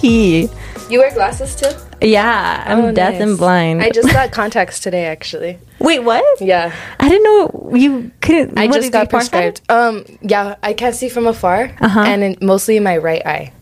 key. 0.00 0.48
You 0.88 0.98
wear 1.00 1.12
glasses 1.12 1.54
too? 1.54 1.70
Yeah, 2.00 2.64
I'm 2.66 2.78
Oh, 2.86 2.92
deaf 2.92 3.12
nice. 3.14 3.22
and 3.22 3.36
blind. 3.38 3.82
I 3.82 3.90
just 3.90 4.08
got 4.12 4.32
contacts 4.40 4.80
today, 4.80 5.04
actually. 5.06 5.58
Wait, 5.78 6.00
what? 6.00 6.24
Yeah, 6.40 6.74
I 6.98 7.08
didn't 7.08 7.24
know 7.24 7.72
you 7.74 8.10
couldn't. 8.20 8.58
I 8.58 8.66
what, 8.66 8.74
just 8.74 8.92
got 8.92 9.10
prescribed. 9.10 9.60
Um, 9.68 10.04
yeah, 10.22 10.56
I 10.62 10.72
can't 10.72 10.94
see 10.94 11.08
from 11.08 11.26
afar, 11.26 11.70
Uh-huh. 11.80 12.00
and 12.00 12.22
in, 12.22 12.36
mostly 12.40 12.76
in 12.76 12.82
my 12.82 12.96
right 12.96 13.24
eye. 13.24 13.52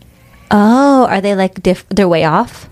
Oh, 0.51 1.05
are 1.07 1.21
they 1.21 1.35
like 1.35 1.61
diff? 1.61 1.85
They're 1.89 2.07
way 2.07 2.23
off. 2.23 2.69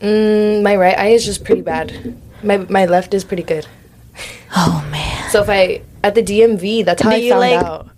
Mm, 0.00 0.62
my 0.62 0.76
right 0.76 0.96
eye 0.98 1.08
is 1.08 1.24
just 1.24 1.44
pretty 1.44 1.62
bad. 1.62 2.14
My 2.42 2.58
my 2.58 2.86
left 2.86 3.14
is 3.14 3.24
pretty 3.24 3.42
good. 3.42 3.66
Oh 4.54 4.86
man. 4.92 5.30
So 5.30 5.42
if 5.42 5.48
I 5.48 5.82
at 6.04 6.14
the 6.14 6.22
DMV, 6.22 6.84
that's 6.84 7.02
how 7.02 7.10
Do 7.10 7.16
I 7.16 7.18
you, 7.18 7.30
found 7.32 7.40
like- 7.40 7.64
out. 7.64 7.88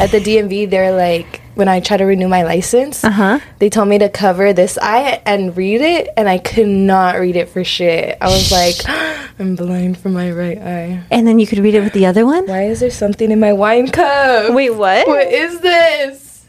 At 0.00 0.10
the 0.10 0.20
DMV, 0.20 0.68
they're 0.70 0.92
like 0.96 1.41
when 1.54 1.68
I 1.68 1.80
try 1.80 1.96
to 1.96 2.04
renew 2.04 2.28
my 2.28 2.42
license, 2.44 3.04
Uh-huh. 3.04 3.38
they 3.58 3.68
told 3.68 3.88
me 3.88 3.98
to 3.98 4.08
cover 4.08 4.52
this 4.52 4.78
eye 4.80 5.20
and 5.26 5.54
read 5.56 5.80
it, 5.82 6.08
and 6.16 6.28
I 6.28 6.38
could 6.38 6.66
not 6.68 7.18
read 7.20 7.36
it 7.36 7.48
for 7.50 7.62
shit. 7.64 8.16
I 8.20 8.26
was 8.28 8.50
like, 8.50 8.76
I'm 9.38 9.56
blind 9.56 9.98
from 9.98 10.12
my 10.14 10.30
right 10.30 10.58
eye. 10.58 11.02
And 11.10 11.26
then 11.26 11.38
you 11.38 11.46
could 11.46 11.58
read 11.58 11.74
it 11.74 11.80
with 11.82 11.92
the 11.92 12.06
other 12.06 12.24
one. 12.24 12.46
Why 12.46 12.64
is 12.64 12.80
there 12.80 12.90
something 12.90 13.30
in 13.30 13.40
my 13.40 13.52
wine 13.52 13.88
cup? 13.90 14.54
Wait, 14.54 14.70
what? 14.70 15.06
What 15.06 15.26
is 15.26 15.60
this? 15.60 16.46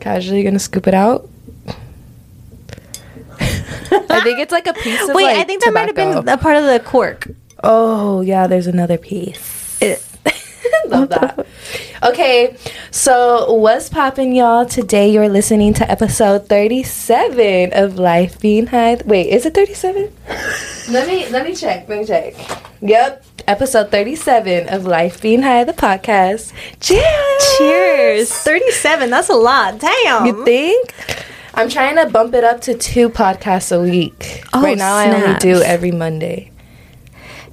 Casually 0.00 0.42
gonna 0.42 0.58
scoop 0.58 0.86
it 0.88 0.94
out. 0.94 1.28
I 3.40 4.20
think 4.24 4.38
it's 4.38 4.52
like 4.52 4.66
a 4.66 4.72
piece 4.74 5.00
of 5.08 5.14
Wait, 5.14 5.24
like, 5.24 5.36
I 5.38 5.44
think 5.44 5.62
that 5.64 5.72
might 5.72 5.86
have 5.86 5.94
been 5.96 6.28
a 6.28 6.36
part 6.38 6.56
of 6.56 6.64
the 6.64 6.80
cork. 6.80 7.28
Oh 7.62 8.20
yeah, 8.20 8.46
there's 8.46 8.66
another 8.66 8.98
piece. 8.98 9.78
Love 10.86 11.08
that. 11.10 11.46
Okay, 12.02 12.56
so 12.90 13.52
what's 13.54 13.88
popping, 13.88 14.34
y'all? 14.34 14.66
Today 14.66 15.10
you're 15.10 15.28
listening 15.28 15.74
to 15.74 15.90
episode 15.90 16.48
37 16.48 17.72
of 17.72 17.98
Life 17.98 18.40
Being 18.40 18.66
High. 18.66 18.96
Wait, 19.04 19.28
is 19.28 19.46
it 19.46 19.54
37? 19.54 20.12
let 20.90 21.06
me 21.06 21.28
let 21.30 21.44
me 21.44 21.54
check. 21.54 21.88
Let 21.88 21.98
me 22.00 22.04
check. 22.04 22.34
Yep, 22.80 23.24
episode 23.46 23.90
37 23.90 24.68
of 24.68 24.84
Life 24.84 25.20
Being 25.22 25.42
High, 25.42 25.64
the 25.64 25.72
podcast. 25.72 26.52
Cheers! 26.80 27.58
Cheers. 27.58 28.32
Thirty-seven. 28.32 29.10
That's 29.10 29.28
a 29.28 29.34
lot. 29.34 29.78
Damn. 29.78 30.26
You 30.26 30.44
think? 30.44 30.94
I'm 31.54 31.68
trying 31.68 31.96
to 31.96 32.08
bump 32.10 32.34
it 32.34 32.44
up 32.44 32.60
to 32.62 32.74
two 32.74 33.10
podcasts 33.10 33.76
a 33.76 33.80
week. 33.80 34.42
Oh, 34.54 34.62
right 34.62 34.78
now, 34.78 34.94
I 34.94 35.12
only 35.14 35.38
do 35.38 35.60
every 35.60 35.90
Monday, 35.90 36.50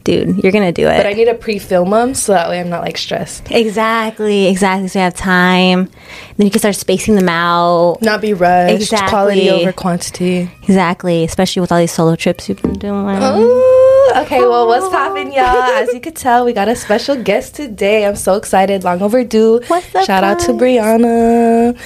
Dude, 0.03 0.41
you're 0.43 0.51
gonna 0.51 0.71
do 0.71 0.87
it. 0.87 0.97
but 0.97 1.05
I 1.05 1.13
need 1.13 1.25
to 1.25 1.33
pre-film 1.35 1.89
them 1.91 2.13
so 2.13 2.31
that 2.33 2.49
way 2.49 2.59
I'm 2.59 2.69
not 2.69 2.81
like 2.83 2.97
stressed. 2.97 3.51
exactly. 3.51 4.47
Exactly. 4.47 4.87
So 4.87 4.99
you 4.99 5.03
have 5.03 5.13
time. 5.15 5.89
Then 6.37 6.45
you 6.47 6.51
can 6.51 6.59
start 6.59 6.75
spacing 6.75 7.15
them 7.15 7.29
out. 7.29 7.99
Not 8.01 8.21
be 8.21 8.33
rushed. 8.33 8.75
Exactly. 8.75 9.09
Quality 9.09 9.49
over 9.49 9.71
quantity. 9.71 10.49
Exactly. 10.63 11.23
Especially 11.25 11.59
with 11.61 11.71
all 11.71 11.79
these 11.79 11.91
solo 11.91 12.15
trips 12.15 12.47
you've 12.49 12.61
been 12.61 12.79
doing. 12.79 13.17
Ooh, 13.21 14.11
okay, 14.17 14.39
well, 14.41 14.67
what's 14.67 14.87
poppin', 14.89 15.31
y'all? 15.31 15.45
As 15.45 15.93
you 15.93 15.99
could 15.99 16.15
tell, 16.15 16.45
we 16.45 16.53
got 16.53 16.67
a 16.69 16.75
special 16.75 17.21
guest 17.21 17.55
today. 17.55 18.05
I'm 18.05 18.15
so 18.15 18.35
excited. 18.35 18.83
Long 18.83 19.01
overdue. 19.01 19.61
What's 19.67 19.93
up, 19.95 20.05
Shout 20.05 20.23
out 20.23 20.39
to? 20.41 20.53
Brianna. 20.53 21.77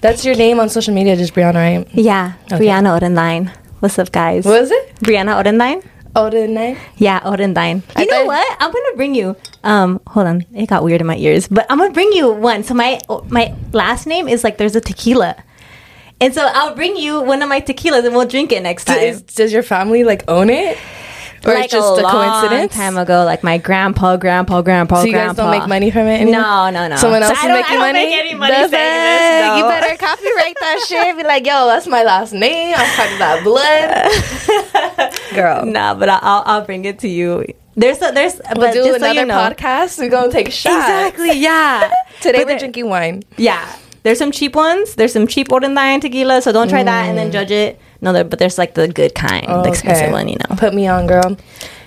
That's 0.00 0.24
your 0.24 0.36
name 0.36 0.60
on 0.60 0.68
social 0.68 0.94
media, 0.94 1.16
just 1.16 1.34
Brianna, 1.34 1.54
right? 1.54 1.88
Yeah. 1.92 2.34
Brianna 2.48 2.98
Odenline. 2.98 3.50
What's 3.80 3.98
up, 3.98 4.12
guys? 4.12 4.44
What 4.44 4.62
is 4.62 4.70
it? 4.70 4.94
Brianna 5.00 5.42
Odenline? 5.42 5.84
Odin 6.18 6.54
name? 6.54 6.76
Yeah, 6.96 7.20
Odenline. 7.20 7.82
I 7.94 8.02
You 8.02 8.10
know 8.10 8.24
what? 8.26 8.56
I'm 8.60 8.72
gonna 8.72 8.96
bring 8.96 9.14
you. 9.14 9.36
Um, 9.64 10.00
hold 10.06 10.26
on. 10.26 10.44
It 10.54 10.68
got 10.68 10.82
weird 10.82 11.00
in 11.00 11.06
my 11.06 11.16
ears, 11.16 11.46
but 11.48 11.66
I'm 11.70 11.78
gonna 11.78 11.92
bring 11.92 12.12
you 12.12 12.32
one. 12.32 12.62
So 12.64 12.74
my 12.74 13.00
my 13.28 13.54
last 13.72 14.06
name 14.06 14.28
is 14.28 14.42
like 14.44 14.58
there's 14.58 14.76
a 14.76 14.80
tequila, 14.80 15.36
and 16.20 16.34
so 16.34 16.48
I'll 16.52 16.74
bring 16.74 16.96
you 16.96 17.20
one 17.22 17.42
of 17.42 17.48
my 17.48 17.60
tequilas 17.60 18.04
and 18.04 18.14
we'll 18.14 18.26
drink 18.26 18.52
it 18.52 18.62
next 18.62 18.84
time. 18.86 18.98
Is, 18.98 19.22
does 19.22 19.52
your 19.52 19.62
family 19.62 20.04
like 20.04 20.24
own 20.28 20.50
it? 20.50 20.76
Or 21.46 21.54
like 21.54 21.64
it's 21.64 21.72
just 21.72 21.98
a, 21.98 22.00
a, 22.00 22.02
long 22.02 22.12
coincidence? 22.40 22.74
time 22.74 22.96
ago, 22.98 23.24
like 23.24 23.42
my 23.44 23.58
grandpa, 23.58 24.16
grandpa, 24.16 24.60
grandpa, 24.62 25.00
so 25.00 25.04
you 25.06 25.12
guys 25.12 25.36
don't 25.36 25.50
make 25.50 25.68
money 25.68 25.90
from 25.90 26.06
it 26.08 26.20
anymore? 26.20 26.40
No, 26.42 26.70
no, 26.70 26.88
no. 26.88 26.96
Someone 26.96 27.22
else 27.22 27.38
I 27.38 27.46
is 27.46 27.52
making 27.52 27.64
I 27.64 27.68
don't 27.70 27.78
money? 27.78 28.04
make 28.06 28.18
any 28.18 28.34
money 28.34 28.54
this, 28.54 28.70
no. 28.72 29.56
You 29.56 29.62
better 29.64 29.96
copyright 29.96 30.56
that 30.60 30.84
shit. 30.88 31.16
Be 31.16 31.22
like, 31.22 31.46
yo, 31.46 31.66
that's 31.66 31.86
my 31.86 32.02
last 32.02 32.32
name. 32.32 32.74
I'm 32.76 32.96
part 32.96 33.12
of 33.12 33.18
that 33.18 33.44
blood. 33.44 35.12
Girl. 35.34 35.64
Nah, 35.64 35.94
but 35.94 36.08
I- 36.08 36.18
I'll 36.22 36.42
I'll 36.46 36.64
bring 36.64 36.84
it 36.84 36.98
to 37.00 37.08
you. 37.08 37.44
There's 37.76 37.98
a, 38.02 38.10
there's 38.12 38.40
We'll 38.56 38.66
but 38.66 38.72
do 38.72 38.84
just 38.84 38.90
so 39.00 39.04
another 39.06 39.20
you 39.20 39.26
know, 39.26 39.34
podcast. 39.36 39.98
We're 39.98 40.08
going 40.10 40.30
to 40.30 40.36
take 40.36 40.48
a 40.48 40.50
shot. 40.50 40.72
Exactly. 40.72 41.38
Yeah. 41.38 41.92
Today 42.20 42.38
But 42.38 42.46
we're 42.46 42.46
there- 42.52 42.58
drinking 42.58 42.88
wine. 42.88 43.22
Yeah. 43.36 43.76
There's 44.02 44.18
some 44.18 44.32
cheap 44.32 44.56
ones. 44.56 44.94
There's 44.96 45.12
some 45.12 45.26
cheap 45.26 45.48
Odenline 45.48 46.00
tequila, 46.00 46.40
so 46.42 46.50
don't 46.50 46.68
try 46.68 46.82
that 46.82 47.06
and 47.08 47.12
Mm. 47.18 47.20
then 47.22 47.30
judge 47.32 47.50
it. 47.50 47.80
No, 48.00 48.12
there, 48.12 48.24
but 48.24 48.38
there's 48.38 48.58
like 48.58 48.74
the 48.74 48.86
good 48.86 49.14
kind, 49.14 49.46
the 49.46 49.68
expensive 49.68 50.12
one, 50.12 50.28
you 50.28 50.36
know. 50.36 50.56
Put 50.56 50.72
me 50.74 50.86
on, 50.86 51.06
girl. 51.06 51.36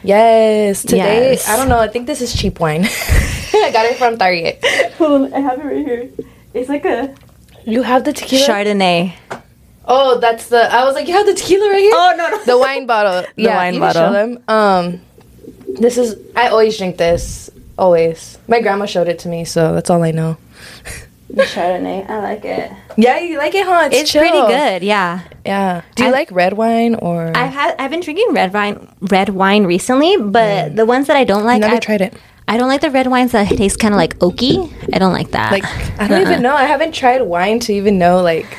Yes. 0.03 0.81
Today, 0.81 1.31
Yes. 1.31 1.47
I 1.47 1.55
don't 1.55 1.69
know. 1.69 1.79
I 1.79 1.87
think 1.87 2.07
this 2.07 2.21
is 2.21 2.33
cheap 2.33 2.59
wine. 2.59 2.83
I 3.53 3.69
got 3.71 3.85
it 3.85 3.97
from 3.97 4.17
Target. 4.17 4.63
Hold 4.97 5.21
on, 5.27 5.33
I 5.33 5.39
have 5.39 5.59
it 5.59 5.63
right 5.63 5.85
here. 5.85 6.09
It's 6.53 6.67
like 6.69 6.83
a 6.85 7.15
You 7.65 7.83
have 7.83 8.03
the 8.03 8.11
tequila? 8.13 8.45
Chardonnay. 8.45 9.13
Oh, 9.85 10.19
that's 10.19 10.47
the. 10.49 10.71
I 10.73 10.83
was 10.85 10.95
like, 10.95 11.07
you 11.07 11.13
have 11.13 11.25
the 11.25 11.33
tequila 11.33 11.69
right 11.69 11.79
here? 11.79 11.91
Oh 11.93 12.13
no, 12.17 12.29
no. 12.29 12.43
the 12.45 12.57
wine 12.57 12.85
bottle. 12.85 13.23
The 13.35 13.43
yeah, 13.43 13.55
wine 13.55 13.73
you 13.75 13.79
bottle. 13.79 14.07
Show 14.07 14.13
them. 14.13 14.43
Um, 14.47 15.01
this 15.79 15.97
is. 15.97 16.15
I 16.35 16.49
always 16.49 16.77
drink 16.77 16.97
this. 16.97 17.49
Always. 17.77 18.37
My 18.47 18.59
grandma 18.61 18.85
showed 18.85 19.07
it 19.07 19.19
to 19.19 19.29
me, 19.29 19.45
so 19.45 19.73
that's 19.73 19.89
all 19.89 20.03
I 20.03 20.11
know. 20.11 20.37
Chardonnay. 21.35 22.09
I 22.09 22.19
like 22.19 22.45
it. 22.45 22.71
Yeah, 22.97 23.19
you 23.19 23.37
like 23.37 23.55
it, 23.55 23.65
huh? 23.65 23.87
It's, 23.91 24.01
It's 24.01 24.11
chill. 24.11 24.21
pretty 24.21 24.37
good. 24.37 24.83
Yeah. 24.83 25.21
Yeah. 25.45 25.81
Do 25.95 26.03
you 26.03 26.09
I- 26.09 26.11
like 26.11 26.31
red 26.31 26.53
wine 26.53 26.95
or? 26.95 27.31
I've 27.35 27.53
had 27.53 27.75
I've 27.79 27.91
been 27.91 28.01
drinking 28.01 28.33
red 28.33 28.53
wine 28.53 28.87
red 29.01 29.29
wine 29.29 29.65
recently, 29.65 30.17
but 30.17 30.71
mm. 30.71 30.75
the 30.75 30.85
ones 30.85 31.07
that 31.07 31.15
I 31.17 31.23
don't 31.23 31.43
like, 31.43 31.61
never 31.61 31.75
I, 31.75 31.79
tried 31.79 32.01
it. 32.01 32.13
I 32.47 32.57
don't 32.57 32.67
like 32.67 32.81
the 32.81 32.91
red 32.91 33.07
wines 33.07 33.31
that 33.31 33.47
taste 33.49 33.79
kind 33.79 33.93
of 33.93 33.97
like 33.97 34.17
oaky. 34.19 34.71
I 34.93 34.99
don't 34.99 35.13
like 35.13 35.31
that. 35.31 35.51
Like 35.51 35.65
I 35.99 36.07
don't 36.07 36.21
even 36.21 36.41
know. 36.45 36.53
I 36.53 36.65
haven't 36.65 36.93
tried 36.93 37.21
wine 37.21 37.59
to 37.61 37.73
even 37.73 37.97
know. 37.97 38.21
Like 38.21 38.57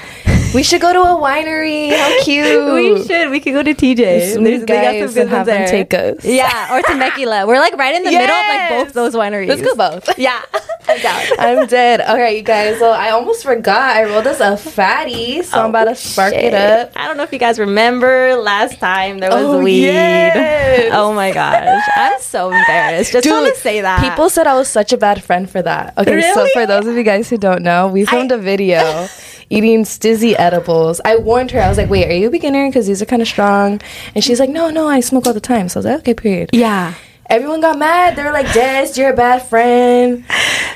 we 0.54 0.62
should 0.62 0.80
go 0.80 0.92
to 0.92 1.00
a 1.00 1.16
winery. 1.20 1.96
How 1.96 2.22
cute. 2.24 2.74
we 2.74 3.04
should. 3.06 3.30
We 3.30 3.40
could 3.40 3.52
go 3.54 3.62
to 3.62 3.74
TJ. 3.74 4.34
Some 4.34 4.66
guys 4.66 5.16
and 5.16 5.30
have 5.30 5.46
them 5.46 5.68
take 5.68 5.94
us. 5.94 6.24
Yeah, 6.24 6.74
or 6.76 6.82
Temecula. 6.82 7.46
We're 7.46 7.58
like 7.58 7.74
right 7.76 7.94
in 7.94 8.02
the 8.04 8.10
middle 8.10 8.34
of 8.34 8.46
like 8.48 8.68
both 8.68 8.92
those 8.92 9.14
wineries. 9.14 9.48
Let's 9.48 9.62
go 9.62 9.74
both. 9.74 10.08
Yeah, 10.22 10.40
I'm 10.88 11.00
down. 11.00 11.22
I'm 11.38 11.66
dead. 11.66 12.00
All 12.00 12.16
right, 12.16 12.36
you 12.36 12.42
guys. 12.42 12.78
So 12.78 12.90
I 12.90 13.10
almost 13.10 13.42
forgot. 13.42 13.96
I 13.96 14.04
rolled 14.04 14.26
us 14.26 14.40
a 14.40 14.56
fatty, 14.56 15.42
so 15.42 15.58
I'm 15.60 15.70
about 15.70 15.84
to 15.84 15.90
oh, 15.90 15.94
spark 15.94 16.34
it 16.34 16.54
up. 16.54 16.92
I 16.94 17.08
don't 17.08 17.16
know 17.16 17.22
if 17.24 17.32
you 17.32 17.38
guys 17.38 17.58
remember 17.58 18.36
last 18.36 18.78
time 18.78 19.18
there 19.18 19.30
was 19.30 19.42
Oh, 19.42 19.62
weed. 19.62 19.82
yes. 19.82 20.90
Oh 20.94 21.12
my 21.12 21.32
gosh, 21.32 21.88
I'm 21.96 22.20
so 22.20 22.50
embarrassed. 22.50 23.12
Just 23.12 23.28
want 23.28 23.52
to 23.52 23.60
say 23.60 23.80
that 23.80 24.00
People 24.08 24.30
said 24.30 24.46
I 24.46 24.54
was 24.54 24.68
such 24.68 24.92
a 24.92 24.96
bad 24.96 25.24
friend 25.24 25.48
for 25.50 25.62
that. 25.62 25.96
Okay, 25.98 26.32
so 26.34 26.46
for 26.52 26.66
those 26.66 26.86
of 26.86 26.94
you 26.94 27.02
guys 27.02 27.28
who 27.30 27.38
don't 27.38 27.62
know, 27.62 27.88
we 27.88 28.04
filmed 28.04 28.30
a 28.30 28.38
video 28.38 29.08
eating 29.50 29.84
stizzy 29.84 30.34
edibles. 30.38 31.00
I 31.04 31.16
warned 31.16 31.50
her. 31.52 31.60
I 31.60 31.68
was 31.68 31.78
like, 31.78 31.90
"Wait, 31.90 32.08
are 32.08 32.14
you 32.14 32.28
a 32.28 32.30
beginner? 32.30 32.68
Because 32.68 32.86
these 32.86 33.02
are 33.02 33.06
kind 33.06 33.22
of 33.22 33.28
strong." 33.28 33.80
And 34.14 34.22
she's 34.22 34.40
like, 34.40 34.50
"No, 34.50 34.70
no, 34.70 34.88
I 34.88 35.00
smoke 35.00 35.26
all 35.26 35.34
the 35.34 35.40
time." 35.40 35.68
So 35.68 35.78
I 35.78 35.80
was 35.80 35.86
like, 35.86 35.98
"Okay, 36.00 36.14
period." 36.14 36.50
Yeah. 36.52 36.94
Everyone 37.28 37.60
got 37.60 37.78
mad. 37.78 38.16
They 38.16 38.24
were 38.24 38.32
like, 38.32 38.52
"Des, 38.52 38.92
you're 38.96 39.10
a 39.10 39.16
bad 39.16 39.42
friend." 39.42 40.24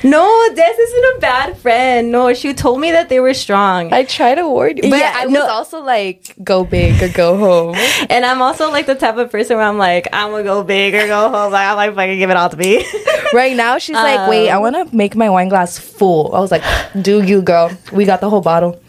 No, 0.03 0.49
Des 0.53 0.61
isn't 0.79 1.17
a 1.17 1.19
bad 1.19 1.57
friend. 1.57 2.11
No, 2.11 2.33
she 2.33 2.53
told 2.53 2.79
me 2.79 2.91
that 2.91 3.09
they 3.09 3.19
were 3.19 3.33
strong. 3.33 3.91
I 3.93 4.03
try 4.03 4.35
to 4.35 4.47
warn 4.47 4.77
you, 4.77 4.89
but 4.89 4.99
Yeah, 4.99 5.13
I 5.15 5.25
was 5.27 5.37
also 5.49 5.81
like, 5.81 6.33
"Go 6.43 6.63
big 6.63 7.01
or 7.01 7.09
go 7.09 7.37
home." 7.37 7.75
And 8.09 8.25
I'm 8.25 8.41
also 8.41 8.69
like 8.71 8.85
the 8.85 8.95
type 8.95 9.17
of 9.17 9.31
person 9.31 9.57
where 9.57 9.65
I'm 9.65 9.77
like, 9.77 10.07
I'm 10.13 10.31
gonna 10.31 10.43
go 10.43 10.63
big 10.63 10.93
or 10.95 11.07
go 11.07 11.29
home. 11.29 11.51
Like, 11.51 11.67
I'm 11.67 11.75
like, 11.75 11.95
fucking 11.95 12.17
give 12.19 12.29
it 12.29 12.37
all 12.37 12.49
to 12.49 12.57
me. 12.57 12.85
right 13.33 13.55
now, 13.55 13.77
she's 13.77 13.95
like, 13.95 14.29
"Wait, 14.29 14.49
I 14.49 14.55
Um, 14.55 14.61
want 14.61 14.75
to 14.89 14.95
make 14.95 15.15
my 15.15 15.29
wine 15.29 15.49
glass 15.49 15.77
full." 15.77 16.33
I 16.35 16.39
was 16.39 16.51
like, 16.51 16.63
"Do 17.01 17.21
you, 17.21 17.41
girl? 17.41 17.71
We 17.91 18.05
got 18.05 18.21
the 18.21 18.29
whole 18.29 18.41
bottle." 18.41 18.79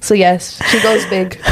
So 0.00 0.14
yes, 0.14 0.60
she 0.70 0.80
goes 0.82 1.04
big. 1.06 1.40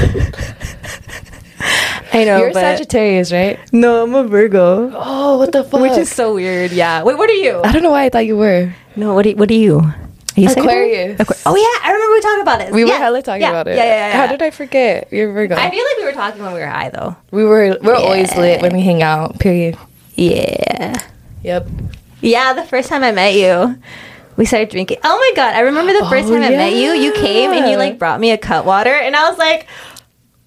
I 2.16 2.24
know, 2.24 2.38
You're 2.38 2.48
a 2.48 2.52
but 2.52 2.60
Sagittarius, 2.60 3.32
right? 3.32 3.58
no, 3.72 4.02
I'm 4.04 4.14
a 4.14 4.24
Virgo, 4.24 4.90
Oh, 4.94 5.38
what 5.38 5.52
the 5.52 5.64
fuck? 5.64 5.80
which 5.80 5.92
is 5.98 6.10
so 6.10 6.34
weird. 6.34 6.72
Yeah. 6.72 7.02
Wait, 7.02 7.16
what 7.18 7.28
are 7.30 7.34
you? 7.34 7.60
I 7.62 7.72
don't 7.72 7.82
know 7.82 7.90
why 7.90 8.04
I 8.04 8.08
thought 8.08 8.26
you 8.26 8.36
were. 8.36 8.72
No, 8.96 9.14
what? 9.14 9.26
Are, 9.26 9.32
what 9.32 9.50
are 9.50 9.54
you? 9.54 9.80
Are 9.80 10.40
you 10.40 10.48
Aquarius. 10.50 11.16
Sagittarius? 11.18 11.20
Aqua- 11.20 11.36
oh 11.46 11.56
yeah, 11.56 11.88
I 11.88 11.92
remember 11.92 12.12
we 12.14 12.20
talked 12.20 12.42
about 12.42 12.58
this. 12.60 12.70
We 12.74 12.84
were 12.84 12.92
hella 12.92 13.22
talking 13.22 13.42
yeah, 13.42 13.50
about 13.50 13.68
it. 13.68 13.76
Yeah, 13.76 13.84
yeah, 13.84 14.08
yeah. 14.08 14.16
How 14.16 14.26
did 14.26 14.42
I 14.42 14.50
forget? 14.50 15.08
You're 15.10 15.32
Virgo. 15.32 15.54
I 15.56 15.70
feel 15.70 15.84
like 15.84 15.96
we 15.98 16.04
were 16.04 16.12
talking 16.12 16.42
when 16.42 16.52
we 16.52 16.60
were 16.60 16.66
high, 16.66 16.90
though. 16.90 17.16
we 17.30 17.44
were 17.44 17.78
we're 17.82 17.94
always 17.94 18.34
lit 18.36 18.60
when 18.62 18.72
we 18.74 18.82
hang 18.82 19.02
out. 19.02 19.38
Period. 19.38 19.76
Yeah. 20.14 20.94
Yep. 21.42 21.68
Yeah, 22.20 22.52
the 22.54 22.64
first 22.64 22.88
time 22.88 23.04
I 23.04 23.12
met 23.12 23.34
you, 23.34 23.78
we 24.36 24.44
started 24.44 24.68
drinking. 24.70 24.98
Oh 25.04 25.16
my 25.16 25.32
god, 25.36 25.54
I 25.54 25.60
remember 25.60 25.92
the 25.92 26.06
first 26.10 26.28
Oh, 26.28 26.32
time 26.34 26.42
I 26.42 26.50
met 26.50 26.72
you. 26.74 26.92
You 26.92 27.12
came 27.12 27.52
and 27.52 27.70
you 27.70 27.76
like 27.76 27.98
brought 27.98 28.20
me 28.20 28.30
a 28.30 28.38
Cutwater, 28.38 28.90
and 28.94 29.14
I 29.16 29.28
was 29.28 29.38
like, 29.38 29.66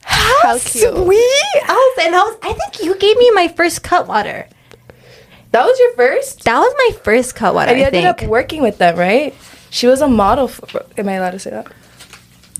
"How, 0.10 0.36
How 0.42 0.58
cute. 0.60 0.94
sweet!" 0.96 1.64
I 1.68 1.74
was, 1.74 2.06
and 2.06 2.16
I 2.16 2.20
was, 2.24 2.38
I 2.44 2.54
think 2.54 2.84
you 2.84 2.96
gave 2.98 3.18
me 3.18 3.32
my 3.32 3.48
first 3.48 3.84
Cutwater. 3.84 4.48
That 5.52 5.66
was 5.66 5.80
your 5.80 5.94
first. 5.96 6.44
That 6.44 6.60
was 6.60 6.74
my 6.78 6.98
first 7.04 7.36
Cutwater. 7.36 7.72
And 7.72 7.80
you 7.80 7.86
I 7.86 7.88
ended 7.88 8.04
think. 8.04 8.24
up 8.24 8.30
working 8.30 8.62
with 8.62 8.78
them, 8.78 8.96
right? 8.98 9.34
She 9.72 9.88
was 9.88 10.02
a 10.02 10.08
model. 10.08 10.48
For, 10.48 10.86
am 10.98 11.10
I 11.10 11.14
allowed 11.14 11.32
to 11.32 11.40
say 11.40 11.50
that? 11.52 11.68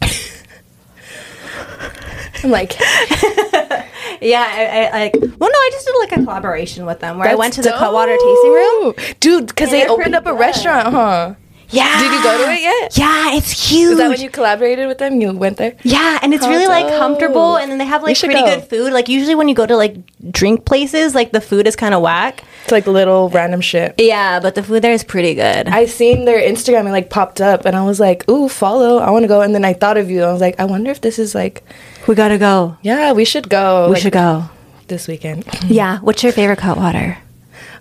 I'm 2.44 2.52
like, 2.52 2.74
Yeah, 4.22 4.44
I, 4.46 4.90
I 4.92 5.00
like. 5.00 5.14
Well, 5.14 5.50
no, 5.50 5.58
I 5.58 5.70
just 5.72 5.86
did 5.86 5.96
like 6.00 6.12
a 6.14 6.24
collaboration 6.24 6.86
with 6.86 7.00
them 7.00 7.20
where 7.20 7.30
I 7.30 7.36
went 7.36 7.54
to 7.54 7.62
the 7.62 7.70
Cutwater 7.72 8.16
tasting 8.18 8.52
room. 8.54 8.94
dude, 9.20 9.48
because 9.48 9.72
they 9.72 9.88
opened 9.88 10.16
up 10.16 10.26
a 10.26 10.32
good. 10.32 10.40
restaurant, 10.40 10.88
huh? 10.90 11.34
Yeah. 11.72 12.00
Did 12.02 12.12
you 12.12 12.24
go 12.24 12.46
to 12.46 12.52
it 12.52 12.62
yet? 12.62 12.98
Yeah, 12.98 13.36
it's 13.36 13.52
huge. 13.52 13.92
Is 13.92 13.98
that 13.98 14.10
when 14.10 14.22
you 14.22 14.30
collaborated 14.30 14.88
with 14.88 14.98
them? 14.98 15.22
You 15.22 15.32
went 15.34 15.58
there? 15.58 15.76
Yeah, 15.84 16.20
and 16.22 16.34
it's 16.34 16.46
How 16.46 16.52
really 16.52 16.68
like 16.68 16.86
oh, 16.86 16.98
comfortable, 16.98 17.58
and 17.58 17.72
then 17.72 17.78
they 17.78 17.86
have 17.86 18.02
like 18.04 18.18
pretty 18.18 18.36
go. 18.36 18.46
good 18.46 18.64
food. 18.64 18.92
Like 18.94 19.08
usually 19.08 19.36
when 19.36 19.48
you 19.48 19.56
go 19.56 19.66
to 19.66 19.76
like 19.76 19.96
drink 20.32 20.66
places, 20.66 21.14
like 21.14 21.32
the 21.32 21.42
food 21.42 21.68
is 21.68 21.76
kind 21.76 21.94
of 21.94 22.02
whack. 22.02 22.44
It's 22.64 22.72
like 22.72 22.88
little 22.88 23.30
random 23.30 23.62
shit. 23.62 23.96
Yeah, 23.98 24.40
but 24.40 24.56
the 24.56 24.64
food 24.64 24.82
there 24.82 24.94
is 24.94 25.04
pretty 25.04 25.36
good. 25.36 25.68
I 25.68 25.86
seen 25.86 26.26
their 26.26 26.42
Instagram 26.42 26.82
and 26.82 26.92
like 26.92 27.10
popped 27.10 27.42
up, 27.42 27.66
and 27.66 27.76
I 27.76 27.84
was 27.84 28.00
like, 28.00 28.28
"Ooh, 28.30 28.50
follow! 28.50 28.98
I 28.98 29.12
want 29.12 29.24
to 29.24 29.28
go." 29.28 29.42
And 29.42 29.54
then 29.54 29.66
I 29.66 29.74
thought 29.74 29.98
of 29.98 30.10
you. 30.10 30.24
I 30.24 30.32
was 30.32 30.42
like, 30.42 30.60
"I 30.60 30.66
wonder 30.66 30.90
if 30.92 31.02
this 31.02 31.20
is 31.20 31.36
like, 31.36 31.64
we 32.08 32.16
gotta 32.16 32.38
go. 32.38 32.78
yeah, 32.82 33.12
we 33.14 33.26
should 33.26 33.50
go. 33.50 33.88
We 33.88 33.94
like, 33.94 34.02
should 34.02 34.14
go. 34.14 34.50
this 34.88 35.08
weekend." 35.08 35.46
Yeah. 35.68 36.00
What's 36.00 36.24
your 36.24 36.32
favorite 36.32 36.60
Cutwater? 36.60 37.18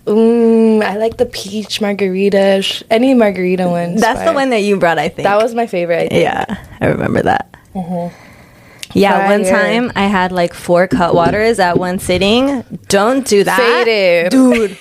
Mm, 0.09 0.83
I 0.83 0.97
like 0.97 1.17
the 1.19 1.27
peach 1.27 1.81
margarita. 1.81 2.65
Any 2.91 3.15
margarita 3.15 3.69
one. 3.69 3.97
That's 3.97 4.23
the 4.25 4.33
one 4.33 4.51
that 4.51 4.61
you 4.61 4.79
brought, 4.79 4.99
I 4.99 5.09
think. 5.09 5.25
That 5.25 5.43
was 5.43 5.55
my 5.55 5.67
favorite. 5.67 6.07
I 6.07 6.09
think. 6.09 6.23
Yeah, 6.23 6.67
I 6.81 6.87
remember 6.87 7.23
that. 7.23 7.55
Yeah, 8.95 9.29
one 9.29 9.45
time 9.45 9.93
I 9.95 10.07
had 10.07 10.33
like 10.33 10.55
four 10.55 10.89
Cutwaters 10.89 11.59
at 11.59 11.79
one 11.79 11.99
sitting. 11.99 12.65
Don't 12.89 13.27
do 13.27 13.45
that, 13.45 13.59
Faded. 13.59 14.31
dude. 14.31 14.79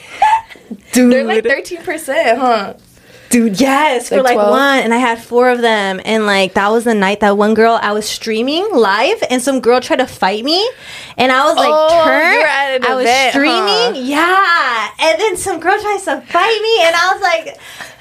dude, 0.93 1.11
They're 1.13 1.23
like 1.25 1.43
thirteen 1.43 1.83
percent, 1.83 2.39
huh? 2.39 2.73
Dude. 3.37 3.59
Yes, 3.59 4.09
for 4.09 4.15
Like 4.17 4.25
like 4.25 4.33
12? 4.35 4.49
one, 4.51 4.79
and 4.79 4.93
I 4.93 4.97
had 4.97 5.21
four 5.21 5.49
of 5.49 5.61
them, 5.61 5.99
and 6.05 6.25
like 6.25 6.53
that 6.53 6.69
was 6.71 6.83
the 6.83 6.93
night 6.93 7.19
that 7.21 7.37
one 7.37 7.53
girl 7.53 7.79
I 7.81 7.91
was 7.93 8.07
streaming 8.07 8.67
live, 8.73 9.23
and 9.29 9.41
some 9.41 9.59
girl 9.61 9.79
tried 9.81 9.97
to 9.97 10.07
fight 10.07 10.43
me, 10.43 10.67
and 11.17 11.31
I 11.31 11.45
was 11.45 11.55
like, 11.55 11.69
Oh, 11.71 12.03
turn. 12.05 12.33
you 12.33 12.39
were 12.39 12.45
at 12.47 12.75
an 12.77 12.85
I 12.85 12.95
was 12.95 13.03
event, 13.05 13.31
streaming, 13.33 14.05
yeah, 14.07 14.89
and 14.99 15.19
then 15.21 15.37
some 15.37 15.59
girl 15.59 15.79
tries 15.81 16.03
to 16.05 16.21
fight 16.21 16.59
me, 16.61 16.83
and 16.85 16.95
I 16.95 17.13
was 17.13 17.21
like. 17.21 17.59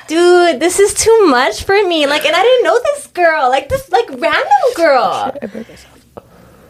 Dude, 0.09 0.61
this 0.61 0.79
is 0.79 0.95
too 0.95 1.27
much 1.27 1.65
for 1.65 1.75
me. 1.89 2.07
Like, 2.07 2.25
and 2.25 2.37
I 2.37 2.41
didn't 2.41 2.63
know 2.63 2.79
this 2.81 3.09
girl. 3.09 3.49
Like, 3.49 3.69
this, 3.69 3.91
like, 3.91 4.09
random 4.09 4.47
girl. 4.77 5.03
I 5.43 5.47
burned 5.49 5.69
myself. 5.69 5.99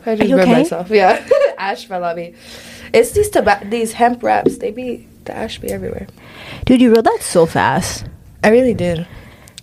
I 0.07 0.15
just 0.17 0.31
burned 0.31 0.41
okay? 0.41 0.53
myself. 0.53 0.89
Yeah, 0.89 1.29
ash 1.59 1.85
fell 1.85 2.03
on 2.03 2.17
me. 2.17 2.33
It's 2.95 3.11
these 3.11 3.29
tobacco, 3.29 3.69
these 3.69 3.93
hemp 3.93 4.23
wraps. 4.23 4.57
They 4.57 4.71
be 4.71 5.07
the 5.27 5.37
ash 5.37 5.59
be 5.59 5.71
everywhere. 5.71 6.07
Dude, 6.65 6.81
you 6.81 6.95
wrote 6.95 7.05
that 7.05 7.19
so 7.21 7.45
fast. 7.45 8.07
I 8.45 8.49
really 8.51 8.75
did. 8.75 9.07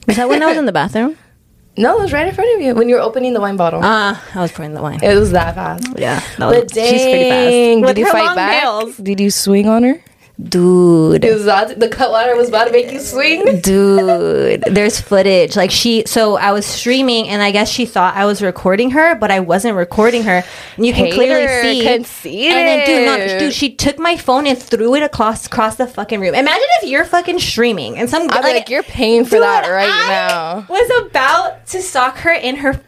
Was 0.08 0.18
that 0.18 0.28
when 0.30 0.44
I 0.44 0.48
was 0.48 0.58
in 0.58 0.66
the 0.66 0.72
bathroom? 0.72 1.18
No, 1.76 1.98
it 1.98 2.02
was 2.04 2.14
right 2.14 2.28
in 2.28 2.36
front 2.36 2.54
of 2.56 2.62
you 2.62 2.76
when 2.76 2.88
you 2.88 2.94
were 2.94 3.02
opening 3.02 3.34
the 3.34 3.42
wine 3.42 3.58
bottle. 3.58 3.80
Ah, 3.84 4.24
I 4.36 4.42
was 4.42 4.52
pouring 4.52 4.76
the 4.76 4.82
wine. 4.84 5.00
it 5.02 5.16
was 5.16 5.32
that 5.32 5.56
fast. 5.56 5.88
Yeah, 5.98 6.20
that 6.38 6.38
But 6.38 6.68
dang, 6.68 7.82
With 7.82 7.96
did 7.96 8.02
you 8.02 8.06
her 8.06 8.12
fight 8.12 8.36
back? 8.36 8.62
nails. 8.64 8.96
Did 8.98 9.20
you 9.20 9.32
swing 9.32 9.68
on 9.68 9.82
her? 9.82 10.00
Dude. 10.42 11.24
It 11.24 11.32
was 11.32 11.44
about, 11.44 11.80
the 11.80 11.88
cutwater 11.88 12.36
was 12.36 12.50
about 12.50 12.66
to 12.66 12.72
make 12.72 12.92
you 12.92 13.00
swing. 13.00 13.62
Dude, 13.62 14.64
there's 14.64 15.00
footage. 15.00 15.56
Like 15.56 15.70
she, 15.70 16.04
so 16.08 16.38
I 16.38 16.52
was 16.52 16.66
streaming, 16.66 17.30
and 17.30 17.42
I 17.42 17.52
guess 17.52 17.70
she 17.70 17.86
thought 17.86 18.16
I 18.16 18.26
was 18.26 18.42
recording 18.42 18.92
her, 18.92 19.14
but 19.14 19.30
I 19.30 19.42
wasn't 19.42 19.76
recording 19.78 20.24
her. 20.24 20.44
And 20.76 20.86
you 20.86 20.92
can 20.92 21.12
clearly 21.12 21.42
Hater, 21.46 21.62
see. 21.62 21.84
conceited. 21.86 22.52
And 22.58 22.68
then, 22.68 22.88
dude, 22.88 23.06
no, 23.06 23.40
dude, 23.40 23.54
she 23.54 23.76
took 23.76 24.00
my 24.00 24.18
phone 24.18 24.48
and 24.48 24.58
threw 24.58 24.96
it 24.96 25.04
across 25.04 25.46
across 25.46 25.76
the 25.76 25.86
fucking 25.86 26.20
room. 26.20 26.34
Imagine 26.34 26.68
if 26.82 26.90
you're 26.90 27.06
fucking 27.06 27.38
streaming 27.40 27.98
and 27.98 28.10
some 28.10 28.24
I'm 28.32 28.42
like, 28.42 28.70
you're 28.70 28.84
paying 28.84 29.26
for 29.26 29.32
Dude, 29.36 29.44
that 29.44 29.70
right 29.70 29.88
I 29.88 30.08
now. 30.10 30.66
Was 30.68 31.06
about 31.06 31.68
to 31.68 31.82
stalk 31.82 32.18
her 32.18 32.34
in 32.34 32.56
her. 32.58 32.82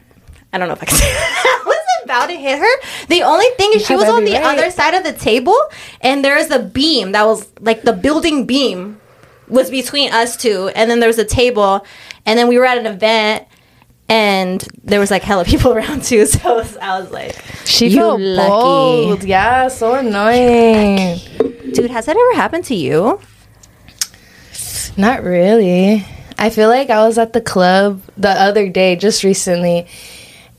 I 0.51 0.57
don't 0.57 0.68
know 0.68 0.74
if 0.74 0.81
I 0.81 0.86
can 0.88 0.97
say. 0.97 1.71
about 2.06 2.28
to 2.28 2.36
hit 2.36 2.57
her. 2.60 2.74
The 3.07 3.22
only 3.24 3.48
thing 3.57 3.72
is, 3.74 3.86
she 3.86 3.96
was 3.96 4.07
on 4.10 4.24
the 4.25 4.34
right. 4.34 4.57
other 4.57 4.72
side 4.72 4.94
of 4.94 5.04
the 5.04 5.13
table, 5.13 5.57
and 6.02 6.24
there's 6.24 6.50
a 6.52 6.60
beam 6.60 7.12
that 7.12 7.25
was 7.25 7.48
like 7.60 7.81
the 7.84 7.94
building 7.94 8.46
beam 8.46 9.00
was 9.48 9.69
between 9.69 10.12
us 10.12 10.38
two, 10.38 10.69
and 10.75 10.90
then 10.90 11.00
there 11.02 11.10
was 11.10 11.19
a 11.19 11.25
table, 11.25 11.86
and 12.25 12.40
then 12.40 12.48
we 12.48 12.57
were 12.57 12.66
at 12.66 12.78
an 12.78 12.86
event. 12.86 13.46
And 14.07 14.62
there 14.84 15.00
was 15.00 15.10
like 15.10 15.24
hella 15.24 15.46
people 15.46 15.74
around 15.78 16.04
too, 16.04 16.28
so 16.28 16.38
I 16.48 16.54
was, 16.56 16.78
I 16.78 17.00
was 17.00 17.10
like, 17.12 17.36
She 17.66 17.88
You 17.88 17.98
felt 17.98 18.22
lucky. 18.22 18.50
bold. 18.52 19.24
Yeah, 19.24 19.68
so 19.68 19.96
annoying. 19.96 21.18
"Dude, 21.74 21.90
has 21.90 22.06
that 22.06 22.16
ever 22.16 22.34
happened 22.36 22.66
to 22.66 22.75
you?" 22.75 23.19
Not 24.96 25.24
really. 25.24 26.06
I 26.38 26.50
feel 26.52 26.69
like 26.69 26.90
I 26.92 27.06
was 27.07 27.18
at 27.18 27.34
the 27.34 27.42
club 27.42 28.02
the 28.16 28.30
other 28.30 28.69
day, 28.69 28.96
just 28.96 29.24
recently, 29.24 29.88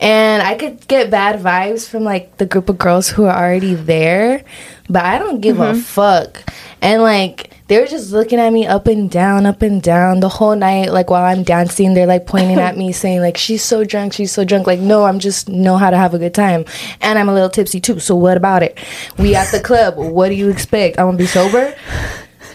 and 0.00 0.42
I 0.42 0.56
could 0.56 0.86
get 0.88 1.10
bad 1.10 1.40
vibes 1.40 1.88
from 1.88 2.04
like 2.04 2.36
the 2.36 2.46
group 2.46 2.68
of 2.68 2.78
girls 2.78 3.08
who 3.08 3.24
are 3.24 3.36
already 3.36 3.74
there, 3.74 4.44
but 4.88 5.04
I 5.04 5.18
don't 5.18 5.40
give 5.40 5.58
a 5.58 5.72
mm-hmm. 5.72 5.80
fuck. 5.80 6.42
And 6.82 7.02
like 7.02 7.52
they 7.68 7.80
were 7.80 7.86
just 7.86 8.12
looking 8.12 8.38
at 8.38 8.52
me 8.52 8.66
up 8.66 8.86
and 8.86 9.10
down, 9.10 9.44
up 9.46 9.62
and 9.62 9.82
down 9.82 10.20
the 10.20 10.28
whole 10.28 10.54
night. 10.54 10.92
Like 10.92 11.10
while 11.10 11.24
I'm 11.24 11.42
dancing, 11.42 11.94
they're 11.94 12.06
like 12.06 12.26
pointing 12.26 12.58
at 12.58 12.76
me, 12.76 12.92
saying 12.92 13.20
like 13.20 13.36
she's 13.36 13.64
so 13.64 13.84
drunk, 13.84 14.12
she's 14.12 14.32
so 14.32 14.44
drunk. 14.44 14.66
Like 14.66 14.80
no, 14.80 15.04
I'm 15.04 15.18
just 15.18 15.48
know 15.48 15.76
how 15.76 15.90
to 15.90 15.96
have 15.96 16.14
a 16.14 16.18
good 16.18 16.34
time, 16.34 16.64
and 17.00 17.18
I'm 17.18 17.28
a 17.28 17.34
little 17.34 17.50
tipsy 17.50 17.80
too. 17.80 17.98
So 17.98 18.14
what 18.14 18.36
about 18.36 18.62
it? 18.62 18.78
We 19.18 19.34
at 19.34 19.50
the 19.50 19.60
club. 19.60 19.96
What 19.96 20.28
do 20.28 20.34
you 20.34 20.50
expect? 20.50 20.98
I'm 20.98 21.06
gonna 21.06 21.18
be 21.18 21.26
sober. 21.26 21.74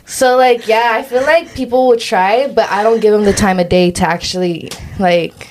So 0.06 0.38
like 0.38 0.68
yeah, 0.68 0.92
I 0.94 1.04
feel 1.04 1.24
like 1.24 1.54
people 1.56 1.88
would 1.88 2.00
try, 2.00 2.48
but 2.48 2.70
I 2.70 2.84
don't 2.84 3.00
give 3.00 3.12
them 3.14 3.26
the 3.26 3.34
time 3.34 3.60
of 3.60 3.68
day 3.70 3.92
to 3.92 4.08
actually 4.08 4.70
like. 5.00 5.50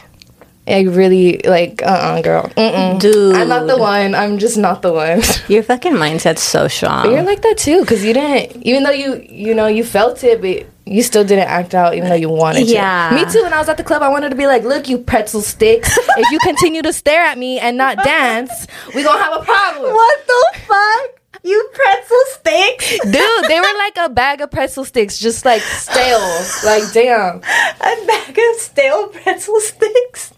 I 0.66 0.82
really 0.82 1.40
like 1.44 1.82
uh 1.82 1.86
uh 1.86 2.22
girl. 2.22 2.44
Mm-mm. 2.56 3.00
Dude. 3.00 3.34
I'm 3.34 3.48
not 3.48 3.66
the 3.66 3.76
one. 3.76 4.14
I'm 4.14 4.38
just 4.38 4.56
not 4.56 4.82
the 4.82 4.92
one. 4.92 5.22
Your 5.48 5.62
fucking 5.62 5.94
mindset's 5.94 6.42
so 6.42 6.68
strong. 6.68 7.06
But 7.06 7.12
you're 7.12 7.22
like 7.22 7.42
that 7.42 7.58
too, 7.58 7.80
because 7.80 8.04
you 8.04 8.12
didn't. 8.12 8.62
Even 8.62 8.82
though 8.82 8.90
you 8.90 9.26
you 9.28 9.54
know 9.54 9.66
you 9.66 9.84
felt 9.84 10.22
it, 10.22 10.40
but 10.40 10.66
you 10.86 11.02
still 11.02 11.24
didn't 11.24 11.48
act 11.48 11.74
out, 11.74 11.94
even 11.94 12.08
though 12.08 12.14
you 12.14 12.28
wanted 12.28 12.66
to. 12.66 12.72
Yeah. 12.72 13.10
Me 13.14 13.30
too. 13.30 13.42
When 13.42 13.52
I 13.52 13.58
was 13.58 13.68
at 13.68 13.76
the 13.76 13.84
club, 13.84 14.02
I 14.02 14.08
wanted 14.08 14.30
to 14.30 14.36
be 14.36 14.46
like, 14.46 14.62
"Look, 14.62 14.88
you 14.88 14.98
pretzel 14.98 15.40
sticks. 15.40 15.96
if 15.96 16.30
you 16.30 16.38
continue 16.40 16.82
to 16.82 16.92
stare 16.92 17.22
at 17.22 17.38
me 17.38 17.58
and 17.58 17.76
not 17.76 17.96
dance, 18.04 18.66
we 18.94 19.02
gonna 19.02 19.22
have 19.22 19.40
a 19.40 19.44
problem." 19.44 19.92
what 19.94 20.26
the 20.26 20.58
fuck? 20.66 21.20
You 21.42 21.70
pretzel 21.72 22.22
sticks? 22.28 22.98
Dude, 23.00 23.44
they 23.48 23.60
were 23.60 23.78
like 23.78 23.96
a 23.96 24.08
bag 24.10 24.42
of 24.42 24.50
pretzel 24.50 24.84
sticks, 24.84 25.18
just 25.18 25.44
like 25.44 25.62
stale. 25.62 26.44
Like, 26.64 26.92
damn. 26.92 27.38
a 27.38 28.06
bag 28.06 28.38
of 28.38 28.60
stale 28.60 29.08
pretzel 29.08 29.58
sticks. 29.60 30.34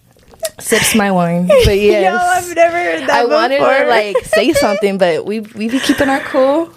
Sips 0.59 0.95
my 0.95 1.11
wine. 1.11 1.47
But 1.65 1.79
yes. 1.79 2.05
Yo, 2.05 2.17
I've 2.17 2.57
never 2.57 2.77
heard 2.77 3.01
that. 3.03 3.11
I 3.11 3.25
wanted 3.25 3.59
before. 3.59 3.79
to 3.81 3.87
like 3.87 4.17
say 4.25 4.53
something, 4.65 4.99
but 4.99 5.25
we 5.25 5.41
we 5.41 5.69
be 5.69 5.81
keeping 5.81 6.09
our 6.09 6.21
cool. 6.21 6.73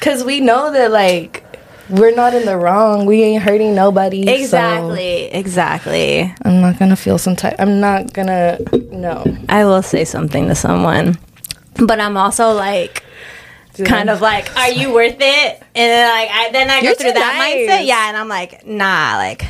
Cause 0.00 0.22
we 0.22 0.40
know 0.40 0.70
that 0.72 0.90
like 0.90 1.42
we're 1.88 2.14
not 2.14 2.34
in 2.34 2.44
the 2.46 2.56
wrong. 2.56 3.06
We 3.06 3.22
ain't 3.22 3.42
hurting 3.42 3.74
nobody. 3.74 4.24
so 4.26 4.32
exactly, 4.32 5.24
exactly. 5.24 6.34
I'm 6.44 6.60
not 6.60 6.78
gonna 6.78 6.96
feel 6.96 7.18
some 7.18 7.36
type. 7.36 7.56
I'm 7.58 7.80
not 7.80 8.12
gonna. 8.12 8.58
No. 8.90 9.24
I 9.48 9.64
will 9.64 9.82
say 9.82 10.04
something 10.04 10.48
to 10.48 10.54
someone, 10.54 11.18
but 11.76 12.00
I'm 12.00 12.16
also 12.16 12.52
like. 12.52 13.02
Kind 13.84 14.08
of 14.08 14.20
like, 14.20 14.56
are 14.56 14.70
you 14.70 14.92
worth 14.94 15.16
it? 15.18 15.18
And 15.74 15.90
then 15.90 16.08
like, 16.08 16.30
I 16.30 16.50
then 16.52 16.70
I 16.70 16.78
You're 16.78 16.92
go 16.92 16.98
through 16.98 17.08
too 17.10 17.14
that 17.18 17.36
nice. 17.36 17.68
mindset, 17.68 17.86
yeah. 17.88 18.08
And 18.08 18.16
I'm 18.16 18.28
like, 18.28 18.64
nah, 18.64 19.14
like, 19.16 19.44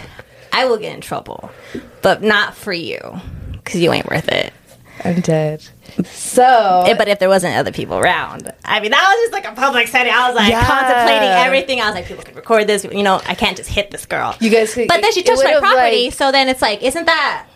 I 0.51 0.65
will 0.65 0.79
get 0.79 0.95
in 0.95 1.03
trouble, 1.03 1.51
but 2.05 2.23
not 2.23 2.55
for 2.55 2.73
you, 2.73 3.01
because 3.53 3.81
you 3.81 3.93
ain't 3.93 4.09
worth 4.09 4.29
it. 4.29 4.53
I'm 5.05 5.21
dead. 5.21 5.67
So. 6.05 6.85
Eh, 6.87 6.95
but 6.97 7.09
if 7.09 7.19
there 7.19 7.29
wasn't 7.29 7.57
other 7.57 7.73
people 7.73 7.99
around, 7.99 8.53
I 8.65 8.79
mean, 8.81 8.93
that 8.93 9.03
was 9.03 9.23
just 9.25 9.33
like 9.33 9.45
a 9.53 9.61
public 9.61 9.89
setting. 9.89 10.13
I 10.13 10.29
was 10.29 10.37
like 10.37 10.51
Yeah. 10.51 10.65
contemplating 10.65 11.29
everything. 11.31 11.81
I 11.81 11.87
was 11.87 11.95
like, 11.97 12.07
people 12.07 12.23
can 12.23 12.35
record 12.37 12.67
this. 12.69 12.85
You 12.85 13.03
know, 13.03 13.21
I 13.27 13.35
can't 13.35 13.57
just 13.57 13.69
hit 13.71 13.91
this 13.91 14.07
girl. 14.07 14.37
you 14.41 14.51
guys. 14.51 14.73
Could, 14.73 14.87
But 14.89 15.03
then 15.03 15.13
she 15.13 15.23
touched 15.25 15.43
my 15.43 15.59
property, 15.59 16.05
like- 16.07 16.15
so 16.15 16.31
then 16.31 16.49
it's 16.49 16.63
like, 16.63 16.83
isn't 16.83 17.07
that? 17.07 17.47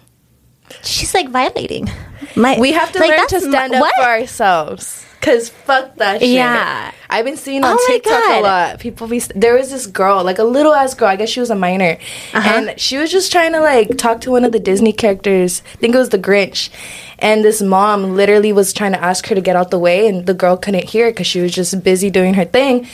She's 0.83 1.14
like 1.14 1.28
violating. 1.31 1.88
My, 2.37 2.59
we 2.59 2.73
have 2.73 2.90
to 2.93 2.99
like, 2.99 3.11
learn 3.17 3.26
to 3.28 3.40
stand 3.40 3.71
my- 3.73 3.78
up 3.78 3.81
what? 3.83 3.95
for 3.97 4.02
ourselves. 4.02 5.05
Cause 5.20 5.48
fuck 5.48 5.96
that 5.96 6.20
shit. 6.20 6.30
Yeah. 6.30 6.92
I've 7.10 7.25
been 7.25 7.37
seeing 7.37 7.64
on 7.64 7.76
Oh 7.78 7.87
TikTok 7.88 8.22
a 8.28 8.40
lot. 8.40 8.78
People 8.80 9.08
be 9.08 9.18
there 9.34 9.54
was 9.54 9.70
this 9.70 9.87
girl, 9.87 10.22
like 10.22 10.38
a 10.38 10.44
little 10.44 10.72
ass 10.72 10.94
girl. 10.94 11.08
I 11.08 11.16
guess 11.16 11.28
she 11.28 11.40
was 11.40 11.50
a 11.50 11.54
minor, 11.56 11.98
Uh-huh. 12.32 12.48
and 12.48 12.78
she 12.80 12.98
was 12.98 13.10
just 13.10 13.32
trying 13.32 13.52
to 13.52 13.60
like 13.60 13.98
talk 13.98 14.20
to 14.22 14.30
one 14.30 14.44
of 14.44 14.52
the 14.52 14.60
Disney 14.60 14.92
characters. 14.92 15.62
I 15.75 15.76
think 15.78 15.94
it 15.94 15.98
was 15.98 16.10
the 16.10 16.18
Grinch, 16.18 16.70
and 17.18 17.44
this 17.44 17.60
mom 17.60 18.14
literally 18.14 18.52
was 18.52 18.72
trying 18.72 18.92
to 18.92 19.02
ask 19.02 19.26
her 19.26 19.34
to 19.34 19.40
get 19.40 19.56
out 19.56 19.70
the 19.70 19.78
way, 19.78 20.06
and 20.06 20.25
the 20.26 20.34
girl 20.34 20.56
couldn't 20.56 20.84
hear 20.84 21.10
because 21.10 21.26
she 21.26 21.40
was 21.40 21.52
just 21.52 21.82
busy 21.82 22.10
doing 22.10 22.34
her 22.34 22.44
thing. 22.44 22.87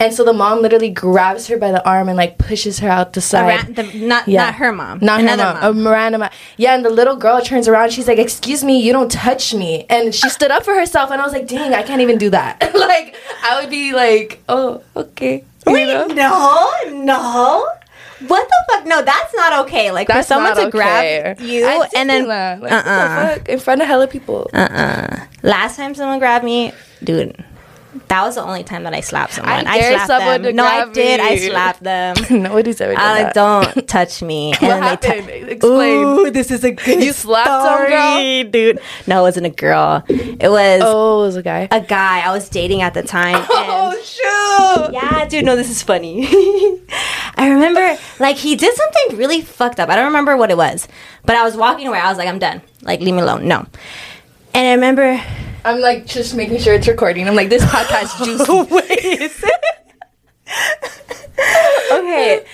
And 0.00 0.14
so 0.14 0.24
the 0.24 0.32
mom 0.32 0.62
literally 0.62 0.88
grabs 0.88 1.46
her 1.48 1.58
by 1.58 1.70
the 1.72 1.86
arm 1.86 2.08
and 2.08 2.16
like 2.16 2.38
pushes 2.38 2.78
her 2.78 2.88
out 2.88 3.12
the 3.12 3.20
side. 3.20 3.68
ra- 3.68 3.82
the, 3.84 3.98
not 3.98 4.26
Yeah. 4.26 4.44
not 4.46 4.54
her 4.54 4.72
mom, 4.72 4.98
Not 5.02 5.20
her 5.20 5.26
another 5.28 5.60
mom, 5.60 5.76
a 5.76 5.78
Miranda 5.78 6.18
mom. 6.18 6.30
Yeah, 6.56 6.74
and 6.74 6.82
the 6.84 6.88
little 6.90 7.16
girl 7.16 7.42
turns 7.42 7.68
around. 7.68 7.92
She's 7.92 8.08
like, 8.08 8.18
"Excuse 8.18 8.64
me, 8.64 8.80
you 8.80 8.92
don't 8.94 9.12
touch 9.12 9.52
me." 9.54 9.84
And 9.90 10.14
she 10.14 10.28
stood 10.30 10.50
up 10.50 10.64
for 10.64 10.74
herself, 10.74 11.10
and 11.10 11.20
I 11.20 11.24
was 11.24 11.34
like, 11.34 11.46
"Dang, 11.46 11.74
I 11.74 11.82
can't 11.82 12.00
even 12.00 12.16
do 12.16 12.30
that." 12.30 12.58
like, 12.74 13.14
I 13.44 13.60
would 13.60 13.68
be 13.70 13.92
like, 13.92 14.42
"Oh, 14.48 14.82
okay." 14.96 15.44
You 15.66 15.74
Wait, 15.74 15.86
know? 15.86 16.06
no, 16.06 16.70
no. 17.04 17.68
what 18.26 18.48
the 18.48 18.64
fuck? 18.74 18.86
No, 18.86 19.02
that's 19.02 19.34
not 19.34 19.66
okay. 19.66 19.92
Like 19.92 20.08
That's 20.08 20.26
for 20.26 20.34
someone 20.34 20.54
not 20.54 20.64
to 20.64 20.70
grab 20.70 21.38
you 21.40 21.66
and 21.94 22.08
then. 22.08 22.26
Like, 22.26 22.38
uh 22.38 22.60
what 22.60 22.70
the 22.70 22.90
uh 22.90 23.28
fuck? 23.36 23.48
in 23.50 23.58
front 23.58 23.82
of 23.82 23.86
hella 23.86 24.06
people. 24.06 24.48
uh 24.54 25.18
last 25.42 25.76
time 25.76 25.94
someone 25.94 26.18
grabbed 26.18 26.44
me, 26.44 26.72
dude. 27.04 27.44
That 28.08 28.22
was 28.22 28.36
the 28.36 28.42
only 28.42 28.62
time 28.62 28.84
that 28.84 28.94
I 28.94 29.00
slapped 29.00 29.32
someone. 29.34 29.66
I, 29.66 29.78
dare 29.78 29.92
slapped 29.94 30.06
someone 30.06 30.42
them. 30.42 30.52
to 30.52 30.56
No, 30.56 30.64
I 30.64 30.82
grab 30.84 30.92
did. 30.92 31.18
I 31.20 31.36
slapped 31.36 31.82
them. 31.82 32.16
Nobody's 32.30 32.80
ever 32.80 32.94
done 32.94 33.02
I 33.04 33.22
that. 33.24 33.34
don't 33.34 33.88
touch 33.88 34.22
me. 34.22 34.52
And 34.60 34.62
What 34.62 35.00
then 35.00 35.10
happened? 35.20 35.26
tou- 35.46 35.46
Explain. 35.52 36.04
Ooh, 36.06 36.30
this 36.30 36.50
is 36.52 36.62
a 36.62 36.70
good 36.70 37.02
You 37.02 37.12
slapped 37.12 37.48
some 37.48 37.88
girl? 37.88 38.12
story, 38.12 38.44
dude. 38.44 38.80
No, 39.08 39.18
it 39.20 39.22
wasn't 39.22 39.46
a 39.46 39.50
girl. 39.50 40.04
It 40.08 40.48
was 40.50 40.82
Oh, 40.84 41.22
it 41.22 41.26
was 41.26 41.36
a 41.36 41.42
guy. 41.42 41.66
a 41.70 41.80
guy 41.80 42.20
I 42.20 42.30
was 42.32 42.48
dating 42.48 42.82
at 42.82 42.94
the 42.94 43.02
time. 43.02 43.44
Oh, 43.50 43.90
and- 43.90 43.98
Oh 44.00 44.02
shoot! 44.86 44.92
yeah, 44.94 45.26
dude, 45.26 45.44
no, 45.44 45.56
this 45.56 45.68
is 45.70 45.82
funny. 45.82 46.26
I 47.36 47.48
remember, 47.50 47.96
like, 48.18 48.36
he 48.36 48.54
did 48.56 48.74
something 48.74 49.18
really 49.18 49.40
fucked 49.40 49.80
up. 49.80 49.88
I 49.88 49.96
don't 49.96 50.06
remember 50.06 50.36
what 50.36 50.50
it 50.50 50.56
was, 50.56 50.86
but 51.24 51.34
I 51.36 51.42
was 51.44 51.56
walking 51.56 51.86
away. 51.88 51.98
I 51.98 52.08
was 52.08 52.18
like, 52.18 52.28
I'm 52.28 52.38
done. 52.38 52.62
Like, 52.82 53.00
leave 53.00 53.14
me 53.14 53.20
alone. 53.22 53.48
No. 53.48 53.66
And 54.54 54.66
I 54.66 54.72
remember, 54.74 55.22
I'm 55.64 55.80
like 55.80 56.06
just 56.06 56.34
making 56.34 56.58
sure 56.58 56.74
it's 56.74 56.88
recording. 56.88 57.28
I'm 57.28 57.34
like 57.34 57.48
this 57.48 57.64
podcast 57.64 58.24
juicy. 58.24 58.74
wait. 58.74 59.32
okay. 61.92 62.44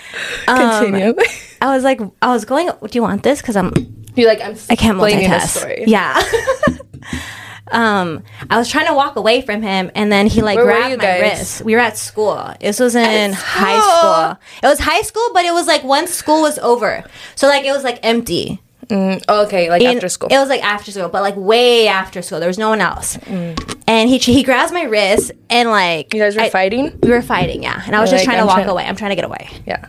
Um, 0.48 0.58
Continue. 0.58 1.14
I 1.60 1.75
was 1.75 1.84
like, 1.84 2.00
I 2.20 2.32
was 2.32 2.44
going, 2.44 2.66
do 2.66 2.88
you 2.92 3.02
want 3.02 3.22
this? 3.22 3.40
Because 3.40 3.56
I'm, 3.56 3.72
You're 4.14 4.28
like 4.28 4.40
I'm. 4.40 4.56
I 4.68 4.76
can't 4.76 4.96
explaining 4.98 5.30
multitask. 5.30 5.58
story. 5.58 5.84
Yeah. 5.86 6.20
um, 7.72 8.22
I 8.50 8.58
was 8.58 8.68
trying 8.68 8.86
to 8.86 8.94
walk 8.94 9.16
away 9.16 9.40
from 9.42 9.62
him, 9.62 9.90
and 9.94 10.10
then 10.12 10.26
he 10.26 10.42
like 10.42 10.56
Where 10.56 10.66
were 10.66 10.72
grabbed 10.72 10.90
you 10.92 10.96
my 10.98 11.04
guys? 11.04 11.20
wrist. 11.38 11.62
We 11.62 11.75
were 11.75 11.80
at 11.80 11.96
school. 11.96 12.54
This 12.60 12.78
was 12.80 12.94
in 12.94 13.32
high 13.32 13.80
school. 13.80 14.42
It 14.62 14.66
was 14.66 14.78
high 14.80 15.02
school, 15.02 15.28
but 15.32 15.44
it 15.44 15.52
was 15.52 15.66
like 15.66 15.84
once 15.84 16.10
school 16.10 16.42
was 16.42 16.58
over, 16.58 17.04
so 17.34 17.46
like 17.48 17.64
it 17.64 17.72
was 17.72 17.84
like 17.84 18.00
empty. 18.02 18.60
Mm, 18.88 19.23
okay, 19.28 19.69
like 19.69 19.83
after 19.83 20.09
school. 20.09 20.28
It 20.31 20.37
was 20.38 20.49
like 20.49 20.62
after 20.64 20.90
school, 20.93 21.09
but 21.09 21.23
like 21.23 21.35
way 21.37 21.88
after 21.88 22.23
school. 22.23 22.38
There 22.38 22.49
was 22.49 22.59
no 22.59 22.69
one 22.69 22.81
else. 22.81 23.19
And 23.26 24.09
he 24.09 24.19
he 24.19 24.43
grabs 24.43 24.73
my 24.73 24.83
wrist 24.85 25.33
and 25.50 25.71
like 25.71 26.12
you 26.14 26.21
guys 26.21 26.37
were 26.37 26.43
I- 26.43 26.50
fighting. 26.50 26.99
We 27.02 27.11
were 27.11 27.23
fighting, 27.23 27.62
yeah. 27.62 27.83
And 27.87 27.97
I 27.97 28.00
was 28.00 28.11
You're 28.11 28.19
just 28.19 28.26
like, 28.28 28.37
trying 28.37 28.37
to 28.38 28.40
I'm 28.43 28.47
walk 28.47 28.57
trying- 28.57 28.69
away. 28.69 28.85
I'm 28.85 28.97
trying 28.97 29.11
to 29.11 29.16
get 29.16 29.25
away. 29.25 29.49
Yeah. 29.66 29.85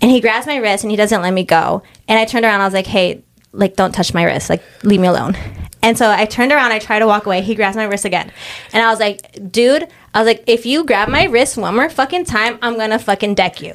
And 0.00 0.10
he 0.10 0.20
grabs 0.20 0.46
my 0.46 0.56
wrist 0.56 0.84
and 0.84 0.90
he 0.90 0.96
doesn't 0.96 1.22
let 1.22 1.32
me 1.32 1.44
go. 1.44 1.82
And 2.08 2.18
I 2.18 2.24
turned 2.24 2.44
around. 2.44 2.60
I 2.60 2.64
was 2.64 2.74
like, 2.74 2.86
"Hey, 2.86 3.22
like, 3.52 3.76
don't 3.76 3.92
touch 3.92 4.12
my 4.14 4.24
wrist. 4.24 4.50
Like, 4.50 4.62
leave 4.82 4.98
me 5.00 5.06
alone." 5.08 5.36
And 5.82 5.96
so 5.98 6.10
I 6.10 6.24
turned 6.24 6.50
around. 6.52 6.72
I 6.72 6.78
tried 6.78 7.00
to 7.00 7.06
walk 7.06 7.26
away. 7.26 7.40
He 7.42 7.54
grabs 7.54 7.76
my 7.76 7.84
wrist 7.84 8.04
again, 8.04 8.32
and 8.72 8.82
I 8.84 8.90
was 8.90 8.98
like, 9.00 9.50
"Dude," 9.52 9.86
I 10.14 10.18
was 10.20 10.26
like, 10.26 10.44
"If 10.46 10.64
you 10.66 10.84
grab 10.84 11.08
my 11.08 11.24
wrist 11.24 11.56
one 11.56 11.76
more 11.76 11.88
fucking 11.90 12.24
time, 12.24 12.58
I'm 12.62 12.76
gonna 12.76 12.98
fucking 12.98 13.34
deck 13.34 13.60
you." 13.62 13.74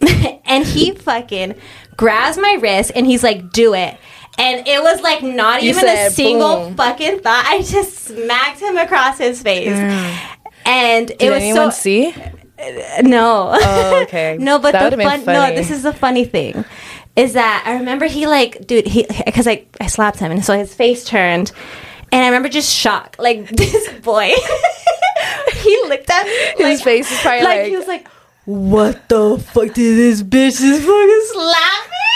and 0.44 0.64
he 0.64 0.92
fucking 0.92 1.54
grabs 1.96 2.36
my 2.38 2.58
wrist 2.60 2.92
and 2.94 3.06
he's 3.06 3.22
like, 3.22 3.50
"Do 3.52 3.74
it." 3.74 3.96
And 4.38 4.66
it 4.68 4.82
was 4.82 5.00
like 5.00 5.22
not 5.22 5.62
You 5.62 5.70
even 5.70 5.88
a 5.88 6.10
single 6.10 6.66
boom. 6.66 6.74
fucking 6.76 7.20
thought. 7.20 7.44
I 7.46 7.62
just 7.62 7.96
smacked 8.06 8.60
him 8.60 8.76
across 8.76 9.16
his 9.18 9.40
face. 9.42 9.68
And 10.66 11.10
it 11.10 11.12
was- 11.12 11.18
Did 11.18 11.32
anyone 11.32 11.70
so 11.72 11.78
see? 11.78 12.14
no. 13.02 13.56
Oh, 13.60 14.02
okay. 14.02 14.36
no, 14.40 14.58
but 14.58 14.72
That 14.72 14.90
the 14.90 15.02
fun. 15.02 15.24
No, 15.24 15.54
this 15.54 15.70
is 15.70 15.82
the 15.84 15.92
funny 15.92 16.24
thing, 16.24 16.64
is 17.14 17.32
that 17.34 17.62
I 17.66 17.74
remember 17.78 18.06
he 18.06 18.26
like, 18.26 18.66
dude, 18.66 18.86
he 18.86 19.06
because 19.24 19.46
I 19.46 19.64
I 19.80 19.86
slapped 19.86 20.18
him, 20.18 20.30
and 20.32 20.44
so 20.44 20.56
his 20.58 20.74
face 20.74 21.04
turned, 21.04 21.52
and 22.12 22.22
I 22.22 22.26
remember 22.26 22.48
just 22.48 22.74
shock, 22.74 23.16
like 23.18 23.48
this 23.56 23.88
boy. 24.02 24.32
he 25.54 25.82
looked 25.88 26.10
at 26.10 26.24
me. 26.26 26.64
His 26.64 26.80
like- 26.80 26.84
face 26.84 27.10
is 27.12 27.20
probably 27.20 27.42
like, 27.44 27.58
like, 27.60 27.68
he 27.68 27.76
was 27.76 27.86
like, 27.86 28.06
"What 28.46 29.08
the 29.08 29.38
fuck 29.38 29.74
did 29.74 29.96
this 29.98 30.22
bitch 30.22 30.58
just 30.60 30.82
fucking 30.82 31.24
slap 31.32 31.82
me?" 31.90 32.08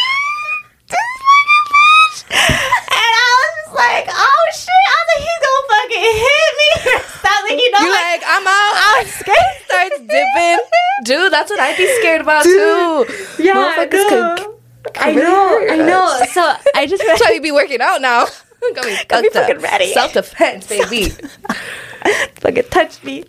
This 0.89 1.11
fucking 1.27 1.67
bitch. 1.75 2.19
And 2.31 3.13
I 3.19 3.27
was 3.35 3.51
just 3.59 3.75
like, 3.77 4.07
"Oh 4.09 4.45
shit!" 4.55 4.85
I 4.87 4.95
was 4.95 5.09
like, 5.11 5.23
"He's 5.27 5.41
gonna 5.45 5.67
fucking 5.75 6.07
hit 6.25 6.53
me." 6.61 6.71
Stop, 7.19 7.43
like 7.45 7.59
you 7.59 7.71
know, 7.73 7.79
you 7.81 7.91
like 7.91 8.23
I'm 8.27 8.47
out. 8.47 8.75
I 8.79 9.03
was 9.03 9.13
scared. 9.13 9.37
Starts 9.67 9.99
dipping, 10.01 10.59
dude. 11.05 11.33
That's 11.33 11.51
what 11.51 11.61
I'd 11.61 11.77
be 11.77 11.87
scared 11.99 12.21
about 12.23 12.45
too. 12.45 13.07
Yeah, 13.43 13.55
Motherfuckers 13.55 13.77
I 13.77 13.87
could- 13.87 14.11
know. 14.39 14.57
I 14.97 15.13
know, 15.13 15.67
I 15.71 15.77
know. 15.77 16.21
So 16.33 16.55
I 16.75 16.87
just 16.87 17.03
That's 17.05 17.21
why 17.21 17.31
you 17.35 17.41
be 17.43 17.53
working 17.53 17.81
out 17.83 18.01
now. 18.01 18.27
Got 18.75 18.85
me, 18.87 18.97
Got 19.09 19.23
me 19.23 19.31
fucking 19.31 19.59
ready. 19.61 19.93
Self 19.93 20.13
defense, 20.15 20.67
baby. 20.67 21.11
fucking 22.37 22.65
touched 22.71 23.05
me. 23.05 23.25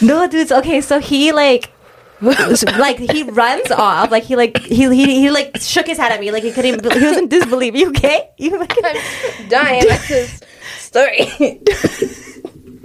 No, 0.00 0.28
dudes. 0.28 0.52
Okay, 0.52 0.80
so 0.80 0.98
he 1.00 1.32
like. 1.32 1.72
Like 2.20 2.98
he 2.98 3.22
runs 3.24 3.70
off, 3.70 4.10
like 4.10 4.24
he 4.24 4.36
like 4.36 4.58
he, 4.58 4.88
he 4.94 5.20
he 5.20 5.30
like 5.30 5.58
shook 5.58 5.86
his 5.86 5.98
head 5.98 6.12
at 6.12 6.20
me, 6.20 6.30
like 6.30 6.42
he 6.42 6.52
couldn't, 6.52 6.82
he 6.92 7.04
was 7.04 7.16
in 7.18 7.28
disbelief. 7.28 7.74
You 7.74 7.90
okay? 7.90 8.30
You 8.38 8.58
fucking 8.58 9.48
Dying. 9.48 9.84
That's 9.86 10.04
his 10.06 10.42
story. 10.78 11.26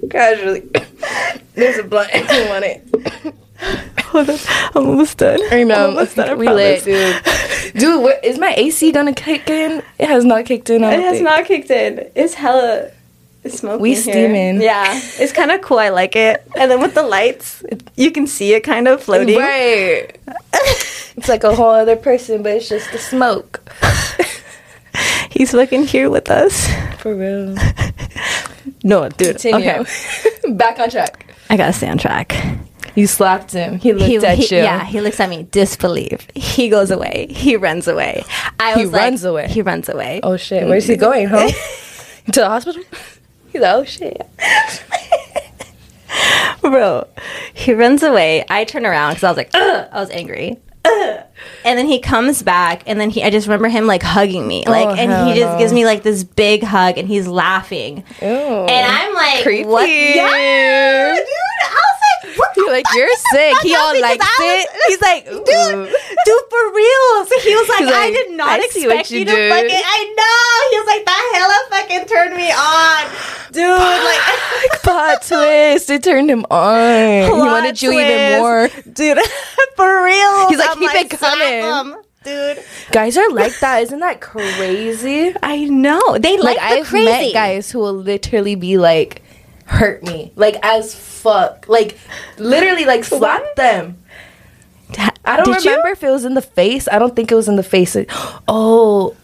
Casually. 0.10 0.70
There's 1.54 1.78
a 1.78 1.84
blunt 1.84 2.10
if 2.14 2.30
you 2.32 2.50
want 2.50 2.66
it. 2.66 3.36
Hold 4.06 4.30
on, 4.30 4.38
I'm 4.76 4.88
almost 4.88 5.18
done. 5.20 5.40
I 5.52 5.64
know. 5.64 5.76
I'm 5.76 5.90
almost 5.92 6.16
done. 6.18 6.30
I 6.30 6.34
we 6.34 6.50
lit, 6.50 6.84
dude. 6.84 7.24
Dude, 7.74 8.02
what, 8.02 8.24
is 8.26 8.38
my 8.38 8.54
AC 8.58 8.92
gonna 8.92 9.14
kick 9.14 9.50
in? 9.50 9.82
It 9.98 10.08
has 10.08 10.26
not 10.26 10.46
kicked 10.46 10.70
in. 10.70 10.84
It 10.84 11.00
has 11.00 11.14
think. 11.14 11.24
not 11.24 11.46
kicked 11.46 11.72
in. 11.72 12.12
It's 12.16 12.34
hella 12.34 12.92
it's 13.44 13.60
smoky. 13.60 13.82
We 13.82 13.92
in 13.92 13.98
steaming. 13.98 14.62
Yeah, 14.62 14.86
it's 14.94 15.32
kind 15.32 15.52
of 15.52 15.62
cool. 15.62 15.80
I 15.80 15.90
like 15.90 16.16
it. 16.16 16.46
And 16.56 16.70
then 16.70 16.80
with 16.82 16.94
the 16.94 17.04
lights, 17.04 17.64
you 17.96 18.12
can 18.12 18.28
see 18.28 18.54
it 18.54 18.62
kind 18.64 18.88
of 18.88 19.02
floating. 19.04 19.38
Right. 19.40 20.18
It's 21.18 21.28
like 21.28 21.44
a 21.44 21.54
whole 21.54 21.70
other 21.72 21.98
person, 21.98 22.42
but 22.42 22.54
it's 22.54 22.70
just 22.70 22.90
the 22.94 22.98
smoke. 22.98 23.62
He's 25.30 25.52
fucking 25.52 25.86
here 25.86 26.10
with 26.10 26.32
us. 26.32 26.68
For 27.02 27.14
real. 27.14 27.56
No, 28.84 29.10
dude. 29.10 29.38
Continue. 29.40 29.70
Okay, 29.70 30.54
Back 30.54 30.80
on 30.80 30.90
track. 30.90 31.28
I 31.50 31.58
gotta 31.58 31.74
stay 31.74 31.88
on 31.90 31.98
track. 32.00 32.36
You 32.96 33.06
slapped 33.08 33.52
him. 33.52 33.78
He 33.78 33.94
looked 33.94 34.06
he, 34.06 34.18
at 34.18 34.38
he- 34.38 34.56
you. 34.56 34.62
Yeah, 34.64 34.84
he 34.84 35.02
looks 35.02 35.20
at 35.20 35.30
me, 35.30 35.48
disbelief. 35.52 36.28
He 36.34 36.68
goes 36.70 36.90
away. 36.90 37.28
He 37.30 37.56
runs 37.58 37.88
away. 37.88 38.24
I 38.60 38.74
He 38.74 38.82
was 38.84 38.92
like- 38.92 39.02
runs 39.02 39.24
away? 39.24 39.48
He 39.50 39.62
runs 39.62 39.88
away. 39.90 40.20
Oh 40.24 40.36
shit. 40.38 40.68
Where's 40.68 40.88
he 40.88 40.96
going, 40.96 41.28
huh? 41.28 41.50
to 42.32 42.40
the 42.40 42.48
hospital? 42.50 42.84
He's 43.54 43.62
like, 43.62 43.76
oh 43.76 43.84
shit. 43.84 44.22
bro. 46.62 47.08
He 47.54 47.74
runs 47.74 48.04
away. 48.04 48.46
I 48.50 48.64
turn 48.66 48.86
around 48.86 49.12
because 49.16 49.24
I 49.24 49.30
was 49.30 49.38
like, 49.38 49.50
Ugh! 49.54 49.88
I 49.92 50.00
was 50.00 50.10
angry. 50.12 50.60
Ugh! 50.86 51.24
And 51.66 51.78
then 51.78 51.88
he 51.88 52.00
comes 52.00 52.44
back, 52.44 52.84
and 52.88 53.00
then 53.00 53.10
he. 53.10 53.24
I 53.24 53.30
just 53.30 53.48
remember 53.48 53.68
him 53.68 53.88
like 53.88 54.04
hugging 54.04 54.48
me, 54.48 54.64
like, 54.66 54.88
Oh, 54.88 54.94
and 54.94 55.30
he 55.30 55.40
just 55.40 55.54
no. 55.54 55.58
gives 55.60 55.74
me 55.74 55.86
like 55.86 56.04
this 56.04 56.24
big 56.24 56.64
hug, 56.64 56.98
and 56.98 57.08
he's 57.08 57.28
laughing, 57.28 58.04
Ew. 58.22 58.28
and 58.28 58.92
I'm 58.92 59.14
like, 59.14 59.44
Creepy. 59.44 59.68
what? 59.68 59.90
Yeah, 59.90 61.16
dude. 61.16 61.26
I 61.64 61.91
was? 62.24 62.50
You're 62.58 62.72
like, 62.72 62.86
you're 62.96 63.10
sick. 63.34 63.56
He 63.62 63.76
all 63.76 64.00
likes 64.00 64.24
I 64.26 64.66
it. 64.66 64.70
He's 64.88 65.02
like, 65.02 65.26
dude, 65.26 65.46
dude, 66.26 66.46
for 66.50 66.64
real. 66.74 67.26
So 67.26 67.40
he 67.42 67.56
was 67.56 67.70
like, 67.70 67.80
He's 67.80 67.88
I 67.90 68.06
like, 68.06 68.14
did 68.14 68.32
not 68.32 68.50
I 68.50 68.64
expect 68.64 69.12
you 69.12 69.20
you 69.20 69.26
to 69.26 69.32
did. 69.32 69.52
fucking. 69.52 69.84
I 69.84 70.00
know. 70.18 70.70
He 70.72 70.78
was 70.80 70.88
like, 70.88 71.06
that 71.06 71.24
hella 71.36 71.60
fucking 71.70 72.08
turned 72.08 72.36
me 72.36 72.52
on, 72.52 73.02
dude. 73.52 73.80
Like. 73.80 74.82
Plot 74.84 75.22
twist. 75.28 75.90
It 75.90 76.04
turned 76.04 76.30
him 76.30 76.46
on. 76.50 77.24
he 77.24 77.30
Plot 77.30 77.48
wanted 77.48 77.82
you 77.82 77.92
even 77.94 78.40
more. 78.40 78.68
dude. 78.94 79.18
for 79.76 80.04
real. 80.04 80.50
He's 80.50 80.60
like, 80.60 80.70
I'm 80.72 80.80
"Keep 80.80 80.94
it 80.94 81.10
coming 81.20 81.62
coming." 81.62 81.94
'em, 81.96 82.02
dude. 82.24 82.64
Guys 82.92 83.18
are 83.18 83.30
like 83.32 83.58
that. 83.60 83.82
Isn't 83.84 84.00
that 84.00 84.22
crazy? 84.22 85.34
I 85.42 85.66
know 85.66 86.18
they 86.18 86.38
like, 86.38 86.58
Like, 86.58 86.58
the 86.58 86.80
I've 86.82 86.86
crazy 86.88 87.06
met 87.06 87.34
guys 87.34 87.72
who 87.72 87.80
will 87.80 87.94
literally 87.94 88.56
be 88.56 88.78
like, 88.78 89.22
hurt 89.72 90.04
me. 90.04 90.32
Like, 90.36 90.58
as 90.64 90.94
fuck. 90.94 91.66
Like, 91.68 91.98
literally, 92.38 92.86
like, 92.86 93.04
slap 93.04 93.44
them. 93.56 93.98
I 95.24 95.38
don't 95.38 95.54
Did 95.54 95.64
you? 95.64 95.72
remember 95.72 95.90
if 95.90 96.04
it 96.04 96.10
was 96.12 96.26
in 96.26 96.34
the 96.34 96.42
face. 96.42 96.88
I 96.92 97.00
don't 97.00 97.16
think 97.16 97.32
it 97.32 97.36
was 97.36 97.48
in 97.48 97.56
the 97.56 97.64
face. 97.64 97.96
Oh, 98.48 99.16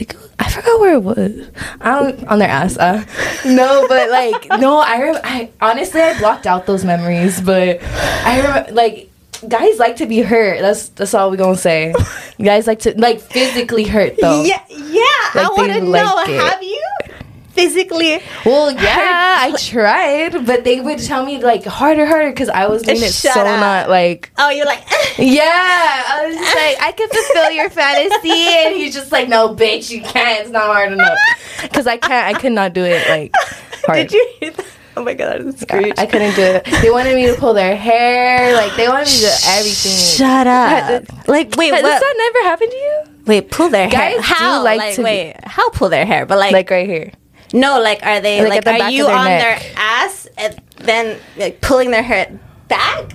I, 0.00 0.04
was- 0.16 0.28
I 0.38 0.50
forgot 0.50 0.80
where 0.80 0.94
it 0.94 1.02
was. 1.02 1.48
I 1.80 1.90
don't 2.00 2.24
on 2.26 2.38
their 2.38 2.48
ass. 2.48 2.76
Uh, 2.78 3.04
no, 3.44 3.86
but 3.88 4.10
like 4.10 4.48
no, 4.60 4.78
I, 4.78 5.00
rem- 5.02 5.20
I 5.22 5.50
honestly 5.60 6.00
I 6.00 6.18
blocked 6.18 6.46
out 6.46 6.66
those 6.66 6.84
memories. 6.84 7.40
But 7.40 7.80
I 7.82 8.38
remember 8.40 8.72
like 8.72 9.10
guys 9.46 9.78
like 9.78 9.96
to 9.96 10.06
be 10.06 10.20
hurt. 10.22 10.60
That's 10.60 10.88
that's 10.90 11.14
all 11.14 11.30
we 11.30 11.36
gonna 11.36 11.56
say. 11.56 11.94
guys 12.42 12.66
like 12.66 12.80
to 12.80 12.98
like 12.98 13.20
physically 13.20 13.84
hurt 13.84 14.16
though. 14.20 14.42
Yeah, 14.42 14.62
yeah. 14.68 15.02
I 15.34 15.48
want 15.56 15.72
to 15.72 15.80
know. 15.82 16.18
it. 16.20 16.28
Have 16.40 16.62
you 16.62 16.82
physically? 17.52 18.20
Well, 18.44 18.72
yeah, 18.82 19.36
I 19.40 19.54
tried, 19.58 20.46
but 20.46 20.64
they 20.64 20.80
would 20.80 20.98
tell 20.98 21.24
me 21.24 21.42
like 21.42 21.64
harder, 21.64 22.06
harder 22.06 22.30
because 22.30 22.48
I 22.48 22.66
was 22.66 22.82
doing 22.82 22.98
it 22.98 23.12
Shut 23.12 23.34
so 23.34 23.40
up. 23.40 23.60
not 23.60 23.88
like. 23.88 24.30
Oh, 24.38 24.50
you're 24.50 24.66
like. 24.66 24.82
Yeah, 25.18 25.44
I 25.44 26.26
was 26.26 26.36
just 26.36 26.54
like, 26.56 26.76
I 26.80 26.92
can 26.92 27.08
fulfill 27.08 27.50
your 27.52 27.70
fantasy, 27.80 28.30
and 28.30 28.74
he's 28.74 28.94
just 28.94 29.12
like, 29.12 29.28
no, 29.28 29.54
bitch, 29.54 29.90
you 29.90 30.00
can't. 30.02 30.40
It's 30.40 30.50
not 30.50 30.64
hard 30.66 30.92
enough 30.92 31.18
because 31.62 31.86
I 31.86 31.96
can't. 31.96 32.34
I 32.34 32.38
could 32.38 32.52
not 32.52 32.72
do 32.72 32.82
it 32.84 33.08
like 33.08 33.32
hard. 33.86 33.98
Did 34.08 34.12
you 34.12 34.34
hear 34.40 34.50
that? 34.52 34.66
Oh 34.94 35.02
my 35.02 35.14
god, 35.14 35.40
that's 35.46 35.64
Yeah, 35.70 35.92
I 35.96 36.04
couldn't 36.04 36.34
do 36.34 36.42
it. 36.42 36.64
They 36.82 36.90
wanted 36.90 37.14
me 37.14 37.26
to 37.26 37.34
pull 37.34 37.54
their 37.54 37.74
hair. 37.76 38.54
Like 38.54 38.76
they 38.76 38.88
wanted 38.88 39.06
me 39.06 39.12
to 39.14 39.20
do 39.20 39.32
everything. 39.46 39.92
Shut 40.18 40.46
up. 40.46 41.28
Like, 41.28 41.56
wait, 41.56 41.72
Has 41.72 41.82
what? 41.82 41.98
that 42.00 42.14
never 42.18 42.46
happened 42.48 42.70
to 42.72 42.76
you? 42.76 43.02
Wait, 43.24 43.50
pull 43.50 43.70
their 43.70 43.88
hair. 43.88 44.10
Guys 44.12 44.16
do 44.16 44.22
How? 44.34 44.62
like 44.62 44.78
Like, 44.78 44.94
to 44.96 45.00
be- 45.00 45.04
wait, 45.04 45.36
how 45.44 45.70
pull 45.70 45.88
their 45.88 46.04
hair? 46.04 46.26
But 46.26 46.38
like, 46.38 46.52
Like 46.52 46.68
right 46.70 46.86
here. 46.86 47.10
No, 47.52 47.80
like, 47.80 48.04
are 48.04 48.20
they 48.20 48.46
Like, 48.48 48.64
like, 48.64 48.80
are 48.80 48.90
you 48.90 49.06
their 49.06 49.16
on 49.16 49.24
neck. 49.26 49.42
their 49.60 49.72
ass 49.76 50.26
and 50.38 50.60
then 50.76 51.18
like 51.36 51.60
pulling 51.60 51.90
their 51.90 52.02
hair 52.02 52.38
back? 52.68 53.12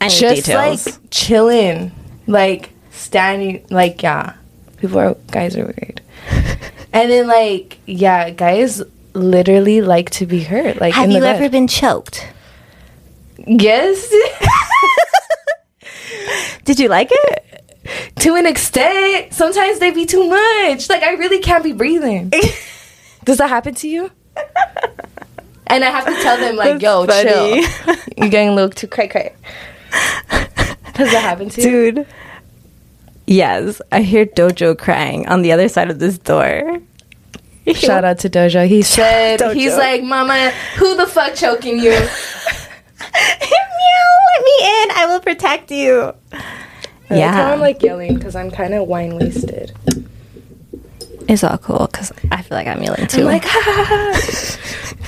I 0.00 0.08
need 0.08 0.18
Just 0.18 0.46
details. 0.46 0.86
like 0.86 0.94
chilling, 1.10 1.92
like 2.26 2.70
standing, 2.90 3.64
like 3.70 4.02
yeah. 4.02 4.34
People 4.78 4.98
are 4.98 5.14
guys 5.30 5.56
are 5.56 5.64
weird. 5.64 6.00
and 6.92 7.10
then 7.10 7.26
like 7.28 7.78
yeah, 7.86 8.30
guys 8.30 8.82
literally 9.14 9.80
like 9.80 10.10
to 10.10 10.26
be 10.26 10.42
hurt. 10.42 10.80
Like 10.80 10.94
Have 10.94 11.10
you 11.10 11.20
the 11.20 11.28
ever 11.28 11.48
been 11.48 11.66
choked? 11.66 12.26
Yes. 13.46 14.10
Did 16.64 16.80
you 16.80 16.88
like 16.88 17.08
it? 17.10 17.42
to 18.16 18.34
an 18.34 18.46
extent. 18.46 19.32
Sometimes 19.32 19.78
they 19.78 19.92
be 19.92 20.06
too 20.06 20.28
much. 20.28 20.88
Like 20.88 21.02
I 21.02 21.12
really 21.12 21.38
can't 21.38 21.62
be 21.64 21.72
breathing. 21.72 22.32
Does 23.26 23.36
that 23.38 23.48
happen 23.50 23.74
to 23.74 23.88
you? 23.88 24.10
And 25.68 25.84
I 25.84 25.90
have 25.90 26.06
to 26.06 26.14
tell 26.22 26.38
them 26.38 26.56
like, 26.56 26.80
That's 26.80 26.82
"Yo, 26.82 27.06
funny. 27.06 27.66
chill. 27.66 27.96
You're 28.16 28.28
getting 28.30 28.48
a 28.50 28.54
little 28.54 28.70
too 28.70 28.86
cray 28.86 29.08
cray." 29.08 29.34
Does 30.94 31.10
that 31.12 31.20
happen 31.22 31.48
to 31.50 31.60
you? 31.60 31.92
Dude. 31.92 32.06
Yes, 33.26 33.82
I 33.92 34.02
hear 34.02 34.24
Dojo 34.24 34.78
crying 34.78 35.26
on 35.28 35.42
the 35.42 35.50
other 35.52 35.68
side 35.68 35.90
of 35.90 35.98
this 35.98 36.16
door. 36.18 36.80
Shout 37.74 38.04
out 38.04 38.20
to 38.20 38.30
Dojo. 38.30 38.68
He 38.68 38.82
said 38.82 39.40
Dojo. 39.40 39.54
he's 39.54 39.76
like, 39.76 40.02
"Mama, 40.04 40.50
who 40.76 40.94
the 40.96 41.06
fuck 41.06 41.34
choking 41.34 41.78
you?" 41.80 41.90
Meow, 43.00 44.16
let 44.30 44.44
me 44.44 44.56
in. 44.60 44.90
I 44.96 45.06
will 45.08 45.20
protect 45.20 45.70
you. 45.72 46.12
Yeah, 46.32 46.38
Yeah. 47.10 47.52
I'm 47.52 47.60
like 47.60 47.82
yelling 47.82 48.14
because 48.14 48.36
I'm 48.36 48.50
kind 48.52 48.72
of 48.74 48.86
wine 48.86 49.16
wasted. 49.16 49.72
It's 51.28 51.42
all 51.42 51.58
cool 51.58 51.88
because 51.90 52.12
I 52.30 52.42
feel 52.42 52.56
like 52.56 52.66
I'm 52.68 52.82
yelling 52.82 53.06
too. 53.08 53.22
I'm 53.22 53.26
like, 53.26 53.44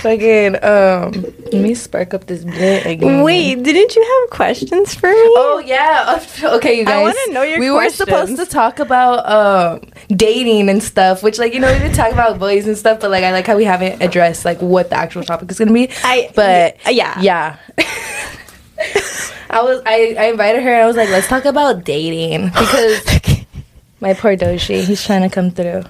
fucking. 0.02 0.56
Um, 0.64 1.12
let 1.52 1.62
me 1.62 1.74
spark 1.74 2.12
up 2.14 2.26
this 2.26 2.44
bit 2.44 2.86
again. 2.86 3.22
wait, 3.22 3.62
didn't 3.62 3.94
you 3.94 4.02
have 4.22 4.30
questions 4.36 4.94
for 4.94 5.08
me? 5.08 5.14
Oh 5.16 5.62
yeah. 5.64 6.20
Okay, 6.56 6.78
you 6.78 6.84
guys. 6.84 6.94
I 6.94 7.02
wanna 7.02 7.32
know 7.32 7.42
your 7.42 7.58
questions. 7.58 7.60
We 7.60 7.70
were 7.70 7.90
supposed 8.26 8.36
to 8.36 8.46
talk 8.46 8.80
about 8.80 9.28
um 9.28 9.80
dating 10.08 10.68
and 10.68 10.82
stuff, 10.82 11.22
which 11.22 11.38
like 11.38 11.54
you 11.54 11.60
know 11.60 11.72
we 11.72 11.78
did 11.78 11.94
talk 11.94 12.12
about 12.12 12.38
boys 12.38 12.66
and 12.66 12.76
stuff, 12.76 13.00
but 13.00 13.10
like 13.10 13.22
I 13.24 13.30
like 13.32 13.46
how 13.46 13.56
we 13.56 13.64
haven't 13.64 14.02
addressed 14.02 14.44
like 14.44 14.60
what 14.60 14.90
the 14.90 14.96
actual 14.96 15.22
topic 15.22 15.50
is 15.50 15.58
gonna 15.58 15.72
be. 15.72 15.88
I- 16.02 16.30
but 16.34 16.76
yeah. 16.90 17.20
yeah. 17.20 17.56
I 19.50 19.62
was 19.62 19.80
I, 19.86 20.14
I 20.18 20.24
invited 20.26 20.62
her 20.62 20.72
and 20.72 20.82
I 20.82 20.86
was 20.86 20.96
like, 20.96 21.08
let's 21.10 21.26
talk 21.26 21.44
about 21.44 21.84
dating 21.84 22.46
because 22.48 23.02
my 24.00 24.14
poor 24.14 24.36
Doshi, 24.36 24.84
he's 24.84 25.02
trying 25.04 25.22
to 25.22 25.28
come 25.28 25.50
through. 25.50 25.84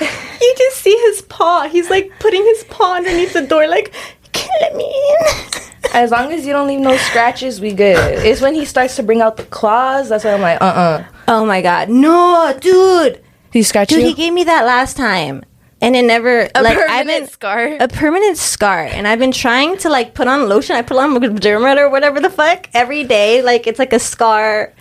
You 0.40 0.54
just 0.58 0.76
see 0.82 0.96
his 0.96 1.22
paw. 1.22 1.68
He's 1.68 1.90
like 1.90 2.10
putting 2.20 2.42
his 2.44 2.62
paw 2.64 2.94
underneath 2.96 3.32
the 3.32 3.42
door, 3.42 3.66
like, 3.66 3.92
can 4.32 4.50
let 4.60 4.76
me 4.76 4.84
in? 4.84 5.62
As 5.94 6.10
long 6.10 6.30
as 6.32 6.46
you 6.46 6.52
don't 6.52 6.68
leave 6.68 6.78
no 6.80 6.96
scratches, 6.96 7.60
we 7.60 7.72
good. 7.72 7.96
It's 8.24 8.40
when 8.40 8.54
he 8.54 8.64
starts 8.64 8.96
to 8.96 9.02
bring 9.02 9.20
out 9.22 9.36
the 9.38 9.44
claws. 9.44 10.08
That's 10.10 10.24
why 10.24 10.34
I'm 10.34 10.40
like, 10.42 10.60
uh 10.60 10.64
uh 10.64 11.04
Oh 11.26 11.46
my 11.46 11.62
god, 11.62 11.88
no, 11.88 12.56
dude, 12.60 13.22
He 13.52 13.62
scratch 13.62 13.88
dude, 13.88 14.02
you. 14.02 14.08
he 14.08 14.14
gave 14.14 14.32
me 14.32 14.44
that 14.44 14.64
last 14.66 14.96
time, 14.96 15.42
and 15.80 15.96
it 15.96 16.04
never 16.04 16.48
a 16.54 16.62
like 16.62 16.76
permanent 16.76 16.90
I've 16.90 17.06
been 17.06 17.26
scar. 17.28 17.76
a 17.80 17.88
permanent 17.88 18.36
scar, 18.36 18.80
and 18.84 19.08
I've 19.08 19.18
been 19.18 19.32
trying 19.32 19.78
to 19.78 19.88
like 19.88 20.14
put 20.14 20.28
on 20.28 20.48
lotion. 20.48 20.76
I 20.76 20.82
put 20.82 20.96
on 20.98 21.14
dermat 21.18 21.78
or 21.78 21.88
whatever 21.88 22.20
the 22.20 22.30
fuck 22.30 22.68
every 22.74 23.02
day. 23.04 23.42
Like 23.42 23.66
it's 23.66 23.78
like 23.78 23.92
a 23.94 23.98
scar 23.98 24.72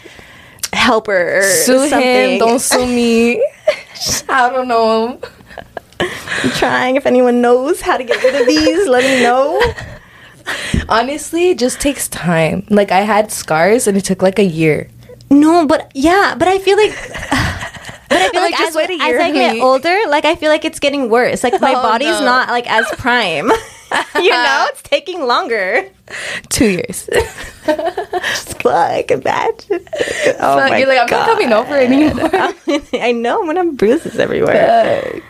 helper 0.75 1.39
or 1.39 1.44
sue 1.44 1.88
something. 1.89 2.32
him. 2.32 2.39
Don't 2.39 2.60
sue 2.60 2.86
me. 2.86 3.36
I 4.30 4.50
don't 4.50 4.67
know. 4.67 5.19
I'm 6.00 6.52
trying. 6.52 6.95
If 6.97 7.06
anyone 7.06 7.41
knows 7.41 7.82
how 7.82 7.97
to 7.97 8.04
get 8.04 8.21
rid 8.23 8.36
of 8.39 8.47
these, 8.47 8.88
let 8.88 9.04
me 9.04 9.23
know. 9.23 9.60
Honestly, 10.89 11.50
it 11.52 11.58
just 11.60 11.80
takes 11.82 12.08
time. 12.10 12.65
Like 12.69 12.91
I 12.91 13.02
had 13.02 13.32
scars 13.32 13.88
and 13.88 13.97
it 13.97 14.06
took 14.06 14.21
like 14.21 14.38
a 14.39 14.43
year. 14.43 14.89
No, 15.32 15.65
but 15.65 15.91
yeah, 15.95 16.36
but 16.38 16.47
I 16.47 16.60
feel 16.60 16.78
like. 16.78 16.91
But 18.08 18.19
I 18.21 18.30
feel 18.30 18.41
Like, 18.43 18.52
like, 18.52 18.60
just 18.60 18.69
as, 18.69 18.76
wait 18.76 18.89
a 19.02 19.04
as 19.04 19.19
I 19.19 19.32
get 19.32 19.60
older, 19.60 19.97
like 20.10 20.26
I 20.26 20.36
feel 20.36 20.52
like 20.52 20.63
it's 20.63 20.80
getting 20.80 21.10
worse. 21.10 21.43
Like 21.43 21.60
my 21.60 21.73
Oh, 21.76 21.82
body's 21.82 22.19
no. 22.19 22.26
not 22.26 22.50
like 22.50 22.69
as 22.71 22.86
prime. 23.00 23.52
you 24.15 24.30
know, 24.32 24.65
it's 24.69 24.82
taking 24.82 25.21
longer. 25.26 25.89
Two 26.50 26.69
years. 26.69 27.10
Fuck, 27.63 29.12
imagine. 29.12 29.86
Oh 30.39 30.58
Fuck, 30.60 30.80
you're 30.80 30.88
like, 30.88 31.00
I'm 31.00 31.08
not 31.10 31.26
coming 31.28 31.54
over 31.54 31.76
anymore. 31.76 32.30
I 33.02 33.12
know. 33.12 33.39
I'm 33.41 33.45
gonna 33.48 33.63
have 33.65 33.78
bruises 33.78 34.17
everywhere. 34.19 35.21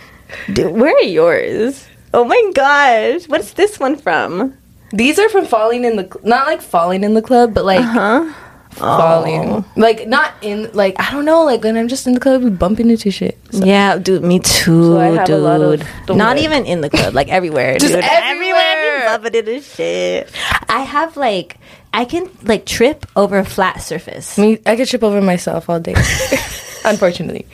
Dude, 0.51 0.73
where 0.73 0.95
are 0.95 1.01
yours? 1.03 1.87
Oh 2.13 2.23
my 2.23 2.51
gosh, 2.53 3.27
what's 3.27 3.53
this 3.53 3.79
one 3.79 3.95
from? 3.97 4.57
These 4.91 5.19
are 5.19 5.29
from 5.29 5.45
falling 5.45 5.83
in 5.83 5.95
the 5.97 6.03
cl- 6.03 6.21
not 6.25 6.47
like 6.47 6.61
falling 6.61 7.03
in 7.03 7.13
the 7.13 7.21
club, 7.21 7.53
but 7.53 7.65
like 7.65 7.81
Huh? 7.81 8.31
Falling. 8.75 9.63
Like 9.75 10.07
not 10.07 10.33
in 10.41 10.69
like 10.73 10.95
I 10.99 11.11
don't 11.11 11.25
know. 11.25 11.43
Like 11.43 11.63
when 11.63 11.77
I'm 11.77 11.87
just 11.87 12.05
in 12.07 12.13
the 12.13 12.19
club, 12.19 12.43
we 12.43 12.49
bump 12.49 12.79
into 12.79 13.09
shit. 13.11 13.37
So- 13.51 13.65
Yeah, 13.65 13.97
dude, 13.97 14.23
me 14.23 14.39
too, 14.39 14.93
So 14.93 14.99
I 14.99 15.05
have 15.07 15.23
a 15.23 15.25
dude. 15.25 15.41
lot 15.41 15.61
of 15.61 15.79
Not 16.09 16.35
what? 16.35 16.37
even 16.39 16.65
in 16.65 16.81
the 16.81 16.89
club, 16.89 17.13
like 17.13 17.29
everywhere, 17.29 17.77
Just 17.79 17.93
dude. 17.93 18.03
everywhere. 18.03 19.07
I'm 19.09 19.21
bumping 19.21 19.39
into 19.39 19.61
shit. 19.61 20.29
I 20.69 20.81
have 20.81 21.15
like, 21.17 21.57
I 21.93 22.05
can 22.05 22.29
like 22.43 22.65
trip 22.65 23.05
over 23.15 23.37
a 23.39 23.45
flat 23.45 23.81
surface. 23.81 24.37
I 24.37 24.41
mean, 24.41 24.59
I 24.65 24.75
could 24.75 24.87
trip 24.87 25.03
over 25.03 25.21
myself 25.21 25.69
all 25.69 25.79
day. 25.79 25.95
Unfortunately. 26.85 27.45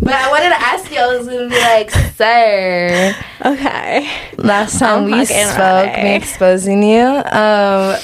But 0.00 0.12
I 0.14 0.30
wanted 0.30 0.50
to 0.50 0.60
ask 0.60 0.90
you, 0.92 0.98
I 0.98 1.16
was 1.16 1.26
gonna 1.26 1.48
be 1.48 1.58
like, 1.58 1.90
sir, 2.14 3.12
Okay. 3.44 4.08
last 4.36 4.78
time 4.78 5.04
we 5.06 5.10
fucking 5.12 5.46
spoke, 5.46 5.96
me 6.04 6.14
exposing 6.14 6.82
you. 6.84 7.00
Um, 7.02 7.96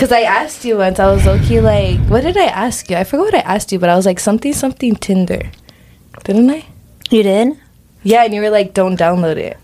because 0.00 0.12
I 0.12 0.22
asked 0.22 0.64
you 0.64 0.78
once, 0.78 0.98
I 0.98 1.12
was 1.12 1.26
okay, 1.26 1.60
like, 1.60 1.98
what 2.08 2.22
did 2.22 2.34
I 2.34 2.46
ask 2.46 2.88
you? 2.88 2.96
I 2.96 3.04
forgot 3.04 3.24
what 3.24 3.34
I 3.34 3.40
asked 3.40 3.70
you, 3.70 3.78
but 3.78 3.90
I 3.90 3.96
was 3.96 4.06
like, 4.06 4.18
something, 4.18 4.54
something 4.54 4.96
Tinder. 4.96 5.50
Didn't 6.24 6.48
I? 6.48 6.64
You 7.10 7.22
did? 7.22 7.60
Yeah, 8.02 8.24
and 8.24 8.32
you 8.32 8.40
were 8.40 8.48
like, 8.48 8.72
don't 8.72 8.98
download 8.98 9.36
it. 9.36 9.58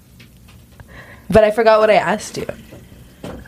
But 1.30 1.44
I 1.44 1.50
forgot 1.52 1.80
what 1.80 1.88
I 1.88 1.94
asked 1.94 2.36
you. 2.36 2.46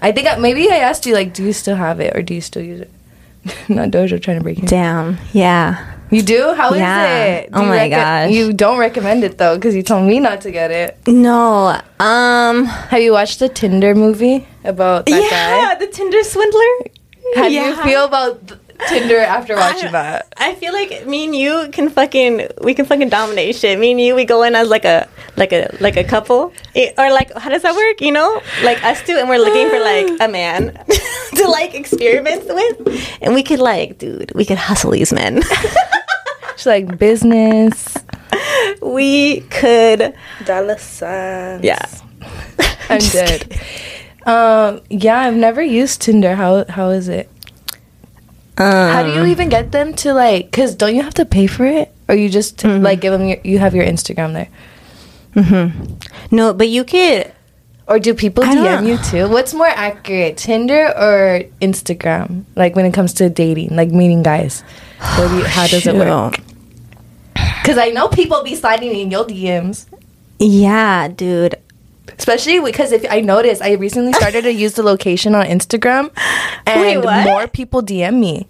I 0.01 0.13
think 0.13 0.29
I, 0.29 0.39
maybe 0.39 0.71
I 0.71 0.77
asked 0.77 1.05
you, 1.05 1.13
like, 1.13 1.35
do 1.35 1.45
you 1.45 1.53
still 1.53 1.77
have 1.77 2.01
it 2.01 2.17
or 2.17 2.23
do 2.23 2.33
you 2.33 2.41
still 2.41 2.63
use 2.63 2.81
it? 2.81 2.91
Not 3.69 3.91
Dojo 3.91 4.23
trying 4.23 4.39
to 4.39 4.43
break 4.43 4.61
it. 4.61 4.67
Damn. 4.71 5.19
Yeah. 5.35 5.98
You 6.11 6.23
do? 6.23 6.55
How 6.55 6.73
is 6.73 6.79
Yeah. 6.81 7.25
it? 7.25 7.53
Do 7.53 7.59
Oh 7.59 7.63
you 7.63 7.69
my 7.69 7.89
gosh. 7.89 8.31
You 8.31 8.53
don't 8.53 8.79
recommend 8.79 9.25
it 9.25 9.37
though, 9.39 9.57
because 9.57 9.75
you 9.77 9.83
told 9.83 10.05
me 10.07 10.21
not 10.21 10.41
to 10.43 10.51
get 10.51 10.71
it. 10.71 10.97
No. 11.07 11.79
Um. 12.01 12.65
Have 12.65 13.03
you 13.03 13.13
watched 13.13 13.39
the 13.41 13.49
Tinder 13.49 13.95
movie 13.95 14.47
about 14.65 15.07
that 15.07 15.21
yeah, 15.33 15.75
the 15.79 15.87
Tinder 15.87 16.23
swindler. 16.23 16.61
guy? 17.35 17.41
How 17.41 17.49
do 17.49 17.55
you 17.55 17.77
feel 17.83 18.05
about 18.07 18.47
th- 18.49 18.61
Tinder 18.89 19.19
after 19.19 19.57
watching 19.57 19.89
I, 19.89 19.93
that? 19.93 20.35
I 20.37 20.55
feel 20.55 20.73
like 20.73 21.07
me 21.07 21.25
and 21.25 21.35
you 21.35 21.69
can 21.73 21.89
fucking 21.91 22.49
we 22.63 22.75
can 22.75 22.85
fucking 22.87 23.09
dominate 23.09 23.57
shit. 23.57 23.79
Me 23.79 23.91
and 23.91 24.01
you 24.01 24.15
we 24.15 24.25
go 24.25 24.43
in 24.45 24.55
as 24.55 24.69
like 24.69 24.85
a 24.85 25.09
like 25.37 25.53
a 25.53 25.75
like 25.81 25.97
a 25.97 26.05
couple 26.05 26.53
Eh, 26.77 26.93
or 26.97 27.11
like 27.11 27.33
how 27.37 27.51
does 27.51 27.63
that 27.63 27.75
work? 27.75 28.01
You 28.01 28.13
know, 28.13 28.41
like 28.63 28.83
us 28.85 29.03
two, 29.03 29.17
and 29.17 29.29
we're 29.29 29.39
looking 29.39 29.69
for 29.69 29.81
like 29.81 30.21
a 30.21 30.29
man 30.31 30.73
to 31.37 31.49
like 31.49 31.75
experiment 31.75 32.45
with, 32.47 33.19
and 33.21 33.35
we 33.35 33.43
could 33.43 33.59
like, 33.59 33.99
dude, 33.99 34.33
we 34.35 34.45
could 34.45 34.59
hustle 34.59 34.93
these 34.93 35.13
men. 35.13 35.43
She's 36.57 36.67
like 36.67 36.99
business. 36.99 37.97
we 38.83 39.41
could, 39.43 40.15
Dollar 40.45 40.79
signs. 40.79 41.65
yeah. 41.65 41.79
I'm 42.91 43.01
Just 43.01 43.13
dead. 43.13 43.61
Um, 44.27 44.81
yeah, 44.91 45.21
I've 45.21 45.37
never 45.37 45.63
used 45.63 46.03
Tinder. 46.03 46.35
How 46.35 46.65
how 46.69 46.91
is 46.91 47.09
it? 47.09 47.29
Um, 48.59 48.91
How 48.93 49.03
do 49.05 49.13
you 49.15 49.25
even 49.27 49.49
get 49.49 49.71
them 49.71 49.95
to 50.03 50.13
like? 50.15 50.51
Cause 50.51 50.75
don't 50.75 50.95
you 50.97 51.03
have 51.03 51.15
to 51.15 51.25
pay 51.25 51.47
for 51.47 51.65
it, 51.65 51.93
or 52.09 52.15
you 52.17 52.29
just 52.29 52.65
like 52.65 53.01
give 53.01 53.13
them 53.13 53.27
your, 53.29 53.39
you 53.45 53.59
have 53.61 53.75
your 53.75 53.85
Instagram 53.87 54.33
there, 54.33 54.49
Mm-hmm. 55.35 56.35
No, 56.35 56.53
but 56.53 56.69
you 56.69 56.83
could. 56.85 57.33
or 57.87 57.99
do 57.99 58.13
people 58.15 58.43
I 58.45 58.55
DM 58.55 58.87
you 58.87 58.99
too? 58.99 59.29
What's 59.31 59.55
more 59.55 59.69
accurate, 59.69 60.37
Tinder 60.37 60.89
or 60.97 61.43
Instagram? 61.63 62.45
Like 62.57 62.75
when 62.77 62.85
it 62.85 62.93
comes 62.93 63.15
to 63.15 63.31
dating, 63.31 63.77
like 63.77 63.91
meeting 63.91 64.23
guys, 64.23 64.63
do 65.17 65.23
you, 65.37 65.45
how 65.45 65.67
does 65.69 65.87
it 65.87 65.95
work? 65.95 66.37
Because 67.35 67.79
I 67.79 67.91
know 67.91 68.09
people 68.09 68.43
be 68.43 68.55
sliding 68.57 68.91
in 68.95 69.11
your 69.11 69.25
DMs, 69.25 69.87
Yeah, 70.41 71.09
dude. 71.09 71.57
Especially 72.19 72.61
because 72.61 72.93
if 72.93 73.05
I 73.11 73.21
noticed, 73.21 73.63
I 73.63 73.73
recently 73.73 74.13
started 74.13 74.43
to 74.43 74.53
use 74.53 74.75
the 74.75 74.83
location 74.83 75.35
on 75.35 75.47
Instagram, 75.47 76.11
and 76.67 77.05
Wait, 77.05 77.25
more 77.25 77.47
people 77.49 77.83
DM 77.83 78.19
me. 78.21 78.47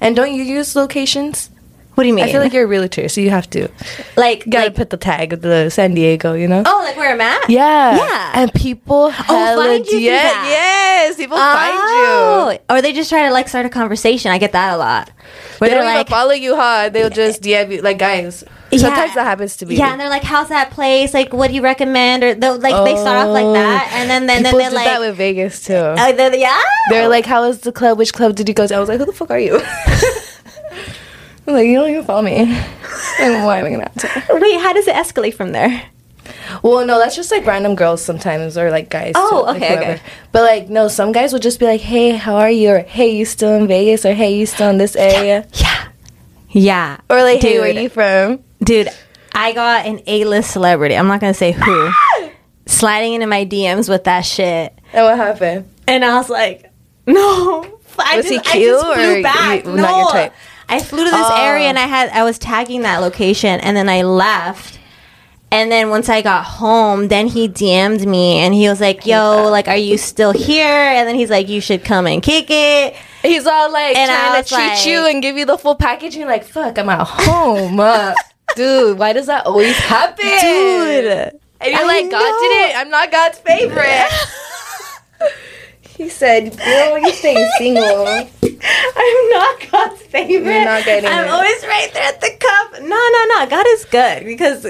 And 0.00 0.16
don't 0.16 0.32
you 0.32 0.42
use 0.42 0.74
locations? 0.76 1.50
What 1.94 2.04
do 2.04 2.08
you 2.08 2.14
mean? 2.14 2.24
I 2.24 2.32
feel 2.32 2.40
like 2.40 2.54
you're 2.54 2.64
a 2.64 2.66
realtor, 2.66 3.08
so 3.08 3.20
you 3.20 3.30
have 3.30 3.50
to 3.50 3.68
like 4.16 4.48
gotta 4.48 4.68
like 4.68 4.74
put 4.74 4.90
the 4.90 4.96
tag 4.96 5.34
of 5.34 5.42
the 5.42 5.68
San 5.68 5.92
Diego. 5.92 6.32
You 6.32 6.48
know. 6.48 6.62
oh 6.64 6.82
like 6.86 6.96
where 6.96 7.12
I'm 7.12 7.20
at. 7.20 7.50
Yeah. 7.50 7.96
Yeah. 7.96 8.32
And 8.34 8.52
people 8.54 9.10
hella 9.10 9.64
find 9.64 9.86
you 9.86 10.08
that. 10.08 10.46
Yes, 10.48 11.16
people 11.16 11.36
find 11.36 11.74
you. 11.74 12.29
Oh, 12.68 12.76
or 12.76 12.82
they 12.82 12.92
just 12.92 13.08
try 13.10 13.26
to 13.26 13.32
like 13.32 13.48
start 13.48 13.66
a 13.66 13.68
conversation. 13.68 14.30
I 14.30 14.38
get 14.38 14.52
that 14.52 14.74
a 14.74 14.76
lot. 14.76 15.10
Where 15.58 15.68
They 15.70 15.74
they're 15.76 15.84
don't 15.84 15.94
like, 15.94 16.08
follow 16.08 16.32
you 16.32 16.56
hard. 16.56 16.92
They'll 16.92 17.10
just 17.10 17.42
DM 17.42 17.70
you 17.72 17.82
like 17.82 17.98
guys. 17.98 18.44
Sometimes 18.70 19.14
that 19.14 19.24
happens 19.24 19.56
to 19.58 19.66
me. 19.66 19.74
Yeah, 19.76 19.90
and 19.90 20.00
they're 20.00 20.08
like, 20.08 20.22
"How's 20.22 20.48
that 20.50 20.70
place? 20.70 21.12
Like, 21.12 21.32
what 21.32 21.48
do 21.48 21.54
you 21.54 21.62
recommend?" 21.62 22.22
Or 22.22 22.34
they'll, 22.34 22.56
like 22.58 22.84
they 22.84 22.94
start 22.96 23.16
off 23.26 23.28
like 23.32 23.52
that, 23.54 23.90
and 23.94 24.08
then 24.08 24.26
then, 24.26 24.42
then 24.44 24.54
Oh. 24.54 24.58
They're 24.58 24.70
like, 24.70 24.84
that 24.86 25.00
with 25.00 25.16
Vegas 25.16 25.64
too. 25.64 25.74
uh, 25.74 26.12
they're, 26.12 26.34
yeah, 26.36 26.60
They're 26.88 27.08
like, 27.08 27.26
"How 27.26 27.46
was 27.46 27.60
the 27.60 27.72
club? 27.72 27.98
Which 27.98 28.12
club 28.12 28.36
did 28.36 28.46
you 28.48 28.54
go 28.54 28.66
to?" 28.68 28.74
I 28.74 28.78
was 28.78 28.88
like, 28.88 28.98
"Who 28.98 29.06
the 29.06 29.12
fuck 29.12 29.30
are 29.30 29.38
you?" 29.40 29.60
I'm 31.46 31.54
like, 31.54 31.66
"You 31.66 31.76
don't 31.80 31.90
even 31.90 32.04
follow 32.04 32.22
me." 32.22 32.56
Like, 33.20 33.44
why 33.44 33.58
am 33.58 33.66
I 33.66 33.70
gonna 33.70 33.82
answer? 33.84 34.08
wait, 34.30 34.60
how 34.60 34.72
does 34.72 34.86
it 34.88 34.94
escalate 34.94 35.34
from 35.34 35.52
there? 35.52 35.82
Well, 36.62 36.84
no, 36.86 36.98
that's 36.98 37.16
just 37.16 37.30
like 37.30 37.46
random 37.46 37.74
girls 37.74 38.02
sometimes, 38.02 38.56
or 38.58 38.70
like 38.70 38.88
guys. 38.90 39.12
Oh, 39.14 39.44
too, 39.52 39.56
okay, 39.56 39.68
whoever. 39.68 39.82
okay. 39.92 40.00
But 40.32 40.42
like, 40.42 40.68
no, 40.68 40.88
some 40.88 41.12
guys 41.12 41.32
will 41.32 41.40
just 41.40 41.58
be 41.60 41.66
like, 41.66 41.80
"Hey, 41.80 42.10
how 42.10 42.36
are 42.36 42.50
you?" 42.50 42.70
or 42.70 42.78
"Hey, 42.80 43.10
you 43.14 43.24
still 43.24 43.52
in 43.54 43.66
Vegas?" 43.68 44.04
or 44.04 44.14
"Hey, 44.14 44.34
you 44.36 44.46
still 44.46 44.68
in 44.70 44.78
this 44.78 44.96
area?" 44.96 45.46
Yeah, 45.54 45.88
yeah, 46.50 46.96
Or 47.08 47.22
like, 47.22 47.40
"Hey, 47.40 47.52
Dude. 47.54 47.60
where 47.62 47.70
you 47.82 47.88
from?" 47.88 48.40
dude. 48.62 48.88
I 49.32 49.52
got 49.52 49.86
an 49.86 50.00
A-list 50.06 50.50
celebrity. 50.50 50.96
I'm 50.96 51.06
not 51.06 51.20
gonna 51.20 51.34
say 51.34 51.52
who. 51.52 51.90
sliding 52.66 53.14
into 53.14 53.26
my 53.26 53.44
DMs 53.44 53.88
with 53.88 54.04
that 54.04 54.22
shit, 54.22 54.76
And 54.92 55.04
what 55.04 55.16
happened? 55.16 55.68
and 55.88 56.04
I 56.04 56.16
was 56.16 56.28
like, 56.30 56.70
no. 57.06 57.64
I 57.98 58.16
Was 58.18 58.28
he 58.28 58.36
just, 58.38 58.48
I 58.48 58.52
cute 58.52 58.68
just 58.70 58.84
flew 58.86 59.18
or 59.18 59.22
back. 59.22 59.64
you- 59.64 59.70
no, 59.72 59.76
not 59.82 59.98
your 59.98 60.10
type? 60.10 60.32
I 60.68 60.80
flew 60.80 61.04
to 61.04 61.10
this 61.10 61.20
Oh. 61.20 61.36
area 61.44 61.66
and 61.66 61.78
I 61.78 61.86
had 61.86 62.08
I 62.10 62.22
was 62.24 62.38
tagging 62.38 62.82
that 62.82 62.98
location, 62.98 63.60
and 63.60 63.76
then 63.76 63.88
I 63.88 64.02
left. 64.02 64.78
And 65.52 65.70
then 65.72 65.90
once 65.90 66.08
I 66.08 66.22
got 66.22 66.44
home, 66.44 67.08
then 67.08 67.26
he 67.26 67.48
DM'd 67.48 68.06
me 68.06 68.38
and 68.38 68.54
he 68.54 68.68
was 68.68 68.80
like, 68.80 69.04
"Yo, 69.04 69.48
like, 69.50 69.66
are 69.66 69.76
you 69.76 69.98
still 69.98 70.30
here?" 70.32 70.64
And 70.64 71.08
then 71.08 71.16
he's 71.16 71.28
like, 71.30 71.48
"You 71.48 71.60
should 71.60 71.84
come 71.84 72.06
and 72.06 72.22
kick 72.22 72.46
it." 72.50 72.94
He's 73.22 73.46
all 73.46 73.70
like 73.72 73.96
And 73.96 74.08
trying 74.08 74.42
to 74.42 74.48
treat 74.48 74.66
like- 74.68 74.86
you 74.86 75.06
and 75.06 75.20
give 75.20 75.36
you 75.36 75.44
the 75.46 75.58
full 75.58 75.74
package. 75.74 76.14
And 76.14 76.20
you're 76.20 76.28
like, 76.28 76.44
"Fuck, 76.44 76.78
I'm 76.78 76.88
at 76.88 77.04
home." 77.06 77.80
Uh, 77.80 78.14
Dude, 78.56 78.98
why 78.98 79.12
does 79.12 79.26
that 79.26 79.46
always 79.46 79.76
happen? 79.76 80.24
Dude, 80.24 81.06
And 81.60 81.70
you're 81.72 81.80
I 81.80 81.84
like, 81.84 82.10
God 82.10 82.18
know. 82.20 82.38
did 82.40 82.70
it. 82.70 82.76
I'm 82.76 82.90
not 82.90 83.10
God's 83.12 83.38
favorite. 83.38 84.08
he 85.96 86.08
said, 86.08 86.56
Girl, 86.56 86.98
you 86.98 87.12
staying 87.12 87.48
single. 87.58 88.06
I'm 88.06 89.30
not 89.30 89.70
God's 89.70 90.02
favorite. 90.02 90.52
You're 90.52 90.64
not 90.64 90.84
getting 90.84 91.08
I'm 91.10 91.26
it. 91.26 91.30
always 91.30 91.62
right 91.64 91.90
there 91.92 92.02
at 92.04 92.20
the 92.20 92.30
cup. 92.40 92.82
No, 92.82 92.88
no, 92.88 93.24
no. 93.38 93.46
God 93.48 93.66
is 93.68 93.84
good 93.84 94.24
because 94.24 94.66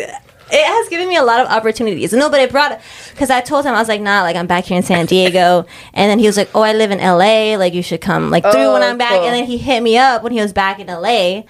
it 0.52 0.64
has 0.66 0.88
given 0.88 1.08
me 1.08 1.16
a 1.16 1.22
lot 1.22 1.40
of 1.40 1.48
opportunities. 1.48 2.12
No, 2.12 2.28
but 2.30 2.40
it 2.40 2.50
brought 2.50 2.80
because 3.10 3.30
I 3.30 3.40
told 3.40 3.64
him 3.64 3.74
I 3.74 3.78
was 3.78 3.88
like, 3.88 4.00
nah, 4.00 4.22
like 4.22 4.36
I'm 4.36 4.46
back 4.46 4.64
here 4.64 4.76
in 4.76 4.82
San 4.82 5.06
Diego, 5.06 5.66
and 5.94 6.10
then 6.10 6.18
he 6.18 6.26
was 6.26 6.36
like, 6.36 6.50
oh, 6.54 6.62
I 6.62 6.72
live 6.72 6.90
in 6.90 6.98
LA. 6.98 7.56
Like 7.56 7.74
you 7.74 7.82
should 7.82 8.00
come 8.00 8.30
like 8.30 8.42
through 8.42 8.72
when 8.72 8.82
Oh, 8.82 8.88
I'm 8.88 8.98
back. 8.98 9.10
cool. 9.10 9.24
And 9.24 9.34
then 9.34 9.44
he 9.46 9.58
hit 9.58 9.82
me 9.82 9.96
up 9.98 10.22
when 10.22 10.32
he 10.32 10.40
was 10.40 10.52
back 10.52 10.78
in 10.80 10.86
LA. 10.86 11.42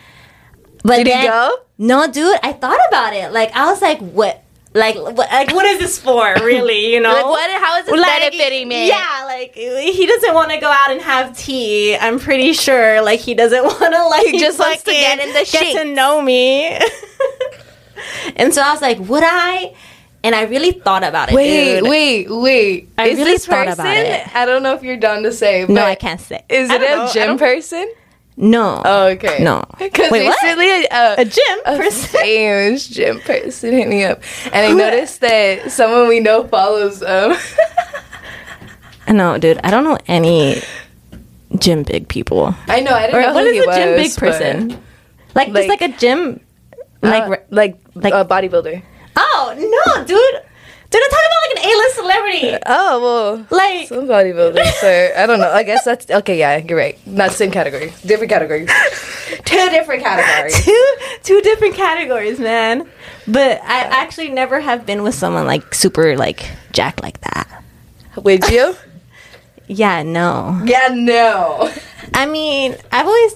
But 0.82 1.04
Did 1.04 1.08
he 1.08 1.26
go? 1.26 1.56
No, 1.78 2.10
dude. 2.10 2.38
I 2.42 2.52
thought 2.52 2.80
about 2.88 3.12
it. 3.14 3.32
Like 3.32 3.54
I 3.54 3.70
was 3.70 3.82
like, 3.82 3.98
what? 4.00 4.42
Like, 4.72 4.94
what, 4.94 5.16
like, 5.16 5.52
what 5.52 5.66
is 5.66 5.80
this 5.80 5.98
for, 5.98 6.32
really? 6.44 6.92
You 6.94 7.00
know, 7.00 7.12
Like, 7.12 7.24
what? 7.24 7.50
How 7.60 7.78
is 7.80 7.86
this 7.86 8.00
benefiting 8.06 8.68
me? 8.68 8.86
Yeah, 8.86 9.24
like 9.26 9.52
he 9.54 10.06
doesn't 10.06 10.32
want 10.32 10.52
to 10.52 10.58
go 10.58 10.68
out 10.70 10.92
and 10.92 11.00
have 11.02 11.36
tea. 11.36 11.96
I'm 11.96 12.20
pretty 12.20 12.52
sure, 12.52 13.02
like 13.02 13.18
he 13.18 13.34
doesn't 13.34 13.64
want 13.64 13.78
to 13.94 14.06
like 14.06 14.26
He 14.28 14.38
just 14.38 14.60
wants 14.60 14.84
to 14.84 14.92
get 14.92 15.18
in 15.18 15.32
the 15.34 15.48
get 15.50 15.76
to 15.76 15.84
know 15.92 16.22
me. 16.22 16.78
and 18.36 18.52
so 18.54 18.62
I 18.62 18.72
was 18.72 18.82
like, 18.82 18.98
would 19.00 19.24
I? 19.24 19.74
And 20.22 20.34
I 20.34 20.42
really 20.42 20.72
thought 20.72 21.02
about 21.02 21.30
it. 21.30 21.34
Wait, 21.34 21.80
dude. 21.80 21.88
wait, 21.88 22.26
wait. 22.30 22.88
I 22.98 23.06
is 23.08 23.18
really 23.18 23.32
this 23.32 23.46
thought 23.46 23.66
person? 23.66 23.80
about 23.86 23.96
it. 23.96 24.36
I 24.36 24.44
don't 24.44 24.62
know 24.62 24.74
if 24.74 24.82
you're 24.82 24.98
done 24.98 25.22
to 25.22 25.32
say. 25.32 25.64
But 25.64 25.72
No, 25.72 25.84
I 25.84 25.94
can't 25.94 26.20
say. 26.20 26.44
Is 26.50 26.68
it 26.70 26.78
don't 26.78 27.06
know, 27.06 27.12
gym 27.12 27.38
person? 27.38 27.90
No. 28.36 28.82
Oh, 28.84 29.06
okay. 29.08 29.42
No. 29.42 29.64
Because 29.78 30.10
Wait, 30.10 30.26
what? 30.26 30.42
recently, 30.42 30.88
uh, 30.90 31.14
a 31.18 31.24
gym 31.24 31.58
a 31.64 31.76
person. 31.76 32.20
famous 32.22 32.86
gym 32.86 33.20
person 33.20 33.72
hit 33.72 33.88
me 33.88 34.04
up, 34.04 34.22
and 34.52 34.66
I 34.66 34.72
noticed 34.72 35.20
that 35.22 35.70
someone 35.72 36.08
we 36.08 36.20
know 36.20 36.46
follows 36.46 37.02
um 37.02 37.34
No, 39.08 39.38
dude, 39.38 39.58
I 39.64 39.70
don't 39.70 39.84
know 39.84 39.98
any 40.06 40.62
gym 41.58 41.82
big 41.82 42.08
people. 42.08 42.54
I 42.68 42.80
know 42.80 42.92
I 42.92 43.06
didn't 43.06 43.16
Or 43.16 43.22
know 43.22 43.34
what 43.34 43.44
who 43.44 43.50
is 43.50 43.64
he 43.64 43.70
a 43.70 43.74
gym 43.74 43.96
big 43.96 44.14
person? 44.16 44.68
Like, 45.34 45.48
Like- 45.48 45.54
just 45.54 45.68
like 45.68 45.82
a 45.82 45.88
gym, 45.98 46.34
but- 46.34 46.42
like 47.02 47.24
Uh, 47.24 47.36
like 47.50 47.76
like- 47.94 48.12
a 48.14 48.24
bodybuilder. 48.24 48.82
oh 49.16 49.54
no, 49.56 50.04
dude, 50.04 50.06
dude, 50.08 51.02
I'm 51.02 51.10
talking 51.10 51.28
about 51.30 51.42
like 51.46 51.56
an 51.64 51.70
A-list 51.70 51.94
celebrity. 51.96 52.58
Oh 52.66 53.00
well, 53.02 53.46
Like, 53.50 53.88
some 53.88 54.06
bodybuilders. 54.06 54.70
So 54.80 55.12
I 55.16 55.26
don't 55.26 55.38
know. 55.40 55.50
I 55.50 55.62
guess 55.62 55.84
that's 55.84 56.10
okay. 56.10 56.38
Yeah, 56.38 56.56
you're 56.58 56.78
right. 56.78 56.98
Not 57.06 57.32
same 57.32 57.50
category, 57.50 57.92
different 58.04 58.30
category. 58.30 58.66
Two 59.44 59.68
different 59.70 60.02
categories. 60.02 60.64
two 60.64 60.94
two 61.22 61.40
different 61.40 61.74
categories, 61.74 62.38
man. 62.40 62.88
But 63.26 63.60
I 63.62 63.80
actually 64.02 64.28
never 64.30 64.60
have 64.60 64.84
been 64.86 65.02
with 65.02 65.14
someone 65.14 65.46
like 65.46 65.74
super 65.74 66.16
like 66.16 66.46
jack 66.72 67.02
like 67.02 67.20
that. 67.22 67.62
Would 68.16 68.48
you? 68.50 68.74
Yeah, 69.68 70.02
no. 70.02 70.60
Yeah, 70.64 70.88
no. 70.92 71.70
I 72.14 72.26
mean, 72.26 72.74
I've 72.90 73.06
always. 73.06 73.34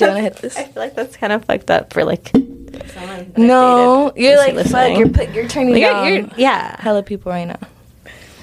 Do 0.00 0.04
you 0.06 0.10
want 0.12 0.18
to 0.18 0.22
hit 0.22 0.36
this? 0.42 0.56
I 0.58 0.64
feel 0.64 0.82
like 0.82 0.94
that's 0.94 1.16
kind 1.16 1.32
of 1.32 1.44
fucked 1.44 1.70
up 1.70 1.92
for 1.92 2.04
like. 2.04 2.28
Someone 2.34 3.08
that 3.08 3.20
I've 3.20 3.38
No, 3.38 4.12
dated. 4.14 4.22
you're 4.22 4.36
like 4.36 4.66
fuck. 4.66 4.96
You're 4.98 5.08
put, 5.08 5.30
you're 5.34 5.48
turning 5.48 5.76
You're- 5.76 5.80
down 5.92 6.08
you're- 6.14 6.30
yeah, 6.36 6.80
hella 6.80 7.02
people 7.02 7.30
right 7.32 7.46
now. 7.46 7.58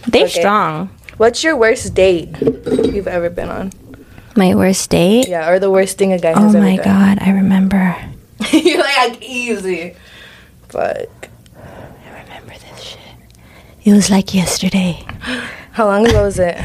they 0.07 0.23
Okay. 0.23 0.39
strong. 0.39 0.89
What's 1.17 1.43
your 1.43 1.55
worst 1.55 1.93
date 1.95 2.29
you've 2.41 3.07
ever 3.07 3.29
been 3.29 3.49
on? 3.49 3.71
My 4.35 4.53
worst 4.53 4.89
date. 4.89 5.27
Yeah, 5.27 5.49
or 5.49 5.57
the 5.59 5.71
worst 5.71 5.97
thing 5.97 6.13
a 6.13 6.19
guy 6.19 6.33
Oh 6.33 6.41
has 6.43 6.55
ever 6.55 6.63
my 6.63 6.77
god, 6.77 7.17
I 7.21 7.31
remember. 7.31 7.95
you're 8.51 8.77
like, 8.77 8.97
like 9.11 9.21
easy. 9.23 9.95
Fuck. 10.69 11.29
I 11.57 12.21
remember 12.21 12.53
this 12.53 12.81
shit. 12.81 12.99
It 13.83 13.93
was 13.93 14.09
like 14.11 14.33
yesterday. 14.35 15.03
How 15.71 15.85
long 15.87 16.05
ago 16.07 16.23
was 16.23 16.37
it? 16.37 16.57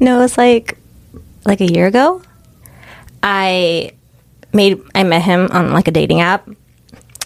No, 0.00 0.16
it 0.18 0.22
was 0.22 0.36
like 0.38 0.76
like 1.44 1.60
a 1.60 1.66
year 1.70 1.86
ago. 1.86 2.22
I 3.22 3.92
made 4.52 4.80
I 4.94 5.02
met 5.04 5.22
him 5.22 5.48
on 5.52 5.72
like 5.72 5.88
a 5.88 5.90
dating 5.90 6.20
app. 6.20 6.48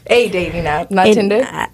A 0.07 0.29
dating 0.29 0.67
app, 0.67 0.91
not 0.91 1.07
It- 1.09 1.15
Tinder. 1.15 1.43
uh, 1.51 1.67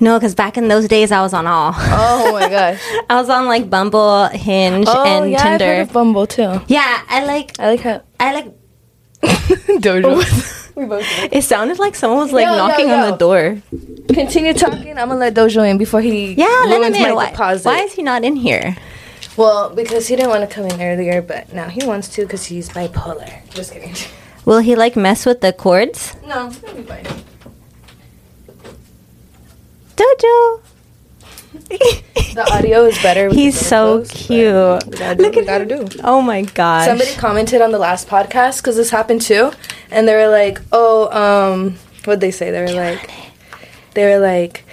no, 0.00 0.18
because 0.18 0.34
back 0.34 0.56
in 0.56 0.68
those 0.68 0.88
days 0.88 1.12
I 1.12 1.20
was 1.20 1.34
on 1.34 1.46
all. 1.46 1.74
Oh 1.76 2.32
my 2.32 2.48
gosh. 2.56 2.80
I 3.10 3.16
was 3.16 3.28
on 3.28 3.46
like 3.46 3.68
Bumble, 3.68 4.26
Hinge, 4.28 4.86
Oh 4.88 5.04
and 5.04 5.30
yeah, 5.30 5.36
I've 5.38 5.42
heard 5.42 5.58
Tinder. 5.58 5.80
of 5.82 5.92
Bumble 5.92 6.26
too. 6.26 6.60
yeah, 6.68 7.02
I 7.08 7.24
like 7.26 7.58
I 7.60 7.70
like 7.70 7.80
how 7.80 8.02
I 8.18 8.32
like. 8.34 8.46
Dojo. 9.22 10.74
we 10.76 10.86
both. 10.86 11.04
did. 11.04 11.34
It 11.34 11.44
sounded 11.44 11.78
like 11.78 11.94
someone 11.94 12.20
was 12.20 12.32
like 12.32 12.46
Yo, 12.46 12.52
yo, 12.52 12.56
knocking 12.56 12.88
yo. 12.88 12.94
on 12.94 13.10
the 13.10 13.16
door. 13.16 13.60
Continue 14.14 14.54
talking. 14.54 14.96
I'm 14.98 15.08
gonna 15.08 15.16
let 15.20 15.34
Dojo 15.34 15.68
in 15.68 15.76
before 15.76 16.00
he 16.00 16.32
Yeah, 16.32 16.46
let 16.66 16.76
him 16.76 16.80
ruins 16.80 16.96
in. 16.96 17.02
my 17.02 17.12
Why, 17.12 17.30
deposit. 17.30 17.66
why 17.66 17.78
is 17.80 17.92
he 17.92 18.02
not 18.02 18.24
in 18.24 18.36
here? 18.36 18.76
Well, 19.36 19.70
because 19.74 20.08
he 20.08 20.16
didn't 20.16 20.30
want 20.30 20.48
to 20.48 20.54
come 20.54 20.64
in 20.66 20.80
earlier, 20.80 21.20
but 21.22 21.52
now 21.52 21.68
he 21.68 21.84
wants 21.86 22.08
to 22.16 22.22
because 22.22 22.46
he's 22.46 22.70
bipolar. 22.70 23.30
Just 23.50 23.72
kidding. 23.72 23.94
Will 24.44 24.58
he 24.60 24.74
like 24.74 24.96
mess 24.96 25.26
with 25.26 25.40
the 25.40 25.52
cords? 25.52 26.14
No, 26.26 26.50
he'll 26.50 26.74
be 26.74 26.82
fine. 26.82 27.04
Jojo. 29.96 30.60
The 32.34 32.48
audio 32.52 32.84
is 32.86 32.96
better. 33.02 33.26
with 33.28 33.36
He's 33.36 33.58
the 33.58 33.64
so 33.64 33.96
close, 33.98 34.10
cute. 34.12 34.86
We 34.86 34.98
gotta 34.98 35.16
do 35.16 35.22
Look 35.22 35.34
what 35.34 35.34
we 35.34 35.40
at 35.40 35.46
gotta 35.68 35.76
him. 35.82 35.86
do. 35.88 35.98
Oh 36.04 36.22
my 36.22 36.42
god! 36.42 36.84
Somebody 36.86 37.12
commented 37.16 37.60
on 37.60 37.72
the 37.72 37.78
last 37.78 38.08
podcast 38.08 38.58
because 38.58 38.76
this 38.76 38.90
happened 38.90 39.22
too, 39.22 39.50
and 39.90 40.06
they 40.06 40.14
were 40.14 40.28
like, 40.28 40.60
"Oh, 40.72 41.08
um, 41.10 41.76
what'd 42.04 42.20
they 42.20 42.30
say?" 42.30 42.50
They 42.52 42.60
were 42.62 42.72
like, 42.72 43.10
"They 43.94 44.04
were 44.06 44.20
like, 44.20 44.64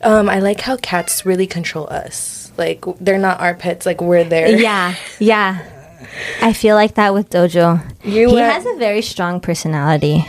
um, 0.00 0.28
I 0.28 0.40
like 0.40 0.60
how 0.62 0.76
cats 0.78 1.26
really 1.26 1.46
control 1.46 1.86
us. 1.88 2.50
Like 2.56 2.82
they're 3.00 3.18
not 3.18 3.40
our 3.40 3.54
pets. 3.54 3.84
Like 3.86 4.00
we're 4.00 4.24
there. 4.24 4.48
Yeah, 4.48 4.94
yeah. 5.18 5.81
I 6.40 6.52
feel 6.52 6.74
like 6.74 6.94
that 6.94 7.14
with 7.14 7.30
Dojo. 7.30 7.80
You 8.04 8.28
he 8.28 8.34
were- 8.34 8.42
has 8.42 8.64
a 8.66 8.76
very 8.76 9.02
strong 9.02 9.40
personality. 9.40 10.24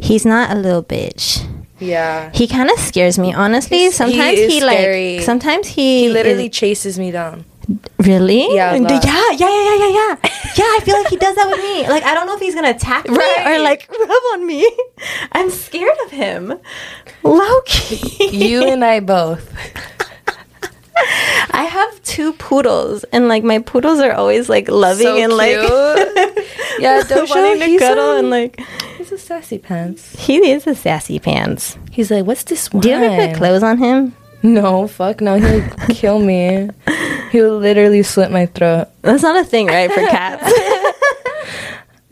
He's 0.00 0.24
not 0.24 0.50
a 0.50 0.54
little 0.54 0.82
bitch. 0.82 1.44
yeah. 1.78 2.30
He 2.32 2.46
kind 2.46 2.70
of 2.70 2.78
scares 2.78 3.18
me, 3.18 3.32
honestly. 3.34 3.78
He's- 3.78 3.92
he 3.92 3.96
sometimes 3.98 4.38
he, 4.38 4.60
scary. 4.60 5.16
like. 5.16 5.24
Sometimes 5.24 5.66
he. 5.68 6.04
He 6.04 6.08
literally 6.10 6.46
is- 6.46 6.56
chases 6.56 6.98
me 6.98 7.10
down. 7.10 7.44
really. 7.98 8.54
Yeah, 8.54 8.72
a 8.72 8.76
And- 8.76 8.86
uh, 8.90 8.94
lot. 8.94 9.04
yeah, 9.06 9.30
yeah, 9.32 9.48
yeah, 9.48 9.64
yeah, 9.64 9.76
yeah, 9.78 9.92
yeah. 10.00 10.16
yeah, 10.58 10.70
I 10.76 10.80
feel 10.84 10.96
like 10.98 11.08
he 11.08 11.16
does 11.16 11.34
that 11.36 11.46
with 11.48 11.62
me. 11.62 11.88
Like 11.94 12.02
I 12.04 12.12
don't 12.14 12.26
know 12.26 12.34
if 12.34 12.40
he's 12.40 12.54
gonna 12.54 12.70
attack 12.70 13.08
me 13.08 13.16
Right. 13.16 13.46
or 13.46 13.58
like 13.62 13.88
rub 14.00 14.24
on 14.34 14.46
me. 14.46 14.68
I'm 15.32 15.48
scared 15.50 15.96
of 16.04 16.10
him. 16.10 16.54
Loki. 17.22 18.26
You 18.36 18.64
and 18.66 18.84
I 18.84 19.00
both. 19.00 19.48
I 21.54 21.64
have 21.68 22.02
two 22.02 22.32
poodles, 22.34 23.04
and 23.04 23.28
like 23.28 23.44
my 23.44 23.58
poodles 23.58 24.00
are 24.00 24.12
always 24.12 24.48
like 24.48 24.68
loving 24.68 25.06
So 25.06 25.16
and 25.16 25.32
like 25.32 25.58
cute. 25.58 26.48
Yeah, 26.78 27.02
Dojo, 27.02 27.28
wanting 27.28 27.60
to 27.60 27.78
cuddle 27.78 28.10
um, 28.10 28.18
and 28.18 28.30
like 28.30 28.60
He's 28.96 29.12
a 29.12 29.18
sassy 29.18 29.58
pants. 29.58 30.14
He 30.18 30.50
is 30.50 30.66
a 30.66 30.74
sassy 30.74 31.18
pants. 31.18 31.76
He's 31.90 32.10
like, 32.10 32.24
what's 32.24 32.44
this 32.44 32.72
one? 32.72 32.82
Do 32.82 32.88
you 32.88 32.94
ever 32.94 33.28
put 33.28 33.36
clothes 33.36 33.62
on 33.62 33.78
him? 33.78 34.16
No, 34.42 34.88
fuck 34.88 35.20
no. 35.20 35.38
He'll 35.38 35.68
kill 35.90 36.18
me. 36.18 36.70
He'll 37.30 37.58
literally 37.58 38.02
slit 38.02 38.30
my 38.30 38.46
throat. 38.46 38.88
That's 39.02 39.22
not 39.22 39.36
a 39.36 39.44
thing, 39.44 39.66
right, 39.68 39.90
for 39.90 40.00
cats? 40.06 40.52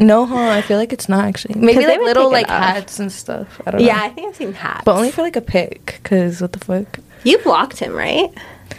No, 0.00 0.24
huh? 0.24 0.48
I 0.48 0.62
feel 0.62 0.78
like 0.78 0.94
it's 0.94 1.10
not 1.10 1.26
actually. 1.26 1.60
Maybe 1.60 1.86
like 1.86 2.00
little 2.00 2.30
like 2.30 2.48
hats 2.48 2.98
and 2.98 3.12
stuff. 3.12 3.60
I 3.66 3.70
don't 3.70 3.80
know. 3.82 3.86
yeah, 3.86 4.00
I 4.02 4.08
think 4.08 4.28
I've 4.28 4.36
seen 4.36 4.54
hats. 4.54 4.82
But 4.84 4.96
only 4.96 5.10
for 5.10 5.20
like 5.20 5.36
a 5.36 5.42
pic, 5.42 6.00
cause 6.04 6.40
what 6.40 6.52
the 6.54 6.58
fuck? 6.58 6.98
you 7.22 7.36
blocked 7.38 7.78
him, 7.78 7.92
right? 7.92 8.30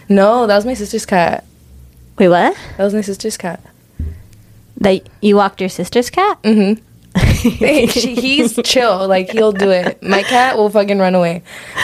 No, 0.09 0.47
that 0.47 0.55
was 0.55 0.65
my 0.65 0.73
sister's 0.73 1.05
cat. 1.05 1.45
Wait, 2.17 2.29
what? 2.29 2.55
That 2.77 2.83
was 2.83 2.93
my 2.93 3.01
sister's 3.01 3.37
cat. 3.37 3.61
That 4.77 5.07
you 5.21 5.35
walked 5.35 5.59
your 5.61 5.69
sister's 5.69 6.09
cat? 6.09 6.41
Mm-hmm. 6.43 6.81
She- 7.91 8.15
he's 8.15 8.55
chill. 8.63 9.07
Like 9.07 9.29
he'll 9.31 9.51
do 9.51 9.69
it. 9.71 10.01
My 10.03 10.21
cat 10.23 10.57
will 10.57 10.69
fucking 10.69 10.99
run 10.99 11.15
away. 11.15 11.41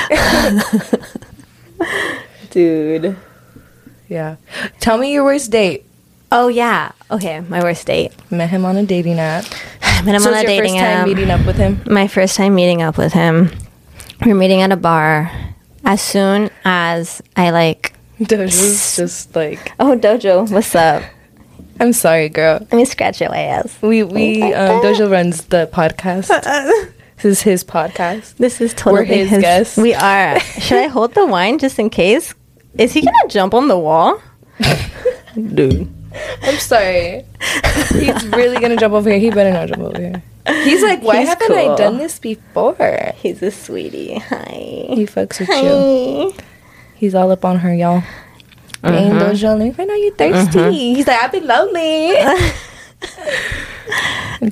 Dude. 2.51 3.17
Yeah. 4.07 4.37
Tell 4.79 4.97
me 4.97 5.11
your 5.13 5.23
worst 5.23 5.51
date. 5.51 5.85
Oh 6.31 6.47
yeah. 6.47 6.91
Okay, 7.11 7.39
my 7.41 7.61
worst 7.61 7.85
date. 7.87 8.11
Met 8.31 8.49
him 8.49 8.65
on 8.65 8.77
a 8.77 8.85
dating 8.85 9.19
app. 9.19 9.45
Met 10.05 10.15
him 10.15 10.21
so 10.21 10.29
on 10.31 10.37
a 10.37 10.41
your 10.41 10.47
dating 10.47 10.73
first 10.75 10.83
time 10.83 10.99
app. 11.01 11.07
meeting 11.07 11.31
up 11.31 11.45
with 11.45 11.57
him. 11.57 11.81
my 11.89 12.07
first 12.07 12.35
time 12.35 12.55
meeting 12.55 12.81
up 12.81 12.97
with 12.97 13.13
him. 13.13 13.51
We're 14.25 14.35
meeting 14.35 14.61
at 14.61 14.71
a 14.71 14.77
bar. 14.77 15.31
As 15.83 16.01
soon 16.01 16.49
as 16.65 17.21
I 17.35 17.51
like, 17.51 17.93
Dojo's 18.21 18.95
just 18.95 19.35
like, 19.35 19.73
oh 19.79 19.95
Dojo, 19.95 20.49
what's 20.51 20.73
up? 20.73 21.03
I'm 21.79 21.93
sorry, 21.93 22.29
girl. 22.29 22.59
Let 22.59 22.73
me 22.73 22.85
scratch 22.85 23.21
your 23.21 23.33
ass. 23.35 23.77
We 23.81 24.03
we 24.03 24.41
um, 24.53 24.81
Dojo 24.81 25.11
runs 25.11 25.45
the 25.45 25.69
podcast. 25.71 26.29
This 27.17 27.25
is 27.25 27.41
his 27.41 27.63
podcast. 27.63 28.37
This 28.37 28.61
is 28.61 28.75
totally 28.75 29.21
We're 29.21 29.25
his 29.25 29.41
guests. 29.41 29.75
We 29.75 29.93
are. 29.95 30.39
Should 30.39 30.77
I 30.77 30.85
hold 30.85 31.15
the 31.15 31.25
wine 31.25 31.57
just 31.57 31.79
in 31.79 31.89
case? 31.89 32.35
Is 32.77 32.93
he 32.93 33.01
gonna 33.01 33.27
jump 33.27 33.55
on 33.55 33.67
the 33.67 33.77
wall? 33.77 34.21
Dude. 35.33 35.91
I'm 36.43 36.57
sorry. 36.59 37.25
He's 37.89 38.27
really 38.27 38.59
gonna 38.59 38.77
jump 38.77 38.93
over 38.93 39.09
here. 39.09 39.17
He 39.17 39.31
better 39.31 39.51
not 39.51 39.67
jump 39.67 39.81
over 39.81 39.99
here. 39.99 40.21
He's 40.63 40.83
like, 40.83 41.01
why 41.01 41.21
He's 41.21 41.29
haven't 41.29 41.51
I 41.51 41.75
done 41.75 41.97
this 41.97 42.19
before? 42.19 43.13
He's 43.15 43.41
a 43.41 43.49
sweetie. 43.49 44.19
Hi. 44.19 44.85
He 44.89 45.07
fucks 45.07 45.39
with 45.39 45.49
you. 45.49 46.33
He's 46.97 47.13
all 47.15 47.31
up 47.31 47.45
on 47.45 47.57
her, 47.59 47.73
y'all. 47.73 48.03
Dang, 48.83 49.11
Uh-huh. 49.11 49.31
Dojo, 49.31 49.57
let 49.57 49.65
me 49.65 49.71
find 49.71 49.89
out 49.89 49.95
you 49.95 50.11
thirsty. 50.11 50.93
He's 50.95 51.07
like, 51.07 51.21
I've 51.23 51.31
been 51.31 51.47
lonely. 51.47 52.13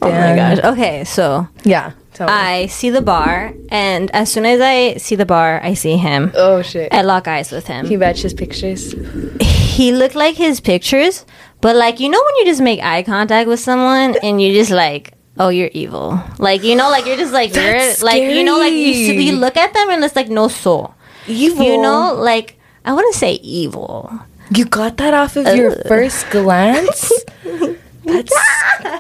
Oh 0.02 0.10
my 0.10 0.36
gosh. 0.36 0.60
Okay, 0.64 1.04
so 1.04 1.48
Yeah. 1.64 1.92
I 2.20 2.68
see 2.68 2.90
the 2.92 3.02
bar, 3.02 3.54
and 3.70 4.10
as 4.16 4.32
soon 4.32 4.46
as 4.46 4.62
I 4.62 4.96
see 4.98 5.16
the 5.16 5.26
bar, 5.26 5.60
I 5.62 5.74
see 5.74 5.98
him. 5.98 6.32
oh 6.36 6.62
shit. 6.62 6.94
I 6.94 7.02
lock 7.02 7.28
eyes 7.28 7.52
with 7.52 7.68
him. 7.68 7.86
He 7.86 7.98
matched 7.98 8.24
his 8.24 8.34
pictures. 8.34 8.96
he 9.42 9.92
looked 9.92 10.16
like 10.16 10.36
his 10.36 10.62
pictures, 10.62 11.26
but 11.60 11.76
like 11.76 12.00
you 12.00 12.08
know 12.10 12.22
when 12.24 12.36
you 12.38 12.46
just 12.46 12.62
make 12.62 12.80
eye 12.82 13.04
contact 13.04 13.50
with 13.50 13.60
someone 13.60 14.16
and 14.24 14.42
you 14.42 14.54
just 14.54 14.72
like, 14.72 15.12
oh, 15.38 15.50
you're 15.50 15.70
evil. 15.74 16.18
Like 16.40 16.64
you 16.64 16.76
know, 16.78 16.90
like 16.90 17.06
you're 17.06 17.18
just 17.18 17.34
like 17.34 17.54
you're 17.54 17.94
like 18.02 18.24
you 18.24 18.44
know, 18.46 18.60
like 18.60 18.72
you 18.74 18.88
you 19.20 19.34
look 19.36 19.58
at 19.58 19.74
them 19.74 19.90
and 19.90 20.02
it's 20.04 20.16
like 20.16 20.30
no 20.30 20.48
soul. 20.48 20.95
Evil. 21.28 21.66
You 21.66 21.82
know, 21.82 22.14
like 22.18 22.58
I 22.86 22.94
wouldn't 22.94 23.16
say 23.16 23.34
evil. 23.36 24.12
You 24.54 24.66
got 24.66 24.98
that 24.98 25.14
off 25.14 25.36
of 25.38 25.48
your 25.56 25.72
uh, 25.72 25.84
first 25.88 26.30
glance? 26.30 27.12
That's. 28.06 28.32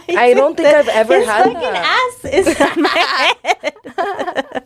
I 0.09 0.33
don't 0.35 0.57
think 0.57 0.67
I've 0.69 0.87
ever 0.87 1.17
His 1.19 1.27
had 1.27 1.43
fucking 1.43 1.61
that. 1.61 2.09
ass 2.23 2.33
is 2.33 2.59
on 2.59 2.81
my 2.81 2.89
head. 3.43 4.63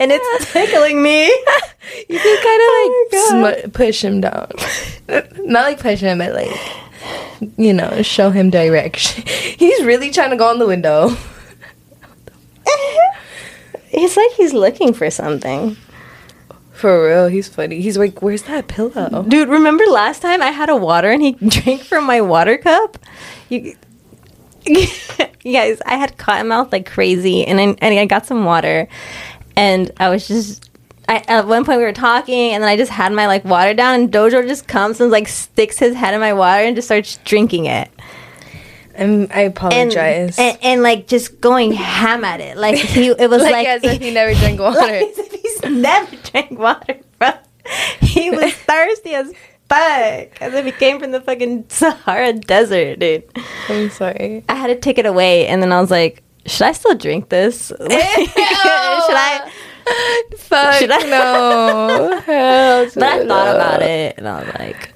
and 0.00 0.10
it's 0.12 0.52
tickling 0.52 1.02
me. 1.02 1.26
You 2.08 2.18
can 2.18 2.36
kind 2.42 2.62
of 2.62 2.68
Oh 2.72 3.42
like 3.42 3.58
smu- 3.62 3.70
push 3.72 4.02
him 4.02 4.22
down. 4.22 4.50
Not 5.44 5.64
like 5.64 5.80
push 5.80 6.00
him, 6.00 6.18
but 6.18 6.32
like, 6.32 6.50
you 7.58 7.74
know, 7.74 8.00
show 8.00 8.30
him 8.30 8.48
direction. 8.48 9.24
He's 9.26 9.84
really 9.84 10.10
trying 10.10 10.30
to 10.30 10.36
go 10.36 10.48
on 10.48 10.58
the 10.58 10.66
window. 10.66 11.10
It's 13.92 14.16
like 14.16 14.30
he's 14.32 14.52
looking 14.52 14.92
for 14.94 15.10
something. 15.10 15.76
For 16.76 17.06
real, 17.06 17.28
he's 17.28 17.48
funny. 17.48 17.80
He's 17.80 17.96
like, 17.96 18.20
where's 18.20 18.42
that 18.42 18.68
pillow? 18.68 19.24
Dude, 19.26 19.48
remember 19.48 19.84
last 19.86 20.20
time 20.20 20.42
I 20.42 20.50
had 20.50 20.68
a 20.68 20.76
water 20.76 21.10
and 21.10 21.22
he 21.22 21.32
drank 21.48 21.82
from 21.82 22.04
my 22.04 22.20
water 22.20 22.58
cup? 22.58 22.98
You, 23.48 23.74
you 24.66 25.52
guys, 25.52 25.80
I 25.86 25.96
had 25.96 26.18
cotton 26.18 26.48
mouth 26.48 26.70
like 26.72 26.84
crazy, 26.84 27.46
and 27.46 27.58
I, 27.58 27.62
and 27.80 27.98
I 27.98 28.04
got 28.04 28.26
some 28.26 28.44
water, 28.44 28.88
and 29.56 29.90
I 29.98 30.10
was 30.10 30.28
just. 30.28 30.70
I, 31.08 31.22
at 31.28 31.46
one 31.46 31.64
point 31.64 31.78
we 31.78 31.84
were 31.84 31.92
talking, 31.92 32.52
and 32.52 32.64
then 32.64 32.68
I 32.68 32.76
just 32.76 32.90
had 32.90 33.12
my 33.12 33.26
like 33.26 33.44
water 33.44 33.72
down, 33.72 33.94
and 34.00 34.12
Dojo 34.12 34.46
just 34.46 34.66
comes 34.66 35.00
and 35.00 35.10
like 35.10 35.28
sticks 35.28 35.78
his 35.78 35.94
head 35.94 36.12
in 36.14 36.20
my 36.20 36.32
water 36.34 36.64
and 36.64 36.74
just 36.76 36.88
starts 36.88 37.18
drinking 37.24 37.66
it, 37.66 37.88
I'm, 38.98 39.28
I 39.32 39.40
apologize. 39.42 40.38
and 40.38 40.58
and 40.62 40.82
like 40.82 41.06
just 41.06 41.40
going 41.40 41.72
ham 41.72 42.24
at 42.24 42.40
it, 42.40 42.56
like 42.56 42.76
he 42.76 43.08
it 43.08 43.28
was 43.30 43.42
like, 43.42 43.52
like, 43.52 43.66
as 43.68 43.84
if 43.84 44.00
he 44.00 44.10
never 44.12 44.34
drank 44.34 44.60
water. 44.66 44.78
like 44.80 44.92
as 45.08 45.18
if 45.18 45.32
he's 45.32 45.62
never 45.70 46.16
drank 46.16 46.58
water, 46.58 46.98
bro. 47.18 47.30
He 48.00 48.30
was 48.30 48.52
thirsty 48.68 49.14
as 49.14 49.28
fuck. 49.68 50.40
As 50.40 50.54
if 50.54 50.64
he 50.64 50.72
came 50.72 51.00
from 51.00 51.10
the 51.12 51.20
fucking 51.20 51.64
Sahara 51.68 52.32
Desert, 52.32 52.98
dude. 53.00 53.24
I'm 53.68 53.90
sorry. 53.90 54.44
I 54.48 54.54
had 54.54 54.68
to 54.68 54.76
take 54.76 54.98
it 54.98 55.06
away, 55.06 55.46
and 55.48 55.60
then 55.62 55.72
I 55.72 55.80
was 55.80 55.90
like, 55.90 56.22
should 56.46 56.62
I 56.62 56.72
still 56.72 56.94
drink 56.94 57.28
this? 57.28 57.68
should 57.68 57.90
I? 57.90 59.50
Fuck 60.36 60.74
Should 60.74 60.90
I- 60.90 61.02
no. 61.04 62.20
Hell 62.24 62.86
But 62.94 63.02
I 63.02 63.26
thought 63.26 63.54
about 63.56 63.82
it, 63.82 64.14
and 64.18 64.28
I 64.28 64.44
was 64.44 64.54
like, 64.58 64.90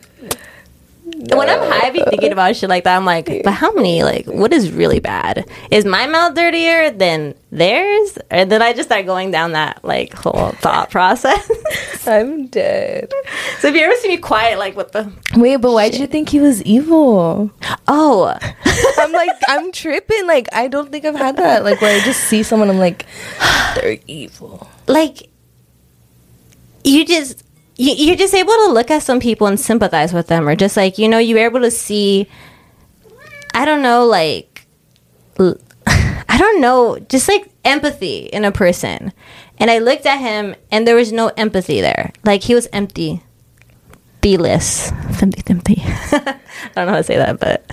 when 1.37 1.48
I'm 1.48 1.59
high, 1.59 1.88
I 1.88 1.90
be 1.90 2.02
thinking 2.02 2.33
about 2.33 2.56
shit 2.56 2.68
like 2.68 2.85
that. 2.85 2.96
I'm 2.96 3.04
like, 3.04 3.26
but 3.44 3.52
how 3.52 3.72
many? 3.72 4.02
Like, 4.02 4.26
what 4.26 4.52
is 4.52 4.72
really 4.72 5.00
bad? 5.00 5.48
Is 5.70 5.85
my 5.85 6.06
mouth 6.06 6.35
dirtier 6.35 6.90
than 6.90 7.35
theirs? 7.50 8.18
And 8.30 8.50
then 8.50 8.62
I 8.62 8.72
just 8.72 8.88
start 8.88 9.06
going 9.06 9.30
down 9.30 9.52
that 9.52 9.85
like 9.85 10.12
whole 10.14 10.50
thought 10.61 10.90
process. 10.96 11.50
I'm 12.06 12.46
dead. 12.46 13.12
so 13.59 13.68
if 13.68 13.74
you 13.74 13.83
ever 13.83 13.94
see 13.96 14.09
me 14.09 14.16
quiet, 14.16 14.59
like, 14.59 14.76
what 14.76 14.92
the? 14.92 15.12
Wait, 15.37 15.56
but 15.56 15.72
why 15.72 15.90
did 15.90 16.00
you 16.00 16.06
think 16.06 16.28
he 16.28 16.40
was 16.40 16.62
evil? 16.62 17.50
Oh, 17.87 18.37
I'm 18.98 19.12
like, 19.12 19.30
I'm 19.48 19.72
tripping. 19.72 20.26
Like, 20.26 20.48
I 20.52 20.68
don't 20.68 20.90
think 20.90 21.04
I've 21.04 21.16
had 21.16 21.37
that. 21.37 21.64
Like, 21.64 21.80
where 21.80 22.00
I 22.00 22.04
just 22.04 22.24
see 22.24 22.42
someone, 22.42 22.70
I'm 22.70 22.78
like, 22.78 23.06
they're 23.76 23.98
evil. 24.06 24.68
like 24.87 25.28
you 26.83 27.04
just 27.04 27.44
you're 27.81 28.16
just 28.16 28.35
able 28.35 28.53
to 28.53 28.73
look 28.73 28.90
at 28.90 29.03
some 29.03 29.21
people 29.21 29.47
and 29.47 29.59
sympathize 29.59 30.12
with 30.12 30.27
them 30.27 30.47
or 30.47 30.55
just 30.55 30.77
like 30.77 30.99
you 30.99 31.09
know 31.09 31.19
you're 31.19 31.38
able 31.38 31.61
to 31.61 31.71
see 31.71 32.27
i 33.55 33.64
don't 33.64 33.83
know 33.83 34.05
like 34.05 34.66
i 35.87 36.37
don't 36.38 36.61
know 36.61 36.99
just 37.09 37.27
like 37.29 37.51
empathy 37.64 38.27
in 38.27 38.45
a 38.45 38.53
person 38.53 39.12
and 39.59 39.71
i 39.71 39.79
looked 39.79 40.05
at 40.05 40.19
him 40.19 40.55
and 40.71 40.87
there 40.87 40.97
was 40.97 41.11
no 41.11 41.29
empathy 41.37 41.81
there 41.81 42.12
like 42.25 42.43
he 42.43 42.55
was 42.55 42.69
empty 42.73 43.23
B-less. 44.21 44.93
empty 45.23 45.43
empty 45.49 45.83
i 45.87 46.38
don't 46.75 46.87
know 46.87 46.93
how 46.93 46.97
to 46.97 47.03
say 47.03 47.16
that 47.16 47.40
but 47.40 47.71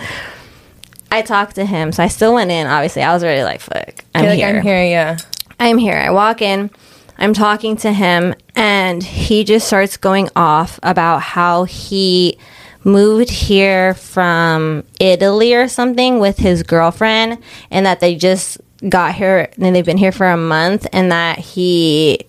i 1.12 1.22
talked 1.22 1.56
to 1.56 1.65
him 1.65 1.91
so 1.91 2.02
i 2.02 2.08
still 2.08 2.34
went 2.34 2.52
in 2.52 2.65
obviously 2.67 3.02
i 3.02 3.13
was 3.13 3.24
already 3.24 3.43
like 3.43 3.60
fuck 3.60 4.06
i'm 4.15 4.24
You're 4.24 4.32
like, 4.32 4.39
here 4.39 4.48
I'm 4.48 4.62
here, 4.62 4.84
yeah. 4.84 5.17
I'm 5.60 5.78
here. 5.78 5.98
I 5.98 6.12
walk 6.12 6.41
in, 6.43 6.70
I'm 7.17 7.34
talking 7.34 7.75
to 7.77 7.91
him, 7.91 8.36
and 8.56 9.01
he 9.01 9.43
just 9.43 9.67
starts 9.67 9.97
going 9.97 10.30
off 10.36 10.80
about 10.84 11.21
how 11.21 11.63
he 11.63 12.38
moved 12.84 13.30
here 13.30 13.93
from 13.95 14.84
Italy 14.99 15.53
or 15.53 15.67
something 15.67 16.19
with 16.19 16.38
his 16.38 16.63
girlfriend, 16.63 17.39
and 17.71 17.86
that 17.86 17.99
they 17.99 18.15
just 18.15 18.60
got 18.88 19.15
here 19.15 19.49
and 19.58 19.75
they've 19.75 19.84
been 19.84 19.97
here 19.97 20.12
for 20.12 20.27
a 20.27 20.38
month, 20.38 20.88
and 20.93 21.12
that 21.12 21.39
he 21.39 22.19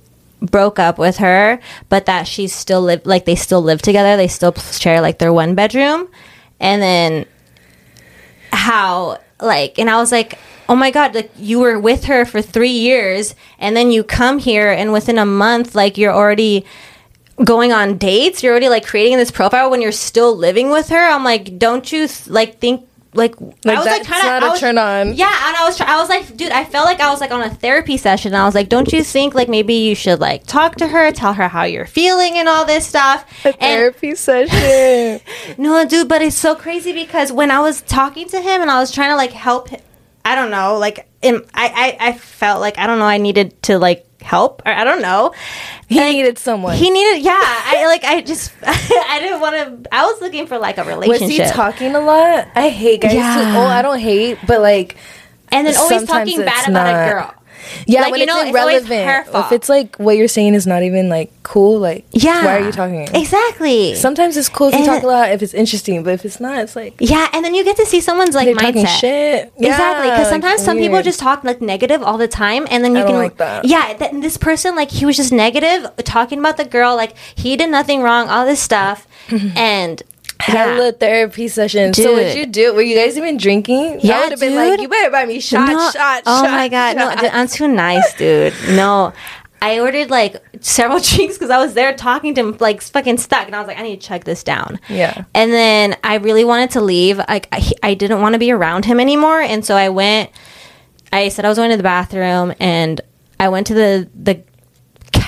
broke 0.41 0.79
up 0.79 0.99
with 0.99 1.19
her, 1.19 1.61
but 1.89 2.07
that 2.07 2.27
she's 2.27 2.55
still 2.55 2.81
live 2.81 3.05
like 3.05 3.25
they 3.25 3.35
still 3.35 3.61
live 3.61 3.83
together. 3.83 4.17
They 4.17 4.29
still 4.29 4.55
share 4.55 5.01
like 5.01 5.19
their 5.19 5.33
one 5.33 5.55
bedroom, 5.55 6.09
and 6.61 6.81
then 6.81 7.27
how 8.51 9.19
like 9.41 9.79
and 9.79 9.91
i 9.91 9.97
was 9.97 10.11
like 10.11 10.39
oh 10.69 10.75
my 10.77 10.91
god 10.91 11.15
like 11.15 11.31
you 11.37 11.59
were 11.61 11.79
with 11.79 12.05
her 12.05 12.25
for 12.25 12.43
three 12.43 12.69
years 12.71 13.35
and 13.59 13.77
then 13.77 13.91
you 13.91 14.03
come 14.05 14.39
here 14.39 14.71
and 14.71 14.93
within 14.93 15.19
a 15.19 15.27
month 15.27 15.75
like 15.75 15.97
you're 15.97 16.13
already 16.13 16.65
going 17.45 17.73
on 17.73 17.97
dates 17.97 18.43
you're 18.43 18.53
already 18.53 18.69
like 18.69 18.85
creating 18.87 19.17
this 19.17 19.31
profile 19.31 19.71
when 19.71 19.81
you're 19.81 19.93
still 19.93 20.37
living 20.37 20.71
with 20.71 20.89
her 20.89 21.09
i'm 21.09 21.25
like 21.25 21.59
don't 21.59 21.93
you 21.93 22.07
like 22.27 22.59
think 22.59 22.85
like, 23.15 23.41
Like, 23.41 23.79
I 23.79 23.99
was 23.99 24.09
not 24.09 24.43
I 24.43 24.49
was- 24.51 24.61
turn 24.61 24.77
on. 24.77 25.15
Yeah, 25.15 25.25
and 25.47 25.57
I 25.57 25.65
was, 25.65 25.81
I 25.81 25.97
was 25.97 26.11
like, 26.11 26.37
dude, 26.37 26.53
I 26.53 26.65
felt 26.65 26.85
like 26.85 27.01
I 27.01 27.11
was 27.11 27.23
like 27.23 27.31
on 27.33 27.41
a 27.41 27.49
therapy 27.49 27.97
session. 27.97 28.35
And 28.35 28.41
I 28.43 28.45
was 28.45 28.55
like, 28.55 28.69
don't 28.69 28.93
you 28.93 29.03
think 29.03 29.35
like 29.35 29.49
maybe 29.49 29.73
you 29.75 29.95
should 29.95 30.21
like 30.21 30.47
talk 30.47 30.77
to 30.77 30.87
her, 30.87 31.11
tell 31.11 31.33
her 31.33 31.49
how 31.49 31.65
you're 31.65 31.87
feeling 31.87 32.37
and 32.37 32.49
all 32.51 32.67
this 32.67 32.87
stuff. 32.87 33.25
A 33.47 33.49
and 33.49 33.57
therapy 33.59 34.15
session. 34.27 35.21
no, 35.57 35.85
dude, 35.89 36.07
but 36.07 36.21
it's 36.21 36.37
so 36.37 36.55
crazy 36.55 36.93
because 36.93 37.33
when 37.33 37.51
I 37.51 37.61
was 37.61 37.81
talking 37.81 38.29
to 38.29 38.41
him 38.43 38.61
and 38.61 38.71
I 38.71 38.79
was 38.79 38.93
trying 38.93 39.11
to 39.11 39.17
like 39.17 39.33
help, 39.33 39.69
I 40.29 40.35
don't 40.35 40.51
know, 40.51 40.79
like 40.79 41.09
in, 41.23 41.45
I, 41.55 41.97
I 42.01 42.09
I 42.09 42.13
felt 42.19 42.61
like 42.61 42.79
I 42.79 42.87
don't 42.87 42.99
know, 42.99 43.07
I 43.07 43.19
needed 43.19 43.61
to 43.65 43.79
like 43.79 44.05
help 44.21 44.63
or 44.67 44.73
I 44.73 44.85
don't 44.85 45.01
know. 45.01 45.33
He 45.89 45.99
Like, 45.99 46.13
needed 46.13 46.39
someone. 46.39 46.77
He 46.77 46.91
needed, 46.91 47.23
yeah. 47.25 47.33
I 47.41 47.87
like, 47.87 48.05
I 48.05 48.21
just, 48.21 48.53
I 48.63 49.19
didn't 49.21 49.41
want 49.41 49.85
to. 49.85 49.95
I 49.95 50.05
was 50.05 50.21
looking 50.21 50.47
for 50.47 50.59
like 50.59 50.77
a 50.77 50.85
relationship. 50.85 51.39
was 51.39 51.49
he 51.49 51.55
talking 51.55 51.95
a 51.95 52.01
lot? 52.01 52.49
I 52.55 52.69
hate 52.69 53.01
guys. 53.01 53.15
Yeah. 53.15 53.53
Who, 53.53 53.59
oh, 53.59 53.63
I 53.67 53.81
don't 53.81 53.99
hate, 53.99 54.39
but 54.47 54.61
like 54.61 54.97
and 55.51 55.67
then 55.67 55.77
always 55.77 56.05
talking 56.05 56.39
bad 56.45 56.69
about 56.69 56.93
not. 56.93 57.09
a 57.09 57.11
girl. 57.11 57.35
Yeah, 57.87 58.03
Like, 58.03 58.11
when 58.13 58.21
you 58.21 58.25
it's 58.25 58.35
know, 58.35 58.41
it's 58.43 58.51
irrelevant. 58.51 59.27
fault. 59.29 59.47
If 59.47 59.53
it's 59.53 59.69
like 59.69 59.97
what 59.97 60.17
you're 60.17 60.29
saying 60.29 60.55
is 60.55 60.67
not 60.67 60.83
even 60.83 61.09
like 61.09 61.31
cool, 61.43 61.79
like 61.79 62.05
Yeah, 62.13 62.45
why 62.45 62.59
are 62.59 62.65
you 62.67 62.73
talking? 62.73 63.09
Exactly. 63.15 63.95
Sometimes 63.95 64.37
it's 64.37 64.49
cool 64.49 64.69
if 64.69 64.75
you 64.79 64.85
talk 64.85 65.03
a 65.03 65.07
lot 65.07 65.31
if 65.31 65.43
it's 65.43 65.55
interesting, 65.55 66.03
but 66.03 66.13
if 66.15 66.25
it's 66.25 66.41
not, 66.41 66.59
it's 66.61 66.77
like 66.77 66.95
yeah, 67.01 67.29
and 67.33 67.45
then 67.45 67.55
you 67.55 67.65
get 67.65 67.77
to 67.77 67.87
see 67.87 68.01
someone's 68.01 68.35
like 68.35 68.49
mindset. 68.57 68.87
shit. 69.01 69.53
Exactly, 69.57 70.11
because 70.11 70.19
like, 70.19 70.27
sometimes 70.29 70.63
some 70.63 70.79
people 70.79 71.03
just 71.03 71.21
talk 71.21 71.45
like 71.45 71.61
negative 71.61 72.03
all 72.03 72.19
the 72.19 72.29
time, 72.29 72.67
and 72.71 72.85
then 72.85 72.93
you 72.95 72.99
I 73.01 73.03
don't 73.03 73.13
can 73.13 73.19
like 73.19 73.37
that. 73.39 73.65
Yeah, 73.65 73.97
and 74.11 74.23
this 74.23 74.37
person 74.37 74.77
like 74.77 74.91
he 74.91 75.05
was 75.07 75.17
just 75.17 75.33
negative, 75.33 75.91
talking 76.05 76.39
about 76.39 76.57
the 76.57 76.65
girl 76.65 76.97
like 76.97 77.15
he 77.35 77.57
did 77.57 77.71
nothing 77.71 78.03
wrong, 78.03 78.29
all 78.29 78.45
this 78.47 78.61
stuff, 78.61 79.07
and 79.57 80.03
hella 80.41 80.93
therapy 80.93 81.49
session. 81.49 81.93
So 81.95 82.13
what 82.13 82.21
Dude. 82.33 82.37
you 82.37 82.47
do? 82.47 82.75
Were 82.75 82.83
you 82.83 82.97
guys 82.97 83.17
even 83.17 83.37
drinking? 83.37 84.01
Yeah, 84.03 84.17
I 84.17 84.21
would 84.23 84.31
have 84.33 84.41
been 84.41 84.55
like, 84.55 84.71
dude. 84.73 84.81
you 84.83 84.89
better 84.89 85.11
buy 85.11 85.25
me 85.27 85.41
shot, 85.41 85.69
No- 85.69 85.91
shot, 85.91 86.23
Oh 86.27 86.43
shot. 86.45 86.51
my 86.51 86.69
god, 86.69 86.97
no, 86.97 87.11
shot." 87.11 87.21
dude, 87.21 87.31
I'm 87.33 87.49
too 87.49 87.69
nice, 87.69 88.15
dude. 88.15 88.55
No. 88.71 89.13
I 89.61 89.81
ordered 89.81 90.09
like 90.09 90.37
several 90.61 91.01
drinks 91.03 91.35
because 91.37 91.51
I 91.51 91.59
was 91.59 91.75
there 91.75 91.93
talking 91.93 92.33
to 92.37 92.41
him, 92.41 92.57
like 92.61 92.81
fucking 92.81 93.19
stuck, 93.19 93.47
and 93.47 93.57
I 93.57 93.59
was 93.59 93.67
like, 93.67 93.79
I 93.79 93.83
need 93.83 94.01
to 94.01 94.07
check 94.07 94.23
this 94.23 94.45
down. 94.45 94.79
Yeah. 94.89 95.25
And 95.35 95.53
then 95.53 95.97
I 96.05 96.15
really 96.19 96.45
wanted 96.45 96.71
to 96.71 96.81
leave. 96.81 97.19
Like 97.19 97.49
I, 97.51 97.69
I 97.83 97.95
didn't 97.95 98.21
want 98.21 98.35
to 98.35 98.39
be 98.39 98.53
around 98.53 98.85
him 98.85 99.01
anymore, 99.01 99.41
and 99.41 99.65
so 99.65 99.75
I 99.77 99.89
went. 99.89 100.31
I 101.13 101.29
said 101.31 101.45
I 101.45 101.49
was 101.49 101.59
going 101.59 101.71
to 101.73 101.77
the 101.77 101.83
bathroom, 101.83 102.55
and 102.61 103.01
I 103.41 103.49
went 103.49 103.67
to 103.69 103.75
the 103.75 104.09
the 104.15 104.41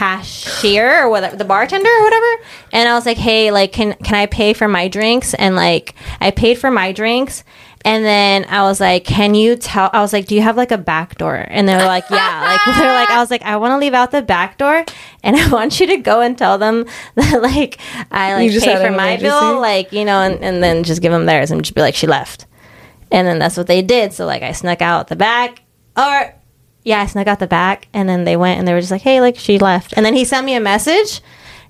cashier 0.01 1.03
or 1.05 1.11
whatever, 1.11 1.37
the 1.37 1.45
bartender 1.45 1.91
or 1.91 2.03
whatever, 2.03 2.43
and 2.73 2.89
I 2.89 2.95
was 2.95 3.05
like, 3.05 3.19
"Hey, 3.19 3.51
like, 3.51 3.73
can 3.73 3.93
can 4.03 4.15
I 4.15 4.25
pay 4.27 4.55
for 4.55 4.67
my 4.67 4.89
drinks?" 4.89 5.35
And 5.35 5.55
like, 5.55 5.95
I 6.23 6.31
paid 6.31 6.57
for 6.57 6.71
my 6.71 6.93
drinks, 6.93 7.45
and 7.85 8.03
then 8.03 8.47
I 8.49 8.63
was 8.63 8.81
like, 8.81 9.05
"Can 9.05 9.35
you 9.35 9.57
tell?" 9.57 9.91
I 9.93 10.01
was 10.01 10.15
like, 10.15 10.25
"Do 10.25 10.35
you 10.35 10.41
have 10.41 10.57
like 10.57 10.71
a 10.71 10.79
back 10.79 11.19
door?" 11.19 11.45
And 11.47 11.69
they 11.69 11.75
were 11.75 11.85
like, 11.85 12.05
"Yeah." 12.11 12.41
Like 12.67 12.77
they're 12.79 12.95
like, 12.95 13.11
I 13.11 13.19
was 13.19 13.31
like, 13.31 13.43
"I 13.43 13.59
want 13.59 13.73
to 13.73 13.77
leave 13.77 13.93
out 13.93 14.11
the 14.11 14.23
back 14.23 14.57
door, 14.57 14.87
and 15.23 15.37
I 15.37 15.49
want 15.53 15.79
you 15.81 15.87
to 15.89 15.99
go 15.99 16.23
and 16.23 16.37
tell 16.37 16.57
them 16.57 16.87
that 17.17 17.43
like 17.43 17.79
I 18.11 18.35
like 18.35 18.53
pay 18.53 18.77
for 18.83 18.91
my 18.91 19.11
emergency? 19.11 19.29
bill, 19.29 19.61
like 19.61 19.93
you 19.93 20.07
know, 20.07 20.23
and, 20.23 20.43
and 20.43 20.63
then 20.63 20.83
just 20.83 21.03
give 21.03 21.13
them 21.13 21.27
theirs 21.27 21.51
and 21.51 21.63
just 21.63 21.75
be 21.75 21.83
like, 21.83 21.95
she 21.95 22.07
left." 22.07 22.47
And 23.13 23.27
then 23.27 23.39
that's 23.39 23.57
what 23.57 23.67
they 23.67 23.83
did. 23.83 24.15
So 24.15 24.25
like 24.25 24.43
I 24.43 24.53
snuck 24.53 24.81
out 24.81 25.09
the 25.09 25.17
back, 25.17 25.61
or 25.95 26.40
yeah, 26.85 27.01
I 27.01 27.07
snuck 27.07 27.27
out 27.27 27.39
the 27.39 27.47
back, 27.47 27.89
and 27.93 28.09
then 28.09 28.25
they 28.25 28.37
went 28.37 28.59
and 28.59 28.67
they 28.67 28.73
were 28.73 28.81
just 28.81 28.91
like, 28.91 29.03
"Hey, 29.03 29.21
like 29.21 29.37
she 29.37 29.59
left." 29.59 29.95
And 29.97 30.05
then 30.05 30.15
he 30.15 30.25
sent 30.25 30.47
me 30.47 30.55
a 30.55 30.61
message 30.61 31.21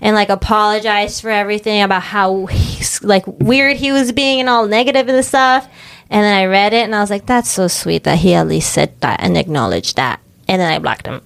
and 0.01 0.15
like 0.15 0.29
apologized 0.29 1.21
for 1.21 1.31
everything 1.31 1.83
about 1.83 2.03
how 2.03 2.47
he's 2.47 3.03
like 3.03 3.27
weird 3.27 3.77
he 3.77 3.93
was 3.93 4.13
being 4.13 4.41
and 4.41 4.49
all 4.49 4.67
negative 4.67 5.09
and 5.09 5.25
stuff. 5.25 5.69
And 6.09 6.25
then 6.25 6.37
I 6.37 6.47
read 6.47 6.73
it 6.73 6.85
and 6.85 6.95
I 6.95 7.01
was 7.01 7.11
like, 7.11 7.27
"That's 7.27 7.51
so 7.51 7.69
sweet 7.69 8.05
that 8.05 8.19
he 8.19 8.35
at 8.35 8.47
least 8.49 8.73
said 8.73 8.99
that 9.01 9.21
and 9.23 9.37
acknowledged 9.37 9.97
that." 9.97 10.21
And 10.49 10.61
then 10.61 10.73
I 10.73 10.79
blocked 10.79 11.07
him. 11.07 11.23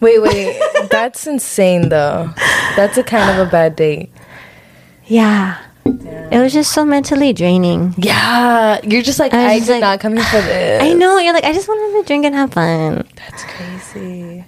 Wait, 0.00 0.20
wait, 0.22 0.60
that's 0.90 1.26
insane 1.26 1.88
though. 1.88 2.30
That's 2.76 2.96
a 2.98 3.02
kind 3.02 3.30
of 3.30 3.48
a 3.48 3.50
bad 3.50 3.76
date. 3.76 4.10
Yeah. 5.10 5.56
It 6.30 6.38
was 6.38 6.52
just 6.52 6.72
so 6.72 6.84
mentally 6.84 7.32
draining. 7.32 7.94
Yeah, 7.96 8.80
you're 8.82 9.02
just 9.02 9.18
like 9.18 9.32
I 9.34 9.54
I, 9.54 9.58
did 9.60 9.68
like- 9.68 9.80
not 9.80 10.00
come 10.00 10.14
here 10.16 10.24
for 10.24 10.40
this. 10.40 10.82
I 10.88 10.92
know. 10.92 11.18
You're 11.18 11.32
like, 11.32 11.44
I 11.44 11.52
just 11.52 11.68
wanted 11.68 12.00
to 12.02 12.06
drink 12.06 12.24
and 12.24 12.34
have 12.34 12.52
fun. 12.52 13.06
That's 13.16 13.44
crazy. 13.44 14.44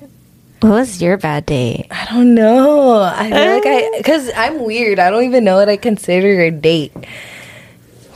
What 0.60 0.70
was 0.72 1.00
your 1.00 1.16
bad 1.16 1.46
date? 1.46 1.86
I 1.90 2.04
don't 2.12 2.34
know. 2.34 3.00
I 3.00 3.30
feel 3.30 3.54
like 3.54 3.66
I 3.66 3.94
because 3.98 4.30
I'm 4.36 4.62
weird. 4.64 4.98
I 4.98 5.08
don't 5.10 5.24
even 5.24 5.42
know 5.44 5.56
what 5.56 5.68
I 5.70 5.76
consider 5.78 6.40
a 6.42 6.50
date. 6.50 6.92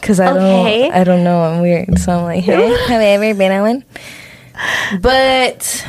Cause 0.03 0.21
I 0.21 0.31
Okay. 0.33 0.83
don't. 0.89 0.93
I 0.95 1.05
don't 1.05 1.25
know. 1.25 1.41
I'm 1.43 1.63
weird. 1.63 1.99
So 1.99 2.13
I'm 2.13 2.25
like, 2.25 2.45
hey, 2.45 2.69
have 2.89 3.01
I 3.01 3.05
ever 3.17 3.33
been 3.39 3.51
on 3.53 3.63
one? 3.63 3.85
But 5.01 5.87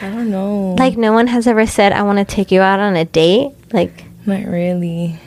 I 0.00 0.10
don't 0.10 0.30
know. 0.30 0.74
Like, 0.76 0.96
no 0.96 1.12
one 1.12 1.28
has 1.28 1.46
ever 1.46 1.64
said, 1.66 1.92
I 1.92 2.02
want 2.02 2.18
to 2.18 2.24
take 2.24 2.50
you 2.50 2.60
out 2.60 2.80
on 2.80 2.96
a 2.96 3.04
date. 3.04 3.52
Like, 3.72 4.04
not 4.26 4.44
really. 4.44 5.20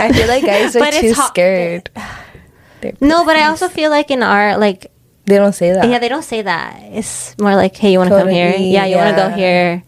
I 0.00 0.12
feel 0.12 0.28
like 0.28 0.44
guys 0.44 0.74
are 0.76 0.90
too 0.90 1.12
hot- 1.14 1.28
scared. 1.28 1.90
No, 3.00 3.26
but 3.26 3.36
I 3.36 3.44
also 3.44 3.68
feel 3.68 3.90
like 3.90 4.10
in 4.10 4.22
our, 4.22 4.56
like, 4.56 4.90
they 5.26 5.36
don't 5.36 5.52
say 5.52 5.70
that. 5.72 5.86
yeah, 5.86 5.98
they 5.98 6.08
don't 6.08 6.24
say 6.24 6.40
that. 6.40 6.80
It's 6.96 7.36
more 7.38 7.54
like, 7.54 7.76
hey, 7.76 7.92
you 7.92 7.98
want 7.98 8.08
to 8.08 8.16
come 8.18 8.28
here? 8.28 8.56
Yeah, 8.56 8.86
you 8.86 8.96
want 8.96 9.14
to 9.14 9.22
go 9.22 9.28
here? 9.28 9.76
Hey, 9.76 9.84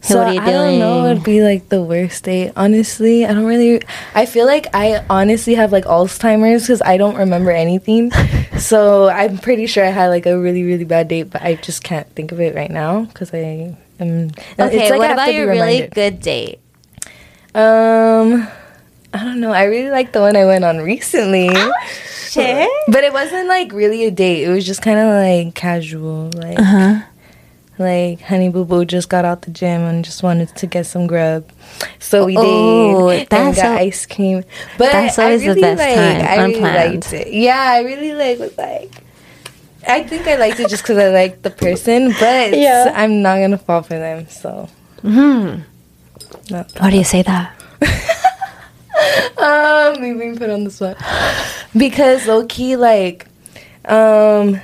So 0.00 0.18
what 0.18 0.28
are 0.28 0.32
you 0.34 0.40
I 0.40 0.52
don't 0.52 0.78
know. 0.78 1.06
It'd 1.10 1.24
be 1.24 1.42
like 1.42 1.68
the 1.70 1.82
worst 1.82 2.22
date. 2.24 2.52
Honestly, 2.56 3.26
I 3.26 3.34
don't 3.34 3.44
really. 3.46 3.82
I 4.14 4.26
feel 4.26 4.46
like 4.46 4.68
I 4.72 5.04
honestly 5.10 5.54
have 5.56 5.72
like 5.72 5.84
Alzheimer's 5.86 6.62
because 6.62 6.80
I 6.82 6.96
don't 6.96 7.16
remember 7.16 7.50
anything. 7.50 8.12
so 8.58 9.08
I'm 9.10 9.36
pretty 9.38 9.66
sure 9.66 9.84
I 9.84 9.90
had 9.90 10.06
like 10.06 10.24
a 10.24 10.38
really 10.38 10.62
really 10.62 10.84
bad 10.84 11.08
date, 11.08 11.30
but 11.30 11.42
I 11.42 11.56
just 11.56 11.82
can't 11.82 12.06
think 12.14 12.30
of 12.32 12.40
it 12.40 12.54
right 12.54 12.70
now 12.70 13.06
because 13.10 13.34
I 13.34 13.74
am. 13.98 14.30
Okay, 14.56 14.86
it's 14.86 14.90
like 14.90 15.00
what 15.00 15.10
about 15.10 15.34
your 15.34 15.48
really 15.48 15.88
good 15.88 16.20
date? 16.20 16.60
Um, 17.54 18.46
I 19.12 19.24
don't 19.24 19.40
know. 19.40 19.52
I 19.52 19.64
really 19.64 19.90
like 19.90 20.12
the 20.12 20.20
one 20.20 20.36
I 20.36 20.44
went 20.44 20.64
on 20.64 20.78
recently. 20.78 21.50
Shit. 22.30 22.68
But 22.88 23.02
it 23.02 23.12
wasn't 23.12 23.48
like 23.48 23.72
really 23.72 24.04
a 24.04 24.10
date. 24.10 24.44
It 24.44 24.48
was 24.50 24.64
just 24.64 24.82
kind 24.82 24.98
of 24.98 25.06
like 25.08 25.54
casual, 25.54 26.30
like 26.34 26.58
Uh-huh. 26.60 27.00
like 27.78 28.20
Honey 28.20 28.50
Boo 28.50 28.64
Boo 28.64 28.84
just 28.84 29.08
got 29.08 29.24
out 29.24 29.42
the 29.42 29.50
gym 29.50 29.80
and 29.82 30.04
just 30.04 30.22
wanted 30.22 30.54
to 30.54 30.66
get 30.68 30.86
some 30.86 31.08
grub, 31.08 31.44
so 31.98 32.24
we 32.24 32.36
Oh, 32.38 33.08
did. 33.10 33.26
and 33.32 33.54
got 33.56 33.56
so- 33.56 33.72
ice 33.74 34.06
cream. 34.06 34.44
But 34.78 34.92
that's 34.92 35.18
I 35.18 35.24
always 35.24 35.42
the 35.42 35.54
best 35.60 35.78
like, 35.80 35.94
time, 35.96 36.24
I 36.28 36.36
really 36.44 36.54
unplanned. 36.54 36.94
liked 36.94 37.12
it. 37.12 37.32
Yeah, 37.32 37.58
I 37.58 37.80
really 37.80 38.12
like 38.12 38.38
was 38.38 38.56
like. 38.56 38.92
I 39.88 40.02
think 40.04 40.28
I 40.28 40.36
liked 40.36 40.60
it 40.60 40.68
just 40.68 40.82
because 40.84 40.98
I 40.98 41.08
liked 41.08 41.42
the 41.42 41.50
person, 41.50 42.14
but 42.20 42.56
Yeah. 42.56 42.92
I'm 42.94 43.22
not 43.22 43.38
gonna 43.40 43.58
fall 43.58 43.82
for 43.82 43.98
them. 43.98 44.28
So, 44.28 44.68
Hmm. 45.02 45.62
no. 46.50 46.64
Why 46.78 46.90
do 46.90 46.96
you 46.96 47.02
say 47.04 47.22
that? 47.22 47.56
um, 49.38 50.00
me 50.02 50.14
being 50.14 50.36
put 50.36 50.50
on 50.50 50.64
the 50.64 50.70
spot 50.70 50.96
because 51.76 52.26
low 52.26 52.46
key, 52.46 52.76
like, 52.76 53.26
um, 53.84 54.60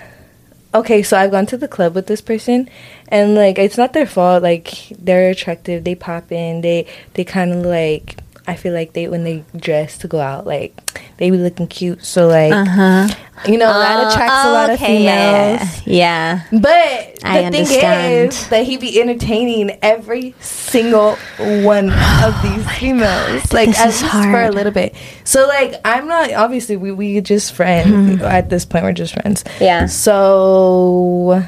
okay, 0.74 1.02
so 1.02 1.16
I've 1.16 1.30
gone 1.30 1.46
to 1.46 1.56
the 1.56 1.68
club 1.68 1.94
with 1.94 2.06
this 2.06 2.20
person, 2.20 2.68
and 3.08 3.34
like, 3.34 3.58
it's 3.58 3.78
not 3.78 3.92
their 3.92 4.06
fault. 4.06 4.42
Like, 4.42 4.88
they're 4.98 5.30
attractive. 5.30 5.84
They 5.84 5.94
pop 5.94 6.32
in. 6.32 6.60
They 6.60 6.86
they 7.14 7.24
kind 7.24 7.52
of 7.52 7.64
like. 7.64 8.20
I 8.48 8.54
feel 8.54 8.72
like 8.72 8.92
they 8.92 9.08
when 9.08 9.24
they 9.24 9.44
dress 9.56 9.98
to 9.98 10.08
go 10.08 10.20
out, 10.20 10.46
like 10.46 11.05
they 11.18 11.30
be 11.30 11.38
looking 11.38 11.66
cute. 11.66 12.04
So 12.04 12.28
like, 12.28 12.52
Uh 12.52 12.64
huh. 12.64 13.08
you 13.46 13.56
know, 13.58 13.72
that 13.72 14.12
attracts 14.12 14.44
a 14.46 14.52
lot 14.52 14.70
of 14.70 14.78
females. 14.78 15.86
Yeah, 15.86 16.42
yeah. 16.42 16.42
But 16.52 17.20
the 17.20 17.28
I 17.28 17.50
thing 17.50 17.66
is 17.66 18.48
that 18.48 18.64
he 18.64 18.76
be 18.76 19.00
entertaining 19.00 19.78
every 19.82 20.34
single 20.40 21.16
one 21.64 21.90
of 21.90 22.34
these 22.42 22.70
females, 22.78 23.52
like 23.52 23.68
This 23.68 23.80
at 23.80 23.86
least 23.88 24.04
for 24.30 24.42
a 24.42 24.50
little 24.50 24.72
bit. 24.72 24.94
So 25.24 25.46
like, 25.46 25.74
I'm 25.84 26.06
not 26.06 26.32
obviously 26.32 26.76
we 26.76 26.92
we 26.92 27.20
just 27.20 27.52
friends 27.54 28.20
at 28.22 28.50
this 28.50 28.64
point. 28.64 28.84
We're 28.84 28.92
just 28.92 29.14
friends. 29.14 29.44
Yeah. 29.60 29.86
So 29.86 31.42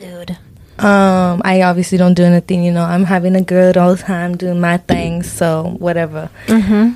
Dude. 0.00 0.38
um, 0.78 1.42
I 1.44 1.62
obviously 1.62 1.98
don't 1.98 2.14
do 2.14 2.24
anything. 2.24 2.62
You 2.64 2.72
know, 2.72 2.84
I'm 2.84 3.04
having 3.04 3.36
a 3.36 3.42
good 3.42 3.76
old 3.76 3.98
time 4.00 4.36
doing 4.36 4.60
my 4.60 4.78
things. 4.78 5.30
So 5.30 5.76
whatever. 5.78 6.30
Mm-hmm. 6.46 6.92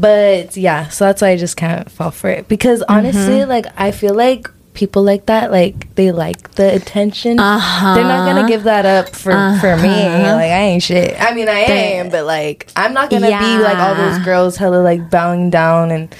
But 0.00 0.56
yeah, 0.56 0.88
so 0.88 1.04
that's 1.04 1.20
why 1.22 1.28
I 1.30 1.36
just 1.36 1.56
can't 1.56 1.90
fall 1.90 2.10
for 2.10 2.30
it 2.30 2.48
because 2.48 2.80
Mm-hmm. 2.80 2.92
honestly, 2.98 3.44
like 3.44 3.66
I 3.76 3.90
feel 3.90 4.14
like 4.14 4.48
people 4.72 5.02
like 5.02 5.26
that, 5.26 5.50
like 5.50 5.94
they 5.96 6.10
like 6.12 6.52
the 6.52 6.74
attention. 6.74 7.38
Uh-huh. 7.38 7.94
They're 7.94 8.04
not 8.04 8.24
gonna 8.32 8.48
give 8.48 8.62
that 8.64 8.86
up 8.86 9.08
for 9.14 9.32
for 9.60 9.76
me. 9.76 9.88
Uh-huh. 9.88 10.34
Like 10.34 10.50
I 10.50 10.62
ain't 10.72 10.82
shit. 10.82 11.20
I 11.20 11.34
mean, 11.34 11.48
I 11.48 11.60
am, 11.98 12.08
but 12.08 12.24
like 12.24 12.70
I'm 12.76 12.94
not 12.94 13.10
gonna 13.10 13.26
be 13.26 13.58
like 13.62 13.76
all 13.78 13.94
those 13.94 14.18
girls, 14.24 14.56
hella 14.56 14.80
like 14.82 15.10
bowing 15.10 15.50
down 15.50 15.90
and. 15.90 16.14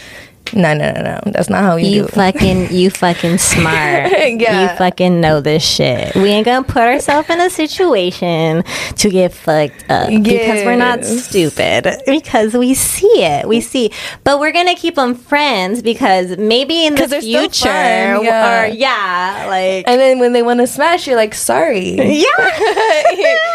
No, 0.54 0.74
no, 0.74 0.92
no, 0.92 1.02
no. 1.02 1.20
That's 1.26 1.48
not 1.48 1.62
how 1.62 1.76
you, 1.76 1.86
You 1.88 2.02
do. 2.02 2.08
it. 2.08 2.14
fucking, 2.14 2.72
you 2.72 2.90
fucking 3.04 3.38
smart. 3.38 4.10
Yeah. 4.10 4.70
You 4.72 4.76
fucking 4.76 5.20
know 5.20 5.40
this 5.40 5.62
shit. 5.62 6.14
We 6.14 6.28
ain't 6.30 6.44
gonna 6.44 6.64
put 6.64 6.82
ourselves 6.82 7.28
in 7.30 7.40
a 7.40 7.50
situation 7.50 8.64
to 8.96 9.10
get 9.10 9.32
fucked 9.32 9.90
up 9.90 10.08
because 10.08 10.64
we're 10.64 10.76
not 10.76 11.04
stupid. 11.04 11.88
Because 12.06 12.54
we 12.54 12.74
see 12.74 13.22
it, 13.24 13.46
we 13.46 13.60
see. 13.60 13.90
But 14.24 14.40
we're 14.40 14.52
gonna 14.52 14.74
keep 14.74 14.94
them 14.96 15.14
friends 15.14 15.82
because 15.82 16.36
maybe 16.38 16.86
in 16.86 16.94
the 16.94 17.08
future, 17.20 17.68
yeah. 17.68 18.66
or 18.66 18.66
yeah, 18.68 19.46
like 19.48 19.86
and 19.86 20.00
then 20.00 20.18
when 20.18 20.32
they 20.32 20.42
want 20.42 20.60
to 20.60 20.66
smash, 20.66 21.06
you're 21.06 21.16
like, 21.16 21.34
sorry. 21.34 21.90
yeah. 21.96 22.26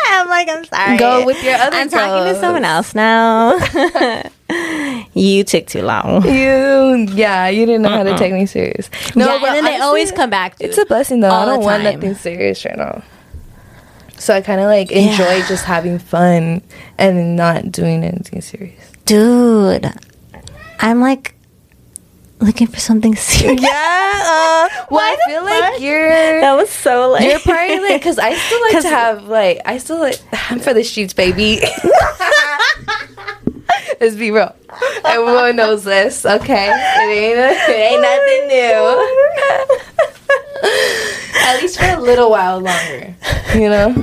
I'm 0.09 0.27
like, 0.27 0.49
I'm 0.49 0.65
sorry. 0.65 0.97
Go 0.97 1.25
with 1.25 1.43
your 1.43 1.55
other 1.55 1.75
I'm 1.75 1.89
talking 1.89 2.33
to 2.33 2.39
someone 2.39 2.65
else 2.65 2.95
now. 2.95 3.57
You 5.13 5.43
took 5.43 5.65
too 5.67 5.81
long. 5.81 6.23
You, 6.25 7.07
yeah, 7.13 7.47
you 7.47 7.65
didn't 7.65 7.81
know 7.83 7.89
how 7.89 8.03
to 8.03 8.17
take 8.17 8.33
me 8.33 8.45
serious. 8.45 8.89
No, 9.15 9.27
yeah, 9.27 9.35
and 9.35 9.55
then 9.55 9.63
they 9.65 9.77
always 9.79 10.11
come 10.11 10.29
back. 10.29 10.55
It's 10.59 10.77
a 10.77 10.85
blessing 10.85 11.21
though. 11.21 11.29
I 11.29 11.45
don't 11.45 11.63
want 11.63 11.83
nothing 11.83 12.15
serious 12.15 12.63
right 12.65 12.77
now. 12.77 13.01
So 14.17 14.33
I 14.33 14.41
kind 14.41 14.59
of 14.61 14.67
like 14.67 14.91
enjoy 14.91 15.35
Yeah. 15.37 15.47
just 15.47 15.65
having 15.65 15.99
fun 15.99 16.61
and 16.97 17.35
not 17.35 17.71
doing 17.71 18.03
anything 18.03 18.41
serious. 18.41 18.91
Dude, 19.05 19.91
I'm 20.79 20.99
like 21.01 21.35
looking 22.39 22.67
for 22.67 22.79
something 22.79 23.15
serious. 23.17 23.61
Yeah. 23.61 23.69
Uh, 23.69 24.85
well, 24.91 24.99
I 25.01 25.15
the 25.15 25.31
feel 25.31 25.41
fuck? 25.47 25.61
like 25.73 25.81
you're. 25.81 26.41
That 26.41 26.53
was 26.55 26.69
so 26.69 27.09
like 27.11 27.23
You're 27.29 27.39
probably 27.39 27.79
like, 27.79 28.01
because 28.01 28.19
I 28.19 28.35
still 28.35 28.61
like 28.61 28.81
to 28.83 28.89
have 28.89 29.23
like, 29.27 29.61
I 29.65 29.77
still 29.79 29.99
like, 29.99 30.19
I'm 30.49 30.59
for 30.59 30.73
the 30.73 30.83
streets, 30.83 31.13
baby. 31.13 31.61
Let's 34.01 34.16
be 34.16 34.32
real. 34.32 34.53
Everyone 35.05 35.55
knows 35.55 35.84
this, 35.84 36.26
okay? 36.26 36.70
It 36.70 37.09
ain't, 37.11 37.38
a, 37.39 37.49
it 37.72 37.76
ain't 37.91 38.01
nothing 38.01 38.47
new. 38.47 38.86
At 41.47 41.61
least 41.61 41.78
for 41.80 41.86
a 41.86 41.99
little 41.99 42.30
while 42.32 42.59
longer, 42.59 43.16
you 43.53 43.70
know. 43.70 43.93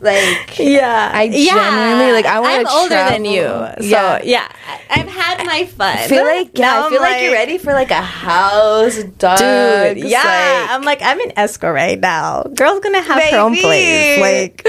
Like, 0.00 0.58
Yeah, 0.58 1.10
I 1.14 1.28
genuinely, 1.30 2.12
like, 2.12 2.26
I 2.26 2.38
wanna 2.40 2.58
I'm 2.58 2.66
older 2.68 2.90
than 2.94 3.24
you, 3.24 3.40
so 3.42 3.80
Yeah. 3.80 4.20
yeah, 4.22 4.48
I- 4.68 5.00
I've 5.00 5.08
had 5.08 5.46
my 5.46 5.64
fun. 5.64 5.96
I 5.96 6.06
feel 6.08 6.24
like 6.24 6.50
yeah, 6.58 6.66
Now 6.66 6.86
I 6.86 6.90
feel 6.90 7.00
like, 7.00 7.22
you're 7.22 7.32
ready 7.32 7.56
for 7.56 7.72
like 7.72 7.90
a 7.90 8.02
house, 8.02 9.02
dog. 9.18 9.38
dude. 9.38 10.04
Yeah, 10.04 10.66
I'm 10.70 10.82
like 10.82 11.00
I'm 11.00 11.18
in 11.20 11.32
escrow 11.38 11.72
right 11.72 11.98
now. 11.98 12.42
Girl's 12.54 12.80
gonna 12.80 13.00
have 13.00 13.22
her 13.30 13.38
own 13.38 13.56
place. 13.56 14.20
Like, 14.20 14.66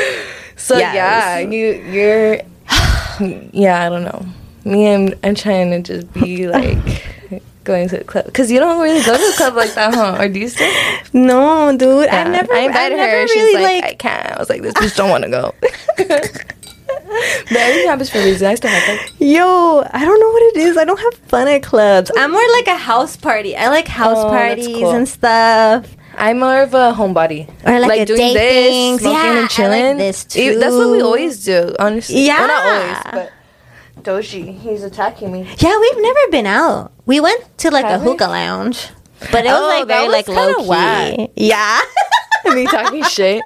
So 0.56 0.78
Yes. 0.78 0.96
yeah, 0.96 1.40
you 1.40 1.68
you're 1.84 2.38
yeah, 3.53 3.86
I 3.86 3.89
don't 3.89 4.03
know. 4.03 4.26
Me, 4.63 4.91
I'm 4.93 5.13
I'm 5.24 5.36
trying 5.36 5.70
to 5.72 5.82
just 5.82 6.11
be 6.13 6.47
like 6.49 6.78
going 7.63 7.88
to 7.89 7.97
the 7.99 8.03
club 8.03 8.26
because 8.26 8.51
you 8.51 8.59
don't 8.59 8.82
really 8.82 9.03
go 9.03 9.13
to 9.16 9.32
the 9.32 9.34
club 9.38 9.55
like 9.55 9.74
that, 9.76 9.93
huh? 9.93 10.18
Or 10.20 10.28
do 10.28 10.39
you 10.39 10.49
still? 10.49 10.72
no, 11.13 11.76
dude, 11.78 12.05
Yeah. 12.05 12.22
I've 12.26 12.32
never. 12.32 12.53
I 12.53 12.59
invited 12.61 12.97
never 12.97 13.11
her. 13.22 13.28
She's 13.28 13.36
really 13.36 13.63
like, 13.63 13.84
like. 13.84 13.91
I 13.91 13.95
can't. 13.95 14.32
I 14.36 14.39
was 14.39 14.49
like, 14.49 14.61
this 14.61 14.74
bitch 14.76 14.95
don't 14.95 15.09
want 15.09 15.24
to 15.24 15.30
go. 15.30 15.53
but 15.97 17.57
everything 17.57 17.88
happens 17.88 18.09
for 18.09 18.18
a 18.20 18.24
reason. 18.24 18.47
I 18.47 18.55
still 18.55 18.70
have 18.72 18.88
like, 18.99 19.13
Yo, 19.20 19.84
I 19.91 20.03
don't 20.05 20.20
know 20.20 20.30
what 20.30 20.43
it 20.43 20.57
is. 20.57 20.78
I 20.78 20.86
don't 20.86 20.99
have 20.99 21.13
fun 21.28 21.47
at 21.47 21.63
clubs. 21.63 22.11
I'm 22.18 22.32
more 22.32 22.41
like 22.53 22.68
a 22.68 22.76
house 22.78 23.16
party. 23.18 23.55
I 23.55 23.70
like 23.70 23.88
house 23.88 24.18
Oh, 24.20 24.30
parties 24.30 24.68
cool. 24.68 24.91
and 24.91 25.07
stuff. 25.07 25.95
I'm 26.18 26.39
more 26.39 26.61
of 26.61 26.74
a 26.74 26.93
homebody. 26.93 27.47
Or 27.66 27.80
like 27.80 28.01
a 28.01 28.05
date 28.05 28.34
things. 28.34 29.01
smoking 29.01 29.18
Yeah, 29.18 29.24
I 29.24 29.28
and 29.30 29.41
like 29.41 29.51
chilling. 29.51 29.97
this 29.97 30.26
E- 30.36 30.55
That's 30.55 30.74
what 30.76 30.89
we 30.91 31.01
always 31.01 31.43
do, 31.43 31.76
honestly. 31.80 32.26
Yeah. 32.26 32.39
Well, 32.39 32.47
not 32.47 32.66
always, 33.13 33.32
but 33.95 34.03
Doshi, 34.03 34.59
he's 34.59 34.84
attacking 34.84 35.32
me. 35.32 35.47
Yeah, 35.59 35.80
we've 35.80 36.01
never 36.01 36.20
been 36.32 36.45
out. 36.47 36.91
We 37.05 37.20
went 37.20 37.57
to 37.59 37.72
like 37.72 37.86
Have 37.86 38.01
a 38.01 38.03
we? 38.03 38.11
hookah 38.11 38.28
lounge, 38.28 38.89
but 39.32 39.45
it 39.45 39.49
was 39.49 39.59
Oh, 39.61 39.68
like 39.68 39.88
very 39.88 40.05
was 40.07 40.13
like 40.13 40.28
low 40.28 40.55
key. 40.55 40.68
whack. 40.70 41.30
Yeah, 41.36 41.80
me 42.53 42.66
talking 42.68 43.03
shit. 43.03 43.41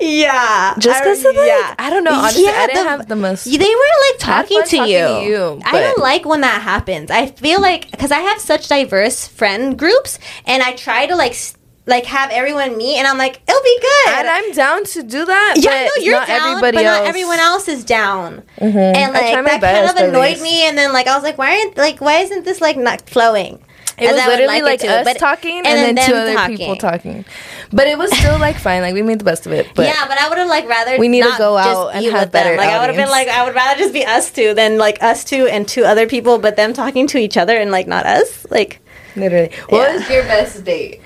yeah. 0.00 0.74
Just 0.78 1.02
because 1.02 1.24
of 1.24 1.34
like, 1.36 1.46
yeah. 1.46 1.74
I 1.78 1.88
don't 1.90 2.04
know. 2.04 2.12
Honestly, 2.12 2.44
Yeah, 2.44 2.50
I 2.52 2.66
didn't 2.66 2.84
the- 2.84 2.90
have 2.90 3.08
the 3.08 3.16
most. 3.16 3.44
They 3.44 3.56
were 3.58 3.94
like 4.10 4.18
talking, 4.18 4.62
to, 4.62 4.76
talking 4.76 4.92
you. 4.92 5.06
to 5.06 5.22
you, 5.24 5.60
I 5.64 5.80
don't 5.80 5.98
like 5.98 6.24
when 6.26 6.40
that 6.42 6.60
happens. 6.62 7.10
I 7.10 7.26
feel 7.26 7.60
like 7.60 7.90
because 7.90 8.10
I 8.12 8.18
have 8.20 8.40
such 8.40 8.68
diverse 8.68 9.26
friend 9.26 9.78
groups, 9.78 10.18
and 10.46 10.62
I 10.62 10.72
try 10.72 11.06
to 11.06 11.16
like 11.16 11.32
s- 11.32 11.54
like 11.86 12.04
have 12.06 12.30
everyone 12.30 12.76
meet, 12.76 12.96
and 12.98 13.06
I'm 13.08 13.18
like, 13.18 13.40
it'll 13.48 13.62
be 13.62 13.78
good. 13.80 14.14
and 14.14 14.28
I'm 14.28 14.52
down 14.52 14.84
to 14.84 15.02
do 15.02 15.24
that. 15.24 15.54
yeah, 15.58 15.88
but 15.88 15.90
no, 15.98 16.04
you're 16.04 16.14
not 16.14 16.28
down, 16.28 16.48
everybody 16.50 16.76
but 16.76 16.84
else. 16.84 16.98
not 17.00 17.06
everyone 17.08 17.38
else 17.38 17.68
is 17.68 17.84
down. 17.84 18.42
Mhm. 18.60 18.96
And 18.96 19.12
like 19.12 19.44
that 19.44 19.60
best, 19.60 19.94
kind 19.96 19.98
of 19.98 20.08
annoyed 20.08 20.40
me, 20.40 20.66
and 20.68 20.78
then 20.78 20.92
like 20.92 21.06
I 21.08 21.14
was 21.14 21.24
like, 21.24 21.38
why 21.38 21.58
aren't 21.58 21.76
like 21.76 22.00
why 22.00 22.18
isn't 22.18 22.44
this 22.44 22.60
like 22.60 22.76
not 22.76 23.08
flowing? 23.10 23.58
It 23.98 24.06
As 24.06 24.12
was 24.12 24.20
I 24.22 24.26
literally 24.28 24.58
it 24.58 24.64
like, 24.64 24.80
to, 24.80 24.86
us 24.88 25.04
but- 25.04 25.18
talking 25.18 25.58
and, 25.58 25.66
then, 25.66 25.94
them 25.96 26.06
two 26.08 26.14
other 26.14 26.56
people 26.56 26.76
talking. 26.76 27.24
But 27.72 27.86
it 27.88 27.98
was 27.98 28.10
still 28.16 28.38
like 28.38 28.56
fine. 28.58 28.80
Like 28.80 28.94
we 28.94 29.02
made 29.02 29.18
the 29.18 29.24
best 29.24 29.44
of 29.46 29.52
it. 29.52 29.66
But 29.74 29.86
yeah, 29.86 30.06
but 30.08 30.18
I 30.18 30.28
would 30.30 30.38
have 30.38 30.48
like 30.48 30.66
rather 30.66 30.98
We 30.98 31.08
need 31.08 31.22
to 31.24 31.34
go 31.36 31.56
out 31.58 31.94
and 31.94 32.04
have 32.06 32.12
with 32.14 32.20
them. 32.22 32.30
better 32.30 32.56
Like 32.56 32.70
I 32.70 32.78
would 32.80 32.88
have 32.88 32.96
been 32.96 33.10
like 33.10 33.28
I 33.28 33.44
would 33.44 33.54
rather 33.54 33.78
just 33.78 33.92
be 33.92 34.04
us 34.04 34.30
two 34.30 34.54
than 34.54 34.78
like 34.78 35.02
us 35.02 35.24
two 35.24 35.46
and 35.46 35.68
two 35.68 35.84
other 35.84 36.06
people, 36.06 36.38
but 36.38 36.56
them 36.56 36.72
talking 36.72 37.06
to 37.08 37.18
each 37.18 37.36
other 37.36 37.54
and 37.56 37.70
like 37.70 37.86
not 37.86 38.06
us. 38.06 38.46
Like 38.50 38.80
literally, 39.14 39.50
what 39.68 39.88
Yeah. 39.90 39.96
was 39.96 40.08
your 40.10 40.22
best 40.24 40.64
date? 40.64 41.00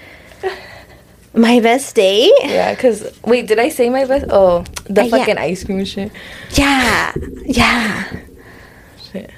My 1.36 1.60
best 1.60 1.94
date. 1.94 2.32
Yeah, 2.42 2.74
because 2.74 3.06
wait, 3.24 3.46
did 3.46 3.58
I 3.58 3.68
say 3.68 3.88
my 3.90 4.04
best? 4.04 4.26
Oh, 4.30 4.64
the 4.88 5.02
Uh, 5.02 5.04
yeah. 5.04 5.10
fucking 5.18 5.38
ice 5.38 5.64
cream 5.64 5.84
shit. 5.84 6.10
Yeah, 6.52 7.12
yeah. 7.44 8.04
Shit. 9.12 9.30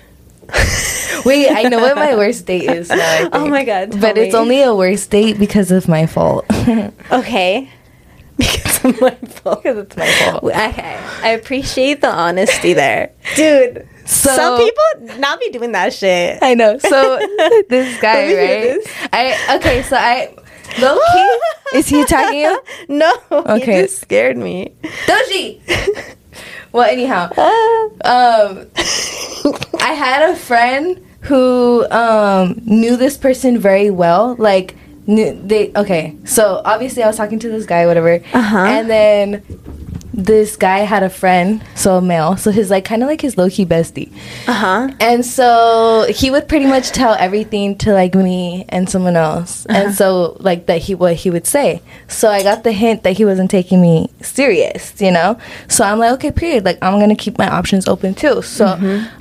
Wait, 1.26 1.51
I 1.51 1.64
know 1.68 1.80
what 1.80 1.96
my 1.96 2.14
worst 2.16 2.46
date 2.46 2.70
is 2.70 2.88
now. 2.88 3.28
Oh 3.32 3.46
my 3.49 3.64
God, 3.64 4.01
But 4.01 4.16
it's 4.16 4.34
only 4.34 4.62
a 4.62 4.74
worst 4.74 5.11
date 5.11 5.38
because 5.38 5.70
of 5.70 5.88
my 5.88 6.07
fault. 6.07 6.46
Okay. 7.12 7.68
Because 8.38 8.84
of 8.84 9.01
my 9.01 9.11
fault. 9.11 9.62
Because 9.64 9.78
it's 9.84 9.96
my 9.96 10.07
fault. 10.07 10.44
Okay, 10.44 10.96
I 11.22 11.30
appreciate 11.30 12.01
the 12.01 12.09
honesty 12.09 12.72
there, 12.72 13.11
dude. 13.36 13.86
So- 14.07 14.30
some 14.34 14.59
people 14.59 15.18
not 15.18 15.38
be 15.40 15.51
doing 15.51 15.72
that 15.72 15.92
shit. 15.92 16.38
I 16.40 16.55
know. 16.55 16.78
So 16.78 17.18
this 17.68 18.01
guy, 18.01 18.28
me 18.28 18.34
right? 18.38 18.62
this. 18.80 18.86
I 19.12 19.57
okay. 19.57 19.82
So 19.82 19.96
I 19.96 20.32
low 20.80 20.98
key 21.12 21.38
is 21.78 21.88
he 21.88 22.00
attacking 22.02 22.40
you? 22.46 22.60
No, 22.88 23.12
Okay. 23.32 23.82
just 23.82 24.00
scared 24.00 24.36
me. 24.36 24.74
Doji. 25.06 25.60
well, 26.72 26.88
anyhow, 26.88 27.30
Ah. 27.36 27.88
um, 28.04 28.66
I 29.80 29.92
had 29.94 30.30
a 30.30 30.36
friend 30.36 31.04
who 31.22 31.86
um 31.90 32.60
knew 32.64 32.96
this 32.96 33.16
person 33.16 33.58
very 33.58 33.90
well. 33.90 34.36
Like 34.38 34.76
knew 35.06 35.32
they 35.42 35.72
okay. 35.74 36.16
So 36.24 36.62
obviously, 36.64 37.02
I 37.02 37.06
was 37.06 37.16
talking 37.16 37.38
to 37.40 37.48
this 37.48 37.66
guy, 37.66 37.86
whatever, 37.86 38.20
Uh-huh. 38.32 38.58
and 38.58 38.88
then 38.90 39.42
this 40.18 40.56
guy 40.56 40.78
had 40.80 41.04
a 41.04 41.08
friend, 41.08 41.64
so 41.76 41.96
a 41.96 42.02
male, 42.02 42.36
so 42.36 42.50
his 42.50 42.70
like 42.70 42.84
kind 42.84 43.04
of 43.04 43.08
like 43.08 43.20
his 43.20 43.38
low 43.38 43.48
key 43.48 43.64
bestie. 43.64 44.12
Uh 44.48 44.52
huh. 44.52 44.90
And 44.98 45.24
so 45.24 46.06
he 46.10 46.28
would 46.28 46.48
pretty 46.48 46.66
much 46.66 46.90
tell 46.90 47.14
everything 47.14 47.78
to 47.78 47.92
like 47.92 48.16
me 48.16 48.64
and 48.68 48.90
someone 48.90 49.14
else. 49.14 49.64
And 49.66 49.94
so 49.94 50.36
like 50.40 50.66
that 50.66 50.82
he 50.82 50.96
what 50.96 51.14
he 51.14 51.30
would 51.30 51.46
say. 51.46 51.82
So 52.08 52.30
I 52.30 52.42
got 52.42 52.64
the 52.64 52.72
hint 52.72 53.04
that 53.04 53.16
he 53.16 53.24
wasn't 53.24 53.48
taking 53.48 53.80
me 53.80 54.10
serious, 54.20 55.00
you 55.00 55.12
know? 55.12 55.38
So 55.68 55.84
I'm 55.84 56.00
like, 56.00 56.12
okay, 56.14 56.32
period. 56.32 56.64
Like 56.64 56.78
I'm 56.82 56.98
gonna 56.98 57.14
keep 57.14 57.38
my 57.38 57.48
options 57.48 57.86
open 57.86 58.14
too. 58.14 58.42
So 58.42 58.66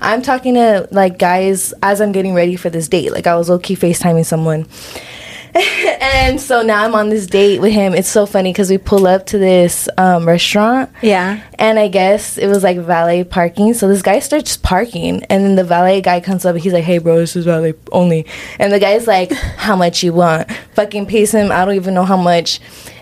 I'm 0.02 0.24
talking 0.24 0.56
to 0.56 0.88
like 0.90 1.20
guys 1.20 1.76
as 1.84 2.02
I'm 2.02 2.12
getting 2.12 2.34
ready 2.34 2.56
for 2.56 2.72
this 2.72 2.88
date. 2.88 3.12
Like 3.12 3.28
I 3.28 3.36
was 3.36 3.50
low 3.50 3.60
key 3.60 3.76
FaceTiming 3.76 4.26
someone. 4.26 4.66
and 6.02 6.40
so 6.40 6.62
now 6.62 6.84
I'm 6.84 6.94
on 6.94 7.10
this 7.10 7.26
date 7.26 7.60
with 7.60 7.72
him. 7.72 7.94
It's 7.94 8.08
so 8.10 8.26
funny 8.26 8.52
because 8.52 8.70
we 8.70 8.78
pull 8.78 9.08
up 9.08 9.26
to 9.28 9.38
this 9.38 9.90
um, 9.98 10.28
restaurant. 10.28 10.92
Yeah. 11.02 11.42
And 11.56 11.80
I 11.80 11.88
guess 11.88 12.38
it 12.38 12.48
was 12.48 12.64
like 12.64 12.78
valet 12.78 13.24
parking. 13.24 13.74
So 13.74 13.88
this 13.88 14.02
guy 14.02 14.20
starts 14.20 14.58
parking, 14.58 15.24
and 15.26 15.44
then 15.44 15.56
the 15.56 15.64
valet 15.64 16.02
guy 16.02 16.20
comes 16.20 16.46
up. 16.46 16.56
He's 16.58 16.74
like, 16.74 16.84
"Hey, 16.84 17.00
bro, 17.00 17.18
this 17.18 17.36
is 17.36 17.46
valet 17.46 17.74
only." 17.92 18.26
And 18.60 18.72
the 18.72 18.80
guy's 18.80 19.08
like, 19.08 19.32
"How 19.32 19.76
much 19.76 20.04
you 20.04 20.14
want?" 20.14 20.52
Fucking 20.76 21.08
pays 21.08 21.32
him. 21.32 21.52
I 21.52 21.66
don't 21.66 21.76
even 21.76 21.94
know 21.94 22.06
how 22.06 22.18
much. 22.18 22.60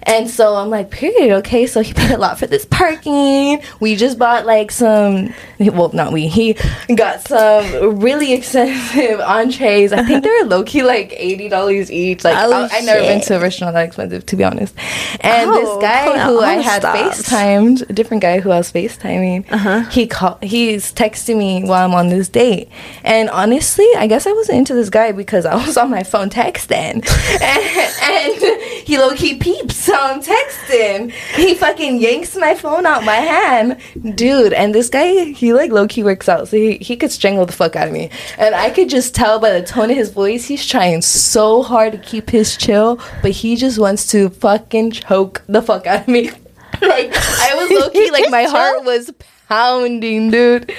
And 0.08 0.30
so 0.30 0.56
I'm 0.56 0.70
like, 0.70 0.92
"Period, 0.92 1.32
okay." 1.40 1.66
So 1.68 1.82
he 1.82 1.94
paid 2.02 2.12
a 2.12 2.18
lot 2.18 2.38
for 2.40 2.48
this 2.48 2.66
parking. 2.66 3.62
We 3.80 3.96
just 3.96 4.18
bought 4.20 4.46
like 4.46 4.72
some. 4.72 5.34
Well, 5.60 5.90
not 5.94 6.12
we. 6.14 6.28
He 6.28 6.54
got 6.96 7.22
some 7.28 8.00
really 8.00 8.34
expensive 8.34 9.20
entrees. 9.26 9.92
I 9.94 10.04
think 10.04 10.24
they 10.24 10.30
were 10.30 10.46
low 10.48 10.64
key 10.64 10.84
like 10.84 11.14
eighty 11.18 11.50
dollars 11.50 11.92
each. 11.92 12.24
Like 12.24 12.36
Oh, 12.38 12.52
I, 12.54 12.70
I've 12.72 12.86
never 12.86 13.02
been 13.02 13.22
to 13.22 13.38
a 13.38 13.40
restaurant 13.40 13.74
that 13.74 13.86
expensive, 13.88 14.26
to 14.28 14.36
be 14.36 14.44
honest. 14.44 14.76
And 15.22 15.50
Oh, 15.50 15.54
this 15.80 15.82
guy 15.84 16.26
who 16.28 16.40
I 16.40 16.56
had. 16.56 16.84
FaceTimed, 16.84 17.90
a 17.90 17.94
different 17.94 18.22
guy 18.22 18.40
who 18.40 18.52
I 18.52 18.58
was 18.58 18.72
FaceTiming, 18.72 19.52
Uh-huh. 19.52 19.90
he 19.90 20.08
call, 20.08 20.38
he's 20.42 20.94
texting 20.94 21.38
me 21.38 21.64
while 21.64 21.86
I'm 21.86 21.94
on 21.96 22.10
this 22.10 22.28
date. 22.30 22.70
And 23.04 23.30
honestly, 23.30 23.88
I 23.98 24.08
guess 24.08 24.28
I 24.28 24.34
wasn't 24.34 24.60
into 24.60 24.74
this 24.76 24.90
guy 24.90 25.12
because 25.14 25.46
I 25.46 25.56
was 25.56 25.78
on 25.78 25.90
my 25.90 26.04
phone 26.04 26.30
texting. 26.30 27.06
and, 27.42 28.44
and 28.44 28.62
he 28.86 28.98
low 28.98 29.16
key 29.16 29.38
peeps, 29.38 29.90
I'm 30.00 30.22
texting. 30.22 31.12
He 31.12 31.56
fucking 31.56 32.02
yanks 32.02 32.36
my 32.36 32.56
phone 32.56 32.86
out 32.86 33.04
my 33.04 33.16
hand. 33.16 33.80
Dude, 34.16 34.54
and 34.54 34.74
this 34.74 34.90
guy, 34.90 35.26
he 35.26 35.54
like 35.54 35.72
low 35.72 35.88
key 35.88 36.04
works 36.04 36.30
out, 36.30 36.48
so 36.48 36.58
he, 36.58 36.78
he 36.78 36.96
could 36.96 37.12
strangle 37.12 37.46
the 37.46 37.54
fuck 37.54 37.76
out 37.76 37.88
of 37.88 37.94
me. 37.94 38.10
And 38.38 38.56
I 38.56 38.70
could 38.70 38.90
just 38.90 39.16
tell 39.16 39.40
by 39.40 39.52
the 39.52 39.66
tone 39.66 39.90
of 39.92 39.98
his 39.98 40.12
voice, 40.12 40.46
he's 40.46 40.66
trying 40.66 41.02
so 41.02 41.64
hard 41.64 41.94
to 41.94 41.98
keep 42.00 42.30
his 42.30 42.58
chill, 42.58 43.00
but 43.22 43.32
he 43.32 43.56
just 43.56 43.80
wants 43.80 44.08
to 44.12 44.30
fucking 44.30 44.92
choke 44.92 45.42
the 45.48 45.62
fuck 45.62 45.88
out 45.88 46.02
of 46.02 46.08
me. 46.08 46.30
like, 46.82 47.12
I 47.14 47.56
was 47.56 47.70
low 47.82 47.90
key, 47.90 48.12
like, 48.12 48.30
my 48.30 48.44
heart 48.44 48.84
was 48.84 49.12
pounding, 49.48 50.32
dude. 50.32 50.72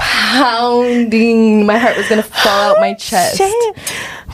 Pounding. 0.00 1.66
My 1.66 1.78
heart 1.78 1.96
was 1.96 2.08
gonna 2.08 2.22
fall 2.22 2.74
out 2.74 2.80
my 2.80 2.94
chest. 2.98 3.38
Shit. 3.38 3.76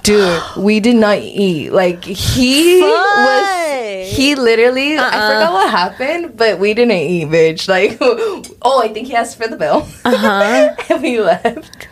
Dude, 0.07 0.43
we 0.57 0.79
did 0.81 0.97
not 0.97 1.19
eat. 1.19 1.71
Like 1.73 2.05
he 2.05 2.81
Fuck. 2.81 2.91
was 3.17 4.09
he 4.17 4.35
literally 4.37 4.97
I 4.97 5.03
Uh-uh. 5.03 5.11
forgot 5.11 5.53
what 5.53 5.71
happened, 5.71 6.37
but 6.37 6.59
we 6.61 6.75
didn't 6.75 6.93
eat, 6.97 7.27
bitch. 7.29 7.69
Like 7.69 7.99
oh, 8.63 8.81
I 8.83 8.89
think 8.89 9.09
he 9.09 9.15
asked 9.17 9.37
for 9.37 9.49
the 9.49 9.57
bill. 9.57 9.87
Uh 10.05 10.17
huh. 10.17 10.77
and 10.91 11.03
we 11.03 11.21
left. 11.21 11.89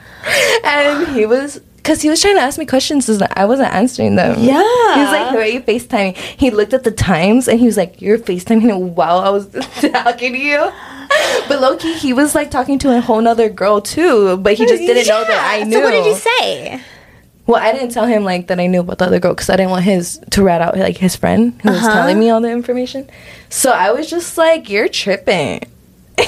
and 0.65 1.09
he 1.09 1.27
was 1.27 1.59
because 1.77 2.01
he 2.01 2.09
was 2.09 2.21
trying 2.23 2.37
to 2.37 2.41
ask 2.41 2.57
me 2.59 2.65
questions 2.65 3.09
and 3.11 3.27
I 3.35 3.45
wasn't 3.47 3.75
answering 3.75 4.15
them. 4.15 4.39
Yeah. 4.39 4.63
He 4.95 5.01
was 5.01 5.11
like, 5.11 5.29
Who 5.33 5.39
are 5.39 5.45
you 5.47 5.61
FaceTiming? 5.61 6.17
He 6.17 6.51
looked 6.51 6.73
at 6.73 6.85
the 6.85 6.93
times 6.93 7.49
and 7.49 7.59
he 7.61 7.67
was 7.67 7.77
like, 7.77 8.01
You're 8.01 8.19
FaceTiming 8.19 8.95
while 8.95 9.19
I 9.19 9.29
was 9.31 9.49
talking 9.81 10.33
to 10.35 10.39
you. 10.39 10.71
But 11.49 11.61
low 11.61 11.77
key, 11.77 11.95
he 11.95 12.13
was 12.13 12.35
like 12.35 12.51
talking 12.51 12.79
to 12.81 12.97
a 12.97 13.01
whole 13.01 13.21
nother 13.21 13.49
girl 13.51 13.81
too, 13.83 14.37
but 14.39 14.55
he 14.55 14.65
just 14.67 14.81
didn't 14.81 15.07
know 15.09 15.25
that 15.25 15.59
I 15.61 15.65
knew. 15.65 15.73
So 15.79 15.83
what 15.83 15.91
did 15.91 16.07
you 16.07 16.15
say? 16.15 16.81
Well, 17.47 17.61
I 17.63 17.73
didn't 17.73 17.91
tell 17.91 18.07
him 18.07 18.25
like 18.25 18.47
that 18.47 18.59
I 18.59 18.67
knew 18.67 18.81
about 18.81 18.99
the 18.99 19.07
other 19.07 19.21
girl 19.21 19.35
because 19.35 19.51
I 19.51 19.57
didn't 19.57 19.71
want 19.71 19.85
his 19.85 20.19
to 20.31 20.43
rat 20.43 20.63
out 20.63 20.77
like 20.79 20.97
his 20.97 21.15
friend 21.17 21.61
who 21.63 21.69
was 21.71 21.79
Uh-huh. 21.79 21.93
telling 21.93 22.19
me 22.19 22.31
all 22.31 22.41
the 22.41 22.51
information. 22.51 23.09
So 23.51 23.71
I 23.71 23.93
was 23.93 24.09
just 24.09 24.39
like, 24.39 24.71
"You're 24.71 24.89
tripping." 24.89 25.61
I 26.19 26.23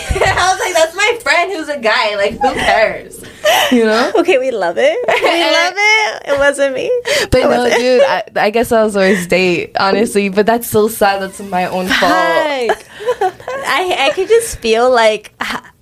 was 0.53 0.61
like, 0.61 0.75
"That's 0.75 0.95
my 0.95 1.19
friend 1.23 1.53
who's 1.53 1.69
a 1.69 1.79
guy. 1.79 2.17
Like, 2.17 2.33
who 2.33 2.53
cares?" 2.55 3.25
You 3.73 3.85
know. 3.87 4.13
Okay, 4.21 4.39
we 4.39 4.51
love 4.51 4.77
it. 4.79 4.99
We 5.09 5.15
love 5.63 5.75
it. 5.77 6.23
It 6.35 6.39
wasn't 6.39 6.75
me. 6.75 6.91
But 7.31 7.41
It 7.43 7.49
no, 7.49 7.71
dude, 7.71 8.03
I, 8.03 8.23
I 8.37 8.51
guess 8.51 8.71
I 8.73 8.83
was 8.83 8.97
always 8.97 9.27
date, 9.27 9.77
honestly. 9.79 10.29
But 10.29 10.45
that's 10.47 10.67
so 10.67 10.89
sad. 10.89 11.23
That's 11.23 11.41
my 11.41 11.67
own 11.67 11.87
fault. 11.87 12.13
I 12.13 14.09
I 14.09 14.11
could 14.15 14.29
just 14.29 14.59
feel 14.59 14.91
like 14.91 15.33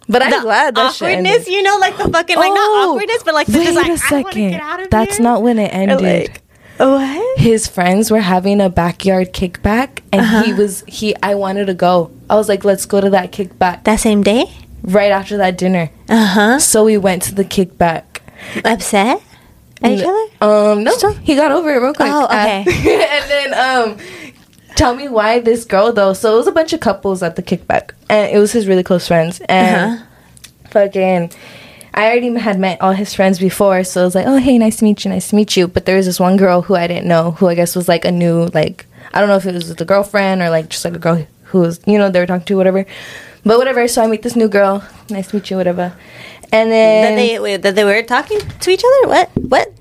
But 0.09 0.22
I'm 0.22 0.42
glad 0.42 0.74
that 0.74 0.92
shit 0.92 1.09
awkwardness. 1.09 1.48
You 1.48 1.62
know, 1.62 1.76
like 1.78 1.96
the 1.96 2.09
fucking 2.09 2.36
like 2.36 2.50
Oh, 2.50 2.55
not 2.55 2.88
awkwardness, 2.90 3.22
but 3.22 3.34
like 3.34 3.46
the 3.46 3.59
Wait 3.59 3.64
just 3.64 3.76
like 3.76 3.86
a 3.86 3.88
I 3.88 3.90
want 3.90 4.00
to 4.00 4.09
second. 4.32 4.50
get 4.50 4.61
out 4.61 4.80
of 4.82 4.90
That's 4.90 5.16
here. 5.16 5.24
not 5.24 5.42
when 5.42 5.59
it 5.59 5.72
ended. 5.74 6.00
like, 6.00 6.40
what? 6.78 7.38
his 7.38 7.66
friends 7.68 8.11
were 8.11 8.20
having 8.20 8.61
a 8.61 8.68
backyard 8.68 9.32
kickback 9.32 10.00
and 10.12 10.20
Uh-huh. 10.22 10.42
he 10.42 10.52
was 10.52 10.82
he 10.86 11.14
I 11.22 11.34
wanted 11.36 11.66
to 11.66 11.74
go. 11.74 12.11
I 12.28 12.34
was 12.36 12.48
like, 12.48 12.64
let's 12.64 12.84
go 12.86 13.00
to 13.00 13.11
that 13.11 13.32
kickback 13.32 13.84
That 13.84 14.00
same 14.00 14.22
day. 14.22 14.46
right 14.82 15.11
after 15.12 15.36
that 15.38 15.57
dinner. 15.57 15.90
Uh 16.09 16.26
huh. 16.26 16.59
So 16.59 16.84
we 16.84 16.98
went 16.98 17.22
to 17.24 17.34
the 17.34 17.44
kickback. 17.44 18.05
Upset 18.64 19.22
at 19.82 19.90
each 19.92 20.05
other. 20.05 20.26
Um 20.40 20.84
no, 20.84 20.92
he 21.22 21.34
got 21.34 21.50
over 21.52 21.70
it 21.72 21.78
real 21.78 21.94
quick. 21.94 22.09
Oh, 22.12 22.24
okay. 22.26 22.62
Uh, 22.66 22.70
and 23.16 23.30
then 23.30 23.55
um 23.55 23.98
tell 24.77 24.95
me 24.95 25.09
why 25.09 25.41
this 25.41 25.64
girl 25.64 25.93
though. 25.93 26.12
So 26.12 26.35
it 26.35 26.37
was 26.37 26.47
a 26.47 26.53
bunch 26.53 26.72
of 26.72 26.81
couples 26.81 27.22
at 27.22 27.37
the 27.37 27.43
kickback 27.43 27.91
and 28.09 28.35
it 28.35 28.39
was 28.39 28.53
his 28.53 28.66
really 28.66 28.83
close 28.83 29.07
friends 29.09 29.41
and 29.49 29.93
Uh-huh. 29.93 30.05
fucking 30.70 31.31
I 31.97 32.07
already 32.07 32.35
had 32.37 32.59
met 32.59 32.81
all 32.81 32.91
his 32.91 33.14
friends 33.14 33.39
before, 33.39 33.85
so 33.85 34.01
I 34.01 34.05
was 34.05 34.16
like, 34.16 34.27
"Oh, 34.27 34.37
hey, 34.37 34.59
nice 34.59 34.77
to 34.79 34.85
meet 34.85 35.05
you, 35.05 35.12
nice 35.12 35.29
to 35.31 35.37
meet 35.37 35.57
you." 35.57 35.68
But 35.68 35.85
there 35.87 35.95
was 35.97 36.07
this 36.07 36.18
one 36.18 36.37
girl 36.37 36.62
who 36.62 36.75
I 36.75 36.89
didn't 36.89 37.07
know, 37.07 37.31
who 37.39 37.47
I 37.47 37.55
guess 37.55 37.77
was 37.77 37.87
like 37.89 38.05
a 38.05 38.11
new, 38.11 38.47
like 38.53 38.85
I 39.12 39.20
don't 39.20 39.29
know 39.29 39.37
if 39.37 39.47
it 39.47 39.55
was 39.55 39.72
the 39.72 39.85
girlfriend 39.85 40.43
or 40.43 40.51
like 40.51 40.70
just 40.70 40.85
like 40.85 40.95
a 40.97 40.99
girl 40.99 41.25
who 41.45 41.61
was, 41.61 41.79
you 41.87 41.97
know, 41.97 42.11
they 42.11 42.18
were 42.18 42.27
talking 42.27 42.47
to, 42.47 42.57
whatever. 42.57 42.85
But 43.45 43.59
whatever. 43.59 43.87
So 43.87 44.03
I 44.03 44.09
meet 44.09 44.22
this 44.22 44.35
new 44.35 44.49
girl, 44.49 44.83
nice 45.09 45.29
to 45.29 45.37
meet 45.37 45.51
you, 45.51 45.57
whatever. 45.57 45.93
And 46.51 46.72
then 46.72 47.14
That 47.14 47.16
they 47.22 47.39
wait, 47.39 47.62
that 47.62 47.75
they 47.77 47.85
were 47.85 48.03
talking 48.03 48.41
to 48.41 48.70
each 48.70 48.83
other. 48.85 49.09
What? 49.09 49.31
What? 49.37 49.72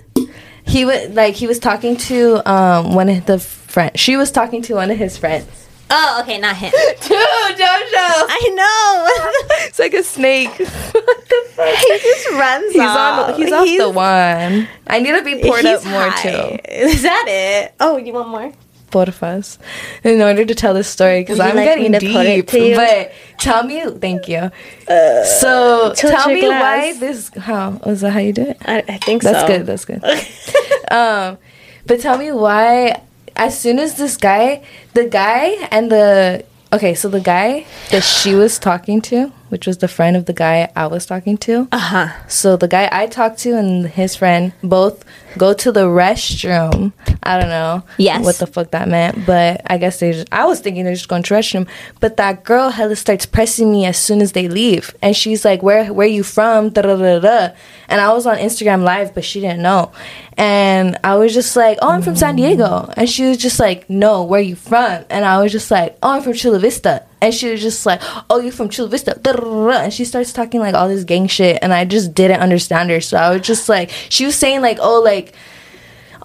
he 0.65 0.85
was 0.85 1.09
like 1.09 1.33
he 1.33 1.47
was 1.47 1.57
talking 1.59 1.97
to 1.97 2.47
um 2.49 2.93
one 2.93 3.09
of 3.09 3.25
the 3.25 3.39
friends. 3.73 3.99
She 3.99 4.15
was 4.15 4.31
talking 4.31 4.61
to 4.63 4.75
one 4.75 4.91
of 4.91 4.97
his 4.97 5.17
friends. 5.17 5.67
Oh, 5.89 6.19
okay, 6.21 6.39
not 6.39 6.55
him. 6.55 6.71
Dude, 7.01 7.11
JoJo, 7.11 8.05
I 8.29 8.51
know. 8.55 9.45
it's 9.67 9.79
like 9.79 9.93
a 9.93 10.03
snake. 10.03 10.49
what 10.57 11.29
the 11.29 11.43
fuck? 11.51 11.75
he 11.77 11.99
just 11.99 12.29
runs 12.31 12.71
He's 12.71 12.81
off. 12.81 13.29
on. 13.29 13.35
He's 13.35 13.51
off 13.51 13.67
the 13.67 13.89
one. 13.89 14.67
I 14.87 14.99
need 14.99 15.11
to 15.11 15.23
be 15.23 15.41
poured 15.41 15.65
up 15.65 15.83
more 15.85 16.09
high. 16.09 16.21
too. 16.21 16.59
Is 16.71 17.01
that 17.01 17.25
it? 17.27 17.75
Oh, 17.79 17.97
you 17.97 18.13
want 18.13 18.29
more? 18.29 18.53
porfas 18.89 19.57
in 20.03 20.21
order 20.21 20.45
to 20.45 20.53
tell 20.53 20.75
this 20.75 20.87
story 20.87 21.21
because 21.21 21.39
I'm 21.39 21.55
like 21.55 21.65
getting 21.65 21.93
to 21.93 21.99
put 21.99 22.27
it 22.27 22.45
deep. 22.45 22.75
But 22.75 23.11
tell 23.39 23.63
me, 23.63 23.83
thank 23.97 24.27
you. 24.27 24.51
so 24.87 25.93
tell 25.95 26.27
me 26.27 26.43
why 26.43 26.93
glass. 26.93 26.99
this. 26.99 27.29
How 27.35 27.79
is 27.87 28.01
that? 28.01 28.11
How 28.11 28.19
you 28.19 28.33
do 28.33 28.43
it? 28.43 28.57
I, 28.61 28.83
I 28.87 28.97
think 28.99 29.23
so 29.23 29.31
That's 29.31 29.41
so. 29.41 29.47
good. 29.47 29.65
That's 29.65 29.85
good. 29.85 30.91
um, 30.91 31.39
but 31.87 32.01
tell 32.01 32.19
me 32.19 32.31
why. 32.31 33.01
As 33.35 33.57
soon 33.57 33.79
as 33.79 33.95
this 33.95 34.17
guy, 34.17 34.61
the 34.93 35.05
guy 35.05 35.67
and 35.71 35.91
the 35.91 36.45
okay, 36.71 36.93
so 36.93 37.07
the 37.09 37.19
guy 37.19 37.65
that 37.91 38.03
she 38.03 38.35
was 38.35 38.59
talking 38.59 39.01
to, 39.01 39.31
which 39.53 39.67
was 39.67 39.77
the 39.77 39.87
friend 39.87 40.17
of 40.17 40.25
the 40.25 40.33
guy 40.33 40.57
I 40.75 40.87
was 40.87 41.05
talking 41.05 41.37
to. 41.45 41.67
Uh 41.71 41.77
huh. 41.77 42.07
So 42.27 42.57
the 42.57 42.67
guy 42.67 42.89
I 42.91 43.05
talked 43.05 43.37
to 43.45 43.51
and 43.55 43.85
his 43.87 44.15
friend 44.15 44.51
both 44.63 45.05
go 45.37 45.53
to 45.53 45.71
the 45.71 45.85
restroom. 45.85 46.91
I 47.21 47.39
don't 47.39 47.49
know 47.49 47.83
Yes. 47.97 48.25
what 48.25 48.37
the 48.41 48.47
fuck 48.47 48.71
that 48.71 48.87
meant, 48.89 49.25
but 49.25 49.61
I 49.67 49.77
guess 49.77 49.99
they. 49.99 50.11
Just, 50.11 50.27
I 50.31 50.45
was 50.45 50.59
thinking 50.59 50.83
they're 50.83 50.93
just 51.01 51.07
going 51.07 51.23
to 51.23 51.29
the 51.33 51.39
restroom, 51.39 51.67
but 51.99 52.17
that 52.17 52.43
girl 52.43 52.69
hella 52.69 52.95
starts 52.95 53.25
pressing 53.25 53.71
me 53.71 53.85
as 53.85 53.97
soon 53.97 54.21
as 54.21 54.31
they 54.33 54.47
leave, 54.47 54.93
and 55.01 55.15
she's 55.15 55.45
like, 55.45 55.61
"Where 55.63 55.93
where 55.93 56.07
you 56.07 56.23
from?" 56.23 56.69
Da 56.69 56.81
da 56.81 56.95
da 56.97 57.19
da. 57.19 57.53
And 57.89 58.01
I 58.01 58.11
was 58.13 58.25
on 58.25 58.37
Instagram 58.37 58.83
Live, 58.83 59.13
but 59.13 59.23
she 59.23 59.39
didn't 59.39 59.61
know, 59.61 59.91
and 60.37 60.97
I 61.03 61.15
was 61.15 61.33
just 61.33 61.55
like, 61.55 61.77
"Oh, 61.81 61.89
I'm 61.89 62.01
from 62.01 62.15
San 62.15 62.35
Diego," 62.35 62.91
and 62.97 63.07
she 63.09 63.23
was 63.29 63.37
just 63.37 63.59
like, 63.59 63.89
"No, 63.89 64.23
where 64.23 64.41
you 64.41 64.55
from?" 64.55 65.05
And 65.09 65.23
I 65.25 65.41
was 65.41 65.51
just 65.51 65.69
like, 65.71 65.97
"Oh, 66.03 66.11
I'm 66.11 66.23
from 66.23 66.33
Chula 66.33 66.59
Vista." 66.59 67.03
And 67.23 67.33
she 67.33 67.49
was 67.49 67.61
just 67.61 67.85
like, 67.85 68.01
"Oh, 68.29 68.41
you 68.41 68.51
from 68.51 68.67
Chula 68.67 68.89
Vista?" 68.89 69.17
And 69.23 69.93
she 69.93 70.03
starts 70.03 70.33
talking 70.33 70.59
like 70.59 70.75
all 70.75 70.89
this 70.89 71.05
gang 71.05 71.27
shit, 71.27 71.57
and 71.61 71.73
I 71.73 71.85
just 71.85 72.13
didn't 72.13 72.41
understand 72.41 72.89
her. 72.89 72.99
So 72.99 73.15
I 73.15 73.29
was 73.29 73.47
just 73.47 73.69
like, 73.69 73.91
she 74.09 74.25
was 74.25 74.35
saying 74.35 74.61
like, 74.61 74.77
"Oh, 74.81 75.01
like." 75.01 75.33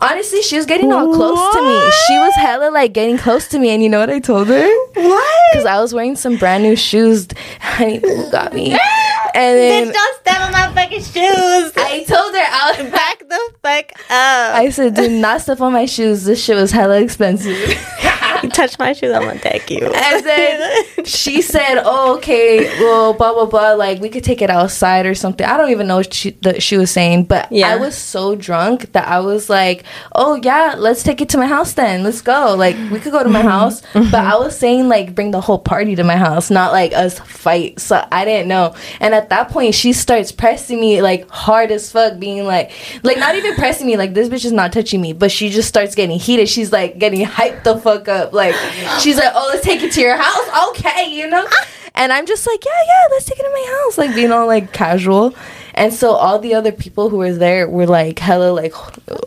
Honestly, 0.01 0.43
she 0.43 0.57
was 0.57 0.65
getting 0.65 0.93
all 0.93 1.13
close 1.13 1.55
to 1.55 1.61
me. 1.61 1.91
She 2.07 2.17
was 2.19 2.33
hella 2.37 2.71
like 2.71 2.93
getting 2.93 3.19
close 3.19 3.49
to 3.49 3.59
me, 3.59 3.71
and 3.71 3.83
you 3.83 3.89
know 3.89 3.99
what 3.99 4.09
I 4.09 4.21
told 4.21 4.47
her? 4.47 4.69
What? 4.95 5.35
Because 5.51 5.67
I 5.67 5.81
was 5.81 5.93
wearing 5.93 6.15
some 6.15 6.37
brand 6.37 6.63
new 6.63 6.77
shoes. 6.77 7.27
Honey 7.61 7.99
got 8.31 8.53
me, 8.55 8.79
and 9.35 9.59
then 9.59 9.87
Bitch, 9.89 9.93
don't 9.93 10.21
step 10.21 10.41
on 10.41 10.53
my 10.53 10.73
fucking 10.75 11.01
shoes. 11.03 11.73
I 11.77 12.05
told 12.07 12.35
her 12.35 12.41
I 12.41 12.75
was 12.83 12.91
Back 12.91 13.19
the 13.29 13.53
fuck 13.63 13.93
up. 14.11 14.55
I 14.57 14.71
said, 14.71 14.95
"Do 14.95 15.09
not 15.09 15.41
step 15.43 15.61
on 15.61 15.73
my 15.73 15.87
shoes. 15.87 16.25
This 16.25 16.43
shit 16.43 16.57
was 16.57 16.71
hella 16.73 17.01
expensive." 17.01 17.57
you 18.43 18.49
touch 18.51 18.79
my 18.79 18.93
shoes, 18.93 19.13
I'm 19.13 19.23
gonna 19.23 19.39
take 19.41 19.71
you. 19.71 19.87
And 19.87 20.25
then 20.25 21.05
she 21.05 21.43
said, 21.43 21.83
"Oh, 21.85 22.17
okay, 22.17 22.65
well, 22.81 23.13
blah 23.15 23.33
blah 23.33 23.47
blah. 23.47 23.73
Like 23.73 24.01
we 24.01 24.09
could 24.09 24.25
take 24.25 24.43
it 24.43 24.51
outside 24.51 25.07
or 25.07 25.15
something. 25.15 25.47
I 25.47 25.57
don't 25.57 25.71
even 25.71 25.87
know 25.87 25.97
what 25.97 26.15
she 26.15 26.31
that 26.43 26.63
she 26.63 26.77
was 26.77 26.91
saying, 26.91 27.25
but 27.25 27.51
Yeah. 27.51 27.69
I 27.69 27.77
was 27.77 27.97
so 27.97 28.37
drunk 28.37 28.93
that 28.93 29.07
I 29.09 29.21
was 29.21 29.51
like, 29.51 29.85
"Oh 30.15 30.41
yeah, 30.43 30.75
let's 30.77 31.03
take 31.03 31.21
it 31.21 31.29
to 31.31 31.39
my 31.39 31.47
house 31.47 31.73
then. 31.73 32.03
Let's 32.03 32.21
go. 32.23 32.55
Like 32.57 32.77
we 32.91 33.01
could 33.01 33.13
go 33.13 33.23
to 33.23 33.29
my 33.29 33.43
house." 33.55 33.83
But 33.93 34.15
I 34.15 34.37
was 34.37 34.57
saying 34.59 34.89
like 34.89 35.15
bring 35.15 35.31
the 35.31 35.41
whole 35.41 35.59
party 35.59 35.95
to 35.97 36.05
my 36.05 36.17
house, 36.17 36.51
not 36.51 36.73
like 36.73 36.93
us 36.93 37.19
fight. 37.19 37.81
So 37.81 38.07
I 38.13 38.25
didn't 38.25 38.49
know. 38.49 38.75
And 39.01 39.15
at 39.19 39.29
that 39.31 39.51
point, 39.51 39.75
she 39.75 39.93
starts 39.93 40.33
pressing 40.33 40.81
me 40.81 41.03
like 41.03 41.29
hard 41.29 41.71
as 41.71 41.91
fuck, 41.91 42.19
being 42.19 42.45
like, 42.45 42.71
like 43.03 43.19
not 43.19 43.35
even 43.35 43.55
pressing 43.57 43.87
me. 43.87 43.97
Like 43.97 44.15
this 44.15 44.29
bitch 44.29 44.45
is 44.45 44.53
not 44.53 44.73
touching 44.73 45.01
me, 45.01 45.13
but 45.13 45.31
she 45.31 45.51
just 45.51 45.69
starts 45.69 45.95
getting 45.95 46.19
heated. 46.19 46.49
She's 46.49 46.73
like 46.73 46.99
getting 46.99 47.27
hyped 47.27 47.65
the 47.65 47.77
fuck 47.79 48.09
up. 48.09 48.33
Like 48.33 48.55
she's 49.01 49.17
like, 49.17 49.33
"Oh, 49.35 49.49
let's 49.53 49.65
take 49.65 49.83
it 49.83 49.93
to 49.93 50.01
your 50.01 50.17
house." 50.17 50.69
Okay, 50.71 51.13
you 51.13 51.29
know. 51.29 51.47
And 51.95 52.13
I'm 52.13 52.27
just 52.27 52.47
like, 52.47 52.65
yeah, 52.65 52.71
yeah, 52.87 53.09
let's 53.11 53.25
take 53.25 53.41
it 53.41 53.43
to 53.43 53.51
my 53.51 53.83
house, 53.83 53.99
like 53.99 54.15
being 54.15 54.31
all 54.31 54.47
like 54.47 54.73
casual. 54.73 55.35
And 55.75 55.93
so 55.93 56.13
all 56.13 56.39
the 56.39 56.55
other 56.55 56.71
people 56.71 57.09
who 57.09 57.19
were 57.19 57.33
there 57.33 57.69
were 57.69 57.87
like 57.87 58.19
hella 58.19 58.53
like, 58.53 58.73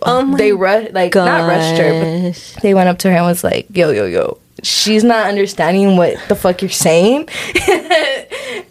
Oh 0.03 0.35
they 0.37 0.53
rushed 0.53 0.93
like 0.93 1.13
not 1.15 1.47
rushed 1.47 1.77
her, 1.77 2.31
but 2.31 2.61
they 2.61 2.73
went 2.73 2.87
up 2.87 2.97
to 2.99 3.09
her 3.09 3.17
and 3.17 3.25
was 3.25 3.43
like, 3.43 3.67
yo, 3.75 3.91
yo, 3.91 4.05
yo, 4.05 4.37
she's 4.63 5.03
not 5.03 5.27
understanding 5.27 5.97
what 5.97 6.15
the 6.27 6.35
fuck 6.35 6.61
you're 6.61 6.69
saying. 6.69 7.27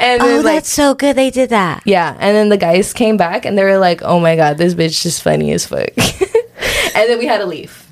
and 0.01 0.23
Oh, 0.23 0.41
like, 0.45 0.57
that's 0.57 0.69
so 0.73 0.95
good. 0.95 1.17
They 1.17 1.31
did 1.31 1.51
that. 1.51 1.83
yeah, 1.85 2.17
and 2.19 2.37
then 2.37 2.49
the 2.49 2.57
guys 2.57 2.93
came 2.93 3.17
back 3.17 3.45
and 3.45 3.57
they 3.57 3.65
were 3.65 3.79
like, 3.79 4.03
oh 4.03 4.21
my 4.21 4.37
god, 4.37 4.59
this 4.59 4.75
bitch 4.75 5.05
is 5.07 5.21
funny 5.21 5.53
as 5.53 5.67
fuck. 5.67 5.89
and 5.97 7.09
then 7.09 7.19
we 7.19 7.27
had 7.27 7.39
to 7.39 7.47
leave. 7.47 7.87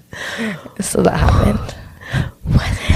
So 0.81 1.03
that 1.03 1.17
happened. 1.19 1.75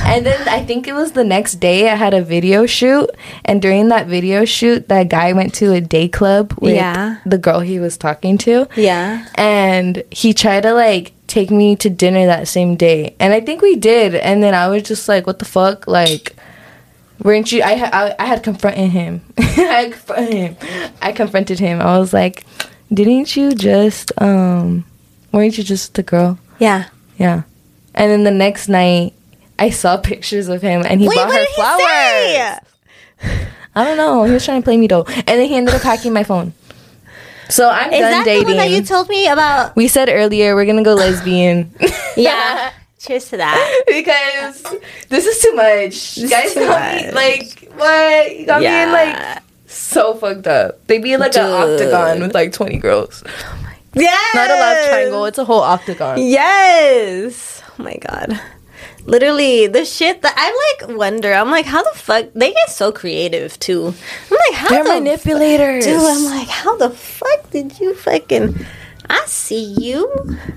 And 0.04 0.26
then 0.26 0.48
I 0.48 0.64
think 0.64 0.88
it 0.88 0.94
was 0.94 1.12
the 1.12 1.24
next 1.24 1.54
day 1.56 1.88
I 1.90 1.94
had 1.94 2.12
a 2.14 2.22
video 2.22 2.66
shoot, 2.66 3.08
and 3.44 3.62
during 3.62 3.88
that 3.88 4.06
video 4.06 4.44
shoot, 4.44 4.88
that 4.88 5.08
guy 5.08 5.32
went 5.32 5.54
to 5.54 5.72
a 5.72 5.80
day 5.80 6.08
club 6.08 6.54
with 6.60 6.74
Yeah. 6.74 7.18
the 7.24 7.38
girl 7.38 7.60
he 7.60 7.78
was 7.78 7.96
talking 7.96 8.36
to, 8.38 8.66
Yeah. 8.76 9.26
and 9.36 10.02
he 10.10 10.32
tried 10.34 10.62
to 10.64 10.72
like 10.72 11.12
take 11.32 11.50
me 11.50 11.74
to 11.76 11.88
dinner 11.88 12.26
that 12.26 12.46
same 12.46 12.76
day, 12.76 13.16
and 13.18 13.32
I 13.32 13.40
think 13.40 13.62
we 13.62 13.76
did. 13.76 14.14
And 14.14 14.42
then 14.42 14.54
I 14.54 14.68
was 14.68 14.82
just 14.82 15.08
like, 15.08 15.26
"What 15.26 15.38
the 15.38 15.44
fuck?" 15.44 15.86
Like, 15.86 16.36
weren't 17.22 17.50
you? 17.50 17.62
I 17.62 17.72
I, 17.72 18.14
I 18.18 18.26
had 18.26 18.42
confronted 18.42 18.90
him. 18.90 19.22
I 19.38 19.88
confronted 19.90 20.34
him. 20.34 20.56
I 21.00 21.12
confronted 21.12 21.58
him. 21.58 21.80
I 21.80 21.98
was 21.98 22.12
like, 22.12 22.44
"Didn't 22.92 23.34
you 23.34 23.54
just 23.54 24.12
um, 24.20 24.84
weren't 25.32 25.56
you 25.56 25.64
just 25.64 25.94
the 25.94 26.02
girl?" 26.02 26.38
Yeah. 26.58 26.88
Yeah. 27.18 27.42
And 27.94 28.10
then 28.10 28.24
the 28.24 28.30
next 28.30 28.68
night, 28.68 29.14
I 29.58 29.70
saw 29.70 29.96
pictures 30.12 30.48
of 30.48 30.62
him 30.62 30.84
and 30.84 31.00
he 31.00 31.08
Wait, 31.08 31.16
bought 31.16 31.32
her 31.32 31.46
flowers. 31.56 32.60
I 33.74 33.84
don't 33.84 33.96
know. 33.96 34.24
He 34.24 34.32
was 34.32 34.44
trying 34.44 34.60
to 34.60 34.64
play 34.64 34.76
me 34.76 34.86
though. 34.86 35.04
And 35.04 35.26
then 35.40 35.48
he 35.48 35.54
ended 35.56 35.74
up 35.74 35.82
hacking 35.82 36.12
my 36.12 36.24
phone. 36.24 36.52
So 37.48 37.68
I'm 37.68 37.92
Is 37.92 38.00
done 38.00 38.10
that 38.10 38.24
dating. 38.24 38.44
the 38.44 38.48
one 38.50 38.56
that 38.58 38.70
you 38.70 38.82
told 38.82 39.08
me 39.08 39.26
about? 39.28 39.74
we 39.76 39.88
said 39.88 40.08
earlier 40.08 40.54
we're 40.54 40.64
gonna 40.66 40.82
go 40.84 40.94
lesbian. 40.94 41.70
Yeah. 42.16 42.70
Cheers 42.98 43.30
to 43.30 43.36
that. 43.38 43.82
because 43.88 44.62
this 45.08 45.26
is 45.26 45.40
too 45.42 45.54
much. 45.54 46.18
is 46.18 46.30
Guys 46.30 46.54
too 46.54 46.60
got 46.60 46.94
me 46.94 47.06
much. 47.06 47.14
like 47.14 47.72
what? 47.74 48.36
You 48.38 48.46
got 48.46 48.60
me 48.60 48.66
in 48.68 48.92
like 48.92 49.42
so 49.66 50.14
fucked 50.14 50.46
up. 50.46 50.86
They 50.86 50.98
be 50.98 51.12
in 51.14 51.20
like 51.20 51.34
an 51.36 51.46
Dude. 51.46 51.80
octagon 51.80 52.20
with 52.20 52.34
like 52.34 52.52
twenty 52.52 52.78
girls. 52.78 53.24
Yeah. 53.94 54.14
Not 54.34 54.50
a 54.50 54.54
love 54.54 54.88
triangle. 54.88 55.24
It's 55.24 55.38
a 55.38 55.44
whole 55.44 55.60
octagon. 55.62 56.18
Yes. 56.20 57.62
Oh 57.78 57.82
my 57.82 57.96
god. 57.96 58.38
Literally, 59.04 59.66
the 59.66 59.84
shit 59.84 60.22
that 60.22 60.34
I 60.36 60.86
like 60.88 60.96
wonder. 60.96 61.32
I'm 61.32 61.50
like, 61.50 61.66
how 61.66 61.82
the 61.82 61.98
fuck 61.98 62.26
they 62.34 62.52
get 62.52 62.70
so 62.70 62.92
creative 62.92 63.58
too. 63.58 63.94
I'm 64.30 64.38
like, 64.48 64.54
how 64.54 64.68
They're 64.68 64.84
the 64.84 64.90
manipulators. 64.90 65.84
dude? 65.84 66.00
I'm 66.00 66.24
like, 66.24 66.48
how 66.48 66.76
the 66.76 66.90
fuck 66.90 67.50
did 67.50 67.80
you 67.80 67.94
fucking? 67.94 68.64
I 69.10 69.24
see 69.26 69.74
you. 69.78 70.08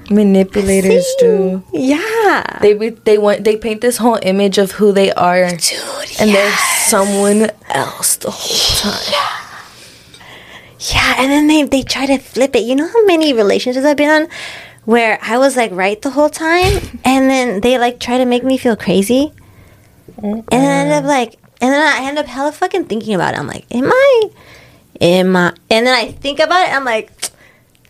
manipulators 0.10 1.04
See 1.04 1.16
do. 1.20 1.64
Yeah. 1.74 2.60
They 2.62 2.74
they 2.74 3.18
want 3.18 3.43
they 3.43 3.58
paint 3.58 3.82
this 3.82 3.98
whole 3.98 4.20
image 4.22 4.58
of 4.58 4.72
who 4.74 4.91
they 4.93 5.12
are, 5.12 5.50
dude. 5.50 5.82
and 6.20 6.30
yeah. 6.30 6.36
they're 6.36 6.58
someone 6.86 7.52
else 7.70 8.16
the 8.18 8.32
whole 8.32 8.91
time. 8.91 9.02
Yeah. 9.12 9.41
Yeah, 10.93 11.16
and 11.18 11.32
then 11.32 11.48
they 11.48 11.64
they 11.64 11.84
try 11.84 12.06
to 12.06 12.18
flip 12.20 12.56
it. 12.56 12.64
You 12.64 12.76
know 12.76 12.88
how 12.88 13.06
many 13.06 13.34
relationships 13.34 13.86
I've 13.86 13.98
been 13.98 14.12
on 14.12 14.28
where 14.86 15.20
I 15.22 15.38
was 15.38 15.56
like 15.58 15.72
right 15.72 16.02
the 16.02 16.12
whole 16.12 16.30
time, 16.30 16.82
and 17.04 17.30
then 17.30 17.62
they 17.62 17.78
like 17.78 18.00
try 18.00 18.18
to 18.18 18.26
make 18.26 18.44
me 18.44 18.58
feel 18.58 18.76
crazy, 18.76 19.34
and 20.18 20.46
then 20.50 20.64
I 20.64 20.84
end 20.86 20.94
up 20.94 21.04
like, 21.06 21.38
and 21.62 21.72
then 21.74 21.82
I 21.82 22.06
end 22.08 22.18
up 22.18 22.26
hella 22.26 22.52
fucking 22.52 22.86
thinking 22.86 23.16
about 23.16 23.34
it. 23.34 23.40
I'm 23.40 23.48
like, 23.48 23.66
am 23.72 23.86
I, 23.92 24.22
am 25.02 25.36
I? 25.36 25.54
And 25.70 25.88
then 25.88 25.94
I 25.96 26.12
think 26.12 26.40
about 26.40 26.68
it. 26.68 26.74
I'm 26.74 26.86
like, 26.86 27.12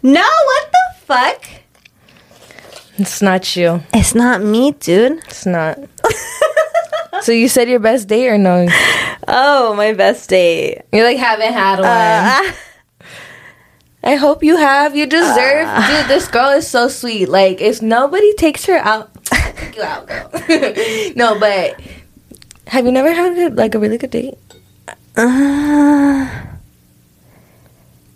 no, 0.01 0.21
what 0.21 0.71
the 0.71 0.95
fuck? 1.05 1.45
It's 2.97 3.21
not 3.21 3.55
you. 3.55 3.83
It's 3.93 4.15
not 4.15 4.41
me, 4.41 4.71
dude. 4.71 5.17
It's 5.25 5.45
not. 5.45 5.77
so 7.21 7.31
you 7.33 7.49
said 7.49 7.67
your 7.67 7.79
best 7.79 8.07
date 8.07 8.29
or 8.29 8.37
no? 8.37 8.67
Oh, 9.27 9.73
my 9.73 9.91
best 9.93 10.29
date. 10.29 10.83
You 10.93 11.03
like 11.03 11.17
haven't 11.17 11.51
had 11.51 11.79
one. 11.79 11.87
Uh, 11.87 12.53
I 14.05 14.15
hope 14.15 14.43
you 14.43 14.57
have. 14.57 14.95
You 14.95 15.07
deserve, 15.07 15.67
dude. 15.87 16.07
This 16.07 16.27
girl 16.27 16.51
is 16.51 16.67
so 16.67 16.87
sweet. 16.87 17.27
Like 17.27 17.59
if 17.59 17.81
nobody 17.81 18.33
takes 18.35 18.65
her 18.65 18.77
out, 18.77 19.09
you 19.75 19.81
out, 19.81 20.05
girl. 20.07 20.29
no, 21.15 21.39
but 21.39 21.79
have 22.67 22.85
you 22.85 22.91
never 22.91 23.11
had 23.11 23.37
a- 23.37 23.49
like 23.55 23.73
a 23.75 23.79
really 23.79 23.97
good 23.97 24.11
date? 24.11 24.37
Uh, 25.17 26.29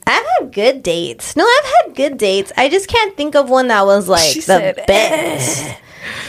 I've 0.05 0.25
had 0.39 0.51
good 0.53 0.83
dates. 0.83 1.35
No, 1.35 1.43
I've 1.45 1.71
had 1.87 1.95
good 1.95 2.17
dates. 2.17 2.51
I 2.57 2.69
just 2.69 2.87
can't 2.87 3.15
think 3.17 3.35
of 3.35 3.49
one 3.49 3.67
that 3.69 3.85
was 3.85 4.07
like 4.09 4.21
She 4.29 4.39
the 4.41 4.45
said, 4.45 4.83
best. 4.87 5.75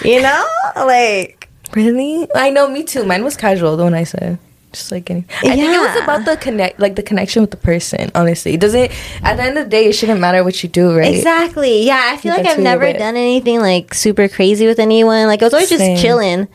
You 0.05 0.23
know, 0.23 0.47
like 0.77 1.49
Really? 1.75 2.29
I 2.35 2.51
know. 2.51 2.69
Me 2.69 2.83
too. 2.83 3.05
Mine 3.05 3.25
was 3.25 3.37
casual. 3.37 3.77
The 3.77 3.85
one 3.85 3.95
I 3.95 4.05
said. 4.05 4.39
Just 4.73 4.93
like 4.93 5.11
any. 5.11 5.25
I 5.43 5.57
think 5.57 5.75
it 5.75 5.81
was 5.81 6.03
about 6.03 6.25
the 6.25 6.37
connect, 6.37 6.79
like 6.79 6.95
the 6.95 7.03
connection 7.03 7.43
with 7.43 7.51
the 7.51 7.57
person. 7.57 8.11
Honestly, 8.15 8.57
doesn't. 8.57 8.93
At 9.25 9.37
the 9.37 9.43
end 9.43 9.59
of 9.59 9.65
the 9.65 9.71
day, 9.71 9.87
it 9.87 9.93
shouldn't 9.95 10.21
matter 10.21 10.45
what 10.45 10.63
you 10.63 10.69
do, 10.69 10.97
right? 10.97 11.13
exactly. 11.15 11.83
Yeah, 11.85 12.11
I 12.13 12.17
feel 12.17 12.33
Like, 12.37 12.47
I've 12.47 12.59
never 12.61 12.93
done 12.93 13.17
anything 13.17 13.59
like 13.61 13.95
super 13.95 14.29
crazy 14.29 14.67
with 14.67 14.79
anyone. 14.79 15.27
Like 15.27 15.43
I 15.43 15.47
was 15.47 15.55
always 15.55 15.69
Same. 15.71 15.79
just 15.97 16.03
chilling. 16.03 16.47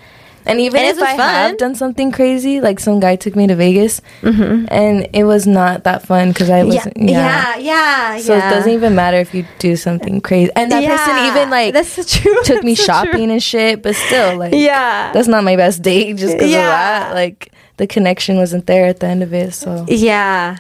And 0.47 0.61
even 0.61 0.79
And 0.81 0.95
if 0.95 1.01
I 1.03 1.17
fun. 1.17 1.33
have 1.33 1.57
done 1.57 1.73
something 1.73 2.11
crazy, 2.11 2.61
like 2.61 2.79
some 2.79 2.99
guy 2.99 3.15
took 3.15 3.35
me 3.35 3.47
to 3.47 3.55
Vegas, 3.55 3.99
Mm-hmm. 4.21 4.65
and 4.69 5.07
it 5.11 5.23
was 5.23 5.47
not 5.47 5.85
that 5.85 6.03
fun 6.05 6.29
because 6.29 6.51
I 6.51 6.63
was 6.63 6.75
Yeah, 6.75 6.85
yeah, 6.95 7.57
yeah, 7.57 8.17
So 8.19 8.37
yeah. 8.37 8.47
it 8.47 8.53
doesn't 8.53 8.71
even 8.71 8.93
matter 8.93 9.17
if 9.17 9.33
you 9.33 9.43
do 9.57 9.75
something 9.75 10.21
crazy. 10.21 10.51
And 10.55 10.71
that 10.71 10.85
person 10.85 11.17
even 11.25 11.49
like 11.49 11.73
that's 11.73 11.89
so 11.89 12.03
true. 12.03 12.37
took 12.43 12.63
me 12.63 12.75
That's 12.75 12.85
so 12.85 12.93
shopping 12.93 13.31
and 13.31 13.41
shit, 13.41 13.81
but 13.81 13.95
still 13.95 14.37
like 14.37 14.53
Yeah, 14.53 15.11
that's 15.13 15.27
not 15.27 15.43
my 15.43 15.55
best 15.55 15.81
date 15.81 16.15
just 16.17 16.33
because 16.37 16.51
Yeah. 16.51 16.59
of 16.59 17.09
that. 17.09 17.15
Like 17.15 17.51
the 17.77 17.87
connection 17.87 18.37
wasn't 18.37 18.65
there 18.67 18.85
at 18.85 18.99
the 18.99 19.07
end 19.07 19.23
of 19.23 19.33
it, 19.33 19.53
so 19.53 19.85
yeah. 19.87 20.57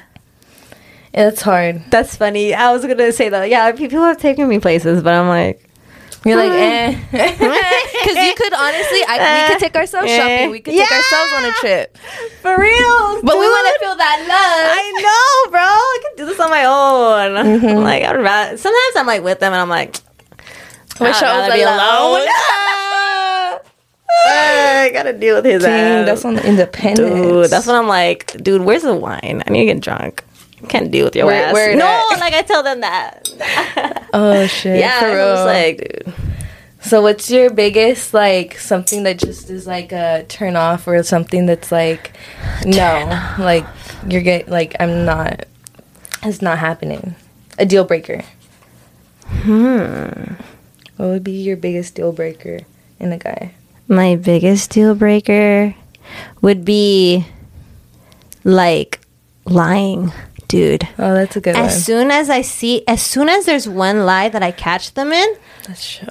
it's 1.13 1.41
hard. 1.41 1.81
That's 1.89 2.15
funny. 2.15 2.53
I 2.53 2.71
was 2.73 2.85
gonna 2.85 3.11
say 3.11 3.29
that. 3.29 3.49
Yeah, 3.49 3.71
people 3.71 4.01
have 4.01 4.17
taken 4.17 4.47
me 4.47 4.59
places, 4.59 5.01
but 5.01 5.13
I'm 5.13 5.27
like, 5.27 5.61
You're 6.25 6.37
like, 6.37 6.51
eh, 6.51 6.91
because 7.11 8.17
you 8.17 8.33
could 8.35 8.53
honestly, 8.53 9.01
I, 9.07 9.43
we 9.47 9.53
could 9.53 9.59
take 9.59 9.75
ourselves 9.75 10.09
Eh. 10.11 10.17
shopping, 10.17 10.49
we 10.51 10.59
could 10.59 10.73
take 10.73 10.91
ourselves 10.91 11.31
on 11.37 11.45
a 11.45 11.51
trip, 11.53 11.97
for 12.41 12.59
real. 12.59 13.21
but 13.23 13.37
we 13.37 13.45
want 13.47 13.65
to 13.73 13.79
feel 13.85 13.95
that 13.95 14.17
love. 14.27 14.71
I 14.75 14.91
know, 15.01 15.51
bro. 15.51 15.61
I 15.61 15.99
can 16.03 16.17
do 16.17 16.25
this 16.25 16.39
on 16.39 16.49
my 16.49 16.65
own. 16.65 17.37
I'm 17.37 17.83
like, 17.83 18.03
I'd 18.03 18.17
rather. 18.17 18.57
Sometimes 18.57 18.95
I'm 18.97 19.07
like 19.07 19.23
with 19.23 19.39
them, 19.39 19.53
and 19.53 19.61
I'm 19.61 19.69
like, 19.69 19.95
Wish 20.99 21.21
I'd 21.21 21.23
I 21.23 21.47
was 21.47 21.55
be 21.55 21.61
alone. 21.61 22.27
I 24.25 24.89
gotta 24.93 25.13
deal 25.13 25.35
with 25.35 25.45
his 25.45 25.63
Dang, 25.63 26.01
ass. 26.01 26.05
that's 26.07 26.25
on 26.25 26.35
the 26.35 26.47
independence. 26.47 27.09
dude. 27.09 27.49
That's 27.49 27.67
when 27.67 27.75
I'm 27.75 27.87
like, 27.87 28.41
dude, 28.41 28.61
where's 28.61 28.83
the 28.83 28.95
wine? 28.95 29.43
I 29.45 29.49
need 29.51 29.65
to 29.67 29.73
get 29.73 29.81
drunk. 29.81 30.23
I 30.63 30.67
can't 30.67 30.89
deal 30.91 31.05
with 31.05 31.15
your 31.15 31.25
Where- 31.27 31.45
ass. 31.47 31.53
where 31.53 31.75
no, 31.75 31.85
at? 31.85 32.19
like 32.19 32.33
I 32.33 32.41
tell 32.41 32.63
them 32.63 32.81
that. 32.81 34.01
Oh 34.13 34.47
shit! 34.47 34.79
yeah, 34.79 34.99
for 35.01 35.05
I 35.07 35.13
real. 35.13 35.27
was 35.33 35.45
like, 35.45 35.77
dude. 35.77 36.13
So 36.79 37.01
what's 37.01 37.29
your 37.29 37.49
biggest 37.49 38.13
like 38.13 38.57
something 38.57 39.03
that 39.03 39.17
just 39.19 39.49
is 39.49 39.67
like 39.67 39.91
a 39.91 40.23
turn 40.29 40.55
off 40.55 40.87
or 40.87 41.01
something 41.03 41.45
that's 41.47 41.69
like 41.71 42.11
no, 42.65 43.33
like 43.39 43.65
you're 44.07 44.21
get 44.21 44.47
like 44.47 44.75
I'm 44.79 45.03
not 45.03 45.45
it's 46.23 46.41
not 46.41 46.59
happening. 46.59 47.15
A 47.59 47.65
deal 47.65 47.83
breaker. 47.83 48.23
Hmm. 49.27 50.35
What 50.97 51.07
would 51.07 51.23
be 51.23 51.31
your 51.33 51.57
biggest 51.57 51.95
deal 51.95 52.11
breaker 52.13 52.59
in 52.99 53.11
a 53.11 53.17
guy? 53.17 53.53
My 53.87 54.15
biggest 54.15 54.71
deal 54.71 54.95
breaker 54.95 55.75
would 56.41 56.65
be 56.65 57.25
like 58.43 58.99
lying, 59.45 60.11
dude. 60.47 60.87
Oh, 60.97 61.13
that's 61.13 61.35
a 61.35 61.41
good 61.41 61.55
As 61.55 61.61
one. 61.61 61.65
As 61.67 61.85
soon 61.85 62.11
as 62.11 62.29
I 62.29 62.41
see, 62.41 62.83
as 62.87 63.01
soon 63.01 63.29
as 63.29 63.45
there's 63.45 63.67
one 63.69 64.05
lie 64.05 64.29
that 64.29 64.41
I 64.43 64.51
catch 64.51 64.93
them 64.93 65.11
in. 65.11 65.35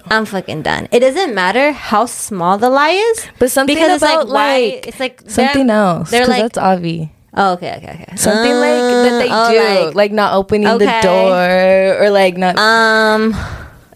I'm 0.07 0.25
fucking 0.25 0.63
done. 0.63 0.89
It 0.91 1.01
doesn't 1.01 1.35
matter 1.35 1.71
how 1.73 2.07
small 2.07 2.59
the 2.59 2.69
lie 2.71 2.91
is. 2.91 3.27
But 3.39 3.51
something 3.53 3.75
Because 3.77 4.03
it's 4.03 4.03
about 4.03 4.29
like, 4.29 4.35
why- 4.35 4.59
like 4.75 4.87
it's 4.89 5.01
like 5.01 5.23
something 5.31 5.71
else. 5.71 6.11
they're 6.11 6.27
like- 6.27 6.43
that's 6.43 6.59
Avi. 6.59 7.13
Oh, 7.37 7.55
okay, 7.55 7.75
okay, 7.79 7.99
okay. 8.03 8.17
Something 8.17 8.53
like 8.55 8.79
that 8.79 9.19
they 9.19 9.29
Uh, 9.29 9.51
do, 9.51 9.59
oh, 9.59 9.85
like, 9.87 9.95
like, 9.97 10.13
not 10.13 10.35
opening 10.35 10.69
Okay. 10.69 10.87
the 10.87 11.01
door 11.03 12.05
or 12.07 12.11
like 12.11 12.37
not 12.37 12.57
um, 12.57 13.35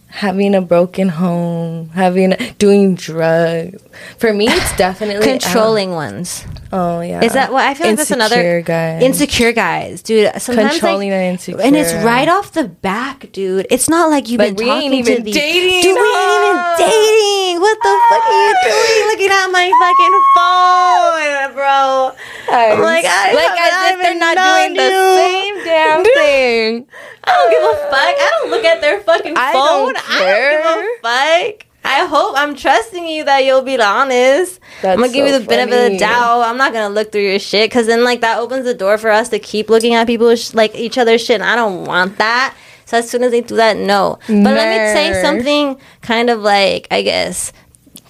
having 0.09 0.55
a 0.55 0.61
broken 0.61 1.09
home, 1.09 1.91
having 1.91 2.35
doing 2.59 2.95
drugs. 2.95 3.83
For 4.19 4.33
me, 4.33 4.49
it's 4.49 4.77
definitely 4.77 5.29
uh, 5.29 5.39
controlling 5.39 5.93
ones. 5.93 6.45
Oh 6.71 7.01
yeah, 7.01 7.25
Is 7.25 7.33
that 7.33 7.51
what 7.53 7.65
I 7.65 7.73
feel 7.75 7.87
like 7.89 7.97
that's 7.97 8.11
another 8.11 8.37
Insecure 8.37 8.61
guy? 8.63 9.01
insecure 9.01 9.53
guys, 9.53 10.03
dude. 10.03 10.31
Sometimes 10.41 10.73
Controlling 10.73 11.09
like, 11.11 11.17
and 11.17 11.33
insecure. 11.41 11.61
and 11.63 11.75
it's 11.77 11.93
right 12.05 12.29
off 12.29 12.53
the 12.53 12.65
back, 12.69 13.33
dude. 13.33 13.67
It's 13.71 13.89
not 13.89 14.11
like 14.11 14.29
you've 14.29 14.39
Like, 14.39 14.55
been 14.57 14.67
we 14.67 14.71
ain't 14.71 14.85
talking 14.93 15.05
to 15.05 15.11
even 15.13 15.25
these. 15.25 15.35
dating, 15.35 15.81
Dude, 15.83 15.97
we 15.97 16.09
ain't 16.13 16.45
even 16.45 16.57
dating. 16.77 17.61
What 17.61 17.79
the 17.81 17.95
fuck 18.09 18.25
are 18.29 18.37
you 18.37 18.53
ah. 18.53 18.69
doing? 18.69 19.09
Looking 19.09 19.33
at 19.33 19.49
my 19.49 19.67
fucking 19.81 20.17
phone, 20.37 21.55
bro. 21.57 22.13
I'm 22.53 22.81
like, 22.83 23.05
I 23.09 23.33
like 23.33 23.61
as 23.61 23.93
if 23.93 24.03
they're 24.03 24.13
even 24.13 24.19
not 24.21 24.37
doing 24.37 24.75
the 24.77 24.89
you. 24.93 25.05
same 25.17 25.55
damn 25.65 26.03
Dude. 26.05 26.13
thing. 26.21 26.87
I 27.25 27.33
don't 27.33 27.51
give 27.51 27.65
a 27.65 27.75
fuck. 27.89 28.15
I 28.17 28.29
don't 28.41 28.51
look 28.51 28.65
at 28.65 28.81
their 28.81 29.01
fucking 29.01 29.35
phone. 29.35 29.45
I 29.45 29.53
don't 29.53 29.97
I 29.97 30.19
don't 30.21 30.53
give 30.53 30.85
a 30.85 31.59
fuck. 31.59 31.68
I 31.89 32.05
hope 32.05 32.35
I'm 32.37 32.55
trusting 32.55 33.07
you 33.07 33.25
that 33.25 33.45
you'll 33.47 33.63
be 33.63 33.81
honest. 33.81 34.61
That's 34.83 34.97
I'm 34.97 35.01
gonna 35.01 35.11
give 35.13 35.27
so 35.27 35.33
you 35.33 35.39
the 35.39 35.47
benefit 35.47 35.87
of 35.87 35.93
the 35.93 35.99
doubt. 35.99 36.43
I'm 36.43 36.59
not 36.59 36.75
gonna 36.75 36.93
look 36.95 37.11
through 37.11 37.23
your 37.23 37.39
shit 37.39 37.71
because 37.71 37.87
then 37.87 38.05
like 38.05 38.21
that 38.21 38.39
opens 38.39 38.67
the 38.67 38.75
door 38.75 38.99
for 38.99 39.09
us 39.11 39.31
to 39.31 39.39
keep 39.39 39.71
looking 39.71 39.95
at 39.95 40.07
people's 40.07 40.45
sh- 40.45 40.55
like 40.55 40.75
each 40.75 40.99
other's 40.99 41.25
shit. 41.25 41.41
And 41.41 41.45
I 41.45 41.57
don't 41.57 41.87
want 41.87 42.19
that. 42.19 42.55
So 42.85 42.99
as 42.99 43.09
soon 43.09 43.23
as 43.23 43.31
they 43.31 43.41
do 43.41 43.57
that, 43.57 43.79
no. 43.79 44.19
But 44.27 44.37
let 44.55 44.69
me 44.69 44.95
say 44.95 45.23
something 45.23 45.81
kind 46.03 46.29
of 46.29 46.41
like 46.41 46.89
I 46.91 47.01
guess. 47.01 47.55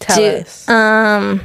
Tell 0.00 0.16
Dude, 0.16 0.42
us. 0.42 0.68
Um, 0.68 1.40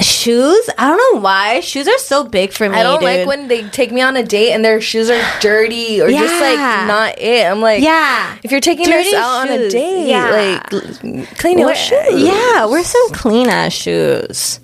shoes. 0.00 0.70
I 0.78 0.88
don't 0.88 1.14
know 1.14 1.20
why 1.20 1.60
shoes 1.60 1.86
are 1.88 1.98
so 1.98 2.24
big 2.24 2.52
for 2.52 2.68
me. 2.68 2.76
I 2.76 2.82
don't 2.82 3.00
dude. 3.00 3.04
like 3.04 3.26
when 3.26 3.48
they 3.48 3.68
take 3.68 3.92
me 3.92 4.00
on 4.00 4.16
a 4.16 4.22
date 4.22 4.52
and 4.52 4.64
their 4.64 4.80
shoes 4.80 5.10
are 5.10 5.22
dirty 5.40 6.00
or 6.00 6.08
just 6.10 6.40
like 6.40 6.58
not 6.86 7.18
it. 7.18 7.46
I'm 7.46 7.60
like, 7.60 7.82
Yeah. 7.82 8.36
If 8.42 8.50
you're 8.50 8.60
taking 8.60 8.86
Dirty 8.86 9.08
us 9.08 9.14
out 9.14 9.42
on 9.42 9.48
a 9.48 9.68
date, 9.70 10.08
yeah. 10.08 10.30
like 10.30 11.38
clean 11.38 11.58
your 11.58 11.74
shoes. 11.74 12.22
Yeah, 12.22 12.66
wear 12.66 12.84
some 12.84 13.10
clean 13.12 13.48
ass 13.48 13.72
shoes. 13.72 14.60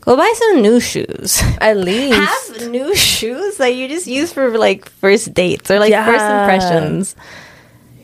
Go 0.00 0.16
buy 0.18 0.32
some 0.36 0.60
new 0.60 0.80
shoes. 0.80 1.40
At 1.62 1.78
least. 1.78 2.14
Have 2.14 2.70
new 2.70 2.94
shoes 2.94 3.56
that 3.56 3.74
you 3.74 3.88
just 3.88 4.06
use 4.06 4.32
for 4.32 4.56
like 4.58 4.88
first 4.88 5.32
dates 5.32 5.70
or 5.70 5.78
like 5.78 5.94
first 5.94 6.24
impressions. 6.24 7.16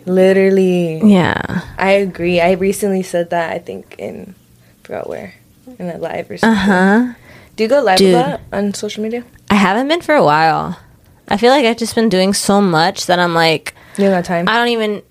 Literally. 0.06 0.98
Yeah. 1.04 1.60
I 1.76 1.90
agree. 1.92 2.40
I 2.40 2.52
recently 2.52 3.02
said 3.02 3.30
that, 3.30 3.52
I 3.52 3.58
think, 3.58 3.96
in, 3.98 4.34
forgot 4.82 5.08
where, 5.10 5.34
in 5.78 5.88
a 5.88 5.98
live 5.98 6.30
or 6.30 6.36
something. 6.38 6.58
Uh 6.58 6.62
huh. 6.62 7.12
Do 7.56 7.64
you 7.64 7.68
go 7.68 7.80
live 7.82 7.98
Dude. 7.98 8.14
a 8.14 8.18
lot 8.18 8.40
on 8.52 8.74
social 8.74 9.02
media? 9.02 9.24
I 9.50 9.54
haven't 9.54 9.88
been 9.88 10.00
for 10.00 10.14
a 10.14 10.24
while. 10.24 10.78
I 11.28 11.36
feel 11.36 11.50
like 11.50 11.64
I've 11.64 11.76
just 11.76 11.94
been 11.94 12.08
doing 12.08 12.32
so 12.34 12.60
much 12.60 13.06
that 13.06 13.18
I'm 13.18 13.34
like, 13.34 13.74
You 13.96 14.04
don't 14.04 14.12
got 14.12 14.24
time? 14.24 14.48
I 14.48 14.56
don't 14.56 14.68
even. 14.68 15.02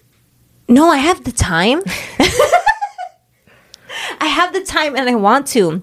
No, 0.68 0.89
I 0.89 0.97
have 0.97 1.24
the 1.24 1.32
time. 1.32 1.82
I 4.22 4.28
have 4.28 4.53
the 4.53 4.64
time 4.64 4.95
and 4.95 5.10
I 5.10 5.16
want 5.16 5.47
to. 5.47 5.82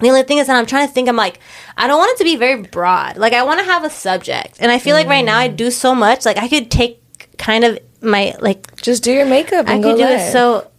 The 0.00 0.08
only 0.08 0.22
thing 0.24 0.38
is 0.38 0.46
that 0.48 0.56
I'm 0.56 0.66
trying 0.66 0.86
to 0.88 0.92
think. 0.92 1.08
I'm 1.08 1.16
like, 1.16 1.38
I 1.76 1.86
don't 1.86 1.98
want 1.98 2.10
it 2.12 2.18
to 2.18 2.24
be 2.24 2.36
very 2.36 2.62
broad. 2.62 3.16
Like, 3.16 3.32
I 3.34 3.44
want 3.44 3.60
to 3.60 3.64
have 3.64 3.84
a 3.84 3.90
subject, 3.90 4.56
and 4.58 4.72
I 4.72 4.78
feel 4.80 4.96
like 4.96 5.06
right 5.06 5.24
now 5.24 5.38
I 5.38 5.46
do 5.48 5.70
so 5.70 5.94
much. 5.94 6.24
Like, 6.24 6.38
I 6.38 6.48
could 6.48 6.70
take 6.70 7.00
kind 7.38 7.62
of 7.64 7.78
my 8.00 8.34
like. 8.40 8.74
Just 8.82 9.04
do 9.04 9.12
your 9.12 9.26
makeup 9.26 9.68
I 9.68 9.74
and 9.74 9.82
could 9.84 9.92
go 9.92 9.96
do 9.98 10.02
live 10.04 10.20
it 10.20 10.32
so. 10.32 10.70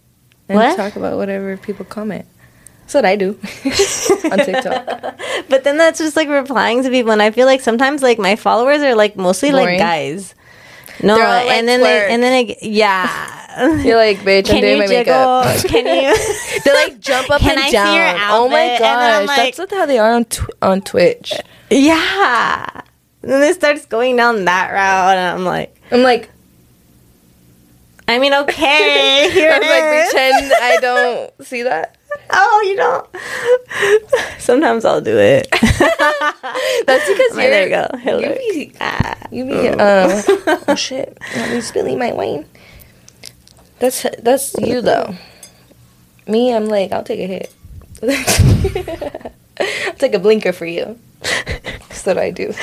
and 0.50 0.58
What? 0.58 0.76
talk 0.76 0.96
about 0.98 1.16
whatever 1.18 1.56
people 1.56 1.86
comment. 1.86 2.26
That's 2.84 2.94
what 2.96 3.06
I 3.06 3.16
do 3.16 3.30
on 4.32 4.38
TikTok. 4.40 5.20
But 5.50 5.64
then 5.66 5.78
that's 5.78 6.00
just 6.00 6.16
like 6.16 6.30
replying 6.30 6.84
to 6.84 6.90
people, 6.90 7.12
and 7.12 7.22
I 7.22 7.32
feel 7.32 7.46
like 7.46 7.62
sometimes 7.62 8.02
like 8.02 8.18
my 8.20 8.36
followers 8.36 8.82
are 8.82 8.96
like 8.96 9.16
mostly 9.18 9.52
Boring. 9.52 9.66
like 9.66 9.80
guys. 9.80 10.36
No, 11.02 11.14
all, 11.14 11.20
like, 11.20 11.50
and 11.52 11.68
then 11.68 11.80
twerk. 11.80 11.84
they, 11.84 12.14
and 12.14 12.24
then 12.24 12.34
I, 12.48 12.56
yeah. 12.62 13.78
You're 13.84 13.98
like, 13.98 14.20
bitch, 14.20 14.46
I'm 14.50 14.56
Can 14.56 14.62
doing 14.62 14.74
you 14.74 14.80
my 14.80 14.88
jiggle? 14.88 15.42
makeup. 15.44 15.66
Can 15.70 15.86
you? 15.86 16.62
they 16.64 16.74
like 16.74 17.00
jump 17.00 17.30
up 17.30 17.42
Can 17.42 17.52
and 17.52 17.60
I 17.60 17.66
see 17.68 17.72
down. 17.74 17.96
your 17.96 18.06
oh 18.32 18.50
my 18.50 18.64
outfit? 18.72 18.82
And 18.88 19.02
then 19.02 19.22
I'm 19.22 19.26
gosh, 19.28 19.38
like- 19.38 19.56
that's 19.56 19.72
what 19.72 19.80
how 19.80 19.86
they 19.86 20.00
are 20.00 20.14
on 20.14 20.26
tw- 20.26 20.50
on 20.62 20.82
Twitch. 20.82 21.34
yeah. 21.70 22.82
And 23.22 23.32
then 23.32 23.44
it 23.44 23.56
starts 23.56 23.86
going 23.86 24.16
down 24.16 24.46
that 24.46 24.72
route, 24.72 25.18
and 25.18 25.38
I'm 25.40 25.46
like, 25.46 25.76
I'm 25.92 26.04
like, 26.04 26.30
I 28.08 28.20
mean, 28.20 28.34
okay, 28.34 29.30
here 29.32 29.52
I'm 29.52 29.62
it 29.64 29.70
like 29.70 29.84
is. 30.06 30.12
pretend 30.12 30.54
I 30.54 30.78
don't 30.82 31.46
see 31.48 31.64
that. 31.64 31.96
Oh, 32.36 32.64
you 32.66 32.76
don't. 32.76 34.40
Sometimes 34.40 34.86
I'll 34.86 35.02
do 35.02 35.18
it. 35.18 35.48
That's 35.52 37.08
because 37.08 37.38
you're 37.38 37.50
there 37.50 37.64
you 37.64 37.70
go. 37.70 37.88
You 38.20 38.36
be, 38.36 38.74
Ah. 38.82 39.16
you 39.32 39.46
be 39.46 39.70
uh, 39.70 40.22
oh 40.68 40.76
shit, 40.76 41.18
not 41.36 41.50
me 41.52 41.62
spilling 41.62 42.00
my 42.00 42.12
wine. 42.12 42.46
That's 43.80 44.06
that's 44.24 44.56
you 44.60 44.82
though. 44.82 45.16
Me, 46.28 46.54
I'm 46.56 46.66
like, 46.68 46.92
I'll 46.92 47.04
take 47.04 47.20
a 47.20 47.28
hit. 47.28 47.54
I'll 49.60 49.94
take 49.98 50.14
a 50.14 50.20
blinker 50.20 50.54
for 50.54 50.66
you. 50.66 50.98
That's 51.22 52.06
what 52.06 52.18
I 52.18 52.32
do. 52.32 52.54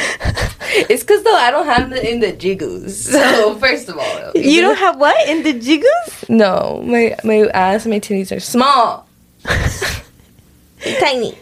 It's 0.88 1.02
because 1.02 1.22
though 1.24 1.34
I 1.36 1.50
don't 1.50 1.66
have 1.66 1.90
the 1.90 2.10
in 2.10 2.20
the 2.20 2.32
jiggles. 2.32 2.96
So 3.10 3.54
first 3.56 3.88
of 3.88 3.98
all, 3.98 4.32
You 4.34 4.62
don't 4.62 4.78
have 4.78 4.98
what 4.98 5.28
in 5.28 5.42
the 5.42 5.52
jiggles? 5.52 6.24
No, 6.28 6.82
my 6.84 7.16
my 7.24 7.48
ass, 7.54 7.84
and 7.84 7.92
my 7.92 8.00
titties 8.00 8.34
are 8.34 8.40
small, 8.40 9.06
tiny. 11.00 11.36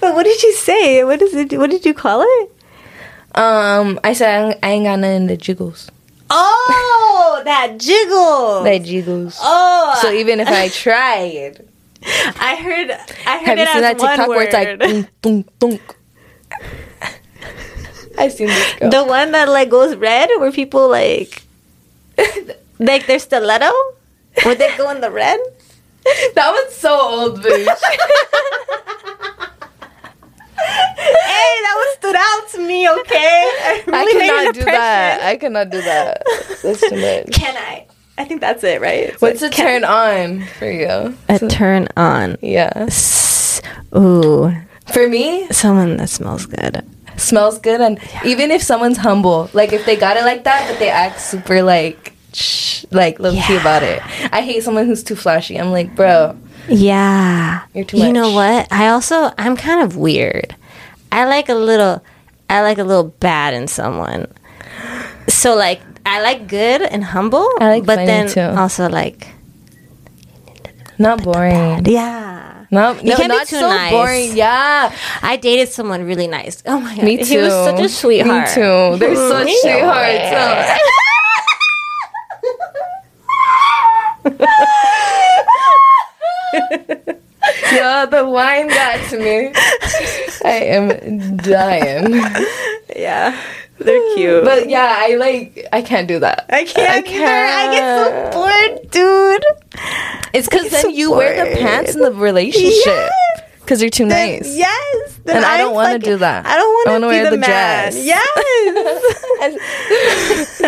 But 0.00 0.14
what 0.14 0.24
did 0.24 0.42
you 0.42 0.52
say? 0.54 1.04
What 1.04 1.20
is 1.22 1.34
it? 1.34 1.58
What 1.58 1.70
did 1.70 1.84
you 1.84 1.94
call 1.94 2.22
it? 2.22 2.50
Um, 3.34 4.00
I 4.02 4.12
said 4.12 4.28
I 4.62 4.70
ain't- 4.72 4.84
I 4.84 4.90
got 4.90 4.98
none 5.00 5.10
in 5.12 5.26
the 5.26 5.36
jiggles. 5.36 5.90
Oh, 6.28 7.42
that 7.44 7.78
jiggles. 7.78 8.64
That 8.64 8.82
jiggles. 8.82 9.38
oh, 9.40 9.98
So 10.02 10.12
even 10.12 10.40
if 10.40 10.48
I 10.48 10.68
tried, 10.68 11.64
I 12.40 12.56
heard. 12.56 12.90
I 13.26 13.38
heard 13.38 13.46
have 13.46 13.58
you 13.58 13.66
seen 13.66 13.76
as 13.76 13.82
that 13.82 13.98
TikTok 13.98 14.28
word. 14.28 14.36
where 14.36 14.44
it's 14.44 14.54
like 14.54 14.78
dunk 14.78 15.08
dunk 15.22 15.58
dunk? 15.58 15.96
I've 18.18 18.32
seen 18.32 18.48
this 18.48 18.74
girl. 18.74 18.90
the 18.90 19.04
one 19.04 19.32
that 19.32 19.48
like 19.48 19.70
goes 19.70 19.96
red, 19.96 20.28
where 20.38 20.52
people 20.52 20.88
like 20.88 21.42
like 22.78 23.06
their 23.06 23.18
stiletto. 23.18 23.70
Would 24.44 24.58
they 24.58 24.76
go 24.76 24.90
in 24.90 25.00
the 25.00 25.10
red? 25.10 25.38
that 26.34 26.52
one's 26.52 26.74
so 26.74 26.90
old, 27.00 27.40
bitch. 27.42 27.66
hey, 30.56 31.54
that 31.62 31.74
one 31.76 31.94
stood 31.96 32.16
out 32.16 32.48
to 32.52 32.58
me. 32.66 32.88
Okay, 32.88 33.16
I 33.16 33.82
I 33.86 33.90
really 34.04 34.20
an 34.28 34.34
cannot 34.36 34.54
do 34.54 34.64
that. 34.64 35.22
I 35.22 35.36
cannot 35.36 35.70
do 35.70 35.82
that. 35.82 36.22
That's 36.62 36.80
too 36.80 36.96
much. 36.96 37.32
Can 37.32 37.56
I? 37.56 37.86
I 38.18 38.24
think 38.24 38.40
that's 38.40 38.62
it, 38.64 38.80
right? 38.80 39.04
It's 39.10 39.22
What's 39.22 39.40
a 39.42 39.46
like, 39.46 39.54
can- 39.54 39.82
turn 39.82 39.84
on 39.84 40.42
for 40.58 40.70
you? 40.70 41.16
A 41.28 41.38
turn 41.48 41.88
on. 41.96 42.36
Yeah. 42.42 42.72
S- 42.76 43.62
Ooh, 43.96 44.52
For 44.92 45.08
me, 45.08 45.48
someone 45.50 45.96
that 45.96 46.10
smells 46.10 46.46
good. 46.46 46.84
smells 47.16 47.58
good, 47.58 47.80
and 47.80 47.98
even 48.24 48.50
if 48.50 48.62
someone's 48.62 48.98
humble, 48.98 49.48
like 49.52 49.72
if 49.72 49.84
they 49.86 49.96
got 49.96 50.16
it 50.16 50.24
like 50.24 50.44
that, 50.44 50.68
but 50.70 50.78
they 50.78 50.90
act 50.90 51.20
super 51.20 51.62
like, 51.62 52.14
shh, 52.34 52.84
like 52.90 53.18
low 53.18 53.30
key 53.32 53.36
Yeah. 53.54 53.60
about 53.60 53.82
it. 53.82 54.00
I 54.32 54.42
hate 54.42 54.62
someone 54.62 54.86
who's 54.86 55.02
too 55.02 55.16
flashy. 55.16 55.56
I'm 55.58 55.70
like, 55.70 55.94
bro, 55.96 56.36
Yeah. 56.68 57.62
You're 57.74 57.84
too 57.84 57.98
You 57.98 58.12
know 58.12 58.32
what? 58.32 58.66
I 58.72 58.88
also 58.88 59.32
I'm 59.38 59.56
kind 59.56 59.82
of 59.82 59.96
weird. 59.96 60.54
I 61.12 61.24
like 61.26 61.48
a 61.48 61.54
little 61.54 62.02
I 62.48 62.62
like 62.62 62.78
a 62.78 62.84
little 62.84 63.08
bad 63.20 63.54
in 63.54 63.66
someone. 63.68 64.26
So 65.28 65.54
like 65.54 65.80
I 66.06 66.20
like 66.22 66.48
good 66.48 66.82
and 66.82 67.04
humble, 67.04 67.48
I 67.60 67.68
like 67.68 67.84
but 67.86 67.96
then 68.06 68.28
too. 68.28 68.40
also 68.40 68.88
like 68.88 69.28
not 70.98 71.22
boring. 71.22 71.84
yeah. 71.86 72.38
No, 72.72 72.92
no, 72.92 73.16
can't 73.16 73.18
be 73.22 73.26
not 73.26 73.46
too 73.48 73.56
so 73.58 73.68
nice. 73.68 73.90
boring. 73.90 74.36
Yeah, 74.36 74.94
I 75.22 75.36
dated 75.36 75.68
someone 75.70 76.04
really 76.04 76.28
nice. 76.28 76.62
Oh 76.66 76.78
my 76.78 76.94
god. 76.94 77.04
me 77.04 77.16
too. 77.16 77.24
He 77.24 77.36
was 77.38 77.52
such 77.52 77.80
a 77.80 77.88
sweetheart. 77.88 78.48
Me 78.48 78.54
too. 78.54 78.96
They're 78.98 79.16
such 79.30 79.48
you 79.48 79.60
sweethearts. 79.60 80.80
yeah, 87.72 88.06
the 88.06 88.24
wine 88.26 88.68
got 88.68 89.08
to 89.10 89.18
me. 89.18 89.52
I 90.44 90.52
am 90.64 91.36
dying. 91.38 92.22
Yeah. 92.96 93.36
They're 93.78 94.14
cute. 94.14 94.44
But 94.44 94.68
yeah, 94.68 94.94
I 94.98 95.14
like. 95.16 95.66
I 95.72 95.80
can't 95.80 96.06
do 96.06 96.18
that. 96.18 96.44
I 96.50 96.64
can't, 96.64 97.06
either. 97.08 97.24
I 97.24 97.70
get 97.72 98.04
so 98.04 98.30
bored, 98.30 98.90
dude. 98.90 99.44
It's 100.34 100.48
because 100.48 100.70
then 100.70 100.82
so 100.82 100.88
you 100.88 101.12
wear 101.12 101.48
the 101.48 101.56
pants 101.58 101.94
in 101.94 102.02
the 102.02 102.12
relationship 102.12 102.84
Yes. 102.86 103.12
Because 103.70 103.80
you're 103.80 103.88
too 103.90 104.08
Then- 104.08 104.40
nice. 104.40 104.56
Yes. 104.56 105.20
And 105.26 105.44
I 105.44 105.56
don't 105.58 105.74
wanna 105.74 105.90
fucking- 106.00 106.10
do 106.10 106.16
that. 106.16 106.44
I 106.44 106.56
don't 106.56 106.68
want 106.74 106.88
wanna 106.88 107.06
wear 107.06 107.24
the, 107.30 107.36
the 107.36 107.36
dress. 107.46 107.94
Yes. 108.04 108.26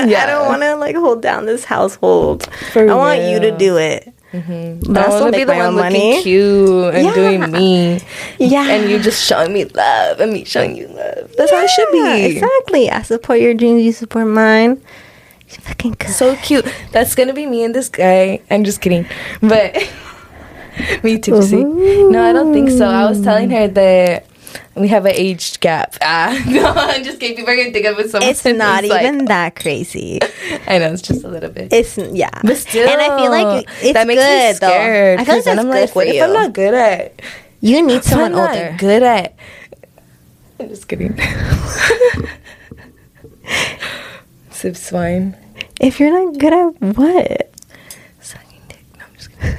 Yeah. 0.07 0.23
I 0.23 0.27
don't 0.27 0.47
want 0.49 0.63
to 0.63 0.77
like 0.77 0.95
hold 0.95 1.21
down 1.21 1.47
this 1.47 1.65
household. 1.65 2.47
For 2.73 2.89
I 2.89 2.95
want 2.95 3.23
you 3.23 3.41
to 3.41 3.51
do 3.51 3.77
it. 3.77 4.13
Mm-hmm. 4.33 4.93
But 4.93 5.09
I 5.09 5.11
I 5.17 5.21
want 5.21 5.35
to 5.35 5.39
be 5.41 5.45
the 5.45 5.53
one 5.53 5.75
looking 5.75 5.93
money. 5.93 6.23
cute 6.23 6.95
and 6.95 7.05
Yeah. 7.07 7.15
doing 7.15 7.51
me, 7.51 8.01
Yeah. 8.39 8.71
and 8.71 8.89
you 8.89 8.99
just 9.01 9.23
showing 9.23 9.53
me 9.53 9.65
love 9.65 10.21
and 10.21 10.33
me 10.33 10.45
showing 10.45 10.77
you 10.77 10.87
love. 10.87 11.35
That's 11.37 11.51
how 11.51 11.59
it 11.61 11.69
should 11.71 11.91
be. 11.91 12.25
Exactly. 12.37 12.89
I 12.89 13.03
support 13.03 13.41
your 13.41 13.53
dreams. 13.55 13.83
You 13.83 13.91
support 13.93 14.27
mine. 14.29 14.81
You 15.51 15.57
fucking 15.61 15.97
good. 15.99 16.11
So 16.11 16.37
cute. 16.37 16.65
That's 16.93 17.15
gonna 17.17 17.35
be 17.35 17.47
me 17.47 17.65
and 17.65 17.75
this 17.75 17.89
guy. 17.89 18.41
I'm 18.49 18.63
just 18.65 18.81
kidding, 18.81 19.07
but 19.43 19.77
me 21.03 21.19
too. 21.19 21.43
See, 21.43 21.63
no, 21.65 22.23
I 22.23 22.33
don't 22.33 22.53
think 22.53 22.71
so. 22.71 22.87
I 22.87 23.09
was 23.09 23.21
telling 23.21 23.51
her 23.51 23.69
that 23.69 24.27
we 24.75 24.89
have 24.89 25.05
an 25.07 25.13
age 25.15 25.61
gap. 25.61 25.97
Ah, 26.03 26.37
no, 26.47 26.67
I'm 26.67 27.05
just 27.05 27.21
kidding. 27.21 27.37
People 27.37 27.53
are 27.53 27.57
gonna 27.57 27.71
think 27.73 27.87
of 27.87 27.99
it 27.99 28.11
so 28.11 28.19
it's 28.23 28.45
not 28.45 28.85
even 28.85 29.27
that 29.27 29.57
crazy. 29.57 30.19
I 30.67 30.79
know 30.79 30.93
it's 30.93 31.03
just 31.03 31.25
a 31.25 31.29
little 31.29 31.51
bit. 31.51 31.73
It's 31.73 31.97
yeah. 31.99 32.31
But 32.43 32.57
still, 32.57 32.89
and 32.89 33.01
I 33.01 33.17
feel 33.19 33.31
like 33.31 33.67
it's 33.83 33.93
that 33.93 34.07
makes 34.07 34.21
good 34.23 34.49
me 34.51 34.55
scared. 34.55 35.19
though. 35.19 35.23
I 35.23 35.25
feel 35.25 35.35
like 35.37 35.45
that's 35.45 35.59
I'm 35.59 35.67
good 35.67 35.81
like, 35.81 35.89
for 35.91 35.95
what 35.97 36.09
you. 36.09 36.15
if 36.15 36.23
I'm 36.23 36.33
not 36.33 36.53
good 36.53 36.75
at? 36.75 37.23
you 37.61 37.87
need 37.87 38.03
someone 38.05 38.33
I'm 38.33 38.39
not 38.39 38.57
older. 38.57 38.77
Good 38.79 39.03
at. 39.03 39.35
I'm 40.59 40.69
just 40.69 40.89
kidding. 40.89 41.19
Sip 44.51 44.77
swine. 44.77 45.37
If 45.81 45.99
you're 45.99 46.11
not 46.13 46.39
good 46.39 46.53
at 46.53 46.97
what? 46.97 47.53
Sucking 48.21 48.61
dick. 48.69 48.85
No, 48.99 49.05
I'm 49.07 49.15
just 49.15 49.31
kidding. 49.39 49.57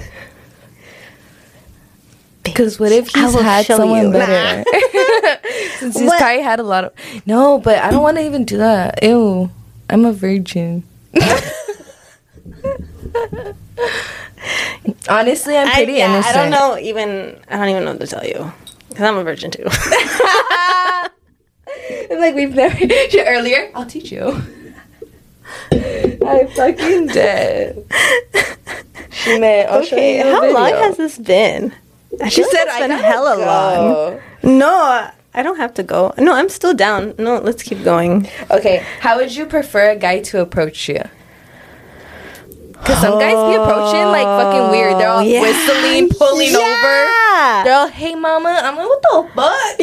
Because 2.43 2.79
what 2.79 2.91
if 2.91 3.07
he's 3.07 3.33
had 3.33 3.65
someone 3.65 4.07
you. 4.07 4.11
better? 4.11 4.69
Since 5.79 5.97
he's 5.97 6.07
What? 6.07 6.19
probably 6.19 6.43
had 6.43 6.59
a 6.59 6.63
lot 6.63 6.83
of. 6.83 6.93
No, 7.25 7.59
but 7.59 7.77
I 7.77 7.89
don't 7.91 8.03
want 8.03 8.17
to 8.17 8.25
even 8.25 8.43
do 8.45 8.57
that. 8.57 9.01
Ew. 9.01 9.49
I'm 9.89 10.05
a 10.05 10.13
virgin. 10.13 10.83
Honestly, 15.09 15.57
I'm 15.57 15.69
pretty 15.71 15.93
I, 15.93 15.97
yeah, 15.97 16.13
innocent. 16.13 16.35
I 16.35 16.41
don't 16.41 16.51
know 16.51 16.77
even. 16.77 17.39
I 17.49 17.57
don't 17.57 17.69
even 17.69 17.85
know 17.85 17.91
what 17.91 18.01
to 18.01 18.07
tell 18.07 18.25
you 18.25 18.51
because 18.89 19.05
I'm 19.05 19.17
a 19.17 19.23
virgin 19.23 19.51
too. 19.51 19.63
It's 21.67 22.11
like 22.19 22.35
we've 22.35 22.53
never 22.53 22.77
earlier. 23.27 23.71
I'll 23.75 23.85
teach 23.85 24.11
you. 24.11 24.41
I 25.71 26.49
fucking 26.55 27.07
dead. 27.07 27.85
She 29.11 29.39
show 29.39 29.67
okay, 29.81 30.17
how 30.19 30.51
long 30.51 30.71
has 30.71 30.97
this 30.97 31.17
been? 31.17 31.73
I 32.21 32.29
She 32.29 32.43
feel 32.43 32.47
like 32.47 32.51
said 32.57 32.63
it's 32.67 32.75
I 32.75 32.79
been 32.81 32.89
gotta 32.91 33.03
hella 33.03 33.35
go. 33.37 34.19
long. 34.43 34.57
No, 34.59 35.09
I 35.33 35.41
don't 35.43 35.57
have 35.57 35.73
to 35.75 35.83
go. 35.83 36.13
No, 36.17 36.33
I'm 36.33 36.49
still 36.49 36.73
down. 36.73 37.15
No, 37.17 37.37
let's 37.39 37.63
keep 37.63 37.83
going. 37.83 38.27
Okay, 38.51 38.85
how 38.99 39.17
would 39.17 39.35
you 39.35 39.45
prefer 39.45 39.91
a 39.91 39.95
guy 39.95 40.19
to 40.21 40.41
approach 40.41 40.87
you? 40.89 41.01
Because 42.71 42.99
some 42.99 43.17
guys 43.17 43.31
be 43.49 43.55
approaching 43.55 44.05
like 44.11 44.25
fucking 44.27 44.69
weird. 44.69 44.99
They're 44.99 45.07
all 45.09 45.19
oh, 45.19 45.21
Yeah. 45.21 45.41
whistling, 45.41 46.09
pulling 46.09 46.53
over. 46.53 47.07
They're 47.63 47.73
all, 47.75 47.87
hey 47.87 48.13
mama. 48.15 48.59
I'm 48.61 48.75
like, 48.75 48.87
what 48.89 49.01
the 49.01 49.29
fuck? 49.33 49.79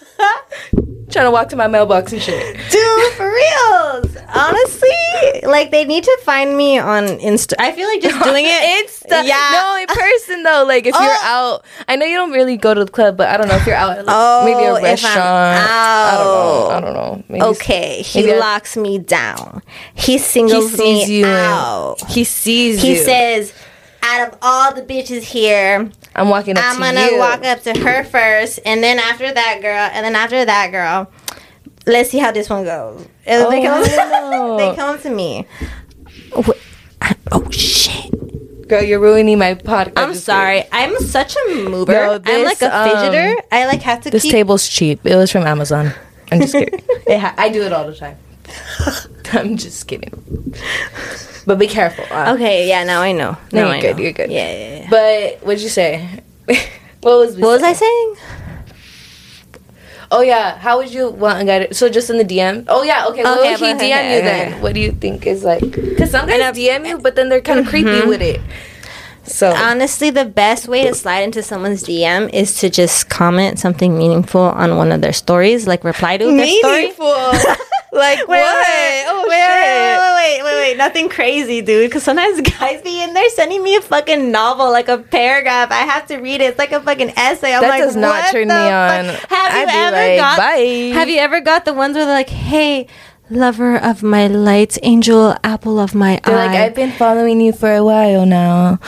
trying 1.10 1.26
to 1.26 1.30
walk 1.30 1.48
to 1.50 1.56
my 1.56 1.66
mailbox 1.68 2.12
and 2.12 2.20
shit. 2.22 2.56
Dude, 2.70 3.12
for 3.14 3.30
reals. 3.30 4.16
Honestly, 4.36 4.88
like 5.44 5.70
they 5.70 5.84
need 5.84 6.02
to 6.04 6.18
find 6.24 6.56
me 6.56 6.78
on 6.78 7.04
Insta. 7.06 7.54
I 7.58 7.70
feel 7.72 7.86
like 7.88 8.00
just 8.00 8.22
doing 8.24 8.44
it. 8.46 8.86
Insta. 8.88 9.24
Yeah. 9.24 9.50
No, 9.52 9.78
in 9.80 9.86
person 9.86 10.42
though. 10.42 10.64
Like 10.66 10.86
if 10.86 10.94
you're 10.94 11.02
Oh. 11.02 11.60
out, 11.60 11.64
I 11.88 11.94
know 11.96 12.04
you 12.06 12.16
don't 12.16 12.32
really 12.32 12.56
go 12.56 12.74
to 12.74 12.84
the 12.84 12.90
club, 12.90 13.16
but 13.16 13.28
I 13.28 13.36
don't 13.36 13.46
know 13.48 13.54
if 13.56 13.66
you're 13.66 13.76
out. 13.76 13.96
Like, 13.98 14.06
Oh, 14.08 14.44
maybe 14.44 14.64
a 14.64 14.74
restaurant. 14.82 15.16
I 15.18 16.16
don't 16.18 16.24
know. 16.24 16.70
I 16.70 16.80
don't 16.80 16.94
know. 16.94 17.24
Maybe 17.28 17.44
Okay, 17.44 18.02
he 18.02 18.20
Maybe 18.22 18.32
I- 18.34 18.38
locks 18.38 18.76
me 18.76 18.98
down. 18.98 19.62
He 19.94 20.12
He 20.14 20.18
singles 20.18 20.72
sees 20.72 21.08
me 21.08 21.18
you. 21.18 21.26
out. 21.26 21.96
He 22.08 22.24
sees 22.24 22.82
you. 22.82 22.92
He 22.94 22.98
you. 22.98 23.04
says, 23.04 23.52
out 24.04 24.28
of 24.28 24.38
all 24.42 24.74
the 24.74 24.82
bitches 24.82 25.22
here, 25.22 25.90
"I'm 26.14 26.28
walking 26.28 26.56
up 26.56 26.64
I'm 26.64 26.76
to 26.76 26.80
gonna 26.82 27.10
you." 27.12 27.18
walk 27.18 27.44
up 27.44 27.62
to 27.62 27.78
her 27.80 28.04
first, 28.04 28.60
and 28.64 28.82
then 28.82 28.98
after 28.98 29.32
that 29.32 29.58
girl, 29.62 29.88
and 29.92 30.04
then 30.04 30.14
after 30.14 30.44
that 30.44 30.70
girl. 30.70 31.10
Let's 31.86 32.08
see 32.08 32.18
how 32.18 32.32
this 32.32 32.48
one 32.48 32.64
goes. 32.64 33.06
Oh, 33.26 33.50
they, 33.50 33.62
come, 33.62 33.84
I 33.84 34.30
know. 34.30 34.56
they 34.56 34.74
come 34.74 34.98
to 35.00 35.10
me. 35.10 35.46
Wh- 36.34 36.50
Oh 37.30 37.50
shit! 37.50 38.10
Girl, 38.68 38.82
you're 38.82 39.00
ruining 39.00 39.38
my 39.38 39.52
podcast. 39.54 39.92
I'm 39.98 40.14
sorry. 40.14 40.64
I'm 40.72 40.98
such 41.00 41.36
a 41.36 41.54
mover. 41.68 41.92
No, 41.92 42.20
I'm 42.24 42.44
like 42.44 42.58
this, 42.58 42.62
a 42.70 42.74
um, 42.74 42.88
fidgeter. 42.88 43.34
I 43.52 43.66
like 43.66 43.82
have 43.82 44.00
to 44.04 44.10
This 44.10 44.22
keep. 44.22 44.32
table's 44.32 44.66
cheap. 44.66 45.04
It 45.04 45.14
was 45.16 45.30
from 45.30 45.42
Amazon. 45.42 45.92
I'm 46.32 46.40
just 46.40 46.54
kidding. 46.54 46.80
It 47.06 47.18
ha- 47.20 47.34
I 47.36 47.50
do 47.50 47.62
it 47.62 47.72
all 47.74 47.84
the 47.86 47.94
time. 47.94 48.16
I'm 49.32 49.56
just 49.56 49.86
kidding. 49.88 50.12
But 51.46 51.58
be 51.58 51.66
careful. 51.66 52.04
Uh, 52.10 52.34
okay, 52.34 52.68
yeah. 52.68 52.84
Now 52.84 53.00
I 53.02 53.12
know. 53.12 53.36
No, 53.52 53.66
you're 53.66 53.74
I 53.74 53.80
good, 53.80 53.96
know. 53.96 54.02
you're 54.02 54.12
good. 54.12 54.30
Yeah, 54.30 54.52
yeah, 54.52 54.78
yeah. 54.80 54.90
But 54.90 55.46
what'd 55.46 55.62
you 55.62 55.68
say? 55.68 56.08
what 56.46 57.18
was 57.18 57.36
What 57.36 57.48
was 57.48 57.62
I 57.62 57.72
saying? 57.72 58.14
saying? 58.16 58.16
Oh 60.10 60.20
yeah, 60.20 60.56
how 60.58 60.78
would 60.78 60.92
you 60.92 61.10
want 61.10 61.42
a 61.42 61.44
guy 61.44 61.66
to? 61.66 61.74
So 61.74 61.88
just 61.88 62.08
in 62.10 62.18
the 62.18 62.24
DM? 62.24 62.66
Oh 62.68 62.82
yeah, 62.82 63.06
okay. 63.08 63.22
What 63.24 63.40
Okay, 63.40 63.50
would 63.50 63.60
he 63.60 63.66
DM 63.66 63.76
okay, 63.76 64.12
you 64.12 64.18
okay. 64.18 64.50
then? 64.50 64.62
What 64.62 64.74
do 64.74 64.80
you 64.80 64.92
think 64.92 65.26
is 65.26 65.42
like? 65.42 65.60
Because 65.62 66.10
some 66.10 66.28
guys 66.28 66.38
know- 66.38 66.52
DM 66.52 66.86
you, 66.86 66.98
but 66.98 67.16
then 67.16 67.28
they're 67.28 67.40
kind 67.40 67.58
of 67.58 67.66
creepy 67.66 67.88
Mhm. 67.90 68.06
with 68.08 68.22
it. 68.22 68.40
So 69.24 69.50
Honestly, 69.52 70.10
the 70.10 70.26
best 70.26 70.68
way 70.68 70.84
to 70.86 70.94
slide 70.94 71.20
into 71.22 71.42
someone's 71.42 71.82
DM 71.82 72.28
is 72.32 72.56
to 72.60 72.68
just 72.68 73.08
comment 73.08 73.58
something 73.58 73.96
meaningful 73.96 74.42
on 74.42 74.76
one 74.76 74.92
of 74.92 75.00
their 75.00 75.14
stories, 75.14 75.66
like 75.66 75.82
reply 75.82 76.18
to 76.18 76.26
their 76.26 76.46
story. 76.46 76.92
like 77.94 78.18
Wait, 78.18 78.26
what? 78.28 78.66
Wait, 78.66 79.04
oh 79.06 79.24
wait, 79.28 79.44
shit! 79.44 79.98
wait, 79.98 79.98
wait, 79.98 80.42
wait, 80.42 80.44
wait, 80.44 80.70
wait. 80.72 80.76
nothing 80.76 81.08
crazy, 81.08 81.60
dude. 81.62 81.88
Because 81.88 82.02
sometimes 82.02 82.40
guys 82.58 82.82
be 82.82 83.02
in 83.02 83.14
there 83.14 83.28
sending 83.30 83.62
me 83.62 83.76
a 83.76 83.80
fucking 83.80 84.30
novel, 84.30 84.70
like 84.70 84.88
a 84.88 84.98
paragraph. 84.98 85.70
I 85.70 85.82
have 85.86 86.06
to 86.08 86.16
read 86.18 86.40
it. 86.40 86.44
It's 86.50 86.58
like 86.58 86.72
a 86.72 86.80
fucking 86.80 87.10
essay. 87.16 87.54
I'm 87.54 87.62
That 87.62 87.68
like, 87.70 87.82
does 87.82 87.96
not 87.96 88.30
turn 88.30 88.48
me 88.48 88.54
fuck? 88.54 88.72
on. 88.72 89.04
Have 89.28 89.68
you 89.70 89.74
ever 89.80 89.96
like, 89.96 90.18
got? 90.18 90.36
bye. 90.38 90.90
Have 90.94 91.08
you 91.08 91.18
ever 91.18 91.40
got 91.40 91.64
the 91.64 91.72
ones 91.74 91.94
where 91.94 92.04
they're 92.04 92.14
like, 92.14 92.28
"Hey, 92.30 92.86
lover 93.30 93.76
of 93.76 94.02
my 94.02 94.26
light, 94.26 94.76
angel, 94.82 95.36
apple 95.44 95.78
of 95.78 95.94
my 95.94 96.20
They're 96.24 96.34
eye." 96.36 96.46
like, 96.46 96.56
I've 96.56 96.74
been 96.74 96.92
following 96.92 97.40
you 97.40 97.52
for 97.52 97.72
a 97.74 97.84
while 97.84 98.26
now. 98.26 98.78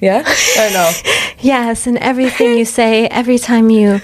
Yeah? 0.00 0.20
Or 0.20 0.70
no? 0.70 0.90
yes, 1.40 1.86
and 1.86 1.96
everything 1.98 2.58
you 2.58 2.64
say, 2.80 3.06
every 3.08 3.38
time 3.38 3.70
you 3.70 4.00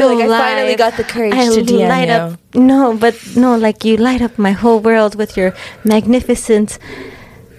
go 0.00 0.14
like, 0.14 0.30
I 0.30 0.38
finally 0.54 0.76
got 0.76 0.96
the 0.96 1.04
courage 1.04 1.34
I 1.34 1.44
to 1.54 1.62
DM 1.62 1.88
light 1.88 2.08
you. 2.08 2.14
up. 2.14 2.38
No, 2.54 2.96
but 2.96 3.14
no, 3.36 3.56
like 3.56 3.84
you 3.84 3.96
light 3.96 4.22
up 4.22 4.38
my 4.38 4.52
whole 4.52 4.80
world 4.80 5.14
with 5.14 5.36
your 5.36 5.54
magnificent 5.84 6.78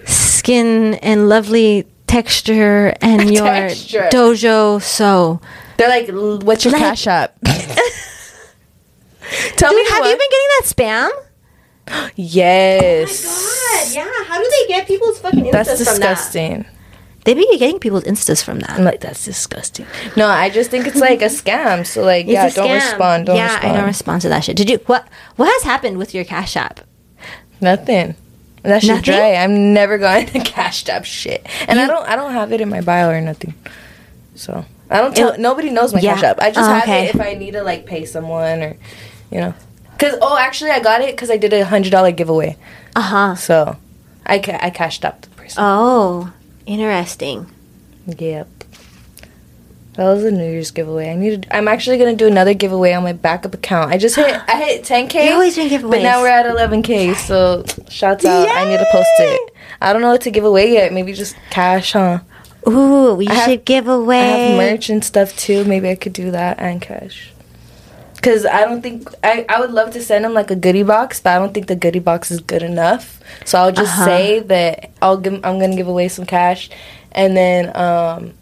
skin 0.05 0.95
and 0.95 1.29
lovely 1.29 1.85
texture 2.07 2.93
and 3.01 3.31
your 3.37 3.45
Texture. 3.45 4.09
dojo. 4.11 4.81
So, 4.81 5.39
They're 5.77 5.89
like, 5.89 6.09
what's 6.43 6.65
your 6.65 6.73
Like- 6.73 6.81
Cash 6.81 7.07
App? 7.07 7.37
Tell 9.55 9.69
dude, 9.71 9.77
me 9.77 9.89
have 9.91 9.99
what- 10.01 10.09
you 10.09 10.17
been 10.17 10.29
getting 10.35 10.49
that 10.59 10.65
spam? 10.65 11.09
Yes. 12.15 13.25
Oh 13.27 13.31
my 13.31 13.85
god! 13.85 13.95
Yeah. 13.95 14.23
How 14.27 14.37
do 14.41 14.49
they 14.49 14.67
get 14.67 14.87
people's 14.87 15.19
fucking 15.19 15.45
instas 15.45 15.51
That's 15.51 15.83
from 15.89 15.99
that? 15.99 16.65
They 17.23 17.33
be 17.35 17.45
getting 17.59 17.79
people's 17.79 18.03
instas 18.05 18.43
from 18.43 18.59
that. 18.61 18.71
I'm 18.71 18.83
like, 18.83 18.99
that's 19.01 19.23
disgusting. 19.23 19.85
No, 20.17 20.27
I 20.27 20.49
just 20.49 20.71
think 20.71 20.87
it's 20.87 20.97
like 20.99 21.21
a 21.21 21.25
scam. 21.25 21.85
So 21.85 22.03
like, 22.03 22.25
yeah, 22.25 22.47
It's 22.47 22.57
a 22.57 22.61
don't 22.61 22.71
respond. 22.71 23.25
Don't 23.27 23.35
yeah, 23.35 23.53
respond. 23.53 23.71
I 23.73 23.77
don't 23.77 23.85
respond 23.87 24.21
to 24.23 24.29
that 24.29 24.43
shit. 24.43 24.57
Did 24.57 24.69
you? 24.69 24.77
What? 24.87 25.07
What 25.35 25.45
has 25.45 25.63
happened 25.63 25.97
with 25.99 26.13
your 26.15 26.23
Cash 26.25 26.55
App? 26.55 26.79
Nothing. 27.61 28.15
That 28.63 28.81
shit 28.81 28.89
Nothing? 28.89 29.03
dry. 29.03 29.33
I'm 29.35 29.73
never 29.73 29.97
going 29.97 30.27
to 30.27 30.39
cash 30.43 30.87
app 30.87 31.03
shit, 31.05 31.45
and 31.67 31.79
I 31.79 31.87
don't. 31.87 32.07
I 32.07 32.15
don't 32.15 32.31
have 32.31 32.51
it 32.51 32.61
in 32.61 32.69
my 32.69 32.81
bio 32.81 33.09
or 33.09 33.19
nothing. 33.21 33.55
So 34.35 34.65
I 34.89 34.97
don't 35.01 35.15
tell. 35.15 35.29
It- 35.31 35.39
nobody 35.39 35.69
knows 35.71 35.93
my 35.93 35.99
Yeah. 35.99 36.13
cash 36.15 36.23
app. 36.23 36.39
I 36.39 36.51
just 36.51 36.69
Oh, 36.69 36.73
have 36.73 36.83
okay. 36.83 37.05
it 37.09 37.15
if 37.15 37.21
I 37.21 37.33
need 37.33 37.51
to 37.51 37.63
like 37.63 37.85
pay 37.87 38.05
someone 38.05 38.61
or, 38.61 38.77
you 39.31 39.39
know. 39.39 39.53
Cause 39.97 40.13
oh, 40.21 40.37
actually, 40.37 40.71
I 40.71 40.79
got 40.79 41.01
it 41.01 41.15
because 41.15 41.29
I 41.31 41.37
did 41.37 41.53
a 41.53 41.65
hundred 41.65 41.91
dollar 41.91 42.11
giveaway. 42.11 42.55
Uh 42.95 43.01
huh. 43.01 43.35
So, 43.35 43.77
I 44.27 44.37
ca- 44.39 44.59
I 44.61 44.69
cashed 44.69 45.05
up 45.05 45.21
the 45.21 45.29
person. 45.29 45.63
Oh, 45.63 46.31
interesting. 46.71 47.47
Yep. 48.07 48.47
That 49.95 50.05
was 50.05 50.23
a 50.23 50.31
New 50.31 50.43
Year's 50.49 50.71
giveaway. 50.71 51.09
I 51.11 51.15
needed. 51.15 51.47
I'm 51.51 51.67
actually 51.67 51.97
gonna 51.97 52.15
do 52.15 52.25
another 52.27 52.53
giveaway 52.53 52.93
on 52.93 53.03
my 53.03 53.11
backup 53.13 53.53
account. 53.53 53.91
I 53.91 53.97
just 53.97 54.15
hit. 54.15 54.25
I 54.47 54.63
hit 54.63 54.83
10k. 54.85 55.13
You're 55.25 55.33
always 55.33 55.57
giveaways. 55.57 55.91
But 55.91 56.01
now 56.01 56.21
we're 56.21 56.29
at 56.29 56.45
11k. 56.45 57.15
So 57.15 57.65
shouts 57.89 58.23
out. 58.25 58.47
I 58.49 58.65
need 58.69 58.77
to 58.77 58.87
post 58.91 59.09
it. 59.19 59.53
I 59.81 59.91
don't 59.91 60.01
know 60.01 60.09
what 60.11 60.21
to 60.21 60.31
give 60.31 60.45
away 60.45 60.71
yet. 60.73 60.93
Maybe 60.93 61.11
just 61.13 61.35
cash, 61.49 61.91
huh? 61.93 62.19
Ooh, 62.67 63.15
we 63.15 63.27
I 63.27 63.33
have- 63.33 63.49
should 63.49 63.65
give 63.65 63.87
away. 63.87 64.19
I 64.19 64.37
have 64.37 64.57
merch 64.57 64.89
and 64.89 65.03
stuff 65.03 65.35
too. 65.35 65.65
Maybe 65.65 65.89
I 65.89 65.95
could 65.95 66.13
do 66.13 66.31
that 66.31 66.59
and 66.59 66.81
cash. 66.81 67.31
Cause 68.21 68.45
I 68.45 68.61
don't 68.65 68.81
think 68.83 69.09
I, 69.23 69.45
I 69.49 69.59
would 69.59 69.71
love 69.71 69.91
to 69.93 70.01
send 70.01 70.23
them 70.25 70.33
like 70.33 70.51
a 70.51 70.55
goodie 70.55 70.83
box, 70.83 71.19
but 71.19 71.31
I 71.35 71.39
don't 71.39 71.53
think 71.53 71.65
the 71.67 71.75
goodie 71.75 71.99
box 71.99 72.29
is 72.29 72.39
good 72.39 72.61
enough. 72.61 73.19
So 73.45 73.57
I'll 73.59 73.71
just 73.71 73.91
Uh-huh. 73.93 74.05
say 74.05 74.39
that 74.41 74.91
I'll 75.01 75.17
give, 75.17 75.33
I'm 75.43 75.59
gonna 75.59 75.75
give 75.75 75.87
away 75.87 76.07
some 76.07 76.25
cash, 76.25 76.69
and 77.13 77.35
then 77.35 77.75
um, 77.75 78.33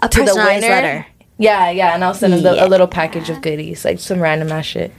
a 0.00 0.08
to 0.08 0.22
the 0.24 0.34
winner. 0.36 0.60
letter. 0.68 1.06
Yeah, 1.36 1.68
yeah, 1.70 1.94
and 1.94 2.04
I'll 2.04 2.14
send 2.14 2.32
the, 2.34 2.54
Yeah. 2.54 2.64
a 2.64 2.68
little 2.68 2.86
package 2.86 3.28
of 3.28 3.42
goodies, 3.42 3.84
like 3.84 3.98
some 3.98 4.20
random 4.20 4.52
ass 4.52 4.66
shit. 4.66 4.92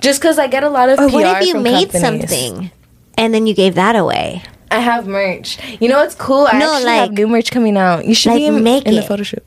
Just 0.00 0.20
because 0.20 0.38
I 0.38 0.46
get 0.48 0.62
a 0.64 0.68
lot 0.68 0.90
of 0.90 0.98
Or 0.98 1.08
PR 1.08 1.14
what 1.14 1.42
if 1.42 1.48
you 1.48 1.54
made 1.58 1.90
companies. 1.90 2.28
something 2.28 2.70
and 3.16 3.32
then 3.32 3.46
you 3.46 3.54
gave 3.54 3.74
that 3.76 3.96
away? 3.96 4.42
I 4.70 4.80
have 4.80 5.06
merch. 5.06 5.56
You 5.80 5.88
know 5.88 5.96
what's 5.96 6.14
cool? 6.14 6.46
I 6.46 6.58
No, 6.58 6.74
actually 6.74 6.90
have 6.92 7.08
like- 7.08 7.16
new 7.16 7.26
merch 7.26 7.50
coming 7.50 7.78
out. 7.78 8.04
You 8.04 8.14
should 8.14 8.32
like 8.32 8.38
be 8.40 8.46
in, 8.48 8.62
make 8.62 8.84
in 8.84 8.94
the 8.96 9.00
it. 9.00 9.08
photo 9.08 9.22
shoot. 9.22 9.42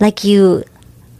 Like 0.00 0.24
you, 0.24 0.64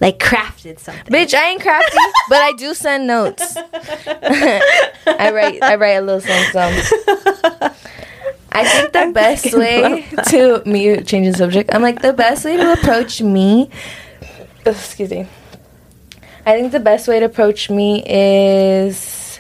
like 0.01 0.19
crafted 0.19 0.79
something. 0.79 1.13
Bitch, 1.13 1.35
I 1.35 1.51
ain't 1.51 1.63
crafty, 1.63 1.99
but 2.29 2.39
I 2.39 2.53
do 2.53 2.75
send 2.75 3.07
notes. 3.07 3.57
I 3.57 5.31
write 5.33 5.63
I 5.63 5.75
write 5.77 5.97
a 5.97 6.01
little 6.01 6.21
something. 6.21 7.71
I 8.53 8.65
think 8.65 8.93
the 8.93 9.11
best 9.15 9.55
way 9.55 10.07
to 10.31 10.63
me 10.67 11.03
changing 11.03 11.35
subject. 11.35 11.71
I'm 11.73 11.83
like 11.83 12.03
the 12.03 12.13
best 12.13 12.45
way 12.45 12.57
to 12.57 12.73
approach 12.73 13.21
me. 13.23 13.71
Excuse 14.67 15.11
me. 15.11 15.27
I 16.47 16.59
think 16.59 16.73
the 16.73 16.81
best 16.81 17.07
way 17.07 17.21
to 17.21 17.27
approach 17.27 17.69
me 17.71 18.03
is, 18.07 19.39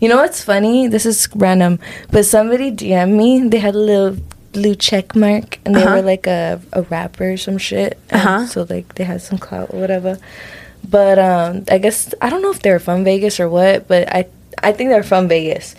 you 0.00 0.08
know 0.08 0.16
what's 0.16 0.44
funny? 0.44 0.88
This 0.88 1.06
is 1.06 1.28
random, 1.34 1.78
but 2.10 2.26
somebody 2.26 2.70
DM'd 2.70 3.12
me. 3.12 3.48
They 3.48 3.58
had 3.58 3.74
a 3.74 3.78
little 3.78 4.16
blue 4.54 4.74
check 4.74 5.14
mark, 5.14 5.58
and 5.66 5.74
they 5.74 5.82
Uh-huh. 5.84 5.96
were 5.96 6.02
like 6.14 6.26
a 6.26 6.60
a 6.72 6.82
rapper 6.94 7.32
or 7.32 7.36
some 7.36 7.58
shit. 7.58 7.98
Uh-huh. 8.10 8.46
So 8.46 8.66
like 8.74 8.94
they 8.94 9.04
had 9.04 9.20
some 9.20 9.38
clout 9.38 9.68
or 9.74 9.78
whatever. 9.80 10.16
But 10.96 11.18
um, 11.18 11.64
I 11.70 11.78
guess 11.78 12.14
I 12.22 12.30
don't 12.30 12.42
know 12.42 12.50
if 12.56 12.60
they're 12.62 12.78
from 12.88 13.04
Vegas 13.04 13.40
or 13.40 13.48
what, 13.48 13.88
but 13.88 14.08
I 14.08 14.26
I 14.62 14.72
think 14.72 14.90
they're 14.90 15.02
from 15.14 15.28
Vegas. 15.28 15.74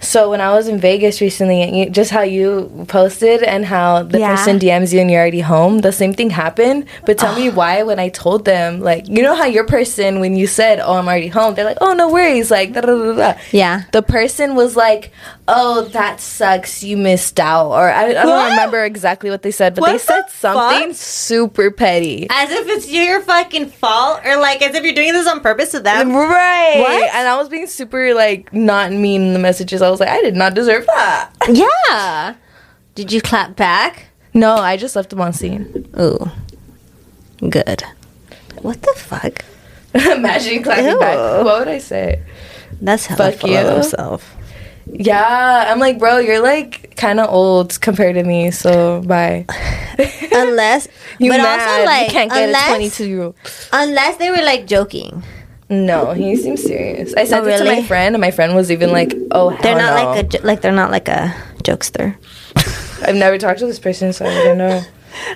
So 0.00 0.30
when 0.30 0.40
I 0.40 0.54
was 0.54 0.68
in 0.68 0.78
Vegas 0.78 1.20
recently, 1.20 1.60
and 1.64 1.76
you, 1.76 1.90
just 1.90 2.12
how 2.12 2.22
you 2.22 2.70
posted 2.86 3.42
and 3.42 3.66
how 3.66 4.04
the 4.04 4.20
Yeah. 4.20 4.30
person 4.36 4.60
DMs 4.60 4.92
you 4.92 5.00
and 5.02 5.10
you're 5.10 5.20
already 5.20 5.40
home, 5.42 5.80
the 5.80 5.90
same 5.90 6.14
thing 6.14 6.30
happened. 6.30 6.84
But 7.04 7.18
tell 7.18 7.34
me 7.34 7.50
why 7.50 7.82
when 7.82 7.98
I 7.98 8.08
told 8.08 8.44
them, 8.44 8.78
like, 8.80 9.08
you 9.08 9.22
know 9.26 9.34
how 9.34 9.46
your 9.46 9.64
person 9.66 10.20
when 10.22 10.36
you 10.36 10.46
said, 10.46 10.78
"Oh, 10.78 10.94
I'm 10.94 11.08
already 11.10 11.26
home," 11.38 11.54
they're 11.56 11.64
like, 11.72 11.82
"Oh, 11.86 11.94
no 11.94 12.06
worries," 12.12 12.48
like, 12.48 12.74
da 12.74 12.80
da 12.82 12.94
da 12.94 13.12
da. 13.22 13.32
Yeah. 13.50 13.82
The 13.90 14.02
person 14.02 14.54
was 14.54 14.76
like, 14.76 15.10
"Oh, 15.50 15.82
that 15.92 16.20
sucks. 16.20 16.84
You 16.84 16.96
missed 16.96 17.40
out," 17.40 17.70
or 17.72 17.90
I, 17.90 18.10
I 18.10 18.12
don't 18.12 18.26
What? 18.28 18.50
remember 18.50 18.84
exactly 18.84 19.30
what 19.30 19.42
they 19.42 19.50
said, 19.50 19.74
but 19.74 19.80
What 19.82 19.92
they 19.92 19.98
said 19.98 20.22
the 20.26 20.30
something 20.30 20.88
fuck? 20.90 20.96
super 20.96 21.70
petty. 21.70 22.26
As 22.30 22.50
if 22.50 22.68
it's 22.68 22.88
your 22.88 23.20
fucking 23.22 23.70
fault, 23.70 24.20
or 24.24 24.36
like 24.36 24.60
as 24.62 24.74
if 24.74 24.84
you're 24.84 24.92
doing 24.94 25.12
this 25.14 25.26
on 25.26 25.40
purpose 25.40 25.70
to 25.72 25.80
them. 25.80 26.14
Right. 26.14 26.76
What? 26.78 27.14
And 27.14 27.26
I 27.26 27.36
was 27.36 27.48
being 27.48 27.66
super 27.66 28.14
like 28.14 28.52
not 28.52 28.92
mean 28.92 29.22
in 29.22 29.32
the 29.32 29.38
messages. 29.38 29.82
I 29.82 29.90
was 29.90 29.98
like, 30.00 30.10
I 30.10 30.20
did 30.20 30.36
not 30.36 30.54
deserve 30.54 30.86
that. 30.86 31.30
Yeah. 31.50 32.34
Did 32.94 33.12
you 33.12 33.20
clap 33.22 33.54
back? 33.56 34.06
No, 34.34 34.54
I 34.56 34.76
just 34.76 34.94
left 34.96 35.10
them 35.10 35.20
on 35.20 35.32
seen. 35.32 35.88
Ooh. 36.00 36.30
Good. 37.48 37.84
What 38.62 38.82
the 38.82 38.92
fuck? 38.96 39.44
Imagine 39.94 40.62
clapping 40.62 40.86
Ew. 40.86 40.98
back. 40.98 41.44
What 41.44 41.60
would 41.60 41.68
I 41.68 41.78
say? 41.78 42.22
That's 42.80 43.06
how 43.06 43.16
Fuck 43.16 43.34
full 43.36 43.50
you. 43.50 43.58
of 43.58 43.72
himself. 43.72 44.36
Yeah, 44.92 45.66
I'm 45.68 45.78
like, 45.78 45.98
bro, 45.98 46.18
you're 46.18 46.40
like 46.42 46.94
kind 46.96 47.20
of 47.20 47.30
old 47.32 47.80
compared 47.80 48.14
to 48.16 48.24
me. 48.24 48.50
So 48.50 49.02
bye. 49.02 49.44
Unless, 50.32 50.88
You 51.18 51.30
but 51.30 51.38
mad? 51.38 51.60
also 51.60 51.84
like, 51.86 52.06
you 52.06 52.12
can't 52.12 52.30
get 52.30 52.44
unless, 52.48 52.66
a 52.66 52.70
22 52.70 53.08
year 53.08 53.22
old. 53.22 53.36
unless 53.72 54.16
they 54.16 54.30
were 54.30 54.42
like 54.42 54.66
joking. 54.66 55.22
No, 55.70 56.12
he 56.12 56.34
seems 56.36 56.62
serious. 56.62 57.12
I 57.14 57.24
said 57.24 57.44
Oh, 57.44 57.46
it 57.48 57.58
to 57.58 57.64
my 57.64 57.82
friend, 57.82 58.14
and 58.14 58.20
my 58.22 58.30
friend 58.30 58.54
was 58.54 58.70
even 58.70 58.90
like, 58.90 59.12
"Oh, 59.32 59.50
hell 59.50 59.58
They're 59.62 59.76
not 59.76 60.02
no. 60.02 60.10
like 60.12 60.34
a 60.34 60.46
like 60.46 60.60
they're 60.62 60.72
not 60.72 60.90
like 60.90 61.08
a 61.08 61.34
jokester. 61.62 62.16
I've 63.06 63.14
never 63.16 63.36
talked 63.36 63.58
to 63.58 63.66
this 63.66 63.78
person, 63.78 64.14
so 64.14 64.24
I 64.24 64.32
don't 64.44 64.56
know. 64.56 64.80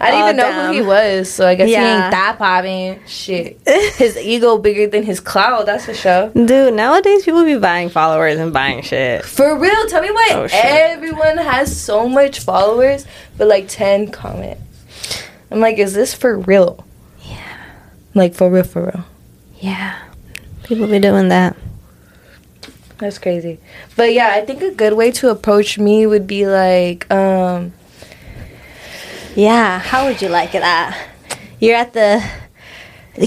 I 0.00 0.10
didn't 0.10 0.24
even 0.24 0.36
know 0.36 0.50
damn. 0.50 0.66
who 0.66 0.72
he 0.72 0.82
was, 0.82 1.30
so 1.30 1.46
I 1.46 1.54
guess 1.54 1.68
he 1.68 1.74
ain't 1.74 2.10
that 2.10 2.36
popping. 2.38 3.00
Shit, 3.06 3.58
his 3.96 4.16
ego 4.16 4.58
bigger 4.58 4.86
than 4.86 5.02
his 5.02 5.20
clout. 5.20 5.66
That's 5.66 5.84
for 5.86 5.94
sure. 5.94 6.30
Dude, 6.30 6.74
nowadays 6.74 7.24
people 7.24 7.44
be 7.44 7.56
buying 7.56 7.88
followers 7.88 8.38
and 8.38 8.52
buying 8.52 8.82
shit. 8.82 9.24
For 9.24 9.58
real, 9.58 9.86
tell 9.88 10.02
me 10.02 10.10
why 10.10 10.28
Oh, 10.32 10.48
everyone 10.52 11.36
has 11.38 11.78
so 11.78 12.08
much 12.08 12.40
followers, 12.40 13.06
but 13.36 13.48
like 13.48 13.68
ten 13.68 14.10
comments. 14.10 14.62
I'm 15.50 15.60
like, 15.60 15.78
is 15.78 15.92
this 15.92 16.14
for 16.14 16.38
real? 16.38 16.86
Yeah. 17.24 17.56
Like 18.14 18.34
for 18.34 18.50
real, 18.50 18.64
for 18.64 18.82
real. 18.82 19.04
Yeah. 19.60 19.98
People 20.64 20.86
be 20.86 20.98
doing 20.98 21.28
that. 21.28 21.56
That's 22.98 23.18
crazy. 23.18 23.58
But 23.96 24.12
yeah, 24.14 24.28
I 24.32 24.42
think 24.46 24.62
a 24.62 24.70
good 24.70 24.92
way 24.92 25.10
to 25.12 25.28
approach 25.28 25.76
me 25.78 26.06
would 26.06 26.26
be 26.26 26.46
like, 26.46 27.10
um, 27.10 27.72
Yeah. 29.34 29.78
How 29.78 30.06
would 30.06 30.20
you 30.20 30.28
like 30.28 30.54
it 30.54 30.62
at? 30.62 30.96
You're 31.60 31.76
at 31.76 31.92
the 31.92 32.22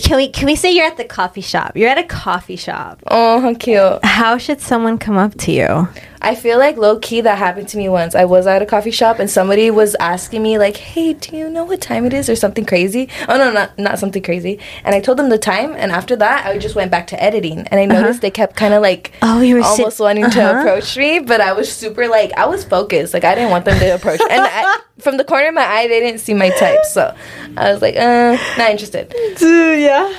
can 0.01 0.17
we 0.17 0.29
can 0.29 0.47
we 0.47 0.55
say 0.55 0.71
you're 0.71 0.85
at 0.85 0.97
the 0.97 1.05
coffee 1.05 1.41
shop? 1.41 1.73
You're 1.75 1.89
at 1.89 1.97
a 1.97 2.03
coffee 2.03 2.55
shop. 2.55 3.01
oh, 3.07 3.39
how 3.39 3.53
cute. 3.53 4.03
How 4.03 4.37
should 4.37 4.59
someone 4.59 4.97
come 4.97 5.17
up 5.17 5.35
to 5.39 5.51
you? 5.51 5.87
I 6.25 6.35
feel 6.35 6.57
like 6.57 6.75
low 6.77 6.97
key 6.99 7.21
that 7.21 7.37
happened 7.37 7.67
to 7.69 7.77
me 7.77 7.87
once. 7.87 8.15
I 8.15 8.25
was 8.25 8.47
at 8.47 8.61
a 8.61 8.65
coffee 8.65 8.91
shop 8.91 9.19
and 9.19 9.29
somebody 9.29 9.69
was 9.71 9.95
asking 9.99 10.41
me 10.43 10.57
like, 10.57 10.77
"Hey, 10.77 11.13
do 11.13 11.37
you 11.37 11.49
know 11.49 11.63
what 11.63 11.81
time 11.81 12.05
it 12.05 12.13
is?" 12.13 12.29
or 12.29 12.35
something 12.35 12.65
crazy. 12.65 13.07
Oh 13.29 13.37
no, 13.37 13.51
not 13.51 13.77
not 13.77 13.99
something 13.99 14.23
crazy. 14.23 14.59
And 14.83 14.95
I 14.95 14.99
told 14.99 15.17
them 15.19 15.29
the 15.29 15.37
time, 15.37 15.73
and 15.77 15.91
after 15.91 16.15
that, 16.17 16.45
I 16.45 16.57
just 16.57 16.75
went 16.75 16.89
back 16.91 17.07
to 17.07 17.23
editing. 17.23 17.67
And 17.69 17.79
I 17.79 17.85
noticed 17.85 18.21
they 18.21 18.31
kept 18.31 18.55
kind 18.55 18.73
of 18.73 18.81
like 18.81 19.11
Oh, 19.21 19.41
you 19.41 19.55
were 19.55 19.63
sit- 19.63 19.79
almost 19.81 19.99
wanting 19.99 20.29
to 20.29 20.41
Uh-huh. 20.43 20.59
approach 20.59 20.97
me, 20.97 21.19
but 21.19 21.39
I 21.41 21.53
was 21.53 21.71
super 21.71 22.07
like 22.07 22.31
I 22.35 22.45
was 22.47 22.65
focused. 22.65 23.13
Like 23.13 23.23
I 23.23 23.35
didn't 23.35 23.51
want 23.51 23.65
them 23.65 23.77
to 23.79 23.95
approach. 23.95 24.19
and 24.21 24.41
I, 24.41 24.79
from 24.99 25.17
the 25.17 25.23
corner 25.23 25.49
of 25.49 25.53
my 25.53 25.65
eye, 25.65 25.87
they 25.87 25.99
didn't 25.99 26.19
see 26.21 26.33
my 26.33 26.49
type, 26.49 26.83
so 26.85 27.13
I 27.55 27.71
was 27.71 27.81
like, 27.81 27.95
uh, 27.95 28.35
not 28.57 28.71
interested. 28.71 29.13
Dude, 29.37 29.79
yeah. 29.81 30.11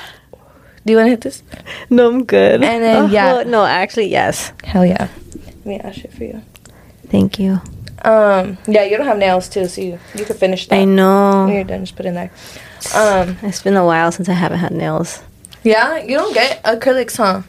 Do 0.84 0.92
you 0.92 0.98
want 0.98 1.06
to 1.06 1.10
hit 1.10 1.20
this? 1.22 1.42
No, 1.90 2.08
I'm 2.08 2.24
good. 2.24 2.62
And 2.62 2.80
then, 2.84 3.10
yeah. 3.10 3.32
well, 3.32 3.44
no, 3.44 3.64
actually, 3.64 4.06
yes. 4.06 4.52
Hell 4.62 4.86
yeah. 4.86 5.08
Let 5.66 5.82
me 5.82 5.90
ask 5.90 6.04
it 6.04 6.12
for 6.12 6.22
you. 6.22 6.42
Thank 7.08 7.40
you. 7.40 7.60
Um, 8.04 8.56
yeah, 8.68 8.84
you 8.84 8.96
don't 8.96 9.06
have 9.06 9.18
nails 9.18 9.48
too, 9.48 9.66
so 9.66 9.80
you, 9.80 9.98
you 10.14 10.24
could 10.24 10.36
finish 10.36 10.68
that. 10.68 10.78
I 10.78 10.84
know. 10.84 11.44
When 11.46 11.54
you're 11.54 11.64
done, 11.64 11.80
just 11.84 11.96
put 11.96 12.06
it 12.06 12.10
in 12.10 12.14
there. 12.14 12.30
Um, 12.94 13.36
It's 13.42 13.62
been 13.62 13.74
a 13.76 13.84
while 13.84 14.12
since 14.12 14.28
I 14.28 14.34
haven't 14.34 14.58
had 14.60 14.70
nails. 14.72 15.20
yeah, 15.64 15.96
you 15.98 16.16
don't 16.18 16.32
get 16.32 16.62
acrylics, 16.62 17.16
huh? 17.16 17.42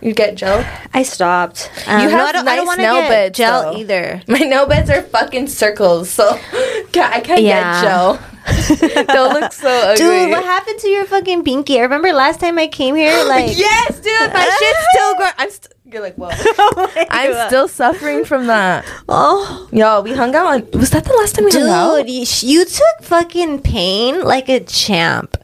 You 0.00 0.12
get 0.14 0.36
gel. 0.36 0.64
I 0.92 1.02
stopped. 1.02 1.68
Um, 1.88 2.02
You 2.02 2.06
no, 2.10 2.10
have 2.18 2.28
I 2.28 2.32
don't, 2.32 2.44
nice 2.44 2.60
I 2.60 2.64
don't 2.64 2.78
nail 2.78 2.94
get 2.94 3.08
beds, 3.08 3.38
gel 3.38 3.72
though. 3.72 3.78
either. 3.78 4.22
My 4.28 4.38
nail 4.38 4.66
beds 4.66 4.88
are 4.88 5.02
fucking 5.02 5.48
circles, 5.48 6.10
so 6.10 6.28
I 6.94 7.20
can't 7.24 7.42
Yeah. 7.42 7.80
get 7.82 7.88
gel. 7.88 8.20
They'll 9.06 9.28
look 9.32 9.52
so 9.52 9.68
ugly. 9.68 9.96
Dude, 10.04 10.30
what 10.30 10.44
happened 10.44 10.78
to 10.80 10.88
your 10.88 11.04
fucking 11.06 11.44
pinky? 11.44 11.78
I 11.78 11.82
remember 11.82 12.12
last 12.12 12.40
time 12.40 12.58
I 12.58 12.66
came 12.66 12.94
here, 12.94 13.24
like 13.28 13.56
yes, 13.56 14.00
dude, 14.00 14.32
my 14.32 14.44
shit's 14.58 14.86
still 14.94 15.14
growing. 15.16 15.32
I'm 15.38 15.50
st- 15.50 15.68
you're 15.92 16.02
like, 16.02 16.16
whoa. 16.16 16.30
Oh 16.58 16.92
I'm 17.10 17.32
God. 17.32 17.46
still 17.48 17.68
suffering 17.68 18.24
from 18.24 18.46
that. 18.48 18.84
Oh, 19.08 19.68
Yo, 19.72 20.00
we 20.02 20.12
hung 20.14 20.34
out 20.34 20.46
on. 20.46 20.70
Was 20.80 20.90
that 20.90 21.04
the 21.04 21.12
last 21.14 21.36
time 21.36 21.44
we 21.44 21.52
hung 21.52 21.68
out? 21.68 21.96
dude, 22.06 22.10
you, 22.10 22.26
you 22.42 22.64
took 22.64 23.02
fucking 23.02 23.62
pain 23.62 24.20
like 24.22 24.48
a 24.48 24.60
champ. 24.60 25.36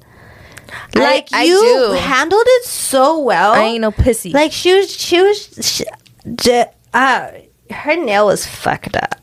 Like 0.94 1.28
I 1.32 1.44
you 1.44 1.60
do. 1.60 1.92
handled 2.00 2.42
it 2.46 2.64
so 2.64 3.20
well. 3.20 3.52
I 3.52 3.60
ain't 3.64 3.80
no 3.80 3.92
pussy. 3.92 4.30
Like 4.32 4.50
she 4.52 4.74
was, 4.74 4.90
she 4.90 5.20
was, 5.22 5.58
she, 5.60 5.84
j- 6.34 6.66
uh, 6.92 7.30
her 7.70 7.96
nail 7.96 8.26
was 8.26 8.46
fucked 8.46 8.96
up. 8.96 9.16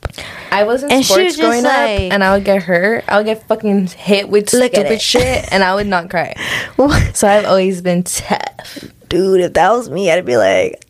I 0.52 0.64
was 0.64 0.82
in 0.84 0.91
And 0.91 1.06
sports 1.06 1.36
growing 1.38 1.64
like- 1.64 1.74
up, 1.74 2.12
and 2.14 2.24
I 2.24 2.34
would 2.34 2.45
get 2.45 2.64
hurt. 2.64 3.04
I 3.08 3.18
would 3.18 3.26
get 3.26 3.45
fucking 3.48 3.88
hit 3.88 4.30
with 4.30 4.50
stupid 4.50 5.02
shit, 5.02 5.48
and 5.52 5.64
I 5.64 5.76
would 5.76 5.88
not 5.88 6.10
cry. 6.10 6.34
So 7.14 7.28
I've 7.28 7.45
always 7.45 7.82
been 7.82 8.04
tough. 8.04 8.84
Dude, 9.10 9.41
if 9.41 9.54
that 9.54 9.72
was 9.72 9.89
me, 9.89 10.12
I'd 10.12 10.26
be 10.26 10.38
like, 10.38 10.84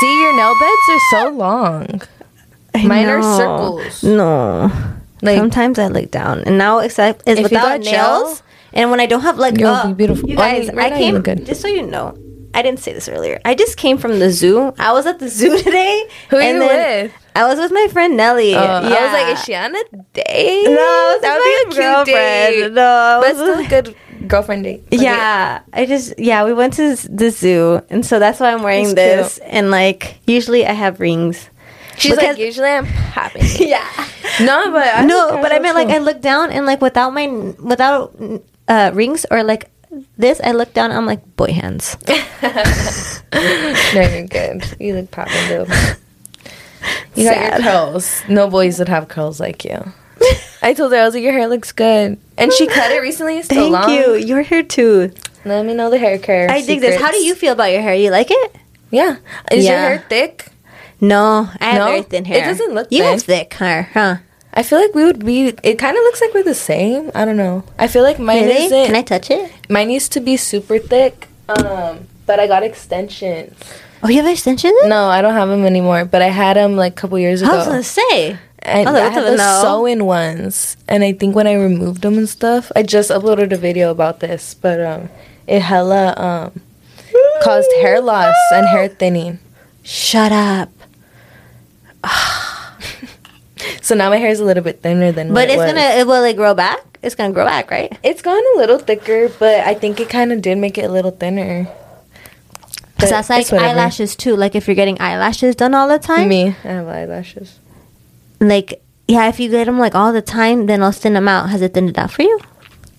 See, 0.00 0.22
your 0.22 0.36
nail 0.36 0.54
beds 0.58 0.88
are 0.90 1.00
so 1.10 1.30
long. 1.36 2.02
I 2.74 2.86
Mine 2.86 3.06
are 3.06 3.20
know. 3.20 3.36
circles. 3.36 4.02
No. 4.02 4.70
Like 5.22 5.38
Sometimes 5.38 5.78
I 5.78 5.86
look 5.88 6.10
down, 6.10 6.40
and 6.44 6.58
now 6.58 6.78
except 6.80 7.28
is 7.28 7.40
without 7.40 7.80
gel, 7.82 8.24
nails. 8.24 8.42
and 8.72 8.90
when 8.90 9.00
I 9.00 9.06
don't 9.06 9.22
have 9.22 9.38
like, 9.38 9.58
you'll 9.58 9.68
uh, 9.70 9.86
be 9.88 9.94
beautiful. 9.94 10.28
You 10.28 10.36
I 10.38 10.58
guys, 10.58 10.68
mean, 10.68 10.76
right 10.76 10.92
I 10.92 10.96
came 10.98 11.20
good. 11.22 11.46
just 11.46 11.60
so 11.60 11.68
you 11.68 11.82
know. 11.82 12.18
I 12.54 12.62
didn't 12.62 12.78
say 12.80 12.92
this 12.92 13.08
earlier. 13.08 13.40
I 13.44 13.54
just 13.54 13.76
came 13.76 13.98
from 13.98 14.18
the 14.20 14.30
zoo. 14.30 14.72
I 14.78 14.92
was 14.92 15.06
at 15.06 15.18
the 15.18 15.28
zoo 15.28 15.58
today. 15.62 16.08
Who 16.30 16.36
are 16.36 16.40
and 16.40 16.54
you 16.62 16.68
then 16.68 17.04
with? 17.06 17.12
I 17.34 17.46
was 17.48 17.58
with 17.58 17.72
my 17.72 17.88
friend 17.92 18.16
Nelly. 18.16 18.54
Uh, 18.54 18.88
yeah. 18.88 18.96
I 18.96 19.02
was 19.04 19.12
like, 19.12 19.36
is 19.36 19.44
she 19.44 19.54
on 19.54 19.74
a 19.74 19.84
date? 20.12 20.64
No, 20.70 21.18
that 21.20 21.34
would 21.36 21.74
be 21.74 21.80
a 21.82 21.94
cute 22.04 22.06
date. 22.06 22.72
No, 22.72 23.20
but 23.22 23.34
still 23.34 23.58
a 23.58 23.68
good 23.82 23.96
girlfriend 24.28 24.64
date. 24.64 24.84
Yeah, 24.90 25.60
I 25.72 25.84
just 25.84 26.14
yeah, 26.18 26.44
we 26.44 26.54
went 26.54 26.74
to 26.74 26.94
the 27.10 27.30
zoo, 27.30 27.82
and 27.90 28.06
so 28.06 28.18
that's 28.18 28.38
why 28.40 28.52
I'm 28.52 28.62
wearing 28.62 28.94
this. 28.94 29.38
And 29.38 29.70
like, 29.72 30.18
usually 30.26 30.64
I 30.64 30.72
have 30.72 31.00
rings. 31.00 31.50
She's 31.98 32.12
Because- 32.14 32.36
like, 32.36 32.38
usually 32.38 32.68
I'm 32.70 32.86
happy. 32.86 33.40
Yeah. 33.66 33.84
no, 34.40 34.70
but 34.72 34.86
I 34.94 35.04
no, 35.04 35.38
but 35.42 35.52
I 35.52 35.58
meant 35.58 35.74
like 35.76 35.88
I 35.88 35.98
look 35.98 36.20
down 36.20 36.50
and 36.50 36.66
like 36.66 36.80
without 36.80 37.10
my 37.14 37.26
without 37.58 38.14
uh, 38.68 38.90
rings 38.94 39.26
or 39.30 39.42
like 39.44 39.70
this, 40.16 40.40
I 40.42 40.52
look 40.52 40.72
down. 40.74 40.92
I'm 40.92 41.06
like 41.06 41.36
boy 41.36 41.52
hands. 41.52 41.96
too. 42.06 42.14
no, 43.34 44.00
you're 44.00 44.26
good. 44.26 44.64
You 44.80 44.94
look 44.94 45.10
popping, 45.10 45.48
though. 45.48 45.66
You 47.14 47.24
got 47.24 47.40
your 47.52 47.60
curls. 47.62 48.22
No 48.28 48.48
boys 48.50 48.78
would 48.78 48.88
have 48.88 49.08
curls 49.08 49.38
like 49.40 49.64
you. 49.64 49.92
I 50.62 50.72
told 50.74 50.92
her 50.92 50.98
I 50.98 51.04
was 51.04 51.14
like, 51.14 51.22
your 51.22 51.32
hair 51.32 51.46
looks 51.48 51.72
good, 51.72 52.18
and 52.38 52.52
she 52.52 52.66
cut 52.66 52.90
it 52.90 53.00
recently. 53.02 53.38
It's 53.38 53.46
still 53.46 53.70
Thank 53.70 53.86
long. 53.86 53.90
you. 53.94 54.14
Your 54.14 54.42
hair 54.42 54.62
too. 54.62 55.12
Let 55.44 55.66
me 55.66 55.74
know 55.74 55.90
the 55.90 55.98
hair 55.98 56.18
care. 56.18 56.50
I 56.50 56.62
dig 56.62 56.80
this. 56.80 57.00
How 57.00 57.10
do 57.10 57.18
you 57.18 57.34
feel 57.34 57.52
about 57.52 57.70
your 57.72 57.82
hair? 57.82 57.94
You 57.94 58.10
like 58.10 58.28
it? 58.30 58.56
Yeah. 58.90 59.16
Is 59.52 59.66
your 59.66 59.76
hair 59.76 60.04
thick? 60.08 60.48
No, 61.00 61.50
I 61.60 61.64
have 61.66 61.78
No? 61.80 61.86
very 61.86 62.02
thin 62.02 62.24
hair. 62.24 62.38
It 62.38 62.46
doesn't 62.46 62.72
look 62.74 62.86
You 62.90 63.00
thin. 63.02 63.12
have 63.12 63.22
thick 63.22 63.52
hair, 63.54 63.90
huh? 63.92 64.16
I 64.56 64.62
feel 64.62 64.78
like 64.80 64.94
we 64.94 65.04
would 65.04 65.24
be. 65.24 65.48
It 65.62 65.78
kind 65.78 65.96
of 65.96 66.02
looks 66.04 66.20
like 66.20 66.32
we're 66.32 66.44
the 66.44 66.54
same. 66.54 67.10
I 67.14 67.24
don't 67.24 67.36
know. 67.36 67.64
I 67.78 67.88
feel 67.88 68.02
like 68.04 68.18
mine 68.20 68.44
Really? 68.44 68.64
isn't. 68.66 68.86
Can 68.86 68.94
I 68.96 69.02
touch 69.02 69.30
it? 69.30 69.50
mine 69.68 69.90
used 69.90 70.12
to 70.12 70.20
be 70.20 70.36
super 70.36 70.78
thick. 70.78 71.26
Um, 71.48 72.06
but 72.26 72.38
I 72.40 72.46
got 72.46 72.62
extensions. 72.62 73.52
Oh, 74.02 74.08
you 74.08 74.22
have 74.22 74.30
extensions? 74.30 74.78
No, 74.84 75.06
I 75.08 75.20
don't 75.22 75.34
have 75.34 75.48
them 75.48 75.64
anymore. 75.64 76.04
But 76.04 76.22
I 76.22 76.28
had 76.28 76.56
them 76.56 76.76
like 76.76 76.92
a 76.92 76.96
couple 76.96 77.18
years 77.18 77.42
ago. 77.42 77.52
I 77.52 77.56
was 77.56 77.66
gonna 77.66 77.82
say. 77.82 78.38
And 78.60 78.88
I 78.88 78.92
was 78.92 79.00
I 79.02 79.08
had 79.10 79.24
the- 79.24 79.36
no. 79.36 79.60
sew-in 79.62 80.06
ones, 80.06 80.76
and 80.88 81.04
I 81.04 81.12
think 81.12 81.34
when 81.36 81.46
I 81.46 81.52
removed 81.54 82.00
them 82.02 82.16
and 82.16 82.28
stuff, 82.28 82.70
I 82.76 82.82
just 82.82 83.10
uploaded 83.10 83.52
a 83.52 83.56
video 83.58 83.90
about 83.90 84.20
this. 84.20 84.54
But 84.54 84.80
um, 84.80 85.08
it 85.46 85.60
hella 85.60 86.14
um 86.16 86.60
caused 87.42 87.68
hair 87.82 88.00
loss 88.00 88.36
and 88.52 88.66
hair 88.68 88.88
thinning. 88.88 89.38
Shut 89.82 90.32
up. 90.32 90.70
So 93.82 93.94
now 93.94 94.10
my 94.10 94.16
hair 94.16 94.30
is 94.30 94.40
a 94.40 94.44
little 94.44 94.62
bit 94.62 94.80
thinner 94.80 95.12
than. 95.12 95.32
But 95.32 95.48
it 95.48 95.52
it's 95.52 95.58
was. 95.58 95.72
gonna. 95.72 95.98
It 96.00 96.06
will 96.06 96.24
it 96.24 96.36
grow 96.36 96.54
back? 96.54 96.98
It's 97.02 97.14
gonna 97.14 97.32
grow 97.32 97.44
back, 97.44 97.70
right? 97.70 97.96
It's 98.02 98.22
gone 98.22 98.42
a 98.54 98.58
little 98.58 98.78
thicker, 98.78 99.28
but 99.38 99.60
I 99.60 99.74
think 99.74 100.00
it 100.00 100.08
kind 100.08 100.32
of 100.32 100.40
did 100.42 100.58
make 100.58 100.78
it 100.78 100.84
a 100.84 100.92
little 100.92 101.10
thinner. 101.10 101.68
Because 102.96 103.10
that's 103.10 103.28
like 103.28 103.52
eyelashes 103.52 104.16
too. 104.16 104.36
Like 104.36 104.54
if 104.54 104.66
you're 104.66 104.74
getting 104.74 105.00
eyelashes 105.00 105.56
done 105.56 105.74
all 105.74 105.88
the 105.88 105.98
time, 105.98 106.28
Me, 106.28 106.48
I 106.48 106.68
have 106.68 106.88
eyelashes. 106.88 107.58
like 108.40 108.80
yeah, 109.06 109.28
if 109.28 109.38
you 109.38 109.50
get 109.50 109.66
them 109.66 109.78
like 109.78 109.94
all 109.94 110.12
the 110.12 110.22
time, 110.22 110.66
then 110.66 110.82
I'll 110.82 110.92
thin 110.92 111.12
them 111.14 111.28
out. 111.28 111.50
Has 111.50 111.60
it 111.60 111.74
thinned 111.74 111.90
it 111.90 111.98
out 111.98 112.10
for 112.10 112.22
you? 112.22 112.40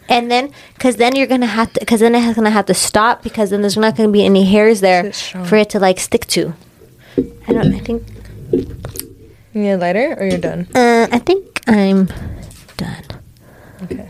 And 0.07 0.29
then, 0.29 0.51
because 0.75 0.97
then 0.97 1.15
you're 1.15 1.25
gonna 1.25 1.47
have 1.47 1.73
to, 1.73 1.79
because 1.79 1.99
then 2.01 2.13
it's 2.13 2.35
gonna 2.35 2.51
have 2.51 2.67
to 2.67 2.75
stop 2.75 3.23
because 3.23 3.49
then 3.49 3.61
there's 3.61 3.77
not 3.77 3.95
gonna 3.97 4.09
be 4.11 4.23
any 4.23 4.45
hairs 4.45 4.81
there 4.81 5.11
for 5.11 5.55
it 5.55 5.69
to 5.71 5.79
like 5.79 5.99
stick 5.99 6.27
to. 6.27 6.53
I 7.47 7.53
don't. 7.53 7.73
I 7.73 7.79
think. 7.79 8.03
You 9.55 9.61
need 9.61 9.71
a 9.71 9.77
lighter, 9.77 10.17
or 10.19 10.25
you're 10.27 10.37
done? 10.37 10.67
Uh, 10.75 11.07
I 11.09 11.17
think 11.19 11.61
I'm 11.65 12.07
done. 12.75 13.03
Okay. 13.83 14.09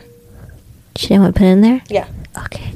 Should 0.96 1.12
I 1.12 1.18
want 1.20 1.34
to 1.36 1.38
put 1.38 1.46
it 1.46 1.50
in 1.50 1.60
there? 1.60 1.82
Yeah, 1.88 2.08
Okay. 2.46 2.72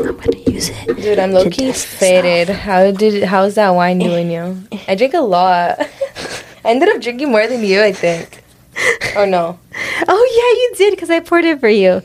I'm 0.00 0.16
gonna 0.16 0.38
use 0.46 0.70
it. 0.70 0.96
dude, 0.96 1.18
I'm 1.18 1.32
low 1.32 1.50
key 1.50 1.70
faded. 1.72 2.48
How 2.48 2.90
did? 2.90 3.24
How's 3.24 3.56
that 3.56 3.68
wine 3.70 3.98
doing 4.08 4.30
you? 4.30 4.58
I 4.88 4.94
drink 4.94 5.12
a 5.12 5.20
lot. 5.20 5.78
I 6.64 6.70
ended 6.70 6.88
up 6.88 7.02
drinking 7.02 7.30
more 7.30 7.46
than 7.46 7.62
you, 7.62 7.82
I 7.82 7.92
think. 7.92 8.42
Oh 9.16 9.26
no, 9.26 9.58
Oh 10.08 10.24
yeah, 10.34 10.60
you 10.62 10.72
did 10.78 10.96
because 10.96 11.10
I 11.10 11.20
poured 11.20 11.44
it 11.44 11.60
for 11.60 11.68
you. 11.68 12.00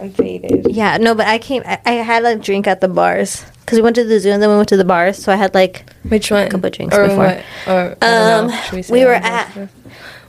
I'm 0.00 0.10
faded. 0.12 0.66
Yeah, 0.68 0.96
no, 0.98 1.14
but 1.14 1.28
I 1.28 1.38
came. 1.38 1.62
I, 1.64 1.78
I 1.86 1.92
had 2.02 2.24
a 2.24 2.34
drink 2.36 2.66
at 2.66 2.80
the 2.80 2.88
bars 2.88 3.44
because 3.70 3.78
we 3.78 3.82
went 3.82 3.94
to 3.96 4.04
the 4.04 4.18
zoo 4.18 4.30
and 4.30 4.42
then 4.42 4.50
we 4.50 4.56
went 4.56 4.68
to 4.70 4.76
the 4.76 4.84
bars. 4.84 5.16
So 5.22 5.32
I 5.32 5.36
had 5.36 5.54
like 5.54 5.88
Which 6.08 6.30
one? 6.30 6.50
couple 6.50 6.68
drinks 6.70 6.96
or 6.96 7.06
before. 7.06 7.24
What? 7.26 7.44
Or 7.68 7.96
I 8.02 8.06
don't 8.10 8.48
know. 8.48 8.54
Um, 8.72 8.82
say 8.82 8.92
we 8.92 9.04
were 9.04 9.14
at-? 9.14 9.48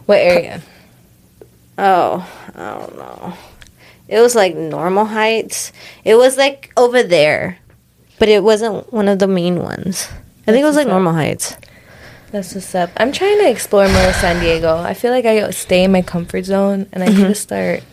What 0.05 0.19
area? 0.19 0.61
oh, 1.77 2.27
I 2.55 2.73
don't 2.79 2.95
know. 2.97 3.33
It 4.07 4.19
was 4.19 4.35
like 4.35 4.55
normal 4.55 5.05
heights. 5.05 5.71
It 6.03 6.15
was 6.15 6.37
like 6.37 6.71
over 6.77 7.01
there. 7.01 7.57
but 8.19 8.29
it 8.29 8.43
wasn't 8.43 8.91
one 8.93 9.07
of 9.07 9.17
the 9.19 9.27
main 9.27 9.59
ones. 9.63 10.09
I 10.47 10.51
think 10.51 10.61
it 10.63 10.65
was 10.65 10.75
like 10.75 10.85
up. 10.87 10.91
Normal 10.91 11.13
Heights. 11.13 11.55
That's 12.31 12.53
what's 12.55 12.75
up. 12.75 12.89
I'm 12.97 13.11
trying 13.11 13.39
to 13.39 13.49
explore 13.49 13.87
more 13.87 14.07
of 14.09 14.15
San 14.15 14.39
Diego. 14.41 14.77
I 14.77 14.93
feel 14.93 15.11
like 15.11 15.25
I 15.25 15.49
stay 15.51 15.83
in 15.83 15.91
my 15.91 16.01
comfort 16.01 16.45
zone, 16.45 16.87
and 16.93 17.03
I 17.03 17.07
need 17.07 17.15
Mm-hmm. 17.17 17.27
to 17.27 17.35
start 17.35 17.83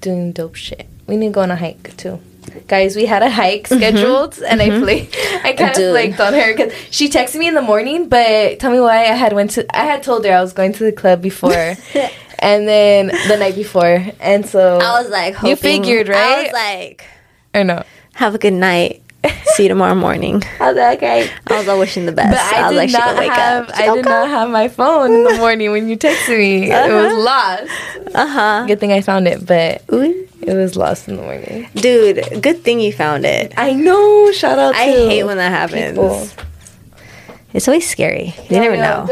doing 0.00 0.32
dope 0.32 0.54
shit. 0.54 0.86
We 1.06 1.16
need 1.16 1.28
to 1.28 1.32
go 1.32 1.40
on 1.42 1.50
a 1.50 1.56
hike 1.56 1.96
too. 1.96 2.20
Guys, 2.68 2.96
we 2.96 3.06
had 3.06 3.22
a 3.22 3.30
hike 3.30 3.66
scheduled, 3.66 4.38
and 4.42 4.60
I 4.62 4.80
flaked. 4.80 5.16
I 5.44 5.52
kind 5.52 5.70
of 5.70 5.76
Mm-hmm. 5.76 5.90
Flaked 5.92 6.20
on 6.20 6.32
her 6.34 6.52
because 6.54 6.72
she 6.90 7.08
texted 7.08 7.38
me 7.38 7.48
in 7.48 7.54
the 7.54 7.62
morning. 7.62 8.08
But 8.08 8.58
tell 8.60 8.70
me 8.72 8.80
why 8.80 8.98
I 9.04 9.14
had 9.14 9.32
went 9.32 9.50
to. 9.52 9.76
I 9.76 9.84
had 9.84 10.02
told 10.02 10.24
her 10.24 10.32
I 10.32 10.40
was 10.40 10.52
going 10.52 10.72
to 10.74 10.84
the 10.84 10.92
club 10.92 11.20
before, 11.22 11.52
and 12.38 12.68
then 12.68 13.06
the 13.28 13.36
night 13.38 13.54
before, 13.54 14.04
and 14.20 14.46
so 14.46 14.78
I 14.78 15.00
was 15.00 15.10
like, 15.10 15.34
hoping, 15.34 15.50
You 15.50 15.56
figured, 15.56 16.08
right? 16.08 16.18
I 16.18 16.42
was 16.44 16.52
like, 16.52 17.04
I 17.54 17.62
know. 17.62 17.82
have 18.14 18.34
a 18.34 18.38
good 18.38 18.52
night. 18.54 18.99
See 19.54 19.64
you 19.64 19.68
tomorrow 19.68 19.94
morning. 19.94 20.42
I 20.60 20.68
was 20.68 20.76
like, 20.76 20.98
okay. 20.98 21.30
I 21.48 21.58
was 21.58 21.68
all 21.68 21.78
wishing 21.78 22.06
the 22.06 22.12
best. 22.12 22.30
But 22.30 22.58
I, 22.58 22.62
was 22.62 22.70
did 22.70 22.76
like, 22.76 22.90
she 22.90 23.18
wake 23.18 23.32
have. 23.32 23.68
up. 23.68 23.76
I 23.76 23.94
did 23.94 24.04
not 24.04 24.28
have 24.28 24.48
my 24.48 24.68
phone 24.68 25.12
in 25.12 25.24
the 25.24 25.34
morning 25.34 25.70
when 25.72 25.88
you 25.88 25.96
texted 25.98 26.38
me. 26.38 26.70
It 26.70 26.92
was 26.92 27.12
lost. 27.24 28.14
Uh 28.14 28.26
huh. 28.26 28.64
Good 28.66 28.80
thing 28.80 28.92
I 28.92 29.00
found 29.02 29.28
it, 29.28 29.44
but 29.44 29.82
it 29.90 30.54
was 30.56 30.76
lost 30.76 31.08
in 31.08 31.16
the 31.16 31.22
morning. 31.22 31.68
Dude, 31.74 32.42
good 32.42 32.62
thing 32.62 32.80
you 32.80 32.92
found 32.92 33.26
it. 33.26 33.52
I 33.56 33.72
know. 33.74 34.32
Shout 34.32 34.58
out. 34.58 34.74
I 34.74 34.84
hate 34.84 35.24
when 35.24 35.36
that 35.36 35.50
happens. 35.50 35.90
people. 35.98 36.28
It's 37.52 37.68
always 37.68 37.88
scary. 37.88 38.34
You 38.48 38.60
never 38.60 38.76
know. 38.76 39.06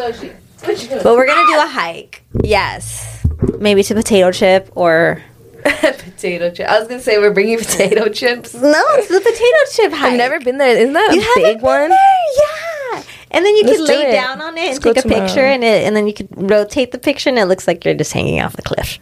But 0.64 1.04
we're 1.04 1.26
gonna 1.26 1.46
do 1.46 1.58
a 1.58 1.68
hike. 1.68 2.22
Yes. 2.42 3.26
Maybe 3.58 3.82
to 3.82 3.94
potato 3.94 4.32
chip 4.32 4.70
or 4.74 5.22
potato 5.64 6.50
chip. 6.50 6.68
I 6.68 6.78
was 6.78 6.88
gonna 6.88 7.00
say 7.00 7.18
we're 7.18 7.32
bringing 7.32 7.58
potato 7.58 8.08
chips. 8.12 8.54
no, 8.54 8.82
it's 8.90 9.08
the 9.08 9.20
potato 9.20 9.56
chip 9.72 9.92
hike. 9.92 10.12
I've 10.12 10.18
never 10.18 10.40
been 10.40 10.58
there. 10.58 10.76
Isn't 10.76 10.92
that 10.92 11.12
You 11.14 11.20
a 11.20 11.54
big 11.54 11.62
one? 11.62 11.88
there? 11.90 11.98
Yeah. 12.36 13.02
And 13.30 13.44
then 13.44 13.54
you 13.56 13.64
Let's 13.64 13.78
could 13.78 13.86
do 13.86 13.92
lay 13.92 14.08
it. 14.08 14.12
down 14.12 14.40
on 14.40 14.56
it 14.56 14.60
Let's 14.72 14.84
and 14.86 14.94
take 14.96 15.04
a 15.04 15.08
picture, 15.08 15.40
and 15.40 15.62
it, 15.62 15.84
and 15.86 15.94
then 15.94 16.06
you 16.06 16.14
could 16.14 16.28
rotate 16.50 16.92
the 16.92 16.98
picture, 16.98 17.28
and 17.28 17.38
it 17.38 17.44
looks 17.46 17.66
like 17.66 17.84
you're 17.84 17.94
just 17.94 18.12
hanging 18.12 18.40
off 18.40 18.56
the 18.56 18.62
cliff. 18.62 18.98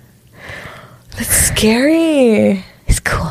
That's 1.17 1.29
scary. 1.29 2.65
It's 2.89 3.01
cool. 3.01 3.31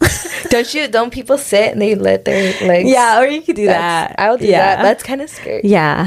don't 0.50 0.72
you? 0.74 0.88
Don't 0.88 1.12
people 1.12 1.36
sit 1.38 1.72
and 1.72 1.80
they 1.82 1.94
let 1.94 2.24
their 2.24 2.52
legs? 2.66 2.88
Yeah, 2.90 3.20
or 3.20 3.26
you 3.26 3.42
could 3.42 3.56
do 3.56 3.66
That's- 3.66 4.10
that. 4.16 4.20
I'll 4.20 4.38
do 4.38 4.46
yeah. 4.46 4.76
that. 4.76 4.82
That's 4.82 5.02
kind 5.02 5.20
of 5.20 5.28
scary. 5.30 5.60
yeah. 5.64 6.06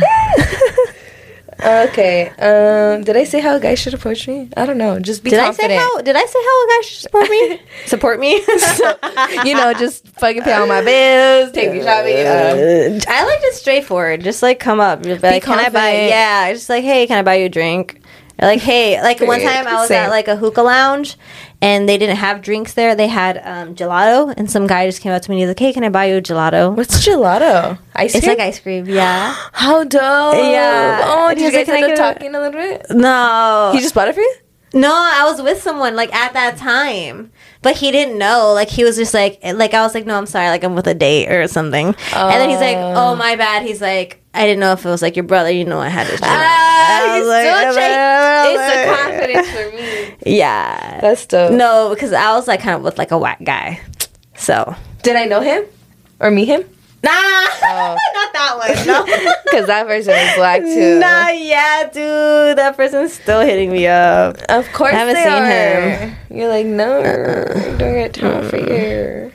Okay. 1.59 2.29
Um. 2.37 3.03
Did 3.03 3.15
I 3.15 3.23
say 3.23 3.39
how 3.39 3.55
a 3.55 3.59
guy 3.59 3.75
should 3.75 3.93
approach 3.93 4.27
me? 4.27 4.49
I 4.57 4.65
don't 4.65 4.77
know. 4.77 4.99
Just 4.99 5.23
be 5.23 5.29
Did 5.29 5.39
confident. 5.39 5.71
I 5.71 5.75
say 5.75 5.79
how? 5.79 6.01
Did 6.01 6.15
I 6.15 6.25
say 6.25 6.39
how 6.39 6.65
a 6.65 6.67
guy 6.67 6.81
should 6.81 7.01
support 7.01 7.29
me? 7.29 7.61
support 7.85 8.19
me. 8.19 8.33
you 9.49 9.55
know, 9.55 9.73
just 9.73 10.07
fucking 10.09 10.43
pay 10.43 10.53
all 10.53 10.67
my 10.67 10.81
bills, 10.83 11.51
take 11.53 11.71
me 11.71 11.81
shopping. 11.81 12.17
Uh, 12.17 12.99
I 13.07 13.25
like 13.25 13.41
just 13.41 13.61
straightforward. 13.61 14.23
Just 14.23 14.43
like 14.43 14.59
come 14.59 14.79
up, 14.79 15.03
be 15.03 15.17
like, 15.17 15.43
can 15.43 15.59
I 15.59 15.69
buy? 15.69 16.07
Yeah, 16.07 16.51
just 16.53 16.69
like, 16.69 16.83
hey, 16.83 17.07
can 17.07 17.17
I 17.17 17.21
buy 17.21 17.35
you 17.35 17.45
a 17.45 17.49
drink? 17.49 18.01
Or 18.41 18.47
like, 18.47 18.61
hey, 18.61 19.01
like 19.01 19.21
one 19.21 19.39
time 19.39 19.65
I 19.65 19.75
was 19.75 19.87
Same. 19.87 20.03
at 20.03 20.09
like 20.09 20.27
a 20.27 20.35
hookah 20.35 20.61
lounge, 20.61 21.17
and 21.61 21.87
they 21.87 21.97
didn't 21.97 22.17
have 22.17 22.41
drinks 22.41 22.73
there. 22.73 22.95
They 22.95 23.07
had 23.07 23.37
um, 23.43 23.75
gelato, 23.75 24.33
and 24.35 24.49
some 24.49 24.67
guy 24.67 24.85
just 24.85 25.01
came 25.01 25.11
up 25.11 25.21
to 25.21 25.29
me 25.29 25.35
and 25.35 25.41
he's 25.41 25.47
like, 25.49 25.59
hey, 25.59 25.73
can 25.73 25.83
I 25.83 25.89
buy 25.89 26.05
you 26.05 26.17
a 26.17 26.21
gelato? 26.21 26.75
what's 26.75 27.05
gelato? 27.05 27.77
Ice 27.95 28.11
cream. 28.11 28.17
It's 28.19 28.27
like 28.27 28.39
ice 28.39 28.59
cream. 28.59 28.87
Yeah. 28.87 29.35
how 29.53 29.83
dope. 29.83 30.35
Yeah. 30.35 31.01
Oh, 31.03 31.33
did 31.33 31.41
you 31.41 31.51
guys 31.51 31.67
like, 31.67 31.83
end 31.83 31.83
up 31.83 31.85
"Can 31.85 31.85
I 31.85 31.87
get 31.87 31.93
a-" 31.93 32.13
talking 32.13 32.35
a 32.35 32.39
little 32.39 32.59
bit? 32.59 32.85
No. 32.91 33.71
He 33.73 33.79
just 33.79 33.95
bought 33.95 34.07
it 34.07 34.15
for 34.15 34.21
you. 34.21 34.35
No, 34.73 34.91
I 34.91 35.23
was 35.31 35.41
with 35.41 35.61
someone 35.61 35.95
like 35.95 36.13
at 36.13 36.33
that 36.33 36.57
time, 36.57 37.31
but 37.61 37.77
he 37.77 37.91
didn't 37.91 38.17
know. 38.17 38.51
Like 38.53 38.67
he 38.67 38.83
was 38.83 38.97
just 38.97 39.13
like, 39.13 39.39
like 39.41 39.73
I 39.73 39.81
was 39.83 39.95
like, 39.95 40.05
no, 40.05 40.17
I'm 40.17 40.25
sorry, 40.25 40.49
like 40.49 40.65
I'm 40.65 40.75
with 40.75 40.87
a 40.87 40.93
date 40.93 41.31
or 41.31 41.47
something. 41.47 41.87
and 41.87 41.95
then 42.41 42.49
he's 42.49 42.59
like, 42.59 42.75
Oh. 42.75 42.93
oh 43.11 43.15
my 43.15 43.37
bad. 43.37 43.63
He's 43.63 43.79
like, 43.81 44.21
I 44.35 44.45
didn't 44.45 44.59
know 44.59 44.73
if 44.73 44.85
it 44.85 44.89
was 44.89 45.01
like 45.01 45.15
your 45.15 45.23
brother. 45.23 45.49
You 45.49 45.65
know, 45.65 45.79
I 45.79 45.89
had 45.89 46.07
to. 46.07 46.19
Ah, 46.21 47.15
he's 47.17 47.25
like, 47.27 47.45
still 47.45 47.69
"Oh, 47.69 47.73
trying- 47.73 48.55
It's 48.55 48.75
my 48.75 48.95
confidence 48.95 49.49
for 49.49 49.75
me. 49.75 50.37
Yeah. 50.37 50.99
That's 51.01 51.25
dope. 51.25 51.51
No, 51.53 51.89
because 51.93 52.13
I 52.13 52.33
was 52.33 52.47
like 52.47 52.59
kind 52.61 52.75
of 52.75 52.81
with 52.83 52.97
like 52.97 53.11
a 53.11 53.17
whack 53.17 53.43
guy. 53.43 53.79
So 54.35 54.75
Did 55.03 55.15
I 55.15 55.25
know 55.25 55.41
him 55.41 55.63
or 56.19 56.29
meet 56.31 56.45
him? 56.45 56.63
nah, 57.03 57.11
Oh. 57.11 57.97
not 58.13 58.33
that 58.33 58.57
one. 58.57 58.87
No. 58.87 59.05
Because 59.45 59.67
that 59.67 59.87
person 59.87 60.13
is 60.13 60.35
black 60.35 60.61
too. 60.61 60.99
Nah, 60.99 61.29
yeah, 61.29 61.83
dude, 61.93 62.57
that 62.57 62.75
person's 62.75 63.13
still 63.13 63.39
hitting 63.41 63.71
me 63.71 63.87
up. 63.87 64.37
Of 64.49 64.67
course 64.73 64.93
I 64.93 64.97
haven't 64.97 65.15
seen 65.15 65.27
are. 65.27 65.45
him. 65.45 66.15
You're 66.29 66.49
like, 66.49 66.65
no, 66.65 66.99
I 66.99 67.77
don't 67.77 67.93
get 67.93 68.13
time 68.15 68.49
for 68.49 68.57
you. 68.57 69.31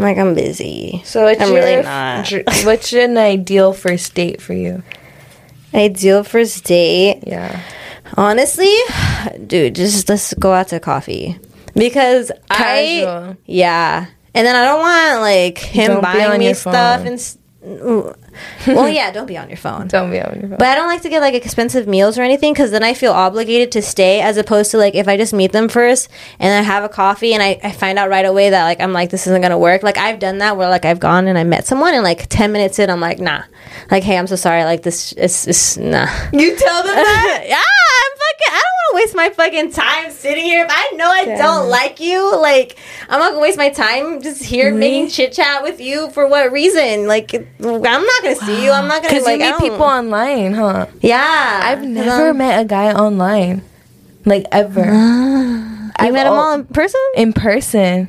I'm 0.00 0.06
like, 0.06 0.16
I'm 0.16 0.34
busy. 0.34 1.02
So 1.04 1.24
what's 1.24 1.42
I'm 1.42 1.52
really 1.52 1.82
not. 1.82 2.24
dr- 2.24 2.44
what's 2.64 2.90
an 2.94 3.18
ideal 3.18 3.74
first 3.74 4.14
date 4.14 4.40
for 4.40 4.54
you? 4.54 4.82
Ideal 5.74 6.24
first 6.24 6.64
date. 6.64 7.22
Yeah. 7.26 7.60
Honestly, 8.16 8.74
dude, 9.46 9.74
just 9.74 10.08
let's 10.08 10.32
go 10.34 10.52
out 10.54 10.68
to 10.68 10.80
coffee 10.80 11.38
because 11.74 12.32
I 12.50 13.02
Casual. 13.04 13.36
yeah, 13.44 14.06
and 14.34 14.46
then 14.46 14.56
I 14.56 14.64
don't 14.64 14.80
want 14.80 15.20
like 15.20 15.58
him 15.58 15.92
Don't 15.92 16.02
buying 16.02 16.38
me 16.40 16.54
stuff 16.54 17.00
and. 17.04 17.14
s- 17.14 17.36
Ooh. 17.64 18.14
well, 18.66 18.88
yeah, 18.88 19.10
don't 19.10 19.26
be 19.26 19.36
on 19.36 19.48
your 19.48 19.56
phone. 19.56 19.88
Don't 19.88 20.10
be 20.10 20.20
on 20.20 20.32
your 20.40 20.48
phone. 20.48 20.58
But 20.58 20.68
I 20.68 20.74
don't 20.74 20.88
like 20.88 21.02
to 21.02 21.08
get 21.08 21.20
like 21.20 21.34
expensive 21.34 21.86
meals 21.86 22.18
or 22.18 22.22
anything 22.22 22.52
because 22.52 22.70
then 22.70 22.82
I 22.82 22.94
feel 22.94 23.12
obligated 23.12 23.72
to 23.72 23.82
stay 23.82 24.20
as 24.20 24.36
opposed 24.36 24.70
to 24.72 24.78
like 24.78 24.94
if 24.94 25.08
I 25.08 25.16
just 25.16 25.32
meet 25.32 25.52
them 25.52 25.68
first 25.68 26.08
and 26.38 26.52
I 26.52 26.62
have 26.62 26.84
a 26.84 26.88
coffee 26.88 27.32
and 27.34 27.42
I, 27.42 27.58
I 27.62 27.72
find 27.72 27.98
out 27.98 28.08
right 28.10 28.24
away 28.24 28.50
that 28.50 28.64
like 28.64 28.80
I'm 28.80 28.92
like 28.92 29.10
this 29.10 29.26
isn't 29.26 29.40
gonna 29.42 29.58
work. 29.58 29.82
Like 29.82 29.96
I've 29.98 30.18
done 30.18 30.38
that 30.38 30.56
where 30.56 30.68
like 30.68 30.84
I've 30.84 31.00
gone 31.00 31.26
and 31.28 31.38
I 31.38 31.44
met 31.44 31.66
someone 31.66 31.94
and 31.94 32.02
like 32.04 32.26
ten 32.28 32.52
minutes 32.52 32.78
in 32.78 32.90
I'm 32.90 33.00
like 33.00 33.18
nah, 33.18 33.42
like 33.90 34.02
hey 34.02 34.16
I'm 34.18 34.26
so 34.26 34.36
sorry 34.36 34.64
like 34.64 34.82
this 34.82 35.12
is 35.14 35.46
is 35.46 35.78
nah. 35.78 36.06
you 36.32 36.56
tell 36.56 36.82
them 36.82 36.94
that? 36.94 37.44
yeah, 37.46 37.56
I'm 37.56 38.12
fucking. 38.18 38.54
I 38.54 38.62
don't 38.62 38.62
want 38.62 38.90
to 38.90 38.94
waste 38.96 39.16
my 39.16 39.30
fucking 39.30 39.72
time 39.72 40.10
sitting 40.10 40.44
here. 40.44 40.64
If 40.64 40.70
I 40.70 40.90
know 40.96 41.10
I 41.10 41.24
Yeah. 41.26 41.38
don't 41.38 41.68
like 41.68 42.00
you, 42.00 42.36
like 42.40 42.76
I'm 43.08 43.18
not 43.20 43.30
gonna 43.30 43.40
waste 43.42 43.58
my 43.58 43.70
time 43.70 44.20
just 44.22 44.42
here 44.42 44.74
making 44.74 45.08
chit 45.08 45.32
chat 45.32 45.62
with 45.62 45.80
you 45.80 46.10
for 46.10 46.26
what 46.26 46.50
reason? 46.52 47.06
Like 47.06 47.34
I'm 47.34 47.46
not 47.82 48.22
gonna 48.22 48.29
see 48.34 48.64
you. 48.64 48.70
I'm 48.70 48.88
not 48.88 49.02
gonna 49.02 49.14
Because 49.14 49.24
like 49.24 49.40
you 49.40 49.46
I 49.46 49.50
meet 49.52 49.60
people 49.60 49.82
online, 49.84 50.54
huh? 50.54 50.86
Yeah, 51.00 51.60
I've 51.64 51.82
never 51.82 52.32
met 52.34 52.60
a 52.60 52.64
guy 52.64 52.92
online. 52.92 53.62
Like, 54.24 54.46
ever. 54.52 54.84
You 56.00 56.06
I've 56.06 56.12
met 56.14 56.24
them 56.24 56.32
al- 56.32 56.40
all 56.40 56.54
in 56.54 56.64
person? 56.64 57.00
In 57.14 57.32
person. 57.34 58.08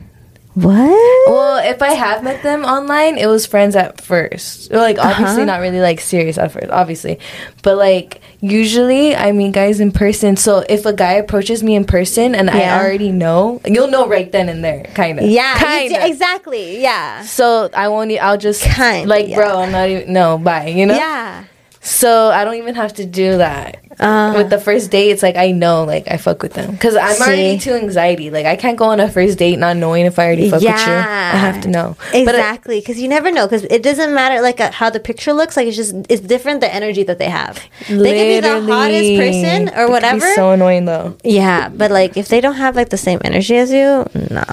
What? 0.53 1.29
Well, 1.31 1.57
if 1.63 1.81
I 1.81 1.91
have 1.93 2.23
met 2.23 2.43
them 2.43 2.65
online, 2.65 3.17
it 3.17 3.27
was 3.27 3.45
friends 3.45 3.73
at 3.75 4.01
first. 4.01 4.69
Like 4.71 4.97
obviously 4.99 5.43
Uh-huh. 5.43 5.45
not 5.45 5.61
really 5.61 5.79
like 5.79 6.01
serious 6.01 6.37
at 6.37 6.51
first, 6.51 6.69
obviously. 6.69 7.19
But 7.63 7.77
like 7.77 8.19
usually 8.41 9.15
I 9.15 9.31
meet 9.31 9.53
guys 9.53 9.79
in 9.79 9.91
person. 9.93 10.35
So 10.35 10.65
if 10.67 10.85
a 10.85 10.91
guy 10.91 11.13
approaches 11.13 11.63
me 11.63 11.75
in 11.75 11.85
person 11.85 12.35
and 12.35 12.49
Yeah. 12.49 12.75
I 12.75 12.83
already 12.83 13.13
know, 13.13 13.61
you'll 13.65 13.87
know 13.87 14.07
right 14.07 14.29
then 14.29 14.49
and 14.49 14.61
there, 14.63 14.83
kind 14.93 15.19
of. 15.19 15.25
Yeah, 15.25 15.55
kind 15.57 15.89
d- 15.89 15.95
of. 15.95 16.03
exactly. 16.03 16.81
Yeah, 16.81 17.21
So 17.23 17.69
I 17.73 17.87
won't. 17.87 18.11
I'll 18.11 18.37
just 18.37 18.61
Kinda, 18.63 19.07
like, 19.07 19.29
yeah. 19.29 19.35
bro. 19.37 19.61
I'm 19.61 19.71
not 19.71 19.87
even. 19.89 20.11
No, 20.11 20.37
bye. 20.37 20.67
You 20.67 20.85
know. 20.85 20.95
yeah. 20.95 21.45
So 21.83 22.29
I 22.29 22.43
don't 22.43 22.55
even 22.55 22.75
have 22.75 22.93
to 22.95 23.05
do 23.05 23.37
that. 23.37 23.83
Uh, 23.99 24.33
with 24.37 24.49
the 24.49 24.59
first 24.59 24.91
date, 24.91 25.09
it's 25.09 25.23
like 25.23 25.35
I 25.35 25.51
know, 25.51 25.83
like 25.83 26.07
I 26.09 26.17
fuck 26.17 26.41
with 26.41 26.53
them 26.53 26.71
because 26.71 26.95
I'm 26.95 27.19
already 27.21 27.59
See? 27.59 27.69
too 27.69 27.75
anxiety. 27.75 28.29
Like 28.29 28.45
I 28.45 28.55
can't 28.55 28.77
go 28.77 28.85
on 28.85 28.99
a 28.99 29.09
first 29.09 29.37
date 29.37 29.57
not 29.59 29.77
knowing 29.77 30.05
if 30.05 30.17
I 30.17 30.25
already 30.25 30.49
fuck 30.49 30.61
with 30.61 30.69
you. 30.69 30.93
I 30.93 31.37
have 31.37 31.61
to 31.61 31.67
know. 31.67 31.97
Exactly 32.13 32.79
because 32.79 32.99
you 32.99 33.07
never 33.07 33.31
know 33.31 33.45
because 33.47 33.63
it 33.63 33.83
doesn't 33.83 34.13
matter 34.13 34.41
like 34.41 34.59
uh, 34.59 34.71
how 34.71 34.89
the 34.89 34.99
picture 34.99 35.33
looks 35.33 35.57
like 35.57 35.67
it's 35.67 35.75
just 35.75 35.93
it's 36.09 36.21
different 36.21 36.61
the 36.61 36.73
energy 36.73 37.03
that 37.03 37.17
they 37.19 37.29
have 37.29 37.55
they 37.89 37.95
could 37.95 38.03
be 38.27 38.39
the 38.39 38.61
hottest 38.61 39.15
person 39.17 39.69
or 39.77 39.89
whatever 39.89 40.33
so 40.35 40.51
annoying 40.51 40.85
though. 40.85 41.15
yeah 41.23 41.69
but 41.69 41.91
like 41.91 42.15
if 42.17 42.27
they 42.27 42.41
don't 42.41 42.55
have 42.55 42.75
like 42.75 42.89
the 42.89 42.97
same 42.97 43.19
energy 43.23 43.55
as 43.55 43.71
you 43.71 44.05
nah 44.29 44.45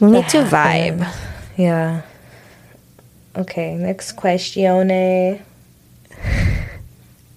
we 0.00 0.10
need 0.10 0.28
to 0.28 0.38
vibe 0.44 1.06
Yeah. 1.56 2.02
Okay. 3.36 3.74
Next 3.74 4.12
question. 4.12 4.90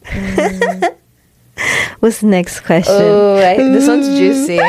what's 2.00 2.20
the 2.22 2.28
next 2.28 2.62
question 2.62 2.94
Oh, 2.96 3.36
this 3.38 3.88
one's 3.88 4.08
juicy. 4.20 4.60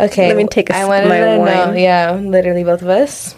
Okay. 0.00 0.28
Let 0.28 0.36
me 0.36 0.46
take 0.46 0.70
a 0.70 0.76
I 0.76 0.80
sip 0.80 0.88
of 1.04 1.08
my 1.08 1.18
to 1.18 1.38
know. 1.38 1.72
Yeah, 1.72 2.12
literally 2.12 2.64
both 2.64 2.82
of 2.82 2.88
us. 2.88 3.34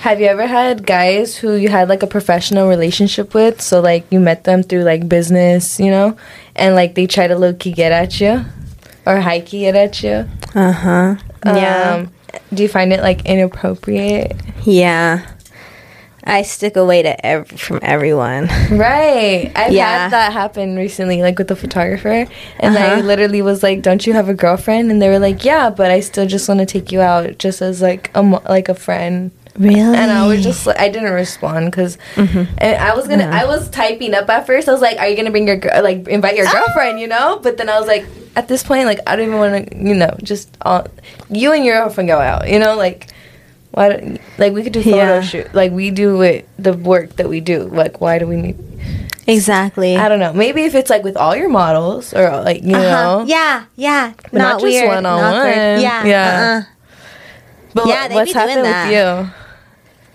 Have 0.00 0.20
you 0.20 0.26
ever 0.26 0.46
had 0.46 0.86
guys 0.86 1.36
who 1.36 1.54
you 1.54 1.68
had 1.68 1.88
like 1.88 2.02
a 2.02 2.06
professional 2.06 2.68
relationship 2.68 3.34
with? 3.34 3.60
So 3.60 3.80
like 3.80 4.06
you 4.10 4.20
met 4.20 4.44
them 4.44 4.62
through 4.62 4.82
like 4.84 5.08
business, 5.08 5.80
you 5.80 5.90
know, 5.90 6.16
and 6.54 6.74
like 6.76 6.94
they 6.94 7.06
try 7.08 7.26
to 7.26 7.36
low 7.36 7.54
key 7.54 7.72
get 7.72 7.90
at 7.90 8.20
you, 8.20 8.44
or 9.04 9.18
high 9.20 9.40
key 9.40 9.60
get 9.60 9.74
at 9.74 10.02
you. 10.02 10.28
uh-huh 10.54 11.16
yeah 11.44 11.94
Um, 11.94 12.10
do 12.54 12.62
you 12.62 12.68
find 12.68 12.92
it 12.92 13.00
like 13.00 13.24
inappropriate? 13.26 14.32
yeah 14.64 15.26
I 16.26 16.42
stick 16.42 16.76
away 16.76 17.02
to 17.02 17.26
ev- 17.26 17.48
from 17.48 17.78
everyone. 17.82 18.48
Right. 18.70 19.52
I've 19.54 19.72
Yeah. 19.72 20.02
had 20.04 20.10
that 20.12 20.32
happen 20.32 20.76
recently, 20.76 21.22
like 21.22 21.38
with 21.38 21.48
the 21.48 21.56
photographer. 21.56 22.26
And 22.60 22.76
I 22.76 22.94
Uh-huh. 22.94 23.00
literally 23.02 23.42
was 23.42 23.62
like, 23.62 23.82
Don't 23.82 24.06
you 24.06 24.12
have 24.12 24.28
a 24.28 24.34
girlfriend? 24.34 24.90
And 24.90 25.00
they 25.00 25.08
were 25.08 25.18
like, 25.20 25.44
Yeah, 25.44 25.70
but 25.70 25.90
I 25.90 26.00
still 26.00 26.26
just 26.26 26.48
want 26.48 26.60
to 26.60 26.66
take 26.66 26.90
you 26.92 27.00
out 27.00 27.38
just 27.38 27.62
as 27.62 27.80
like 27.80 28.10
a, 28.14 28.22
mo- 28.22 28.42
like 28.48 28.68
a 28.68 28.74
friend. 28.74 29.30
Really? 29.58 29.96
And 29.96 30.10
I 30.10 30.26
was 30.26 30.42
just 30.42 30.66
like, 30.66 30.78
I 30.78 30.90
didn't 30.90 31.12
respond 31.14 31.70
because 31.70 31.96
I 32.60 32.92
was 32.94 33.08
gonna, 33.08 33.24
I 33.24 33.46
was 33.46 33.70
typing 33.70 34.12
up 34.12 34.28
at 34.28 34.44
first. 34.46 34.68
I 34.68 34.72
was 34.72 34.82
like, 34.82 34.98
Are 34.98 35.08
you 35.08 35.16
gonna 35.16 35.30
bring 35.30 35.46
your, 35.48 35.58
like, 35.80 36.06
invite 36.08 36.36
your 36.36 36.44
girlfriend, 36.52 37.00
you 37.00 37.06
know? 37.06 37.38
But 37.42 37.56
then 37.56 37.70
I 37.70 37.78
was 37.78 37.88
like, 37.88 38.04
At 38.36 38.48
this 38.48 38.62
point, 38.62 38.84
like, 38.84 39.00
I 39.06 39.16
don't 39.16 39.28
even 39.28 39.38
want 39.38 39.70
to, 39.70 39.76
you 39.78 39.94
know, 39.94 40.14
just, 40.22 40.54
all, 40.60 40.86
you 41.30 41.52
and 41.52 41.64
your 41.64 41.78
girlfriend 41.80 42.08
go 42.08 42.18
out, 42.18 42.50
you 42.50 42.58
know? 42.58 42.76
Like, 42.76 43.08
why 43.76 43.90
don't, 43.90 44.18
like, 44.38 44.54
we 44.54 44.62
could 44.62 44.72
do 44.72 44.82
photo 44.82 44.96
Yeah. 44.96 45.20
shoot. 45.20 45.54
Like, 45.54 45.70
we 45.70 45.90
do 45.90 46.22
it, 46.22 46.48
the 46.58 46.72
work 46.72 47.16
that 47.16 47.28
we 47.28 47.40
do. 47.40 47.64
Like, 47.64 48.00
why 48.00 48.18
do 48.18 48.26
we 48.26 48.36
need, 48.36 48.56
exactly. 49.26 49.96
I 49.98 50.08
don't 50.08 50.18
know. 50.18 50.32
Maybe 50.32 50.62
if 50.64 50.74
it's 50.74 50.88
like 50.88 51.04
with 51.04 51.16
all 51.16 51.36
your 51.36 51.50
models 51.50 52.14
or 52.14 52.30
like 52.42 52.62
you 52.62 52.74
Uh-huh. 52.74 53.18
know. 53.20 53.24
Yeah, 53.26 53.64
yeah. 53.76 54.12
But 54.32 54.32
not, 54.32 54.38
not 54.38 54.60
just 54.60 54.72
weird. 54.72 54.88
one-on-one. 54.88 55.22
not 55.22 55.34
awkward. 55.36 55.80
Yeah, 55.82 56.04
Yeah. 56.04 56.62
Uh-uh. 56.64 56.72
But 57.74 57.86
Yeah, 57.88 58.14
what's 58.14 58.32
happened 58.32 58.62
with 58.62 58.92
you? 58.96 59.30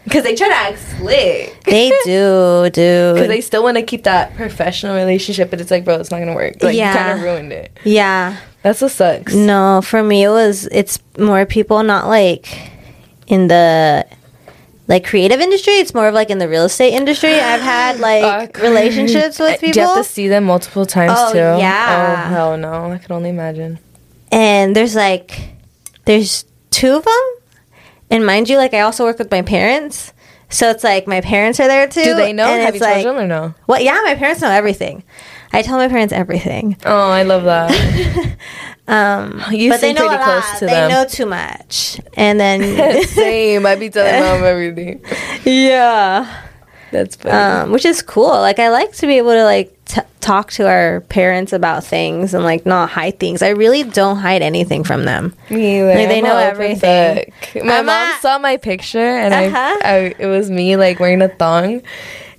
Because 0.06 0.24
they 0.24 0.34
try 0.34 0.48
to 0.48 0.56
act 0.56 0.80
slick. 0.98 1.64
They 1.64 1.90
do, 2.06 2.64
Because 2.74 3.28
they 3.28 3.42
still 3.42 3.62
want 3.62 3.78
to 3.78 3.84
keep 3.84 4.04
that 4.06 4.36
professional 4.36 4.96
relationship, 4.96 5.52
but 5.52 5.62
it's 5.62 5.70
like, 5.70 5.86
bro, 5.86 6.00
it's 6.00 6.10
not 6.10 6.18
gonna 6.18 6.34
work. 6.34 6.56
Like 6.64 6.76
Yeah. 6.76 6.92
you 6.92 6.98
kind 7.00 7.18
of 7.20 7.24
ruined 7.24 7.52
it. 7.54 7.72
yeah. 7.84 8.38
That's 8.64 8.82
what 8.82 8.92
sucks. 8.92 9.34
No, 9.36 9.82
for 9.84 10.02
me 10.04 10.24
it 10.24 10.30
was 10.30 10.68
it's 10.72 10.98
more 11.20 11.46
people 11.46 11.84
not 11.84 12.08
like 12.08 12.48
in 13.32 13.48
the 13.48 14.06
like 14.88 15.06
creative 15.06 15.40
industry. 15.40 15.74
It's 15.76 15.94
more 15.94 16.08
of 16.08 16.14
like 16.14 16.30
in 16.30 16.38
the 16.38 16.50
real 16.50 16.66
estate 16.66 16.94
industry. 16.94 17.34
I've 17.34 17.62
had 17.62 18.00
like 18.10 18.24
Awkward. 18.24 18.64
relationships 18.64 19.40
with 19.40 19.60
people, 19.62 19.74
Do 19.74 19.80
you 19.80 19.88
have 19.88 19.98
to 19.98 20.04
see 20.04 20.28
them 20.28 20.44
multiple 20.44 20.86
times 20.86 21.14
Oh, 21.16 21.32
too? 21.32 21.38
yeah. 21.60 22.26
Oh 22.28 22.30
hell 22.30 22.58
no! 22.58 22.92
I 22.92 22.98
can 22.98 23.12
only 23.14 23.30
imagine. 23.30 23.80
and 24.32 24.76
there's 24.76 24.96
like 24.96 25.40
there's 26.06 26.46
two 26.72 26.94
of 26.94 27.04
them. 27.06 27.24
And 28.10 28.26
mind 28.26 28.50
you, 28.50 28.58
like 28.58 28.74
I 28.74 28.82
also 28.82 29.06
work 29.06 29.18
with 29.20 29.32
my 29.32 29.42
parents, 29.42 30.12
so 30.50 30.70
it's 30.70 30.84
like 30.84 31.08
my 31.08 31.22
parents 31.22 31.62
are 31.62 31.68
there 31.70 31.88
too. 31.88 32.04
Do 32.04 32.16
they 32.16 32.34
know? 32.34 32.44
and 32.46 32.62
Have 32.62 32.76
you 32.76 32.80
it's 32.80 32.86
told 32.86 32.98
like, 32.98 33.06
them 33.06 33.18
or 33.18 33.28
no? 33.28 33.54
Well, 33.68 33.80
yeah, 33.82 34.02
my 34.04 34.16
parents 34.16 34.42
know 34.42 34.50
everything. 34.52 35.04
I 35.54 35.62
tell 35.62 35.78
my 35.78 35.88
parents 35.88 36.12
everything. 36.14 36.76
Oh, 36.86 37.10
I 37.10 37.24
love 37.24 37.44
that. 37.44 37.72
Um, 38.92 39.42
You 39.52 39.70
but 39.72 39.80
they 39.82 39.94
know 39.94 40.08
pretty 40.08 40.22
a 40.22 40.24
close 40.26 40.44
lot. 40.52 40.60
to 40.60 40.66
they 40.66 40.72
them. 40.74 40.92
know 40.92 41.06
too 41.06 41.26
much, 41.26 42.00
and 42.16 42.40
then 42.40 43.04
Same. 43.08 43.66
I 43.66 43.76
be 43.76 43.90
telling 43.90 44.20
mom 44.22 44.44
everything. 44.44 45.02
yeah, 45.46 46.44
That's 46.92 47.16
funny. 47.16 47.34
um, 47.64 47.72
which 47.72 47.86
is 47.86 48.02
cool. 48.02 48.28
Like 48.30 48.60
I 48.60 48.70
like 48.70 48.92
to 48.98 49.08
be 49.08 49.18
able 49.18 49.32
to 49.32 49.44
like 49.46 49.74
t- 49.86 50.02
talk 50.20 50.52
to 50.54 50.68
our 50.68 51.02
parents 51.02 51.54
about 51.54 51.84
things 51.86 52.34
and 52.34 52.44
like 52.44 52.66
not 52.66 52.90
hide 52.90 53.20
things. 53.20 53.42
I 53.42 53.50
really 53.50 53.84
don't 53.84 54.18
hide 54.18 54.42
anything 54.42 54.84
from 54.84 55.06
them. 55.06 55.34
Me. 55.50 55.84
Like, 55.84 56.08
they 56.10 56.18
I'm 56.20 56.24
know 56.26 56.38
everything. 56.38 57.32
book. 57.54 57.64
My 57.66 57.78
I'm 57.80 57.86
mom 57.86 58.10
a- 58.10 58.20
saw 58.22 58.38
my 58.40 58.58
picture 58.58 59.00
and 59.00 59.34
Uh-huh. 59.34 59.80
I, 59.84 59.90
I, 59.90 59.98
it 60.20 60.28
was 60.28 60.50
me 60.52 60.76
like 60.76 61.00
wearing 61.00 61.22
a 61.22 61.30
thong, 61.30 61.82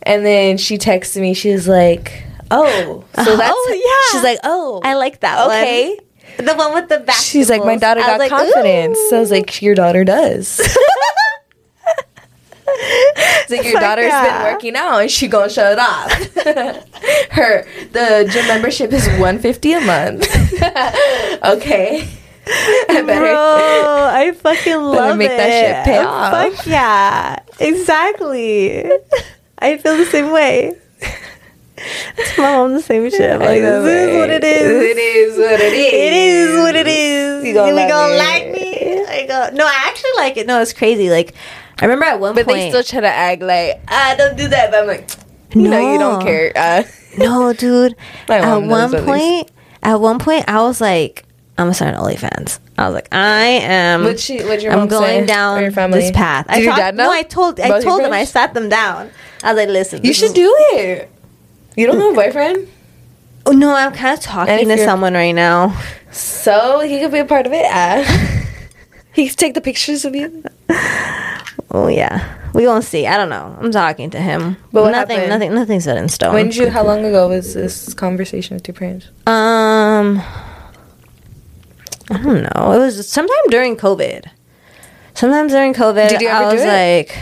and 0.02 0.24
then 0.26 0.58
she 0.58 0.76
texted 0.78 1.20
me. 1.22 1.32
She 1.34 1.50
was 1.50 1.66
like, 1.66 2.24
"Oh, 2.50 3.04
so 3.14 3.22
Oh, 3.32 3.36
that's 3.36 3.56
yeah. 3.70 4.12
She's 4.12 4.22
like, 4.24 4.38
"Oh, 4.44 4.80
I 4.84 4.94
like 4.94 5.20
that 5.20 5.46
okay." 5.46 5.88
one. 5.96 5.98
The 6.42 6.54
one 6.54 6.74
with 6.74 6.88
the 6.88 6.98
back. 7.00 7.16
She's 7.16 7.48
like, 7.48 7.64
"My 7.64 7.76
daughter 7.76 8.00
got 8.00 8.28
confidence." 8.28 8.98
So 9.10 9.16
I 9.16 9.20
was 9.20 9.30
like, 9.30 9.62
"Your 9.62 9.74
daughter 9.74 10.04
does." 10.04 10.60
It's 12.84 13.50
like 13.50 13.64
your 13.64 13.74
Fuck 13.74 13.82
daughter's 13.82 14.06
yeah. 14.06 14.44
been 14.44 14.54
working 14.54 14.76
out 14.76 14.98
and 14.98 15.10
she 15.10 15.28
gonna 15.28 15.50
show 15.50 15.70
it 15.72 15.78
off. 15.78 16.10
Her 17.30 17.64
the 17.92 18.28
gym 18.32 18.46
membership 18.48 18.92
is 18.92 19.06
one 19.20 19.38
fifty 19.38 19.72
a 19.72 19.80
month. 19.80 20.22
okay, 21.44 22.08
I 22.46 23.02
better. 23.06 23.20
Bro, 23.20 24.10
I 24.12 24.32
fucking 24.36 24.76
love 24.80 25.16
make 25.18 25.30
it. 25.30 25.36
that 25.36 25.84
shit 25.84 25.94
pay 25.94 25.98
off. 26.02 26.32
Fuck 26.32 26.66
yeah, 26.66 27.38
exactly. 27.60 28.90
I 29.58 29.76
feel 29.78 29.96
the 29.96 30.06
same 30.06 30.32
way. 30.32 30.74
It's 32.18 32.38
my 32.38 32.52
mom 32.52 32.72
the 32.74 32.82
same 32.82 33.10
shit. 33.10 33.30
I'm 33.32 33.40
like, 33.40 33.62
know, 33.62 33.82
this 33.82 34.10
is 34.10 34.16
what 34.16 34.30
it 34.30 34.44
is. 34.44 34.82
It 34.82 34.98
is 34.98 35.38
what 35.38 35.60
it 35.60 35.72
is. 35.72 35.92
It 35.92 36.12
is 36.12 36.58
what 36.60 36.76
it 36.76 36.86
is. 36.86 37.44
You 37.44 37.54
gonna 37.54 37.88
gonna, 37.88 38.14
love 38.14 38.18
like 38.18 38.50
me? 38.50 39.04
I 39.04 39.26
go. 39.26 39.54
No, 39.54 39.66
I 39.66 39.84
actually 39.86 40.10
like 40.16 40.36
it. 40.36 40.46
No, 40.46 40.60
it's 40.60 40.72
crazy. 40.72 41.10
Like, 41.10 41.34
I 41.78 41.84
remember 41.84 42.04
at 42.04 42.20
one 42.20 42.34
But 42.34 42.46
point. 42.46 42.58
they 42.58 42.68
still 42.70 42.82
try 42.82 43.00
to 43.00 43.08
act 43.08 43.42
like, 43.42 43.80
ah, 43.88 44.14
don't 44.16 44.36
do 44.36 44.48
that. 44.48 44.70
But 44.70 44.80
I'm 44.80 44.86
like, 44.86 45.10
no, 45.54 45.70
know, 45.70 45.92
you 45.92 45.98
don't 45.98 46.22
care. 46.22 46.52
Uh, 46.54 46.82
no, 47.18 47.52
dude. 47.52 47.96
At 48.28 48.62
one 48.62 49.04
point, 49.04 49.50
at 49.82 50.00
one 50.00 50.18
point, 50.18 50.44
I 50.48 50.62
was 50.62 50.80
like, 50.80 51.26
I'm 51.58 51.66
gonna 51.66 51.74
start 51.74 51.94
an 51.94 52.00
OnlyFans. 52.00 52.58
I 52.78 52.86
was 52.86 52.94
like, 52.94 53.08
I 53.12 53.44
am. 53.44 54.04
What'd 54.04 54.20
she- 54.20 54.42
what'd 54.42 54.62
your 54.62 54.72
I'm 54.72 54.88
going? 54.88 55.26
Down 55.26 55.60
your 55.60 55.70
this 55.70 56.10
path. 56.10 56.46
Did 56.48 56.62
your 56.64 56.72
talked- 56.72 56.80
dad 56.80 56.96
know? 56.96 57.04
No, 57.04 57.12
I 57.12 57.22
told. 57.22 57.60
I 57.60 57.80
told 57.82 58.02
them. 58.02 58.12
I 58.12 58.24
sat 58.24 58.54
them 58.54 58.68
down. 58.68 59.10
I 59.44 59.52
was 59.52 59.58
like, 59.58 59.68
listen. 59.68 60.02
you 60.04 60.14
should 60.14 60.28
is- 60.28 60.32
do 60.32 60.54
it. 60.72 61.11
You 61.76 61.86
don't 61.86 61.98
have 61.98 62.12
a 62.12 62.14
boyfriend? 62.14 62.68
Oh, 63.46 63.52
no, 63.52 63.74
I'm 63.74 63.92
kind 63.92 64.16
of 64.16 64.22
talking 64.22 64.68
to 64.68 64.78
someone 64.78 65.14
right 65.14 65.32
now. 65.32 65.76
So 66.12 66.80
he 66.80 67.00
could 67.00 67.10
be 67.12 67.18
a 67.18 67.24
part 67.24 67.46
of 67.46 67.52
it. 67.52 67.64
Ah. 67.68 68.04
he 69.14 69.28
could 69.28 69.38
take 69.38 69.54
the 69.54 69.60
pictures 69.60 70.04
of 70.04 70.14
you. 70.14 70.44
Oh 71.74 71.88
yeah, 71.88 72.36
we 72.52 72.64
gonna 72.64 72.82
see. 72.82 73.06
I 73.06 73.16
don't 73.16 73.30
know. 73.30 73.56
I'm 73.58 73.72
talking 73.72 74.10
to 74.10 74.20
him. 74.20 74.58
But 74.72 74.90
nothing, 74.90 75.16
happened? 75.16 75.30
nothing, 75.30 75.54
nothing's 75.54 75.84
set 75.84 75.96
in 75.96 76.08
stone. 76.10 76.34
When 76.34 76.46
did 76.46 76.56
you? 76.56 76.68
How 76.68 76.84
long 76.84 77.02
ago 77.04 77.28
was 77.28 77.54
this 77.54 77.94
conversation 77.94 78.56
with 78.56 78.68
your 78.68 78.74
parents? 78.74 79.06
Um, 79.26 80.20
I 82.10 82.22
don't 82.22 82.42
know. 82.42 82.72
It 82.72 82.78
was 82.78 83.08
sometime 83.08 83.48
during 83.48 83.76
COVID. 83.76 84.28
Sometimes 85.14 85.52
during 85.52 85.72
COVID, 85.72 86.08
Did 86.10 86.20
you 86.20 86.28
ever 86.28 86.44
I 86.44 86.50
do 86.50 86.56
was 86.56 86.64
it? 86.64 86.66
like, 87.08 87.18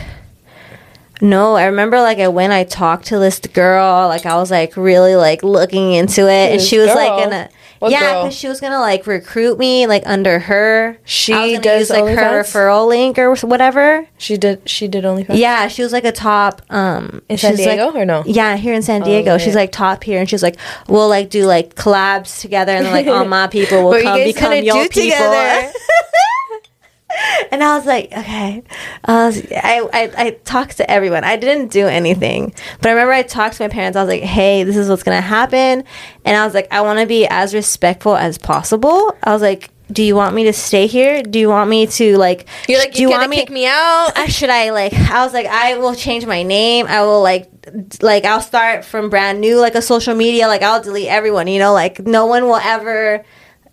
no. 1.20 1.54
I 1.56 1.66
remember 1.66 2.00
like 2.00 2.18
I 2.18 2.28
when 2.28 2.50
I 2.52 2.64
talked 2.64 3.06
to 3.06 3.18
this 3.18 3.38
girl, 3.40 4.08
like 4.08 4.26
I 4.26 4.36
was 4.36 4.50
like 4.50 4.76
really 4.76 5.16
like 5.16 5.42
looking 5.42 5.92
into 5.92 6.22
it, 6.22 6.50
and 6.52 6.60
This 6.60 6.68
she 6.68 6.78
was 6.78 6.88
girl? 6.88 6.96
like 6.96 7.24
gonna. 7.24 7.48
What 7.80 7.92
yeah, 7.92 8.20
because 8.22 8.34
she 8.36 8.46
was 8.46 8.60
gonna 8.60 8.78
like 8.78 9.06
recruit 9.06 9.58
me 9.58 9.86
like 9.86 10.02
under 10.04 10.38
her. 10.38 10.98
She 11.04 11.56
does 11.58 11.88
use, 11.88 11.90
like 11.90 12.04
her 12.14 12.42
referral 12.42 12.86
link 12.86 13.18
or 13.18 13.34
whatever. 13.36 14.06
She 14.18 14.36
did. 14.36 14.68
She 14.68 14.86
did 14.86 15.04
OnlyFans. 15.04 15.38
Yeah, 15.38 15.66
she 15.68 15.82
was 15.82 15.90
like 15.90 16.04
a 16.04 16.12
top 16.12 16.60
um 16.68 17.22
In 17.30 17.38
San 17.38 17.56
she's, 17.56 17.64
like- 17.64 17.78
Diego 17.78 17.98
or 17.98 18.04
no? 18.04 18.22
Yeah, 18.26 18.56
here 18.56 18.74
in 18.74 18.82
San 18.82 19.00
Diego. 19.00 19.38
She's 19.38 19.54
like 19.54 19.72
top 19.72 20.04
here 20.04 20.20
and 20.20 20.28
she's 20.28 20.42
like 20.42 20.56
we'll 20.88 21.08
like 21.08 21.30
do 21.30 21.46
like 21.46 21.74
collabs 21.74 22.42
together 22.42 22.72
and 22.72 22.86
like 22.88 23.06
all 23.06 23.24
my 23.38 23.46
people 23.46 23.82
will 23.88 24.02
come 24.02 24.24
become 24.24 24.62
your 24.62 24.86
people. 24.88 25.16
and 27.50 27.62
I 27.62 27.76
was 27.76 27.86
like, 27.86 28.06
okay. 28.12 28.62
I, 29.04 29.26
was, 29.26 29.42
I, 29.52 29.80
I 29.92 30.12
I 30.16 30.30
talked 30.44 30.76
to 30.78 30.90
everyone. 30.90 31.24
I 31.24 31.36
didn't 31.36 31.68
do 31.68 31.86
anything, 31.86 32.52
but 32.80 32.88
I 32.88 32.92
remember 32.92 33.12
I 33.12 33.22
talked 33.22 33.56
to 33.56 33.64
my 33.64 33.68
parents. 33.68 33.96
I 33.96 34.02
was 34.02 34.08
like, 34.08 34.22
hey, 34.22 34.64
this 34.64 34.76
is 34.76 34.88
what's 34.88 35.02
gonna 35.02 35.20
happen, 35.20 35.84
and 36.24 36.36
I 36.36 36.44
was 36.44 36.54
like, 36.54 36.68
I 36.70 36.80
want 36.82 37.00
to 37.00 37.06
be 37.06 37.26
as 37.26 37.54
respectful 37.54 38.16
as 38.16 38.38
possible. 38.38 39.16
I 39.22 39.32
was 39.32 39.42
like. 39.42 39.70
Do 39.90 40.04
you 40.04 40.14
want 40.14 40.36
me 40.36 40.44
to 40.44 40.52
stay 40.52 40.86
here? 40.86 41.20
Do 41.20 41.40
you 41.40 41.48
want 41.48 41.68
me 41.68 41.88
to 41.88 42.16
like? 42.16 42.46
You're 42.68 42.78
like, 42.78 42.92
do 42.92 43.02
you 43.02 43.10
want 43.10 43.28
me 43.28 43.38
kick 43.38 43.50
me 43.50 43.66
out? 43.66 44.12
should 44.28 44.48
I 44.48 44.70
like? 44.70 44.92
I 44.94 45.24
was 45.24 45.32
like, 45.32 45.46
I 45.46 45.78
will 45.78 45.96
change 45.96 46.24
my 46.26 46.44
name. 46.44 46.86
I 46.86 47.02
will 47.02 47.22
like, 47.22 47.50
like 48.00 48.24
I'll 48.24 48.40
start 48.40 48.84
from 48.84 49.10
brand 49.10 49.40
new, 49.40 49.58
like 49.58 49.74
a 49.74 49.82
social 49.82 50.14
media. 50.14 50.46
Like 50.46 50.62
I'll 50.62 50.80
delete 50.80 51.08
everyone. 51.08 51.48
You 51.48 51.58
know, 51.58 51.72
like 51.72 51.98
no 51.98 52.26
one 52.26 52.44
will 52.44 52.54
ever. 52.54 53.24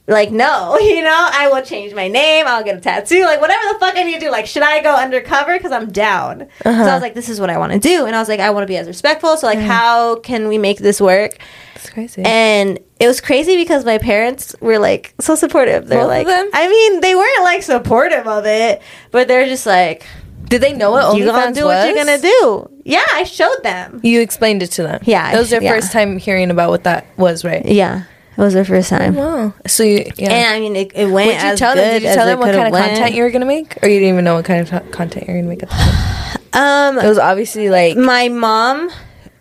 Like 0.07 0.31
no, 0.31 0.77
you 0.79 1.03
know, 1.03 1.29
I 1.31 1.49
will 1.49 1.61
change 1.61 1.93
my 1.93 2.07
name. 2.07 2.45
I'll 2.47 2.63
get 2.63 2.77
a 2.77 2.81
tattoo, 2.81 3.23
like 3.23 3.41
whatever 3.41 3.73
the 3.73 3.79
fuck 3.79 3.95
I 3.97 4.03
need 4.03 4.13
to 4.13 4.19
do. 4.19 4.31
Like, 4.31 4.45
should 4.45 4.63
I 4.63 4.81
go 4.81 4.95
undercover? 4.95 5.57
Because 5.57 5.71
I'm 5.71 5.91
down. 5.91 6.47
So 6.63 6.69
I 6.69 6.73
uh-huh. 6.73 6.93
was 6.93 7.01
like, 7.01 7.13
this 7.13 7.29
is 7.29 7.39
what 7.39 7.49
I 7.49 7.57
want 7.57 7.73
to 7.73 7.79
do, 7.79 8.05
and 8.05 8.15
I 8.15 8.19
was 8.19 8.29
like, 8.29 8.39
I 8.39 8.49
want 8.51 8.63
to 8.63 8.67
be 8.67 8.77
as 8.77 8.87
respectful. 8.87 9.35
So 9.37 9.47
like, 9.47 9.59
how 9.59 10.17
can 10.19 10.47
we 10.47 10.57
make 10.57 10.79
this 10.79 11.01
work? 11.01 11.37
It's 11.75 11.89
crazy. 11.89 12.23
And 12.23 12.79
it 12.99 13.07
was 13.07 13.21
crazy 13.21 13.55
because 13.55 13.85
my 13.85 13.97
parents 13.97 14.55
were 14.61 14.79
like 14.79 15.13
so 15.19 15.35
supportive. 15.35 15.87
They're 15.87 15.99
Both 15.99 16.07
like, 16.07 16.27
them? 16.27 16.49
I 16.53 16.67
mean, 16.67 17.01
they 17.01 17.13
weren't 17.13 17.43
like 17.43 17.63
supportive 17.63 18.27
of 18.27 18.45
it, 18.45 18.81
but 19.11 19.27
they're 19.27 19.45
just 19.45 19.65
like, 19.65 20.05
did 20.45 20.61
they 20.61 20.73
know 20.73 20.91
what 20.91 21.17
you 21.17 21.25
gonna 21.25 21.53
do 21.53 21.65
what 21.65 21.85
you're 21.85 21.95
gonna 21.95 22.17
do. 22.17 22.69
Yeah, 22.83 23.03
I 23.13 23.23
showed 23.23 23.63
them. 23.63 23.99
You 24.03 24.21
explained 24.21 24.63
it 24.63 24.71
to 24.71 24.83
them. 24.83 25.01
Yeah, 25.03 25.31
that 25.31 25.39
was 25.39 25.49
their 25.49 25.61
yeah. 25.61 25.73
first 25.73 25.91
time 25.91 26.17
hearing 26.17 26.51
about 26.51 26.69
what 26.69 26.83
that 26.85 27.05
was, 27.17 27.43
right? 27.43 27.65
Yeah, 27.65 28.03
it 28.37 28.41
was 28.41 28.53
their 28.53 28.65
first 28.65 28.89
time. 28.89 29.15
Wow. 29.15 29.53
So 29.65 29.83
you, 29.83 30.05
yeah. 30.17 30.31
And 30.31 30.53
I 30.55 30.59
mean, 30.59 30.75
it, 30.75 30.91
it 30.95 31.07
went 31.09 31.31
Did 31.31 31.41
you 31.41 31.47
as 31.53 31.59
tell 31.59 31.73
good 31.73 31.83
them? 31.83 31.93
Did 32.01 32.03
you 32.03 32.13
tell 32.13 32.25
them 32.25 32.39
what 32.39 32.53
kind 32.53 32.67
of 32.67 32.71
went. 32.73 32.85
content 32.85 33.15
you 33.15 33.23
were 33.23 33.31
gonna 33.31 33.45
make, 33.45 33.77
or 33.83 33.89
you 33.89 33.99
didn't 33.99 34.13
even 34.13 34.23
know 34.25 34.35
what 34.35 34.45
kind 34.45 34.61
of 34.61 34.69
t- 34.69 34.91
content 34.91 35.27
you 35.27 35.33
were 35.33 35.39
gonna 35.39 35.49
make 35.49 35.63
at 35.63 35.69
the 35.69 35.75
time? 35.75 36.13
Um, 36.53 36.97
It 36.97 37.07
was 37.07 37.19
obviously 37.19 37.69
like 37.69 37.97
my 37.97 38.29
mom 38.29 38.89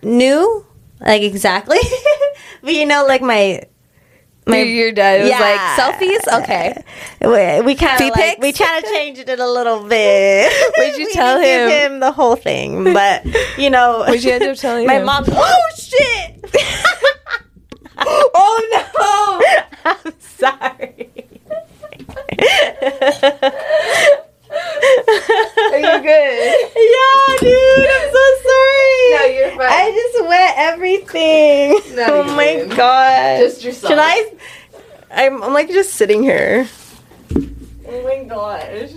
knew 0.03 0.67
like 1.01 1.23
exactly, 1.23 1.79
but 2.63 2.75
you 2.75 2.85
know, 2.85 3.07
like 3.07 3.23
my 3.23 3.63
my 4.47 4.59
your, 4.63 4.93
dad 4.93 5.23
was 5.23 5.31
Yeah. 5.31 5.41
like 5.41 5.61
selfies. 5.79 6.43
Okay. 6.43 6.85
we, 7.21 7.63
we 7.67 7.75
kind 7.75 8.01
of 8.01 8.11
like, 8.11 8.39
we 8.39 8.53
kind 8.53 8.85
of 8.85 8.91
changed 8.91 9.29
it 9.29 9.41
a 9.41 9.47
little 9.51 9.83
bit. 9.89 10.53
What'd 10.77 10.99
you 10.99 11.11
tell 11.13 11.41
him? 11.41 11.69
him 11.71 12.01
the 12.01 12.13
whole 12.13 12.37
thing, 12.37 12.85
but 12.93 13.25
you 13.59 13.71
know, 13.71 14.01
What'd 14.01 14.23
you 14.23 14.33
end 14.33 14.45
up 14.45 14.57
telling 14.57 14.87
my 14.87 14.95
him? 14.97 15.07
mom. 15.07 15.25
Oh 15.29 15.63
shit! 15.77 16.45
oh 18.35 18.57
no! 18.73 19.93
I'm 20.05 20.13
sorry. 20.21 21.11
Are 25.57 25.79
you 25.79 26.03
good? 26.03 26.55
Yeah, 26.77 27.37
dude, 27.41 27.89
I'm 27.89 28.09
so 28.13 28.25
sorry. 28.47 29.11
No, 29.13 29.23
you're 29.27 29.51
fine. 29.51 29.69
I 29.71 29.91
just 29.95 30.29
wet 30.29 30.55
everything. 30.57 31.97
No, 31.97 32.07
oh 32.09 32.25
my 32.37 32.45
didn't. 32.45 32.77
god. 32.77 33.39
Just 33.41 33.65
yourself. 33.65 33.91
Should 33.91 33.99
I? 34.01 34.33
I'm, 35.11 35.43
I'm 35.43 35.53
like 35.55 35.69
just 35.69 35.95
sitting 35.95 36.23
here. 36.23 36.69
Oh 37.89 38.03
my 38.05 38.25
gosh. 38.25 38.91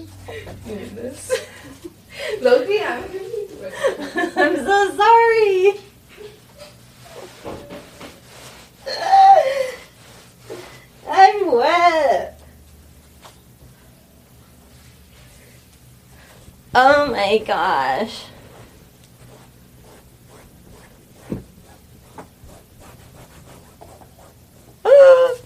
Loki, 2.41 2.81
I'm 2.81 4.55
so 4.65 4.95
sorry. 4.97 5.79
I'm 11.07 11.51
wet. 11.51 12.41
Oh 16.75 17.07
my 17.11 17.37
gosh. 17.39 18.25
Oh. 24.85 25.39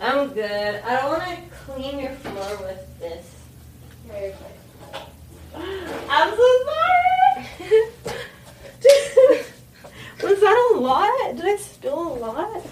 I'm 0.00 0.27
good. 0.38 0.82
I 0.84 0.96
don't 1.00 1.08
want 1.08 1.22
to 1.24 1.36
clean 1.64 1.98
your 1.98 2.12
floor 2.12 2.58
with 2.58 3.00
this. 3.00 3.34
I'm 6.08 6.30
so 6.30 6.46
sorry. 6.64 7.44
Was 10.22 10.40
that 10.40 10.72
a 10.74 10.78
lot? 10.78 11.34
Did 11.34 11.44
I 11.44 11.56
spill 11.56 11.98
a 11.98 12.14
lot? 12.18 12.64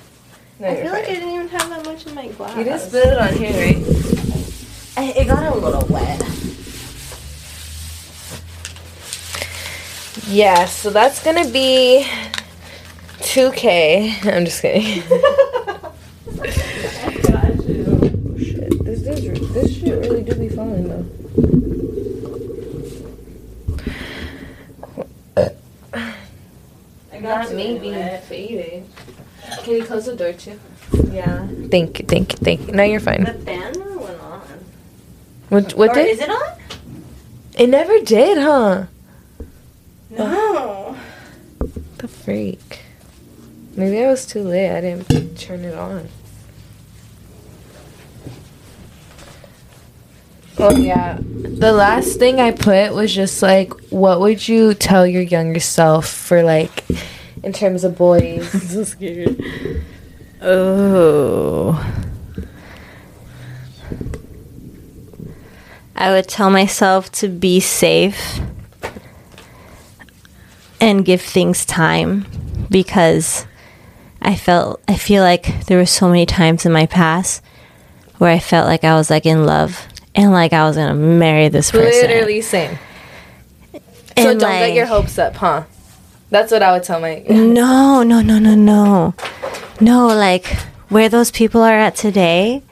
No, 0.61 0.69
I 0.69 0.71
you're 0.71 0.83
feel 0.83 0.93
like 0.93 1.05
I 1.05 1.15
didn't 1.15 1.31
even 1.31 1.49
have 1.49 1.69
that 1.69 1.85
much 1.85 2.07
in 2.07 2.15
my 2.15 2.29
glass. 2.29 2.57
You 2.57 2.65
just 2.65 2.89
spit 2.89 3.09
it 3.09 3.19
on 3.19 3.35
here, 3.35 3.51
right? 3.51 5.17
It 5.17 5.27
got 5.27 5.53
a 5.53 5.59
little 5.59 5.87
wet. 5.89 6.21
Yeah, 10.29 10.67
so 10.67 10.91
that's 10.91 11.21
gonna 11.23 11.49
be 11.51 12.07
2K. 13.19 14.25
I'm 14.33 14.45
just 14.45 14.63
kidding. 14.63 15.03
shit, 19.05 19.25
this 19.25 19.41
does, 19.41 19.53
this 19.55 19.77
shit 19.79 19.99
really 20.01 20.23
do 20.23 20.35
be 20.35 20.49
falling 20.49 20.89
though. 20.89 21.07
I 27.13 27.19
Not 27.19 27.49
to 27.49 27.55
me 27.55 27.77
it 27.77 27.81
being 27.81 28.21
faded. 28.23 28.85
Can 29.63 29.75
you 29.75 29.85
close 29.85 30.07
the 30.07 30.17
door 30.17 30.33
too? 30.33 30.59
Yeah. 31.11 31.47
Thank 31.71 32.01
you, 32.01 32.07
thank 32.07 32.33
you, 32.33 32.39
thank 32.39 32.67
you. 32.67 32.73
No, 32.75 32.83
you're 32.83 33.01
fine. 33.01 33.25
The 33.25 33.33
fine. 33.33 33.45
fan 33.45 34.01
went 34.01 34.21
on. 34.21 34.41
What, 35.49 35.75
what 35.75 35.91
or 35.91 35.95
did? 35.95 36.09
is 36.09 36.21
it 36.21 36.31
on? 36.31 36.59
It 37.59 37.69
never 37.69 38.01
did, 38.01 38.39
huh? 38.39 38.87
No. 40.11 40.97
The 41.99 42.09
freak. 42.09 42.81
Maybe 43.77 44.05
I 44.05 44.09
was 44.09 44.27
too 44.27 44.43
late. 44.43 44.77
I 44.77 44.81
didn't 44.81 45.39
turn 45.39 45.65
it 45.65 45.75
on. 45.75 46.09
Oh 50.59 50.75
yeah. 50.77 51.19
The 51.21 51.73
last 51.73 52.19
thing 52.19 52.41
I 52.41 52.51
put 52.51 52.95
was 52.95 53.15
just 53.15 53.43
like, 53.43 53.73
what 53.91 54.21
would 54.21 54.47
you 54.47 54.73
tell 54.75 55.07
your 55.07 55.23
younger 55.23 55.61
self 55.61 56.09
for 56.09 56.43
like, 56.43 56.85
in 57.43 57.53
terms 57.53 57.85
of 57.85 57.97
boys? 57.97 58.49
so 58.71 58.85
scared. 58.85 59.43
Oh. 60.41 62.05
I 65.95 66.11
would 66.11 66.29
tell 66.29 66.51
myself 66.51 67.11
to 67.13 67.29
be 67.29 67.61
safe 67.61 68.41
and 70.81 71.05
give 71.05 71.23
things 71.23 71.65
time 71.65 72.27
because 72.71 73.47
I 74.21 74.37
felt 74.37 74.83
I 74.89 74.97
feel 74.97 75.23
like 75.23 75.67
there 75.67 75.79
were 75.79 75.87
so 75.87 76.09
many 76.09 76.27
times 76.27 76.67
in 76.67 76.73
my 76.73 76.87
past 76.87 77.43
where 78.19 78.31
I 78.31 78.39
felt 78.39 78.67
like 78.67 78.85
I 78.85 78.95
was 78.95 79.09
like 79.09 79.25
in 79.25 79.47
love 79.47 79.87
and 80.17 80.33
like 80.33 80.53
I 80.53 80.65
was 80.65 80.77
gonna 80.77 80.95
marry 80.95 81.49
this 81.49 81.71
person. 81.71 82.09
Literally 82.09 82.41
same. 82.41 82.79
So 84.19 84.37
don't 84.37 84.41
get 84.41 84.73
your 84.73 84.87
hopes 84.87 85.19
up, 85.19 85.37
huh? 85.37 85.65
That's 86.31 86.51
what 86.51 86.63
I 86.63 86.73
would 86.73 86.83
tell 86.83 87.01
my. 87.01 87.23
No, 87.29 88.03
no, 88.03 88.21
no, 88.21 88.39
no, 88.39 88.55
no. 88.55 89.15
No, 89.81 90.07
like 90.09 90.47
where 90.89 91.09
those 91.09 91.31
people 91.31 91.61
are 91.61 91.77
at 91.77 91.95
today, 91.95 92.63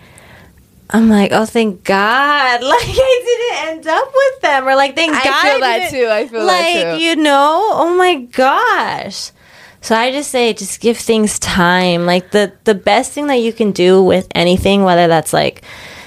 I'm 0.91 1.09
like, 1.09 1.33
oh, 1.33 1.45
thank 1.45 1.85
God. 1.85 2.61
Like, 2.65 2.87
I 2.87 3.23
didn't 3.25 3.77
end 3.77 3.87
up 3.87 4.12
with 4.15 4.41
them. 4.43 4.69
Or, 4.69 4.77
like, 4.77 4.95
thank 4.95 5.12
God. 5.12 5.27
I 5.27 5.51
feel 5.51 5.61
that 5.61 5.91
too. 5.91 6.09
I 6.09 6.29
feel 6.29 6.45
like, 6.45 6.75
that 6.75 6.99
too. 6.99 7.03
you 7.03 7.16
know, 7.16 7.71
oh 7.73 7.95
my 7.97 8.16
gosh. 8.16 9.33
So 9.81 9.95
I 9.95 10.12
just 10.12 10.31
say, 10.31 10.53
just 10.55 10.81
give 10.81 10.97
things 10.97 11.39
time. 11.39 12.07
Like, 12.07 12.31
the, 12.31 12.53
the 12.65 12.75
best 12.75 13.12
thing 13.12 13.27
that 13.27 13.37
you 13.37 13.53
can 13.53 13.73
do 13.73 14.03
with 14.03 14.29
anything, 14.35 14.85
whether 14.85 15.09
that's 15.09 15.33
like 15.33 15.62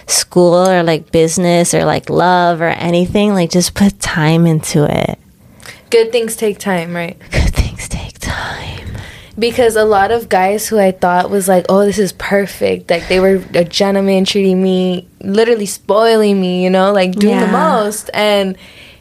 school 0.07 0.67
or 0.67 0.83
like 0.83 1.11
business 1.11 1.73
or 1.73 1.85
like 1.85 2.09
love 2.09 2.61
or 2.61 2.69
anything, 2.69 3.33
like, 3.33 3.49
just 3.51 3.73
put 3.73 3.99
time 3.99 4.45
into 4.45 4.85
it. 4.89 5.19
Good 5.89 6.11
things 6.11 6.35
take 6.35 6.57
time, 6.59 6.95
right? 6.95 7.17
Good 7.31 7.53
things 7.53 7.87
take 7.87 8.19
time. 8.19 8.97
because 9.39 9.75
a 9.75 9.85
lot 9.85 10.11
of 10.11 10.29
guys 10.29 10.67
who 10.67 10.79
I 10.79 10.91
thought 10.91 11.29
was 11.29 11.47
like, 11.47 11.65
oh, 11.69 11.85
this 11.85 11.99
is 11.99 12.11
perfect, 12.13 12.89
like 12.89 13.07
they 13.07 13.19
were 13.19 13.43
a 13.53 13.63
gentleman 13.63 14.25
treating 14.25 14.61
me, 14.61 15.07
literally 15.21 15.65
spoiling 15.67 16.41
me, 16.41 16.63
you 16.63 16.69
know, 16.69 16.91
like 16.91 17.11
doing 17.13 17.39
the 17.39 17.47
most, 17.47 18.09
and 18.13 18.57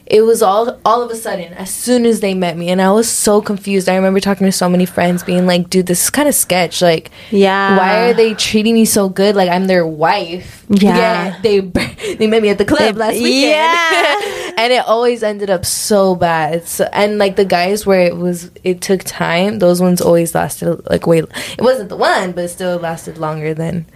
it 0.07 0.23
was 0.23 0.41
all 0.43 0.79
all 0.85 1.03
of 1.03 1.11
a 1.11 1.17
sudden 1.17 1.53
as 1.55 1.69
soon 1.73 2.07
as 2.07 2.21
they 2.21 2.33
met 2.35 2.57
me, 2.57 2.69
and 2.71 2.81
I 2.81 2.91
was 2.93 3.09
so 3.11 3.41
confused. 3.43 3.89
I 3.89 3.97
remember 3.97 4.21
talking 4.21 4.47
to 4.47 4.53
so 4.53 4.69
many 4.69 4.87
friends, 4.87 5.23
being 5.23 5.47
like, 5.47 5.69
dude, 5.71 5.87
this 5.87 6.05
is 6.05 6.11
kind 6.11 6.29
of 6.29 6.35
sketch, 6.35 6.81
like. 6.83 7.11
Yeah. 7.31 7.77
Why 7.77 8.09
are 8.09 8.15
they 8.15 8.35
treating 8.35 8.75
me 8.75 8.85
so 8.85 9.09
good? 9.09 9.35
Like 9.37 9.51
I'm 9.51 9.67
their 9.67 9.87
wife. 9.87 10.65
Yeah. 10.69 11.39
they 11.43 11.61
they 12.19 12.27
met 12.27 12.43
me 12.43 12.49
at 12.51 12.59
the 12.59 12.65
club 12.65 12.95
They- 12.95 13.01
last 13.01 13.15
weekend. 13.15 13.51
Yeah. 13.53 14.53
and 14.59 14.73
it 14.73 14.85
always 14.87 15.23
ended 15.23 15.51
up 15.51 15.65
so 15.65 16.15
bad. 16.15 16.67
So, 16.67 16.89
and 16.93 17.19
like 17.19 17.37
the 17.37 17.45
guys 17.45 17.85
where 17.85 18.01
it 18.01 18.17
was, 18.17 18.51
it 18.65 18.81
took 18.81 19.03
time. 19.05 19.59
Those 19.59 19.81
ones 19.83 20.01
always 20.01 20.35
lasted 20.35 20.81
like 20.89 21.07
way. 21.07 21.19
It 21.19 21.61
wasn't 21.63 21.89
the 21.89 21.97
one, 21.97 22.33
but 22.33 22.45
it 22.45 22.49
still 22.49 22.79
lasted 22.79 23.19
longer 23.19 23.55
than 23.55 23.87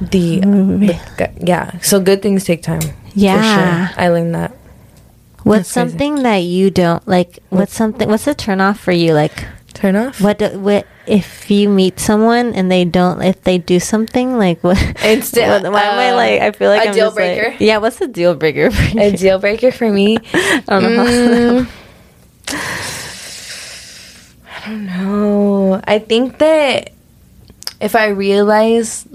the, 0.00 0.40
the 0.40 1.30
yeah. 1.40 1.78
So 1.80 2.00
good 2.00 2.20
things 2.20 2.44
take 2.44 2.62
time. 2.62 2.80
for 2.82 2.92
Yeah. 3.14 3.88
sure. 3.88 3.94
I 4.04 4.08
learned 4.08 4.34
that. 4.34 4.52
What's 5.46 5.72
That's 5.72 5.74
crazy. 5.74 5.90
something 5.90 6.22
that 6.24 6.38
you 6.42 6.70
don't 6.70 7.06
like? 7.06 7.38
What's 7.50 7.72
something? 7.72 8.08
What's 8.08 8.26
a 8.26 8.34
turn 8.34 8.60
off 8.60 8.80
for 8.80 8.90
you? 8.90 9.12
Like, 9.14 9.46
Turn 9.74 9.94
off. 9.94 10.20
what? 10.20 10.38
Do, 10.38 10.58
what 10.58 10.88
if 11.06 11.48
you 11.50 11.68
meet 11.68 12.00
someone 12.00 12.52
and 12.52 12.68
they 12.72 12.84
don't? 12.84 13.22
If 13.22 13.42
they 13.42 13.58
do 13.58 13.78
something, 13.78 14.36
like 14.38 14.64
what? 14.64 14.76
Insta- 15.06 15.46
what- 15.62 15.72
why 15.72 15.82
am 15.86 15.98
I 16.00 16.10
uh, 16.10 16.16
like? 16.16 16.40
I 16.42 16.50
feel 16.50 16.68
like 16.70 16.80
a 16.82 16.88
I'm 16.88 16.90
a 16.90 16.94
deal 16.94 17.06
just 17.06 17.16
like- 17.16 17.38
breaker? 17.38 17.56
yeah. 17.62 17.76
What's 17.78 18.00
a 18.00 18.08
deal 18.08 18.34
breaker 18.34 18.72
for 18.72 18.82
you? 18.82 19.00
A 19.00 19.12
deal 19.16 19.38
breaker 19.38 19.70
for 19.70 19.88
me. 19.88 20.18
I 20.34 20.62
don't 20.66 20.82
know. 20.96 21.66
Mm, 21.66 21.68
I 24.64 24.68
don't 24.70 24.86
know. 24.86 25.80
I 25.84 26.00
think 26.00 26.38
that 26.38 26.90
if 27.80 27.94
I 27.94 28.08
realize, 28.08 29.06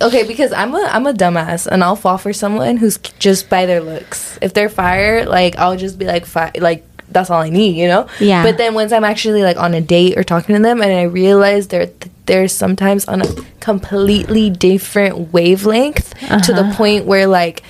okay, 0.00 0.26
because 0.26 0.52
I'm 0.52 0.74
a 0.74 0.82
I'm 0.90 1.06
a 1.06 1.12
dumbass, 1.12 1.66
and 1.66 1.82
I'll 1.84 1.96
fall 1.96 2.18
for 2.18 2.32
someone 2.32 2.76
who's 2.76 2.98
just 3.18 3.48
by 3.48 3.66
their 3.66 3.80
looks. 3.80 4.38
If 4.42 4.54
they're 4.54 4.68
fire, 4.68 5.24
like 5.26 5.56
I'll 5.58 5.76
just 5.76 5.98
be 5.98 6.06
like, 6.06 6.26
fi- 6.26 6.52
like 6.58 6.84
that's 7.10 7.30
all 7.30 7.40
I 7.40 7.48
need, 7.50 7.76
you 7.76 7.88
know. 7.88 8.06
Yeah. 8.20 8.42
But 8.42 8.58
then 8.58 8.74
once 8.74 8.92
I'm 8.92 9.04
actually 9.04 9.42
like 9.42 9.56
on 9.56 9.72
a 9.74 9.80
date 9.80 10.18
or 10.18 10.24
talking 10.24 10.54
to 10.56 10.62
them, 10.62 10.80
and 10.82 10.92
I 10.92 11.02
realize 11.02 11.68
they're 11.68 11.90
they're 12.26 12.48
sometimes 12.48 13.06
on 13.06 13.22
a 13.22 13.26
completely 13.60 14.50
different 14.50 15.32
wavelength 15.32 16.10
to 16.44 16.52
the 16.52 16.60
Uh-huh. 16.62 16.76
point 16.76 17.04
where 17.06 17.26
like 17.26 17.62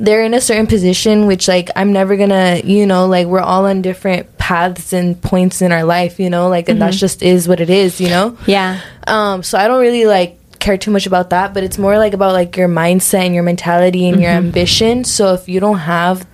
they're 0.00 0.24
in 0.24 0.34
a 0.34 0.40
certain 0.40 0.66
position 0.66 1.26
which 1.26 1.46
like 1.46 1.68
i'm 1.76 1.92
never 1.92 2.16
gonna 2.16 2.60
you 2.64 2.86
know 2.86 3.06
like 3.06 3.26
we're 3.28 3.38
all 3.40 3.66
on 3.66 3.82
different 3.82 4.36
paths 4.36 4.92
and 4.92 5.20
points 5.22 5.62
in 5.62 5.70
our 5.70 5.84
life 5.84 6.18
you 6.18 6.28
know 6.30 6.48
like 6.48 6.68
and 6.68 6.80
that 6.82 6.92
just 6.92 7.22
is 7.22 7.46
what 7.46 7.60
it 7.60 7.70
is 7.70 8.00
you 8.00 8.08
know 8.08 8.36
yeah. 8.46 8.80
um 9.06 9.42
so 9.44 9.56
i 9.58 9.68
don't 9.68 9.80
really 9.80 10.06
like 10.06 10.38
care 10.62 10.78
too 10.78 10.90
much 10.90 11.06
about 11.06 11.30
that, 11.30 11.52
but 11.52 11.62
it's 11.62 11.76
more 11.76 11.98
like 11.98 12.14
about 12.14 12.32
like 12.32 12.56
your 12.56 12.68
mindset 12.68 13.26
and 13.26 13.34
your 13.34 13.42
mentality 13.42 14.08
and 14.08 14.20
your 14.20 14.30
mm-hmm. 14.30 14.46
ambition. 14.46 15.04
So 15.04 15.34
if 15.34 15.48
you 15.48 15.60
don't 15.60 15.78
have 15.78 16.26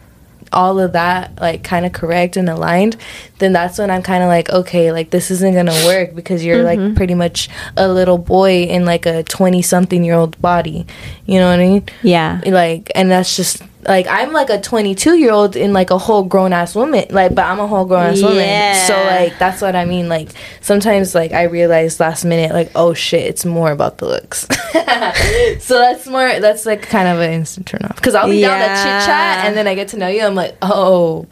all 0.52 0.78
of 0.78 0.92
that 0.92 1.38
like 1.40 1.64
kind 1.64 1.84
of 1.84 1.92
correct 1.92 2.36
and 2.36 2.48
aligned, 2.48 2.96
then 3.38 3.52
that's 3.52 3.78
when 3.78 3.90
I'm 3.90 4.02
kind 4.02 4.22
of 4.22 4.28
like, 4.28 4.50
okay, 4.50 4.92
like 4.92 5.10
this 5.10 5.30
isn't 5.30 5.54
gonna 5.54 5.86
work 5.86 6.14
because 6.14 6.44
you're 6.44 6.62
like 6.62 6.78
mm-hmm. 6.78 6.94
pretty 6.94 7.14
much 7.14 7.48
a 7.76 7.88
little 7.88 8.18
boy 8.18 8.64
in 8.64 8.84
like 8.84 9.06
a 9.06 9.22
20 9.24 9.62
something 9.62 10.04
year 10.04 10.14
old 10.14 10.40
body. 10.40 10.86
You 11.26 11.38
know 11.38 11.50
what 11.50 11.60
I 11.60 11.66
mean? 11.66 11.84
Yeah. 12.02 12.40
like 12.46 12.90
and 12.94 13.10
that's 13.10 13.36
just 13.36 13.62
like 13.88 14.06
I'm 14.08 14.32
like 14.32 14.50
a 14.50 14.60
22 14.60 15.18
year 15.18 15.32
old 15.32 15.56
in 15.56 15.72
like 15.72 15.90
a 15.90 15.98
whole 15.98 16.24
grown 16.24 16.52
ass 16.52 16.74
woman 16.74 17.06
like 17.10 17.34
but 17.34 17.44
I'm 17.44 17.60
a 17.60 17.66
whole 17.66 17.84
grown 17.84 18.06
ass 18.06 18.22
woman 18.22 18.74
so 18.86 18.94
like 19.04 19.38
that's 19.38 19.62
what 19.62 19.76
I 19.76 19.84
mean 19.84 20.08
like 20.08 20.30
sometimes 20.60 21.14
like 21.14 21.32
I 21.32 21.44
realize 21.44 22.00
last 22.00 22.24
minute 22.24 22.52
like 22.52 22.70
oh 22.74 22.92
shit 22.92 23.22
it's 23.22 23.44
more 23.44 23.70
about 23.70 23.98
the 23.98 24.06
looks 24.06 24.40
so 25.64 25.78
that's 25.78 26.06
more 26.06 26.40
that's 26.40 26.66
like 26.66 26.82
kind 26.82 27.08
of 27.08 27.20
an 27.20 27.32
instant 27.32 27.66
turn 27.66 27.80
off 27.84 27.96
because 27.96 28.14
I'll 28.14 28.28
be 28.28 28.40
down 28.40 28.60
to 28.60 28.66
chit 28.66 29.06
chat 29.06 29.46
and 29.46 29.56
then 29.56 29.66
I 29.66 29.74
get 29.74 29.88
to 29.88 29.96
know 29.96 30.08
you 30.08 30.22
I'm 30.22 30.34
like 30.34 30.56
oh 30.60 31.26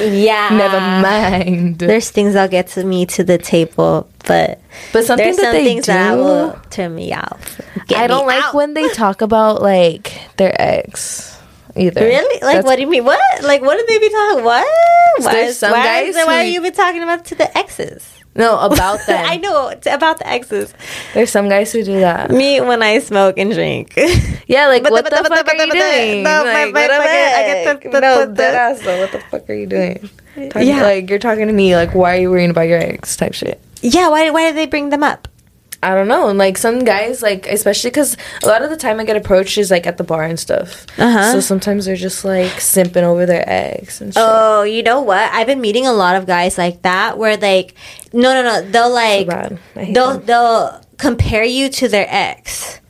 Yeah. 0.00 0.48
never 0.50 0.80
mind 0.80 1.41
There's 1.44 2.10
things 2.10 2.34
that'll 2.34 2.50
get 2.50 2.68
to 2.68 2.84
me 2.84 3.06
to 3.06 3.24
the 3.24 3.38
table, 3.38 4.08
but 4.26 4.60
but 4.92 5.04
something 5.04 5.24
there's 5.24 5.36
that 5.36 5.42
some 5.44 5.52
they 5.52 5.64
things 5.64 5.86
do 5.86 5.92
that 5.92 6.16
will 6.16 6.60
turn 6.70 6.94
me 6.94 7.12
off. 7.12 7.60
I 7.94 8.06
don't 8.06 8.26
like 8.26 8.44
out. 8.44 8.54
when 8.54 8.74
they 8.74 8.88
talk 8.88 9.20
about 9.22 9.62
like 9.62 10.12
their 10.36 10.54
ex 10.60 11.38
either 11.76 12.00
Really? 12.02 12.34
Like, 12.40 12.56
That's- 12.56 12.64
what 12.64 12.76
do 12.76 12.82
you 12.82 12.88
mean? 12.88 13.04
What? 13.04 13.20
Like, 13.42 13.62
what 13.62 13.76
did 13.76 13.86
they 13.86 13.98
be 13.98 14.10
talking? 14.10 14.44
What? 14.44 14.66
Why, 15.18 15.36
is- 15.40 15.62
why, 15.62 15.70
guys 15.70 16.08
is, 16.08 16.16
why 16.16 16.22
who- 16.24 16.30
are 16.30 16.44
you 16.44 16.60
been 16.60 16.72
talking 16.72 17.02
about 17.02 17.24
to 17.26 17.34
the 17.34 17.56
exes? 17.58 18.08
No 18.34 18.58
about 18.60 18.98
them 19.06 19.24
I 19.28 19.36
know 19.36 19.74
t- 19.80 19.90
about 19.90 20.18
the 20.18 20.26
exes. 20.28 20.72
there's 21.14 21.30
some 21.30 21.48
guys 21.48 21.72
who 21.72 21.82
do 21.84 22.00
that 22.00 22.30
Me 22.30 22.60
when 22.60 22.82
I 22.82 22.98
smoke 23.00 23.36
and 23.38 23.52
drink. 23.52 23.92
Yeah, 24.46 24.68
like 24.68 24.82
what 24.84 25.04
the- 25.04 25.10
the, 25.10 25.22
but 25.22 25.28
the- 25.28 25.36
fuck 25.36 25.48
are 25.48 25.54
you 25.54 25.58
the- 25.60 25.66
but 25.68 25.74
the- 25.74 25.78
doing? 25.80 26.22
no, 26.24 26.42
like, 26.44 26.72
my 26.72 26.80
what 26.82 26.90
am 26.90 27.00
I 27.02 27.04
get 27.04 27.82
the- 27.82 27.88
the- 27.90 28.00
no, 28.00 28.26
the- 28.26 28.32
dead 28.34 28.54
ass 28.54 28.80
though. 28.80 29.00
What 29.00 29.12
the 29.12 29.20
fuck 29.30 29.48
are 29.50 29.54
you 29.54 29.66
doing? 29.66 30.08
Talking, 30.50 30.68
Yeah. 30.68 30.82
like 30.82 31.10
you're 31.10 31.18
talking 31.18 31.46
to 31.46 31.52
me. 31.52 31.76
Like, 31.76 31.94
why 31.94 32.16
are 32.16 32.20
you 32.20 32.30
worrying 32.30 32.50
about 32.50 32.68
your 32.68 32.78
ex? 32.78 33.16
Type 33.16 33.34
shit. 33.34 33.60
yeah. 33.82 34.08
Why? 34.08 34.30
Why 34.30 34.46
did 34.48 34.56
they 34.56 34.66
bring 34.66 34.88
them 34.90 35.02
up? 35.02 35.28
I 35.82 35.94
don't 35.94 36.06
know. 36.06 36.28
And 36.28 36.38
like 36.38 36.56
some 36.58 36.84
guys, 36.84 37.22
like 37.22 37.46
especially 37.46 37.90
because 37.90 38.16
a 38.44 38.46
lot 38.46 38.62
of 38.62 38.70
the 38.70 38.76
time 38.76 39.00
I 39.00 39.04
get 39.04 39.16
approached 39.16 39.58
is 39.58 39.70
like 39.70 39.86
at 39.86 39.96
the 39.98 40.04
bar 40.04 40.22
and 40.22 40.38
stuff. 40.38 40.86
Uh-huh. 40.98 41.32
So 41.32 41.40
sometimes 41.40 41.86
they're 41.86 41.96
just 41.96 42.24
like 42.24 42.52
simping 42.52 43.02
over 43.02 43.26
their 43.26 43.44
eggs 43.48 44.00
and 44.00 44.14
shit. 44.14 44.22
Oh, 44.24 44.62
you 44.62 44.82
know 44.82 45.00
what? 45.02 45.32
I've 45.32 45.48
been 45.48 45.60
meeting 45.60 45.86
a 45.86 45.92
lot 45.92 46.14
of 46.14 46.26
guys 46.26 46.56
like 46.56 46.82
that 46.82 47.18
where 47.18 47.36
like 47.36 47.74
no 48.12 48.32
no 48.32 48.42
no 48.42 48.70
they'll 48.70 48.92
like. 48.92 49.28
I 49.28 49.58
hate 49.74 49.94
they'll 49.94 50.18
them. 50.18 50.26
they'll 50.26 50.80
compare 50.98 51.44
you 51.44 51.68
to 51.68 51.88
their 51.88 52.06
ex. 52.08 52.80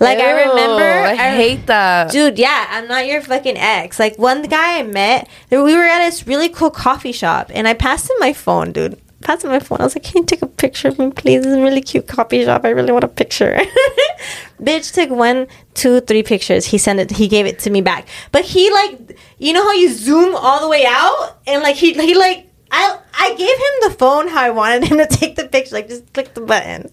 Like 0.00 0.18
I 0.18 0.30
Ew, 0.42 0.50
remember 0.50 0.82
I 0.82 1.14
hate 1.14 1.66
that. 1.66 2.10
Dude, 2.10 2.38
yeah, 2.38 2.66
I'm 2.70 2.88
not 2.88 3.06
your 3.06 3.22
fucking 3.22 3.56
ex. 3.56 3.98
Like 3.98 4.18
one 4.18 4.42
guy 4.42 4.80
I 4.80 4.82
met, 4.82 5.28
we 5.50 5.58
were 5.58 5.84
at 5.84 6.04
this 6.04 6.26
really 6.26 6.48
cool 6.48 6.70
coffee 6.70 7.12
shop 7.12 7.50
and 7.54 7.68
I 7.68 7.74
passed 7.74 8.10
him 8.10 8.16
my 8.18 8.32
phone, 8.32 8.72
dude. 8.72 9.00
Him 9.26 9.50
my 9.50 9.58
phone. 9.58 9.80
I 9.80 9.84
was 9.84 9.96
like, 9.96 10.04
Can 10.04 10.22
you 10.22 10.26
take 10.26 10.42
a 10.42 10.46
picture 10.46 10.88
of 10.88 10.98
me, 10.98 11.10
please? 11.10 11.42
This 11.42 11.52
is 11.52 11.56
a 11.56 11.62
really 11.62 11.80
cute 11.80 12.06
coffee 12.06 12.44
shop. 12.44 12.64
I 12.64 12.70
really 12.70 12.92
want 12.92 13.04
a 13.04 13.08
picture. 13.08 13.58
Bitch 14.60 14.94
took 14.94 15.10
one, 15.10 15.46
two, 15.74 16.00
three 16.00 16.22
pictures. 16.22 16.66
He 16.66 16.78
sent 16.78 17.00
it 17.00 17.10
he 17.10 17.28
gave 17.28 17.46
it 17.46 17.58
to 17.60 17.70
me 17.70 17.80
back. 17.80 18.06
But 18.32 18.44
he 18.44 18.70
like 18.70 19.18
you 19.38 19.52
know 19.52 19.62
how 19.62 19.72
you 19.72 19.92
zoom 19.92 20.34
all 20.34 20.60
the 20.60 20.68
way 20.68 20.84
out? 20.86 21.38
And 21.46 21.62
like 21.62 21.76
he 21.76 21.94
he 21.94 22.14
like 22.14 22.48
I 22.76 22.98
I 23.16 23.28
gave 23.36 23.56
him 23.66 23.74
the 23.88 23.90
phone 23.96 24.26
how 24.28 24.42
I 24.42 24.50
wanted 24.50 24.84
him 24.84 24.98
to 24.98 25.06
take 25.06 25.36
the 25.36 25.46
picture, 25.46 25.74
like 25.76 25.88
just 25.88 26.12
click 26.12 26.34
the 26.34 26.40
button. 26.40 26.90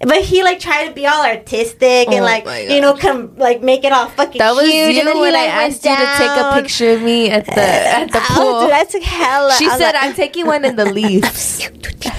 But 0.00 0.22
he 0.22 0.42
like 0.44 0.60
tried 0.60 0.86
to 0.88 0.92
be 0.94 1.06
all 1.06 1.24
artistic 1.26 2.06
and 2.08 2.22
Oh 2.22 2.32
like 2.32 2.44
you 2.70 2.80
know 2.80 2.94
come 2.94 3.34
like 3.36 3.60
make 3.60 3.82
it 3.84 3.92
all 3.92 4.08
fucking 4.08 4.38
That 4.38 4.54
was 4.54 4.62
cute. 4.70 4.74
you 4.94 5.00
and 5.00 5.08
then 5.08 5.16
he, 5.16 5.20
when 5.22 5.34
I 5.34 5.38
like, 5.46 5.56
went 5.56 5.72
asked 5.74 5.84
you 5.84 5.96
to 5.96 6.06
take 6.22 6.34
a 6.44 6.62
picture 6.62 6.90
of 6.94 7.02
me 7.02 7.30
at 7.30 7.44
the 7.46 7.60
at 8.00 8.12
the 8.12 8.20
Oh, 8.30 8.34
pool. 8.36 8.60
dude, 8.62 8.70
I 8.72 8.84
took 8.84 9.02
hella. 9.02 9.52
She 9.58 9.66
I 9.66 9.76
said, 9.78 9.92
like- 9.92 10.02
"I'm 10.04 10.14
taking 10.14 10.46
one 10.46 10.64
in 10.64 10.76
the 10.76 10.86
leaves." 10.98 11.68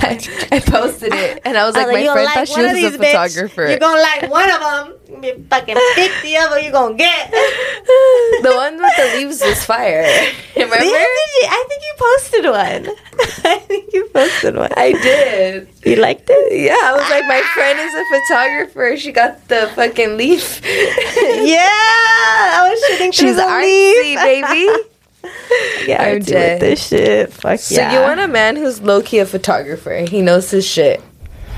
I, 0.01 0.19
I 0.51 0.59
posted 0.59 1.13
it, 1.13 1.41
and 1.45 1.57
I 1.57 1.65
was 1.65 1.75
I 1.75 1.85
like, 1.85 1.93
"My 2.05 2.11
friend 2.13 2.25
like 2.25 2.33
thought 2.33 2.47
she 2.49 2.61
was 2.61 2.93
a 2.95 2.97
bitch. 2.97 3.11
photographer." 3.11 3.67
You're 3.69 3.79
gonna 3.79 4.01
like 4.01 4.29
one 4.29 4.49
of 4.51 4.59
them. 4.59 4.85
You 5.23 5.45
fucking 5.49 5.77
pick 5.95 6.11
the 6.23 6.37
other. 6.37 6.59
You 6.59 6.71
gonna 6.71 6.95
get. 6.95 7.31
the 7.31 8.53
one 8.55 8.77
with 8.81 8.95
the 8.97 9.11
leaves 9.17 9.41
was 9.41 9.63
fire. 9.65 10.03
Remember? 10.55 10.77
Did 10.77 10.85
you- 10.85 11.47
I 11.47 11.65
think 11.67 11.83
you 11.83 11.93
posted 11.97 12.45
one. 12.45 12.95
I 13.53 13.59
think 13.59 13.93
you 13.93 14.05
posted 14.13 14.55
one. 14.55 14.69
I 14.77 14.91
did. 14.93 15.67
You 15.85 15.97
liked 15.97 16.27
it? 16.29 16.59
Yeah, 16.61 16.77
I 16.81 16.93
was 16.93 17.09
like, 17.09 17.25
my 17.27 17.41
friend 17.53 17.79
is 17.79 17.93
a 17.93 18.05
photographer. 18.19 18.97
She 18.97 19.11
got 19.11 19.47
the 19.47 19.69
fucking 19.75 20.17
leaf. 20.17 20.61
Yeah, 20.65 21.59
I 21.67 22.67
was 22.69 22.79
shooting 22.87 23.11
She's 23.11 23.35
the 23.35 23.41
artsy, 23.41 24.01
leaf. 24.03 24.19
baby. 24.19 24.89
Yeah, 25.87 26.03
I'm 26.03 26.19
dead. 26.21 26.61
with 26.61 26.69
this 26.69 26.87
shit. 26.87 27.33
Fuck 27.33 27.59
So 27.59 27.75
yeah. 27.75 27.93
you 27.93 27.99
want 27.99 28.19
a 28.19 28.27
man 28.27 28.55
who's 28.55 28.81
low 28.81 29.01
key 29.01 29.19
a 29.19 29.25
photographer? 29.25 30.05
He 30.07 30.21
knows 30.21 30.49
his 30.51 30.65
shit. 30.67 31.01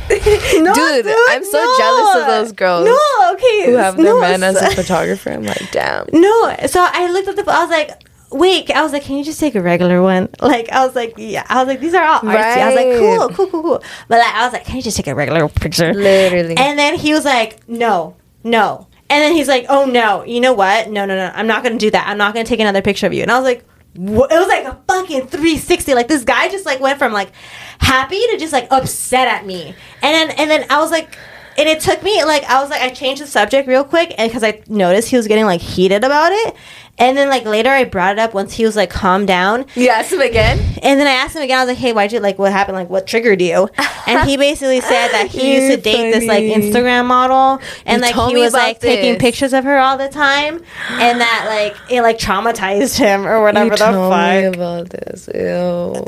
No, 0.57 0.73
Dude, 0.73 1.05
I'm 1.29 1.43
so 1.43 1.77
jealous 1.77 2.15
of 2.15 2.27
those 2.27 2.51
girls 2.53 2.85
No, 2.85 3.33
okay. 3.33 3.65
Who 3.65 3.75
have 3.75 3.97
their 3.97 4.05
no, 4.05 4.21
man 4.21 4.41
as 4.43 4.55
a 4.55 4.71
photographer? 4.71 5.29
I'm 5.31 5.43
like, 5.43 5.71
damn. 5.71 6.07
No, 6.13 6.55
so 6.67 6.85
I 6.89 7.11
looked 7.11 7.27
at 7.27 7.35
the. 7.35 7.43
I 7.51 7.61
was 7.61 7.69
like, 7.69 7.91
wait. 8.31 8.71
I 8.71 8.83
was 8.83 8.93
like, 8.93 9.03
can 9.03 9.17
you 9.17 9.23
just 9.23 9.39
take 9.39 9.55
a 9.55 9.61
regular 9.61 10.01
one? 10.01 10.29
Like, 10.41 10.69
I 10.69 10.85
was 10.85 10.95
like, 10.95 11.15
yeah. 11.17 11.45
I 11.49 11.59
was 11.59 11.67
like, 11.67 11.79
these 11.81 11.93
are 11.93 12.03
all 12.05 12.19
artsy. 12.21 12.35
I 12.35 12.67
was 12.67 12.75
like, 12.75 12.87
Right. 12.87 12.99
cool, 12.99 13.29
cool, 13.29 13.47
cool, 13.47 13.61
cool. 13.63 13.83
But 14.07 14.19
like, 14.19 14.33
I 14.33 14.45
was 14.45 14.53
like, 14.53 14.65
can 14.65 14.77
you 14.77 14.81
just 14.81 14.95
take 14.97 15.07
a 15.07 15.15
regular 15.15 15.47
picture? 15.49 15.93
Literally. 15.93 16.55
And 16.57 16.79
then 16.79 16.95
he 16.95 17.13
was 17.13 17.25
like, 17.25 17.67
no, 17.67 18.15
no. 18.43 18.87
And 19.09 19.21
then 19.21 19.33
he's 19.33 19.47
like, 19.47 19.65
oh 19.69 19.85
no, 19.85 20.23
you 20.23 20.39
know 20.39 20.53
what? 20.53 20.89
No, 20.89 21.05
no, 21.05 21.15
no. 21.15 21.31
I'm 21.33 21.47
not 21.47 21.63
gonna 21.63 21.77
do 21.77 21.91
that. 21.91 22.07
I'm 22.07 22.17
not 22.17 22.33
gonna 22.33 22.45
take 22.45 22.59
another 22.59 22.81
picture 22.81 23.07
of 23.07 23.13
you. 23.13 23.23
And 23.23 23.31
I 23.31 23.37
was 23.37 23.45
like. 23.45 23.65
It 23.97 24.29
was 24.29 24.47
like 24.47 24.65
a 24.65 24.79
fucking 24.87 25.27
360. 25.27 25.95
Like 25.95 26.07
this 26.07 26.23
guy 26.23 26.49
just 26.49 26.65
like 26.65 26.79
went 26.79 26.99
from 26.99 27.13
like 27.13 27.31
happy 27.79 28.19
to 28.31 28.37
just 28.37 28.53
like 28.53 28.67
upset 28.71 29.27
at 29.27 29.45
me, 29.45 29.75
and 30.01 30.29
then 30.29 30.31
and 30.31 30.49
then 30.49 30.65
I 30.69 30.79
was 30.79 30.91
like, 30.91 31.17
and 31.57 31.67
it 31.67 31.79
took 31.79 32.03
me 32.03 32.23
like 32.23 32.43
I 32.45 32.61
was 32.61 32.69
like 32.69 32.81
I 32.81 32.89
changed 32.89 33.21
the 33.21 33.27
subject 33.27 33.67
real 33.67 33.83
quick, 33.83 34.13
and 34.17 34.29
because 34.29 34.43
I 34.43 34.61
noticed 34.67 35.09
he 35.09 35.17
was 35.17 35.27
getting 35.27 35.45
like 35.45 35.61
heated 35.61 36.03
about 36.03 36.31
it, 36.31 36.55
and 36.97 37.17
then 37.17 37.29
like 37.29 37.45
later 37.45 37.69
I 37.69 37.83
brought 37.83 38.13
it 38.13 38.19
up 38.19 38.33
once 38.33 38.53
he 38.53 38.65
was 38.65 38.75
like 38.75 38.89
calmed 38.89 39.27
down, 39.27 39.65
you 39.75 39.89
asked 39.89 40.11
him 40.13 40.21
again? 40.21 40.59
and 40.81 40.99
then 40.99 41.07
I 41.07 41.11
asked 41.11 41.35
him 41.35 41.41
again. 41.41 41.57
I 41.59 41.63
was 41.63 41.69
like, 41.69 41.77
"Hey, 41.77 41.93
why'd 41.93 42.11
you 42.11 42.19
like? 42.19 42.37
What 42.39 42.51
happened? 42.51 42.75
Like, 42.75 42.89
what 42.89 43.07
triggered 43.07 43.41
you?" 43.41 43.69
And 44.07 44.29
he 44.29 44.37
basically 44.37 44.79
said 44.79 45.09
that 45.09 45.27
he 45.27 45.55
used 45.55 45.75
to 45.75 45.81
date 45.81 46.13
this 46.13 46.25
like. 46.25 46.45
Instagram 46.45 47.07
model, 47.07 47.61
and 47.85 48.01
You 48.01 48.07
like 48.07 48.29
he 48.29 48.37
was 48.41 48.53
like 48.53 48.79
taking 48.79 49.19
pictures 49.19 49.51
of 49.51 49.65
her 49.65 49.77
all 49.77 49.97
the 49.97 50.07
time, 50.07 50.63
and 50.91 51.19
that 51.19 51.45
like 51.49 51.75
it 51.91 52.01
like 52.01 52.17
traumatized 52.17 52.97
him 52.97 53.27
or 53.27 53.41
whatever 53.41 53.65
you 53.65 53.71
the 53.71 53.75
told 53.75 54.11
me 54.13 54.45
about 54.45 54.89
this. 54.89 55.27
Ew. 55.35 56.03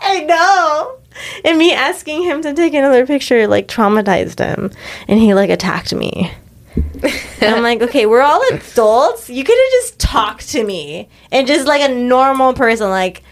I 0.00 0.20
know. 0.26 0.98
And 1.44 1.58
me 1.58 1.72
asking 1.72 2.22
him 2.22 2.42
to 2.42 2.54
take 2.54 2.74
another 2.74 3.06
picture 3.06 3.46
like 3.46 3.68
traumatized 3.68 4.38
him, 4.38 4.70
and 5.08 5.18
he 5.20 5.34
like 5.34 5.50
attacked 5.50 5.94
me. 5.94 6.32
And 7.40 7.54
I'm 7.54 7.62
like, 7.62 7.82
okay, 7.82 8.06
we're 8.06 8.20
all 8.22 8.40
adults. 8.52 9.28
You 9.28 9.42
could 9.44 9.56
have 9.58 9.70
just 9.72 9.98
talked 9.98 10.48
to 10.50 10.62
me 10.64 11.08
and 11.32 11.46
just 11.46 11.66
like 11.66 11.80
a 11.88 11.92
normal 11.92 12.52
person, 12.54 12.88
like, 12.90 13.22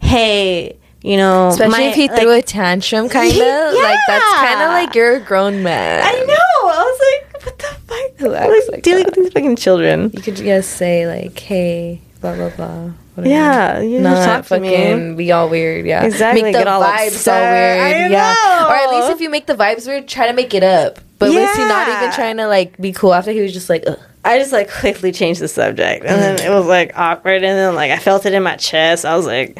hey, 0.00 0.76
you 1.02 1.16
know, 1.16 1.48
Especially 1.48 1.70
my- 1.70 1.82
if 1.90 1.94
he 1.96 2.08
like- 2.08 2.20
threw 2.20 2.32
a 2.32 2.42
tantrum, 2.42 3.08
kind 3.08 3.32
of. 3.32 3.36
Like, 3.82 3.98
that's 4.06 4.34
kind 4.36 4.62
of 4.62 4.68
like 4.68 4.94
you're 4.94 5.16
a 5.16 5.20
grown 5.20 5.62
man. 5.62 6.02
I 6.04 6.12
know. 6.24 6.68
I 6.68 6.84
was 6.84 7.00
like, 7.34 7.44
what 7.44 7.58
the 7.58 7.64
fuck? 7.86 8.18
Who 8.18 8.34
acts 8.34 8.50
like, 8.68 8.72
like 8.72 8.82
dealing 8.82 9.04
that? 9.04 9.16
with 9.16 9.24
these 9.24 9.32
fucking 9.32 9.56
children. 9.56 10.10
You 10.14 10.22
could 10.22 10.36
just 10.36 10.70
say, 10.76 11.06
like, 11.08 11.36
hey, 11.40 12.00
blah, 12.20 12.36
blah, 12.36 12.50
blah. 12.50 12.90
Whatever. 13.14 13.34
Yeah, 13.34 13.80
you 13.80 14.00
just 14.00 14.02
Not 14.02 14.24
talk 14.24 14.46
to 14.46 14.60
me. 14.60 14.70
fucking 14.70 15.16
be 15.16 15.32
all 15.32 15.48
weird, 15.48 15.86
yeah. 15.86 16.04
Exactly, 16.04 16.42
Make 16.42 16.52
the 16.54 16.60
get 16.60 16.68
all 16.68 16.82
vibes 16.82 17.08
upset. 17.08 17.34
all 17.42 17.50
weird, 17.52 17.80
I 17.80 18.08
yeah. 18.08 18.34
know. 18.34 18.68
Or 18.68 18.74
at 18.74 18.90
least 18.90 19.12
if 19.12 19.20
you 19.20 19.30
make 19.30 19.46
the 19.46 19.54
vibes 19.54 19.86
weird, 19.86 20.08
try 20.08 20.26
to 20.26 20.32
make 20.32 20.54
it 20.54 20.62
up. 20.62 20.98
But 21.18 21.26
was 21.30 21.56
he 21.56 21.64
not 21.64 21.88
even 21.88 22.12
trying 22.12 22.36
to 22.38 22.46
like 22.48 22.76
be 22.78 22.92
cool 22.92 23.14
after 23.14 23.30
he 23.30 23.40
was 23.40 23.52
just 23.52 23.68
like, 23.70 23.84
Ugh. 23.86 23.98
I 24.24 24.38
just 24.38 24.52
like 24.52 24.70
quickly 24.70 25.10
changed 25.12 25.40
the 25.40 25.48
subject, 25.48 26.04
and 26.04 26.20
then 26.20 26.40
it 26.40 26.50
was 26.56 26.66
like 26.66 26.92
awkward, 26.96 27.42
and 27.42 27.58
then 27.58 27.74
like 27.74 27.90
I 27.90 27.98
felt 27.98 28.24
it 28.26 28.32
in 28.32 28.42
my 28.42 28.56
chest. 28.56 29.04
I 29.04 29.16
was 29.16 29.26
like, 29.26 29.56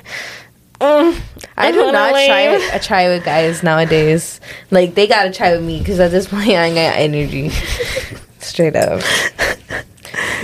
mm, 0.81 1.21
I 1.57 1.73
do 1.73 1.79
wanna 1.81 1.93
not 1.93 2.11
try 2.11 2.49
leave. 2.53 2.61
with, 2.61 2.73
I 2.75 2.79
try 2.79 3.09
with 3.09 3.25
guys 3.25 3.63
nowadays. 3.65 4.41
Like 4.71 4.95
they 4.95 5.07
gotta 5.09 5.33
try 5.33 5.53
with 5.57 5.65
me 5.65 5.79
because 5.81 5.99
at 6.01 6.11
this 6.13 6.29
point 6.29 6.49
I 6.51 6.67
ain't 6.67 6.75
got 6.77 6.97
energy. 6.97 7.51
Straight 8.39 8.77
up. 8.77 9.03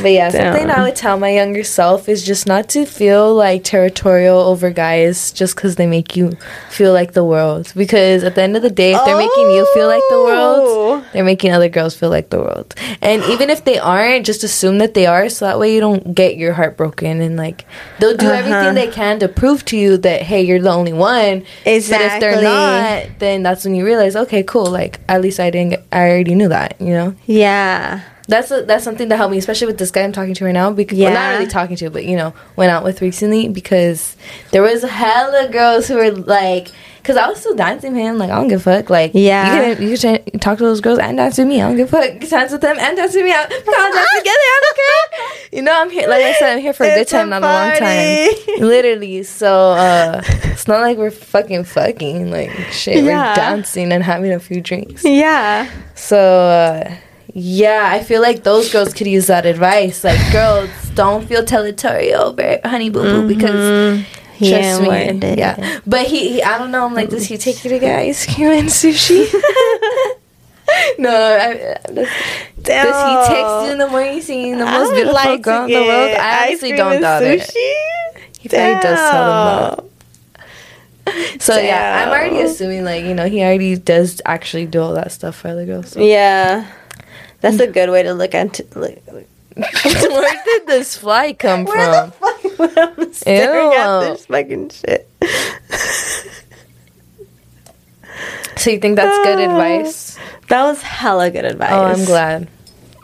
But 0.02 0.12
yeah, 0.12 0.30
Damn. 0.30 0.54
something 0.54 0.70
I 0.70 0.82
would 0.82 0.96
tell 0.96 1.18
my 1.18 1.30
younger 1.30 1.64
self 1.64 2.08
is 2.08 2.24
just 2.24 2.46
not 2.46 2.68
to 2.70 2.84
feel 2.86 3.34
like 3.34 3.64
territorial 3.64 4.38
over 4.40 4.70
guys 4.70 5.32
just 5.32 5.56
because 5.56 5.76
they 5.76 5.86
make 5.86 6.16
you 6.16 6.32
feel 6.70 6.92
like 6.92 7.12
the 7.12 7.24
world. 7.24 7.72
Because 7.76 8.22
at 8.24 8.34
the 8.34 8.42
end 8.42 8.56
of 8.56 8.62
the 8.62 8.70
day, 8.70 8.94
if 8.94 9.04
they're 9.04 9.16
making 9.16 9.50
you 9.50 9.66
feel 9.74 9.86
like 9.88 10.02
the 10.08 10.14
Oh. 10.16 10.24
world, 10.24 11.04
they're 11.12 11.24
making 11.24 11.52
other 11.52 11.68
girls 11.68 11.94
feel 11.94 12.10
like 12.10 12.30
the 12.30 12.38
world. 12.38 12.74
And 13.02 13.22
even 13.24 13.50
if 13.50 13.64
they 13.64 13.78
aren't, 13.78 14.24
just 14.26 14.44
assume 14.44 14.78
that 14.78 14.94
they 14.94 15.06
are 15.06 15.28
so 15.28 15.44
that 15.46 15.58
way 15.58 15.74
you 15.74 15.80
don't 15.80 16.14
get 16.14 16.36
your 16.36 16.52
heart 16.52 16.76
broken 16.76 17.20
and 17.20 17.36
like 17.36 17.64
they'll 17.98 18.16
do 18.16 18.26
Uh-huh. 18.26 18.36
everything 18.38 18.74
they 18.74 18.88
can 18.88 19.18
to 19.20 19.28
prove 19.28 19.64
to 19.66 19.76
you 19.76 19.96
that 19.98 20.22
hey, 20.22 20.42
you're 20.42 20.60
the 20.60 20.70
only 20.70 20.92
one. 20.92 21.44
Exactly. 21.64 22.06
But 22.08 22.14
if 22.14 22.20
they're 22.20 22.42
not, 22.42 23.18
then 23.18 23.42
that's 23.42 23.64
when 23.64 23.74
you 23.74 23.84
realize, 23.84 24.14
okay, 24.16 24.42
cool, 24.42 24.66
like 24.66 25.00
at 25.08 25.20
least 25.20 25.40
I 25.40 25.50
didn't 25.50 25.70
get, 25.70 25.84
I 25.92 26.08
already 26.10 26.34
knew 26.34 26.48
that, 26.48 26.76
you 26.80 26.90
know? 26.90 27.14
Yeah. 27.26 28.00
That's 28.28 28.50
a, 28.50 28.62
that's 28.62 28.84
something 28.84 29.08
that 29.08 29.16
helped 29.16 29.32
me, 29.32 29.38
especially 29.38 29.66
with 29.68 29.78
this 29.78 29.90
guy 29.90 30.02
I'm 30.02 30.12
talking 30.12 30.34
to 30.34 30.44
right 30.44 30.52
now. 30.52 30.70
Because 30.70 30.98
well, 30.98 31.12
not 31.14 31.30
really 31.38 31.50
talking 31.50 31.76
to, 31.76 31.88
but 31.90 32.04
you 32.04 32.14
know, 32.14 32.34
went 32.56 32.70
out 32.70 32.84
with 32.84 33.00
recently 33.00 33.48
because 33.48 34.16
there 34.52 34.60
was 34.62 34.82
hella 34.82 35.48
girls 35.50 35.88
who 35.88 35.96
were 35.96 36.10
like, 36.10 36.68
because 36.98 37.16
I 37.16 37.26
was 37.26 37.40
still 37.40 37.54
dancing 37.54 37.94
with 37.94 38.02
him. 38.02 38.18
Like 38.18 38.28
I 38.30 38.34
don't 38.36 38.48
give 38.48 38.60
a 38.66 38.76
fuck. 38.76 38.90
Like 38.90 39.12
Yeah. 39.14 39.68
you 39.70 39.74
can 39.76 39.82
you 39.88 39.96
can 39.96 40.18
ch- 40.38 40.42
talk 40.42 40.58
to 40.58 40.64
those 40.64 40.82
girls 40.82 40.98
and 40.98 41.16
dance 41.16 41.38
with 41.38 41.46
me. 41.48 41.62
I 41.62 41.68
don't 41.68 41.78
give 41.78 41.88
a 41.94 42.02
fuck. 42.02 42.20
Dance 42.28 42.52
with 42.52 42.60
them 42.60 42.76
and 42.78 42.96
dance 42.98 43.14
with 43.14 43.24
me. 43.24 43.32
I- 43.32 43.46
We 43.48 43.74
all 43.74 43.92
dance 43.94 44.10
together. 44.18 44.36
I 44.36 44.60
don't 44.62 44.76
care. 44.76 45.48
You 45.58 45.62
know, 45.62 45.80
I'm 45.80 45.88
here. 45.88 46.06
Like 46.06 46.22
I 46.22 46.34
said, 46.34 46.52
I'm 46.52 46.60
here 46.60 46.74
for 46.74 46.84
a 46.84 46.88
good 46.88 46.98
It's 47.00 47.12
a 47.14 47.16
time, 47.16 47.30
not 47.30 47.42
a 47.42 47.46
long 47.46 47.78
time. 47.78 48.58
Literally. 48.68 49.22
So 49.22 49.70
uh 49.70 50.20
it's 50.44 50.68
not 50.68 50.82
like 50.82 50.98
we're 50.98 51.10
fucking 51.10 51.64
fucking. 51.64 52.30
Like 52.30 52.50
shit, 52.72 53.02
Yeah. 53.04 53.30
we're 53.30 53.34
dancing 53.36 53.90
and 53.90 54.04
having 54.04 54.32
a 54.32 54.38
few 54.38 54.60
drinks. 54.60 55.02
Yeah. 55.02 55.70
So 55.94 56.18
uh, 56.18 56.94
yeah, 57.38 57.88
I 57.92 58.02
feel 58.02 58.20
like 58.22 58.42
those 58.42 58.72
girls 58.72 58.92
could 58.92 59.06
use 59.06 59.26
that 59.28 59.46
advice. 59.46 60.04
Like, 60.04 60.20
girls, 60.32 60.70
don't 60.94 61.26
feel 61.26 61.44
territorial 61.44 62.22
over 62.22 62.42
it, 62.42 62.66
honey 62.66 62.90
boo 62.90 63.02
boo, 63.02 63.28
because 63.28 64.04
He 64.34 64.50
trust 64.50 64.82
me, 64.82 64.88
it. 64.90 65.38
yeah. 65.38 65.80
But 65.86 66.06
he, 66.06 66.34
he, 66.34 66.42
I 66.42 66.58
don't 66.58 66.70
know. 66.70 66.86
I'm 66.86 66.94
like, 66.94 67.10
does 67.10 67.26
he 67.26 67.36
take 67.36 67.64
you 67.64 67.70
to 67.70 67.78
get 67.78 67.98
ice 67.98 68.24
cream 68.32 68.50
and 68.50 68.68
sushi? 68.68 69.26
no, 70.98 71.10
I, 71.10 71.76
does, 71.86 72.08
does 72.60 73.28
he 73.28 73.34
text 73.34 73.66
you 73.66 73.72
in 73.72 73.78
the 73.78 73.88
morning 73.88 74.20
saying 74.20 74.58
the 74.58 74.64
most 74.64 74.92
beautiful 74.92 75.14
like 75.14 75.42
girl 75.42 75.64
in 75.64 75.72
the 75.72 75.80
world? 75.80 76.16
I 76.16 76.48
honestly 76.48 76.72
don't 76.72 77.00
doubt 77.00 77.22
it. 77.22 77.40
sushi. 77.40 78.22
He 78.38 78.48
probably 78.48 78.74
does 78.82 79.10
tell 79.10 79.24
them 79.24 79.76
that. 79.76 79.84
So 81.40 81.58
yeah, 81.58 82.04
I'm 82.04 82.10
already 82.10 82.40
assuming 82.42 82.84
like 82.84 83.02
you 83.02 83.14
know 83.14 83.26
he 83.26 83.40
already 83.40 83.76
does 83.76 84.20
actually 84.26 84.66
do 84.66 84.82
all 84.82 84.92
that 84.92 85.10
stuff 85.10 85.36
for 85.36 85.48
other 85.48 85.64
girls. 85.64 85.88
So. 85.92 86.00
Yeah. 86.00 86.70
That's 87.40 87.60
a 87.60 87.66
good 87.66 87.90
way 87.90 88.02
to 88.02 88.14
look 88.14 88.34
at 88.34 88.58
it. 88.60 88.74
Look, 88.76 88.98
look. 89.12 89.26
Where 89.56 90.44
did 90.44 90.66
this 90.66 90.96
fly 90.96 91.32
come 91.32 91.64
Where 91.64 92.10
from? 92.10 92.10
the 92.10 92.68
fuck 92.68 92.98
I'm 92.98 93.12
staring 93.12 93.72
Ew. 93.72 93.78
at 93.78 94.00
this 94.10 94.26
fucking 94.26 94.70
shit. 94.70 95.08
So 98.56 98.70
you 98.70 98.78
think 98.80 98.96
that's 98.96 99.24
good 99.24 99.38
advice? 99.40 100.18
That 100.48 100.62
was 100.64 100.80
hella 100.80 101.30
good 101.30 101.44
advice. 101.44 101.68
Oh, 101.70 101.84
I'm 101.84 102.06
glad. 102.06 102.48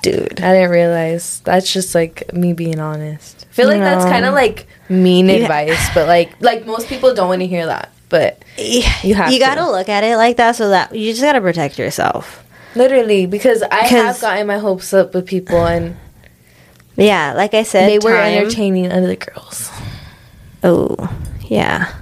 Dude. 0.03 0.41
I 0.41 0.55
didn't 0.55 0.71
realize. 0.71 1.41
That's 1.41 1.71
just 1.71 1.95
like 1.95 2.33
me 2.33 2.55
being 2.55 2.81
honest. 2.81 3.45
I 3.51 3.53
feel 3.53 3.69
like 3.69 3.81
that's 3.81 4.07
kind 4.07 4.25
of 4.25 4.33
like 4.33 4.67
mean 4.89 5.29
You- 5.29 5.43
advice, 5.43 5.91
but 5.93 6.09
like 6.09 6.41
like 6.41 6.65
most 6.67 6.89
people 6.89 7.15
don't 7.15 7.29
want 7.29 7.43
to 7.43 7.47
hear 7.47 7.67
that. 7.67 7.91
But 8.09 8.43
You, 8.57 9.15
have 9.15 9.31
you 9.31 9.39
to. 9.41 9.45
gotta 9.45 9.71
look 9.71 9.91
at 9.91 10.05
it 10.05 10.17
like 10.17 10.39
that 10.39 10.57
so 10.57 10.71
that 10.71 10.95
you 10.95 11.11
just 11.13 11.21
gotta 11.23 11.41
protect 11.43 11.79
yourself. 11.79 12.44
Literally, 12.75 13.27
because 13.27 13.63
I 13.63 13.85
have 13.87 14.21
gotten 14.21 14.47
my 14.47 14.59
hopes 14.59 14.93
up 14.93 15.15
with 15.15 15.27
people, 15.27 15.65
and 15.65 15.97
Yeah, 16.97 17.33
like 17.35 17.55
I 17.55 17.63
said, 17.65 17.89
they 17.89 17.99
were 17.99 18.17
time- 18.17 18.35
entertaining 18.39 18.93
other 18.93 19.17
girls. 19.17 19.71
Oh, 20.63 20.97
yeah. 21.49 21.93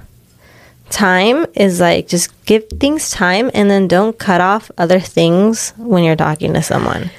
Time 0.89 1.47
is 1.55 1.79
like 1.81 2.07
just 2.07 2.29
give 2.45 2.65
things 2.79 3.09
time 3.09 3.49
and 3.53 3.69
then 3.69 3.87
don't 3.87 4.17
cut 4.17 4.41
off 4.41 4.69
other 4.77 4.99
things 4.99 5.73
when 5.77 6.03
you're 6.03 6.15
talking 6.15 6.53
to 6.53 6.61
someone. 6.61 7.09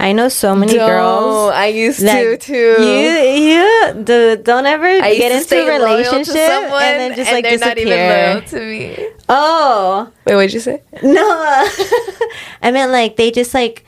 I 0.00 0.12
know 0.12 0.30
so 0.30 0.56
many 0.56 0.72
girls. 0.72 1.52
I 1.52 1.66
used 1.66 2.00
to 2.00 2.36
too. 2.38 2.54
You, 2.54 3.94
you, 3.94 4.02
dude, 4.02 4.44
don't 4.44 4.64
ever 4.64 4.86
I 4.86 5.14
get 5.14 5.30
into 5.30 5.54
a 5.54 5.78
loyal 5.78 5.78
to 5.78 5.84
relationship 5.84 6.34
someone, 6.34 6.82
and 6.82 7.00
then 7.00 7.16
just 7.16 7.30
like 7.30 7.44
they're 7.44 7.58
not 7.58 7.76
even 7.76 7.98
loyal 7.98 8.40
disappear. 8.40 8.96
to 8.96 9.06
me. 9.06 9.08
Oh, 9.28 10.10
Wait, 10.24 10.34
what'd 10.36 10.54
you 10.54 10.60
say? 10.60 10.82
no, 11.02 11.22
I 12.62 12.70
meant 12.70 12.92
like 12.92 13.16
they 13.16 13.30
just 13.30 13.52
like 13.52 13.84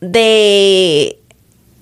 they. 0.00 1.16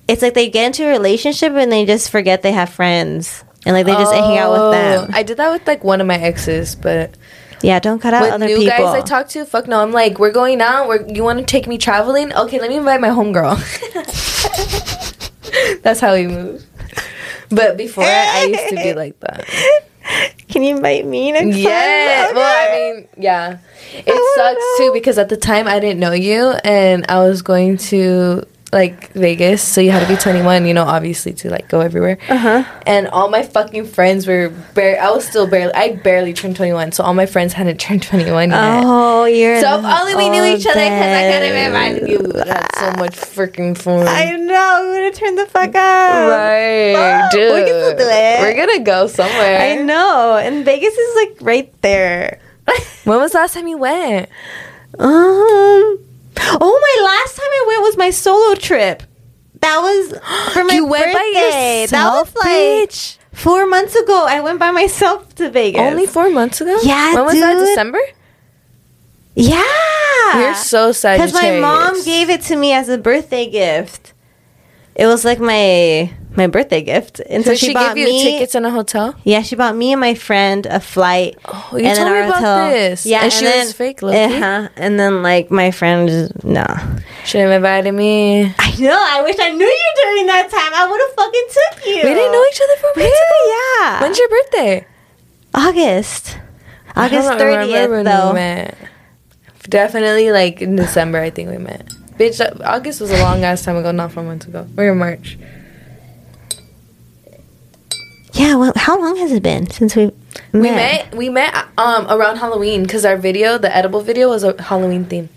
It's 0.06 0.22
like 0.22 0.34
they 0.34 0.48
get 0.48 0.66
into 0.66 0.86
a 0.86 0.90
relationship 0.90 1.52
and 1.52 1.70
they 1.70 1.84
just 1.84 2.10
forget 2.10 2.42
they 2.42 2.52
have 2.52 2.70
friends 2.70 3.44
and 3.66 3.74
like 3.74 3.86
they 3.86 3.92
just 3.92 4.12
hang 4.12 4.38
out 4.38 4.52
with 4.52 4.60
oh, 4.60 4.70
them. 4.70 5.10
Oh, 5.10 5.16
I 5.16 5.22
did 5.22 5.36
that 5.36 5.50
with 5.52 5.66
like 5.66 5.84
one 5.84 6.00
of 6.00 6.06
my 6.06 6.16
exes, 6.16 6.74
but 6.74 7.16
yeah, 7.62 7.78
don't 7.80 7.98
cut 8.00 8.14
out 8.14 8.22
with 8.22 8.32
other 8.32 8.46
new 8.46 8.58
people. 8.58 8.70
guys 8.70 8.94
I 8.94 9.00
talk 9.02 9.28
to, 9.28 9.44
fuck 9.44 9.66
no. 9.66 9.80
I'm 9.80 9.92
like, 9.92 10.18
we're 10.18 10.32
going 10.32 10.60
out. 10.60 10.88
We're, 10.88 11.06
you 11.08 11.22
want 11.24 11.38
to 11.40 11.44
take 11.44 11.66
me 11.66 11.78
traveling? 11.78 12.32
Okay, 12.32 12.58
let 12.60 12.68
me 12.70 12.76
invite 12.76 13.00
my 13.00 13.08
homegirl. 13.08 13.56
That's 15.82 16.00
how 16.00 16.14
we 16.14 16.26
move. 16.26 16.64
But 17.50 17.76
before, 17.76 18.04
I 18.04 18.44
used 18.44 18.68
to 18.70 18.76
be 18.76 18.94
like 18.94 19.18
that. 19.20 19.44
Can 20.48 20.62
you 20.62 20.76
invite 20.76 21.04
me 21.06 21.32
next 21.32 21.56
Yeah. 21.56 22.26
time? 22.28 22.34
Well, 22.36 22.68
I 22.70 22.74
mean, 22.76 23.08
yeah. 23.18 23.58
It 23.92 24.34
sucks 24.36 24.78
too 24.78 24.92
because 24.92 25.18
at 25.18 25.28
the 25.28 25.36
time 25.36 25.66
I 25.66 25.78
didn't 25.78 26.00
know 26.00 26.12
you 26.12 26.52
and 26.64 27.04
I 27.08 27.18
was 27.20 27.42
going 27.42 27.76
to 27.92 28.44
like 28.70 29.10
Vegas, 29.14 29.62
so 29.62 29.80
you 29.80 29.90
had 29.90 30.06
to 30.06 30.08
be 30.12 30.16
21, 30.20 30.66
you 30.66 30.74
know, 30.74 30.84
obviously 30.84 31.32
to 31.32 31.48
like 31.50 31.68
go 31.68 31.80
everywhere. 31.80 32.18
Uh-huh. 32.28 32.64
And 32.86 33.08
all 33.08 33.30
my 33.30 33.42
fucking 33.42 33.86
friends 33.86 34.26
were 34.26 34.50
bare 34.74 35.00
I 35.02 35.10
was 35.10 35.26
still 35.26 35.46
barely 35.46 35.72
I 35.72 35.96
barely 35.96 36.34
turned 36.34 36.56
21, 36.56 36.92
so 36.92 37.02
all 37.02 37.14
my 37.14 37.24
friends 37.24 37.54
hadn't 37.54 37.78
turned 37.80 38.02
21 38.02 38.50
yet. 38.50 38.82
Oh, 38.84 39.24
you're. 39.24 39.58
So 39.60 39.78
if 39.78 39.84
only 39.86 40.14
we 40.16 40.28
knew 40.28 40.44
each 40.44 40.66
other 40.66 40.74
because 40.74 41.16
I 41.16 41.32
could 41.32 41.42
have 41.48 41.66
invited 41.66 42.08
you. 42.08 42.18
That's 42.18 42.78
so 42.78 42.90
much 42.92 43.12
freaking 43.16 43.76
fun. 43.76 44.06
I 44.06 44.36
know. 44.36 44.82
We 44.84 44.90
would 44.90 45.04
have 45.04 45.14
turned 45.14 45.38
the 45.38 45.46
fuck 45.46 45.68
up. 45.68 45.74
right, 45.74 46.94
Oh, 46.94 47.28
dude. 47.32 47.54
we 47.54 47.60
can 47.60 47.68
still 47.68 47.96
do 47.96 48.04
it. 48.06 48.40
We're 48.40 48.66
gonna 48.66 48.84
go 48.84 49.06
somewhere. 49.06 49.60
I 49.60 49.76
know. 49.76 50.36
And 50.36 50.64
Vegas 50.66 50.94
is 50.94 51.16
like 51.16 51.38
right 51.40 51.82
there. 51.82 52.40
When 53.04 53.18
was 53.18 53.32
the 53.32 53.38
last 53.38 53.54
time 53.54 53.66
you 53.66 53.78
went? 53.78 54.28
Um. 54.98 56.04
Oh, 56.40 56.80
my 56.98 57.04
last 57.04 57.36
time 57.36 57.46
I 57.50 57.64
went 57.68 57.82
was 57.82 57.96
my 57.96 58.10
solo 58.10 58.54
trip. 58.54 59.02
That 59.60 59.78
was 59.80 60.10
for 60.54 60.64
my 60.64 60.74
you 60.74 60.86
went 60.86 61.04
birthday. 61.06 61.22
by 61.22 61.80
yourself, 61.82 61.90
that 61.90 62.42
was 62.42 62.44
like 62.44 62.90
bitch. 62.90 63.18
four 63.32 63.66
months 63.66 63.94
ago. 63.96 64.24
I 64.28 64.40
went 64.40 64.58
by 64.58 64.70
myself 64.70 65.34
to 65.36 65.50
Vegas. 65.50 65.80
Only 65.80 66.06
four 66.06 66.30
months 66.30 66.60
ago. 66.60 66.78
Yeah, 66.82 67.14
When 67.14 67.24
was 67.24 67.34
that? 67.40 67.54
December. 67.58 68.00
yeah. 69.34 70.40
You're 70.40 70.54
so 70.54 70.92
sad. 70.92 71.16
Because 71.18 71.32
my 71.32 71.58
mom 71.60 72.04
gave 72.04 72.28
it 72.30 72.42
to 72.42 72.56
me 72.56 72.72
as 72.72 72.88
a 72.88 72.98
birthday 72.98 73.48
gift. 73.50 74.12
It 74.94 75.06
was 75.06 75.24
like 75.24 75.38
my 75.40 76.12
my 76.36 76.46
birthday 76.46 76.82
gift, 76.82 77.20
and 77.28 77.44
so, 77.44 77.50
So 77.50 77.56
she, 77.56 77.66
she 77.68 77.74
bought 77.74 77.94
gave 77.96 78.06
you 78.06 78.12
me 78.14 78.22
tickets 78.22 78.54
in 78.54 78.64
a 78.64 78.70
hotel. 78.70 79.14
Yeah, 79.24 79.42
she 79.42 79.56
bought 79.56 79.74
me 79.74 79.92
and 79.92 80.00
my 80.00 80.14
friend 80.14 80.66
a 80.66 80.78
flight. 80.80 81.36
Oh, 81.46 81.70
you 81.72 81.94
told 81.94 82.12
me 82.12 82.18
about 82.20 82.70
this. 82.70 83.04
Yeah, 83.06 83.24
And 83.24 83.32
she 83.32 83.44
was 83.44 83.72
fake, 83.72 84.02
low-key? 84.02 84.16
Uh-huh. 84.36 84.68
And 84.76 85.00
then 85.00 85.22
like 85.22 85.50
my 85.50 85.70
friend, 85.70 86.08
just- 86.08 86.44
no. 86.44 86.64
Should 87.24 87.40
have 87.42 87.50
invited 87.50 87.92
me. 87.92 88.44
I 88.58 88.76
know. 88.78 88.96
I 89.08 89.22
wish 89.22 89.36
I 89.40 89.50
knew 89.50 89.64
you 89.66 89.92
during 90.02 90.26
that 90.26 90.48
time. 90.50 90.72
I 90.74 90.88
would 90.88 91.00
have 91.00 91.14
fucking 91.14 91.46
took 91.50 91.86
you. 91.86 92.08
We 92.08 92.14
didn't 92.14 92.32
know 92.32 92.44
each 92.50 92.60
other 92.62 92.76
for 92.80 92.88
We 92.96 93.02
months 93.02 93.18
ago. 93.18 93.54
yeah. 93.80 94.00
When's 94.02 94.18
your 94.18 94.28
birthday? 94.28 94.86
August? 95.54 96.38
August 96.96 97.28
thirtieth, 97.38 98.04
though. 98.04 98.28
We 98.28 98.34
met. 98.34 98.78
Definitely 99.68 100.30
like 100.32 100.62
in 100.62 100.76
December. 100.76 101.18
I 101.18 101.30
think 101.30 101.50
we 101.50 101.58
met. 101.58 101.86
Bitch, 102.18 102.40
August 102.64 103.00
was 103.00 103.10
a 103.10 103.18
long 103.22 103.44
ass 103.44 103.62
time 103.64 103.76
ago, 103.76 103.90
not 103.92 104.12
four 104.12 104.22
months 104.22 104.46
ago. 104.46 104.66
We're 104.74 104.92
in 104.92 104.98
March. 104.98 105.38
Yeah. 108.38 108.54
Well, 108.54 108.72
how 108.76 108.98
long 109.00 109.16
has 109.16 109.32
it 109.32 109.42
been 109.42 109.68
since 109.70 109.96
we 109.96 110.06
met? 110.06 110.14
We 110.52 110.60
met. 110.60 111.14
We 111.14 111.28
met 111.28 111.54
um 111.76 112.06
around 112.08 112.36
Halloween 112.36 112.82
because 112.84 113.04
our 113.04 113.16
video, 113.16 113.58
the 113.58 113.74
edible 113.74 114.00
video, 114.00 114.28
was 114.28 114.44
a 114.44 114.60
Halloween 114.62 115.04
theme. 115.04 115.28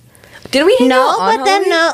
Did 0.51 0.65
we? 0.65 0.77
No, 0.87 1.15
but 1.19 1.43
then 1.45 1.69
no. 1.69 1.93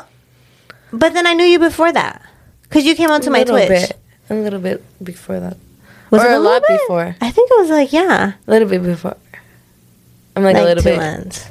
But 0.91 1.13
then 1.13 1.27
I 1.27 1.33
knew 1.33 1.43
you 1.45 1.59
before 1.59 1.91
that, 1.91 2.21
because 2.63 2.85
you 2.85 2.95
came 2.95 3.11
onto 3.11 3.27
a 3.29 3.31
my 3.31 3.39
little 3.39 3.57
Twitch. 3.57 3.89
bit, 3.89 3.97
a 4.29 4.35
little 4.35 4.59
bit 4.59 4.81
before 5.03 5.39
that, 5.39 5.57
Was 6.11 6.23
or 6.23 6.27
it 6.31 6.33
a, 6.33 6.39
lot 6.39 6.63
bit? 6.67 6.79
before, 6.79 7.15
I 7.19 7.29
think 7.29 7.51
it 7.51 7.59
was 7.59 7.69
like 7.69 7.91
yeah, 7.91 8.33
a 8.47 8.51
little 8.51 8.69
bit 8.69 8.81
before. 8.83 9.17
I'm 10.35 10.43
like, 10.43 10.53
like, 10.55 10.63
a 10.63 10.65
little 10.65 10.83
two 10.83 10.89
bit, 10.91 10.97
months. 10.97 11.49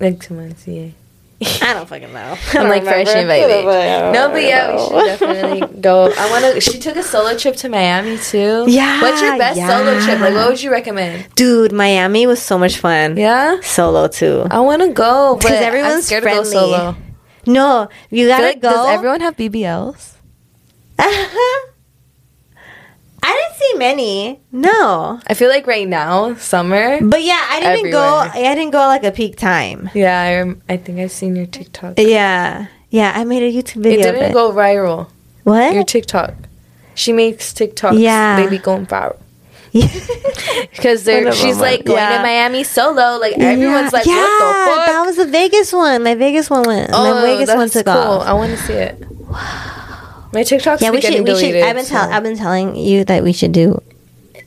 like 0.00 0.20
two 0.20 0.34
months. 0.34 0.66
Yeah. 0.66 0.88
I 1.40 1.72
don't 1.74 1.88
fucking 1.88 2.12
know. 2.12 2.36
I'm 2.54 2.68
like 2.68 2.82
freshly 2.82 3.24
baby. 3.24 3.64
No, 3.64 4.28
but 4.32 4.42
yeah, 4.42 4.74
we 4.74 4.80
should 4.82 5.04
definitely 5.06 5.80
go. 5.80 6.12
I 6.16 6.30
want 6.30 6.54
to. 6.54 6.60
She 6.60 6.78
took 6.80 6.96
a 6.96 7.02
solo 7.02 7.36
trip 7.36 7.54
to 7.56 7.68
Miami 7.68 8.18
too. 8.18 8.64
Yeah, 8.66 9.00
What's 9.00 9.22
your 9.22 9.38
best 9.38 9.60
solo 9.60 10.00
trip? 10.00 10.18
Like, 10.18 10.34
what 10.34 10.48
would 10.48 10.60
you 10.62 10.70
recommend? 10.72 11.32
Dude, 11.36 11.70
Miami 11.72 12.26
was 12.26 12.42
so 12.42 12.58
much 12.58 12.78
fun. 12.78 13.16
Yeah, 13.16 13.60
Solo 13.60 14.08
too. 14.08 14.46
I 14.50 14.58
want 14.60 14.82
to 14.82 14.92
go, 14.92 15.36
but 15.40 15.42
'Cause 15.42 15.52
I'm 15.58 15.62
everyone's 15.62 16.06
scared 16.06 16.24
friendly. 16.24 16.42
to 16.44 16.50
go 16.54 16.60
solo. 16.60 16.96
No, 17.46 17.88
you 18.10 18.26
gotta 18.26 18.42
like, 18.44 18.60
go. 18.60 18.70
Does 18.70 18.88
everyone 18.88 19.20
have 19.20 19.36
BBLs? 19.36 20.14
I 23.22 23.32
didn't 23.34 23.58
see 23.58 23.78
many. 23.78 24.40
No. 24.52 25.20
I 25.26 25.34
feel 25.34 25.48
like 25.48 25.66
right 25.66 25.88
now, 25.88 26.34
summer. 26.34 26.98
But 27.02 27.22
yeah, 27.22 27.44
I 27.50 27.60
didn't 27.60 27.90
go. 27.90 28.02
I 28.02 28.54
didn't 28.54 28.70
go 28.70 28.78
like 28.78 29.04
a 29.04 29.12
peak 29.12 29.36
time. 29.36 29.90
Yeah, 29.94 30.20
I, 30.20 30.34
rem- 30.36 30.62
I 30.68 30.76
think 30.76 30.98
I've 30.98 31.12
seen 31.12 31.36
your 31.36 31.46
TikTok. 31.46 31.94
Yeah, 31.98 32.68
yeah. 32.90 33.12
I 33.14 33.24
made 33.24 33.42
a 33.42 33.52
YouTube 33.52 33.82
video. 33.82 34.08
It 34.08 34.12
didn't 34.12 34.32
go 34.32 34.52
viral. 34.52 35.10
What? 35.44 35.74
Your 35.74 35.84
TikTok. 35.84 36.34
She 36.94 37.12
makes 37.12 37.52
TikToks. 37.52 37.98
Yeah. 37.98 38.40
They 38.42 38.48
be 38.48 38.58
going 38.58 38.86
viral. 38.86 39.18
Because 40.70 41.06
of 41.06 41.34
she's 41.34 41.58
like 41.58 41.84
going 41.84 41.98
yeah. 41.98 42.16
to 42.16 42.22
Miami 42.22 42.64
solo. 42.64 43.18
Like 43.18 43.36
everyone's 43.38 43.92
like, 43.92 44.06
yeah, 44.06 44.14
what 44.14 44.66
the 44.66 44.70
fuck? 44.70 44.86
that 44.86 45.02
was 45.04 45.16
the 45.16 45.26
Vegas 45.26 45.72
one. 45.72 46.02
My 46.04 46.14
Vegas 46.14 46.48
one 46.48 46.62
went. 46.62 46.90
oh, 46.92 47.14
my 47.14 47.20
Vegas 47.22 47.48
one 47.48 47.58
that's 47.58 47.72
took 47.72 47.86
cool. 47.86 47.94
off. 47.94 48.26
I 48.26 48.32
want 48.32 48.50
to 48.50 48.58
see 48.58 48.74
it. 48.74 49.04
My 50.32 50.42
TikToks 50.42 50.80
Yeah, 50.80 50.90
we 50.90 51.00
should. 51.00 51.10
We 51.10 51.16
should. 51.16 51.24
deleted. 51.26 51.62
I've 51.62 51.76
been 51.76 51.84
so- 51.84 51.94
tell, 51.94 52.10
I've 52.12 52.22
been 52.22 52.36
telling 52.36 52.76
you 52.76 53.04
that 53.04 53.22
we 53.22 53.32
should 53.32 53.52
do 53.52 53.80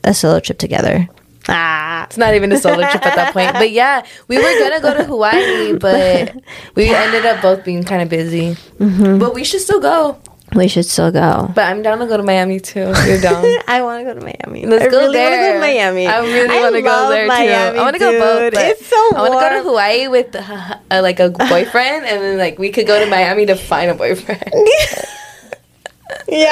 a 0.04 0.14
solo 0.14 0.40
trip 0.40 0.58
together. 0.58 1.08
Ah, 1.48 2.04
It's 2.04 2.16
not 2.16 2.34
even 2.34 2.52
a 2.52 2.58
solo 2.58 2.76
trip 2.88 3.04
at 3.04 3.16
that 3.16 3.32
point. 3.32 3.52
But 3.54 3.70
yeah, 3.80 4.04
we 4.28 4.36
were 4.38 4.42
gonna 4.60 4.80
go 4.80 4.94
to 4.94 5.02
Hawaii, 5.04 5.74
but 5.76 6.36
we 6.76 6.94
ended 6.94 7.26
up 7.26 7.42
both 7.42 7.64
being 7.64 7.82
kind 7.82 8.00
of 8.00 8.08
busy. 8.08 8.54
Mm-hmm. 8.78 9.18
But 9.18 9.34
we 9.34 9.42
should 9.42 9.60
still 9.60 9.80
go. 9.80 10.18
we 10.54 10.68
should 10.68 10.84
still 10.86 11.10
go. 11.10 11.50
But 11.52 11.64
I'm 11.66 11.82
down 11.82 11.98
to 11.98 12.06
go 12.06 12.16
to 12.16 12.22
Miami 12.22 12.60
too. 12.60 12.92
You're 13.06 13.20
down. 13.20 13.42
I 13.66 13.82
want 13.82 14.06
to 14.06 14.14
go 14.14 14.20
to 14.20 14.24
Miami. 14.24 14.66
Let's 14.66 14.84
I 14.84 14.88
go 14.88 15.00
really 15.00 15.18
want 15.18 15.32
to 15.34 15.36
go 15.36 15.42
there. 15.42 15.54
to 15.54 15.60
Miami. 15.60 16.06
I 16.06 16.18
really 16.20 16.60
want 16.62 16.74
to 16.76 16.82
go 16.82 17.08
there 17.10 17.26
Miami, 17.26 17.74
too. 17.74 17.80
I 17.80 17.82
want 17.82 17.94
to 17.94 17.98
go 17.98 18.12
both. 18.20 18.52
It's 18.54 18.86
so 18.86 18.96
I 19.16 19.28
want 19.28 19.32
to 19.32 19.40
go 19.40 19.56
to. 19.56 19.62
Hawaii 19.68 20.06
with 20.08 20.36
uh, 20.36 20.76
uh, 20.92 21.00
like 21.02 21.18
a 21.18 21.30
boyfriend, 21.30 22.06
and 22.06 22.22
then 22.22 22.38
like 22.38 22.56
we 22.60 22.70
could 22.70 22.86
go 22.86 23.02
to 23.04 23.10
Miami 23.10 23.46
to 23.46 23.56
find 23.56 23.90
a 23.90 23.94
boyfriend. 23.96 24.44
yeah, 26.28 26.48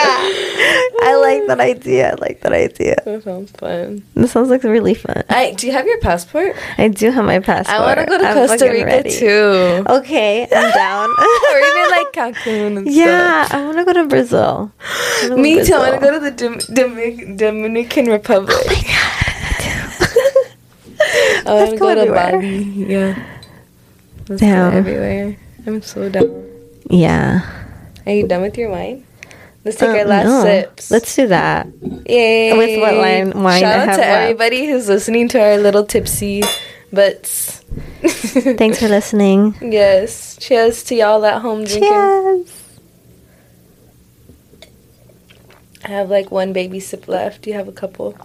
I 1.03 1.19
like 1.21 1.47
that 1.49 1.61
idea. 1.61 2.13
I 2.13 2.15
like 2.15 2.41
that 2.41 2.53
idea. 2.53 2.97
that 3.05 3.23
sounds 3.25 3.51
fun. 3.53 4.03
This 4.15 4.33
sounds 4.33 4.49
like 4.49 4.63
really 4.65 4.95
fun. 4.95 5.23
I 5.29 5.53
do 5.53 5.67
you 5.67 5.73
have 5.73 5.87
your 5.87 6.01
passport? 6.01 6.57
I 6.79 6.89
do 6.89 7.11
have 7.11 7.25
my 7.25 7.41
passport. 7.41 7.81
I 7.81 7.85
want 7.85 7.99
to 8.01 8.07
go 8.07 8.19
to 8.19 8.27
I'm 8.27 8.35
Costa 8.35 8.69
Rica 8.71 8.85
ready. 8.87 9.11
too, 9.11 9.85
Okay, 9.89 10.45
I'm 10.51 10.73
down. 10.75 11.09
or 11.11 11.59
even 11.59 11.91
like 11.91 12.13
Cancun 12.13 12.77
and 12.79 12.91
yeah, 12.91 13.49
I 13.51 13.63
want 13.65 13.77
to 13.79 13.85
go 13.85 13.93
to 13.93 14.07
Brazil. 14.09 14.73
Stuff. 15.19 15.29
go 15.31 15.37
Me 15.37 15.63
too. 15.65 15.75
I 15.75 15.79
want 15.91 15.95
to 16.01 16.07
go 16.07 16.13
to 16.15 16.21
the 16.21 16.31
Dom- 16.31 16.59
Domin- 16.75 17.37
Dominican 17.37 18.07
Republic. 18.07 18.57
Oh 18.57 18.65
my 18.67 18.83
god. 18.83 20.07
I 21.47 21.55
want 21.55 21.71
to 21.73 21.77
go 21.79 21.95
go 21.95 22.05
to. 22.07 22.13
Bali. 22.13 22.59
Yeah. 22.63 23.27
Let's 24.29 24.41
go 24.43 24.47
everywhere. 24.71 25.37
I'm 25.67 25.83
so 25.83 26.09
down. 26.09 26.47
Yeah. 26.89 27.41
Are 28.07 28.13
you 28.13 28.27
done 28.27 28.43
with 28.43 28.57
your 28.57 28.71
wine? 28.71 29.05
Let's 29.65 29.77
take 29.77 29.91
Uh, 29.91 29.99
our 29.99 30.05
last 30.07 30.24
no. 30.27 30.43
sips. 30.43 30.91
Let's 30.91 31.15
do 31.15 31.27
that. 31.28 31.66
Yay! 32.09 32.57
With 32.57 32.81
what 32.81 32.97
wine- 32.97 33.43
wine 33.43 33.61
Shout 33.61 33.89
out 33.89 33.95
to 33.97 34.01
left. 34.01 34.23
everybody 34.23 34.66
who's 34.66 34.89
listening 34.89 35.28
to 35.28 35.41
our 35.41 35.59
little 35.59 35.85
tipsy 35.85 36.43
butts. 36.93 37.59
Thanks 38.01 38.78
for 38.81 38.89
listening. 38.89 39.55
Yes. 39.61 40.37
Cheers 40.41 40.82
to 40.85 40.95
y'all 40.95 41.24
at 41.27 41.43
home 41.43 41.65
drinking. 41.65 41.91
Cheers. 41.91 42.53
I 45.85 45.89
have 45.89 46.09
like 46.11 46.31
one 46.31 46.53
baby 46.53 46.81
sip 46.81 47.07
left. 47.09 47.43
Do 47.43 47.51
you 47.51 47.57
have 47.57 47.69
a 47.69 47.73
couple. 47.73 48.16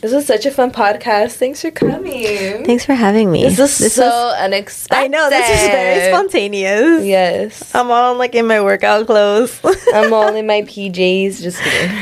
This 0.00 0.12
was 0.12 0.26
such 0.26 0.46
a 0.46 0.52
fun 0.52 0.70
podcast. 0.70 1.32
Thanks 1.32 1.60
for 1.60 1.72
coming. 1.72 2.64
Thanks 2.64 2.84
for 2.84 2.94
having 2.94 3.32
me. 3.32 3.48
This 3.48 3.80
is 3.80 3.94
so 3.94 4.06
was- 4.06 4.34
unexpected. 4.38 5.04
I 5.04 5.08
know 5.08 5.28
this 5.28 5.48
is 5.48 5.68
very 5.68 6.12
spontaneous. 6.12 7.04
Yes. 7.04 7.74
I'm 7.74 7.90
all 7.90 8.14
like 8.14 8.36
in 8.36 8.46
my 8.46 8.60
workout 8.60 9.06
clothes. 9.06 9.58
I'm 9.94 10.12
all 10.12 10.32
in 10.36 10.46
my 10.46 10.62
PJs. 10.62 11.42
Just 11.42 11.60
kidding. 11.60 11.96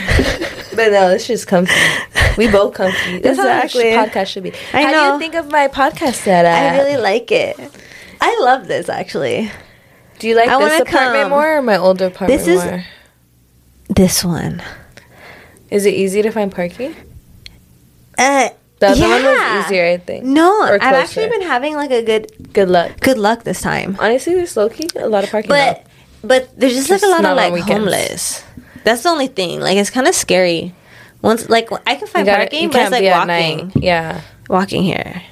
but 0.76 0.92
no, 0.92 1.08
it's 1.10 1.26
just 1.26 1.46
comfy. 1.46 1.72
We 2.36 2.48
both 2.48 2.74
comfy. 2.74 3.20
That's 3.20 3.38
Exactly. 3.38 3.92
how 3.92 4.04
podcast 4.04 4.26
should 4.26 4.42
be. 4.42 4.52
I 4.74 4.82
how 4.82 4.90
do 5.08 5.12
you 5.14 5.18
think 5.18 5.34
of 5.34 5.50
my 5.50 5.68
podcast 5.68 6.16
setup? 6.16 6.52
I 6.54 6.76
really 6.78 7.00
like 7.00 7.32
it. 7.32 7.58
I 8.20 8.38
love 8.42 8.68
this 8.68 8.90
actually. 8.90 9.50
Do 10.18 10.28
you 10.28 10.36
like 10.36 10.50
I 10.50 10.58
this 10.58 10.80
apartment 10.82 11.22
come. 11.22 11.30
more 11.30 11.56
or 11.56 11.62
my 11.62 11.78
older 11.78 12.06
apartment 12.06 12.38
This 12.40 12.46
is- 12.46 12.62
more? 12.62 12.84
This 13.88 14.22
one. 14.22 14.62
Is 15.70 15.86
it 15.86 15.94
easy 15.94 16.20
to 16.20 16.30
find 16.30 16.52
parking? 16.52 16.94
Uh, 18.18 18.48
The 18.78 18.88
other 18.88 19.00
one 19.08 19.22
yeah. 19.22 19.56
was 19.56 19.66
easier, 19.66 19.86
I 19.86 19.96
think. 19.96 20.24
No, 20.24 20.50
I've 20.62 20.82
actually 20.82 21.28
been 21.28 21.42
having 21.42 21.74
like 21.76 21.90
a 21.90 22.02
good 22.02 22.28
Good 22.52 22.68
luck. 22.68 23.00
good 23.00 23.16
luck 23.18 23.44
this 23.44 23.60
time. 23.62 23.96
Honestly, 23.98 24.34
there's 24.34 24.56
low 24.56 24.68
key 24.68 24.88
a 24.96 25.08
lot 25.08 25.24
of 25.24 25.30
parking. 25.30 25.48
But 25.48 25.86
but 26.22 26.48
there's 26.58 26.74
just, 26.74 26.88
Just 26.88 27.02
like 27.02 27.08
a 27.08 27.22
lot 27.22 27.24
of 27.24 27.36
like 27.36 27.56
homeless. 27.64 28.44
That's 28.84 29.02
the 29.02 29.08
only 29.08 29.28
thing. 29.28 29.60
Like 29.60 29.76
it's 29.78 29.90
kind 29.90 30.06
of 30.06 30.14
scary. 30.14 30.74
Once 31.22 31.48
like 31.48 31.68
I 31.86 31.94
can 31.96 32.06
find 32.06 32.26
gotta- 32.26 32.44
parking, 32.52 32.68
but 32.70 32.82
it's 32.82 32.90
like 32.92 33.04
walking. 33.08 33.72
Yeah. 33.82 34.20
walking 34.48 34.82
here. 34.82 35.22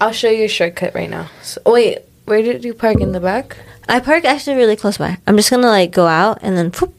I'll 0.00 0.12
show 0.12 0.30
you 0.30 0.44
a 0.44 0.48
shortcut 0.48 0.94
right 0.94 1.10
now. 1.10 1.30
So, 1.42 1.60
wait, 1.66 1.98
where 2.26 2.42
did 2.42 2.64
you 2.64 2.74
park 2.74 3.00
in 3.00 3.12
the 3.12 3.20
back? 3.20 3.56
I 3.88 4.00
park 4.00 4.24
actually 4.24 4.56
really 4.56 4.76
close 4.76 4.98
by. 4.98 5.18
I'm 5.26 5.36
just 5.36 5.50
gonna 5.50 5.66
like 5.70 5.90
go 5.92 6.06
out 6.06 6.38
and 6.42 6.56
then. 6.58 6.70
Whoop. 6.74 6.94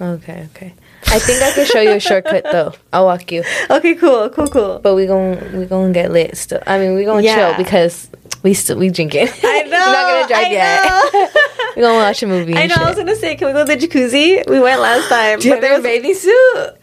Okay, 0.00 0.48
okay. 0.54 0.72
I 1.12 1.18
think 1.18 1.42
I 1.42 1.50
can 1.52 1.66
show 1.66 1.80
you 1.80 1.90
a 1.92 2.00
shortcut 2.00 2.44
though. 2.44 2.72
I'll 2.92 3.04
walk 3.06 3.32
you. 3.32 3.42
Okay, 3.68 3.94
cool, 3.96 4.28
cool, 4.30 4.46
cool. 4.46 4.78
But 4.78 4.94
we 4.94 5.06
gon' 5.06 5.58
we 5.58 5.66
gonna 5.66 5.92
get 5.92 6.12
lit 6.12 6.36
still. 6.36 6.62
I 6.66 6.78
mean, 6.78 6.94
we 6.94 7.04
gonna 7.04 7.22
Yeah. 7.22 7.34
chill 7.50 7.56
because 7.56 8.08
we 8.44 8.54
still 8.54 8.78
we 8.78 8.90
drinking. 8.90 9.28
I 9.42 9.62
know. 9.62 9.70
We're 9.86 9.92
not 9.92 10.06
gonna 10.08 10.28
drive 10.28 10.46
I 10.46 10.50
yet. 10.50 11.32
we 11.76 11.82
gonna 11.82 11.98
watch 11.98 12.22
a 12.22 12.26
movie. 12.28 12.54
I 12.54 12.66
know. 12.66 12.76
I 12.78 12.88
was 12.88 12.96
gonna 12.96 13.16
say, 13.16 13.34
can 13.34 13.48
we 13.48 13.52
go 13.54 13.66
to 13.66 13.74
the 13.76 13.86
jacuzzi? 13.86 14.48
We 14.48 14.60
went 14.60 14.80
last 14.80 15.08
time, 15.08 15.40
Do 15.40 15.48
you 15.48 15.54
but 15.54 15.56
have 15.56 15.62
there 15.62 15.74
was 15.74 15.82
bathing 15.82 16.14
suit? 16.26 16.32
Oh, 16.32 16.74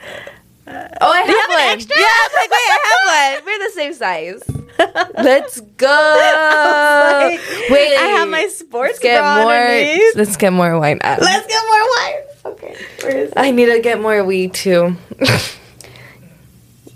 I 0.68 1.20
have, 1.20 1.28
have 1.28 1.50
an 1.50 1.56
one. 1.56 1.74
extra? 1.74 1.96
Yeah, 1.98 2.06
I 2.06 2.28
was 2.28 2.36
like, 2.36 2.52
wait, 2.52 2.68
I 2.68 2.80
have 2.84 3.38
one. 3.38 3.46
We're 3.46 3.66
the 3.68 3.74
same 3.74 3.94
size. 3.94 4.44
Let's 4.80 5.60
go. 5.62 5.88
like, 5.88 7.40
wait, 7.70 7.98
I 7.98 8.14
have 8.18 8.30
my 8.30 8.48
sports 8.48 8.94
let's 8.94 9.00
get 9.00 9.20
bra 9.20 9.44
more. 9.44 9.54
underneath. 9.54 10.16
Let's 10.16 10.38
get 10.38 10.54
more 10.54 10.80
wine. 10.80 11.00
Out. 11.02 11.22
Let's 11.22 11.48
get 11.48 11.64
more 11.68 11.86
wine. 11.98 12.14
Okay, 12.46 12.86
where 13.02 13.18
is 13.18 13.30
it? 13.32 13.34
I 13.38 13.52
need 13.52 13.66
to 13.66 13.80
get 13.80 14.00
more 14.00 14.24
weed 14.24 14.54
too. 14.54 14.96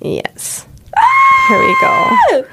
Yes. 0.02 0.66
Here 1.48 1.60
we 1.60 1.78
go. 1.80 2.46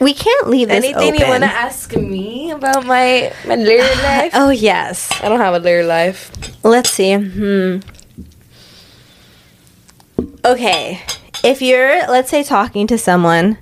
We 0.00 0.14
can't 0.14 0.48
leave 0.48 0.68
this 0.68 0.84
Anything 0.84 1.16
you 1.16 1.26
want 1.26 1.42
to 1.42 1.48
ask 1.50 1.94
me 1.96 2.50
about 2.50 2.86
my 2.86 3.32
my 3.46 3.56
lyric 3.56 3.96
life? 4.02 4.32
Oh 4.34 4.50
yes. 4.50 5.10
I 5.22 5.28
don't 5.28 5.40
have 5.40 5.54
a 5.54 5.58
lyric 5.58 5.86
life. 5.86 6.30
Let's 6.64 6.90
see. 6.90 7.14
Hmm. 7.14 7.78
Okay. 10.44 11.00
If 11.44 11.60
you're, 11.62 12.06
let's 12.08 12.30
say, 12.30 12.44
talking 12.44 12.86
to 12.86 12.98
someone, 12.98 13.58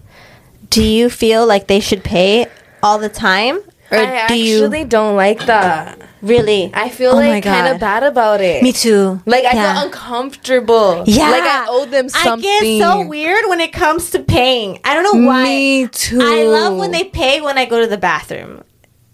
do 0.70 0.82
you 0.82 1.10
feel 1.10 1.46
like 1.46 1.66
they 1.66 1.80
should 1.80 2.02
pay 2.04 2.46
all 2.82 2.98
the 2.98 3.08
time, 3.08 3.56
or 3.90 3.98
I 3.98 4.04
do 4.04 4.06
actually 4.06 4.78
you 4.80 4.84
don't 4.86 5.16
like 5.16 5.46
that. 5.46 5.98
really? 6.22 6.70
I 6.72 6.88
feel 6.88 7.12
Oh 7.12 7.16
my 7.16 7.28
like 7.28 7.44
kind 7.44 7.66
God. 7.66 7.74
of 7.74 7.80
bad 7.80 8.02
about 8.04 8.40
it. 8.40 8.62
Me 8.62 8.72
too. 8.72 9.20
Like 9.26 9.44
I 9.44 9.52
Yeah. 9.54 9.74
feel 9.74 9.84
uncomfortable. 9.86 11.04
Yeah. 11.06 11.30
Like 11.30 11.42
I 11.42 11.66
owe 11.68 11.86
them 11.86 12.08
something. 12.08 12.48
I 12.48 12.60
get 12.62 12.82
so 12.82 13.06
weird 13.06 13.44
when 13.48 13.60
it 13.60 13.72
comes 13.72 14.10
to 14.10 14.20
paying. 14.20 14.78
I 14.84 14.94
don't 14.94 15.04
know 15.04 15.26
why. 15.26 15.44
Me 15.44 15.88
too. 15.88 16.20
I 16.22 16.44
love 16.44 16.76
when 16.78 16.90
they 16.92 17.04
pay 17.04 17.40
when 17.40 17.58
I 17.58 17.64
go 17.64 17.80
to 17.80 17.86
the 17.86 17.98
bathroom. 17.98 18.62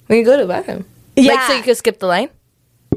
when 0.08 0.18
you 0.18 0.24
go 0.24 0.36
to 0.36 0.42
the 0.42 0.48
bathroom. 0.48 0.84
Yeah. 1.16 1.32
Like 1.32 1.42
so 1.48 1.54
you 1.54 1.62
could 1.62 1.76
skip 1.76 1.98
the 1.98 2.06
line. 2.06 2.28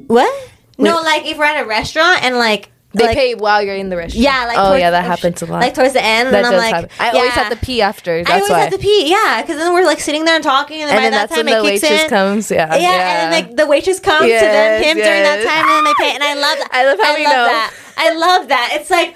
What? 0.07 0.31
No, 0.77 0.97
Wait. 0.97 1.03
like 1.03 1.25
if 1.25 1.37
we're 1.37 1.45
at 1.45 1.63
a 1.63 1.67
restaurant 1.67 2.23
and 2.23 2.35
like 2.37 2.71
They 2.91 3.05
like, 3.05 3.15
pay 3.15 3.35
while 3.35 3.61
you're 3.61 3.75
in 3.75 3.89
the 3.89 3.97
restaurant. 3.97 4.23
Yeah, 4.23 4.45
like 4.45 4.57
oh 4.57 4.69
towards- 4.69 4.79
yeah, 4.81 4.89
that 4.89 5.05
happens 5.05 5.41
a 5.43 5.45
lot. 5.45 5.61
Like 5.61 5.75
towards 5.75 5.93
the 5.93 6.03
end, 6.03 6.33
that 6.33 6.43
and 6.43 6.47
I'm 6.47 6.57
like, 6.57 6.73
happen. 6.73 6.89
I 6.99 7.09
always 7.11 7.35
yeah. 7.35 7.43
have 7.43 7.53
to 7.59 7.63
pee 7.63 7.81
after. 7.83 8.17
That's 8.23 8.29
I 8.31 8.33
always 8.37 8.49
why. 8.49 8.59
have 8.61 8.71
to 8.73 8.79
pee. 8.79 9.11
Yeah, 9.11 9.41
because 9.43 9.57
then 9.57 9.71
we're 9.73 9.85
like 9.85 9.99
sitting 9.99 10.25
there 10.25 10.33
and 10.33 10.43
talking, 10.43 10.81
and, 10.81 10.89
then 10.89 10.97
and 10.97 10.97
by 10.97 11.03
then 11.03 11.11
that 11.11 11.29
that's 11.29 11.35
time 11.37 11.45
when 11.45 11.53
it 11.53 11.61
the 11.61 11.69
kicks 11.69 11.83
waitress 11.83 12.03
in. 12.05 12.09
comes. 12.09 12.49
Yeah, 12.49 12.75
yeah, 12.75 12.89
and 12.89 13.31
then 13.33 13.45
like 13.45 13.55
the 13.57 13.67
waitress 13.67 13.99
comes 13.99 14.21
to 14.25 14.27
them, 14.27 14.81
Yes, 14.81 14.85
him 14.85 14.97
during 14.97 15.21
that 15.21 15.37
time, 15.45 15.65
and 15.69 15.69
then 15.77 15.83
they 15.85 15.93
pay, 16.01 16.15
and 16.15 16.23
I 16.23 16.33
love 16.33 16.57
that. 16.57 16.69
I 16.73 16.85
love 16.89 16.99
how 16.99 17.13
I 17.13 17.17
we 17.17 17.23
love 17.25 17.33
know. 17.33 17.45
that. 17.45 17.73
I 17.97 18.13
love 18.15 18.47
that. 18.49 18.69
It's 18.73 18.89
like 18.89 19.15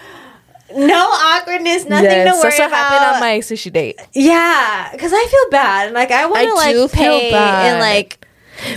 no 0.75 1.09
awkwardness, 1.09 1.85
nothing 1.85 2.05
yes, 2.11 2.29
to 2.29 2.33
worry 2.37 2.49
that's 2.49 2.59
what 2.59 2.67
about. 2.67 2.77
happened 2.77 3.15
on 3.15 3.19
my 3.21 3.39
sushi 3.39 3.73
date. 3.73 3.99
yeah, 4.13 4.89
because 4.91 5.11
I 5.13 5.25
feel 5.25 5.49
bad. 5.49 5.87
and 5.87 5.95
Like 5.95 6.11
I 6.11 6.25
want 6.27 6.47
to 6.47 6.53
like 6.53 6.73
do 6.75 6.87
feel 6.87 7.19
pay 7.19 7.31
bad. 7.31 7.65
and 7.73 7.79
like 7.79 8.23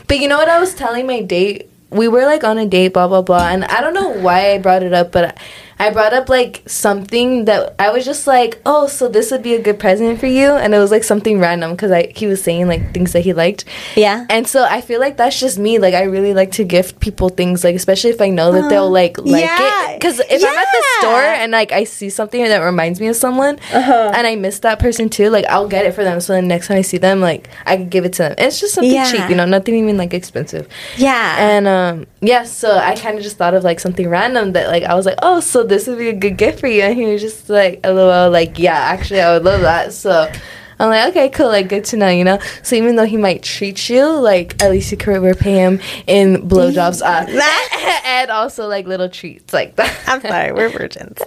But 0.08 0.20
you 0.20 0.28
know 0.28 0.38
what 0.38 0.48
I 0.48 0.58
was 0.58 0.74
telling 0.74 1.06
my 1.06 1.20
date? 1.20 1.68
We 1.90 2.08
were 2.08 2.24
like 2.24 2.44
on 2.44 2.58
a 2.58 2.66
date, 2.66 2.92
blah 2.94 3.08
blah 3.08 3.22
blah, 3.22 3.48
and 3.48 3.64
I 3.64 3.80
don't 3.80 3.94
know 3.94 4.08
why 4.08 4.52
I 4.52 4.58
brought 4.58 4.82
it 4.82 4.92
up, 4.92 5.12
but 5.12 5.38
I 5.78 5.90
brought 5.90 6.14
up 6.14 6.28
like 6.28 6.62
something 6.66 7.44
that 7.46 7.74
I 7.78 7.90
was 7.90 8.04
just 8.04 8.26
like, 8.26 8.60
oh, 8.64 8.86
so 8.86 9.08
this 9.08 9.30
would 9.30 9.42
be 9.42 9.54
a 9.54 9.60
good 9.60 9.78
present 9.78 10.18
for 10.18 10.26
you, 10.26 10.48
and 10.52 10.74
it 10.74 10.78
was 10.78 10.90
like 10.90 11.04
something 11.04 11.38
random 11.38 11.72
because 11.72 11.90
I 11.90 12.12
he 12.14 12.26
was 12.26 12.42
saying 12.42 12.66
like 12.68 12.94
things 12.94 13.12
that 13.12 13.20
he 13.20 13.32
liked, 13.32 13.64
Yeah. 13.94 14.24
and 14.30 14.46
so 14.46 14.64
I 14.64 14.80
feel 14.80 15.00
like 15.00 15.16
that's 15.16 15.38
just 15.38 15.58
me. 15.58 15.78
Like 15.78 15.94
I 15.94 16.02
really 16.04 16.32
like 16.34 16.52
to 16.52 16.64
gift 16.64 17.00
people 17.00 17.28
things, 17.28 17.62
like 17.64 17.74
especially 17.76 18.10
if 18.10 18.20
I 18.20 18.30
know 18.30 18.52
that 18.52 18.68
they'll 18.70 18.90
like 18.90 19.18
like 19.18 19.42
yeah. 19.44 19.90
it. 19.92 20.00
Because 20.00 20.18
if 20.20 20.42
I'm 20.42 20.56
at 20.58 20.66
the 20.72 20.82
store 21.00 21.20
and 21.22 21.52
like 21.52 21.72
I 21.72 21.84
see 21.84 22.10
something 22.10 22.42
that 22.44 22.58
reminds 22.58 23.00
me 23.00 23.08
of 23.08 23.16
someone, 23.16 23.58
Uh-huh. 23.72 24.12
and 24.14 24.26
I 24.26 24.34
miss 24.36 24.60
that 24.60 24.78
person 24.78 25.08
too, 25.08 25.28
like 25.30 25.44
I'll 25.46 25.68
get 25.68 25.84
it 25.86 25.92
for 25.92 26.04
them. 26.04 26.20
So 26.20 26.32
the 26.34 26.42
next 26.42 26.68
time 26.68 26.78
I 26.78 26.82
see 26.82 26.98
them, 26.98 27.20
like 27.20 27.48
I 27.66 27.76
can 27.76 27.88
give 27.88 28.04
it 28.04 28.12
to 28.14 28.22
them. 28.22 28.34
And 28.38 28.46
it's 28.46 28.60
just 28.60 28.74
something 28.74 28.92
Yeah. 28.92 29.10
cheap, 29.10 29.28
you 29.28 29.36
know, 29.36 29.44
nothing 29.44 29.74
even 29.74 29.96
like 29.98 30.14
expensive. 30.14 30.68
yeah. 30.96 31.36
And 31.38 31.66
um, 31.68 32.06
yeah, 32.20 32.44
so 32.44 32.76
I 32.78 32.94
kind 32.96 33.16
of 33.18 33.22
just 33.22 33.36
thought 33.36 33.54
of 33.54 33.62
like 33.64 33.78
something 33.80 34.08
random 34.08 34.52
that 34.52 34.68
like 34.68 34.82
I 34.84 34.94
was 34.94 35.04
like, 35.06 35.18
oh, 35.22 35.40
so 35.40 35.65
this 35.68 35.86
would 35.86 35.98
be 35.98 36.08
a 36.08 36.14
good 36.14 36.36
gift 36.36 36.60
for 36.60 36.66
you, 36.66 36.82
and 36.82 36.96
he 36.96 37.06
was 37.06 37.20
just 37.20 37.48
like, 37.48 37.84
lol, 37.84 38.30
like 38.30 38.58
yeah, 38.58 38.76
actually 38.76 39.20
I 39.20 39.32
would 39.34 39.44
love 39.44 39.60
that. 39.62 39.92
So. 39.92 40.30
I'm 40.78 40.90
like, 40.90 41.08
okay, 41.08 41.30
cool, 41.30 41.48
like 41.48 41.70
good 41.70 41.86
to 41.86 41.96
know, 41.96 42.08
you 42.08 42.22
know. 42.22 42.38
So 42.62 42.76
even 42.76 42.96
though 42.96 43.06
he 43.06 43.16
might 43.16 43.42
treat 43.42 43.88
you, 43.88 44.06
like 44.06 44.62
at 44.62 44.70
least 44.70 44.90
you 44.90 44.98
could 44.98 45.22
repay 45.22 45.54
him 45.54 45.80
in 46.06 46.46
blowjobs, 46.48 47.00
uh, 47.00 47.24
and 48.04 48.30
also 48.30 48.68
like 48.68 48.86
little 48.86 49.08
treats 49.08 49.54
like 49.54 49.76
that. 49.76 49.98
I'm 50.06 50.20
sorry, 50.20 50.52
we're 50.52 50.68
virgins. 50.78 51.18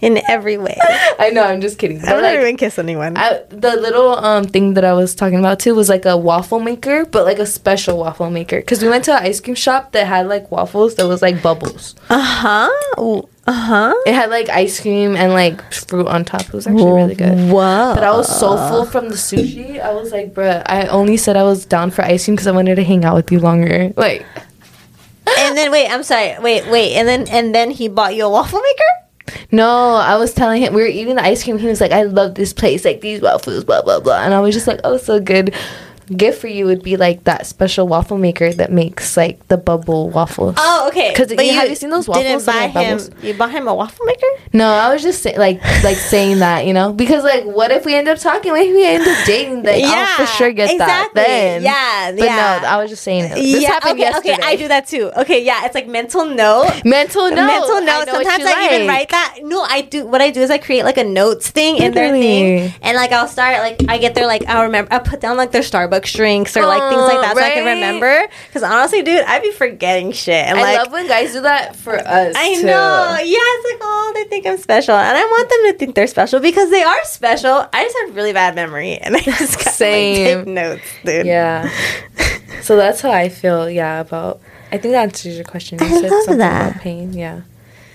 In 0.00 0.20
every 0.28 0.56
way. 0.56 0.76
I 1.18 1.30
know, 1.30 1.42
I'm 1.42 1.60
just 1.60 1.78
kidding. 1.78 2.02
I 2.02 2.12
don't 2.12 2.22
like, 2.22 2.38
even 2.38 2.56
kiss 2.56 2.78
anyone. 2.78 3.16
I, 3.16 3.42
the 3.48 3.76
little 3.76 4.16
um 4.18 4.44
thing 4.44 4.74
that 4.74 4.84
I 4.84 4.92
was 4.92 5.14
talking 5.14 5.38
about 5.38 5.60
too 5.60 5.74
was 5.74 5.88
like 5.88 6.04
a 6.04 6.16
waffle 6.16 6.60
maker, 6.60 7.04
but 7.04 7.24
like 7.24 7.38
a 7.38 7.46
special 7.46 7.98
waffle 7.98 8.30
maker. 8.30 8.60
Because 8.60 8.82
we 8.82 8.88
went 8.88 9.04
to 9.04 9.12
an 9.12 9.22
ice 9.22 9.40
cream 9.40 9.54
shop 9.54 9.92
that 9.92 10.06
had 10.06 10.28
like 10.28 10.50
waffles 10.50 10.94
that 10.96 11.06
was 11.06 11.22
like 11.22 11.42
bubbles. 11.42 11.94
Uh 12.08 12.20
huh. 12.20 13.22
Uh 13.46 13.52
huh. 13.52 13.94
It 14.06 14.14
had 14.14 14.30
like 14.30 14.48
ice 14.48 14.80
cream 14.80 15.16
and 15.16 15.32
like 15.32 15.72
fruit 15.72 16.06
on 16.06 16.24
top. 16.24 16.42
It 16.42 16.52
was 16.52 16.66
actually 16.66 16.92
really 16.92 17.14
good. 17.14 17.50
Wow. 17.50 17.94
But 17.94 18.04
I 18.04 18.10
was 18.12 18.28
so 18.28 18.56
full 18.68 18.84
from 18.84 19.08
the 19.08 19.16
sushi. 19.16 19.80
I 19.80 19.92
was 19.92 20.12
like, 20.12 20.34
bruh, 20.34 20.62
I 20.66 20.86
only 20.86 21.16
said 21.16 21.36
I 21.36 21.42
was 21.42 21.64
down 21.64 21.90
for 21.90 22.02
ice 22.02 22.24
cream 22.24 22.36
because 22.36 22.46
I 22.46 22.52
wanted 22.52 22.76
to 22.76 22.84
hang 22.84 23.04
out 23.04 23.16
with 23.16 23.32
you 23.32 23.40
longer. 23.40 23.92
Like, 23.96 24.24
And 25.38 25.56
then 25.56 25.70
wait, 25.70 25.88
I'm 25.88 26.02
sorry. 26.02 26.36
Wait, 26.40 26.66
wait. 26.68 26.94
And 26.94 27.06
then 27.06 27.28
and 27.28 27.54
then 27.54 27.70
he 27.70 27.88
bought 27.88 28.14
you 28.14 28.24
a 28.24 28.30
waffle 28.30 28.60
maker. 28.60 29.09
No, 29.50 29.94
I 29.96 30.16
was 30.16 30.32
telling 30.32 30.62
him 30.62 30.74
we 30.74 30.82
were 30.82 30.88
eating 30.88 31.16
the 31.16 31.22
ice 31.22 31.44
cream. 31.44 31.58
He 31.58 31.66
was 31.66 31.80
like, 31.80 31.92
I 31.92 32.02
love 32.02 32.34
this 32.34 32.52
place, 32.52 32.84
like 32.84 33.00
these 33.00 33.20
waffles, 33.20 33.64
blah 33.64 33.82
blah 33.82 34.00
blah. 34.00 34.22
And 34.22 34.34
I 34.34 34.40
was 34.40 34.54
just 34.54 34.66
like, 34.66 34.80
oh, 34.84 34.96
so 34.96 35.20
good. 35.20 35.54
Gift 36.16 36.40
for 36.40 36.48
you 36.48 36.66
would 36.66 36.82
be 36.82 36.96
like 36.96 37.24
that 37.24 37.46
special 37.46 37.86
waffle 37.86 38.18
maker 38.18 38.52
that 38.54 38.72
makes 38.72 39.16
like 39.16 39.46
the 39.48 39.56
bubble 39.56 40.10
waffles. 40.10 40.54
Oh, 40.58 40.86
okay. 40.88 41.10
Because 41.10 41.30
you- 41.30 41.52
have 41.54 41.68
you 41.68 41.74
seen 41.76 41.90
those 41.90 42.08
waffles 42.08 42.24
Didn't 42.26 42.46
buy 42.46 42.66
him. 42.66 42.96
bubbles? 42.98 43.10
You 43.22 43.34
bought 43.34 43.50
him 43.52 43.68
a 43.68 43.74
waffle 43.74 44.04
maker. 44.06 44.26
No, 44.52 44.66
I 44.68 44.92
was 44.92 45.02
just 45.02 45.22
say, 45.22 45.36
like 45.38 45.62
like 45.84 45.96
saying 45.96 46.40
that, 46.40 46.66
you 46.66 46.72
know, 46.72 46.92
because 46.92 47.22
like, 47.24 47.44
what 47.44 47.70
if 47.70 47.84
we 47.84 47.94
end 47.94 48.08
up 48.08 48.18
talking? 48.18 48.50
What 48.52 48.62
if 48.62 48.74
we 48.74 48.84
end 48.86 49.06
up 49.06 49.26
dating? 49.26 49.62
Then 49.62 49.84
I'll 49.84 50.16
for 50.16 50.26
sure 50.26 50.50
get 50.52 50.76
that. 50.78 50.84
exactly. 51.10 51.22
Then, 51.22 51.62
Yeah, 51.62 52.12
but 52.12 52.24
yeah. 52.24 52.58
no, 52.62 52.68
I 52.68 52.76
was 52.82 52.90
just 52.90 53.02
saying 53.04 53.24
it. 53.26 53.34
This 53.36 53.62
yeah, 53.62 53.68
happened 53.70 53.92
okay, 53.92 54.00
yesterday. 54.00 54.32
okay, 54.34 54.42
I 54.42 54.56
do 54.56 54.68
that 54.68 54.86
too. 54.88 55.10
Okay, 55.16 55.44
yeah, 55.44 55.64
it's 55.66 55.74
like 55.74 55.86
mental 55.86 56.24
note. 56.26 56.70
Mental 56.84 57.28
note. 57.30 57.36
Mental 57.46 57.76
I 57.76 57.80
note. 57.80 58.06
what 58.08 58.08
Sometimes 58.26 58.44
I 58.46 58.74
even 58.74 58.88
write 58.88 59.08
that. 59.10 59.38
No, 59.42 59.62
I 59.62 59.82
do. 59.82 60.06
What 60.06 60.20
I 60.20 60.30
do 60.30 60.40
is 60.40 60.50
I 60.50 60.58
create 60.58 60.84
like 60.84 60.96
a 60.98 61.04
notes 61.04 61.50
thing 61.50 61.76
in 61.76 61.92
their 61.92 62.10
thing, 62.12 62.72
and 62.82 62.96
like 62.96 63.12
I'll 63.12 63.28
start 63.28 63.58
like 63.58 63.80
I 63.88 63.98
get 63.98 64.14
their 64.14 64.26
like 64.26 64.44
I'll 64.48 64.64
remember 64.64 64.92
I 64.92 64.98
put 64.98 65.20
down 65.20 65.36
like 65.36 65.52
their 65.52 65.62
Starbucks 65.62 65.99
drinks 66.04 66.56
or 66.56 66.66
like 66.66 66.90
things 66.90 67.02
like 67.02 67.18
oh, 67.18 67.20
that 67.22 67.36
so 67.36 67.42
I 67.42 67.50
can 67.50 67.66
remember. 67.66 68.28
Because 68.46 68.62
honestly, 68.62 69.02
dude, 69.02 69.24
I'd 69.24 69.42
be 69.42 69.52
forgetting 69.52 70.12
shit. 70.12 70.46
And 70.46 70.58
I 70.58 70.62
like 70.62 70.78
love 70.78 70.92
when 70.92 71.06
guys 71.08 71.32
do 71.32 71.40
that 71.42 71.76
for 71.76 71.94
us. 71.96 72.34
I 72.36 72.54
too. 72.54 72.62
know. 72.66 73.16
Yeah, 73.18 73.38
it's 73.38 73.72
like, 73.72 73.80
oh, 73.82 74.12
they 74.14 74.24
think 74.24 74.46
I'm 74.46 74.58
special. 74.58 74.94
And 74.94 75.16
I 75.16 75.22
want 75.24 75.48
them 75.48 75.72
to 75.72 75.78
think 75.78 75.94
they're 75.94 76.06
special 76.06 76.40
because 76.40 76.70
they 76.70 76.82
are 76.82 77.04
special. 77.04 77.66
I 77.72 77.84
just 77.84 77.96
have 78.06 78.16
really 78.16 78.32
bad 78.32 78.54
memory 78.54 78.96
and 78.96 79.16
I 79.16 79.20
just 79.20 79.56
got 79.64 79.74
Same. 79.74 80.38
Like, 80.38 80.44
take 80.44 80.54
notes, 80.54 80.82
dude. 81.04 81.26
Yeah. 81.26 81.70
so 82.62 82.76
that's 82.76 83.00
how 83.00 83.10
I 83.10 83.28
feel. 83.28 83.70
Yeah, 83.70 84.00
about. 84.00 84.40
I 84.72 84.78
think 84.78 84.92
that 84.92 85.02
answers 85.02 85.36
your 85.36 85.44
question. 85.44 85.78
You 85.80 85.86
I 85.86 85.88
said 85.88 86.02
love 86.02 86.10
something 86.10 86.38
that. 86.38 86.70
about 86.70 86.82
pain. 86.82 87.12
Yeah. 87.12 87.42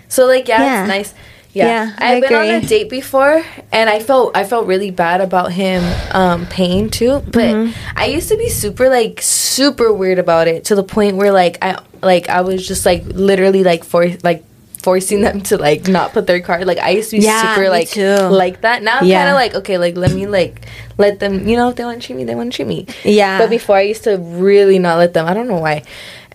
So 0.07 0.26
like, 0.26 0.48
yeah, 0.48 0.61
Yeah. 0.61 0.82
it's 0.82 0.88
nice. 0.90 1.14
Yeah, 1.56 1.68
Yeah, 1.68 1.95
I've 1.98 2.22
been 2.22 2.34
on 2.34 2.45
a 2.49 2.61
date 2.61 2.90
before, 2.90 3.41
and 3.72 3.90
I 3.90 3.99
felt 3.99 4.36
I 4.36 4.44
felt 4.44 4.68
really 4.68 4.91
bad 4.91 5.22
about 5.22 5.53
him 5.53 5.82
um, 6.11 6.45
paying 6.48 6.90
too. 6.90 7.22
But 7.32 7.45
Mm-hmm. 7.56 7.98
I 7.98 8.06
used 8.07 8.27
to 8.30 8.36
be 8.38 8.49
super 8.49 8.90
like 8.90 9.22
super 9.22 9.94
weird 9.94 10.19
about 10.19 10.48
it 10.49 10.65
to 10.65 10.76
the 10.76 10.84
point 10.84 11.15
where 11.15 11.32
like 11.32 11.57
I 11.64 11.80
like 12.03 12.27
I 12.30 12.41
was 12.41 12.68
just 12.68 12.86
like 12.86 13.03
literally 13.06 13.64
like 13.64 13.86
for 13.86 14.06
like 14.22 14.44
forcing 14.84 15.22
them 15.22 15.41
to 15.41 15.57
like 15.57 15.88
not 15.88 16.11
put 16.14 16.27
their 16.27 16.41
card. 16.41 16.68
Like 16.68 16.77
I 16.77 16.90
used 16.90 17.10
to 17.11 17.18
be 17.18 17.23
Yeah, 17.23 17.56
super 17.56 17.69
like 17.69 17.90
too. 17.90 18.18
like 18.30 18.61
that. 18.61 18.84
Now 18.84 18.99
I'm 18.99 19.06
Yeah. 19.07 19.19
kind 19.23 19.30
of 19.30 19.36
like 19.36 19.56
okay, 19.64 19.77
like 19.77 19.95
let 19.95 20.11
me 20.11 20.27
like 20.27 20.65
let 20.98 21.19
them. 21.22 21.48
You 21.48 21.56
know, 21.56 21.69
if 21.69 21.77
they 21.77 21.86
want 21.86 22.02
to 22.02 22.06
treat 22.06 22.18
me, 22.18 22.26
they 22.26 22.36
want 22.36 22.52
to 22.52 22.56
treat 22.56 22.68
me. 22.68 22.86
Yeah. 23.06 23.40
But 23.40 23.49
before 23.49 23.77
I 23.77 23.82
used 23.82 24.03
to 24.03 24.18
really 24.18 24.77
not 24.77 24.98
let 24.98 25.14
them. 25.14 25.26
I 25.26 25.34
don't 25.34 25.48
know 25.48 25.60
why. 25.60 25.84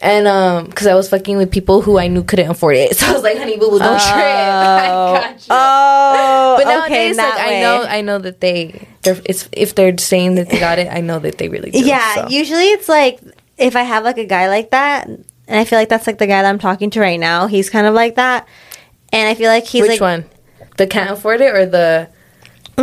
And 0.02 0.26
um, 0.26 0.66
because 0.66 0.86
I 0.86 0.94
was 0.94 1.10
fucking 1.10 1.36
with 1.36 1.50
people 1.50 1.82
who 1.82 1.98
I 1.98 2.08
knew 2.08 2.22
couldn't 2.22 2.50
afford 2.50 2.76
it, 2.76 2.96
so 2.98 3.06
I 3.06 3.12
was 3.12 3.22
like, 3.22 3.36
"Honey, 3.36 3.58
boo, 3.58 3.70
boo, 3.70 3.78
don't 3.78 4.00
trip. 4.00 4.14
I 4.14 4.86
got 4.86 5.34
you." 5.34 5.46
Oh, 5.50 6.54
but 6.56 6.66
okay, 6.66 6.78
nowadays, 6.78 7.16
that 7.16 7.34
like 7.36 7.46
way. 7.46 7.58
I 7.58 7.60
know, 7.60 7.82
I 7.84 8.00
know 8.00 8.18
that 8.18 8.40
they, 8.40 8.88
it's 9.04 9.48
if 9.52 9.74
they're 9.74 9.96
saying 9.98 10.36
that 10.36 10.48
they 10.48 10.58
got 10.58 10.78
it, 10.78 10.88
I 10.90 11.00
know 11.00 11.18
that 11.18 11.36
they 11.36 11.48
really 11.48 11.70
do. 11.70 11.80
Yeah, 11.80 12.14
so. 12.14 12.28
usually 12.28 12.68
it's 12.70 12.88
like 12.88 13.20
if 13.58 13.76
I 13.76 13.82
have 13.82 14.04
like 14.04 14.16
a 14.16 14.24
guy 14.24 14.48
like 14.48 14.70
that, 14.70 15.06
and 15.06 15.20
I 15.48 15.64
feel 15.64 15.78
like 15.78 15.90
that's 15.90 16.06
like 16.06 16.18
the 16.18 16.26
guy 16.26 16.42
that 16.42 16.48
I'm 16.48 16.58
talking 16.58 16.88
to 16.90 17.00
right 17.00 17.20
now. 17.20 17.46
He's 17.46 17.68
kind 17.68 17.86
of 17.86 17.92
like 17.92 18.14
that, 18.14 18.48
and 19.12 19.28
I 19.28 19.34
feel 19.34 19.48
like 19.48 19.66
he's 19.66 19.82
Which 19.82 19.90
like, 19.90 20.00
one? 20.00 20.24
The 20.78 20.86
can't 20.86 21.10
afford 21.10 21.42
it 21.42 21.54
or 21.54 21.66
the? 21.66 22.08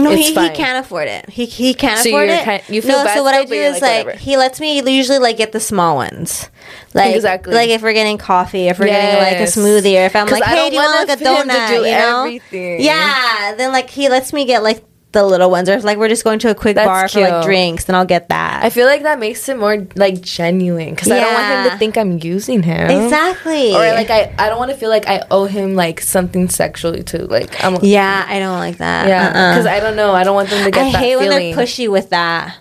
No, 0.03 0.11
he, 0.11 0.23
he 0.33 0.49
can't 0.49 0.83
afford 0.85 1.07
it. 1.07 1.29
He 1.29 1.45
he 1.45 1.73
can't 1.73 1.99
So 1.99 2.09
afford 2.09 2.29
it. 2.29 2.43
kind- 2.45 2.63
you 2.69 2.81
feel 2.81 2.97
no, 2.97 3.03
bad 3.03 3.17
so 3.17 3.23
what 3.23 3.33
still, 3.35 3.43
I 3.43 3.45
do 3.45 3.53
is 3.75 3.81
like, 3.81 4.05
like 4.05 4.15
he 4.17 4.37
lets 4.37 4.59
me 4.59 4.81
usually 4.91 5.19
like 5.19 5.37
get 5.37 5.51
the 5.51 5.59
small 5.59 5.95
ones. 5.95 6.49
Like 6.93 7.15
Exactly. 7.15 7.53
like 7.53 7.69
if 7.69 7.81
we're 7.81 7.93
getting 7.93 8.17
coffee, 8.17 8.67
if 8.67 8.79
we're 8.79 8.87
getting 8.87 9.21
like 9.21 9.39
a 9.39 9.51
smoothie, 9.51 10.01
or 10.01 10.05
if 10.05 10.15
I'm 10.15 10.27
like, 10.27 10.43
hey, 10.43 10.55
don't 10.55 10.73
you 10.73 10.79
want 10.79 10.95
want 10.95 11.09
like 11.09 11.21
a 11.21 11.23
donut? 11.23 11.67
do 11.69 11.73
you 11.75 11.81
know? 11.91 12.19
everything. 12.25 12.81
Yeah. 12.81 13.55
Then 13.57 13.71
like 13.71 13.89
he 13.89 14.09
lets 14.09 14.33
me 14.33 14.45
get 14.45 14.63
like 14.63 14.83
the 15.13 15.23
little 15.23 15.49
ones, 15.49 15.69
or 15.69 15.73
if 15.73 15.83
like 15.83 15.97
we're 15.97 16.09
just 16.09 16.23
going 16.25 16.37
to 16.39 16.49
a 16.51 16.55
quick 16.55 16.75
That's 16.75 16.85
bar 16.87 17.07
for 17.07 17.21
like 17.21 17.43
drinks, 17.45 17.85
then 17.85 17.95
I'll 17.95 18.05
get 18.05 18.29
that. 18.29 18.63
I 18.63 18.69
feel 18.69 18.85
like 18.85 19.03
that 19.03 19.19
makes 19.19 19.47
it 19.47 19.57
more 19.57 19.87
like 19.95 20.19
genuine 20.21 20.91
because 20.91 21.09
I 21.09 21.19
don't 21.21 21.33
want 21.33 21.45
him 21.45 21.63
Yeah. 21.65 21.69
to 21.71 21.77
think 21.77 21.97
I'm 21.97 22.19
using 22.19 22.61
him. 22.61 22.89
exactly. 22.89 23.73
Or 23.73 23.79
like 23.93 24.09
I, 24.09 24.33
I 24.37 24.49
don't 24.49 24.59
want 24.59 24.71
to 24.71 24.77
feel 24.77 24.89
like 24.89 25.07
I 25.07 25.23
owe 25.31 25.45
him 25.45 25.75
like 25.75 26.01
something 26.01 26.49
sexually 26.49 27.03
too. 27.03 27.19
Like 27.27 27.63
I'm 27.63 27.77
yeah, 27.81 28.25
I 28.27 28.39
don't 28.39 28.59
like 28.59 28.77
that. 28.77 29.07
yeah 29.07 29.27
Uh-uh. 29.27 29.51
because 29.53 29.65
I 29.65 29.79
don't 29.79 29.95
know. 29.95 30.11
I 30.13 30.23
don't 30.23 30.35
want 30.35 30.49
them 30.49 30.65
to 30.65 30.71
get 30.71 30.87
I 30.87 30.91
that 30.91 30.97
hate 30.99 31.15
when 31.15 31.29
feeling. 31.29 31.55
they're 31.55 31.65
pushy 31.65 31.89
with 31.89 32.09
that. 32.09 32.57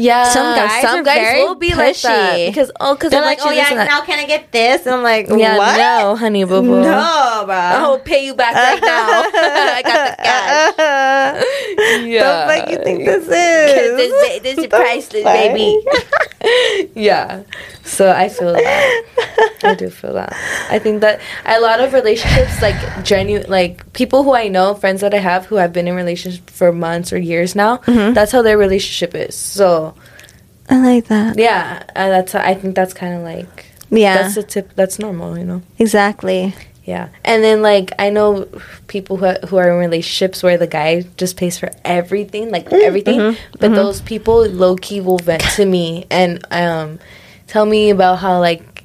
Yeah, 0.00 0.30
Some 0.30 0.54
guys 0.54 0.80
some 0.82 1.02
guys 1.02 1.18
very 1.18 1.42
will 1.42 1.56
be 1.56 1.74
like 1.74 1.96
that 2.02 2.36
pushy. 2.38 2.46
because 2.46 2.70
oh 2.78 2.94
because 2.94 3.10
They're 3.10 3.20
like, 3.20 3.40
oh 3.42 3.50
yeah, 3.50 3.84
now 3.84 4.00
can 4.02 4.20
I 4.20 4.26
get 4.26 4.52
this? 4.52 4.86
And 4.86 4.94
I'm 4.94 5.02
like, 5.02 5.26
yeah 5.28 5.58
what? 5.58 5.76
no 5.76 6.14
honey 6.14 6.44
boo 6.44 6.62
boo 6.62 6.80
No, 6.82 7.42
bro. 7.44 7.54
I'll 7.82 7.98
pay 7.98 8.24
you 8.24 8.34
back 8.34 8.54
right 8.54 8.80
now. 8.80 9.26
I 9.34 9.82
got 9.82 10.16
the 10.16 10.22
cash. 10.22 11.44
Yeah, 12.06 12.46
The 12.46 12.60
fuck 12.60 12.70
you 12.70 12.78
think 12.84 13.04
this 13.04 13.22
is? 13.24 13.28
this, 13.28 14.42
this 14.42 14.58
is 14.58 14.66
priceless, 14.68 15.24
baby. 15.24 15.82
yeah. 16.94 17.42
So 17.82 18.10
I 18.10 18.28
feel 18.28 18.52
that. 18.52 19.04
I 19.62 19.74
do 19.74 19.88
feel 19.90 20.12
that. 20.14 20.32
I 20.70 20.78
think 20.78 21.00
that 21.00 21.20
a 21.46 21.58
lot 21.60 21.80
of 21.80 21.92
relationships, 21.92 22.60
like 22.62 22.76
genuine, 23.04 23.48
like 23.50 23.90
people 23.94 24.22
who 24.22 24.34
I 24.34 24.48
know, 24.48 24.74
friends 24.74 25.00
that 25.00 25.14
I 25.14 25.18
have 25.18 25.46
who 25.46 25.56
have 25.56 25.72
been 25.72 25.88
in 25.88 25.94
relationships 25.94 26.52
for 26.52 26.70
months 26.72 27.12
or 27.12 27.18
years 27.18 27.54
now, 27.56 27.78
Mhm. 27.78 28.14
that's 28.14 28.30
how 28.32 28.42
their 28.42 28.58
relationship 28.58 29.14
is. 29.14 29.34
So 29.34 29.87
I 30.70 30.78
like 30.78 31.06
that. 31.08 31.38
yeah, 31.38 31.82
and 31.94 32.12
that's 32.12 32.34
I 32.34 32.54
think 32.54 32.74
that's 32.74 32.92
kind 32.94 33.14
of 33.14 33.22
like 33.22 33.66
Yeah, 33.90 34.22
that's 34.22 34.36
a 34.36 34.42
tip. 34.42 34.72
That's 34.76 34.98
normal, 34.98 35.38
you 35.38 35.44
know. 35.44 35.62
exactly. 35.78 36.54
Yeah, 36.84 37.08
and 37.24 37.44
then 37.44 37.60
like 37.60 37.92
I 37.98 38.08
know 38.10 38.46
people 38.86 39.16
who 39.18 39.26
who 39.48 39.56
are 39.58 39.70
in 39.70 39.78
relationships 39.78 40.42
where 40.42 40.56
the 40.56 40.66
guy 40.66 41.04
just 41.16 41.36
pays 41.36 41.58
for 41.58 41.70
everything, 41.84 42.50
like 42.50 42.72
everything. 42.72 43.18
mhm, 43.20 43.36
But 43.60 43.70
mhm. 43.72 43.76
those 43.76 44.00
people 44.00 44.46
low 44.48 44.76
key 44.76 45.00
will 45.00 45.18
vent 45.18 45.42
to 45.56 45.64
me 45.66 46.06
and 46.10 46.40
um 46.50 46.98
tell 47.46 47.66
me 47.66 47.90
about 47.90 48.18
how 48.20 48.40
like 48.40 48.84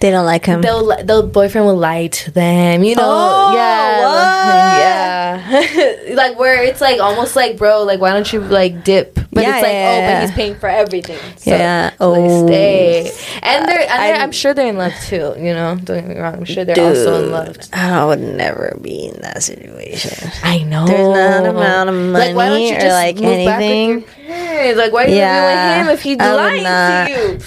They 0.00 0.10
don't 0.10 0.26
like 0.26 0.46
him. 0.46 0.60
they'll 0.62 0.86
the 1.04 1.22
boyfriend 1.22 1.66
will 1.66 1.78
lie 1.78 2.08
to 2.08 2.30
them, 2.30 2.82
you 2.82 2.94
know? 2.96 3.02
Oh, 3.06 3.52
yeah, 3.54 4.02
what? 4.02 4.26
yeah. 4.82 6.14
like 6.22 6.38
where 6.38 6.62
it's 6.62 6.80
like 6.80 7.00
almost 7.00 7.36
like, 7.36 7.56
bro, 7.56 7.82
like 7.84 8.00
why 8.00 8.12
don't 8.12 8.30
you 8.32 8.40
like 8.40 8.82
dip? 8.84 9.18
But 9.34 9.42
Yeah, 9.42 9.56
it's 9.56 9.62
like, 9.64 9.72
yeah, 9.72 9.90
oh, 9.90 9.98
yeah. 9.98 10.20
but 10.20 10.26
he's 10.28 10.36
paying 10.36 10.54
for 10.54 10.68
everything. 10.68 11.18
So, 11.36 11.50
Yeah. 11.50 11.90
Oh. 12.00 12.46
stay, 12.46 13.10
and 13.42 13.64
uh, 13.64 13.66
they're, 13.66 13.80
and 13.80 13.88
they're 13.88 14.14
I'm- 14.14 14.20
I'm 14.22 14.32
sure 14.32 14.54
they're 14.54 14.68
in 14.68 14.78
love 14.78 14.92
too. 15.06 15.34
You 15.36 15.52
know, 15.54 15.76
don't 15.82 15.98
get 16.00 16.06
me 16.06 16.16
wrong. 16.18 16.34
I'm 16.34 16.44
sure 16.44 16.64
they're 16.64 16.78
also 16.80 17.24
in 17.24 17.30
love. 17.32 17.56
I 17.72 18.04
would 18.06 18.20
never 18.20 18.78
be 18.80 19.06
in 19.08 19.20
that 19.22 19.42
situation. 19.42 20.30
I 20.44 20.62
know. 20.62 20.86
There's 20.86 21.08
not 21.08 21.46
amount 21.46 21.88
of 21.90 21.94
money 21.96 22.12
like 22.12 22.36
why 22.36 22.48
don't 22.48 22.62
you 22.62 22.76
or, 22.76 22.88
like, 22.92 23.20
anything. 23.20 23.94
with 23.96 24.18
your 24.18 24.26
parents? 24.28 24.78
Like, 24.78 24.92
why 24.92 25.04
are 25.04 25.08
you 25.08 25.16
Yeah, 25.16 25.76
living 25.78 25.90
with 25.92 26.02
him 26.02 26.20
if 26.20 26.20
I 26.22 26.34
lying 26.34 26.62
not. 26.62 27.08
to 27.08 27.12
you? 27.32 27.38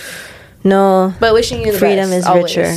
No, 0.64 1.14
But 1.20 1.34
wishing 1.34 1.66
you 1.66 1.72
the 1.72 1.80
freedom 1.80 2.10
best, 2.10 2.20
is 2.20 2.26
always. 2.26 2.56
richer. 2.58 2.74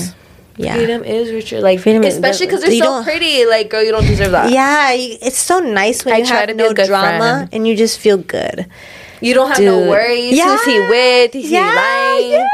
Yeah. 0.57 0.75
Freedom 0.75 1.03
is 1.05 1.33
richer. 1.33 1.61
Like 1.61 1.81
Freedom 1.81 2.05
is- 2.05 2.15
especially 2.15 2.47
because 2.47 2.61
they're 2.63 2.79
so 2.79 3.03
pretty. 3.03 3.47
Like 3.47 3.71
girl, 3.71 3.83
you 3.83 3.93
don't 3.93 4.07
deserve 4.07 4.33
that. 4.33 4.51
Yeah, 4.53 4.93
it's 4.93 5.39
so 5.39 5.59
nice 5.59 6.05
when 6.05 6.15
I 6.15 6.19
you 6.19 6.27
try 6.27 6.41
have 6.47 6.55
no 6.55 6.73
drama 6.75 7.19
friend. 7.19 7.49
and 7.53 7.67
you 7.67 7.75
just 7.77 7.99
feel 7.99 8.19
good. 8.19 8.67
You 9.21 9.35
don't 9.35 9.49
have 9.49 9.57
Dude. 9.57 9.67
no 9.67 9.89
worries. 9.89 10.41
Who's 10.41 10.65
he 10.65 10.81
with? 10.81 11.35
Is 11.35 11.51
yeah, 11.51 11.71
he 11.71 11.77
lying? 11.77 12.31
Yeah. 12.33 12.49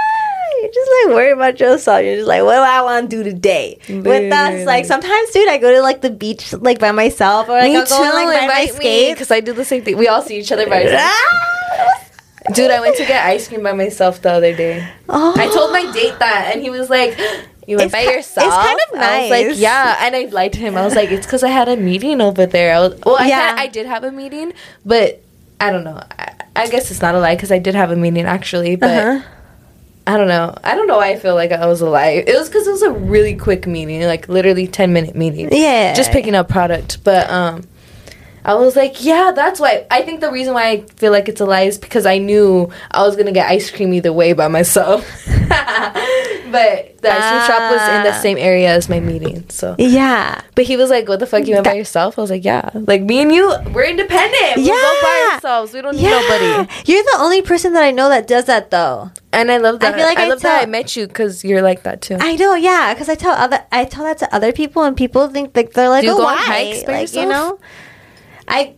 You're 0.62 0.72
just 0.72 0.90
like 0.90 1.14
worry 1.14 1.30
about 1.32 1.60
yourself. 1.60 2.02
You're 2.02 2.16
just 2.16 2.28
like, 2.28 2.43
what 2.43 2.55
do 2.56 2.60
I 2.62 2.82
want 2.82 3.10
to 3.10 3.16
do 3.16 3.22
today? 3.22 3.78
With 3.88 4.32
us, 4.32 4.66
like 4.66 4.84
sometimes, 4.86 5.30
dude, 5.30 5.48
I 5.48 5.59
go 5.59 5.72
to 5.72 5.82
like 5.82 6.01
the 6.01 6.10
beach 6.10 6.52
like 6.55 6.78
by 6.78 6.93
myself, 6.93 7.48
or 7.48 7.52
like 7.52 7.70
Me 7.70 7.76
I'll 7.76 7.84
too. 7.86 7.94
go 7.94 8.02
and, 8.02 8.14
like 8.14 8.26
ride 8.26 8.48
my 8.48 8.66
skates. 8.66 9.14
because 9.14 9.30
I 9.30 9.40
do 9.40 9.52
the 9.52 9.64
same 9.64 9.82
thing. 9.82 9.97
We 9.97 10.09
all 10.09 10.22
see 10.22 10.38
each 10.38 10.51
other 10.51 10.66
by 10.66 10.84
ourselves. 10.84 11.12
Dude, 12.55 12.70
I 12.70 12.80
went 12.80 12.97
to 12.97 13.05
get 13.05 13.26
ice 13.26 13.48
cream 13.48 13.62
by 13.62 13.72
myself 13.72 14.22
the 14.22 14.30
other 14.30 14.56
day. 14.56 14.88
Oh. 15.09 15.34
I 15.36 15.47
told 15.48 15.72
my 15.72 15.84
oh. 15.86 15.93
date 15.93 16.18
that, 16.20 16.52
and 16.52 16.62
he 16.62 16.70
was 16.70 16.88
like, 16.88 17.18
"You 17.66 17.76
went 17.76 17.86
It's 17.86 17.93
by 17.93 18.05
ki- 18.05 18.18
it's 18.18 18.34
kind 18.34 18.78
of 18.93 18.98
I 18.98 19.20
was 19.22 19.30
like, 19.30 19.59
"Yeah," 19.59 19.97
and 20.01 20.14
I 20.16 20.24
lied 20.26 20.52
to 20.55 20.60
him. 20.60 20.76
I 20.76 20.84
was 20.84 20.94
like, 20.94 21.10
"It's 21.10 21.26
because 21.26 21.43
I 21.43 21.48
had 21.48 21.68
a 21.68 21.76
meeting 21.76 22.20
over 22.20 22.47
there." 22.47 22.74
I 22.74 22.80
was, 22.80 23.01
well, 23.05 23.16
I, 23.18 23.26
Yeah. 23.28 23.40
had, 23.51 23.59
I 23.59 23.66
did 23.66 23.86
have 23.86 24.05
a 24.05 24.12
meeting, 24.12 24.52
but 24.84 25.20
I 25.60 25.70
don't 25.70 25.84
know. 25.84 26.01
I, 26.56 26.68
guess 26.68 26.90
it's 26.90 27.02
not 27.02 27.14
a 27.14 27.20
lie 27.20 27.34
because 27.34 27.52
I 27.52 27.58
did 27.58 27.74
have 27.74 27.90
a 27.90 27.96
meeting 27.96 28.24
actually, 28.24 28.76
but. 28.76 28.90
Uh-huh. 28.90 29.28
I 30.08 30.16
don't 30.16 30.28
know. 30.28 30.54
I 30.62 30.76
don't 30.76 30.86
know 30.86 30.98
why 30.98 31.10
I 31.10 31.18
feel 31.18 31.34
like 31.34 31.50
I 31.50 31.66
was 31.66 31.80
a 31.80 31.90
lie. 31.90 32.10
It 32.10 32.32
was 32.32 32.48
because 32.48 32.68
it 32.68 32.70
was 32.70 32.82
a 32.82 32.92
really 32.92 33.34
quick 33.34 33.66
meeting, 33.66 34.02
like 34.02 34.28
literally 34.28 34.68
ten 34.68 34.92
minute 34.92 35.16
meeting. 35.16 35.48
Yeah. 35.50 35.94
just 35.94 36.12
picking 36.12 36.36
up 36.36 36.48
product. 36.48 37.02
But 37.02 37.28
um, 37.28 37.64
I 38.47 38.55
was 38.55 38.77
like, 38.77 39.05
yeah, 39.05 39.32
that's 39.35 39.59
why. 39.59 39.86
I 39.90 40.02
think 40.02 40.20
the 40.20 40.31
reason 40.31 40.55
why 40.55 40.68
I 40.70 40.81
feel 40.97 41.10
like 41.10 41.28
it's 41.28 41.40
a 41.40 41.44
lie 41.44 41.62
is 41.62 41.78
because 41.78 42.06
I 42.06 42.18
knew 42.18 42.70
I 42.93 43.02
was 43.02 43.16
gonna 43.16 43.32
get 43.32 43.51
ice 43.51 43.70
cream 43.73 43.93
either 43.93 44.12
way 44.12 44.35
by 44.35 44.47
myself. 44.47 45.02
but 46.51 46.97
the 47.02 47.10
ice 47.12 47.27
cream 47.31 47.43
shop 47.47 47.70
was 47.73 47.82
in 47.97 48.02
the 48.05 48.14
Ah. 48.14 48.20
same 48.23 48.39
area 48.39 48.70
as 48.70 48.89
my 48.89 49.01
meeting, 49.01 49.44
so. 49.48 49.74
Yeah. 49.78 50.40
But 50.55 50.64
he 50.64 50.77
was 50.77 50.90
like, 50.90 51.09
"What 51.09 51.18
the 51.18 51.27
fuck? 51.27 51.47
You 51.47 51.55
went 51.55 51.64
by 51.66 51.74
yourself?" 51.74 52.18
I 52.18 52.23
was 52.23 52.31
like, 52.31 52.44
"Yeah." 52.44 52.70
Like 52.74 53.02
me 53.02 53.20
and 53.20 53.32
you, 53.32 53.52
we're 53.74 53.85
independent. 53.85 54.56
Yeah. 54.59 54.73
We 54.74 54.81
go 54.81 54.94
by 55.02 55.31
ourselves. 55.35 55.73
We 55.73 55.82
don't 55.82 55.97
need 55.97 56.05
nobody. 56.09 56.70
You're 56.86 57.02
the 57.02 57.16
only 57.18 57.43
person 57.43 57.73
that 57.74 57.82
I 57.82 57.90
know 57.90 58.09
that 58.09 58.27
does 58.27 58.44
that 58.47 58.70
though. 58.70 59.10
And 59.32 59.51
I 59.51 59.59
love 59.59 59.81
that. 59.81 59.94
I 59.94 59.97
feel 59.97 60.06
like 60.06 60.18
I 60.18 60.28
love 60.28 60.40
that 60.43 60.62
I 60.62 60.66
met 60.66 60.97
you 60.97 61.06
because 61.06 61.44
you're 61.44 61.62
like 61.62 61.82
that 61.82 62.01
too. 62.01 62.16
I 62.20 62.36
know, 62.36 62.55
yeah, 62.55 62.94
because 62.94 63.09
I 63.09 63.16
tell 63.16 63.32
other 63.35 63.60
I 63.73 63.85
tell 63.85 64.05
that 64.05 64.18
to 64.18 64.35
other 64.35 64.52
people, 64.52 64.82
and 64.85 64.97
people 64.97 65.28
think 65.28 65.55
like 65.56 65.73
they're 65.73 65.90
like, 65.90 66.05
Do 66.05 66.12
oh, 66.12 66.23
why? 66.23 66.82
like 66.86 67.12
you 67.12 67.27
know, 67.27 67.59
I 68.48 68.74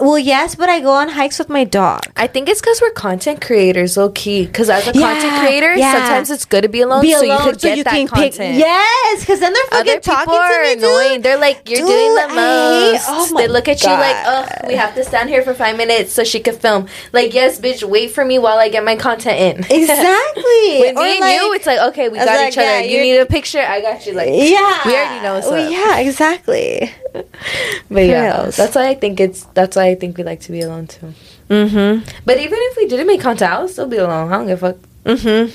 well, 0.00 0.18
yes, 0.18 0.54
but 0.54 0.68
I 0.68 0.80
go 0.80 0.90
on 0.92 1.08
hikes 1.08 1.38
with 1.40 1.48
my 1.48 1.64
dog. 1.64 2.02
I 2.16 2.28
think 2.28 2.48
it's 2.48 2.60
because 2.60 2.80
we're 2.80 2.90
content 2.92 3.40
creators, 3.40 3.96
low 3.96 4.10
key. 4.10 4.46
Because 4.46 4.70
as 4.70 4.86
a 4.86 4.92
Yeah, 4.96 5.12
content 5.14 5.40
creator, 5.40 5.74
yeah. 5.74 5.92
sometimes 5.92 6.30
it's 6.30 6.44
good 6.44 6.62
to 6.62 6.68
be 6.68 6.82
alone, 6.82 7.02
Be 7.02 7.12
so 7.12 7.26
alone, 7.26 7.38
you 7.46 7.50
could 7.50 7.60
get 7.60 7.84
that 7.84 8.08
content. 8.08 8.58
yes, 8.58 9.20
because 9.20 9.40
then 9.40 9.52
they're 9.52 9.62
fucking 9.70 9.90
Other 9.92 10.00
talking 10.00 10.24
people 10.26 10.38
to 10.38 10.54
are 10.54 10.62
me, 10.62 10.72
annoying. 10.74 11.12
dude. 11.14 11.22
They're 11.24 11.38
like, 11.38 11.68
you're 11.68 11.80
Dude, 11.80 11.88
doing 11.88 12.14
the 12.14 12.28
most. 12.28 13.04
oh 13.08 13.34
they 13.36 13.48
look 13.48 13.66
at 13.66 13.82
you 13.82 13.88
like, 13.90 14.16
oh, 14.24 14.46
we 14.68 14.74
have 14.74 14.94
to 14.94 15.04
stand 15.04 15.28
here 15.30 15.42
for 15.42 15.52
five 15.52 15.76
minutes 15.76 16.12
so 16.12 16.22
she 16.22 16.38
could 16.40 16.54
film. 16.56 16.86
Like, 17.12 17.34
yes, 17.34 17.58
bitch, 17.60 17.82
wait 17.82 18.12
for 18.12 18.24
me 18.24 18.38
while 18.38 18.58
I 18.58 18.68
get 18.68 18.84
my 18.84 18.94
content 18.96 19.38
in. 19.40 19.64
Exactly. 19.78 20.44
With 20.80 20.96
Or, 20.96 21.02
me 21.02 21.20
like- 21.20 21.34
you, 21.40 21.52
it's 21.54 21.66
like, 21.66 21.80
okay, 21.90 22.08
we 22.08 22.18
got 22.18 22.26
like, 22.26 22.52
each 22.52 22.58
other. 22.58 22.66
yeah, 22.66 22.80
you 22.80 23.00
need 23.00 23.18
a 23.18 23.26
picture, 23.26 23.60
I 23.60 23.80
got 23.80 24.06
you. 24.06 24.12
Like, 24.12 24.28
yeah, 24.30 24.80
we 24.86 24.94
already 24.94 25.22
know 25.24 25.34
what's 25.34 25.48
Well. 25.50 25.70
Yeah, 25.70 25.98
exactly. 25.98 26.92
but 27.90 28.04
yeah, 28.04 28.50
that's 28.50 28.74
why 28.74 28.88
I 28.88 28.94
think 28.94 29.18
it's. 29.18 29.44
That's 29.54 29.76
why 29.76 29.87
I 29.88 29.94
think 29.94 30.18
we 30.18 30.24
like 30.24 30.40
to 30.40 30.52
be 30.52 30.60
alone 30.60 30.86
too. 30.86 31.14
Mm-hmm. 31.48 32.04
But 32.24 32.38
even 32.38 32.58
if 32.60 32.76
we 32.76 32.86
didn't 32.86 33.06
make 33.06 33.20
content, 33.20 33.52
I 33.52 33.60
would 33.60 33.70
still 33.70 33.86
be 33.86 33.96
alone. 33.96 34.32
I 34.32 34.36
don't 34.36 34.46
give 34.46 34.62
a 34.62 34.72
fuck. 34.72 34.82
Mm-hmm. 35.04 35.52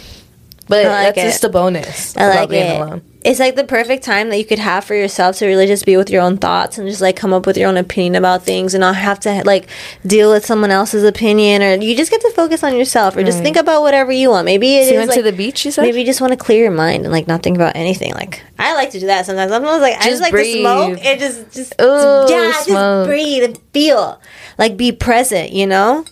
But 0.67 0.85
like 0.85 1.15
that's 1.15 1.17
it. 1.17 1.21
just 1.23 1.43
a 1.43 1.49
bonus. 1.49 2.17
I 2.17 2.25
about 2.25 2.35
like 2.35 2.49
being 2.49 2.71
it. 2.71 2.81
alone. 2.81 3.01
It's 3.25 3.39
like 3.39 3.55
the 3.55 3.63
perfect 3.63 4.03
time 4.03 4.29
that 4.29 4.37
you 4.37 4.45
could 4.45 4.59
have 4.59 4.83
for 4.83 4.95
yourself 4.95 5.37
to 5.37 5.45
really 5.45 5.65
just 5.65 5.85
be 5.85 5.95
with 5.95 6.09
your 6.09 6.21
own 6.21 6.37
thoughts 6.37 6.77
and 6.77 6.87
just 6.89 6.99
like 7.01 7.15
come 7.15 7.31
up 7.33 7.45
with 7.45 7.55
your 7.57 7.69
own 7.69 7.77
opinion 7.77 8.15
about 8.15 8.43
things 8.43 8.73
and 8.73 8.81
not 8.81 8.95
have 8.95 9.19
to 9.21 9.43
like 9.45 9.67
deal 10.05 10.29
with 10.31 10.45
someone 10.45 10.71
else's 10.71 11.03
opinion 11.03 11.63
or 11.63 11.75
you 11.75 11.95
just 11.95 12.11
get 12.11 12.19
to 12.21 12.31
focus 12.31 12.63
on 12.63 12.75
yourself 12.75 13.15
or 13.15 13.23
just 13.23 13.41
think 13.41 13.55
about 13.55 13.81
whatever 13.81 14.11
you 14.11 14.29
want. 14.29 14.43
Maybe 14.45 14.75
it 14.77 14.85
So 14.87 14.91
you 14.91 14.95
is, 14.95 14.99
went 14.99 15.09
like, 15.11 15.17
to 15.19 15.23
the 15.23 15.31
beach, 15.31 15.63
you 15.65 15.71
said? 15.71 15.83
Maybe 15.83 15.99
you 16.01 16.05
just 16.05 16.19
want 16.21 16.31
to 16.33 16.37
clear 16.37 16.63
your 16.63 16.71
mind 16.71 17.03
and 17.05 17.13
like 17.13 17.27
not 17.27 17.43
think 17.43 17.55
about 17.57 17.75
anything. 17.77 18.13
Like 18.13 18.41
I 18.59 18.73
like 18.75 18.91
to 18.91 18.99
do 18.99 19.05
that 19.07 19.25
sometimes. 19.25 19.51
Sometimes 19.51 19.81
like 19.81 19.93
I 19.95 19.97
Just 19.97 20.09
just 20.09 20.21
like 20.21 20.31
breathe. 20.31 20.55
to 20.55 20.61
smoke 20.61 21.05
and 21.05 21.19
just 21.19 21.51
just 21.53 21.73
Ooh, 21.81 22.25
yeah, 22.29 22.51
smoke. 22.61 23.05
just 23.05 23.07
breathe 23.07 23.43
and 23.43 23.57
feel 23.73 24.19
like 24.57 24.75
be 24.75 24.91
present. 24.91 25.51
You 25.51 25.67
know. 25.67 26.05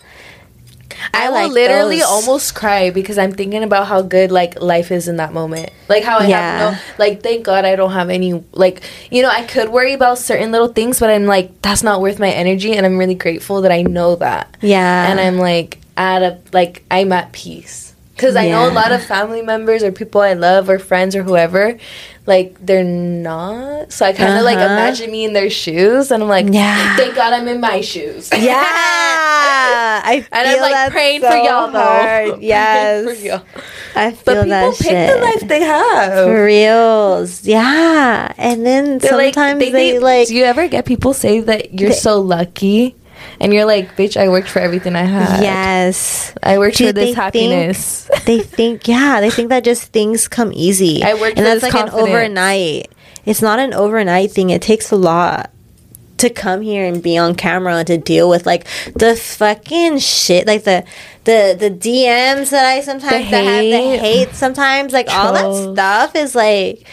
I, 1.13 1.29
will 1.29 1.35
like 1.35 1.51
literally 1.51 1.99
those. 1.99 2.05
almost 2.07 2.55
cry 2.55 2.89
because 2.91 3.17
I'm 3.17 3.31
thinking 3.31 3.63
about 3.63 3.87
how 3.87 4.01
good 4.01 4.31
like 4.31 4.61
life 4.61 4.91
is 4.91 5.07
in 5.07 5.17
that 5.17 5.33
moment. 5.33 5.69
Like 5.89 6.03
how 6.03 6.19
I 6.19 6.27
Yeah. 6.27 6.59
have 6.59 6.73
no 6.73 6.79
like 7.03 7.21
thank 7.23 7.43
God 7.45 7.65
I 7.65 7.75
don't 7.75 7.91
have 7.91 8.09
any 8.09 8.43
like 8.53 8.81
you 9.09 9.21
know, 9.21 9.29
I 9.29 9.43
could 9.43 9.69
worry 9.69 9.93
about 9.93 10.17
certain 10.17 10.51
little 10.51 10.67
things, 10.69 10.99
but 10.99 11.09
I'm 11.09 11.25
like, 11.25 11.61
that's 11.61 11.83
not 11.83 12.01
worth 12.01 12.19
my 12.19 12.29
energy 12.29 12.73
and 12.73 12.85
I'm 12.85 12.97
really 12.97 13.15
grateful 13.15 13.61
that 13.61 13.71
I 13.71 13.81
know 13.83 14.15
that. 14.17 14.55
Yeah. 14.61 15.09
And 15.11 15.19
I'm 15.19 15.37
like 15.37 15.79
at 15.97 16.21
a 16.23 16.39
like 16.53 16.83
I'm 16.89 17.11
at 17.11 17.31
peace. 17.31 17.90
Cause 18.21 18.35
I 18.35 18.49
know 18.49 18.69
a 18.69 18.71
lot 18.71 18.91
of 18.91 19.03
family 19.03 19.41
members 19.41 19.81
or 19.83 19.91
people 19.91 20.21
I 20.21 20.33
love 20.33 20.69
or 20.69 20.77
friends 20.77 21.15
or 21.15 21.23
whoever, 21.23 21.77
like 22.27 22.55
they're 22.63 22.83
not. 22.83 23.91
So 23.91 24.05
I 24.05 24.13
kind 24.13 24.37
of 24.37 24.43
like 24.45 24.57
Uh-huh. 24.57 24.65
imagine 24.73 25.09
me 25.11 25.25
in 25.25 25.33
their 25.33 25.49
shoes, 25.49 26.11
and 26.11 26.21
I'm 26.21 26.29
like, 26.29 26.45
Yeah. 26.49 26.95
thank 26.95 27.15
God 27.15 27.33
I'm 27.33 27.47
in 27.47 27.59
my 27.59 27.81
shoes. 27.81 28.29
Yeah, 28.31 28.61
I 30.05 30.21
feel 30.21 30.27
And 30.39 30.47
I'm 30.49 30.61
like 30.61 30.91
praying 30.91 31.21
so 31.21 31.31
for 31.31 31.37
y'all 31.37 31.71
though. 31.71 31.79
hard. 31.79 32.41
Yes, 32.53 33.05
for 33.19 33.25
y'all. 33.25 33.41
I 33.95 34.11
feel 34.11 34.21
But 34.23 34.33
people 34.43 34.49
that 34.49 34.75
pick 34.77 34.87
shit. 34.87 35.15
the 35.15 35.21
life 35.21 35.47
they 35.47 35.61
have. 35.61 36.13
For 36.27 36.45
reals, 36.45 37.43
yeah. 37.43 38.31
And 38.37 38.65
then 38.65 38.99
They're 38.99 39.17
like- 39.17 39.33
sometimes 39.33 39.59
they, 39.59 39.71
think- 39.71 40.03
like 40.03 40.27
Do 40.27 40.35
you 40.35 40.43
ever 40.45 40.67
get 40.67 40.85
people 40.85 41.13
say 41.13 41.39
that 41.41 41.79
you're 41.79 41.89
They- 41.89 41.95
so 41.95 42.21
lucky, 42.21 42.95
and 43.41 43.51
you're 43.51 43.65
like, 43.65 43.97
bitch, 43.97 44.17
I 44.17 44.29
worked 44.29 44.49
for 44.49 44.59
everything 44.59 44.95
I 44.95 45.01
had. 45.01 45.41
yes. 45.41 46.33
I 46.43 46.59
worked 46.59 46.77
for 46.77 46.93
this 46.93 47.15
happiness. 47.15 48.05
Think, 48.05 48.23
they 48.25 48.39
think 48.39 48.87
yeah, 48.87 49.19
they 49.19 49.31
think 49.31 49.49
that 49.49 49.63
just 49.63 49.91
things 49.91 50.27
come 50.27 50.51
easy. 50.53 51.01
I 51.03 51.15
worked 51.15 51.37
and 51.37 51.45
that's 51.45 51.63
like 51.63 51.73
an 51.73 51.89
overnight. 51.89 52.91
It's 53.25 53.41
not 53.41 53.57
an 53.57 53.73
overnight 53.73 54.31
thing. 54.31 54.51
It 54.51 54.61
takes 54.61 54.91
a 54.91 54.95
lot 54.95 55.49
to 56.17 56.29
come 56.29 56.61
here 56.61 56.85
and 56.85 57.01
be 57.01 57.17
on 57.17 57.33
camera 57.33 57.77
and 57.77 57.87
to 57.87 57.97
deal 57.97 58.29
with 58.29 58.45
like 58.45 58.67
the 58.95 59.15
fucking 59.15 59.97
shit, 59.97 60.45
like 60.45 60.63
the 60.63 60.85
the 61.23 61.55
the 61.59 61.71
DMs 61.71 62.51
that 62.51 62.65
I 62.65 62.81
sometimes 62.81 63.31
that 63.31 63.43
have 63.43 63.63
the 63.63 63.97
hate. 63.97 64.35
sometimes, 64.35 64.93
like 64.93 65.07
all 65.09 65.33
that 65.33 65.73
stuff 65.73 66.15
is 66.15 66.35
like 66.35 66.85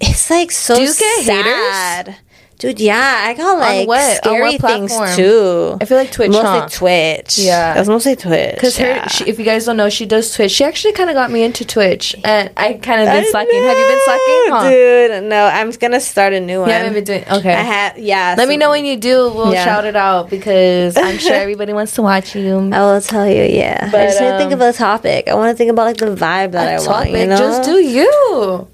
it's 0.00 0.28
like 0.28 0.50
so 0.50 0.74
Do 0.74 0.82
you 0.82 0.92
get 0.92 1.24
haters? 1.24 2.16
Sad. 2.64 2.76
Dude, 2.76 2.80
yeah, 2.80 3.20
I 3.24 3.34
got 3.34 3.58
like 3.58 3.86
what? 3.88 4.00
On 4.10 4.16
scary 4.16 4.58
things 4.58 4.92
platform? 4.92 5.16
too. 5.16 5.76
I 5.80 5.84
feel 5.84 5.98
like 5.98 6.10
Twitch, 6.12 6.30
mostly 6.30 6.44
huh? 6.44 6.68
Twitch. 6.70 7.38
Yeah. 7.38 7.74
it 7.76 7.78
was 7.78 7.88
mostly 7.88 8.16
Twitch. 8.16 8.54
Because 8.54 8.78
yeah. 8.78 9.02
her, 9.02 9.08
she, 9.08 9.24
if 9.24 9.38
you 9.38 9.44
guys 9.44 9.64
don't 9.66 9.76
know, 9.76 9.88
she 9.88 10.06
does 10.06 10.32
Twitch. 10.34 10.50
She 10.52 10.64
actually 10.64 10.92
kind 10.94 11.10
of 11.10 11.14
got 11.14 11.30
me 11.30 11.42
into 11.42 11.64
Twitch, 11.64 12.14
and 12.24 12.50
I 12.56 12.74
kind 12.74 13.00
of 13.02 13.06
been 13.08 13.24
I 13.24 13.30
slacking. 13.30 13.62
Have 13.62 13.78
you 13.78 13.86
been 13.86 14.00
slacking, 14.04 14.50
huh? 14.52 14.68
dude? 14.70 15.24
No, 15.30 15.46
I'm 15.46 15.70
gonna 15.72 16.00
start 16.00 16.32
a 16.32 16.40
new 16.40 16.60
one. 16.60 16.68
Yeah, 16.68 16.82
I've 16.84 16.94
been 16.94 17.04
doing. 17.04 17.24
Okay. 17.30 17.52
I 17.54 17.60
have. 17.62 17.98
Yeah. 17.98 18.34
Let 18.38 18.48
me 18.48 18.56
know 18.56 18.70
when 18.70 18.84
you 18.84 18.96
do. 18.96 19.30
We'll 19.34 19.52
Yeah. 19.52 19.64
shout 19.64 19.84
it 19.84 19.96
out 19.96 20.30
because 20.30 20.96
I'm 20.96 21.18
sure 21.18 21.34
everybody 21.46 21.72
wants 21.72 21.92
to 21.96 22.02
watch 22.02 22.34
you. 22.34 22.70
I 22.72 22.80
will 22.80 23.00
tell 23.00 23.26
you. 23.28 23.42
Yeah. 23.44 23.84
I 23.88 23.90
But, 23.90 24.04
just 24.06 24.20
need 24.20 24.30
to 24.30 24.38
think 24.38 24.52
um, 24.52 24.60
of 24.60 24.68
a 24.68 24.72
topic. 24.72 25.28
I 25.28 25.34
want 25.34 25.50
to 25.52 25.56
think 25.56 25.70
about 25.70 25.84
like 25.84 25.96
the 25.98 26.14
vibe 26.14 26.52
that 26.52 26.68
I 26.68 26.72
A 26.72 26.76
want. 26.78 26.86
topic, 27.08 27.12
You 27.20 27.26
know? 27.26 27.36
just 27.38 27.62
do 27.64 27.78
you. 27.78 28.68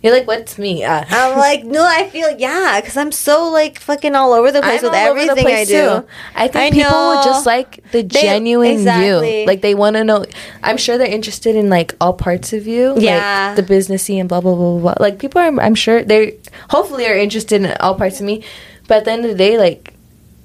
You're 0.00 0.12
like, 0.12 0.28
what's 0.28 0.58
me? 0.58 0.84
Uh, 0.84 1.04
I'm 1.08 1.36
like, 1.48 1.64
no, 1.64 1.84
I 1.84 2.08
feel 2.08 2.30
yeah, 2.38 2.80
because 2.80 2.96
I'm 2.96 3.10
so 3.10 3.48
like 3.50 3.80
fucking 3.80 4.14
all 4.14 4.32
over 4.32 4.52
the 4.52 4.60
place 4.60 4.82
I'm 4.84 4.90
with 4.90 4.98
all 4.98 5.08
over 5.08 5.24
the 5.24 5.30
everything 5.32 5.54
I 5.54 5.64
do. 5.64 5.72
too. 6.02 6.06
I 6.36 6.46
think 6.46 6.56
I 6.56 6.70
people 6.70 6.90
know. 6.92 7.22
just 7.24 7.46
like 7.46 7.82
the 7.90 8.02
They- 8.02 8.20
genuine 8.22 8.70
exactly. 8.72 9.40
you. 9.40 9.46
Like 9.48 9.60
they 9.62 9.74
want 9.74 9.96
to 9.96 10.04
know. 10.04 10.24
I'm 10.62 10.76
sure 10.76 10.98
they're 10.98 11.08
interested 11.08 11.56
in 11.56 11.68
like 11.68 11.96
all 12.00 12.12
parts 12.12 12.52
of 12.52 12.66
you. 12.68 12.94
Yeah. 12.96 13.54
like, 13.56 13.66
the 13.66 13.74
businessy 13.74 14.20
and 14.20 14.28
blah 14.28 14.40
blah 14.40 14.54
blah 14.54 14.78
blah. 14.78 14.94
blah. 14.94 14.94
Like 15.00 15.18
people 15.18 15.40
are. 15.40 15.60
I'm 15.60 15.74
sure 15.74 16.04
they 16.04 16.38
hopefully 16.70 17.04
are 17.06 17.16
interested 17.16 17.62
in 17.64 17.72
all 17.80 17.96
parts 17.96 18.20
of 18.20 18.26
me. 18.26 18.44
But 18.86 18.98
at 18.98 19.04
the 19.04 19.10
end 19.12 19.24
of 19.24 19.30
the 19.32 19.36
day, 19.36 19.58
like, 19.58 19.92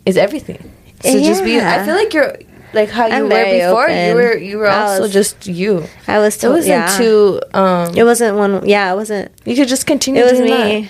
is 0.05 0.17
everything. 0.17 0.71
So 1.03 1.19
just 1.19 1.43
be. 1.43 1.59
I 1.61 1.85
feel 1.85 1.95
like 1.95 2.13
you're 2.13 2.37
like 2.73 2.89
how 2.89 3.07
you 3.07 3.13
I'm 3.13 3.23
were 3.23 3.29
before. 3.29 3.87
You 3.89 4.15
were 4.15 4.37
you 4.37 4.57
were 4.57 4.67
I 4.67 4.83
also 4.83 5.01
was- 5.03 5.13
just 5.13 5.47
you. 5.47 5.85
I 6.07 6.19
was. 6.19 6.43
It 6.43 6.49
wasn't 6.49 6.67
yeah. 6.67 6.97
too. 6.97 7.41
Um, 7.53 7.93
It 7.95 8.03
wasn't 8.03 8.37
one. 8.37 8.67
Yeah, 8.67 8.91
it 8.91 8.95
wasn't. 8.95 9.31
you 9.45 9.55
could 9.55 9.67
just 9.67 9.85
continue. 9.85 10.21
It 10.21 10.31
was 10.31 10.39
doing 10.39 10.51
me. 10.51 10.81
that. 10.83 10.89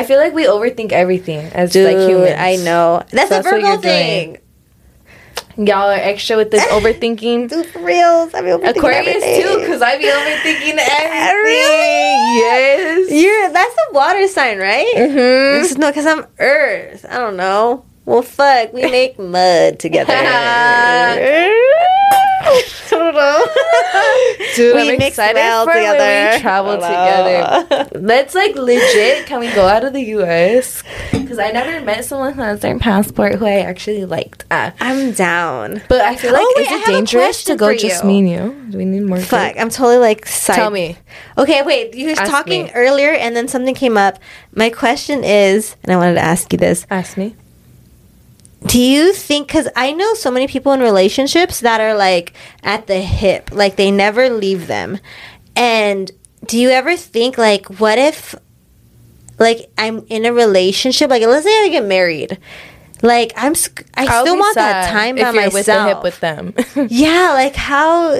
I 0.00 0.04
feel 0.04 0.18
like 0.18 0.34
we 0.34 0.44
overthink 0.46 0.92
everything 0.92 1.46
as 1.54 1.72
Dude, 1.72 1.86
like 1.86 1.96
humans. 2.08 2.36
I 2.38 2.56
know. 2.56 3.02
That's, 3.10 3.30
That's 3.30 3.46
a 3.46 3.50
Virgo 3.50 3.68
doing. 3.68 3.80
thing. 3.80 4.38
Y'all 5.56 5.90
are 5.90 5.94
extra 5.94 6.36
with 6.36 6.50
this 6.52 6.64
overthinking. 6.76 7.48
Dude, 7.48 7.66
for 7.66 7.80
reals. 7.80 8.32
I 8.34 8.42
be 8.42 8.48
overthinking 8.48 8.76
Aquarius 8.76 9.24
everything. 9.24 9.42
too, 9.42 9.60
because 9.60 9.82
I 9.82 9.98
be 9.98 10.04
overthinking 10.04 10.78
everything. 10.78 11.42
Really? 11.42 12.38
Yes. 12.38 13.10
You're 13.10 13.52
that's 13.52 13.74
a 13.90 13.92
water 13.94 14.28
sign, 14.28 14.58
right? 14.58 14.86
Mm-hmm. 14.94 15.80
No, 15.80 15.88
because 15.90 16.06
I'm 16.06 16.26
Earth. 16.38 17.04
I 17.08 17.18
don't 17.18 17.36
know. 17.36 17.84
Well, 18.08 18.22
fuck, 18.22 18.72
we 18.72 18.80
make 18.90 19.18
mud 19.18 19.78
together. 19.84 20.14
Dude, 24.56 24.74
We 24.76 24.90
I'm 24.92 25.00
excited 25.02 25.38
for 25.64 25.66
when 25.66 25.76
together. 25.76 26.36
we 26.36 26.40
travel 26.40 26.74
together. 26.76 27.88
Let's 28.00 28.34
like 28.34 28.56
legit. 28.56 29.26
Can 29.26 29.40
we 29.40 29.52
go 29.52 29.66
out 29.66 29.84
of 29.84 29.92
the 29.92 30.00
U.S.? 30.16 30.82
Because 31.12 31.38
I 31.38 31.50
never 31.50 31.84
met 31.84 32.04
someone 32.06 32.32
who 32.32 32.40
has 32.40 32.60
their 32.60 32.78
passport 32.78 33.34
who 33.34 33.44
I 33.44 33.58
actually 33.60 34.06
liked. 34.06 34.46
Ah. 34.50 34.72
I'm 34.80 35.12
down. 35.12 35.82
But 35.88 36.00
I 36.00 36.16
feel 36.16 36.32
like 36.32 36.40
Oh, 36.42 36.54
wait, 36.56 36.66
is 36.66 36.72
it 36.72 36.86
dangerous 36.86 37.44
to 37.44 37.56
go 37.56 37.76
just 37.76 38.04
me 38.04 38.20
and 38.20 38.28
you? 38.30 38.70
Do 38.70 38.78
we 38.78 38.84
need 38.86 39.02
more? 39.02 39.20
Fuck, 39.20 39.52
group? 39.52 39.62
I'm 39.62 39.68
totally 39.70 39.98
like 39.98 40.24
side. 40.26 40.56
Tell 40.56 40.70
me. 40.70 40.96
Okay, 41.36 41.62
wait. 41.62 41.94
You 41.94 42.08
were 42.08 42.14
talking 42.14 42.64
me. 42.64 42.72
earlier, 42.74 43.10
and 43.12 43.36
then 43.36 43.48
something 43.48 43.74
came 43.74 43.98
up. 43.98 44.18
My 44.54 44.70
question 44.70 45.24
is, 45.24 45.76
and 45.82 45.92
I 45.92 45.96
wanted 45.96 46.14
to 46.14 46.20
ask 46.24 46.50
you 46.52 46.58
this: 46.58 46.86
Ask 46.90 47.18
me. 47.18 47.36
Do 48.66 48.80
you 48.80 49.12
think? 49.12 49.48
Because 49.48 49.68
I 49.76 49.92
know 49.92 50.14
so 50.14 50.30
many 50.30 50.48
people 50.48 50.72
in 50.72 50.80
relationships 50.80 51.60
that 51.60 51.80
are 51.80 51.94
like 51.94 52.32
at 52.62 52.86
the 52.86 53.00
hip, 53.00 53.50
like 53.52 53.76
they 53.76 53.90
never 53.90 54.28
leave 54.28 54.66
them. 54.66 54.98
And 55.54 56.10
do 56.44 56.58
you 56.58 56.70
ever 56.70 56.96
think 56.96 57.38
like, 57.38 57.66
what 57.80 57.98
if, 57.98 58.34
like, 59.38 59.70
I'm 59.78 60.04
in 60.08 60.24
a 60.24 60.32
relationship? 60.32 61.10
Like, 61.10 61.22
let's 61.22 61.44
say 61.44 61.64
I 61.64 61.68
get 61.68 61.84
married. 61.84 62.38
Like, 63.02 63.32
I'm. 63.36 63.54
I 63.94 64.06
I'll 64.06 64.24
still 64.24 64.38
want 64.38 64.56
that 64.56 64.90
time 64.90 65.18
if 65.18 65.22
by 65.22 65.32
myself. 65.32 65.54
with 65.54 65.66
the 65.66 65.84
hip 65.84 66.02
with 66.02 66.20
them. 66.20 66.54
yeah, 66.90 67.32
like 67.32 67.54
how? 67.54 68.18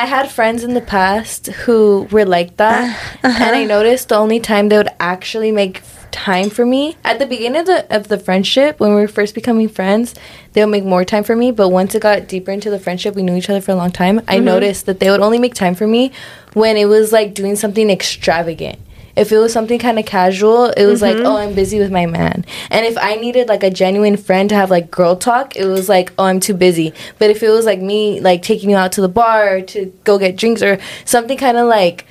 I 0.00 0.06
had 0.06 0.30
friends 0.30 0.64
in 0.64 0.72
the 0.72 0.80
past 0.80 1.48
who 1.48 2.08
were 2.10 2.24
like 2.24 2.56
that, 2.56 2.84
Uh-huh. 3.22 3.44
and 3.44 3.54
I 3.54 3.64
noticed 3.64 4.08
the 4.08 4.14
only 4.16 4.40
time 4.40 4.70
they 4.70 4.78
would 4.78 4.88
actually 4.98 5.52
make 5.52 5.82
time 6.10 6.48
for 6.48 6.64
me 6.64 6.96
at 7.04 7.18
the 7.18 7.26
beginning 7.26 7.60
of 7.60 7.66
the, 7.66 7.94
of 7.94 8.08
the 8.08 8.18
friendship 8.18 8.80
when 8.80 8.94
we 8.94 9.00
were 9.02 9.06
first 9.08 9.34
becoming 9.34 9.68
friends, 9.68 10.14
they 10.54 10.64
would 10.64 10.70
make 10.72 10.84
more 10.84 11.04
time 11.04 11.22
for 11.22 11.36
me. 11.36 11.50
But 11.52 11.68
once 11.68 11.94
it 11.94 12.00
got 12.00 12.28
deeper 12.28 12.50
into 12.50 12.70
the 12.70 12.78
friendship, 12.80 13.14
we 13.14 13.22
knew 13.22 13.36
each 13.36 13.50
other 13.50 13.60
for 13.60 13.72
a 13.72 13.76
long 13.76 13.90
time. 13.92 14.22
I 14.26 14.38
noticed 14.38 14.86
that 14.86 15.00
they 15.00 15.10
would 15.10 15.20
only 15.20 15.38
make 15.38 15.54
time 15.54 15.74
for 15.74 15.86
me 15.86 16.12
when 16.54 16.78
it 16.78 16.86
was 16.86 17.12
like 17.12 17.34
doing 17.34 17.54
something 17.54 17.90
extravagant. 17.90 18.78
If 19.20 19.32
it 19.32 19.38
was 19.38 19.52
something 19.52 19.78
kind 19.78 19.98
of 19.98 20.06
casual, 20.06 20.70
it 20.70 20.86
was 20.86 21.02
like, 21.02 21.16
mm-hmm. 21.16 21.26
oh, 21.26 21.36
I'm 21.36 21.52
busy 21.52 21.78
with 21.78 21.92
my 21.92 22.06
man. 22.06 22.42
And 22.70 22.86
if 22.86 22.96
I 22.96 23.16
needed 23.16 23.48
like 23.48 23.62
a 23.62 23.68
genuine 23.68 24.16
friend 24.16 24.48
to 24.48 24.54
have 24.54 24.70
like 24.70 24.90
girl 24.90 25.14
talk, 25.14 25.56
it 25.56 25.66
was 25.66 25.90
like, 25.90 26.10
oh, 26.16 26.24
I'm 26.24 26.40
too 26.40 26.54
busy. 26.54 26.94
But 27.18 27.28
if 27.28 27.42
it 27.42 27.50
was 27.50 27.66
like 27.66 27.82
me, 27.82 28.20
like 28.20 28.40
taking 28.40 28.70
you 28.70 28.76
out 28.76 28.92
to 28.92 29.02
the 29.02 29.10
bar 29.10 29.56
or 29.56 29.60
to 29.60 29.92
go 30.04 30.18
get 30.18 30.38
drinks 30.38 30.62
or 30.62 30.78
something 31.04 31.36
kind 31.36 31.58
of 31.58 31.68
like 31.68 32.06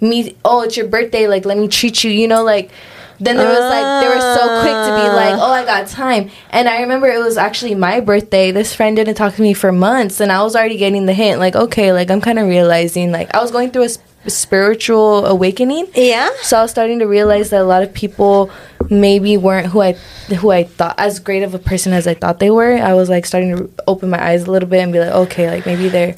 me, 0.00 0.36
oh, 0.44 0.62
it's 0.62 0.76
your 0.76 0.86
birthday, 0.86 1.26
like 1.26 1.44
let 1.44 1.58
me 1.58 1.66
treat 1.66 2.04
you, 2.04 2.12
you 2.12 2.28
know, 2.28 2.44
like. 2.44 2.70
Then 3.18 3.36
there 3.36 3.46
was 3.46 3.60
like 3.60 4.02
they 4.02 4.08
were 4.08 4.20
so 4.20 4.62
quick 4.62 4.74
to 4.74 4.92
be 4.96 5.08
like, 5.14 5.38
ah. 5.38 5.46
"Oh, 5.46 5.52
I 5.52 5.64
got 5.64 5.86
time." 5.86 6.28
And 6.50 6.68
I 6.68 6.80
remember 6.80 7.06
it 7.06 7.22
was 7.22 7.36
actually 7.36 7.76
my 7.76 8.00
birthday. 8.00 8.50
This 8.50 8.74
friend 8.74 8.96
didn't 8.96 9.14
talk 9.14 9.36
to 9.36 9.42
me 9.42 9.54
for 9.54 9.70
months, 9.70 10.18
and 10.18 10.32
I 10.32 10.42
was 10.42 10.56
already 10.56 10.76
getting 10.76 11.06
the 11.06 11.12
hint 11.12 11.38
like, 11.38 11.54
"Okay, 11.54 11.92
like 11.92 12.10
I'm 12.10 12.20
kind 12.20 12.40
of 12.40 12.48
realizing 12.48 13.12
like 13.12 13.32
I 13.32 13.40
was 13.40 13.52
going 13.52 13.70
through 13.70 13.84
a 13.84 13.88
spiritual 14.26 15.26
awakening." 15.26 15.88
Yeah. 15.94 16.30
So 16.42 16.58
I 16.58 16.62
was 16.62 16.70
starting 16.70 16.98
to 17.00 17.06
realize 17.06 17.50
that 17.50 17.60
a 17.60 17.64
lot 17.64 17.82
of 17.82 17.92
people 17.92 18.50
maybe 18.90 19.36
weren't 19.36 19.68
who 19.68 19.80
I 19.80 19.92
who 20.34 20.50
I 20.50 20.64
thought 20.64 20.94
as 20.98 21.18
great 21.18 21.42
of 21.42 21.54
a 21.54 21.58
person 21.58 21.92
as 21.92 22.06
I 22.06 22.14
thought 22.14 22.38
they 22.38 22.50
were. 22.50 22.74
I 22.76 22.94
was 22.94 23.08
like 23.08 23.26
starting 23.26 23.56
to 23.56 23.70
open 23.86 24.10
my 24.10 24.22
eyes 24.22 24.44
a 24.44 24.50
little 24.50 24.68
bit 24.68 24.80
and 24.80 24.92
be 24.92 25.00
like, 25.00 25.12
okay, 25.12 25.50
like 25.50 25.66
maybe 25.66 25.88
they're 25.88 26.14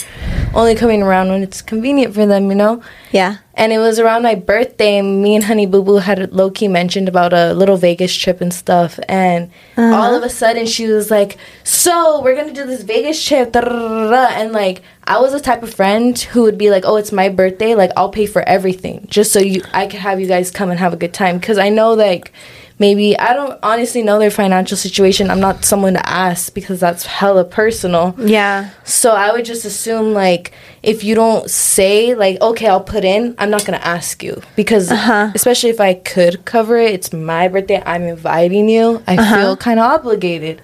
only 0.55 0.75
coming 0.75 1.03
around 1.03 1.29
when 1.29 1.43
it's 1.43 1.63
convenient 1.63 2.15
for 2.15 2.27
them, 2.27 2.49
you 2.49 2.55
know? 2.55 2.83
Yeah. 3.15 3.37
And 3.55 3.73
it 3.73 3.79
was 3.79 4.01
around 4.01 4.25
my 4.25 4.35
birthday, 4.35 5.01
me 5.01 5.37
and 5.37 5.45
Honey 5.45 5.67
Boo 5.67 5.85
Boo 5.85 5.99
had 5.99 6.33
low 6.33 6.51
key 6.51 6.67
mentioned 6.67 7.09
about 7.09 7.33
a 7.33 7.55
little 7.55 7.77
Vegas 7.77 8.13
trip 8.13 8.41
and 8.41 8.53
stuff. 8.53 8.99
And 9.09 9.53
uh-huh. 9.77 9.95
all 9.95 10.17
of 10.17 10.25
a 10.25 10.29
sudden, 10.29 10.67
she 10.67 10.89
was 10.89 11.13
like, 11.13 11.39
So, 11.63 12.21
we're 12.23 12.35
gonna 12.35 12.53
do 12.53 12.67
this 12.67 12.83
Vegas 12.83 13.25
trip. 13.25 13.53
da, 13.53 13.61
da, 13.61 13.69
da, 13.69 14.11
da." 14.11 14.27
And 14.35 14.51
like, 14.51 14.83
I 15.05 15.21
was 15.21 15.31
the 15.31 15.39
type 15.39 15.63
of 15.63 15.73
friend 15.73 16.19
who 16.19 16.43
would 16.43 16.59
be 16.59 16.71
like, 16.71 16.83
Oh, 16.85 16.97
it's 16.97 17.13
my 17.13 17.29
birthday. 17.29 17.77
Like, 17.77 17.93
I'll 17.97 18.09
pay 18.11 18.27
for 18.27 18.43
everything 18.43 19.07
just 19.09 19.33
so 19.33 19.39
you 19.39 19.63
I 19.73 19.87
could 19.87 20.01
have 20.01 20.19
you 20.19 20.27
guys 20.27 20.51
come 20.51 20.71
and 20.71 20.81
have 20.81 20.93
a 20.93 20.97
good 20.97 21.15
time. 21.15 21.39
Because 21.39 21.57
I 21.57 21.69
know, 21.69 21.95
like, 21.95 22.33
maybe 22.79 23.17
I 23.19 23.33
don't 23.33 23.59
honestly 23.63 24.03
know 24.03 24.19
their 24.19 24.31
financial 24.31 24.77
situation. 24.77 25.31
I'm 25.31 25.41
not 25.41 25.65
someone 25.65 25.95
to 25.95 26.09
ask 26.09 26.53
because 26.55 26.81
that's 26.81 27.07
hella 27.07 27.45
personal. 27.45 28.15
Yeah. 28.19 28.71
So 28.85 29.13
I 29.13 29.33
would 29.33 29.45
just 29.45 29.65
assume 29.65 30.13
like 30.13 30.53
if 30.83 31.05
you 31.05 31.15
don't 31.15 31.49
say 31.51 32.15
like 32.15 32.41
okay 32.43 32.67
I'll 32.69 32.81
put 32.83 33.05
in 33.05 33.35
I'm 33.39 33.51
not 33.51 33.65
gonna 33.65 33.79
ask 33.79 34.23
you 34.23 34.43
because 34.57 34.91
Uh-huh. 34.91 35.31
especially 35.35 35.71
if 35.71 35.81
I 35.81 35.95
could 35.95 36.45
cover 36.45 36.77
it 36.77 36.93
it's 36.93 37.13
my 37.13 37.49
birthday 37.49 37.83
I'm 37.87 38.03
inviting 38.03 38.69
you 38.69 39.03
I 39.07 39.17
feel 39.17 39.57
kind 39.57 39.79
of 39.81 39.87
obligated. 39.87 40.61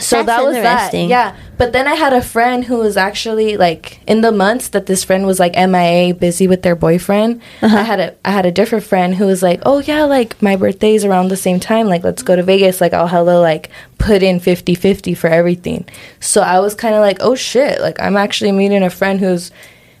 So. 0.00 0.22
That's 0.22 0.26
that 0.26 0.44
was 0.44 0.54
that. 0.54 0.72
interesting. 0.72 1.08
Yeah. 1.10 1.36
But 1.56 1.72
then 1.72 1.86
I 1.86 1.94
had 1.94 2.12
a 2.12 2.20
friend 2.20 2.64
who 2.64 2.78
was 2.78 2.96
actually 2.96 3.56
like 3.56 4.00
in 4.08 4.22
the 4.22 4.32
months 4.32 4.68
that 4.68 4.86
this 4.86 5.04
friend 5.04 5.24
was 5.24 5.38
like 5.38 5.54
MIA 5.54 6.14
busy 6.14 6.48
with 6.48 6.62
their 6.62 6.74
boyfriend. 6.74 7.40
Uh-huh. 7.62 7.76
I 7.76 7.82
had 7.82 8.00
a 8.00 8.14
I 8.24 8.30
had 8.32 8.44
a 8.44 8.50
different 8.50 8.84
friend 8.84 9.14
who 9.14 9.26
was 9.26 9.42
like, 9.42 9.60
"Oh 9.64 9.78
yeah, 9.78 10.04
like 10.04 10.40
my 10.42 10.56
birthday's 10.56 11.04
around 11.04 11.28
the 11.28 11.36
same 11.36 11.60
time. 11.60 11.86
Like 11.86 12.02
let's 12.02 12.22
go 12.22 12.34
to 12.34 12.42
Vegas. 12.42 12.80
Like 12.80 12.92
I'll 12.92 13.06
hella 13.06 13.40
like 13.40 13.70
put 13.98 14.22
in 14.22 14.40
50-50 14.40 15.16
for 15.16 15.28
everything." 15.28 15.86
So 16.18 16.40
I 16.42 16.58
was 16.58 16.74
kind 16.74 16.94
of 16.94 17.00
like, 17.00 17.18
"Oh 17.20 17.36
shit, 17.36 17.80
like 17.80 18.00
I'm 18.00 18.16
actually 18.16 18.52
meeting 18.52 18.82
a 18.82 18.90
friend 18.90 19.20
who's 19.20 19.52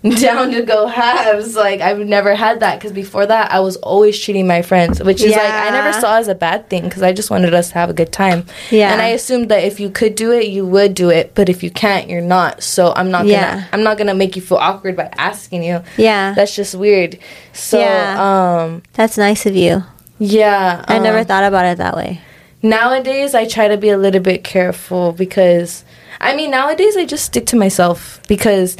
down 0.20 0.50
to 0.52 0.62
go 0.62 0.86
halves. 0.86 1.56
Like 1.56 1.80
I've 1.80 1.98
never 1.98 2.34
had 2.34 2.60
that 2.60 2.78
because 2.78 2.92
before 2.92 3.24
that 3.24 3.50
I 3.50 3.60
was 3.60 3.76
always 3.76 4.20
treating 4.20 4.46
my 4.46 4.60
friends, 4.60 5.02
which 5.02 5.22
is 5.22 5.32
like 5.32 5.40
I 5.50 5.70
never 5.70 5.92
saw 5.98 6.16
as 6.18 6.28
a 6.28 6.34
bad 6.34 6.68
thing 6.68 6.82
because 6.84 7.02
I 7.02 7.12
just 7.14 7.30
wanted 7.30 7.54
us 7.54 7.68
to 7.68 7.74
have 7.74 7.88
a 7.88 7.94
good 7.94 8.12
time. 8.12 8.44
Yeah. 8.70 8.92
And 8.92 9.00
I 9.00 9.08
assumed 9.08 9.48
that 9.50 9.64
if 9.64 9.80
you 9.80 9.88
could 9.88 10.14
do 10.14 10.30
it, 10.30 10.48
you 10.48 10.66
would 10.66 10.92
do 10.94 11.08
it, 11.10 11.34
but 11.34 11.48
if 11.48 11.62
you 11.62 11.70
can't, 11.70 12.10
you're 12.10 12.20
not. 12.20 12.62
So 12.62 12.92
I'm 12.94 13.10
not 13.10 13.24
Yeah. 13.26 13.54
gonna 13.54 13.68
I'm 13.72 13.82
not 13.82 13.96
gonna 13.96 14.14
make 14.14 14.36
you 14.36 14.42
feel 14.42 14.58
awkward 14.58 14.94
by 14.96 15.08
asking 15.16 15.62
you. 15.64 15.82
Yeah. 15.96 16.34
That's 16.34 16.54
just 16.54 16.74
weird. 16.74 17.18
So 17.54 17.78
Yeah. 17.80 18.62
um 18.64 18.82
That's 18.92 19.16
nice 19.16 19.46
of 19.46 19.56
you. 19.56 19.84
yeah. 20.18 20.84
I 20.86 20.98
never 20.98 21.20
um, 21.20 21.24
thought 21.24 21.44
about 21.44 21.64
it 21.66 21.78
that 21.78 21.96
way. 21.96 22.20
nowadays 22.62 23.34
I 23.34 23.46
try 23.46 23.68
to 23.68 23.76
be 23.76 23.88
a 23.90 23.98
little 23.98 24.20
bit 24.22 24.44
careful 24.44 25.12
because 25.12 25.84
I 26.20 26.34
mean 26.36 26.50
nowadays 26.50 26.96
I 26.96 27.04
just 27.04 27.24
stick 27.24 27.46
to 27.46 27.56
myself 27.56 28.20
because 28.28 28.76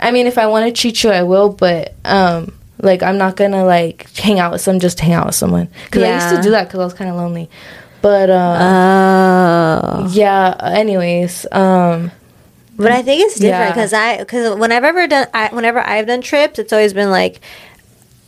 I 0.00 0.10
mean 0.10 0.26
if 0.26 0.38
I 0.38 0.46
want 0.46 0.66
to 0.66 0.80
treat 0.80 1.02
you 1.02 1.10
I 1.10 1.22
will 1.22 1.48
but 1.50 1.94
um 2.04 2.52
like 2.82 3.02
I'm 3.02 3.18
not 3.18 3.36
gonna 3.36 3.64
like 3.64 4.10
hang 4.16 4.38
out 4.38 4.52
with 4.52 4.60
some 4.60 4.78
just 4.80 4.98
to 4.98 5.04
hang 5.04 5.14
out 5.14 5.26
with 5.26 5.34
someone 5.34 5.68
because 5.84 6.02
I 6.02 6.14
used 6.14 6.36
to 6.36 6.42
do 6.42 6.50
that 6.50 6.64
because 6.68 6.80
I 6.80 6.84
was 6.84 6.94
kind 6.94 7.10
of 7.10 7.16
lonely 7.16 7.48
but 8.02 8.28
um 8.30 10.04
Oh. 10.04 10.08
yeah 10.12 10.54
anyways 10.62 11.46
um 11.52 12.10
But 12.76 12.92
I 12.92 13.02
think 13.02 13.22
it's 13.24 13.36
different 13.36 13.60
Yeah. 13.60 13.72
because 13.72 13.92
I 13.94 14.18
because 14.18 14.58
whenever 14.58 14.86
I've 14.86 14.96
ever 14.96 15.06
done 15.08 15.26
I, 15.32 15.48
whenever 15.48 15.80
I've 15.80 16.06
done 16.06 16.20
trips, 16.20 16.58
it's 16.58 16.72
always 16.74 16.92
been 16.92 17.10
like, 17.10 17.40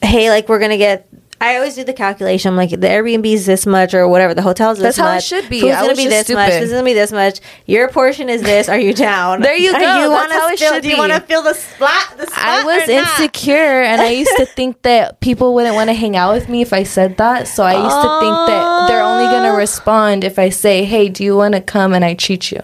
hey, 0.01 0.31
like 0.31 0.49
we're 0.49 0.59
gonna 0.59 0.79
get. 0.79 1.07
I 1.41 1.57
always 1.57 1.77
do 1.77 1.85
the 1.85 1.93
calculation. 1.93 2.51
I'm 2.51 2.57
like, 2.57 2.71
the 2.71 2.77
Airbnb 2.77 3.25
is 3.27 3.47
this 3.47 3.65
much 3.65 3.95
or 3.95 4.09
whatever. 4.09 4.35
The 4.35 4.43
hotel's 4.43 4.79
this 4.79 4.97
That's 4.97 4.99
how 4.99 5.11
it 5.11 5.15
much. 5.17 5.25
should 5.25 5.49
be. 5.49 5.61
Food's 5.61 5.75
I 5.75 5.83
gonna 5.83 5.95
be 5.95 6.09
this 6.09 6.29
much. 6.31 6.47
stupid. 6.51 6.63
This 6.63 6.65
is 6.65 6.71
gonna 6.73 6.85
be 6.85 6.95
this 6.95 7.13
much. 7.13 7.41
Your 7.67 7.89
portion 7.89 8.29
is 8.29 8.43
this. 8.43 8.69
Are 8.69 8.79
you 8.79 8.93
down? 8.93 9.43
There 9.49 9.57
you 9.57 9.71
Are 9.71 9.81
go. 9.81 9.87
That's 9.87 10.11
wanna 10.11 10.35
how 10.35 10.49
it 10.49 10.59
feel, 10.59 10.73
should 10.73 10.83
Do 10.83 10.89
you 10.91 10.99
want 10.99 11.13
to 11.13 11.21
feel 11.21 11.43
the 11.43 11.55
splat? 11.55 12.15
The 12.19 12.27
spot 12.27 12.39
I 12.39 12.65
was 12.65 12.89
insecure 12.89 13.83
and 13.83 14.01
I 14.03 14.11
used 14.11 14.33
to 14.37 14.47
think 14.57 14.83
that 14.83 15.21
people 15.21 15.55
wouldn't 15.55 15.75
want 15.75 15.89
to 15.89 15.95
hang 15.95 16.17
out 16.17 16.35
with 16.35 16.49
me 16.49 16.61
if 16.61 16.73
I 16.73 16.83
said 16.83 17.17
that. 17.17 17.47
So 17.49 17.63
I 17.63 17.73
used 17.73 17.97
to 17.97 18.21
think 18.21 18.35
that 18.49 18.89
they're 18.89 19.03
only 19.03 19.27
going 19.27 19.45
to 19.45 19.51
oh. 19.51 19.57
respond 19.57 20.25
if 20.25 20.39
I 20.39 20.49
say, 20.49 20.85
"Hey, 20.85 21.09
do 21.09 21.25
you 21.25 21.37
want 21.37 21.55
to 21.55 21.61
come 21.61 21.95
and 21.95 22.05
I 22.05 22.15
treat 22.15 22.51
you?" 22.51 22.63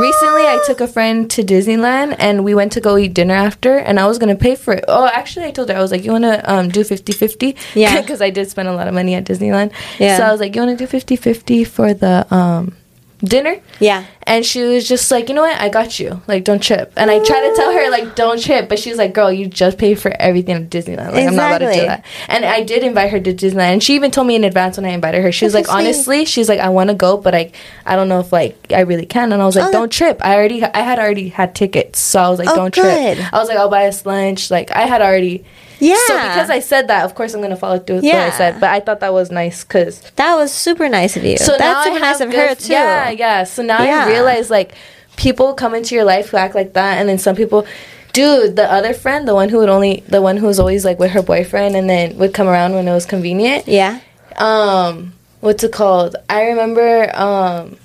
Recently, 0.00 0.46
I 0.46 0.62
took 0.64 0.80
a 0.80 0.86
friend 0.86 1.30
to 1.32 1.42
Disneyland 1.42 2.16
and 2.18 2.42
we 2.42 2.54
went 2.54 2.72
to 2.72 2.80
go 2.80 2.96
eat 2.96 3.12
dinner 3.12 3.34
after, 3.34 3.76
and 3.76 4.00
I 4.00 4.06
was 4.06 4.18
gonna 4.18 4.34
pay 4.34 4.54
for 4.54 4.72
it. 4.72 4.84
Oh, 4.88 5.06
actually, 5.06 5.44
I 5.44 5.50
told 5.50 5.68
her 5.68 5.76
I 5.76 5.82
was 5.82 5.90
like, 5.92 6.04
"You 6.04 6.12
wanna 6.12 6.40
um, 6.46 6.70
do 6.70 6.80
50-50? 6.82 7.54
Yeah. 7.74 8.00
because 8.00 8.22
I 8.22 8.30
did 8.30 8.48
spend 8.48 8.68
a 8.68 8.72
lot 8.72 8.88
of 8.88 8.94
money 8.94 9.14
at 9.14 9.24
Disneyland. 9.24 9.72
Yeah. 9.98 10.16
So 10.16 10.22
I 10.24 10.32
was 10.32 10.40
like, 10.40 10.54
"You 10.54 10.62
wanna 10.62 10.76
do 10.76 10.86
50-50 10.86 11.66
for 11.66 11.92
the 11.92 12.26
um, 12.34 12.74
dinner?" 13.22 13.56
Yeah. 13.78 14.04
And 14.24 14.46
she 14.46 14.62
was 14.62 14.86
just 14.86 15.10
like, 15.10 15.28
you 15.28 15.34
know 15.34 15.42
what? 15.42 15.60
I 15.60 15.68
got 15.68 15.98
you. 15.98 16.22
Like, 16.28 16.44
don't 16.44 16.62
trip. 16.62 16.92
And 16.96 17.10
I 17.10 17.18
tried 17.18 17.48
to 17.48 17.54
tell 17.56 17.72
her, 17.72 17.90
like, 17.90 18.14
don't 18.14 18.40
trip. 18.40 18.68
But 18.68 18.78
she 18.78 18.88
was 18.90 18.98
like, 18.98 19.12
girl, 19.12 19.32
you 19.32 19.48
just 19.48 19.76
paid 19.76 19.98
for 19.98 20.12
everything 20.20 20.54
at 20.54 20.70
Disneyland. 20.70 21.12
Like, 21.12 21.26
I'm 21.26 21.34
not 21.34 21.56
about 21.60 21.72
to 21.72 21.80
do 21.80 21.86
that. 21.86 22.04
And 22.28 22.44
I 22.44 22.62
did 22.62 22.84
invite 22.84 23.10
her 23.10 23.18
to 23.18 23.34
Disneyland. 23.34 23.72
And 23.72 23.82
she 23.82 23.96
even 23.96 24.12
told 24.12 24.28
me 24.28 24.36
in 24.36 24.44
advance 24.44 24.76
when 24.76 24.86
I 24.86 24.90
invited 24.90 25.22
her. 25.22 25.32
She 25.32 25.46
was 25.46 25.54
That's 25.54 25.66
like, 25.66 25.76
honestly, 25.76 26.26
she's 26.26 26.48
like, 26.48 26.60
I 26.60 26.68
want 26.68 26.90
to 26.90 26.94
go, 26.94 27.16
but 27.16 27.34
I, 27.34 27.50
I 27.84 27.96
don't 27.96 28.08
know 28.08 28.20
if, 28.20 28.32
like, 28.32 28.56
I 28.72 28.80
really 28.80 29.06
can. 29.06 29.32
And 29.32 29.42
I 29.42 29.46
was 29.46 29.56
like, 29.56 29.68
Oh, 29.68 29.72
don't 29.72 29.90
trip. 29.90 30.20
I 30.24 30.36
already, 30.36 30.62
I 30.62 30.78
had 30.80 31.00
already 31.00 31.30
had 31.30 31.56
tickets. 31.56 31.98
So 31.98 32.20
I 32.20 32.28
was 32.28 32.38
like, 32.38 32.48
Oh, 32.50 32.54
don't 32.54 32.74
good. 32.74 33.16
trip. 33.16 33.32
I 33.32 33.38
was 33.38 33.48
like, 33.48 33.58
I'll 33.58 33.68
buy 33.70 33.88
us 33.88 34.06
lunch. 34.06 34.50
Like, 34.50 34.70
I 34.70 34.82
had 34.82 35.02
already. 35.02 35.44
Yeah. 35.80 35.96
So 36.06 36.16
because 36.16 36.50
I 36.50 36.60
said 36.60 36.88
that, 36.88 37.04
of 37.04 37.14
course, 37.14 37.34
I'm 37.34 37.40
going 37.40 37.50
to 37.50 37.56
follow 37.56 37.78
through 37.78 37.96
with 37.96 38.04
what 38.04 38.14
I 38.14 38.30
said. 38.30 38.60
But 38.60 38.70
I 38.70 38.80
thought 38.80 39.00
that 39.00 39.12
was 39.12 39.30
nice 39.30 39.64
because 39.64 40.00
That 40.16 40.34
was 40.36 40.52
super 40.52 40.88
nice 40.88 41.16
of 41.16 41.24
you. 41.24 41.36
so 41.38 41.56
That's 41.58 41.84
super 41.86 41.98
nice 42.00 42.20
of 42.20 42.32
her 42.32 42.54
too. 42.54 42.72
Yeah, 42.72 43.10
yeah. 43.10 43.44
So 43.44 43.62
now 43.62 43.82
Yeah. 43.82 44.04
I 44.04 44.08
realize 44.08 44.50
like 44.50 44.72
people 45.16 45.54
come 45.54 45.74
into 45.74 45.94
your 45.94 46.04
life 46.04 46.28
who 46.30 46.36
act 46.36 46.54
like 46.54 46.74
that, 46.74 46.98
and 46.98 47.08
then 47.08 47.18
some 47.18 47.34
people. 47.36 47.66
Dude, 48.12 48.56
the 48.56 48.64
other 48.70 48.92
friend, 48.92 49.28
the 49.28 49.34
one 49.36 49.48
who 49.50 49.58
would 49.58 49.68
only, 49.68 50.02
the 50.08 50.20
one 50.20 50.36
who 50.36 50.46
was 50.46 50.58
always 50.58 50.84
like 50.84 50.98
with 50.98 51.12
her 51.12 51.22
boyfriend, 51.22 51.76
and 51.76 51.88
then 51.88 52.16
would 52.18 52.34
come 52.34 52.48
around 52.48 52.74
when 52.74 52.88
it 52.88 52.92
was 52.92 53.06
convenient. 53.06 53.68
Yeah. 53.68 54.00
Um, 54.36 55.12
what's 55.40 55.62
it 55.62 55.72
called? 55.72 56.16
I 56.28 56.46
remember. 56.48 57.10
Um, 57.16 57.76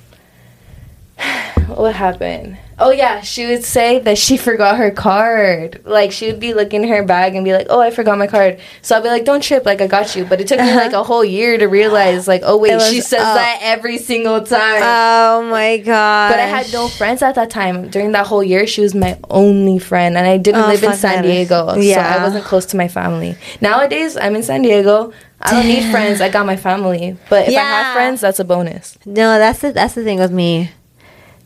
what 1.77 1.95
happened? 1.95 2.57
Oh 2.77 2.91
yeah, 2.91 3.21
she 3.21 3.45
would 3.47 3.63
say 3.63 3.99
that 3.99 4.17
she 4.17 4.35
forgot 4.49 4.77
her 4.77 4.91
card. 4.91 5.81
Like 5.85 6.11
she 6.11 6.27
would 6.27 6.39
be 6.41 6.53
looking 6.53 6.83
in 6.83 6.89
her 6.89 7.03
bag 7.03 7.33
and 7.35 7.45
be 7.45 7.53
like, 7.53 7.67
"Oh, 7.69 7.79
I 7.79 7.89
forgot 7.89 8.17
my 8.17 8.27
card." 8.27 8.59
So 8.81 8.97
I'd 8.97 9.03
be 9.03 9.07
like, 9.09 9.23
"Don't 9.23 9.41
trip, 9.41 9.65
like 9.65 9.79
I 9.79 9.87
got 9.87 10.13
you." 10.15 10.25
But 10.25 10.41
it 10.41 10.47
took 10.49 10.59
me 10.59 10.69
Uh-huh. 10.69 10.79
like 10.79 10.91
a 10.93 11.01
whole 11.03 11.23
year 11.23 11.57
to 11.57 11.67
realize, 11.67 12.27
like, 12.27 12.41
oh 12.43 12.57
wait, 12.57 12.73
was- 12.75 12.89
she 12.89 12.99
says 12.99 13.21
oh. 13.21 13.33
that 13.35 13.59
every 13.61 13.97
single 13.97 14.41
time. 14.41 14.81
Oh 14.83 15.47
my 15.49 15.77
god! 15.77 16.31
but 16.31 16.39
I 16.39 16.47
had 16.47 16.71
no 16.73 16.89
friends 16.89 17.21
at 17.21 17.35
that 17.35 17.49
time. 17.49 17.87
During 17.89 18.11
that 18.11 18.27
whole 18.27 18.43
year, 18.43 18.67
she 18.67 18.81
was 18.81 18.93
my 18.93 19.17
only 19.29 19.79
friend, 19.79 20.17
and 20.17 20.27
I 20.27 20.37
didn't 20.37 20.63
Oh, 20.63 20.67
live 20.67 20.83
in 20.83 20.93
San. 20.93 21.23
Diego, 21.23 21.67
so 21.75 21.79
Yeah. 21.79 22.17
I 22.19 22.23
wasn't 22.23 22.43
close 22.43 22.65
to 22.67 22.77
my 22.77 22.89
family. 22.89 23.37
Nowadays, 23.61 24.17
I'm 24.17 24.35
in 24.35 24.43
San 24.43 24.61
Diego. 24.63 25.13
I 25.39 25.51
don't 25.51 25.67
need 25.67 25.89
friends. 25.91 26.19
I 26.21 26.27
got 26.29 26.45
my 26.45 26.55
family. 26.57 27.15
But 27.29 27.47
if 27.47 27.55
I 27.55 27.61
have 27.61 27.93
friends, 27.93 28.19
that's 28.21 28.39
a 28.39 28.45
bonus. 28.45 28.97
No, 29.05 29.37
that's 29.37 29.59
the 29.59 29.71
that's 29.71 29.93
the 29.93 30.03
thing 30.03 30.19
with 30.19 30.31
me. 30.31 30.71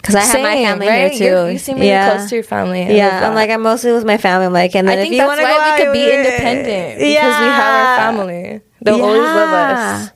Cause 0.02 0.16
I 0.16 0.22
have 0.22 0.42
my 0.42 0.56
family 0.64 0.88
right? 0.88 1.12
here 1.12 1.20
too. 1.20 1.24
You're- 1.26 1.52
you 1.54 1.60
seem 1.60 1.76
really 1.76 1.90
yeah. 1.90 2.16
close 2.16 2.30
to 2.30 2.36
your 2.36 2.44
family. 2.44 2.84
I 2.84 2.90
yeah, 2.92 3.28
I'm 3.28 3.36
like 3.36 3.50
I'm 3.50 3.62
mostly 3.62 3.92
with 3.92 4.06
my 4.06 4.18
family. 4.18 4.46
I'm 4.48 4.54
like, 4.54 4.74
and 4.76 4.88
then 4.88 4.98
I 4.98 5.02
if 5.02 5.04
think 5.06 5.14
you 5.14 5.20
that's 5.20 5.28
want 5.28 5.40
to 5.40 5.44
why 5.44 5.54
go 5.58 5.62
out, 5.62 5.78
we 5.80 5.84
could 5.86 5.94
be 5.94 6.06
we- 6.06 6.18
independent 6.18 7.00
because 7.00 7.40
we 7.42 7.48
have 7.48 7.76
our 7.76 7.98
family. 7.98 8.62
They'll 8.82 9.02
always 9.04 9.20
love 9.22 9.54
us. 9.54 10.10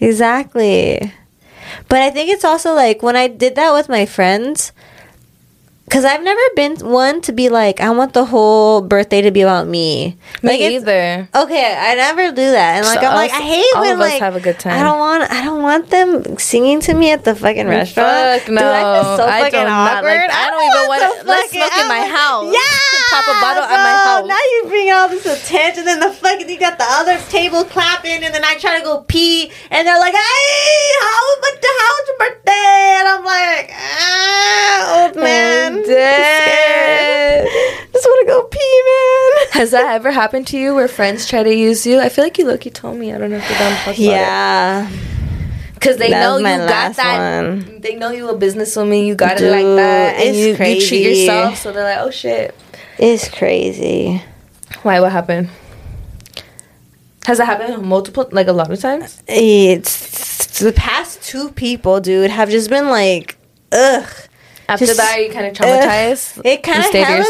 Exactly. 0.00 1.12
But 1.88 2.02
I 2.02 2.10
think 2.10 2.30
it's 2.30 2.44
also 2.44 2.74
like 2.74 3.02
when 3.02 3.16
I 3.16 3.28
did 3.28 3.54
that 3.56 3.72
with 3.72 3.88
my 3.88 4.04
friends, 4.06 4.72
because 5.90 6.04
I've 6.04 6.22
never 6.22 6.40
been 6.54 6.76
one 6.86 7.20
to 7.22 7.32
be 7.32 7.48
like, 7.48 7.80
I 7.80 7.90
want 7.90 8.12
the 8.12 8.24
whole 8.24 8.80
birthday 8.80 9.22
to 9.22 9.32
be 9.32 9.40
about 9.42 9.66
me. 9.66 10.16
Me 10.40 10.48
like 10.50 10.60
either. 10.60 11.28
Okay, 11.34 11.74
I 11.76 11.96
never 11.96 12.30
do 12.30 12.46
that, 12.46 12.76
and 12.78 12.86
like 12.86 13.00
So 13.00 13.06
I'm 13.06 13.14
like, 13.16 13.32
I 13.32 13.40
hate 13.42 13.66
all 13.74 13.82
when 13.82 13.94
of 13.94 14.00
us 14.00 14.10
like 14.12 14.20
have 14.22 14.36
a 14.36 14.40
good 14.40 14.60
time. 14.60 14.78
I 14.78 14.84
don't 14.86 15.00
want, 15.00 15.28
I 15.28 15.42
don't 15.42 15.62
want 15.62 15.90
them 15.90 16.38
singing 16.38 16.78
to 16.86 16.94
me 16.94 17.10
at 17.10 17.24
the 17.24 17.34
fucking 17.34 17.66
restaurant. 17.66 18.06
Fuck 18.42 18.46
Dude, 18.46 18.58
I 18.62 19.02
feel 19.02 19.16
so 19.18 19.26
no. 19.26 19.32
I 19.32 19.40
fucking 19.42 19.66
awkward. 19.66 20.14
like- 20.14 20.30
I 20.30 20.50
don't 20.50 20.62
even 20.62 20.88
want 20.88 21.02
wanna- 21.02 21.26
let's 21.26 21.50
smoke 21.50 21.76
in 21.82 21.88
my 21.88 21.98
I 21.98 22.06
don't- 22.06 22.16
house. 22.16 22.54
Yeah, 22.54 23.10
Pop 23.10 23.26
a 23.26 23.40
bottle 23.42 23.64
at 23.64 23.70
my 23.82 23.94
house. 24.06 24.28
Now 24.30 24.38
you 24.38 24.64
bring 24.70 24.92
all 24.92 25.08
this 25.08 25.26
attention, 25.26 25.80
and 25.80 25.88
then 25.88 25.98
the 25.98 26.14
fucking 26.14 26.48
you 26.48 26.56
got 26.60 26.78
the 26.78 26.86
other 26.86 27.18
table 27.28 27.64
clapping, 27.64 28.22
and 28.22 28.32
then 28.32 28.44
I 28.44 28.54
try 28.62 28.78
to 28.78 28.84
go 28.84 29.02
pee, 29.08 29.50
and 29.72 29.88
they're 29.88 29.98
like, 29.98 30.14
"Hey, 30.14 30.78
how 31.02 31.18
was 31.42 31.54
how's 31.58 32.06
your 32.06 32.18
birthday?" 32.18 32.96
And 33.02 33.08
I'm 33.08 33.24
like, 33.24 33.72
"Ah, 33.74 35.02
old 35.02 35.16
man, 35.16 35.79
dead. 35.86 37.44
Just 37.92 38.04
want 38.06 38.26
to 38.26 38.32
go 38.32 38.42
pee, 38.44 38.82
man." 38.86 39.46
Has 39.60 39.70
that 39.72 39.92
ever 39.94 40.10
happened 40.10 40.46
to 40.48 40.58
you 40.58 40.74
where 40.74 40.88
friends 40.88 41.26
try 41.28 41.42
to 41.42 41.54
use 41.54 41.86
you? 41.86 42.00
I 42.00 42.08
feel 42.08 42.24
like 42.24 42.38
you 42.38 42.46
look. 42.46 42.64
You 42.64 42.70
told 42.70 42.96
me. 42.98 43.12
I 43.12 43.18
don't 43.18 43.30
know 43.30 43.36
if 43.36 43.48
you're 43.50 43.58
down 43.58 43.70
to 43.72 43.76
talk 43.76 43.86
about 43.86 43.94
it. 43.94 43.98
Yeah, 44.00 44.90
Because 45.74 45.96
they 45.98 46.10
That 46.10 46.20
know 46.20 46.36
you 46.38 46.44
got 46.44 46.96
that. 46.96 47.42
one. 47.42 47.80
They 47.80 47.94
know 47.96 48.10
you 48.10 48.28
a 48.28 48.34
businesswoman. 48.38 49.06
You 49.06 49.14
got 49.14 49.40
it 49.40 49.50
like 49.50 49.64
that, 49.76 50.16
and 50.16 50.28
it's 50.28 50.38
you, 50.38 50.46
you 50.48 50.56
treat 50.86 51.02
yourself. 51.04 51.56
So 51.58 51.72
they're 51.72 51.84
like, 51.84 51.98
"Oh 52.06 52.10
shit, 52.10 52.54
it's 52.98 53.28
crazy. 53.28 54.22
why? 54.82 55.00
What 55.00 55.12
happened?" 55.12 55.48
Has 57.26 57.36
that 57.38 57.44
happened 57.46 57.82
multiple, 57.82 58.26
like 58.32 58.46
a 58.48 58.52
lot 58.52 58.70
of 58.72 58.80
times? 58.80 59.22
It's 59.28 60.58
the 60.58 60.72
past 60.72 61.22
two 61.22 61.50
people, 61.50 62.00
dude, 62.00 62.30
have 62.30 62.48
just 62.50 62.70
been 62.70 62.88
like, 62.88 63.36
ugh. 63.72 64.06
After 64.70 64.86
Just- 64.86 64.98
that, 64.98 65.18
are 65.18 65.20
you 65.20 65.30
kind 65.32 65.46
of 65.46 65.52
traumatized? 65.56 66.38
Ugh. 66.38 66.46
It 66.46 66.62
kind 66.62 66.78
of 66.84 66.92
hella 66.92 67.24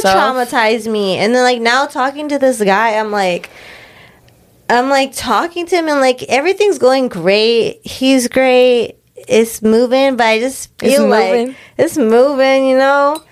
traumatized 0.45 0.91
me. 0.91 1.17
And 1.17 1.35
then 1.35 1.43
like 1.43 1.61
now 1.61 1.87
talking 1.87 2.29
to 2.29 2.39
this 2.39 2.63
guy, 2.63 2.99
I'm 2.99 3.11
like, 3.11 3.49
I'm 4.69 4.89
like 4.89 5.13
talking 5.15 5.67
to 5.67 5.77
him 5.77 5.89
and 5.89 6.01
like 6.01 6.23
everything's 6.25 6.79
going 6.79 7.09
great. 7.09 7.81
He's 7.85 8.29
great. 8.29 8.97
It's 9.17 9.63
moving, 9.63 10.17
but 10.17 10.27
I 10.27 10.39
just 10.39 10.71
It's 10.83 10.95
feel 10.97 11.09
like 11.09 11.33
moving. 11.33 11.57
it's 11.79 11.99
moving, 11.99 12.69
you 12.69 12.77
know. 12.79 13.23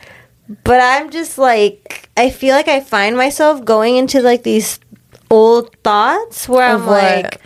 But 0.65 0.81
I'm 0.81 1.11
just 1.11 1.37
like, 1.39 2.09
I 2.17 2.31
feel 2.31 2.55
like 2.55 2.69
I 2.69 2.81
find 2.81 3.17
myself 3.17 3.65
going 3.65 3.97
into 3.97 4.21
like 4.23 4.43
these 4.43 4.81
old 5.31 5.77
thoughts 5.85 6.49
where 6.49 6.75
Of 6.75 6.83
I'm 6.83 6.87
what? 6.87 7.03
like, 7.03 7.41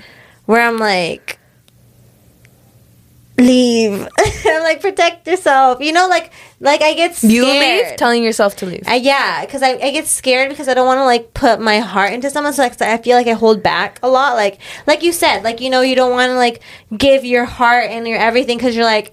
where 0.46 0.62
I'm 0.62 0.78
like, 0.78 1.38
leave. 3.38 4.08
I'm 4.44 4.62
like, 4.62 4.80
protect 4.80 5.26
yourself. 5.26 5.80
You 5.80 5.92
know, 5.92 6.08
like, 6.08 6.32
like 6.60 6.82
I 6.82 6.94
get 6.94 7.16
scared. 7.16 7.32
You 7.32 7.44
leave, 7.44 7.96
telling 7.96 8.22
yourself 8.22 8.56
to 8.56 8.66
leave. 8.66 8.82
I, 8.86 8.96
yeah, 8.96 9.44
because 9.44 9.62
I, 9.62 9.70
I 9.72 9.90
get 9.90 10.06
scared 10.06 10.50
because 10.50 10.68
I 10.68 10.74
don't 10.74 10.86
want 10.86 10.98
to 10.98 11.04
like 11.04 11.34
put 11.34 11.60
my 11.60 11.78
heart 11.78 12.12
into 12.12 12.30
someone. 12.30 12.52
So 12.52 12.62
like, 12.62 12.80
I 12.80 12.98
feel 12.98 13.16
like 13.16 13.26
I 13.26 13.32
hold 13.32 13.62
back 13.62 13.98
a 14.02 14.08
lot. 14.08 14.34
Like 14.34 14.60
like 14.86 15.02
you 15.02 15.12
said, 15.12 15.42
like 15.42 15.60
you 15.60 15.70
know, 15.70 15.80
you 15.80 15.94
don't 15.94 16.12
want 16.12 16.30
to 16.30 16.36
like 16.36 16.62
give 16.96 17.24
your 17.24 17.44
heart 17.44 17.90
and 17.90 18.06
your 18.06 18.18
everything 18.18 18.58
because 18.58 18.76
you're 18.76 18.84
like, 18.84 19.12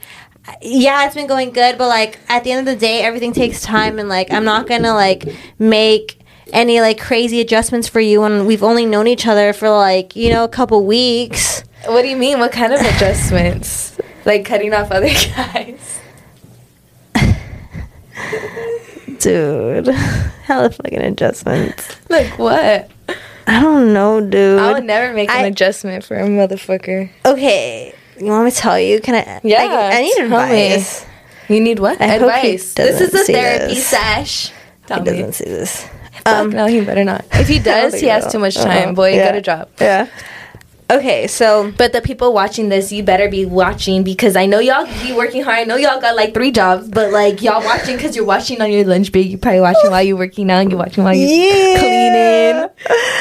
yeah, 0.62 1.06
it's 1.06 1.16
been 1.16 1.28
going 1.28 1.52
good, 1.52 1.78
but 1.78 1.88
like 1.88 2.20
at 2.28 2.44
the 2.44 2.52
end 2.52 2.68
of 2.68 2.74
the 2.74 2.80
day, 2.80 3.02
everything 3.02 3.34
takes 3.34 3.62
time, 3.62 4.00
and 4.00 4.10
like 4.10 4.32
I'm 4.32 4.46
not 4.46 4.68
gonna 4.68 4.94
like 4.94 5.26
make 5.58 6.20
any 6.52 6.82
like 6.82 7.00
crazy 7.00 7.42
adjustments 7.42 7.88
for 7.88 8.00
you 8.00 8.22
when 8.22 8.46
we've 8.46 8.64
only 8.64 8.86
known 8.86 9.06
each 9.08 9.28
other 9.28 9.54
for 9.54 9.70
like 9.70 10.16
you 10.16 10.32
know 10.32 10.44
a 10.44 10.50
couple 10.50 10.86
weeks. 10.86 11.64
What 11.86 12.02
do 12.02 12.10
you 12.10 12.18
mean? 12.18 12.40
What 12.40 12.52
kind 12.52 12.74
of 12.74 12.82
adjustments? 12.96 13.98
Like 14.30 14.46
cutting 14.46 14.74
off 14.74 14.92
other 14.92 15.08
guys? 15.36 16.00
Dude, 19.20 19.88
hella 19.88 20.70
fucking 20.70 21.02
adjustments. 21.02 21.96
Like 22.10 22.38
what? 22.40 22.90
I 23.48 23.62
don't 23.62 23.94
know, 23.94 24.22
dude. 24.22 24.60
I 24.60 24.72
would 24.74 24.86
never 24.86 25.14
make 25.14 25.30
an 25.30 25.46
adjustment 25.46 26.04
for 26.06 26.16
a 26.16 26.24
motherfucker. 26.28 27.10
Okay, 27.26 27.94
you 28.20 28.28
want 28.28 28.46
me 28.46 28.52
to 28.52 28.58
tell 28.58 28.80
you? 28.80 29.02
Can 29.02 29.16
I? 29.16 29.42
Yeah, 29.44 29.64
I, 29.64 29.98
I 29.98 30.02
need 30.02 30.14
tell 30.16 30.30
me. 30.30 30.36
advice. 30.74 31.06
You 31.50 31.60
need 31.60 31.80
what? 31.80 32.00
I 32.00 32.06
Advice. 32.16 32.76
This 32.76 33.02
is 33.02 33.14
a 33.14 33.24
therapy 33.26 33.74
this. 33.74 33.88
sesh. 33.88 34.52
Tell 34.86 35.04
he 35.04 35.04
me. 35.04 35.10
doesn't 35.18 35.34
see 35.34 35.46
this. 35.46 35.86
Um, 36.26 36.52
no, 36.52 36.68
he 36.68 36.82
better 36.86 37.04
not. 37.04 37.26
If 37.34 37.48
he 37.48 37.58
does, 37.72 38.00
he 38.00 38.06
has 38.08 38.32
too 38.32 38.40
much 38.40 38.56
Uh-huh. 38.56 38.68
time. 38.68 38.94
Boy, 38.94 39.16
yeah. 39.16 39.26
get 39.26 39.36
a 39.36 39.42
job. 39.42 39.70
Yeah. 39.82 40.08
Okay, 40.92 41.28
so 41.28 41.72
But 41.78 41.94
the 41.94 42.02
people 42.02 42.34
watching 42.34 42.70
this, 42.70 42.92
you 42.92 43.04
better 43.04 43.30
be 43.30 43.46
watching 43.46 44.04
because 44.04 44.36
I 44.36 44.48
know 44.48 44.58
y'all 44.58 44.88
be 45.04 45.14
working 45.14 45.44
hard. 45.44 45.60
I 45.60 45.64
know 45.64 45.76
y'all 45.76 46.02
got 46.02 46.16
like 46.16 46.34
three 46.34 46.50
jobs, 46.52 46.90
but 46.90 47.12
like 47.12 47.44
y'all 47.44 47.64
watching 47.64 47.96
because 47.96 48.16
you're 48.16 48.26
watching 48.26 48.60
on 48.60 48.72
your 48.72 48.84
lunch 48.86 49.12
break. 49.12 49.30
You're 49.30 49.38
probably 49.38 49.62
watching 49.62 49.92
while 49.92 50.02
you're 50.02 50.18
working 50.18 50.50
out. 50.50 50.68
You're 50.68 50.80
watching 50.80 51.04
while 51.04 51.14
you're 51.14 51.30
yeah, 51.30 51.78
cleaning, 51.78 52.70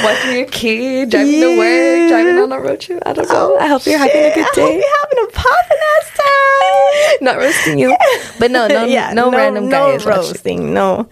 watching 0.02 0.36
your 0.38 0.46
kid, 0.46 1.10
driving 1.10 1.40
to 1.40 1.58
work, 1.58 2.08
driving 2.08 2.38
on 2.38 2.52
a 2.52 2.58
road 2.58 2.80
trip. 2.80 3.02
I 3.04 3.12
don't 3.12 3.28
know. 3.28 3.56
Oh, 3.56 3.58
I 3.58 3.66
hope 3.66 3.84
you're 3.84 3.98
having 3.98 4.16
a 4.16 4.34
good 4.34 4.46
day. 4.54 4.62
I 4.62 4.64
hope 4.64 4.74
you're 4.74 4.98
having 5.00 5.18
a 5.24 5.32
poppin' 5.32 5.78
ass 5.98 6.10
time. 6.16 7.24
Not 7.24 7.36
roasting 7.36 7.78
you, 7.78 7.96
but 8.38 8.50
no, 8.50 8.66
no, 8.66 8.84
yeah, 8.86 9.12
no, 9.12 9.30
random 9.30 9.68
no 9.68 9.70
guys. 9.70 10.06
watching. 10.06 10.22
roasting, 10.22 10.74
no, 10.74 11.06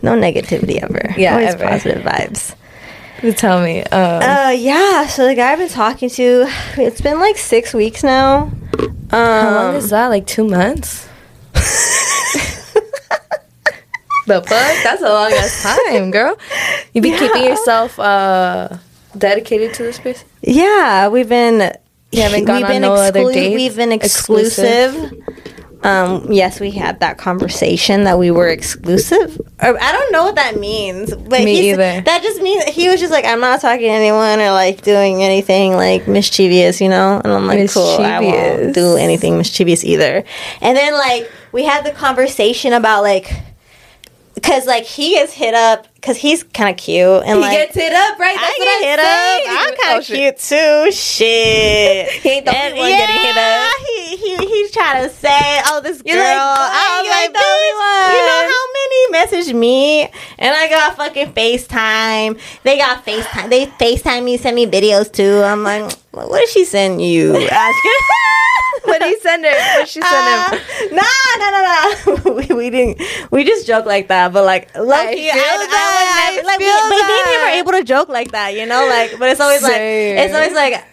no 0.00 0.12
negativity 0.12 0.82
ever. 0.82 1.14
Yeah, 1.18 1.34
always 1.34 1.54
ever. 1.54 1.64
positive 1.66 2.02
vibes. 2.02 2.54
You 3.22 3.32
Tell 3.32 3.60
me. 3.62 3.82
Um, 3.82 4.22
Uh, 4.22 4.54
yeah. 4.56 5.06
So 5.08 5.26
the 5.26 5.34
guy 5.34 5.52
I've 5.52 5.58
been 5.58 5.68
talking 5.68 6.08
to, 6.10 6.46
it's 6.76 7.00
been 7.00 7.18
like 7.18 7.36
six 7.36 7.74
weeks 7.74 8.02
now. 8.04 8.50
Um, 8.78 9.00
how 9.10 9.54
long 9.54 9.74
is 9.74 9.90
that? 9.90 10.06
Like 10.08 10.26
two 10.26 10.44
months? 10.46 11.08
the 14.26 14.42
fuck? 14.42 14.48
That's 14.84 15.02
a 15.02 15.08
long 15.08 15.32
ass 15.32 15.62
time, 15.62 16.10
girl. 16.10 16.38
You 16.92 17.00
be 17.02 17.10
keeping 17.16 17.44
yourself 17.44 17.98
uh 17.98 18.76
dedicated 19.16 19.74
to 19.74 19.82
this 19.84 19.98
person. 19.98 20.28
Yeah, 20.42 21.08
we've 21.08 21.28
been. 21.28 21.72
You 22.12 22.22
haven't 22.22 22.44
gone 22.44 22.56
we've 22.56 22.64
on 22.64 22.70
been 22.70 22.82
no 22.82 22.94
other 22.94 23.24
dates? 23.32 23.54
We've 23.56 23.76
been 23.76 23.92
Exclusive? 23.92 24.94
exclusive. 24.94 25.57
Um, 25.82 26.32
yes, 26.32 26.58
we 26.58 26.72
had 26.72 27.00
that 27.00 27.18
conversation 27.18 28.04
that 28.04 28.18
we 28.18 28.30
were 28.30 28.48
exclusive. 28.48 29.38
Or, 29.62 29.80
I 29.80 29.92
don't 29.92 30.12
know 30.12 30.24
what 30.24 30.34
that 30.34 30.58
means, 30.58 31.14
but 31.14 31.44
Me 31.44 31.70
either. 31.70 32.00
That 32.00 32.22
just 32.22 32.42
means 32.42 32.64
he 32.64 32.88
was 32.88 32.98
just 33.00 33.12
like, 33.12 33.24
I'm 33.24 33.40
not 33.40 33.60
talking 33.60 33.86
to 33.86 33.92
anyone 33.92 34.40
or 34.40 34.50
like 34.50 34.82
doing 34.82 35.22
anything 35.22 35.74
like 35.74 36.08
mischievous, 36.08 36.80
you 36.80 36.88
know. 36.88 37.20
And 37.22 37.32
I'm 37.32 37.46
like, 37.46 37.70
cool, 37.70 37.96
I 37.98 38.20
won't 38.20 38.74
do 38.74 38.96
anything 38.96 39.38
mischievous 39.38 39.84
either. 39.84 40.24
And 40.60 40.76
then 40.76 40.94
like 40.94 41.30
we 41.52 41.64
had 41.64 41.84
the 41.84 41.92
conversation 41.92 42.72
about 42.72 43.02
like, 43.02 43.30
cause 44.42 44.66
like 44.66 44.84
he 44.84 45.12
gets 45.14 45.32
hit 45.32 45.54
up 45.54 45.86
because 45.94 46.16
he's 46.16 46.42
kind 46.42 46.70
of 46.70 46.76
cute 46.76 47.22
and 47.24 47.40
like. 47.40 47.50
He 47.50 47.56
gets 47.56 47.74
hit 47.74 47.92
up, 47.92 48.18
right? 48.18 48.36
I 48.38 48.54
get 48.58 48.88
hit 48.88 48.98
up. 48.98 49.58
I'm 49.58 49.76
kind 49.76 49.98
of 49.98 50.04
oh, 50.04 50.14
cute 50.14 50.38
too. 50.38 50.92
Shit. 50.92 52.08
He 52.22 52.30
ain't 52.30 52.44
the 52.44 52.54
And 52.54 52.72
only 52.72 52.80
one 52.80 52.90
getting 52.90 53.16
hit 53.16 53.36
up. 53.36 53.72
He 53.86 54.16
he 54.16 54.36
he's 54.36 54.70
trying 54.72 55.02
to 55.04 55.10
say, 55.14 55.60
"Oh, 55.66 55.80
this 55.82 56.02
girl." 56.02 56.14
You're 56.14 56.22
like, 56.22 56.36
I 56.36 57.00
was 57.00 57.06
you 57.06 57.12
ain't 57.12 57.32
like, 57.32 57.32
the 57.32 57.48
only 57.48 57.72
"Bitch, 57.78 58.14
You 58.14 58.20
know 58.26 58.42
how 58.52 58.64
many 58.78 58.98
messaged 59.14 59.54
me, 59.58 60.02
and 60.38 60.54
I 60.54 60.68
got 60.68 60.96
fucking 60.96 61.32
FaceTime. 61.32 62.40
They 62.62 62.78
got 62.78 63.04
FaceTime. 63.04 63.50
They 63.50 63.66
FaceTime 63.66 64.24
me, 64.24 64.36
send 64.36 64.56
me 64.56 64.66
videos 64.66 65.12
too. 65.12 65.42
I'm 65.42 65.62
like, 65.62 65.92
what 66.10 66.38
did 66.40 66.48
she 66.48 66.64
send 66.64 67.02
you? 67.02 67.34
What 68.84 69.00
did 69.00 69.08
he 69.14 69.18
send 69.20 69.44
her? 69.44 69.50
What 69.50 69.78
did 69.80 69.88
she 69.88 70.00
send 70.00 70.14
Uh, 70.26 70.56
him? 70.56 70.96
nah, 70.96 71.02
nah, 71.38 71.50
nah, 71.50 71.62
nah. 71.66 72.30
we, 72.38 72.46
we 72.54 72.70
didn't. 72.70 73.00
We 73.30 73.44
just 73.44 73.66
joke 73.66 73.86
like 73.86 74.08
that, 74.08 74.32
but 74.32 74.44
like, 74.44 74.74
low 74.76 74.90
I 74.92 75.08
I, 75.08 75.14
feel 75.14 75.32
I, 75.32 75.36
that, 75.36 75.56
would 75.58 75.70
never, 75.70 76.48
I 76.48 76.48
like, 76.48 76.58
we, 76.58 76.64
feel 76.64 76.80
but 76.88 76.90
me 76.90 77.16
and 77.18 77.28
him 77.28 77.40
that. 77.40 77.50
are 77.52 77.58
able 77.58 77.72
to 77.72 77.84
joke 77.84 78.08
like 78.08 78.30
that, 78.32 78.54
you 78.54 78.66
know, 78.66 78.86
like, 78.88 79.18
but 79.18 79.28
it's 79.30 79.40
always 79.40 79.62
like, 79.62 79.76
it's 79.80 80.34
always 80.34 80.52
like, 80.54 80.84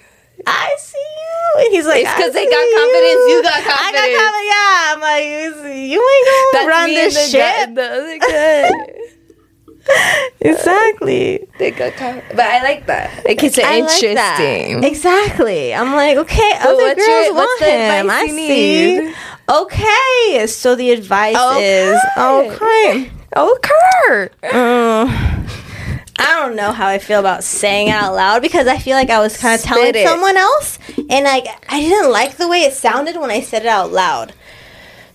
I 0.47 0.75
see 0.77 0.97
you, 0.99 1.63
and 1.65 1.73
He's 1.73 1.87
like, 1.87 2.03
It's 2.03 2.11
'cause 2.11 2.35
"I 2.35 2.43
they 2.43 2.45
got 2.45 2.65
confidence, 2.75 3.23
you 3.31 3.37
got 3.41 3.59
confidence. 3.63 3.79
I 3.79 3.91
got 3.95 4.07
confidence." 4.19 4.51
Yeah, 4.51 4.91
I'm 4.91 4.99
like, 4.99 5.25
you, 5.25 5.95
you 5.95 6.01
ain't 6.03 6.53
gonna 6.53 6.67
run 6.67 6.89
this 6.93 7.31
shit. 7.31 7.75
the 7.75 7.85
other 7.87 8.17
guy. 8.19 9.14
exactly. 10.41 11.47
They 11.59 11.71
got. 11.71 11.93
But 11.97 12.39
I 12.39 12.61
like 12.63 12.85
that. 12.87 13.25
Like 13.25 13.43
it's 13.43 13.57
I 13.59 13.79
like 13.79 14.03
interesting. 14.03 14.83
Exactly. 14.83 15.73
I'm 15.73 15.93
like, 15.93 16.17
okay, 16.17 16.51
other 16.59 16.75
what's 16.75 17.05
girls 17.05 17.25
your- 17.27 17.35
want 17.35 17.61
him. 17.61 18.09
I 18.09 18.27
see. 18.27 18.99
need? 18.99 19.15
Okay, 19.47 20.47
so 20.47 20.75
the 20.75 20.89
advice 20.91 21.35
is 21.59 21.99
Okay. 22.17 22.55
okay. 22.55 23.11
Okay. 23.37 24.29
Uh, 24.43 25.05
I 26.17 26.39
don't 26.41 26.55
know 26.55 26.71
how 26.71 26.87
I 26.87 26.97
feel 26.99 27.19
about 27.19 27.43
saying 27.43 27.89
it 27.89 27.91
out 27.91 28.15
loud 28.15 28.41
because 28.41 28.65
I 28.67 28.77
feel 28.77 28.95
like 28.95 29.09
I 29.09 29.19
was 29.19 29.37
kind 29.37 29.59
of 29.59 29.65
telling 29.65 29.93
it. 29.93 30.07
someone 30.07 30.37
else, 30.37 30.79
and 31.09 31.25
like 31.25 31.45
I 31.69 31.81
didn't 31.81 32.11
like 32.11 32.37
the 32.37 32.47
way 32.47 32.61
it 32.61 32.73
sounded 32.73 33.17
when 33.17 33.29
I 33.29 33.41
said 33.41 33.63
it 33.63 33.67
out 33.67 33.91
loud. 33.91 34.33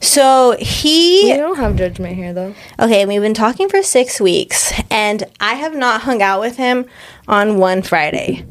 So 0.00 0.56
he 0.58 1.30
You 1.30 1.36
don't 1.36 1.56
have 1.56 1.76
judgment 1.76 2.16
here 2.16 2.32
though. 2.32 2.54
Okay, 2.78 3.04
we've 3.04 3.20
been 3.20 3.34
talking 3.34 3.68
for 3.68 3.82
six 3.82 4.20
weeks, 4.20 4.72
and 4.90 5.24
I 5.40 5.54
have 5.54 5.74
not 5.74 6.02
hung 6.02 6.22
out 6.22 6.40
with 6.40 6.56
him 6.56 6.86
on 7.28 7.58
one 7.58 7.82
Friday. 7.82 8.44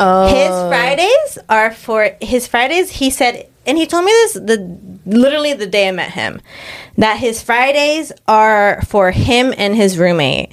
Oh. 0.00 0.26
His 0.26 0.48
Fridays 0.48 1.38
are 1.48 1.70
for 1.72 2.16
his 2.20 2.48
Fridays. 2.48 2.90
He 2.90 3.10
said, 3.10 3.48
and 3.66 3.78
he 3.78 3.86
told 3.86 4.04
me 4.04 4.10
this 4.10 4.32
the 4.34 4.78
literally 5.06 5.52
the 5.52 5.66
day 5.66 5.88
I 5.88 5.92
met 5.92 6.10
him, 6.10 6.40
that 6.98 7.18
his 7.18 7.40
Fridays 7.40 8.10
are 8.26 8.82
for 8.82 9.12
him 9.12 9.54
and 9.56 9.76
his 9.76 9.96
roommate. 9.96 10.52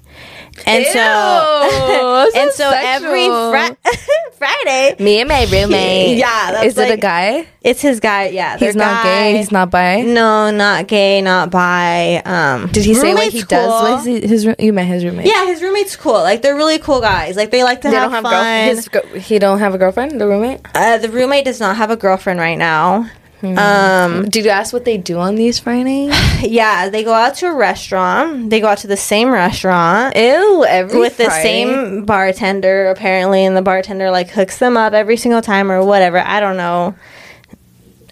And 0.65 0.83
Ew, 0.83 0.91
so, 0.91 2.29
and 2.35 2.51
so 2.51 2.63
so 2.69 2.71
every 2.75 3.25
sexual. 3.25 3.51
fri- 3.51 4.03
Friday, 4.37 4.95
Me 4.99 5.19
and 5.19 5.29
my 5.29 5.43
roommate. 5.51 6.17
Yeah, 6.17 6.51
that's 6.51 6.65
Is 6.67 6.77
it 6.77 6.91
a 6.91 6.97
guy? 6.97 7.45
it's 7.61 7.79
his 7.81 7.99
guy. 7.99 8.27
Yeah, 8.29 8.57
He's 8.57 8.75
not 8.75 9.03
guy. 9.03 9.31
gay. 9.31 9.37
He's 9.37 9.51
not 9.51 9.69
bi. 9.69 10.01
no, 10.01 10.49
not 10.51 10.87
gay, 10.87 11.21
not 11.21 11.51
bi. 11.51 12.21
Um, 12.25 12.67
Did 12.71 12.83
he 12.85 12.93
say 12.95 13.13
what 13.13 13.19
roommate's 13.19 13.33
he 13.33 13.41
does? 13.43 13.67
cool. 13.67 13.81
What 13.91 13.99
is 13.99 14.05
he, 14.05 14.27
his 14.27 14.47
roo- 14.47 14.55
you 14.59 14.73
met 14.73 14.87
his 14.87 15.05
roommate? 15.05 15.27
Yeah, 15.27 15.45
his 15.45 15.61
roommate's 15.61 15.95
cool. 15.95 16.13
Like 16.13 16.41
they're 16.41 16.55
really 16.55 16.79
cool 16.79 17.01
guys. 17.01 17.35
Like 17.35 17.51
they 17.51 17.63
like 17.63 17.81
to 17.81 17.89
They 17.89 17.95
have, 17.95 18.11
don't 18.11 18.23
have 18.23 18.23
fun. 18.23 18.91
girl- 18.91 19.13
his 19.13 19.25
he 19.27 19.37
don't 19.39 19.59
have 19.59 19.73
a 19.75 19.77
girlfriend. 19.77 20.19
The 20.19 20.27
roommate. 20.27 20.61
uh, 20.75 20.97
the 20.97 21.09
roommate 21.09 21.45
does 21.45 21.59
not 21.59 21.75
have 21.77 21.91
a 21.91 21.95
girlfriend 21.95 22.39
right 22.39 22.57
now. 22.57 23.09
Hmm. 23.41 23.57
Um, 23.57 24.29
Did 24.29 24.45
you 24.45 24.51
ask 24.51 24.71
what 24.71 24.85
they 24.85 24.97
do 24.97 25.17
on 25.17 25.35
these 25.35 25.57
Fridays? 25.59 26.13
yeah, 26.43 26.89
they 26.89 27.03
go 27.03 27.13
out 27.13 27.35
to 27.35 27.47
a 27.47 27.53
restaurant. 27.55 28.49
They 28.51 28.59
go 28.59 28.67
out 28.67 28.77
to 28.79 28.87
the 28.87 28.95
same 28.97 29.29
restaurant 29.31 30.15
Ew, 30.15 30.63
every 30.65 30.99
with 30.99 31.17
the 31.17 31.29
same 31.31 32.05
bartender 32.05 32.87
apparently, 32.89 33.43
and 33.43 33.57
the 33.57 33.61
bartender 33.63 34.11
like 34.11 34.29
hooks 34.29 34.59
them 34.59 34.77
up 34.77 34.93
every 34.93 35.17
single 35.17 35.41
time 35.41 35.71
or 35.71 35.83
whatever. 35.83 36.19
I 36.19 36.39
don't 36.39 36.55
know. 36.57 36.95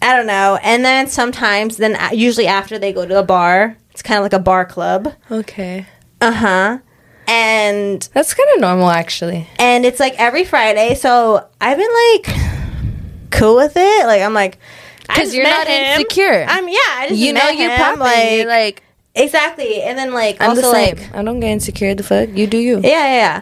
I 0.01 0.15
don't 0.15 0.27
know. 0.27 0.57
And 0.63 0.83
then 0.83 1.07
sometimes, 1.07 1.77
then 1.77 1.97
usually 2.11 2.47
after 2.47 2.79
they 2.79 2.91
go 2.93 3.05
to 3.05 3.19
a 3.19 3.23
bar, 3.23 3.77
it's 3.91 4.01
kind 4.01 4.17
of 4.17 4.23
like 4.23 4.33
a 4.33 4.39
bar 4.39 4.65
club. 4.65 5.13
Okay, 5.29 5.85
Uh 6.21 6.31
huh. 6.31 6.77
And 7.27 8.01
that's 8.13 8.33
kind 8.33 8.49
of 8.55 8.61
normal 8.61 8.89
actually. 8.89 9.47
and 9.59 9.85
it's 9.85 9.99
like 9.99 10.15
every 10.17 10.43
Friday. 10.43 10.95
So 10.95 11.47
I've 11.61 11.77
been 11.77 11.93
like 12.15 13.29
cool 13.31 13.55
with 13.57 13.73
it. 13.75 14.05
Like 14.07 14.23
I'm 14.23 14.33
like, 14.33 14.57
I 15.09 15.15
'Cause 15.15 15.23
just 15.25 15.35
you're 15.35 15.43
not 15.43 15.67
him. 15.67 15.83
insecure. 16.01 16.45
I'm 16.47 16.67
yeah. 16.69 16.75
I 16.95 17.05
just 17.09 17.19
You 17.19 17.33
know 17.33 17.49
you're 17.49 17.71
him. 17.71 17.99
Like, 17.99 18.31
You're 18.31 18.47
like 18.47 18.83
exactly. 19.15 19.81
And 19.81 19.97
then 19.97 20.13
like 20.13 20.37
I'm 20.39 20.51
also 20.51 20.61
the 20.61 20.71
same. 20.71 20.95
like 20.97 21.15
I 21.15 21.23
don't 21.23 21.39
get 21.39 21.49
insecure. 21.51 21.95
The 21.95 22.03
fuck 22.03 22.29
you 22.33 22.47
do 22.47 22.57
you. 22.57 22.79
yeah 22.83 22.89
yeah. 22.89 23.41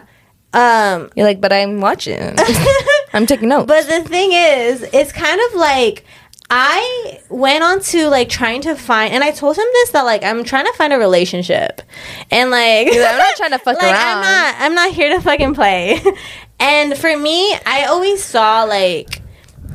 Um, 0.94 1.10
You're 1.14 1.26
like, 1.26 1.40
but 1.42 1.52
I'm 1.52 1.80
watching. 1.82 2.18
I'm 3.12 3.26
taking 3.26 3.50
notes. 3.50 3.66
but 3.66 3.86
the 3.86 4.02
thing 4.08 4.30
is, 4.32 4.82
it's 4.92 5.12
kind 5.12 5.40
of 5.48 5.54
like. 5.58 6.04
I 6.50 7.20
went 7.28 7.62
on 7.62 7.80
to 7.92 8.08
like 8.08 8.30
trying 8.30 8.62
to 8.62 8.74
find, 8.74 9.12
and 9.12 9.22
I 9.22 9.32
told 9.32 9.58
him 9.58 9.66
this 9.74 9.90
that 9.90 10.06
like 10.06 10.24
I'm 10.24 10.44
trying 10.44 10.64
to 10.64 10.72
find 10.78 10.94
a 10.94 10.96
relationship, 10.98 11.82
and 12.30 12.50
like 12.50 12.86
like, 12.86 12.96
I'm 12.96 13.18
not 13.18 13.36
trying 13.36 13.50
to 13.50 13.58
fuck 13.66 13.76
like, 13.76 13.92
around. 13.92 13.94
I'm 13.96 14.20
not. 14.22 14.54
I'm 14.58 14.74
not 14.74 14.90
here 14.92 15.14
to 15.14 15.20
fucking 15.20 15.52
play. 15.52 16.00
and 16.58 16.96
for 16.96 17.14
me, 17.18 17.54
I 17.66 17.84
always 17.90 18.24
saw 18.24 18.62
like, 18.64 19.20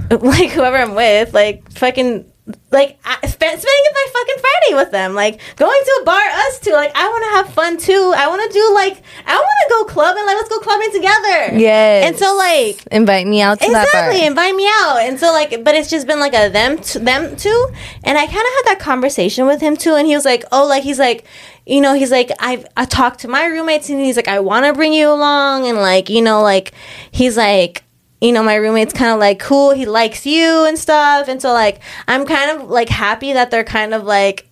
like 0.22 0.52
whoever 0.52 0.78
I'm 0.78 0.96
with, 0.96 1.34
like 1.34 1.70
fucking. 1.72 2.30
Like 2.72 3.00
I, 3.06 3.26
spend, 3.26 3.58
spending 3.58 3.94
my 3.94 4.06
fucking 4.12 4.36
Friday 4.38 4.84
with 4.84 4.92
them, 4.92 5.14
like 5.14 5.40
going 5.56 5.80
to 5.82 6.00
a 6.02 6.04
bar, 6.04 6.22
us 6.22 6.60
two. 6.60 6.74
Like 6.74 6.92
I 6.94 7.08
want 7.08 7.24
to 7.24 7.30
have 7.38 7.54
fun 7.54 7.78
too. 7.78 8.14
I 8.18 8.28
want 8.28 8.52
to 8.52 8.60
do 8.60 8.74
like 8.74 9.02
I 9.26 9.36
want 9.38 9.46
to 9.46 9.70
go 9.70 9.86
clubbing. 9.86 10.26
Like 10.26 10.36
let's 10.36 10.50
go 10.50 10.60
clubbing 10.60 10.92
together. 10.92 11.58
Yes. 11.58 12.06
And 12.06 12.18
so 12.18 12.36
like 12.36 12.86
invite 12.92 13.28
me 13.28 13.42
out 13.42 13.62
to 13.62 13.72
that 13.72 13.86
exactly 13.86 14.26
invite 14.26 14.56
me 14.56 14.68
out 14.68 14.98
and 15.02 15.20
so 15.20 15.32
like 15.32 15.64
but 15.64 15.76
it's 15.76 15.90
just 15.90 16.08
been 16.08 16.20
like 16.20 16.34
a 16.34 16.50
them 16.50 16.78
t- 16.78 17.00
them 17.00 17.36
too 17.36 17.68
and 18.04 18.18
i 18.18 18.26
kind 18.26 18.30
of 18.30 18.36
had 18.36 18.64
that 18.66 18.78
conversation 18.80 19.46
with 19.46 19.62
him 19.62 19.76
too 19.78 19.96
and 19.96 20.08
he 20.08 20.16
was 20.16 20.26
like 20.26 20.44
oh 20.52 20.66
like 20.68 20.84
he's 20.84 21.00
like 21.00 21.26
you 21.66 21.82
know 21.82 21.94
he's 21.94 22.12
like 22.12 22.32
i've 22.40 22.66
i 22.78 22.86
talked 22.86 23.20
to 23.20 23.28
my 23.28 23.46
roommates 23.46 23.90
and 23.90 24.00
he's 24.00 24.16
like 24.16 24.28
i 24.28 24.40
want 24.40 24.66
to 24.66 24.74
bring 24.74 24.94
you 24.94 25.10
along 25.10 25.68
and 25.68 25.78
like 25.78 26.10
you 26.10 26.22
know 26.22 26.42
like 26.42 26.74
he's 27.12 27.38
like 27.38 27.84
you 28.24 28.32
know 28.32 28.42
my 28.42 28.56
roommate's 28.56 28.94
kind 28.94 29.12
of 29.12 29.20
like 29.20 29.40
cool 29.40 29.72
he 29.72 29.86
likes 29.86 30.26
you 30.26 30.66
and 30.66 30.80
stuff 30.80 31.28
and 31.28 31.42
so 31.42 31.52
like 31.52 31.80
i'm 32.08 32.26
kind 32.26 32.50
of 32.52 32.70
like 32.70 32.90
happy 32.90 33.34
that 33.34 33.52
they're 33.52 33.64
kind 33.64 33.94
of 33.94 34.04
like 34.04 34.48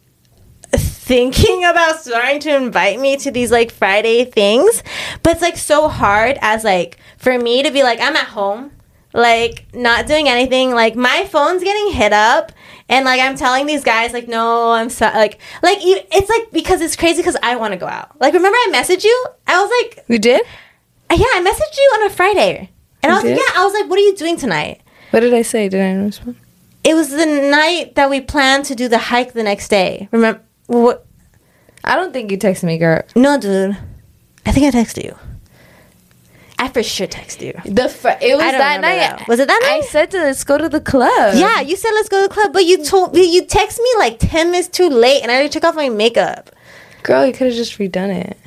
thinking 1.11 1.65
about 1.69 1.99
starting 1.99 2.39
to 2.39 2.55
invite 2.55 2.99
me 2.99 3.17
to 3.17 3.31
these 3.31 3.51
like 3.51 3.71
Friday 3.71 4.23
things, 4.25 4.83
but 5.23 5.33
it's 5.33 5.41
like 5.41 5.57
so 5.57 5.89
hard 5.89 6.37
as 6.41 6.63
like 6.63 6.97
for 7.17 7.37
me 7.37 7.63
to 7.63 7.71
be 7.71 7.83
like 7.83 7.99
I'm 7.99 8.15
at 8.15 8.27
home, 8.27 8.71
like 9.13 9.65
not 9.73 10.07
doing 10.07 10.29
anything. 10.29 10.71
Like 10.71 10.95
my 10.95 11.25
phone's 11.25 11.63
getting 11.63 11.91
hit 11.91 12.13
up, 12.13 12.51
and 12.87 13.03
like 13.05 13.19
I'm 13.19 13.35
telling 13.35 13.65
these 13.65 13.83
guys 13.83 14.13
like 14.13 14.27
no, 14.27 14.71
I'm 14.71 14.89
so 14.89 15.05
like 15.07 15.39
like 15.61 15.83
you, 15.83 15.99
it's 16.11 16.29
like 16.29 16.51
because 16.51 16.81
it's 16.81 16.95
crazy 16.95 17.17
because 17.21 17.37
I 17.43 17.57
want 17.57 17.73
to 17.73 17.77
go 17.77 17.87
out. 17.87 18.19
Like 18.21 18.33
remember 18.33 18.55
I 18.55 18.71
messaged 18.73 19.03
you? 19.03 19.25
I 19.47 19.61
was 19.61 19.71
like 19.81 20.05
You 20.07 20.19
did? 20.19 20.41
yeah, 21.11 21.25
I 21.25 21.41
messaged 21.41 21.77
you 21.77 21.91
on 21.95 22.07
a 22.07 22.09
Friday, 22.09 22.70
and 23.03 23.11
I 23.11 23.15
was 23.15 23.23
You 23.23 23.29
like 23.31 23.39
did? 23.39 23.45
yeah, 23.55 23.61
I 23.61 23.65
was 23.65 23.73
like 23.73 23.89
what 23.89 23.97
are 23.99 24.03
you 24.03 24.15
doing 24.15 24.37
tonight? 24.37 24.81
What 25.11 25.19
did 25.21 25.33
I 25.33 25.41
say? 25.41 25.67
Did 25.69 25.81
I 25.81 25.93
respond? 26.03 26.35
It 26.83 26.93
was 26.95 27.09
the 27.09 27.25
night 27.25 27.95
that 27.95 28.09
we 28.09 28.21
planned 28.21 28.65
to 28.65 28.75
do 28.75 28.87
the 28.87 28.97
hike 28.97 29.33
the 29.33 29.43
next 29.43 29.67
day. 29.67 30.07
Remember? 30.11 30.41
What? 30.67 31.05
I 31.83 31.95
don't 31.95 32.11
think 32.13 32.31
you 32.31 32.37
texted 32.37 32.63
me, 32.63 32.77
girl. 32.77 33.01
No, 33.15 33.37
dude. 33.39 33.77
I 34.45 34.51
think 34.51 34.73
I 34.73 34.77
texted 34.79 35.03
you. 35.03 35.15
I 36.57 36.67
for 36.69 36.83
sure 36.83 37.07
texted 37.07 37.41
you. 37.65 37.71
The 37.71 37.89
fr- 37.89 38.09
it 38.21 38.35
was 38.35 38.51
that 38.51 38.81
night. 38.81 38.97
that. 38.97 39.27
Was 39.27 39.39
it 39.39 39.47
that 39.47 39.59
night? 39.63 39.77
I 39.77 39.81
said 39.81 40.11
to 40.11 40.17
let's 40.19 40.43
go 40.43 40.57
to 40.59 40.69
the 40.69 40.79
club. 40.81 41.33
Yeah, 41.35 41.59
you 41.61 41.75
said 41.75 41.91
let's 41.93 42.07
go 42.09 42.21
to 42.21 42.27
the 42.27 42.33
club, 42.33 42.53
but 42.53 42.65
you 42.65 42.83
told 42.83 43.13
me 43.13 43.23
you 43.33 43.45
text 43.45 43.79
me 43.79 43.89
like 43.97 44.17
ten 44.19 44.51
minutes 44.51 44.67
too 44.69 44.87
late, 44.89 45.23
and 45.23 45.31
I 45.31 45.35
already 45.35 45.49
took 45.49 45.63
off 45.63 45.75
my 45.75 45.89
makeup. 45.89 46.51
girl, 47.03 47.25
you 47.25 47.33
could 47.33 47.47
have 47.47 47.55
just 47.55 47.77
redone 47.79 48.15
it. 48.25 48.37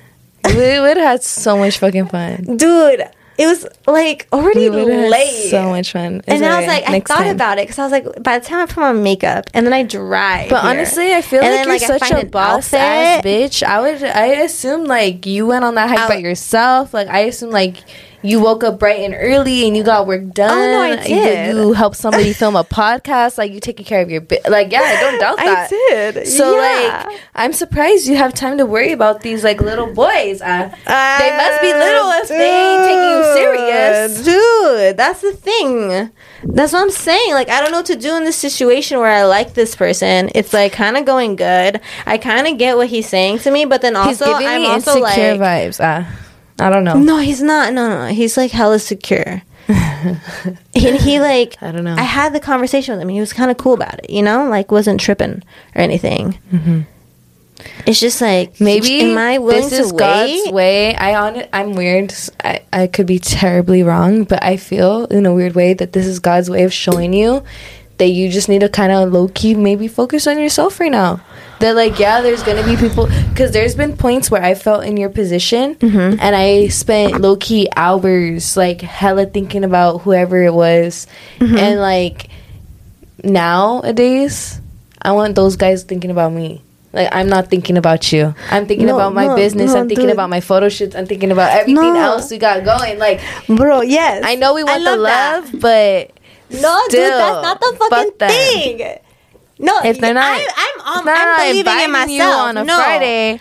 We 0.47 0.78
would 0.81 0.97
have 0.97 1.06
had 1.06 1.22
so 1.24 1.56
much 1.56 1.78
fucking 1.78 2.06
fun. 2.06 2.56
Dude, 2.56 3.05
it 3.36 3.47
was 3.47 3.66
like 3.86 4.28
already 4.32 4.69
late. 4.70 5.51
so 5.51 5.70
much 5.70 5.93
fun. 5.93 6.23
And 6.27 6.43
then 6.43 6.51
I 6.51 6.59
was 6.59 6.66
like, 6.66 6.89
I 6.89 7.01
thought 7.01 7.24
time. 7.24 7.35
about 7.35 7.59
it 7.59 7.62
because 7.62 7.78
I 7.78 7.82
was 7.82 7.93
like, 7.93 8.23
by 8.23 8.39
the 8.39 8.44
time 8.44 8.61
I 8.61 8.66
put 8.66 8.85
on 8.85 9.02
makeup 9.02 9.51
and 9.52 9.66
then 9.66 9.73
I 9.73 9.82
drive. 9.82 10.51
But 10.51 10.62
here, 10.62 10.70
honestly, 10.70 11.12
I 11.12 11.23
feel 11.23 11.40
and 11.43 11.48
like 11.48 11.81
then, 11.81 11.81
you're 11.89 11.98
like, 11.98 12.05
such 12.05 12.23
a 12.23 12.27
boss 12.27 12.73
ass 12.73 13.24
bitch. 13.24 13.62
I 13.62 13.81
would, 13.81 14.02
I 14.02 14.27
assume 14.43 14.85
like 14.85 15.27
you 15.27 15.47
went 15.47 15.65
on 15.65 15.74
that 15.74 15.89
hike 15.89 15.98
Out- 16.01 16.09
by 16.11 16.16
yourself. 16.16 16.94
Like 16.94 17.09
I 17.09 17.20
assume 17.20 17.51
like 17.51 17.78
you 18.24 18.40
woke 18.40 18.64
up 18.64 18.78
bright 18.78 19.01
and 19.01 19.14
early 19.16 19.66
and 19.66 19.76
you 19.76 19.82
got 19.84 20.06
work 20.06 20.30
done. 20.32 20.51
Oh, 20.51 20.72
no, 20.72 20.80
I 20.80 20.90
You- 21.02 21.14
did. 21.14 21.56
You, 21.56 21.72
helped 21.74 21.96
somebody 21.96 22.32
film 22.32 22.56
a 22.56 22.64
podcast. 22.80 23.36
Like 23.38 23.52
you 23.52 23.60
taking 23.60 23.84
care 23.84 24.01
of 24.01 24.10
your 24.10 24.22
bi- 24.22 24.40
like 24.48 24.72
yeah. 24.72 24.80
I 24.82 25.01
don't 25.01 25.18
doubt 25.20 25.36
that. 25.36 25.66
I 25.66 26.12
did. 26.12 26.26
So 26.26 26.56
yeah. 26.59 27.05
like, 27.06 27.20
I'm 27.34 27.52
surprised 27.52 28.06
you 28.09 28.16
have 28.16 28.32
time 28.34 28.56
to 28.59 28.66
worry 28.66 28.92
about 28.92 29.20
these 29.20 29.44
like 29.44 29.60
little 29.60 29.92
boys. 29.92 30.40
Uh, 30.40 30.70
Uh, 30.86 31.18
they 31.18 31.30
must 31.36 31.60
be 31.60 31.72
little 31.72 32.10
if 32.22 32.28
they 32.28 32.51
ain't 32.51 32.84
taking 32.84 33.10
you 33.10 33.22
serious. 33.34 34.24
Dude, 34.24 34.96
that's 34.96 35.20
the 35.20 35.32
thing. 35.32 36.10
That's 36.44 36.72
what 36.72 36.82
I'm 36.82 36.90
saying. 36.90 37.32
Like, 37.32 37.48
I 37.51 37.60
don't 37.60 37.70
know 37.72 37.78
what 37.78 37.86
to 37.86 37.96
do 37.96 38.16
in 38.16 38.24
this 38.24 38.36
situation 38.36 38.98
where 38.98 39.10
I 39.10 39.24
like 39.24 39.55
this 39.55 39.74
person. 39.76 40.30
It's 40.34 40.52
like 40.52 40.72
kind 40.72 40.96
of 40.96 41.05
going 41.05 41.36
good. 41.36 41.80
I 42.06 42.18
kind 42.18 42.46
of 42.46 42.59
get 42.59 42.76
what 42.76 42.88
he's 42.88 43.09
saying 43.09 43.40
to 43.40 43.51
me, 43.51 43.64
but 43.64 43.82
then 43.82 43.96
also, 43.96 44.24
giving 44.26 44.46
I'm 44.46 44.62
me 44.62 44.68
also 44.68 44.98
insecure 45.02 45.36
like, 45.36 45.40
vibes. 45.70 45.80
Uh, 45.80 46.05
I 46.59 46.70
don't 46.70 46.85
know. 46.85 46.94
no, 46.94 47.18
he's 47.18 47.43
not. 47.43 47.72
No, 47.72 47.89
no. 47.89 48.12
He's 48.12 48.36
like 48.36 48.52
hella 48.52 48.78
secure. 48.78 49.43
and 49.68 50.20
he 50.74 51.18
like, 51.18 51.56
I 51.62 51.72
don't 51.72 51.85
know. 51.85 51.97
I 51.97 52.02
had 52.02 52.35
the 52.35 52.40
conversation 52.40 52.94
with 52.94 53.02
him. 53.02 53.09
He 53.09 53.20
was 53.20 53.32
kind 53.32 53.51
of 53.51 53.56
cool 53.56 53.74
about 53.74 53.98
it, 54.01 54.10
you 54.10 54.22
know, 54.22 54.48
like 54.48 54.70
wasn't 54.70 55.01
tripping 55.01 55.43
or 55.74 55.81
anything. 55.81 56.39
Mm-hmm. 56.52 56.81
It's 57.86 58.01
just 58.01 58.20
like 58.20 58.60
Maybe 58.60 59.01
am 59.01 59.16
I 59.16 59.39
willing 59.39 59.70
this 59.70 59.78
is 59.78 59.93
to 59.93 59.97
God's 59.97 60.52
way. 60.52 60.94
I 60.94 61.14
on 61.14 61.36
it. 61.36 61.48
I'm 61.52 61.72
weird. 61.74 62.12
I, 62.43 62.62
I 62.72 62.86
could 62.86 63.06
be 63.06 63.18
terribly 63.18 63.82
wrong, 63.82 64.24
but 64.24 64.43
I 64.43 64.56
feel 64.56 65.06
in 65.06 65.24
a 65.24 65.32
weird 65.32 65.55
way 65.55 65.72
that 65.74 65.93
this 65.93 66.06
is 66.06 66.18
God's 66.18 66.51
way 66.51 66.64
of 66.64 66.72
showing 66.72 67.12
you 67.12 67.43
that 67.98 68.09
you 68.09 68.28
just 68.28 68.48
need 68.48 68.60
to 68.60 68.68
kind 68.68 68.93
of 68.93 69.12
low 69.12 69.28
key 69.28 69.55
maybe 69.55 69.89
focus 69.89 70.26
on 70.26 70.39
yourself 70.39 70.81
right 70.81 70.90
now. 70.90 71.20
That 71.65 71.77
like 71.77 71.99
yeah, 71.99 72.20
there's 72.20 72.43
gonna 72.43 72.62
be 72.62 72.77
people 72.77 73.07
because 73.32 73.53
there's 73.53 73.74
been 73.74 73.97
points 73.97 74.31
where 74.31 74.43
I 74.45 74.53
felt 74.55 74.85
in 74.85 74.99
your 75.01 75.09
position 75.09 75.77
Mm-hmm. 75.77 76.20
and 76.20 76.36
I 76.36 76.69
spent 76.69 77.23
low 77.24 77.36
key 77.36 77.69
hours 77.74 78.55
like 78.55 78.82
hella 78.82 79.24
thinking 79.24 79.65
about 79.65 80.03
whoever 80.05 80.43
it 80.45 80.53
was 80.53 81.07
Mm-hmm. 81.41 81.57
and 81.57 81.81
like 81.81 82.28
nowadays, 83.24 84.61
I 85.01 85.12
want 85.12 85.35
those 85.36 85.57
guys 85.57 85.85
thinking 85.85 86.11
about 86.11 86.32
me. 86.32 86.61
Like 86.93 87.09
I'm 87.12 87.28
not 87.28 87.49
thinking 87.51 87.77
about 87.77 88.12
you. 88.12 88.35
I'm 88.51 88.66
thinking 88.66 88.86
No, 88.86 88.97
about 88.97 89.15
my 89.15 89.27
no, 89.27 89.35
business. 89.36 89.73
no, 89.73 89.81
I'm 89.81 89.89
thinking 89.89 90.07
dude. 90.07 90.15
about 90.15 90.31
my 90.31 90.41
photo 90.41 90.69
shoots. 90.69 90.95
I'm 90.95 91.07
thinking 91.07 91.32
about 91.32 91.51
everything 91.51 91.95
No. 91.95 92.01
else 92.01 92.31
we 92.31 92.39
got 92.39 92.62
going. 92.65 92.99
Like 92.99 93.20
Bro, 93.49 93.82
yes. 93.82 94.23
I 94.24 94.36
know 94.36 94.55
we 94.55 94.61
I 94.62 94.65
want 94.65 94.85
the 94.85 94.97
love 94.97 95.51
that. 95.53 95.61
but 95.61 96.61
No, 96.61 96.82
dude, 96.91 97.01
that's 97.01 97.43
not 97.43 97.61
the 97.61 97.77
fuck 97.78 97.91
fucking 97.91 98.12
them. 98.19 98.28
thing. 98.31 98.99
No, 99.59 99.78
If 99.85 99.98
they're 100.01 100.14
not- 100.14 100.24
I, 100.24 100.47
I'm, 100.56 100.81
um, 100.81 100.86
I'm 100.98 101.05
not 101.05 101.39
believing 101.39 101.81
in 101.85 101.90
myself. 101.93 102.10
you 102.10 102.22
on 102.22 102.56
a 102.56 102.64
no, 102.64 102.76
Friday. 102.76 103.40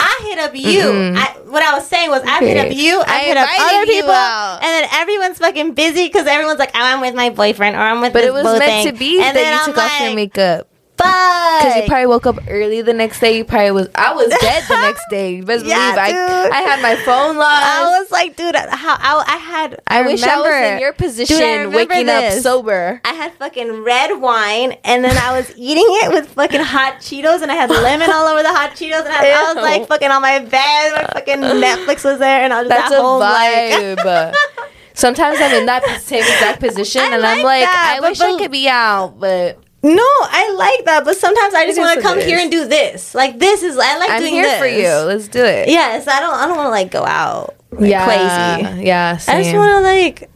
I 0.00 0.20
hit 0.28 0.38
up 0.38 0.54
you. 0.56 0.82
Mm-mm. 0.82 1.16
I, 1.16 1.36
what 1.48 1.62
I 1.62 1.74
was 1.78 1.86
saying 1.86 2.10
was, 2.10 2.22
I 2.24 2.40
hit 2.40 2.56
up 2.56 2.76
you. 2.76 3.00
I, 3.00 3.04
I 3.06 3.18
hit 3.20 3.36
up 3.36 3.48
other 3.58 3.86
people, 3.86 4.10
out. 4.10 4.58
and 4.62 4.68
then 4.70 4.88
everyone's 4.92 5.38
fucking 5.38 5.74
busy 5.74 6.06
because 6.06 6.26
everyone's 6.26 6.58
like, 6.58 6.70
oh, 6.74 6.80
I'm 6.80 7.00
with 7.00 7.14
my 7.14 7.30
boyfriend 7.30 7.76
or 7.76 7.80
I'm 7.80 8.00
with. 8.00 8.12
but 8.12 8.24
it 8.24 8.32
was 8.32 8.44
meant 8.44 8.64
thing. 8.64 8.86
to 8.86 8.92
be 8.98 9.16
And 9.22 9.24
that 9.28 9.34
then 9.34 9.52
you 9.52 9.58
I'm 9.60 9.64
took 9.66 9.78
off 9.78 10.00
your 10.00 10.14
makeup. 10.14 10.68
Fuck. 10.96 11.62
Because 11.62 11.76
you 11.76 11.88
probably 11.88 12.06
woke 12.06 12.26
up 12.26 12.38
early 12.48 12.80
the 12.82 12.92
next 12.92 13.18
day. 13.18 13.38
You 13.38 13.44
probably 13.44 13.72
was. 13.72 13.88
I 13.94 14.14
was 14.14 14.28
dead 14.28 14.64
the 14.68 14.80
next 14.80 15.04
day. 15.10 15.40
Best 15.40 15.64
Yeah, 15.66 15.94
believe 15.94 15.98
I. 15.98 16.08
dude. 16.10 16.52
I 16.52 16.60
had 16.60 16.82
my 16.82 16.96
phone 17.04 17.36
lost. 17.36 17.64
I 17.64 17.98
was 17.98 18.10
like, 18.12 18.36
dude, 18.36 18.54
how 18.54 18.96
I, 19.00 19.24
I 19.26 19.36
had. 19.36 19.80
I, 19.88 20.02
wish 20.02 20.22
I 20.22 20.36
was 20.36 20.72
in 20.72 20.78
your 20.80 20.92
position, 20.92 21.36
Dude, 21.36 21.44
I 21.44 21.56
remember 21.56 21.76
waking 21.76 22.08
up 22.08 22.32
sober. 22.34 23.00
I 23.04 23.12
had 23.12 23.32
fucking 23.34 23.82
red 23.82 24.20
wine, 24.20 24.76
and 24.84 25.04
then 25.04 25.16
I 25.16 25.36
was 25.36 25.52
eating 25.56 25.86
it 25.86 26.12
with 26.12 26.28
fucking 26.28 26.60
hot 26.60 26.98
Cheetos, 27.00 27.42
and 27.42 27.50
I 27.50 27.54
had 27.54 27.70
lemon 27.70 28.10
all 28.12 28.26
over 28.26 28.42
the 28.42 28.52
hot 28.52 28.70
Cheetos, 28.70 29.04
and 29.04 29.08
I, 29.08 29.30
I 29.30 29.52
was 29.52 29.62
like 29.62 29.88
fucking 29.88 30.10
on 30.10 30.22
my 30.22 30.38
bed, 30.38 30.92
my 30.92 31.06
fucking 31.12 31.38
Netflix 31.38 32.04
was 32.04 32.18
there, 32.18 32.42
and 32.42 32.52
I 32.52 32.62
was 32.62 32.68
just 32.68 32.90
That's 32.90 32.92
at 32.92 32.98
a 32.98 33.02
home 33.02 33.20
like. 33.20 34.34
Sometimes 34.96 35.38
I'm 35.40 35.52
in 35.52 35.66
that 35.66 36.02
same 36.02 36.20
exact 36.20 36.60
position, 36.60 37.02
I 37.02 37.16
and 37.16 37.26
I'm 37.26 37.38
like 37.38 37.44
like, 37.44 37.64
that, 37.64 37.98
I 38.00 38.08
wish 38.08 38.20
I 38.20 38.38
could 38.38 38.52
be 38.52 38.68
out, 38.68 39.18
but 39.18 39.58
No, 39.84 40.02
I 40.02 40.54
like 40.56 40.86
that, 40.86 41.04
but 41.04 41.14
sometimes 41.16 41.52
I 41.52 41.66
just 41.66 41.78
want 41.78 41.96
to 41.96 42.02
come 42.02 42.18
here 42.18 42.38
and 42.38 42.50
do 42.50 42.66
this. 42.66 43.14
Like 43.14 43.38
this 43.38 43.62
is 43.62 43.76
I 43.76 43.98
like 43.98 44.10
I'm 44.10 44.20
doing 44.20 44.32
here 44.32 44.44
this 44.44 44.58
for 44.58 44.66
you. 44.66 44.88
Let's 45.06 45.28
do 45.28 45.44
it. 45.44 45.68
Yes, 45.68 46.08
I 46.08 46.20
don't. 46.20 46.34
I 46.34 46.46
don't 46.46 46.56
want 46.56 46.66
to 46.68 46.70
like 46.70 46.90
go 46.90 47.04
out 47.04 47.54
like, 47.70 47.90
yeah, 47.90 48.04
crazy. 48.06 48.82
Yeah, 48.84 49.18
I 49.28 49.42
just 49.42 49.54
want 49.54 49.70
to 49.70 49.80
like. 49.80 50.30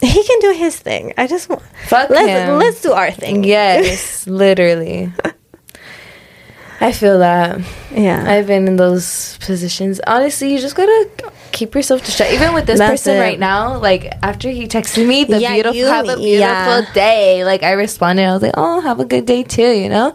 He 0.00 0.24
can 0.24 0.38
do 0.40 0.52
his 0.52 0.78
thing. 0.78 1.12
I 1.18 1.26
just 1.26 1.48
want. 1.48 1.62
Fuck 1.88 2.10
Let's 2.10 2.28
him. 2.28 2.58
let's 2.58 2.80
do 2.80 2.92
our 2.92 3.10
thing. 3.10 3.42
Yes, 3.42 4.26
literally. 4.28 5.12
I 6.80 6.92
feel 6.92 7.18
that. 7.18 7.60
yeah. 7.90 8.24
I've 8.30 8.46
been 8.46 8.68
in 8.68 8.76
those 8.76 9.38
positions. 9.38 10.00
Honestly, 10.06 10.52
you 10.52 10.60
just 10.60 10.76
gotta 10.76 11.10
keep 11.58 11.74
yourself 11.74 12.04
distracted. 12.04 12.34
Even 12.36 12.54
with 12.54 12.66
this 12.66 12.78
That's 12.78 12.92
person 13.02 13.16
it. 13.16 13.20
right 13.20 13.38
now, 13.38 13.78
like 13.78 14.04
after 14.22 14.48
he 14.48 14.66
texted 14.66 15.06
me, 15.06 15.24
the 15.24 15.40
Yeah, 15.40 15.54
beautiful 15.54 15.76
you- 15.76 15.86
have 15.86 16.04
a 16.08 16.16
beautiful 16.16 16.80
yeah. 16.80 16.92
day. 16.94 17.44
Like 17.44 17.62
I 17.62 17.72
responded, 17.72 18.24
I 18.26 18.32
was 18.32 18.42
like, 18.42 18.54
oh, 18.56 18.80
have 18.80 19.00
a 19.00 19.04
good 19.04 19.26
day 19.26 19.42
too, 19.42 19.70
you 19.82 19.88
know. 19.88 20.14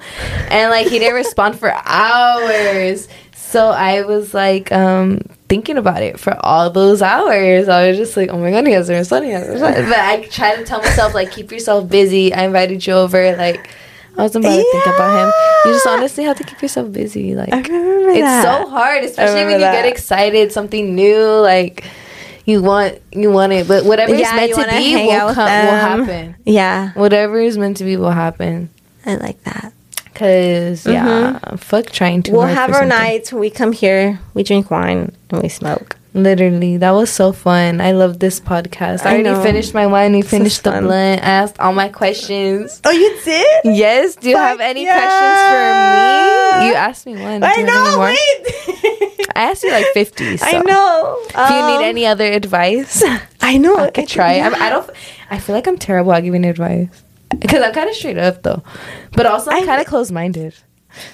And 0.50 0.70
like 0.72 0.88
he 0.88 0.98
didn't 1.00 1.16
respond 1.16 1.60
for 1.60 1.72
hours, 1.86 3.08
so 3.34 3.68
I 3.70 4.02
was 4.04 4.34
like, 4.34 4.72
um. 4.72 5.20
Thinking 5.50 5.78
about 5.78 6.02
it 6.02 6.20
for 6.20 6.36
all 6.44 6.72
those 6.72 7.04
hours, 7.04 7.68
I 7.70 7.88
was 7.90 7.98
just 7.98 8.18
like, 8.18 8.32
"Oh 8.32 8.40
my 8.40 8.50
god, 8.50 8.66
he 8.66 8.74
hasn't 8.74 8.98
responded." 8.98 9.28
He 9.28 9.34
hasn't 9.34 9.52
responded. 9.54 9.88
But 9.88 10.00
I 10.00 10.24
try 10.24 10.56
to 10.56 10.64
tell 10.66 10.80
myself, 10.82 11.14
like, 11.14 11.30
keep 11.32 11.52
yourself 11.52 11.88
busy. 11.90 12.34
I 12.34 12.46
invited 12.46 12.88
you 12.88 12.94
over, 12.94 13.36
like, 13.38 13.70
I 14.18 14.22
wasn't 14.24 14.46
about 14.46 14.58
to 14.58 14.64
think 14.72 14.86
about 14.86 15.20
him. 15.20 15.34
You 15.66 15.72
just 15.74 15.88
honestly 15.88 16.24
have 16.26 16.38
to 16.38 16.44
keep 16.44 16.62
yourself 16.62 16.92
busy. 16.92 17.36
Like, 17.36 17.50
it's 17.52 18.44
so 18.44 18.70
hard, 18.70 19.04
especially 19.04 19.46
when 19.46 19.54
you 19.54 19.60
get 19.60 19.86
excited, 19.86 20.52
something 20.52 20.94
new, 20.96 21.24
like 21.40 21.84
you 22.46 22.62
want 22.62 23.00
you 23.12 23.32
want 23.32 23.54
it, 23.54 23.68
but 23.68 23.86
whatever 23.86 24.14
Yeah, 24.14 24.36
is 24.36 24.56
meant 24.58 24.70
to 24.72 24.78
be 24.78 24.96
will 25.08 25.34
come 25.34 25.46
will 25.46 26.06
happen. 26.06 26.36
Yeah, 26.46 26.92
Whatever 26.94 27.40
is 27.40 27.58
meant 27.58 27.78
to 27.78 27.84
be 27.84 27.98
will 27.98 28.12
happen. 28.12 28.70
I 29.06 29.16
like 29.16 29.42
that. 29.44 29.74
Cause 30.14 30.86
yeah, 30.86 31.40
fuck 31.56 31.88
trying 31.88 32.22
to. 32.24 32.32
Mm-hmm. 32.32 32.38
We'll 32.38 32.48
have 32.48 32.72
our 32.74 32.86
nights. 32.86 33.32
When 33.34 33.40
we 33.42 33.50
come 33.50 33.72
here. 33.72 34.20
We 34.34 34.44
drink 34.44 34.70
wine 34.70 35.16
and 35.32 35.42
we 35.42 35.50
smoke. 35.50 35.96
Literally, 36.16 36.78
that 36.78 36.92
was 36.92 37.10
so 37.10 37.32
fun. 37.32 37.82
I 37.82 37.92
love 37.92 38.20
this 38.20 38.40
podcast. 38.40 39.04
I, 39.06 39.16
I 39.18 39.24
already 39.24 39.44
finished 39.44 39.74
my 39.74 39.88
wine. 39.88 40.14
We 40.14 40.22
finished 40.22 40.64
the 40.64 40.72
fun. 40.72 40.84
blunt. 40.86 41.22
I 41.24 41.26
asked 41.26 41.60
all 41.60 41.74
my 41.74 41.90
questions. 41.90 42.82
Oh, 42.86 42.92
you 42.92 43.20
did? 43.26 43.62
Yes. 43.66 44.16
Do 44.16 44.30
you 44.30 44.38
have 44.38 44.60
any 44.60 44.84
yeah. 44.86 45.00
questions 45.00 45.42
for 45.50 46.62
me? 46.62 46.68
You 46.68 46.74
asked 46.76 47.06
me 47.08 47.14
one. 47.14 47.44
I 47.44 47.56
you 47.56 47.66
have 47.66 47.68
any 47.68 47.68
know. 47.68 48.00
Wait. 48.00 49.30
I 49.36 49.44
asked 49.50 49.64
you 49.64 49.72
like 49.72 49.88
fifty. 49.94 50.38
So. 50.38 50.46
I 50.46 50.60
know. 50.62 51.18
If 51.30 51.36
you 51.36 51.42
Um, 51.42 51.80
need 51.80 51.86
any 51.88 52.06
other 52.06 52.26
advice, 52.32 53.04
I 53.42 53.58
know. 53.58 53.76
I 53.78 53.90
could 53.90 54.08
try. 54.08 54.36
Yeah. 54.36 54.48
I'm, 54.50 54.56
I 54.62 54.70
don't. 54.70 54.90
I 55.32 55.40
feel 55.40 55.56
like 55.56 55.66
I'm 55.68 55.78
terrible 55.80 56.14
at 56.14 56.22
giving 56.22 56.46
advice 56.46 56.90
because 57.40 57.64
I'm 57.64 57.74
kind 57.74 57.90
of 57.90 57.96
straight 57.96 58.20
up 58.20 58.44
though, 58.44 58.62
but 59.14 59.26
also 59.26 59.50
I'm 59.50 59.66
kind 59.66 59.82
of 59.82 59.88
close 59.88 60.12
minded. 60.12 60.54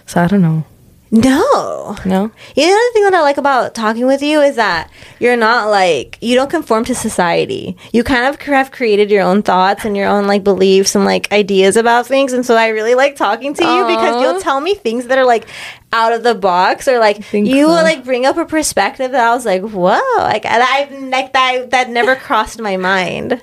So 0.07 0.21
I 0.21 0.27
don't 0.27 0.41
know. 0.41 0.65
No. 1.11 1.95
No. 2.05 2.31
You 2.55 2.67
know 2.67 2.73
the 2.73 2.73
other 2.73 2.93
thing 2.93 3.03
that 3.03 3.13
I 3.15 3.21
like 3.21 3.37
about 3.37 3.73
talking 3.73 4.05
with 4.05 4.21
you 4.21 4.41
is 4.41 4.57
that 4.57 4.91
you're 5.19 5.37
not 5.37 5.69
like 5.69 6.17
you 6.21 6.35
don't 6.35 6.49
conform 6.49 6.85
to 6.85 6.95
society. 6.95 7.75
You 7.91 8.03
kind 8.03 8.25
of 8.25 8.39
have 8.41 8.71
created 8.71 9.09
your 9.09 9.23
own 9.23 9.41
thoughts 9.41 9.85
and 9.85 9.97
your 9.97 10.07
own 10.07 10.27
like 10.27 10.43
beliefs 10.43 10.93
and 10.95 11.05
like 11.05 11.31
ideas 11.31 11.77
about 11.77 12.05
things, 12.05 12.33
and 12.33 12.45
so 12.45 12.55
I 12.55 12.67
really 12.67 12.93
like 12.93 13.15
talking 13.15 13.53
to 13.55 13.63
you 13.63 13.87
because 13.87 14.21
you'll 14.21 14.39
tell 14.39 14.61
me 14.61 14.75
things 14.75 15.07
that 15.07 15.17
are 15.17 15.25
like 15.25 15.47
out 15.91 16.13
of 16.13 16.21
the 16.21 16.35
box 16.35 16.87
or 16.87 16.99
like 16.99 17.33
you 17.33 17.65
will 17.65 17.83
like 17.83 18.03
bring 18.03 18.25
up 18.27 18.37
a 18.37 18.45
perspective 18.45 19.11
that 19.11 19.27
I 19.27 19.33
was 19.33 19.45
like, 19.45 19.63
whoa, 19.63 19.99
like 20.17 20.45
and 20.45 20.61
I 20.63 20.89
like 21.09 21.33
that 21.33 21.71
that 21.71 21.89
never 21.89 22.15
crossed 22.15 22.59
my 22.59 22.77
mind, 22.77 23.41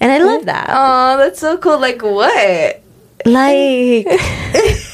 and 0.00 0.10
I 0.10 0.18
love 0.18 0.46
that. 0.46 0.66
Oh, 0.70 1.18
that's 1.18 1.38
so 1.38 1.56
cool. 1.56 1.78
Like 1.78 2.02
what? 2.02 2.82
Like 3.24 4.06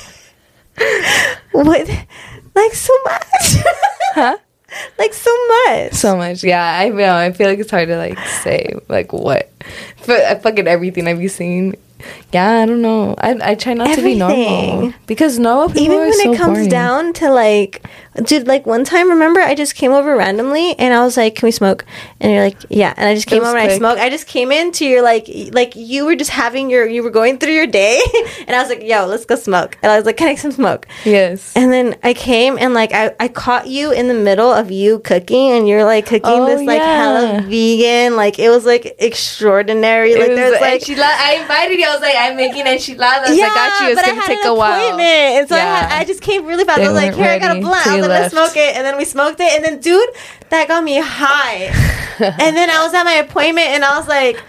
what? 1.52 1.88
Like 2.54 2.72
so 2.74 2.92
much. 3.04 3.64
Huh? 4.14 4.36
like 4.98 5.12
so 5.14 5.30
much. 5.66 5.92
So 5.92 6.16
much. 6.16 6.44
Yeah, 6.44 6.78
I 6.78 6.88
know. 6.88 7.14
I 7.14 7.32
feel 7.32 7.48
like 7.48 7.58
it's 7.58 7.70
hard 7.70 7.88
to 7.88 7.96
like 7.96 8.18
say 8.42 8.74
like 8.88 9.12
what. 9.12 9.50
But 10.06 10.20
uh, 10.22 10.34
fucking 10.36 10.66
everything 10.66 11.08
I've 11.08 11.18
been 11.18 11.28
seeing. 11.28 11.76
Yeah, 12.32 12.62
I 12.62 12.66
don't 12.66 12.82
know. 12.82 13.14
I 13.18 13.52
I 13.52 13.54
try 13.54 13.74
not 13.74 13.94
to 13.94 14.02
be 14.02 14.14
normal 14.16 14.92
because 15.06 15.38
normal 15.38 15.68
people 15.68 15.82
Even 15.84 15.98
when 15.98 16.12
so 16.14 16.32
it 16.32 16.36
comes 16.36 16.58
boring. 16.58 16.68
down 16.68 17.12
to 17.14 17.30
like, 17.30 17.84
dude, 18.24 18.46
like 18.46 18.66
one 18.66 18.84
time, 18.84 19.08
remember 19.10 19.40
I 19.40 19.54
just 19.54 19.74
came 19.74 19.92
over 19.92 20.16
randomly 20.16 20.74
and 20.78 20.92
I 20.94 21.02
was 21.04 21.16
like, 21.16 21.34
"Can 21.36 21.46
we 21.46 21.50
smoke?" 21.50 21.84
And 22.20 22.32
you're 22.32 22.42
like, 22.42 22.56
"Yeah." 22.68 22.92
And 22.96 23.08
I 23.08 23.14
just 23.14 23.26
came 23.26 23.42
over 23.42 23.50
and 23.50 23.58
I 23.58 23.66
quick. 23.66 23.78
smoked. 23.78 24.00
I 24.00 24.10
just 24.10 24.26
came 24.26 24.52
into 24.52 24.84
your 24.84 25.02
like, 25.02 25.28
like 25.52 25.74
you 25.76 26.04
were 26.04 26.16
just 26.16 26.30
having 26.30 26.70
your, 26.70 26.86
you 26.86 27.02
were 27.02 27.10
going 27.10 27.38
through 27.38 27.52
your 27.52 27.66
day, 27.66 28.00
and 28.46 28.54
I 28.54 28.60
was 28.60 28.68
like, 28.68 28.82
"Yo, 28.82 29.06
let's 29.06 29.24
go 29.24 29.36
smoke." 29.36 29.78
And 29.82 29.90
I 29.90 29.96
was 29.96 30.04
like, 30.06 30.16
"Can 30.16 30.28
I 30.28 30.32
get 30.32 30.40
some 30.40 30.52
smoke?" 30.52 30.86
Yes. 31.04 31.52
And 31.56 31.72
then 31.72 31.96
I 32.02 32.14
came 32.14 32.58
and 32.58 32.74
like 32.74 32.92
I, 32.92 33.14
I 33.18 33.28
caught 33.28 33.68
you 33.68 33.92
in 33.92 34.08
the 34.08 34.14
middle 34.14 34.50
of 34.52 34.70
you 34.70 34.98
cooking 35.00 35.50
and 35.52 35.68
you're 35.68 35.84
like 35.84 36.06
cooking 36.06 36.22
Oh, 36.24 36.46
this 36.46 36.62
like 36.66 36.80
hella 36.80 37.42
vegan 37.42 38.16
like 38.16 38.38
it 38.38 38.48
was 38.48 38.64
like 38.64 38.94
extraordinary 38.98 40.14
like 40.14 40.22
It 40.22 40.28
was 40.30 40.36
there's 40.36 40.60
like 40.60 40.80
enchilada. 40.82 41.16
I 41.18 41.38
invited 41.40 41.78
you. 41.78 41.86
I 41.86 41.92
was 41.92 42.00
like, 42.00 42.14
I'm 42.18 42.36
making 42.36 42.66
enchiladas. 42.66 43.30
I 43.30 43.36
got 43.36 43.80
you. 43.80 43.86
It's 43.88 44.00
but 44.00 44.04
I 44.04 44.08
gonna 44.10 44.20
had 44.20 44.26
take 44.26 44.44
an 44.44 44.50
a 44.50 44.54
while. 44.54 44.98
and 45.00 45.48
so 45.48 45.54
I, 45.56 45.58
had, 45.58 46.00
I 46.00 46.04
just 46.04 46.20
came 46.20 46.46
really 46.46 46.64
fast. 46.64 46.78
They 46.78 46.86
I 46.86 46.88
was 46.88 46.96
like, 46.96 47.14
"Here, 47.14 47.26
I 47.30 47.38
got 47.38 47.56
a 47.56 47.60
blunt." 47.60 48.01
I 48.10 48.14
you 48.18 48.22
like, 48.22 48.32
"Let's 48.32 48.34
smoke 48.34 48.56
it," 48.56 48.76
and 48.76 48.84
then 48.84 48.96
we 48.96 49.04
smoked 49.04 49.40
it, 49.40 49.52
and 49.54 49.64
then 49.64 49.80
dude, 49.80 50.08
that 50.50 50.68
got 50.68 50.82
me 50.84 50.98
high. 51.00 51.70
and 52.18 52.56
then 52.56 52.70
I 52.70 52.82
was 52.84 52.92
at 52.94 53.04
my 53.04 53.14
appointment, 53.14 53.68
and 53.68 53.84
I 53.84 53.98
was 53.98 54.08
like. 54.08 54.42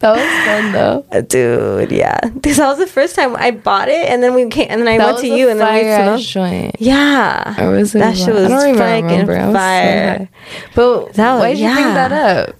That 0.00 0.12
was 0.16 0.44
fun 0.44 0.72
though. 0.72 1.22
Dude, 1.28 1.92
yeah, 1.92 2.18
because 2.30 2.56
that 2.56 2.66
was 2.68 2.78
the 2.78 2.86
first 2.86 3.14
time 3.14 3.36
I 3.36 3.52
bought 3.52 3.88
it, 3.88 4.08
and 4.08 4.22
then 4.22 4.34
we 4.34 4.48
came, 4.48 4.66
and 4.68 4.80
then 4.80 4.88
I 4.88 4.98
that 4.98 5.06
went 5.06 5.18
to 5.20 5.28
you, 5.28 5.48
and 5.48 5.60
then 5.60 5.74
we 5.74 5.80
fire 5.82 6.04
smoked. 6.04 6.24
joint. 6.28 6.76
Yeah, 6.80 7.54
Or 7.62 7.70
was 7.70 7.92
that 7.92 8.16
shit 8.16 8.34
was 8.34 8.50
I 8.50 8.74
fucking. 8.74 9.26
Was 9.26 9.36
so 9.36 9.52
fire. 9.52 10.28
But 10.74 11.12
That 11.14 11.34
was- 11.34 11.40
why 11.40 11.52
did 11.54 11.60
you 11.60 11.72
bring 11.72 11.84
that 11.94 12.12
up? 12.12 12.56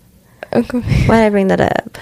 Okay. 0.53 0.81
Why 1.07 1.17
did 1.21 1.27
I 1.27 1.31
bring 1.31 1.49
that 1.49 1.61
up? 1.61 1.99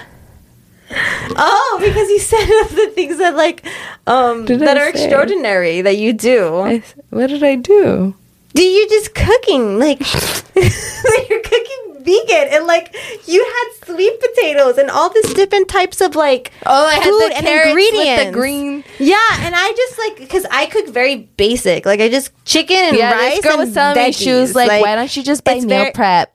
Oh, 1.35 1.77
because 1.83 2.09
you 2.09 2.19
said 2.19 2.61
of 2.65 2.75
the 2.75 2.87
things 2.93 3.17
that 3.17 3.35
like 3.35 3.65
um 4.07 4.45
Did 4.45 4.59
that 4.61 4.77
I 4.77 4.81
are 4.89 4.93
say? 4.95 5.03
extraordinary 5.05 5.81
that 5.81 5.97
you 5.97 6.13
do. 6.13 6.57
I 6.59 6.83
what 7.09 7.27
did 7.27 7.43
I 7.43 7.55
do? 7.55 8.15
do 8.55 8.61
you 8.61 8.87
just 8.87 9.15
cooking 9.15 9.79
like 9.79 9.99
like 9.99 10.13
you're 11.29 11.41
cooking 11.41 11.79
vegan 12.01 12.47
and 12.51 12.67
like 12.67 12.93
you 13.25 13.43
had 13.43 13.85
sweet 13.87 14.13
potatoes 14.19 14.77
and 14.77 14.91
all 14.91 15.09
these 15.09 15.33
different 15.33 15.67
types 15.69 16.01
of 16.01 16.15
like 16.15 16.51
Oh, 16.65 16.85
I 16.85 16.95
had 16.95 17.03
food 17.03 17.31
the 17.31 17.37
and 17.37 17.47
ingredients. 17.69 18.25
the 18.25 18.31
green. 18.31 18.83
Yeah, 18.99 19.17
and 19.39 19.55
I 19.55 19.71
just 19.75 19.97
like 19.97 20.17
because 20.17 20.45
I 20.51 20.67
cook 20.67 20.87
very 20.89 21.15
basic. 21.37 21.85
Like 21.85 21.99
I 22.01 22.09
just 22.09 22.31
chicken 22.45 22.75
and 22.77 22.97
Yeah, 22.97 23.13
rice. 23.13 23.35
this 23.37 23.45
girl 23.45 23.57
was 23.57 23.69
and 23.69 23.75
telling 23.75 23.97
me 24.05 24.11
she 24.11 24.31
was 24.33 24.51
veggies. 24.51 24.55
like, 24.67 24.81
"Why 24.83 24.95
don't 24.95 25.15
you 25.17 25.23
just 25.23 25.43
buy 25.43 25.55
meal 25.55 25.67
very- 25.69 25.91
prep?" 25.93 26.33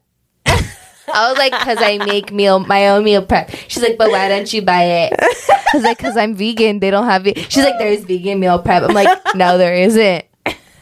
I 1.13 1.29
was 1.29 1.39
like, 1.39 1.53
"Cause 1.53 1.79
I 1.81 1.99
make 1.99 2.33
meal 2.33 2.59
my 2.61 2.89
own 2.89 3.05
meal 3.05 3.23
prep." 3.23 3.51
She's 3.69 3.83
like, 3.83 3.97
"But 3.99 4.11
why 4.11 4.29
don't 4.29 4.51
you 4.53 4.63
buy 4.63 4.83
it?" 4.85 5.13
I 5.21 5.71
was 5.75 5.83
like, 5.85 5.99
"Cause 5.99 6.17
I'm 6.17 6.35
vegan. 6.35 6.81
They 6.81 6.91
don't 6.91 7.07
have 7.07 7.27
it." 7.27 7.39
She's 7.51 7.65
like, 7.65 7.79
"There's 7.79 8.05
vegan 8.05 8.41
meal 8.41 8.59
prep." 8.59 8.83
I'm 8.85 8.95
like, 8.95 9.09
"No, 9.35 9.59
there 9.59 9.75
isn't." 9.75 10.25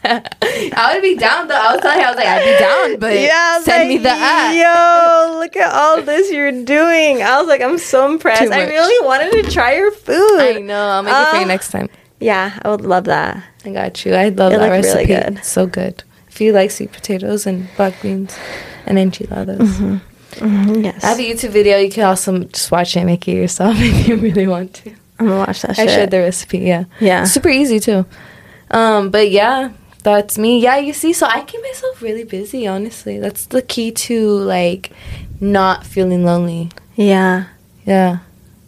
I 0.03 0.91
would 0.93 1.01
be 1.01 1.17
down 1.17 1.47
though. 1.49 1.55
I 1.59 1.73
was 1.73 1.81
telling 1.81 1.99
you, 1.99 2.05
I 2.05 2.09
was 2.09 2.15
like, 2.17 2.27
I'd 2.27 2.45
be 2.45 2.59
down, 2.59 2.99
but 2.99 3.19
yeah, 3.19 3.59
send 3.59 3.79
like, 3.79 3.87
me 3.89 3.97
the 3.97 4.09
app. 4.09 4.55
Yo, 4.55 5.39
look 5.39 5.55
at 5.57 5.73
all 5.73 6.01
this 6.01 6.31
you're 6.31 6.51
doing. 6.63 7.21
I 7.21 7.39
was 7.39 7.47
like, 7.47 7.61
I'm 7.61 7.77
so 7.77 8.09
impressed. 8.09 8.51
I 8.51 8.67
really 8.67 9.05
wanted 9.05 9.31
to 9.43 9.51
try 9.51 9.75
your 9.75 9.91
food. 9.91 10.39
I 10.39 10.59
know. 10.61 10.87
I'll 10.87 11.03
make 11.03 11.11
it 11.13 11.29
for 11.31 11.35
you 11.37 11.41
Uh, 11.43 11.47
next 11.47 11.71
time. 11.71 11.89
Yeah, 12.21 12.57
I 12.61 12.69
would 12.69 12.81
love 12.81 13.03
that. 13.05 13.43
I 13.65 13.71
got 13.71 14.05
you. 14.05 14.13
I 14.13 14.29
love 14.29 14.53
It 14.53 14.57
that 14.59 14.69
looked 14.71 14.85
really 14.85 15.05
recipe. 15.05 15.33
good. 15.35 15.43
So 15.43 15.67
good. 15.67 16.03
If 16.29 16.39
you 16.39 16.53
like 16.53 16.71
sweet 16.71 16.93
potatoes 16.93 17.45
and 17.45 17.67
black 17.75 18.01
beans 18.01 18.37
and 18.85 18.97
enchiladas. 18.97 19.59
Mm-hmm. 19.59 19.97
Yes. 20.41 21.03
I 21.03 21.07
have 21.09 21.19
a 21.19 21.21
YouTube 21.21 21.49
video. 21.51 21.77
You 21.77 21.89
can 21.89 22.03
also 22.03 22.43
just 22.45 22.71
watch 22.71 22.95
it 22.95 22.99
and 22.99 23.07
make 23.07 23.27
it 23.27 23.33
yourself 23.35 23.75
if 23.79 24.07
you 24.07 24.15
really 24.17 24.47
want 24.47 24.73
to. 24.75 24.91
I'm 25.19 25.27
gonna 25.27 25.39
watch 25.39 25.61
that 25.63 25.77
I 25.79 25.85
shared 25.87 26.11
the 26.11 26.19
recipe, 26.19 26.59
yeah. 26.59 26.85
Yeah. 26.99 27.23
Super 27.25 27.49
easy 27.49 27.79
too. 27.79 28.05
Um, 28.69 29.09
but 29.09 29.31
yeah, 29.31 29.71
that's 30.03 30.37
me. 30.37 30.59
Yeah, 30.61 30.77
you 30.77 30.93
see, 30.93 31.13
so 31.13 31.25
I 31.25 31.41
keep 31.41 31.61
myself 31.63 32.01
really 32.01 32.23
busy, 32.23 32.67
honestly. 32.67 33.17
That's 33.19 33.47
the 33.47 33.61
key 33.61 33.91
to 33.91 34.29
like 34.39 34.91
not 35.39 35.85
feeling 35.85 36.23
lonely. 36.25 36.69
yeah, 36.95 37.45
Yeah. 37.85 38.19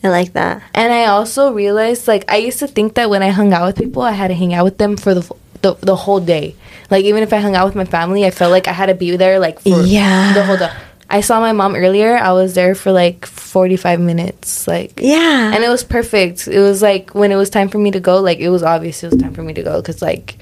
I 0.02 0.08
like 0.08 0.32
that. 0.34 0.64
And 0.74 0.94
I 0.94 1.08
also 1.08 1.52
realized 1.52 2.08
like 2.08 2.24
I 2.32 2.38
used 2.38 2.60
to 2.60 2.68
think 2.68 2.96
that 2.96 3.10
when 3.10 3.22
I 3.22 3.30
hung 3.30 3.52
out 3.54 3.66
with 3.68 3.76
people, 3.78 4.02
I 4.02 4.14
had 4.14 4.30
to 4.30 4.34
hang 4.34 4.54
out 4.54 4.64
with 4.64 4.78
them 4.78 4.96
for 4.98 5.14
the 5.14 5.30
the, 5.62 5.76
the 5.82 5.96
whole 5.96 6.22
day. 6.22 6.56
Like 6.90 7.04
even 7.04 7.22
if 7.22 7.34
I 7.34 7.38
hung 7.38 7.54
out 7.56 7.66
with 7.66 7.76
my 7.76 7.84
family, 7.84 8.26
I 8.26 8.32
felt 8.32 8.50
like 8.52 8.70
I 8.70 8.72
had 8.72 8.86
to 8.86 8.96
be 8.96 9.18
there 9.18 9.40
like 9.40 9.60
for 9.60 9.82
Yeah. 9.84 10.32
the 10.34 10.44
whole 10.46 10.56
day. 10.58 10.72
I 11.10 11.22
saw 11.22 11.40
my 11.40 11.52
mom 11.54 11.76
earlier. 11.76 12.16
I 12.18 12.34
was 12.34 12.54
there 12.54 12.76
for 12.76 12.92
like 12.92 13.26
45 13.26 14.00
minutes. 14.00 14.68
Like 14.68 15.00
Yeah. 15.02 15.52
and 15.54 15.64
it 15.64 15.70
was 15.70 15.84
perfect. 15.84 16.48
It 16.48 16.60
was 16.60 16.82
like 16.82 17.16
when 17.16 17.32
it 17.32 17.36
was 17.36 17.50
time 17.50 17.70
for 17.70 17.80
me 17.80 17.92
to 17.92 18.00
go, 18.00 18.20
like 18.22 18.40
it 18.40 18.50
was 18.50 18.62
obvious 18.64 19.04
it 19.04 19.12
was 19.12 19.20
time 19.22 19.34
for 19.34 19.42
me 19.44 19.54
to 19.54 19.64
go 19.64 19.82
because 19.82 20.02
like 20.02 20.38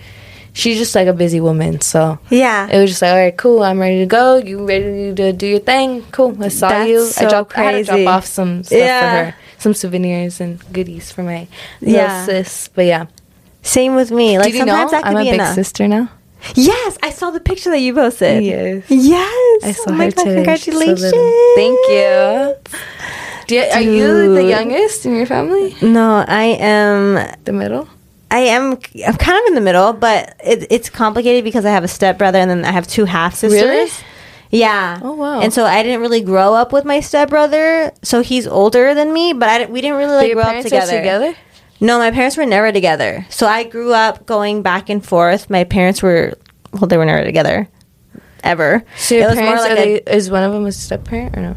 she's 0.54 0.78
just 0.78 0.94
like 0.96 1.08
a 1.08 1.14
busy 1.14 1.40
woman. 1.40 1.80
So 1.82 2.20
yeah. 2.30 2.68
it 2.68 2.78
was 2.82 2.90
just 2.92 3.02
like, 3.02 3.12
all 3.12 3.18
right, 3.18 3.38
cool, 3.38 3.64
I'm 3.64 3.80
ready 3.80 4.00
to 4.00 4.06
go. 4.08 4.38
You 4.38 4.66
ready 4.68 5.14
to 5.16 5.32
do 5.32 5.48
your 5.48 5.60
thing? 5.60 6.04
Cool, 6.12 6.36
I 6.44 6.50
saw 6.50 6.70
That's 6.70 6.90
you. 6.90 7.06
so 7.06 7.26
I 7.26 7.30
dropped. 7.30 7.58
I 7.58 7.64
had 7.64 7.72
to 7.74 7.84
drop 7.84 8.08
off 8.18 8.26
some 8.26 8.64
stuff 8.64 8.78
Yeah. 8.78 9.00
for 9.00 9.26
her, 9.32 9.36
some 9.60 9.74
souvenirs 9.74 10.42
and 10.42 10.60
goodies 10.74 11.12
for 11.12 11.24
my 11.24 11.48
Yeah. 11.80 12.26
little 12.26 12.44
sis. 12.44 12.68
But 12.76 12.86
yeah, 12.86 13.06
Same 13.64 13.96
with 13.96 14.12
me. 14.12 14.38
Like 14.38 14.52
did 14.52 14.60
you 14.60 14.66
know 14.66 14.74
sometimes 14.74 14.92
that 14.92 15.04
could 15.04 15.10
I'm 15.16 15.18
a 15.18 15.24
big 15.24 15.34
enough. 15.36 15.56
sister 15.56 15.88
now? 15.88 16.10
Yes, 16.56 16.98
I 17.04 17.10
saw 17.10 17.32
the 17.32 17.40
picture 17.40 17.70
that 17.70 17.80
you 17.80 17.94
posted. 17.94 18.44
Yes. 18.44 18.86
Yes. 18.90 19.64
I 19.64 19.72
saw 19.72 19.92
oh 19.92 19.94
my 19.94 20.06
her 20.06 20.12
God, 20.12 20.24
today. 20.24 20.56
She's 20.56 20.66
so 20.66 20.72
Congratulations. 20.80 21.12
Thank 21.56 21.80
you. 21.90 22.56
Do 23.48 23.56
you 23.56 23.62
are 23.62 23.82
you 23.82 24.34
the 24.36 24.44
youngest 24.44 25.06
in 25.06 25.16
your 25.16 25.26
family? 25.26 25.76
No, 25.82 26.26
I 26.28 26.58
am. 26.60 27.14
The 27.46 27.54
middle? 27.54 27.88
I 28.30 28.40
am. 28.40 28.74
I'm 28.74 29.16
kind 29.18 29.42
of 29.42 29.48
in 29.48 29.56
the 29.56 29.62
middle, 29.62 29.94
but 29.94 30.36
it, 30.44 30.68
it's 30.70 30.90
complicated 30.90 31.44
because 31.44 31.66
I 31.66 31.72
have 31.72 31.84
a 31.84 31.88
stepbrother 31.88 32.40
and 32.40 32.50
then 32.50 32.66
I 32.66 32.72
have 32.72 32.88
two 32.88 33.06
half 33.06 33.36
sisters. 33.36 33.62
Really? 33.62 33.90
Yeah. 34.50 35.00
Oh, 35.02 35.14
wow. 35.14 35.42
And 35.42 35.54
so 35.54 35.66
I 35.66 35.84
didn't 35.84 36.02
really 36.02 36.22
grow 36.22 36.54
up 36.54 36.72
with 36.74 36.86
my 36.86 37.00
stepbrother. 37.00 37.92
So 38.04 38.22
he's 38.22 38.48
older 38.48 38.94
than 38.94 39.14
me, 39.14 39.34
but 39.34 39.50
I, 39.50 39.66
we 39.66 39.82
didn't 39.82 39.98
really 39.98 40.10
But 40.12 40.18
like 40.18 40.28
your 40.28 40.36
grow 40.36 40.58
up 40.58 40.64
together. 40.64 40.94
are 40.94 40.98
together? 40.98 41.36
No, 41.80 42.00
my 42.00 42.12
parents 42.12 42.38
were 42.38 42.46
never 42.46 42.72
together. 42.72 43.26
So 43.30 43.48
I 43.48 43.64
grew 43.64 43.94
up 43.94 44.26
going 44.26 44.62
back 44.64 44.90
and 44.90 45.06
forth. 45.06 45.50
My 45.50 45.64
parents 45.64 46.02
were 46.02 46.34
well, 46.74 46.88
they 46.88 46.98
were 46.98 47.06
never 47.06 47.24
together, 47.24 47.68
ever. 48.44 48.84
So 48.98 49.16
your 49.16 49.26
It 49.26 49.28
was 49.28 49.36
more 49.38 49.46
parents, 49.46 49.64
like 49.64 49.78
are 50.08 50.12
a- 50.12 50.16
is 50.16 50.30
one 50.32 50.44
of 50.44 50.52
them 50.54 50.66
a 50.66 50.72
step 50.72 51.04
parent 51.06 51.38
or 51.38 51.42
no? 51.42 51.56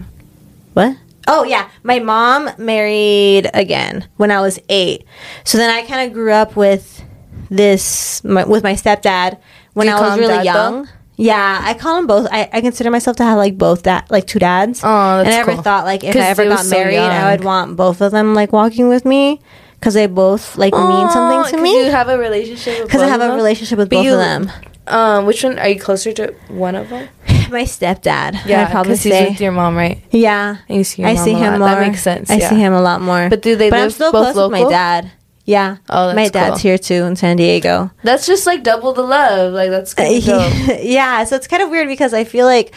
What? 0.75 0.97
Oh 1.27 1.45
yeah, 1.45 1.69
my 1.83 1.99
mom 1.99 2.51
married 2.59 3.49
again 3.55 4.07
when 4.17 4.31
I 4.31 4.41
was 4.41 4.59
eight. 4.69 5.05
So 5.45 5.59
then 5.59 5.71
I 5.71 5.87
kind 5.87 6.07
of 6.09 6.15
grew 6.15 6.33
up 6.33 6.57
with 6.57 7.03
this 7.51 8.23
my, 8.25 8.45
with 8.45 8.63
my 8.63 8.75
stepdad 8.75 9.39
when 9.75 9.87
you 9.87 9.93
I 9.95 10.01
was 10.01 10.19
really 10.19 10.45
young. 10.45 10.89
Yeah, 11.17 11.61
I 11.63 11.75
call 11.75 11.97
them 11.97 12.07
both. 12.07 12.29
I, 12.33 12.49
I 12.51 12.61
consider 12.63 12.91
myself 12.91 13.17
to 13.19 13.25
have 13.25 13.37
like 13.37 13.59
both 13.59 13.83
dad, 13.83 14.11
like 14.11 14.27
two 14.27 14.39
dads. 14.39 14.81
Oh, 14.83 15.19
that's 15.19 15.27
and 15.27 15.35
I 15.35 15.39
never 15.39 15.53
cool. 15.55 15.63
thought 15.63 15.85
like 15.85 16.03
if 16.03 16.17
I 16.17 16.21
ever 16.21 16.45
got 16.47 16.65
so 16.65 16.71
married, 16.71 16.97
I 16.99 17.33
would 17.33 17.45
want 17.45 17.77
both 17.77 18.01
of 18.01 18.11
them 18.13 18.35
like 18.35 18.53
walking 18.53 18.89
with 18.89 19.05
me 19.05 19.41
because 19.81 19.94
they 19.94 20.07
both 20.07 20.57
like 20.57 20.74
mean 20.74 21.11
something 21.11 21.57
to 21.57 21.62
me. 21.62 21.85
You 21.86 21.90
have 21.90 22.09
a 22.09 22.19
relationship 22.19 22.85
Because 22.85 23.01
I 23.02 23.09
have 23.09 23.23
a 23.23 23.35
relationship 23.35 23.78
with 23.78 23.89
But 23.89 23.97
both 23.97 24.05
you- 24.05 24.12
of 24.12 24.19
them. 24.19 24.52
Um, 24.86 25.24
which 25.24 25.44
one 25.44 25.59
are 25.59 25.69
you 25.69 25.78
closer 25.78 26.12
to? 26.12 26.35
One 26.48 26.74
of 26.74 26.89
them? 26.89 27.09
My 27.51 27.62
stepdad. 27.62 28.44
Yeah, 28.44 28.65
I'd 28.65 28.70
probably 28.73 28.93
he's 28.93 29.02
say. 29.02 29.28
with 29.28 29.40
your 29.40 29.52
mom, 29.52 29.77
right? 29.77 30.02
Yeah. 30.11 30.57
You 30.69 30.82
see 30.82 31.05
I 31.05 31.15
see 31.15 31.32
a 31.32 31.39
him 31.39 31.52
lot. 31.52 31.59
more. 31.61 31.69
That 31.69 31.86
makes 31.89 32.02
sense. 32.02 32.28
I 32.28 32.36
yeah. 32.36 32.48
see 32.48 32.57
him 32.57 32.73
a 32.73 32.82
lot 32.82 33.01
more. 33.01 33.28
But 33.28 33.43
do 33.43 33.55
they 33.55 33.70
but 33.70 33.78
I'm 33.78 33.90
still 33.90 34.11
both 34.11 34.32
close 34.32 34.51
with 34.51 34.61
my 34.61 34.69
dad. 34.69 35.12
Yeah. 35.44 35.77
Oh, 35.89 36.07
that's 36.07 36.16
my 36.16 36.24
cool. 36.24 36.31
dad's 36.31 36.62
here 36.62 36.78
too 36.78 37.05
in 37.05 37.15
San 37.16 37.36
Diego. 37.36 37.90
That's 38.02 38.27
just 38.27 38.47
like 38.47 38.62
double 38.65 38.93
the 38.93 39.02
love. 39.02 39.52
Like 39.52 39.70
that's 39.70 39.94
to 39.94 40.20
go. 40.27 40.78
yeah, 40.82 41.24
so 41.24 41.36
it's 41.36 41.47
kind 41.47 41.62
of 41.62 41.70
weird 41.70 41.89
because 41.89 42.12
I 42.12 42.24
feel 42.24 42.47
like 42.47 42.73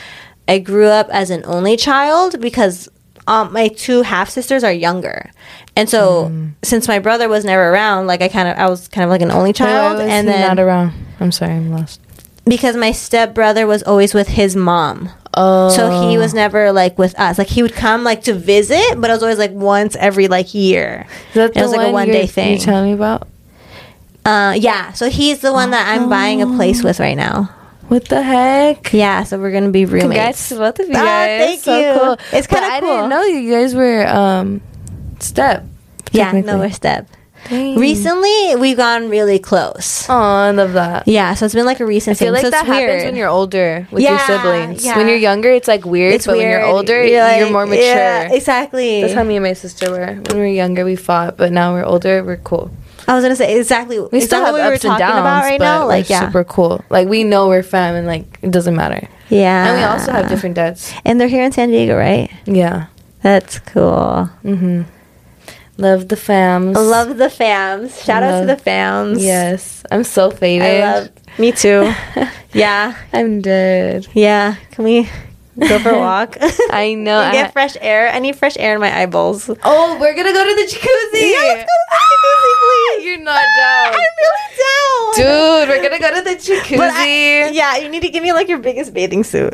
I 0.47 0.59
grew 0.59 0.87
up 0.87 1.09
as 1.09 1.29
an 1.29 1.43
only 1.45 1.77
child 1.77 2.39
because 2.41 2.89
um, 3.27 3.53
my 3.53 3.67
two 3.69 4.01
half 4.01 4.29
sisters 4.29 4.63
are 4.63 4.73
younger, 4.73 5.31
and 5.75 5.89
so 5.89 6.25
Mm. 6.29 6.51
since 6.63 6.87
my 6.87 6.99
brother 6.99 7.27
was 7.29 7.43
never 7.45 7.69
around, 7.71 8.07
like 8.07 8.21
I 8.21 8.27
kind 8.27 8.47
of 8.47 8.57
I 8.57 8.69
was 8.69 8.87
kind 8.87 9.03
of 9.03 9.09
like 9.09 9.21
an 9.21 9.31
only 9.31 9.53
child, 9.53 9.99
and 10.01 10.27
he 10.27 10.33
then 10.33 10.47
not 10.55 10.59
around. 10.63 10.93
I'm 11.19 11.31
sorry, 11.31 11.53
I'm 11.53 11.71
lost. 11.71 11.99
because 12.45 12.75
my 12.75 12.91
step 12.91 13.33
brother 13.33 13.65
was 13.65 13.83
always 13.83 14.13
with 14.13 14.27
his 14.27 14.55
mom. 14.55 15.09
Oh, 15.35 15.69
So 15.69 16.07
he 16.09 16.17
was 16.17 16.33
never 16.33 16.71
like 16.71 16.99
with 16.99 17.17
us. 17.19 17.37
Like 17.39 17.47
he 17.47 17.63
would 17.63 17.73
come 17.73 18.03
like 18.03 18.23
to 18.25 18.33
visit, 18.33 18.95
but 18.97 19.09
it 19.09 19.13
was 19.13 19.23
always 19.23 19.39
like 19.39 19.51
once 19.51 19.95
every 19.95 20.27
like 20.27 20.53
year. 20.53 21.07
Is 21.29 21.33
that 21.35 21.55
it 21.57 21.61
was 21.61 21.71
like 21.71 21.87
a 21.87 21.91
one 21.91 22.07
day 22.07 22.27
thing. 22.27 22.51
You 22.53 22.59
telling 22.59 22.85
me 22.89 22.93
about? 22.93 23.27
Uh, 24.25 24.53
yeah. 24.57 24.91
So 24.93 25.09
he's 25.09 25.39
the 25.39 25.51
one 25.51 25.71
that 25.71 25.87
I'm 25.87 26.07
buying 26.09 26.41
a 26.41 26.47
place 26.47 26.83
with 26.83 26.99
right 26.99 27.17
now. 27.17 27.49
What 27.93 28.05
the 28.09 28.23
heck? 28.23 28.91
Yeah. 28.91 29.21
So 29.23 29.37
we're 29.37 29.51
gonna 29.51 29.69
be 29.69 29.85
Congrats 29.85 30.03
roommates. 30.03 30.49
to 30.49 30.55
both 30.55 30.79
of 30.79 30.87
you 30.89 30.95
Ah, 30.95 31.03
guys. 31.05 31.39
thank 31.45 31.59
so 31.61 31.77
you. 31.77 31.99
Cool. 31.99 32.17
It's 32.33 32.47
kinda 32.47 32.65
cool. 32.65 32.71
I 32.71 32.79
didn't 32.81 33.09
know 33.09 33.21
you 33.23 33.51
guys 33.51 33.75
were 33.75 34.07
um 34.07 34.61
step. 35.19 35.63
Yeah. 36.11 36.31
No, 36.31 36.57
we're 36.57 36.71
step. 36.71 37.07
Dang. 37.49 37.75
Recently, 37.77 38.55
we've 38.55 38.77
gone 38.77 39.09
really 39.09 39.37
close. 39.37 40.07
Oh, 40.09 40.13
I 40.15 40.51
love 40.51 40.73
that. 40.73 41.07
Yeah. 41.07 41.33
So 41.35 41.45
it's 41.45 41.53
been 41.53 41.65
like 41.65 41.81
a 41.81 41.85
recent 41.85 42.15
I 42.15 42.17
feel 42.17 42.27
thing. 42.27 42.33
like 42.35 42.45
so 42.45 42.49
that 42.51 42.65
weird. 42.67 42.89
happens 42.89 43.03
when 43.03 43.15
you're 43.17 43.27
older 43.29 43.85
with 43.91 44.01
your 44.01 44.17
siblings. 44.19 44.85
yeah. 44.85 44.95
When 44.97 45.07
you're 45.09 45.17
younger, 45.17 45.51
it's 45.51 45.67
like 45.67 45.85
weird, 45.85 46.13
It's 46.15 46.25
but 46.25 46.37
when 46.37 46.49
you're 46.49 46.63
older, 46.65 47.03
You're, 47.03 47.29
you're, 47.35 47.51
more 47.51 47.65
mature. 47.65 47.83
Yeah, 47.83 48.31
exactly. 48.31 49.01
That's 49.01 49.13
how 49.13 49.23
me 49.23 49.35
and 49.35 49.43
my 49.43 49.53
sister 49.53 49.91
were. 49.91 50.05
When 50.23 50.35
we 50.35 50.39
were 50.39 50.45
younger, 50.47 50.85
we 50.85 50.95
fought, 50.95 51.35
but 51.37 51.51
now 51.51 51.73
we're 51.73 51.83
older, 51.85 52.23
we're 52.23 52.37
cool. 52.37 52.71
I 53.07 53.15
was 53.15 53.23
gonna 53.23 53.35
say 53.35 53.57
exactly. 53.57 53.99
We 53.99 54.07
still 54.07 54.39
exactly 54.39 54.43
have 54.43 54.53
what 54.53 54.61
we 54.61 54.67
were 54.67 54.73
ups 54.75 54.85
and 54.85 54.97
downs, 54.97 55.19
about 55.19 55.43
right 55.43 55.59
but 55.59 55.65
now. 55.65 55.87
Like 55.87 56.09
yeah, 56.09 56.25
super 56.25 56.43
cool. 56.43 56.83
Like 56.89 57.07
we 57.07 57.23
know 57.23 57.47
we're 57.47 57.63
fam, 57.63 57.95
and 57.95 58.07
like 58.07 58.39
it 58.41 58.51
doesn't 58.51 58.75
matter. 58.75 59.07
yeah. 59.29 59.67
And 59.67 59.77
we 59.77 59.83
also 59.83 60.11
have 60.11 60.29
different 60.29 60.55
dads. 60.55 60.93
And 61.05 61.19
they're 61.19 61.27
here 61.27 61.43
in 61.43 61.51
San 61.51 61.69
Diego, 61.69 61.97
right? 61.97 62.29
Yeah. 62.45 62.87
That's 63.21 63.59
cool. 63.59 64.29
Mm-hmm. 64.43 64.83
Love 65.77 66.07
the 66.09 66.15
fams. 66.15 66.75
Love 66.75 67.17
the 67.17 67.29
fams. 67.29 68.03
Shout 68.03 68.21
out 68.21 68.41
to 68.41 68.45
the 68.45 68.57
fams. 68.57 69.21
Yes, 69.21 69.83
I'm 69.91 70.03
so 70.03 70.29
faded. 70.29 70.67
I 70.67 70.99
love. 70.99 71.09
Me 71.39 71.51
too. 71.51 71.91
yeah. 72.53 72.95
I'm 73.11 73.41
dead. 73.41 74.07
Yeah. 74.13 74.55
Can 74.71 74.83
we 74.83 75.09
go 75.59 75.79
for 75.79 75.89
a 75.91 75.99
walk? 75.99 76.37
I 76.71 76.93
know. 76.95 77.19
And 77.21 77.29
I 77.29 77.31
get 77.33 77.45
ha- 77.47 77.51
fresh 77.51 77.75
air. 77.81 78.09
I 78.09 78.19
need 78.19 78.35
fresh 78.35 78.57
air 78.57 78.73
in 78.75 78.79
my 78.81 78.91
eyeballs. 79.01 79.49
oh, 79.49 79.97
we're 79.99 80.15
gonna 80.15 80.33
go 80.33 80.43
to 80.43 80.55
the 80.55 80.67
jacuzzi. 80.67 81.31
Yeah, 81.31 81.53
let's 81.53 81.63
go 81.63 81.77
to 81.81 81.85
the 81.89 81.97
jacuzzi, 82.13 82.53
ah, 82.53 82.59
please. 82.63 83.05
You're 83.05 83.17
not 83.23 83.45
down. 83.57 83.93
I'm 83.93 84.15
really 84.21 84.47
down. 84.57 85.13
Dude, 85.15 85.69
we're 85.69 85.83
gonna 85.83 85.99
go 85.99 86.15
to 86.15 86.21
the 86.23 86.35
jacuzzi. 86.35 86.79
I- 86.79 87.49
yeah, 87.51 87.77
you 87.77 87.89
need 87.89 88.01
to 88.01 88.09
give 88.09 88.23
me 88.23 88.33
like 88.33 88.47
your 88.47 88.59
biggest 88.59 88.93
bathing 88.93 89.23
suit. 89.23 89.53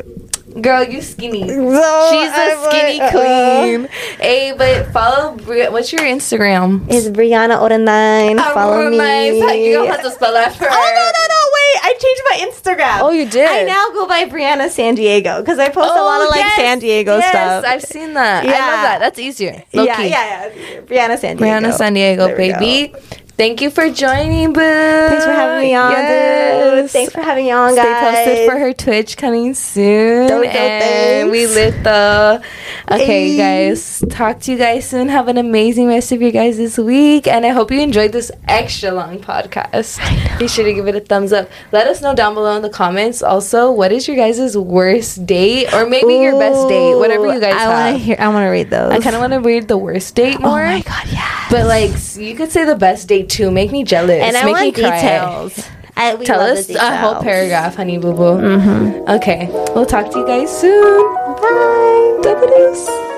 Girl, 0.60 0.82
you 0.82 1.00
skinny. 1.00 1.46
So 1.48 2.08
She's 2.10 2.30
a 2.32 2.64
skinny 2.68 2.98
like, 2.98 3.14
uh-uh. 3.14 3.62
queen. 3.62 3.88
Hey, 4.18 4.52
but 4.56 4.92
follow. 4.92 5.36
Bri- 5.36 5.68
What's 5.68 5.92
your 5.92 6.02
Instagram? 6.02 6.86
It's 6.88 7.06
Brianna 7.08 7.60
Oda 7.60 7.78
nine. 7.78 8.36
Follow 8.38 8.86
Oh, 8.86 8.90
me. 8.90 9.66
You 9.66 9.74
don't 9.74 9.86
have 9.86 10.02
to 10.02 10.10
spell 10.10 10.32
that 10.32 10.54
for 10.56 10.66
Oh 10.68 10.68
no 10.70 11.04
no 11.06 11.24
no! 11.34 11.40
Wait, 11.56 11.80
I 11.84 11.92
changed 12.00 12.22
my 12.30 12.36
Instagram. 12.50 13.00
Oh, 13.02 13.10
you 13.10 13.26
did? 13.28 13.48
I 13.48 13.62
now 13.62 13.90
go 13.92 14.08
by 14.08 14.24
Brianna 14.24 14.68
San 14.70 14.96
Diego 14.96 15.40
because 15.40 15.58
I 15.58 15.68
post 15.68 15.90
a 15.96 16.02
lot 16.02 16.20
of 16.20 16.26
oh, 16.26 16.30
like 16.30 16.40
yes, 16.40 16.56
San 16.56 16.78
Diego 16.80 17.18
yes, 17.18 17.30
stuff. 17.30 17.64
I've 17.64 17.82
seen 17.82 18.14
that. 18.14 18.44
I 18.44 18.46
Yeah. 18.46 18.52
love 18.52 18.82
that. 18.82 18.98
That's 19.00 19.18
easier. 19.20 19.62
Low 19.72 19.84
yeah, 19.84 19.96
key. 19.96 20.08
yeah, 20.08 20.46
yeah. 20.52 20.80
Brianna 20.80 21.18
San 21.18 21.36
Diego. 21.36 21.44
Brianna 21.44 21.72
San 21.72 21.94
Diego, 21.94 22.26
There 22.26 22.36
baby. 22.36 22.92
Thank 23.36 23.62
you 23.62 23.70
for 23.70 23.88
joining, 23.90 24.52
boo. 24.52 24.60
Thanks 24.60 25.24
for 25.24 25.32
having 25.32 25.62
me 25.62 25.74
on. 25.74 25.92
Yes. 25.92 26.92
Thanks 26.92 27.12
for 27.12 27.22
having 27.22 27.44
me 27.46 27.50
on, 27.50 27.74
guys. 27.74 27.86
Stay 27.86 28.26
posted 28.36 28.50
for 28.50 28.58
her 28.58 28.72
Twitch 28.74 29.16
coming 29.16 29.54
soon. 29.54 30.26
Don't- 30.28 30.42
don't 30.42 30.54
and 30.54 31.30
we 31.30 31.46
lit 31.46 31.82
the. 31.82 32.42
Okay, 32.90 33.36
guys. 33.36 34.02
Talk 34.10 34.40
to 34.40 34.52
you 34.52 34.58
guys 34.58 34.88
soon. 34.88 35.08
Have 35.08 35.28
an 35.28 35.38
amazing 35.38 35.86
rest 35.86 36.10
of 36.10 36.20
your 36.20 36.32
guys 36.32 36.56
this 36.56 36.76
week, 36.76 37.28
and 37.28 37.46
I 37.46 37.50
hope 37.50 37.70
you 37.70 37.80
enjoyed 37.80 38.10
this 38.12 38.32
extra 38.48 38.90
long 38.90 39.20
podcast. 39.20 39.98
Be 40.40 40.48
sure 40.48 40.64
to 40.64 40.72
give 40.72 40.88
it 40.88 40.96
a 40.96 41.00
thumbs 41.00 41.32
up. 41.32 41.48
Let 41.70 41.86
us 41.86 42.02
know 42.02 42.14
down 42.14 42.34
below 42.34 42.56
in 42.56 42.62
the 42.62 42.68
comments. 42.70 43.22
Also, 43.22 43.70
what 43.70 43.92
is 43.92 44.08
your 44.08 44.16
guys' 44.16 44.56
worst 44.56 45.24
date, 45.24 45.72
or 45.72 45.86
maybe 45.86 46.14
your 46.14 46.36
best 46.38 46.68
date, 46.68 46.96
whatever 46.96 47.32
you 47.32 47.40
guys 47.40 47.54
I 47.54 47.58
have. 47.58 47.70
want 47.92 47.98
to 47.98 48.04
hear. 48.04 48.16
I 48.18 48.28
want 48.28 48.44
to 48.44 48.50
read 48.50 48.70
those. 48.70 48.90
I 48.92 48.98
kind 48.98 49.14
of 49.14 49.20
want 49.20 49.32
to 49.34 49.40
read 49.40 49.68
the 49.68 49.78
worst 49.78 50.14
date 50.16 50.40
more. 50.40 50.60
Oh 50.60 50.64
my 50.66 50.80
god, 50.82 51.06
yeah. 51.12 51.46
But 51.50 51.66
like, 51.66 51.92
you 52.16 52.34
could 52.34 52.50
say 52.50 52.64
the 52.64 52.74
best 52.76 53.06
date 53.06 53.28
too. 53.28 53.50
Make 53.52 53.70
me 53.70 53.84
jealous. 53.84 54.20
and 54.22 54.36
I 54.36 54.44
Make 54.44 54.52
want 54.52 54.64
me 54.76 54.82
cry. 54.82 54.96
details. 55.00 55.68
I, 55.96 56.16
Tell 56.24 56.38
love 56.38 56.56
us 56.58 56.66
the 56.66 56.76
a 56.76 56.96
whole 56.96 57.22
paragraph, 57.22 57.76
honey 57.76 57.98
boo 57.98 58.14
boo. 58.14 58.40
Mm-hmm. 58.40 59.10
Okay, 59.10 59.48
we'll 59.74 59.84
talk 59.86 60.10
to 60.12 60.18
you 60.18 60.26
guys 60.26 60.50
soon. 60.60 61.29
Bye. 61.40 62.20
Double 62.22 62.48
deuce. 62.48 63.09